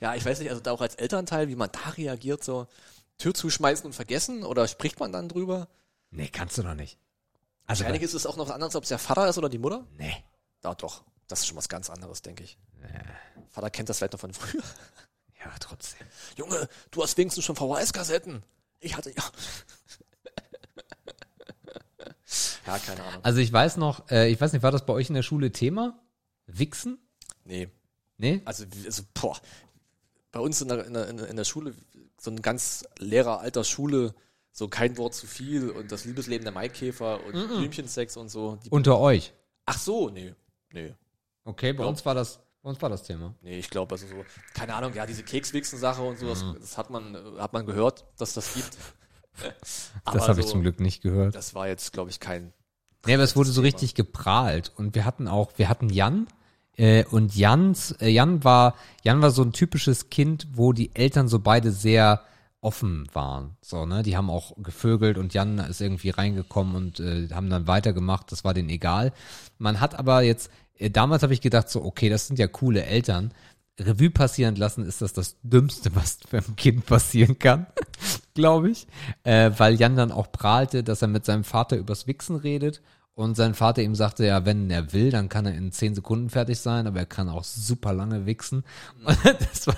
Ja, 0.00 0.14
ich 0.14 0.24
weiß 0.26 0.40
nicht, 0.40 0.50
also 0.50 0.60
da 0.60 0.72
auch 0.72 0.82
als 0.82 0.94
Elternteil, 0.94 1.48
wie 1.48 1.56
man 1.56 1.70
da 1.72 1.90
reagiert, 1.90 2.44
so 2.44 2.66
Tür 3.16 3.32
zuschmeißen 3.32 3.86
und 3.86 3.94
vergessen 3.94 4.42
oder 4.42 4.68
spricht 4.68 5.00
man 5.00 5.10
dann 5.10 5.28
drüber? 5.28 5.68
Nee, 6.10 6.28
kannst 6.28 6.58
du 6.58 6.62
doch 6.62 6.74
nicht. 6.74 6.98
Also, 7.66 7.80
Wahrscheinlich 7.80 8.02
ist 8.02 8.14
es 8.14 8.26
auch 8.26 8.36
noch 8.36 8.50
anders, 8.50 8.76
ob 8.76 8.82
es 8.82 8.90
der 8.90 8.98
Vater 8.98 9.26
ist 9.28 9.38
oder 9.38 9.48
die 9.48 9.58
Mutter. 9.58 9.86
nee. 9.96 10.14
Ja, 10.64 10.74
doch. 10.74 11.04
Das 11.28 11.40
ist 11.40 11.46
schon 11.46 11.56
was 11.56 11.68
ganz 11.68 11.90
anderes, 11.90 12.22
denke 12.22 12.44
ich. 12.44 12.58
Vater 13.50 13.70
kennt 13.70 13.88
das 13.88 13.98
vielleicht 13.98 14.12
noch 14.12 14.20
von 14.20 14.32
früher. 14.32 14.62
Ja, 15.44 15.52
trotzdem. 15.60 16.04
Junge, 16.36 16.68
du 16.90 17.02
hast 17.04 17.16
wenigstens 17.18 17.44
schon 17.44 17.54
VHS-Kassetten. 17.54 18.42
Ich 18.80 18.96
hatte 18.96 19.10
ja. 19.10 19.22
ja, 22.66 22.78
keine 22.78 23.02
Ahnung. 23.04 23.24
Also 23.24 23.38
ich 23.38 23.52
weiß 23.52 23.76
noch, 23.76 24.10
äh, 24.10 24.28
ich 24.28 24.40
weiß 24.40 24.52
nicht, 24.52 24.62
war 24.62 24.72
das 24.72 24.84
bei 24.84 24.92
euch 24.92 25.08
in 25.08 25.14
der 25.14 25.22
Schule 25.22 25.52
Thema? 25.52 25.98
Wichsen? 26.46 26.98
Nee, 27.44 27.68
Nee? 28.18 28.40
also, 28.44 28.64
also 28.84 29.02
boah, 29.14 29.38
bei 30.32 30.40
uns 30.40 30.60
in 30.62 30.68
der, 30.68 30.86
in 30.86 30.94
der, 30.94 31.28
in 31.28 31.36
der 31.36 31.44
Schule, 31.44 31.74
so 32.18 32.30
ein 32.30 32.40
ganz 32.42 32.84
leerer 32.98 33.40
alter 33.40 33.62
Schule, 33.62 34.14
so 34.52 34.68
kein 34.68 34.96
Wort 34.96 35.14
zu 35.14 35.26
viel 35.26 35.70
und 35.70 35.92
das 35.92 36.06
Liebesleben 36.06 36.44
der 36.44 36.52
Maikäfer 36.52 37.22
und 37.24 37.32
Blümchensex 37.32 38.16
und 38.16 38.30
so. 38.30 38.56
Die, 38.64 38.70
Unter 38.70 38.98
euch. 38.98 39.32
ach 39.66 39.78
so, 39.78 40.08
nee, 40.08 40.34
nee. 40.72 40.94
Okay, 41.46 41.72
bei 41.72 41.82
Ja. 41.84 41.88
uns 41.88 42.04
war 42.04 42.14
das, 42.14 42.40
bei 42.62 42.68
uns 42.68 42.82
war 42.82 42.90
das 42.90 43.04
Thema. 43.04 43.34
Nee, 43.40 43.58
ich 43.58 43.70
glaube, 43.70 43.94
also 43.94 44.06
so, 44.06 44.14
keine 44.52 44.74
Ahnung, 44.74 44.92
ja, 44.94 45.06
diese 45.06 45.22
Kekswichsen-Sache 45.22 46.02
und 46.02 46.18
so, 46.18 46.28
das, 46.28 46.44
das 46.60 46.76
hat 46.76 46.90
man, 46.90 47.14
äh, 47.14 47.18
hat 47.40 47.52
man 47.54 47.64
gehört, 47.64 48.04
dass 48.18 48.34
das 48.34 48.52
gibt. 48.54 48.76
Das 50.04 50.28
habe 50.28 50.40
ich 50.40 50.46
so, 50.46 50.52
zum 50.52 50.62
Glück 50.62 50.80
nicht 50.80 51.02
gehört. 51.02 51.34
Das 51.34 51.54
war 51.54 51.68
jetzt, 51.68 51.92
glaube 51.92 52.08
ich, 52.08 52.20
kein. 52.20 52.54
Nee, 53.06 53.12
aber 53.14 53.22
es 53.22 53.36
wurde 53.36 53.50
so 53.50 53.60
Thema. 53.60 53.66
richtig 53.66 53.94
geprahlt. 53.94 54.72
Und 54.76 54.94
wir 54.94 55.04
hatten 55.04 55.28
auch, 55.28 55.52
wir 55.56 55.68
hatten 55.68 55.90
Jan, 55.90 56.26
äh, 56.78 57.04
und 57.04 57.36
Jans, 57.36 57.92
äh, 58.00 58.08
Jan 58.08 58.44
war, 58.44 58.74
Jan 59.02 59.20
war 59.20 59.30
so 59.30 59.42
ein 59.42 59.52
typisches 59.52 60.08
Kind, 60.08 60.48
wo 60.54 60.72
die 60.72 60.94
Eltern 60.94 61.28
so 61.28 61.38
beide 61.38 61.70
sehr 61.70 62.22
offen 62.62 63.06
waren. 63.12 63.56
So, 63.60 63.84
ne? 63.84 64.02
Die 64.02 64.16
haben 64.16 64.30
auch 64.30 64.54
gevögelt 64.56 65.18
und 65.18 65.34
Jan 65.34 65.58
ist 65.58 65.82
irgendwie 65.82 66.10
reingekommen 66.10 66.74
und 66.74 67.00
äh, 67.00 67.28
haben 67.30 67.50
dann 67.50 67.66
weitergemacht. 67.68 68.32
Das 68.32 68.42
war 68.42 68.54
denen 68.54 68.70
egal. 68.70 69.12
Man 69.58 69.80
hat 69.80 69.98
aber 69.98 70.22
jetzt, 70.22 70.50
damals 70.90 71.22
habe 71.22 71.34
ich 71.34 71.40
gedacht, 71.40 71.68
so, 71.68 71.84
okay, 71.84 72.08
das 72.08 72.26
sind 72.26 72.38
ja 72.38 72.46
coole 72.46 72.84
Eltern. 72.84 73.32
Revue 73.78 74.10
passieren 74.10 74.56
lassen 74.56 74.86
ist 74.86 75.02
das 75.02 75.12
das 75.12 75.36
Dümmste, 75.42 75.94
was 75.94 76.18
beim 76.30 76.56
Kind 76.56 76.86
passieren 76.86 77.38
kann, 77.38 77.66
glaube 78.34 78.70
ich. 78.70 78.86
Äh, 79.22 79.50
weil 79.56 79.74
Jan 79.74 79.96
dann 79.96 80.12
auch 80.12 80.32
prahlte, 80.32 80.82
dass 80.82 81.02
er 81.02 81.08
mit 81.08 81.24
seinem 81.24 81.44
Vater 81.44 81.76
übers 81.76 82.06
Wichsen 82.06 82.36
redet 82.36 82.80
und 83.14 83.34
sein 83.34 83.54
Vater 83.54 83.82
ihm 83.82 83.94
sagte, 83.94 84.26
ja, 84.26 84.44
wenn 84.44 84.70
er 84.70 84.92
will, 84.92 85.10
dann 85.10 85.30
kann 85.30 85.46
er 85.46 85.54
in 85.54 85.72
zehn 85.72 85.94
Sekunden 85.94 86.28
fertig 86.28 86.58
sein, 86.60 86.86
aber 86.86 86.98
er 87.00 87.06
kann 87.06 87.30
auch 87.30 87.44
super 87.44 87.92
lange 87.92 88.26
wichsen. 88.26 88.64
Das, 89.24 89.66
war, 89.66 89.76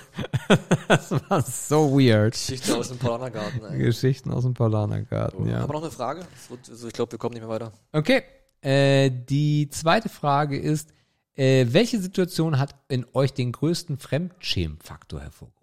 das 0.87 1.11
war 1.11 1.41
so 1.41 1.97
weird. 1.97 2.33
Geschichte 2.33 2.75
aus 2.75 2.89
dem 2.89 2.97
Paulanergarten. 2.97 3.63
ey. 3.65 3.77
Geschichten 3.77 4.31
aus 4.31 4.43
dem 4.43 4.53
Paulanergarten, 4.53 5.47
ja. 5.47 5.59
Haben 5.59 5.69
wir 5.69 5.73
noch 5.73 5.83
eine 5.83 5.91
Frage? 5.91 6.27
Also 6.69 6.87
ich 6.87 6.93
glaube, 6.93 7.13
wir 7.13 7.19
kommen 7.19 7.33
nicht 7.33 7.41
mehr 7.41 7.49
weiter. 7.49 7.71
Okay. 7.93 8.23
Äh, 8.61 9.11
die 9.11 9.69
zweite 9.69 10.09
Frage 10.09 10.59
ist, 10.59 10.93
äh, 11.35 11.67
welche 11.69 11.99
Situation 11.99 12.59
hat 12.59 12.75
in 12.89 13.05
euch 13.13 13.33
den 13.33 13.51
größten 13.51 13.97
Fremdschämen-Faktor 13.97 15.21
hervorgerufen? 15.21 15.59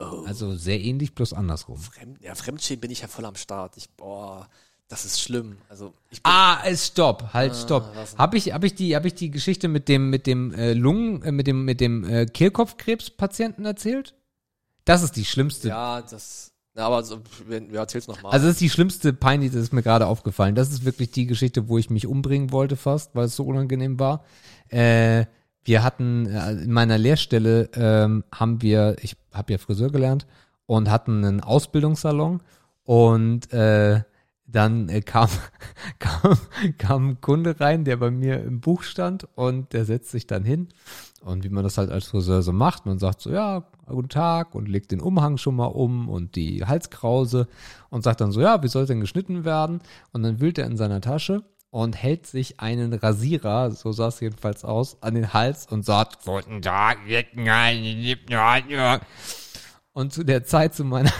Oh. 0.00 0.24
Also 0.26 0.56
sehr 0.56 0.80
ähnlich, 0.80 1.14
bloß 1.14 1.32
andersrum. 1.32 1.78
Fremd, 1.78 2.20
ja, 2.20 2.34
Fremdschämen 2.34 2.80
bin 2.80 2.90
ich 2.90 3.02
ja 3.02 3.08
voll 3.08 3.24
am 3.24 3.36
Start. 3.36 3.76
Ich, 3.76 3.88
boah, 3.90 4.48
das 4.88 5.04
ist 5.04 5.20
schlimm. 5.20 5.56
Also 5.68 5.94
Ah, 6.24 6.58
stopp, 6.74 7.32
halt, 7.32 7.54
stopp. 7.54 7.92
was 7.94 8.10
denn? 8.10 8.18
Habe 8.18 8.36
ich, 8.36 8.52
hab 8.52 8.64
ich 8.64 8.74
die, 8.74 8.96
habe 8.96 9.06
ich 9.06 9.14
die 9.14 9.30
Geschichte 9.30 9.68
mit 9.68 9.88
dem, 9.88 10.10
mit 10.10 10.26
dem 10.26 10.52
äh, 10.52 10.72
Lungen, 10.72 11.22
äh, 11.22 11.30
mit 11.32 11.46
dem, 11.46 11.64
mit 11.64 11.80
dem 11.80 12.04
äh, 12.04 12.26
Kehlkopfkrebspatienten 12.26 13.64
erzählt? 13.64 14.14
Das 14.84 15.02
ist 15.02 15.14
die 15.16 15.24
schlimmste. 15.24 15.68
ja, 15.68 16.02
das, 16.02 16.51
na, 16.74 16.86
aber 16.86 17.02
so, 17.02 17.20
ja, 17.50 17.80
erzähl's 17.80 18.08
nochmal. 18.08 18.32
Also 18.32 18.46
das 18.46 18.54
ist 18.54 18.60
die 18.62 18.70
schlimmste 18.70 19.12
peinlich, 19.12 19.52
das 19.52 19.60
ist 19.60 19.72
mir 19.72 19.82
gerade 19.82 20.06
aufgefallen. 20.06 20.54
Das 20.54 20.70
ist 20.70 20.84
wirklich 20.84 21.10
die 21.10 21.26
Geschichte, 21.26 21.68
wo 21.68 21.76
ich 21.76 21.90
mich 21.90 22.06
umbringen 22.06 22.50
wollte 22.50 22.76
fast, 22.76 23.14
weil 23.14 23.26
es 23.26 23.36
so 23.36 23.44
unangenehm 23.44 24.00
war. 24.00 24.24
Äh, 24.68 25.26
wir 25.64 25.82
hatten 25.82 26.26
äh, 26.26 26.52
in 26.52 26.72
meiner 26.72 26.96
Lehrstelle 26.96 27.68
ähm, 27.74 28.24
haben 28.32 28.62
wir, 28.62 28.96
ich 29.02 29.16
habe 29.32 29.52
ja 29.52 29.58
Friseur 29.58 29.90
gelernt 29.90 30.26
und 30.64 30.90
hatten 30.90 31.24
einen 31.24 31.40
Ausbildungssalon 31.42 32.40
und 32.84 33.52
äh, 33.52 34.02
dann 34.46 34.88
äh, 34.88 35.02
kam, 35.02 35.28
kam, 35.98 36.38
kam 36.78 37.08
ein 37.10 37.20
Kunde 37.20 37.60
rein, 37.60 37.84
der 37.84 37.98
bei 37.98 38.10
mir 38.10 38.42
im 38.42 38.60
Buch 38.60 38.82
stand 38.82 39.28
und 39.34 39.74
der 39.74 39.84
setzt 39.84 40.10
sich 40.10 40.26
dann 40.26 40.44
hin 40.44 40.68
und 41.20 41.44
wie 41.44 41.50
man 41.50 41.64
das 41.64 41.76
halt 41.76 41.90
als 41.90 42.06
Friseur 42.06 42.42
so 42.42 42.52
macht, 42.52 42.86
man 42.86 42.98
sagt 42.98 43.20
so, 43.20 43.30
ja, 43.30 43.68
guten 43.92 44.08
Tag 44.08 44.54
und 44.54 44.68
legt 44.68 44.90
den 44.90 45.00
Umhang 45.00 45.38
schon 45.38 45.56
mal 45.56 45.66
um 45.66 46.08
und 46.08 46.34
die 46.36 46.64
Halskrause 46.64 47.48
und 47.90 48.02
sagt 48.02 48.20
dann 48.20 48.32
so, 48.32 48.40
ja, 48.40 48.62
wie 48.62 48.68
soll 48.68 48.86
denn 48.86 49.00
geschnitten 49.00 49.44
werden? 49.44 49.80
Und 50.12 50.22
dann 50.22 50.40
wühlt 50.40 50.58
er 50.58 50.66
in 50.66 50.76
seiner 50.76 51.00
Tasche 51.00 51.44
und 51.70 51.96
hält 51.96 52.26
sich 52.26 52.60
einen 52.60 52.92
Rasierer, 52.92 53.70
so 53.70 53.92
sah 53.92 54.08
es 54.08 54.20
jedenfalls 54.20 54.62
aus, 54.64 54.98
an 55.00 55.14
den 55.14 55.32
Hals 55.32 55.66
und 55.66 55.84
sagt, 55.84 56.24
guten 56.24 56.60
Tag, 56.60 56.98
und 59.94 60.12
zu 60.12 60.24
der 60.24 60.44
Zeit 60.44 60.74
zu 60.74 60.84
meiner 60.84 61.10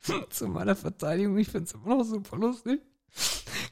zu 0.30 0.48
meiner 0.48 0.76
Verteidigung, 0.76 1.38
ich 1.38 1.48
finde 1.48 1.64
es 1.64 1.72
immer 1.72 1.96
noch 1.96 2.04
super 2.04 2.36
lustig, 2.36 2.80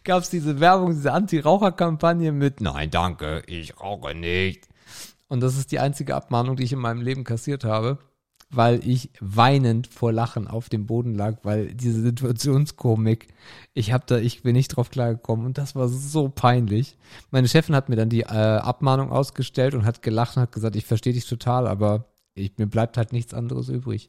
gab 0.05 0.23
es 0.23 0.31
diese 0.31 0.59
Werbung, 0.59 0.90
diese 0.90 1.12
Anti-Raucher-Kampagne 1.12 2.32
mit 2.32 2.61
Nein, 2.61 2.90
danke, 2.90 3.43
ich 3.47 3.78
rauche 3.78 4.15
nicht. 4.15 4.69
Und 5.28 5.40
das 5.40 5.57
ist 5.57 5.73
die 5.73 5.78
einzige 5.78 6.15
Abmahnung, 6.15 6.57
die 6.57 6.65
ich 6.65 6.73
in 6.73 6.78
meinem 6.78 7.03
Leben 7.03 7.24
kassiert 7.24 7.65
habe, 7.65 7.98
weil 8.51 8.86
ich 8.86 9.11
weinend 9.20 9.89
vor 9.89 10.12
Lachen 10.12 10.47
auf 10.47 10.69
dem 10.69 10.86
Boden 10.86 11.15
lag, 11.15 11.39
weil 11.43 11.74
diese 11.74 12.01
Situationskomik, 12.01 13.28
ich 13.74 13.93
hab 13.93 14.07
da, 14.07 14.19
ich 14.19 14.43
bin 14.43 14.55
nicht 14.55 14.69
drauf 14.69 14.90
klargekommen 14.90 15.47
und 15.47 15.59
das 15.59 15.74
war 15.74 15.89
so 15.89 16.28
peinlich. 16.28 16.97
Meine 17.31 17.48
Chefin 17.48 17.74
hat 17.74 17.89
mir 17.89 17.97
dann 17.97 18.09
die 18.09 18.23
äh, 18.23 18.27
Abmahnung 18.27 19.11
ausgestellt 19.11 19.74
und 19.74 19.85
hat 19.85 20.03
gelacht 20.03 20.36
und 20.36 20.43
hat 20.43 20.53
gesagt, 20.53 20.77
ich 20.77 20.86
verstehe 20.86 21.12
dich 21.12 21.27
total, 21.27 21.66
aber 21.66 22.05
ich, 22.35 22.57
mir 22.59 22.66
bleibt 22.66 22.97
halt 22.97 23.12
nichts 23.12 23.35
anderes 23.35 23.69
übrig. 23.69 24.09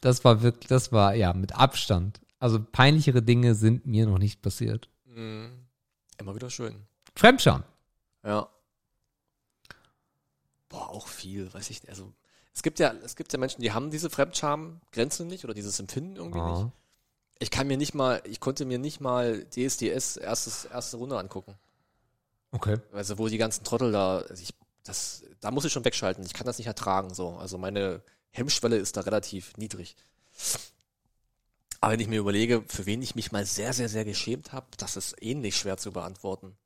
Das 0.00 0.24
war 0.24 0.42
wirklich, 0.42 0.68
das 0.68 0.90
war 0.90 1.14
ja 1.14 1.32
mit 1.32 1.54
Abstand. 1.56 2.20
Also 2.40 2.58
peinlichere 2.60 3.22
Dinge 3.22 3.54
sind 3.54 3.86
mir 3.86 4.06
noch 4.06 4.18
nicht 4.18 4.42
passiert. 4.42 4.88
Mhm. 5.06 5.50
Immer 6.18 6.34
wieder 6.34 6.50
schön. 6.50 6.74
Fremdscham. 7.14 7.62
Ja. 8.24 8.48
Boah, 10.74 10.90
auch 10.90 11.06
viel, 11.06 11.52
weiß 11.54 11.70
ich. 11.70 11.88
Also, 11.88 12.12
es 12.52 12.62
gibt 12.62 12.78
ja, 12.80 12.92
es 13.04 13.14
gibt 13.14 13.32
ja 13.32 13.38
Menschen, 13.38 13.62
die 13.62 13.72
haben 13.72 13.90
diese 13.90 14.10
Fremdscham-Grenze 14.10 15.24
nicht 15.24 15.44
oder 15.44 15.54
dieses 15.54 15.78
Empfinden 15.78 16.16
irgendwie 16.16 16.40
Ah. 16.40 16.62
nicht. 16.64 16.72
Ich 17.38 17.50
kann 17.50 17.66
mir 17.66 17.76
nicht 17.76 17.94
mal, 17.94 18.20
ich 18.24 18.40
konnte 18.40 18.64
mir 18.64 18.78
nicht 18.78 19.00
mal 19.00 19.44
DSDS 19.46 20.16
erstes, 20.16 20.64
erste 20.64 20.96
Runde 20.96 21.18
angucken. 21.18 21.54
Okay. 22.52 22.78
Also, 22.92 23.18
wo 23.18 23.28
die 23.28 23.38
ganzen 23.38 23.62
Trottel 23.64 23.92
da, 23.92 24.18
also 24.18 24.42
ich, 24.42 24.54
das, 24.82 25.22
da 25.40 25.50
muss 25.52 25.64
ich 25.64 25.72
schon 25.72 25.84
wegschalten. 25.84 26.24
Ich 26.24 26.32
kann 26.34 26.46
das 26.46 26.58
nicht 26.58 26.66
ertragen, 26.66 27.14
so. 27.14 27.30
Also, 27.36 27.56
meine 27.58 28.02
Hemmschwelle 28.30 28.76
ist 28.76 28.96
da 28.96 29.02
relativ 29.02 29.56
niedrig. 29.56 29.94
Aber 31.80 31.92
wenn 31.92 32.00
ich 32.00 32.08
mir 32.08 32.18
überlege, 32.20 32.64
für 32.66 32.86
wen 32.86 33.02
ich 33.02 33.14
mich 33.14 33.30
mal 33.30 33.44
sehr, 33.44 33.72
sehr, 33.72 33.88
sehr 33.88 34.04
geschämt 34.04 34.52
habe, 34.52 34.66
das 34.78 34.96
ist 34.96 35.14
ähnlich 35.22 35.56
schwer 35.56 35.76
zu 35.76 35.92
beantworten. 35.92 36.56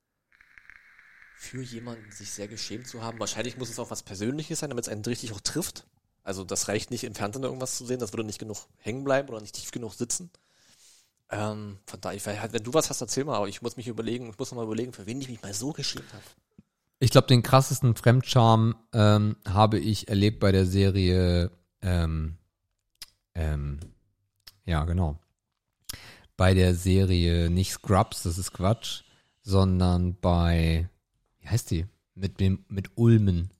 Für 1.40 1.62
jemanden 1.62 2.10
sich 2.10 2.32
sehr 2.32 2.48
geschämt 2.48 2.88
zu 2.88 3.00
haben, 3.00 3.20
wahrscheinlich 3.20 3.56
muss 3.56 3.70
es 3.70 3.78
auch 3.78 3.92
was 3.92 4.02
Persönliches 4.02 4.58
sein, 4.58 4.70
damit 4.70 4.86
es 4.86 4.88
einen 4.92 5.04
richtig 5.04 5.32
auch 5.32 5.40
trifft. 5.40 5.86
Also 6.24 6.42
das 6.42 6.66
reicht 6.66 6.90
nicht 6.90 7.04
im 7.04 7.14
Fernsehen 7.14 7.44
irgendwas 7.44 7.78
zu 7.78 7.86
sehen, 7.86 8.00
das 8.00 8.12
würde 8.12 8.24
nicht 8.24 8.40
genug 8.40 8.66
hängen 8.78 9.04
bleiben 9.04 9.28
oder 9.28 9.40
nicht 9.40 9.54
tief 9.54 9.70
genug 9.70 9.94
sitzen. 9.94 10.30
Ähm, 11.30 11.78
von 11.86 12.00
daher, 12.00 12.52
wenn 12.52 12.64
du 12.64 12.74
was 12.74 12.90
hast, 12.90 13.00
erzähl 13.00 13.24
mal, 13.24 13.36
aber 13.36 13.48
ich 13.48 13.62
muss 13.62 13.76
mich 13.76 13.86
überlegen, 13.86 14.28
ich 14.28 14.36
muss 14.36 14.50
noch 14.50 14.56
mal 14.56 14.64
überlegen, 14.64 14.92
für 14.92 15.06
wen 15.06 15.20
ich 15.20 15.28
mich 15.28 15.40
mal 15.40 15.54
so 15.54 15.72
geschämt 15.72 16.12
habe. 16.12 16.24
Ich 16.98 17.12
glaube, 17.12 17.28
den 17.28 17.44
krassesten 17.44 17.94
Fremdscham 17.94 18.74
ähm, 18.92 19.36
habe 19.46 19.78
ich 19.78 20.08
erlebt 20.08 20.40
bei 20.40 20.50
der 20.50 20.66
Serie, 20.66 21.52
ähm, 21.82 22.36
ähm, 23.36 23.78
ja, 24.64 24.84
genau. 24.84 25.20
Bei 26.36 26.52
der 26.52 26.74
Serie 26.74 27.48
nicht 27.48 27.70
Scrubs, 27.70 28.24
das 28.24 28.38
ist 28.38 28.52
Quatsch, 28.52 29.04
sondern 29.42 30.18
bei, 30.20 30.90
heißt 31.50 31.70
die? 31.70 31.86
Mit 32.14 32.40
dem, 32.40 32.64
mit 32.68 32.90
Ulmen. 32.96 33.50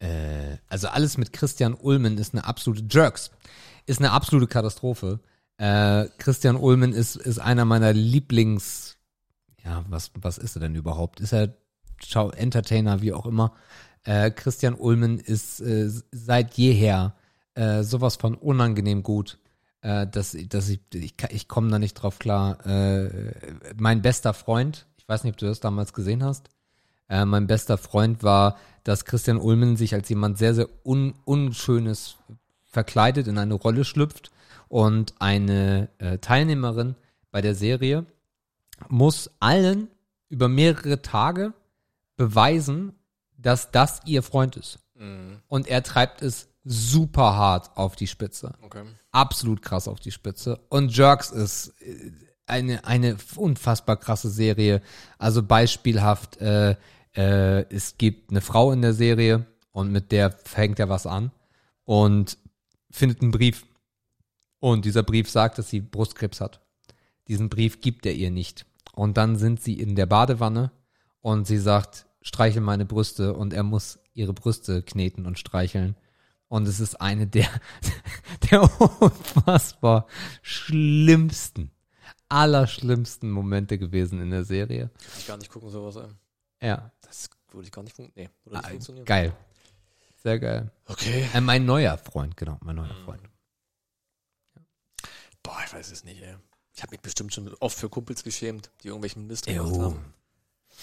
Äh, 0.00 0.56
also 0.68 0.88
alles 0.88 1.18
mit 1.18 1.32
Christian 1.32 1.74
Ulmen 1.74 2.18
ist 2.18 2.34
eine 2.34 2.44
absolute 2.44 2.84
Jerks. 2.90 3.30
Ist 3.86 4.00
eine 4.00 4.10
absolute 4.10 4.46
Katastrophe. 4.46 5.20
Äh, 5.56 6.06
Christian 6.18 6.56
Ulmen 6.56 6.92
ist, 6.92 7.16
ist 7.16 7.38
einer 7.38 7.64
meiner 7.64 7.92
Lieblings, 7.92 8.96
ja, 9.64 9.84
was, 9.88 10.10
was 10.14 10.38
ist 10.38 10.56
er 10.56 10.60
denn 10.60 10.74
überhaupt? 10.74 11.20
Ist 11.20 11.32
er 11.32 11.54
Schau 12.06 12.30
Entertainer, 12.30 13.02
wie 13.02 13.12
auch 13.12 13.26
immer. 13.26 13.52
Äh, 14.04 14.30
Christian 14.30 14.74
Ulmen 14.74 15.18
ist 15.18 15.60
äh, 15.60 15.90
seit 16.12 16.54
jeher 16.54 17.14
äh, 17.54 17.82
sowas 17.82 18.16
von 18.16 18.34
unangenehm 18.34 19.02
gut, 19.02 19.38
äh, 19.82 20.06
dass, 20.06 20.36
dass 20.48 20.68
ich, 20.68 20.80
ich, 20.94 21.14
ich 21.30 21.48
komme 21.48 21.70
da 21.70 21.78
nicht 21.78 21.94
drauf 21.94 22.18
klar. 22.18 22.64
Äh, 22.66 23.32
mein 23.76 24.02
bester 24.02 24.32
Freund, 24.34 24.86
ich 24.96 25.08
weiß 25.08 25.24
nicht, 25.24 25.34
ob 25.34 25.38
du 25.38 25.46
das 25.46 25.60
damals 25.60 25.92
gesehen 25.92 26.22
hast, 26.22 26.48
äh, 27.08 27.24
mein 27.24 27.46
bester 27.46 27.78
Freund 27.78 28.22
war, 28.22 28.56
dass 28.84 29.04
Christian 29.04 29.38
Ulmen 29.38 29.76
sich 29.76 29.94
als 29.94 30.08
jemand 30.08 30.38
sehr, 30.38 30.54
sehr 30.54 30.68
un, 30.84 31.14
Unschönes 31.24 32.16
verkleidet, 32.64 33.26
in 33.26 33.38
eine 33.38 33.54
Rolle 33.54 33.84
schlüpft 33.84 34.30
und 34.68 35.14
eine 35.18 35.88
äh, 35.98 36.18
Teilnehmerin 36.18 36.94
bei 37.30 37.40
der 37.40 37.54
Serie 37.54 38.06
muss 38.88 39.30
allen 39.40 39.88
über 40.28 40.48
mehrere 40.48 41.02
Tage 41.02 41.52
beweisen, 42.16 42.94
dass 43.36 43.70
das 43.70 44.00
ihr 44.04 44.22
Freund 44.22 44.56
ist. 44.56 44.78
Und 45.48 45.68
er 45.68 45.82
treibt 45.82 46.22
es 46.22 46.48
super 46.64 47.36
hart 47.36 47.76
auf 47.76 47.96
die 47.96 48.06
Spitze. 48.06 48.54
Okay. 48.62 48.84
Absolut 49.10 49.62
krass 49.62 49.88
auf 49.88 50.00
die 50.00 50.10
Spitze. 50.10 50.60
Und 50.68 50.94
Jerks 50.94 51.30
ist 51.30 51.74
äh, 51.80 52.10
eine, 52.46 52.84
eine 52.84 53.16
unfassbar 53.36 53.96
krasse 53.96 54.28
Serie. 54.28 54.82
Also 55.18 55.42
beispielhaft, 55.42 56.38
äh, 56.38 56.76
äh, 57.18 57.68
es 57.74 57.98
gibt 57.98 58.30
eine 58.30 58.40
Frau 58.40 58.70
in 58.70 58.80
der 58.80 58.94
Serie 58.94 59.44
und 59.72 59.90
mit 59.90 60.12
der 60.12 60.30
fängt 60.30 60.78
er 60.78 60.88
was 60.88 61.04
an 61.04 61.32
und 61.84 62.38
findet 62.90 63.20
einen 63.20 63.32
Brief. 63.32 63.66
Und 64.60 64.84
dieser 64.84 65.02
Brief 65.02 65.28
sagt, 65.28 65.58
dass 65.58 65.68
sie 65.68 65.80
Brustkrebs 65.80 66.40
hat. 66.40 66.60
Diesen 67.26 67.48
Brief 67.48 67.80
gibt 67.80 68.06
er 68.06 68.14
ihr 68.14 68.30
nicht. 68.30 68.66
Und 68.94 69.16
dann 69.16 69.36
sind 69.36 69.60
sie 69.60 69.74
in 69.74 69.96
der 69.96 70.06
Badewanne 70.06 70.70
und 71.20 71.46
sie 71.46 71.58
sagt, 71.58 72.06
streichel 72.22 72.62
meine 72.62 72.84
Brüste 72.84 73.34
und 73.34 73.52
er 73.52 73.64
muss 73.64 73.98
ihre 74.14 74.32
Brüste 74.32 74.82
kneten 74.82 75.26
und 75.26 75.38
streicheln. 75.38 75.96
Und 76.46 76.68
es 76.68 76.78
ist 76.78 77.00
eine 77.00 77.26
der, 77.26 77.48
der 78.50 78.62
unfassbar 78.80 80.06
schlimmsten, 80.42 81.72
allerschlimmsten 82.28 83.30
Momente 83.30 83.76
gewesen 83.76 84.20
in 84.20 84.30
der 84.30 84.44
Serie. 84.44 84.90
Ich 85.18 85.26
gar 85.26 85.36
nicht 85.36 85.50
gucken, 85.50 85.70
sowas. 85.70 85.96
ey. 85.96 86.08
Ja, 86.60 86.90
Das 87.02 87.30
würde 87.50 87.66
ich 87.66 87.72
gar 87.72 87.82
nicht, 87.82 87.96
fun 87.96 88.10
nee, 88.14 88.28
würde 88.44 88.56
nicht 88.56 88.66
ah, 88.66 88.70
funktionieren. 88.70 89.04
geil. 89.04 89.36
Sehr 90.22 90.38
geil. 90.38 90.70
Okay. 90.86 91.28
Äh, 91.32 91.40
mein 91.40 91.64
neuer 91.64 91.96
Freund, 91.96 92.36
genau, 92.36 92.58
mein 92.62 92.76
neuer 92.76 92.94
Freund. 93.04 93.22
Boah, 95.42 95.62
ich 95.64 95.72
weiß 95.72 95.90
es 95.92 96.04
nicht, 96.04 96.20
ey. 96.20 96.36
Ich 96.74 96.82
habe 96.82 96.90
mich 96.90 97.00
bestimmt 97.00 97.32
schon 97.32 97.52
oft 97.60 97.78
für 97.78 97.88
Kumpels 97.88 98.22
geschämt, 98.22 98.70
die 98.82 98.88
irgendwelchen 98.88 99.26
Mist 99.26 99.46
gemacht 99.46 99.78
haben. 99.78 100.14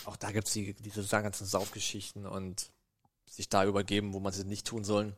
Auch 0.06 0.18
da 0.18 0.32
gibt's 0.32 0.54
die, 0.54 0.74
diese 0.74 1.06
ganzen 1.06 1.46
Saufgeschichten 1.46 2.26
und 2.26 2.72
sich 3.30 3.50
da 3.50 3.66
übergeben, 3.66 4.14
wo 4.14 4.20
man 4.20 4.34
sie 4.34 4.44
nicht 4.44 4.68
tun 4.68 4.84
sollen. 4.84 5.16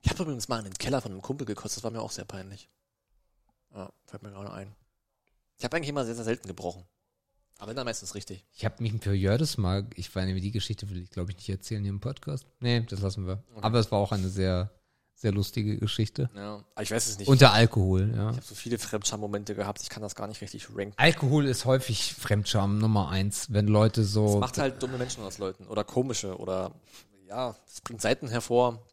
Ich 0.00 0.10
habe 0.10 0.22
übrigens 0.22 0.48
mal 0.48 0.58
in 0.58 0.64
den 0.64 0.74
Keller 0.74 1.00
von 1.00 1.12
einem 1.12 1.22
Kumpel 1.22 1.46
gekostet, 1.46 1.78
das 1.78 1.84
war 1.84 1.90
mir 1.90 2.00
auch 2.00 2.12
sehr 2.12 2.24
peinlich. 2.24 2.68
Ja, 3.74 3.92
fällt 4.04 4.22
mir 4.22 4.30
gerade 4.30 4.52
ein. 4.52 4.74
Ich 5.58 5.64
habe 5.64 5.76
eigentlich 5.76 5.88
immer 5.88 6.04
sehr, 6.04 6.14
sehr 6.14 6.24
selten 6.24 6.46
gebrochen. 6.46 6.84
Aber 7.58 7.72
dann 7.74 7.86
meistens 7.86 8.14
richtig. 8.14 8.44
Ich 8.52 8.64
habe 8.64 8.82
mich 8.82 8.92
für 9.00 9.14
Jördes 9.14 9.56
mal, 9.56 9.86
ich 9.94 10.14
weiß 10.14 10.26
nicht, 10.26 10.44
die 10.44 10.50
Geschichte 10.52 10.90
will 10.90 11.02
ich 11.02 11.10
glaube 11.10 11.30
ich 11.30 11.36
nicht 11.36 11.48
erzählen 11.48 11.82
hier 11.82 11.90
im 11.90 12.00
Podcast. 12.00 12.46
Nee, 12.60 12.80
das 12.88 13.00
lassen 13.00 13.26
wir. 13.26 13.42
Aber 13.62 13.78
es 13.78 13.90
war 13.90 13.98
auch 13.98 14.12
eine 14.12 14.28
sehr, 14.28 14.70
sehr 15.14 15.32
lustige 15.32 15.78
Geschichte. 15.78 16.28
Ja, 16.34 16.64
aber 16.74 16.82
ich 16.82 16.90
weiß 16.90 17.06
es 17.06 17.18
nicht. 17.18 17.28
Unter 17.28 17.52
Alkohol, 17.52 18.12
ja. 18.14 18.30
ich 18.30 18.36
habe 18.36 18.46
so 18.46 18.54
viele 18.54 18.78
Fremdscham-Momente 18.78 19.54
gehabt, 19.54 19.80
ich 19.82 19.88
kann 19.88 20.02
das 20.02 20.14
gar 20.14 20.26
nicht 20.26 20.42
richtig 20.42 20.68
ranken. 20.74 20.92
Alkohol 20.98 21.46
ist 21.46 21.64
häufig 21.64 22.14
Fremdscham 22.14 22.78
Nummer 22.78 23.08
eins, 23.08 23.50
wenn 23.50 23.68
Leute 23.68 24.02
Es 24.02 24.12
so. 24.12 24.38
macht 24.38 24.58
halt 24.58 24.82
dumme 24.82 24.98
Menschen 24.98 25.24
aus 25.24 25.38
Leuten 25.38 25.66
oder 25.66 25.82
komische 25.84 26.36
oder 26.36 26.72
ja, 27.26 27.56
es 27.66 27.80
bringt 27.80 28.02
Seiten 28.02 28.28
hervor, 28.28 28.86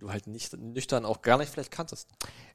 die 0.00 0.06
du 0.06 0.10
halt 0.10 0.26
nicht 0.26 0.56
nüchtern 0.56 1.04
auch 1.04 1.22
gar 1.22 1.38
nicht 1.38 1.50
vielleicht 1.50 1.70
kanntest. 1.70 2.08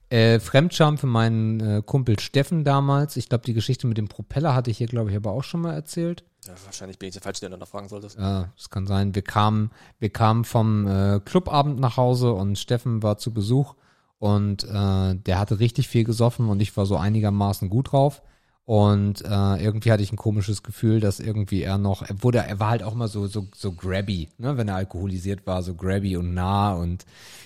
Äh, 0.10 0.40
Fremdscham 0.40 0.98
für 0.98 1.08
meinen 1.08 1.60
äh, 1.60 1.82
Kumpel 1.86 2.20
Steffen 2.20 2.64
damals. 2.64 3.18
Ich 3.18 3.30
glaube, 3.30 3.44
die 3.46 3.54
Geschichte 3.54 3.88
mit 3.88 3.98
dem 3.98 4.08
Propeller 4.08 4.54
hatte 4.54 4.72
ich 4.72 4.78
hier, 4.78 4.88
glaube 4.88 5.12
ich, 5.12 5.16
aber 5.16 5.32
auch 5.32 5.44
schon 5.44 5.62
mal 5.62 5.74
erzählt. 5.74 6.24
Ja, 6.46 6.54
wahrscheinlich 6.64 7.00
bin 7.00 7.10
ich 7.10 7.14
der 7.14 7.24
Falsche, 7.24 7.42
der 7.42 7.50
danach 7.50 7.68
fragen 7.68 7.90
solltest. 7.90 8.18
Ja, 8.18 8.52
das 8.56 8.70
kann 8.70 8.86
sein. 8.86 9.16
Wir 9.16 9.24
kamen, 9.24 9.72
wir 10.00 10.10
kamen 10.10 10.44
vom 10.44 10.88
äh, 10.88 11.20
Clubabend 11.20 11.80
nach 11.80 11.98
Hause 11.98 12.34
und 12.34 12.58
Steffen 12.60 13.02
war 13.02 13.18
zu 13.18 13.34
Besuch 13.34 13.76
und 14.20 14.64
äh, 14.64 15.16
der 15.16 15.40
hatte 15.40 15.60
richtig 15.60 15.88
viel 15.88 16.04
gesoffen 16.04 16.50
und 16.50 16.62
ich 16.62 16.76
war 16.78 16.86
so 16.86 16.98
einigermaßen 16.98 17.70
gut 17.70 17.92
drauf. 17.92 18.22
Und 18.66 19.24
äh, 19.24 19.64
irgendwie 19.64 19.92
hatte 19.92 20.02
ich 20.02 20.12
ein 20.12 20.18
komisches 20.18 20.64
Gefühl, 20.64 21.00
dass 21.00 21.20
irgendwie 21.20 21.62
er 21.62 21.78
noch, 21.78 22.02
er 22.02 22.24
wurde, 22.24 22.40
er 22.40 22.60
war 22.60 22.72
halt 22.72 22.82
auch 22.82 22.96
mal 22.96 23.08
so, 23.08 23.28
so, 23.28 23.48
so 23.56 23.72
grabby, 23.72 24.30
ne, 24.40 24.58
wenn 24.58 24.68
er 24.68 24.76
alkoholisiert 24.76 25.46
war, 25.46 25.62
so 25.62 25.76
grabby 25.76 26.18
und 26.18 26.34
nah 26.34 26.74
und 26.74 27.06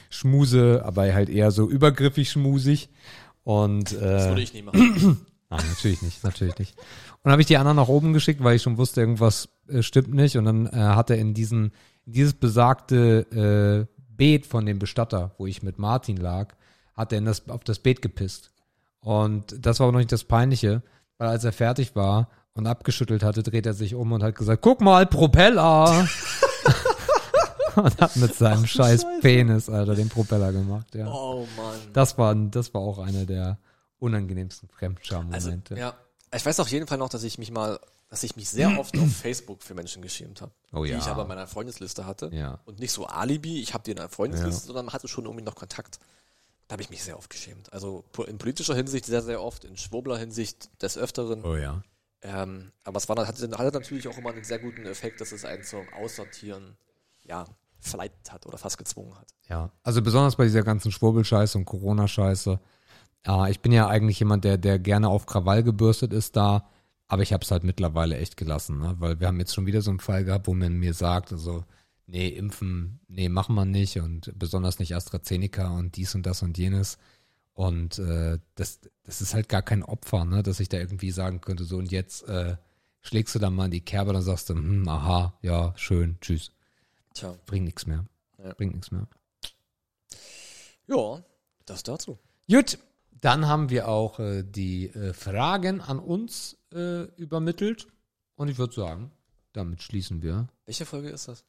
schmuse, 0.09 0.81
aber 0.85 1.13
halt 1.13 1.29
eher 1.29 1.51
so 1.51 1.69
übergriffig 1.69 2.31
schmusig. 2.31 2.89
Und 3.43 3.91
äh, 3.93 3.99
Das 3.99 4.27
würde 4.29 4.41
ich 4.41 4.53
nie 4.53 4.61
machen. 4.61 5.25
Nein, 5.49 5.65
natürlich 5.67 6.01
nicht, 6.01 6.23
natürlich 6.23 6.57
nicht. 6.57 6.77
Und 6.77 7.19
dann 7.23 7.31
habe 7.33 7.41
ich 7.41 7.47
die 7.47 7.57
anderen 7.57 7.77
nach 7.77 7.87
oben 7.87 8.13
geschickt, 8.13 8.43
weil 8.43 8.55
ich 8.55 8.61
schon 8.61 8.77
wusste, 8.77 9.01
irgendwas 9.01 9.49
äh, 9.67 9.81
stimmt 9.81 10.13
nicht. 10.13 10.37
Und 10.37 10.45
dann 10.45 10.67
äh, 10.67 10.71
hat 10.71 11.09
er 11.09 11.17
in 11.17 11.33
diesen, 11.33 11.71
in 12.05 12.13
dieses 12.13 12.33
besagte 12.33 13.87
äh, 13.89 14.01
Beet 14.15 14.45
von 14.45 14.65
dem 14.65 14.79
Bestatter, 14.79 15.33
wo 15.37 15.47
ich 15.47 15.63
mit 15.63 15.79
Martin 15.79 16.17
lag, 16.17 16.55
hat 16.93 17.11
er 17.11 17.17
in 17.17 17.25
das, 17.25 17.49
auf 17.49 17.63
das 17.63 17.79
Beet 17.79 18.01
gepisst. 18.01 18.51
Und 19.01 19.65
das 19.65 19.79
war 19.79 19.87
aber 19.87 19.93
noch 19.93 19.99
nicht 19.99 20.11
das 20.11 20.23
Peinliche, 20.23 20.83
weil 21.19 21.27
als 21.29 21.43
er 21.43 21.51
fertig 21.51 21.95
war 21.95 22.27
und 22.53 22.65
abgeschüttelt 22.65 23.21
hatte, 23.21 23.43
dreht 23.43 23.67
er 23.67 23.73
sich 23.73 23.93
um 23.93 24.11
und 24.11 24.23
hat 24.23 24.35
gesagt, 24.35 24.63
guck 24.63 24.81
mal, 24.81 25.05
Propeller! 25.05 26.07
und 27.75 28.01
hat 28.01 28.15
mit 28.15 28.33
seinem 28.35 28.65
scheiß 28.65 29.05
Penis, 29.21 29.69
Alter, 29.69 29.95
den 29.95 30.09
Propeller 30.09 30.51
gemacht, 30.51 30.95
ja. 30.95 31.07
Oh 31.07 31.47
Mann. 31.55 31.77
Das 31.93 32.17
war, 32.17 32.33
das 32.35 32.73
war 32.73 32.81
auch 32.81 32.97
einer 32.99 33.25
der 33.25 33.57
unangenehmsten 33.99 34.67
Also, 34.69 34.77
Fremdscham-Momente. 34.79 35.75
ja. 35.77 35.93
Ich 36.33 36.45
weiß 36.45 36.59
auf 36.59 36.67
jeden 36.69 36.85
Fall 36.87 36.97
noch, 36.99 37.09
dass 37.09 37.23
ich 37.23 37.37
mich 37.39 37.49
mal, 37.51 37.79
dass 38.09 38.21
ich 38.23 38.35
mich 38.35 38.49
sehr 38.49 38.77
oft 38.79 38.95
auf 38.97 39.11
Facebook 39.21 39.63
für 39.63 39.73
Menschen 39.73 40.01
geschämt 40.03 40.41
habe. 40.41 40.51
Oh 40.71 40.83
Die 40.83 40.91
ja. 40.91 40.97
ich 40.99 41.05
aber 41.07 41.23
in 41.23 41.27
meiner 41.27 41.47
Freundesliste 41.47 42.05
hatte. 42.05 42.29
Ja. 42.33 42.59
Und 42.65 42.79
nicht 42.79 42.91
so 42.91 43.07
Alibi, 43.07 43.59
ich 43.61 43.73
habe 43.73 43.83
die 43.83 43.91
in 43.91 43.99
einer 43.99 44.09
Freundesliste, 44.09 44.61
Ja. 44.61 44.67
sondern 44.67 44.85
man 44.85 44.93
hatte 44.93 45.07
schon 45.07 45.25
irgendwie 45.25 45.43
noch 45.43 45.55
Kontakt. 45.55 45.97
Da 46.69 46.73
habe 46.73 46.83
ich 46.83 46.91
mich 46.91 47.03
sehr 47.03 47.17
oft 47.17 47.31
geschämt. 47.31 47.73
Also 47.73 48.05
in 48.27 48.37
politischer 48.37 48.75
Hinsicht 48.75 49.03
sehr, 49.03 49.23
sehr 49.23 49.41
oft, 49.41 49.65
in 49.65 49.75
schwurbler 49.75 50.19
Hinsicht 50.19 50.69
des 50.83 50.99
Öfteren. 50.99 51.43
Oh 51.43 51.55
ja. 51.55 51.81
Ähm, 52.21 52.71
aber 52.83 52.97
es 52.97 53.09
war, 53.09 53.17
hatte, 53.25 53.57
hatte 53.57 53.77
natürlich 53.79 54.07
auch 54.07 54.19
immer 54.19 54.29
einen 54.29 54.43
sehr 54.43 54.59
guten 54.59 54.85
Effekt, 54.85 55.19
dass 55.19 55.31
es 55.31 55.45
einen 55.45 55.63
zum 55.63 55.91
Aussortieren, 55.93 56.77
ja, 57.23 57.45
verleitet 57.79 58.31
hat 58.31 58.45
oder 58.45 58.59
fast 58.59 58.77
gezwungen 58.77 59.17
hat. 59.17 59.33
Ja. 59.47 59.71
Also 59.81 60.03
besonders 60.03 60.35
bei 60.35 60.43
dieser 60.43 60.61
ganzen 60.61 60.91
Schwurbelscheiße 60.91 61.57
und 61.57 61.65
Corona-Scheiße. 61.65 62.59
Ja, 63.25 63.47
ich 63.47 63.61
bin 63.61 63.71
ja 63.71 63.87
eigentlich 63.87 64.19
jemand, 64.19 64.43
der, 64.43 64.59
der 64.59 64.77
gerne 64.77 65.09
auf 65.09 65.25
Krawall 65.25 65.63
gebürstet 65.63 66.13
ist 66.13 66.35
da, 66.35 66.69
aber 67.07 67.23
ich 67.23 67.33
habe 67.33 67.43
es 67.43 67.49
halt 67.49 67.63
mittlerweile 67.63 68.15
echt 68.15 68.37
gelassen, 68.37 68.77
ne? 68.77 68.95
weil 68.99 69.19
wir 69.19 69.25
haben 69.25 69.39
jetzt 69.39 69.55
schon 69.55 69.65
wieder 69.65 69.81
so 69.81 69.89
einen 69.89 69.99
Fall 69.99 70.23
gehabt, 70.23 70.45
wo 70.45 70.53
man 70.53 70.73
mir 70.73 70.93
sagt, 70.93 71.31
also, 71.31 71.63
nee, 72.09 72.29
impfen, 72.29 72.99
nee, 73.07 73.29
machen 73.29 73.55
wir 73.55 73.65
nicht 73.65 73.99
und 73.99 74.31
besonders 74.37 74.79
nicht 74.79 74.95
AstraZeneca 74.95 75.69
und 75.69 75.95
dies 75.95 76.15
und 76.15 76.25
das 76.25 76.41
und 76.41 76.57
jenes. 76.57 76.97
Und 77.53 77.99
äh, 77.99 78.39
das, 78.55 78.79
das 79.03 79.21
ist 79.21 79.33
halt 79.33 79.49
gar 79.49 79.61
kein 79.61 79.83
Opfer, 79.83 80.25
ne? 80.25 80.43
dass 80.43 80.59
ich 80.59 80.69
da 80.69 80.77
irgendwie 80.77 81.11
sagen 81.11 81.41
könnte, 81.41 81.65
so 81.65 81.77
und 81.77 81.91
jetzt 81.91 82.27
äh, 82.27 82.55
schlägst 83.01 83.35
du 83.35 83.39
da 83.39 83.49
mal 83.49 83.65
in 83.65 83.71
die 83.71 83.81
Kerbe, 83.81 84.13
dann 84.13 84.21
sagst 84.21 84.49
du, 84.49 84.55
hm, 84.55 84.87
aha, 84.87 85.37
ja, 85.41 85.73
schön, 85.75 86.17
tschüss. 86.21 86.51
Tja. 87.13 87.35
Bringt 87.45 87.65
nichts 87.65 87.85
mehr. 87.85 88.05
Ja. 88.37 88.53
Bringt 88.53 88.73
nichts 88.73 88.91
mehr. 88.91 89.07
Ja, 90.87 91.23
das 91.65 91.83
dazu. 91.83 92.17
Gut, 92.49 92.79
dann 93.11 93.47
haben 93.47 93.69
wir 93.69 93.87
auch 93.87 94.19
äh, 94.19 94.43
die 94.43 94.87
äh, 94.87 95.13
Fragen 95.13 95.81
an 95.81 95.99
uns 95.99 96.57
äh, 96.71 97.03
übermittelt. 97.15 97.87
Und 98.35 98.47
ich 98.47 98.57
würde 98.57 98.73
sagen, 98.73 99.11
damit 99.51 99.83
schließen 99.83 100.21
wir 100.21 100.47
Welche 100.65 100.85
Folge 100.85 101.09
ist 101.09 101.27
das? 101.27 101.43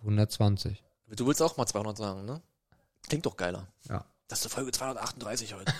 120. 0.00 0.82
Du 1.16 1.26
willst 1.26 1.42
auch 1.42 1.56
mal 1.56 1.66
200 1.66 1.96
sagen, 1.96 2.24
ne? 2.24 2.42
Klingt 3.08 3.26
doch 3.26 3.36
geiler. 3.36 3.68
Ja. 3.88 4.04
Das 4.28 4.38
ist 4.38 4.44
die 4.46 4.54
Folge 4.54 4.72
238 4.72 5.54
heute. 5.54 5.72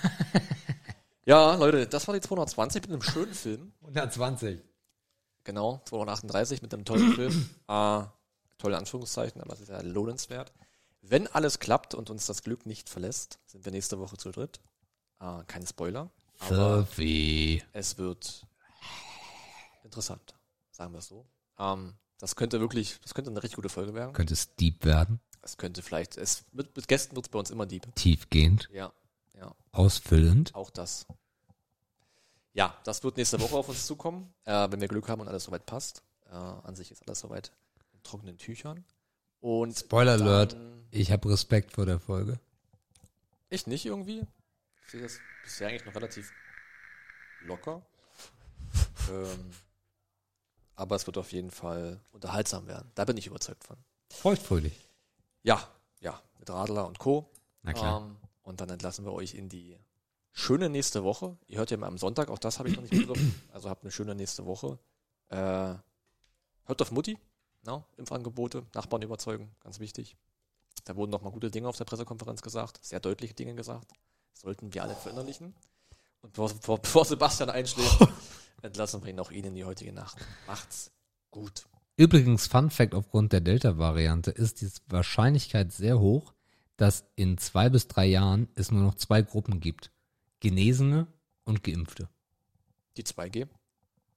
ja, 1.24 1.54
Leute, 1.54 1.86
das 1.86 2.06
war 2.06 2.14
die 2.14 2.20
220 2.20 2.82
mit 2.82 2.90
einem 2.90 3.02
schönen 3.02 3.34
Film. 3.34 3.72
120. 3.82 4.60
Genau, 5.44 5.82
238 5.86 6.62
mit 6.62 6.72
einem 6.72 6.84
tollen 6.84 7.12
Film. 7.14 7.50
Äh, 7.68 8.04
tolle 8.58 8.76
Anführungszeichen, 8.76 9.40
aber 9.40 9.54
es 9.54 9.60
ist 9.60 9.68
ja 9.68 9.80
lohnenswert. 9.80 10.52
Wenn 11.00 11.26
alles 11.26 11.58
klappt 11.58 11.94
und 11.94 12.08
uns 12.10 12.26
das 12.26 12.42
Glück 12.42 12.64
nicht 12.64 12.88
verlässt, 12.88 13.38
sind 13.46 13.64
wir 13.64 13.72
nächste 13.72 13.98
Woche 13.98 14.16
zu 14.16 14.30
dritt. 14.30 14.60
Äh, 15.20 15.44
keine 15.46 15.66
Spoiler, 15.66 16.10
aber 16.38 16.78
Sophie. 16.78 17.62
es 17.72 17.98
wird 17.98 18.46
interessant, 19.82 20.34
sagen 20.70 20.92
wir 20.92 20.98
es 20.98 21.08
so. 21.08 21.26
Ähm, 21.58 21.94
das 22.18 22.36
könnte 22.36 22.60
wirklich, 22.60 22.98
das 23.02 23.14
könnte 23.14 23.30
eine 23.30 23.42
richtig 23.42 23.56
gute 23.56 23.68
Folge 23.68 23.94
werden. 23.94 24.12
Könnte 24.12 24.34
es 24.34 24.54
deep 24.56 24.84
werden, 24.84 25.20
Es 25.42 25.56
könnte 25.56 25.82
vielleicht, 25.82 26.16
es 26.16 26.44
mit, 26.52 26.74
mit 26.76 26.88
Gästen 26.88 27.14
wird 27.16 27.26
es 27.26 27.30
bei 27.30 27.38
uns 27.38 27.50
immer 27.50 27.66
Diebe. 27.66 27.90
tiefgehend, 27.92 28.68
Ja, 28.72 28.92
ja, 29.38 29.54
ausfüllend. 29.72 30.54
auch 30.54 30.70
das. 30.70 31.06
Ja, 32.52 32.76
das 32.84 33.02
wird 33.02 33.16
nächste 33.16 33.40
Woche 33.40 33.56
auf 33.56 33.68
uns 33.68 33.86
zukommen, 33.86 34.32
äh, 34.44 34.68
wenn 34.70 34.80
wir 34.80 34.88
Glück 34.88 35.08
haben 35.08 35.20
und 35.20 35.28
alles 35.28 35.44
soweit 35.44 35.66
passt. 35.66 36.02
Äh, 36.26 36.34
an 36.34 36.76
sich 36.76 36.90
ist 36.92 37.02
alles 37.06 37.20
soweit 37.20 37.52
in 37.92 38.02
trockenen 38.04 38.38
Tüchern. 38.38 38.84
Und 39.40 39.76
Spoiler 39.78 40.16
dann- 40.18 40.26
Alert, 40.28 40.56
ich 40.90 41.10
habe 41.10 41.28
Respekt 41.30 41.72
vor 41.72 41.84
der 41.84 41.98
Folge. 41.98 42.38
Ich 43.50 43.66
nicht 43.66 43.84
irgendwie. 43.86 44.24
Ich 44.86 44.90
sehe 44.92 45.02
das 45.02 45.18
bisher 45.42 45.68
eigentlich 45.68 45.84
noch 45.84 45.94
relativ 45.94 46.30
locker. 47.42 47.82
ähm, 49.10 49.50
aber 50.76 50.96
es 50.96 51.06
wird 51.06 51.18
auf 51.18 51.32
jeden 51.32 51.50
Fall 51.50 52.00
unterhaltsam 52.12 52.66
werden. 52.66 52.90
Da 52.94 53.04
bin 53.04 53.16
ich 53.16 53.26
überzeugt 53.26 53.64
von. 53.64 53.76
Feuchtfröhlich. 54.10 54.78
Ja, 55.42 55.68
ja, 56.00 56.20
mit 56.38 56.50
Radler 56.50 56.86
und 56.86 56.98
Co. 56.98 57.30
Na 57.62 57.72
klar. 57.72 58.02
Ähm, 58.02 58.16
und 58.42 58.60
dann 58.60 58.68
entlassen 58.70 59.04
wir 59.04 59.12
euch 59.12 59.34
in 59.34 59.48
die 59.48 59.78
schöne 60.32 60.68
nächste 60.68 61.04
Woche. 61.04 61.36
Ihr 61.46 61.58
hört 61.58 61.70
ja 61.70 61.76
mal 61.76 61.86
am 61.86 61.98
Sonntag, 61.98 62.28
auch 62.28 62.38
das 62.38 62.58
habe 62.58 62.68
ich 62.68 62.76
noch 62.76 62.82
nicht 62.82 62.90
begriffen. 62.92 63.34
Also 63.52 63.70
habt 63.70 63.82
eine 63.84 63.92
schöne 63.92 64.14
nächste 64.14 64.44
Woche. 64.44 64.78
Äh, 65.28 65.36
hört 66.64 66.82
auf 66.82 66.90
Mutti, 66.90 67.18
no? 67.64 67.84
Impfangebote, 67.96 68.66
Nachbarn 68.74 69.02
überzeugen, 69.02 69.54
ganz 69.60 69.80
wichtig. 69.80 70.16
Da 70.84 70.96
wurden 70.96 71.10
nochmal 71.10 71.32
gute 71.32 71.50
Dinge 71.50 71.68
auf 71.68 71.76
der 71.76 71.84
Pressekonferenz 71.84 72.42
gesagt, 72.42 72.78
sehr 72.82 73.00
deutliche 73.00 73.34
Dinge 73.34 73.54
gesagt. 73.54 73.92
Sollten 74.34 74.74
wir 74.74 74.82
alle 74.82 74.94
verinnerlichen. 74.94 75.54
Und 76.20 76.32
bevor, 76.32 76.48
bevor, 76.48 76.78
bevor 76.78 77.04
Sebastian 77.04 77.50
einschläft, 77.50 77.98
entlassen 78.62 79.02
wir 79.02 79.10
ihn 79.10 79.20
auch 79.20 79.30
Ihnen 79.30 79.54
die 79.54 79.64
heutige 79.64 79.92
Nacht. 79.92 80.18
Macht's 80.46 80.92
gut. 81.30 81.66
Übrigens, 81.96 82.46
Fun 82.46 82.70
Fact 82.70 82.94
aufgrund 82.94 83.32
der 83.32 83.40
Delta-Variante 83.40 84.30
ist 84.30 84.60
die 84.60 84.68
Wahrscheinlichkeit 84.88 85.72
sehr 85.72 86.00
hoch, 86.00 86.34
dass 86.76 87.04
in 87.14 87.38
zwei 87.38 87.68
bis 87.68 87.86
drei 87.86 88.06
Jahren 88.06 88.48
es 88.56 88.72
nur 88.72 88.82
noch 88.82 88.94
zwei 88.94 89.22
Gruppen 89.22 89.60
gibt. 89.60 89.92
Genesene 90.40 91.06
und 91.44 91.62
Geimpfte. 91.62 92.08
Die 92.96 93.04
2G. 93.04 93.46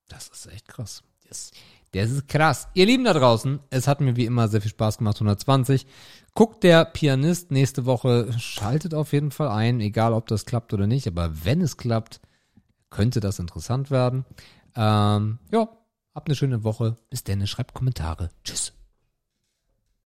Das 0.08 0.30
ist 0.30 0.48
echt 0.48 0.68
krass. 0.68 1.04
Yes. 1.26 1.52
Das 1.92 2.12
ist 2.12 2.28
krass. 2.28 2.68
Ihr 2.74 2.86
Lieben 2.86 3.06
da 3.06 3.14
draußen, 3.14 3.60
es 3.70 3.88
hat 3.88 4.02
mir 4.02 4.16
wie 4.16 4.26
immer 4.26 4.48
sehr 4.48 4.62
viel 4.62 4.72
Spaß 4.72 4.98
gemacht, 4.98 5.18
120. 5.18 5.86
Guckt 6.34 6.64
der 6.64 6.86
Pianist 6.86 7.52
nächste 7.52 7.86
Woche, 7.86 8.34
schaltet 8.40 8.94
auf 8.94 9.14
jeden 9.14 9.32
Fall 9.32 9.50
ein, 9.50 9.80
egal 9.80 10.14
ob 10.14 10.28
das 10.28 10.46
klappt 10.46 10.74
oder 10.74 10.88
nicht, 10.88 11.08
aber 11.08 11.46
wenn 11.46 11.62
es 11.62 11.78
klappt, 11.78 12.22
könnte 12.90 13.20
das 13.20 13.40
interessant 13.40 13.92
werden. 13.92 14.26
Ähm, 14.76 15.40
ja, 15.52 15.70
habt 16.14 16.28
eine 16.28 16.36
schöne 16.36 16.64
Woche. 16.64 16.98
Bis 17.10 17.24
dann, 17.24 17.46
schreibt 17.48 17.74
Kommentare. 17.74 18.30
Tschüss. 18.44 18.77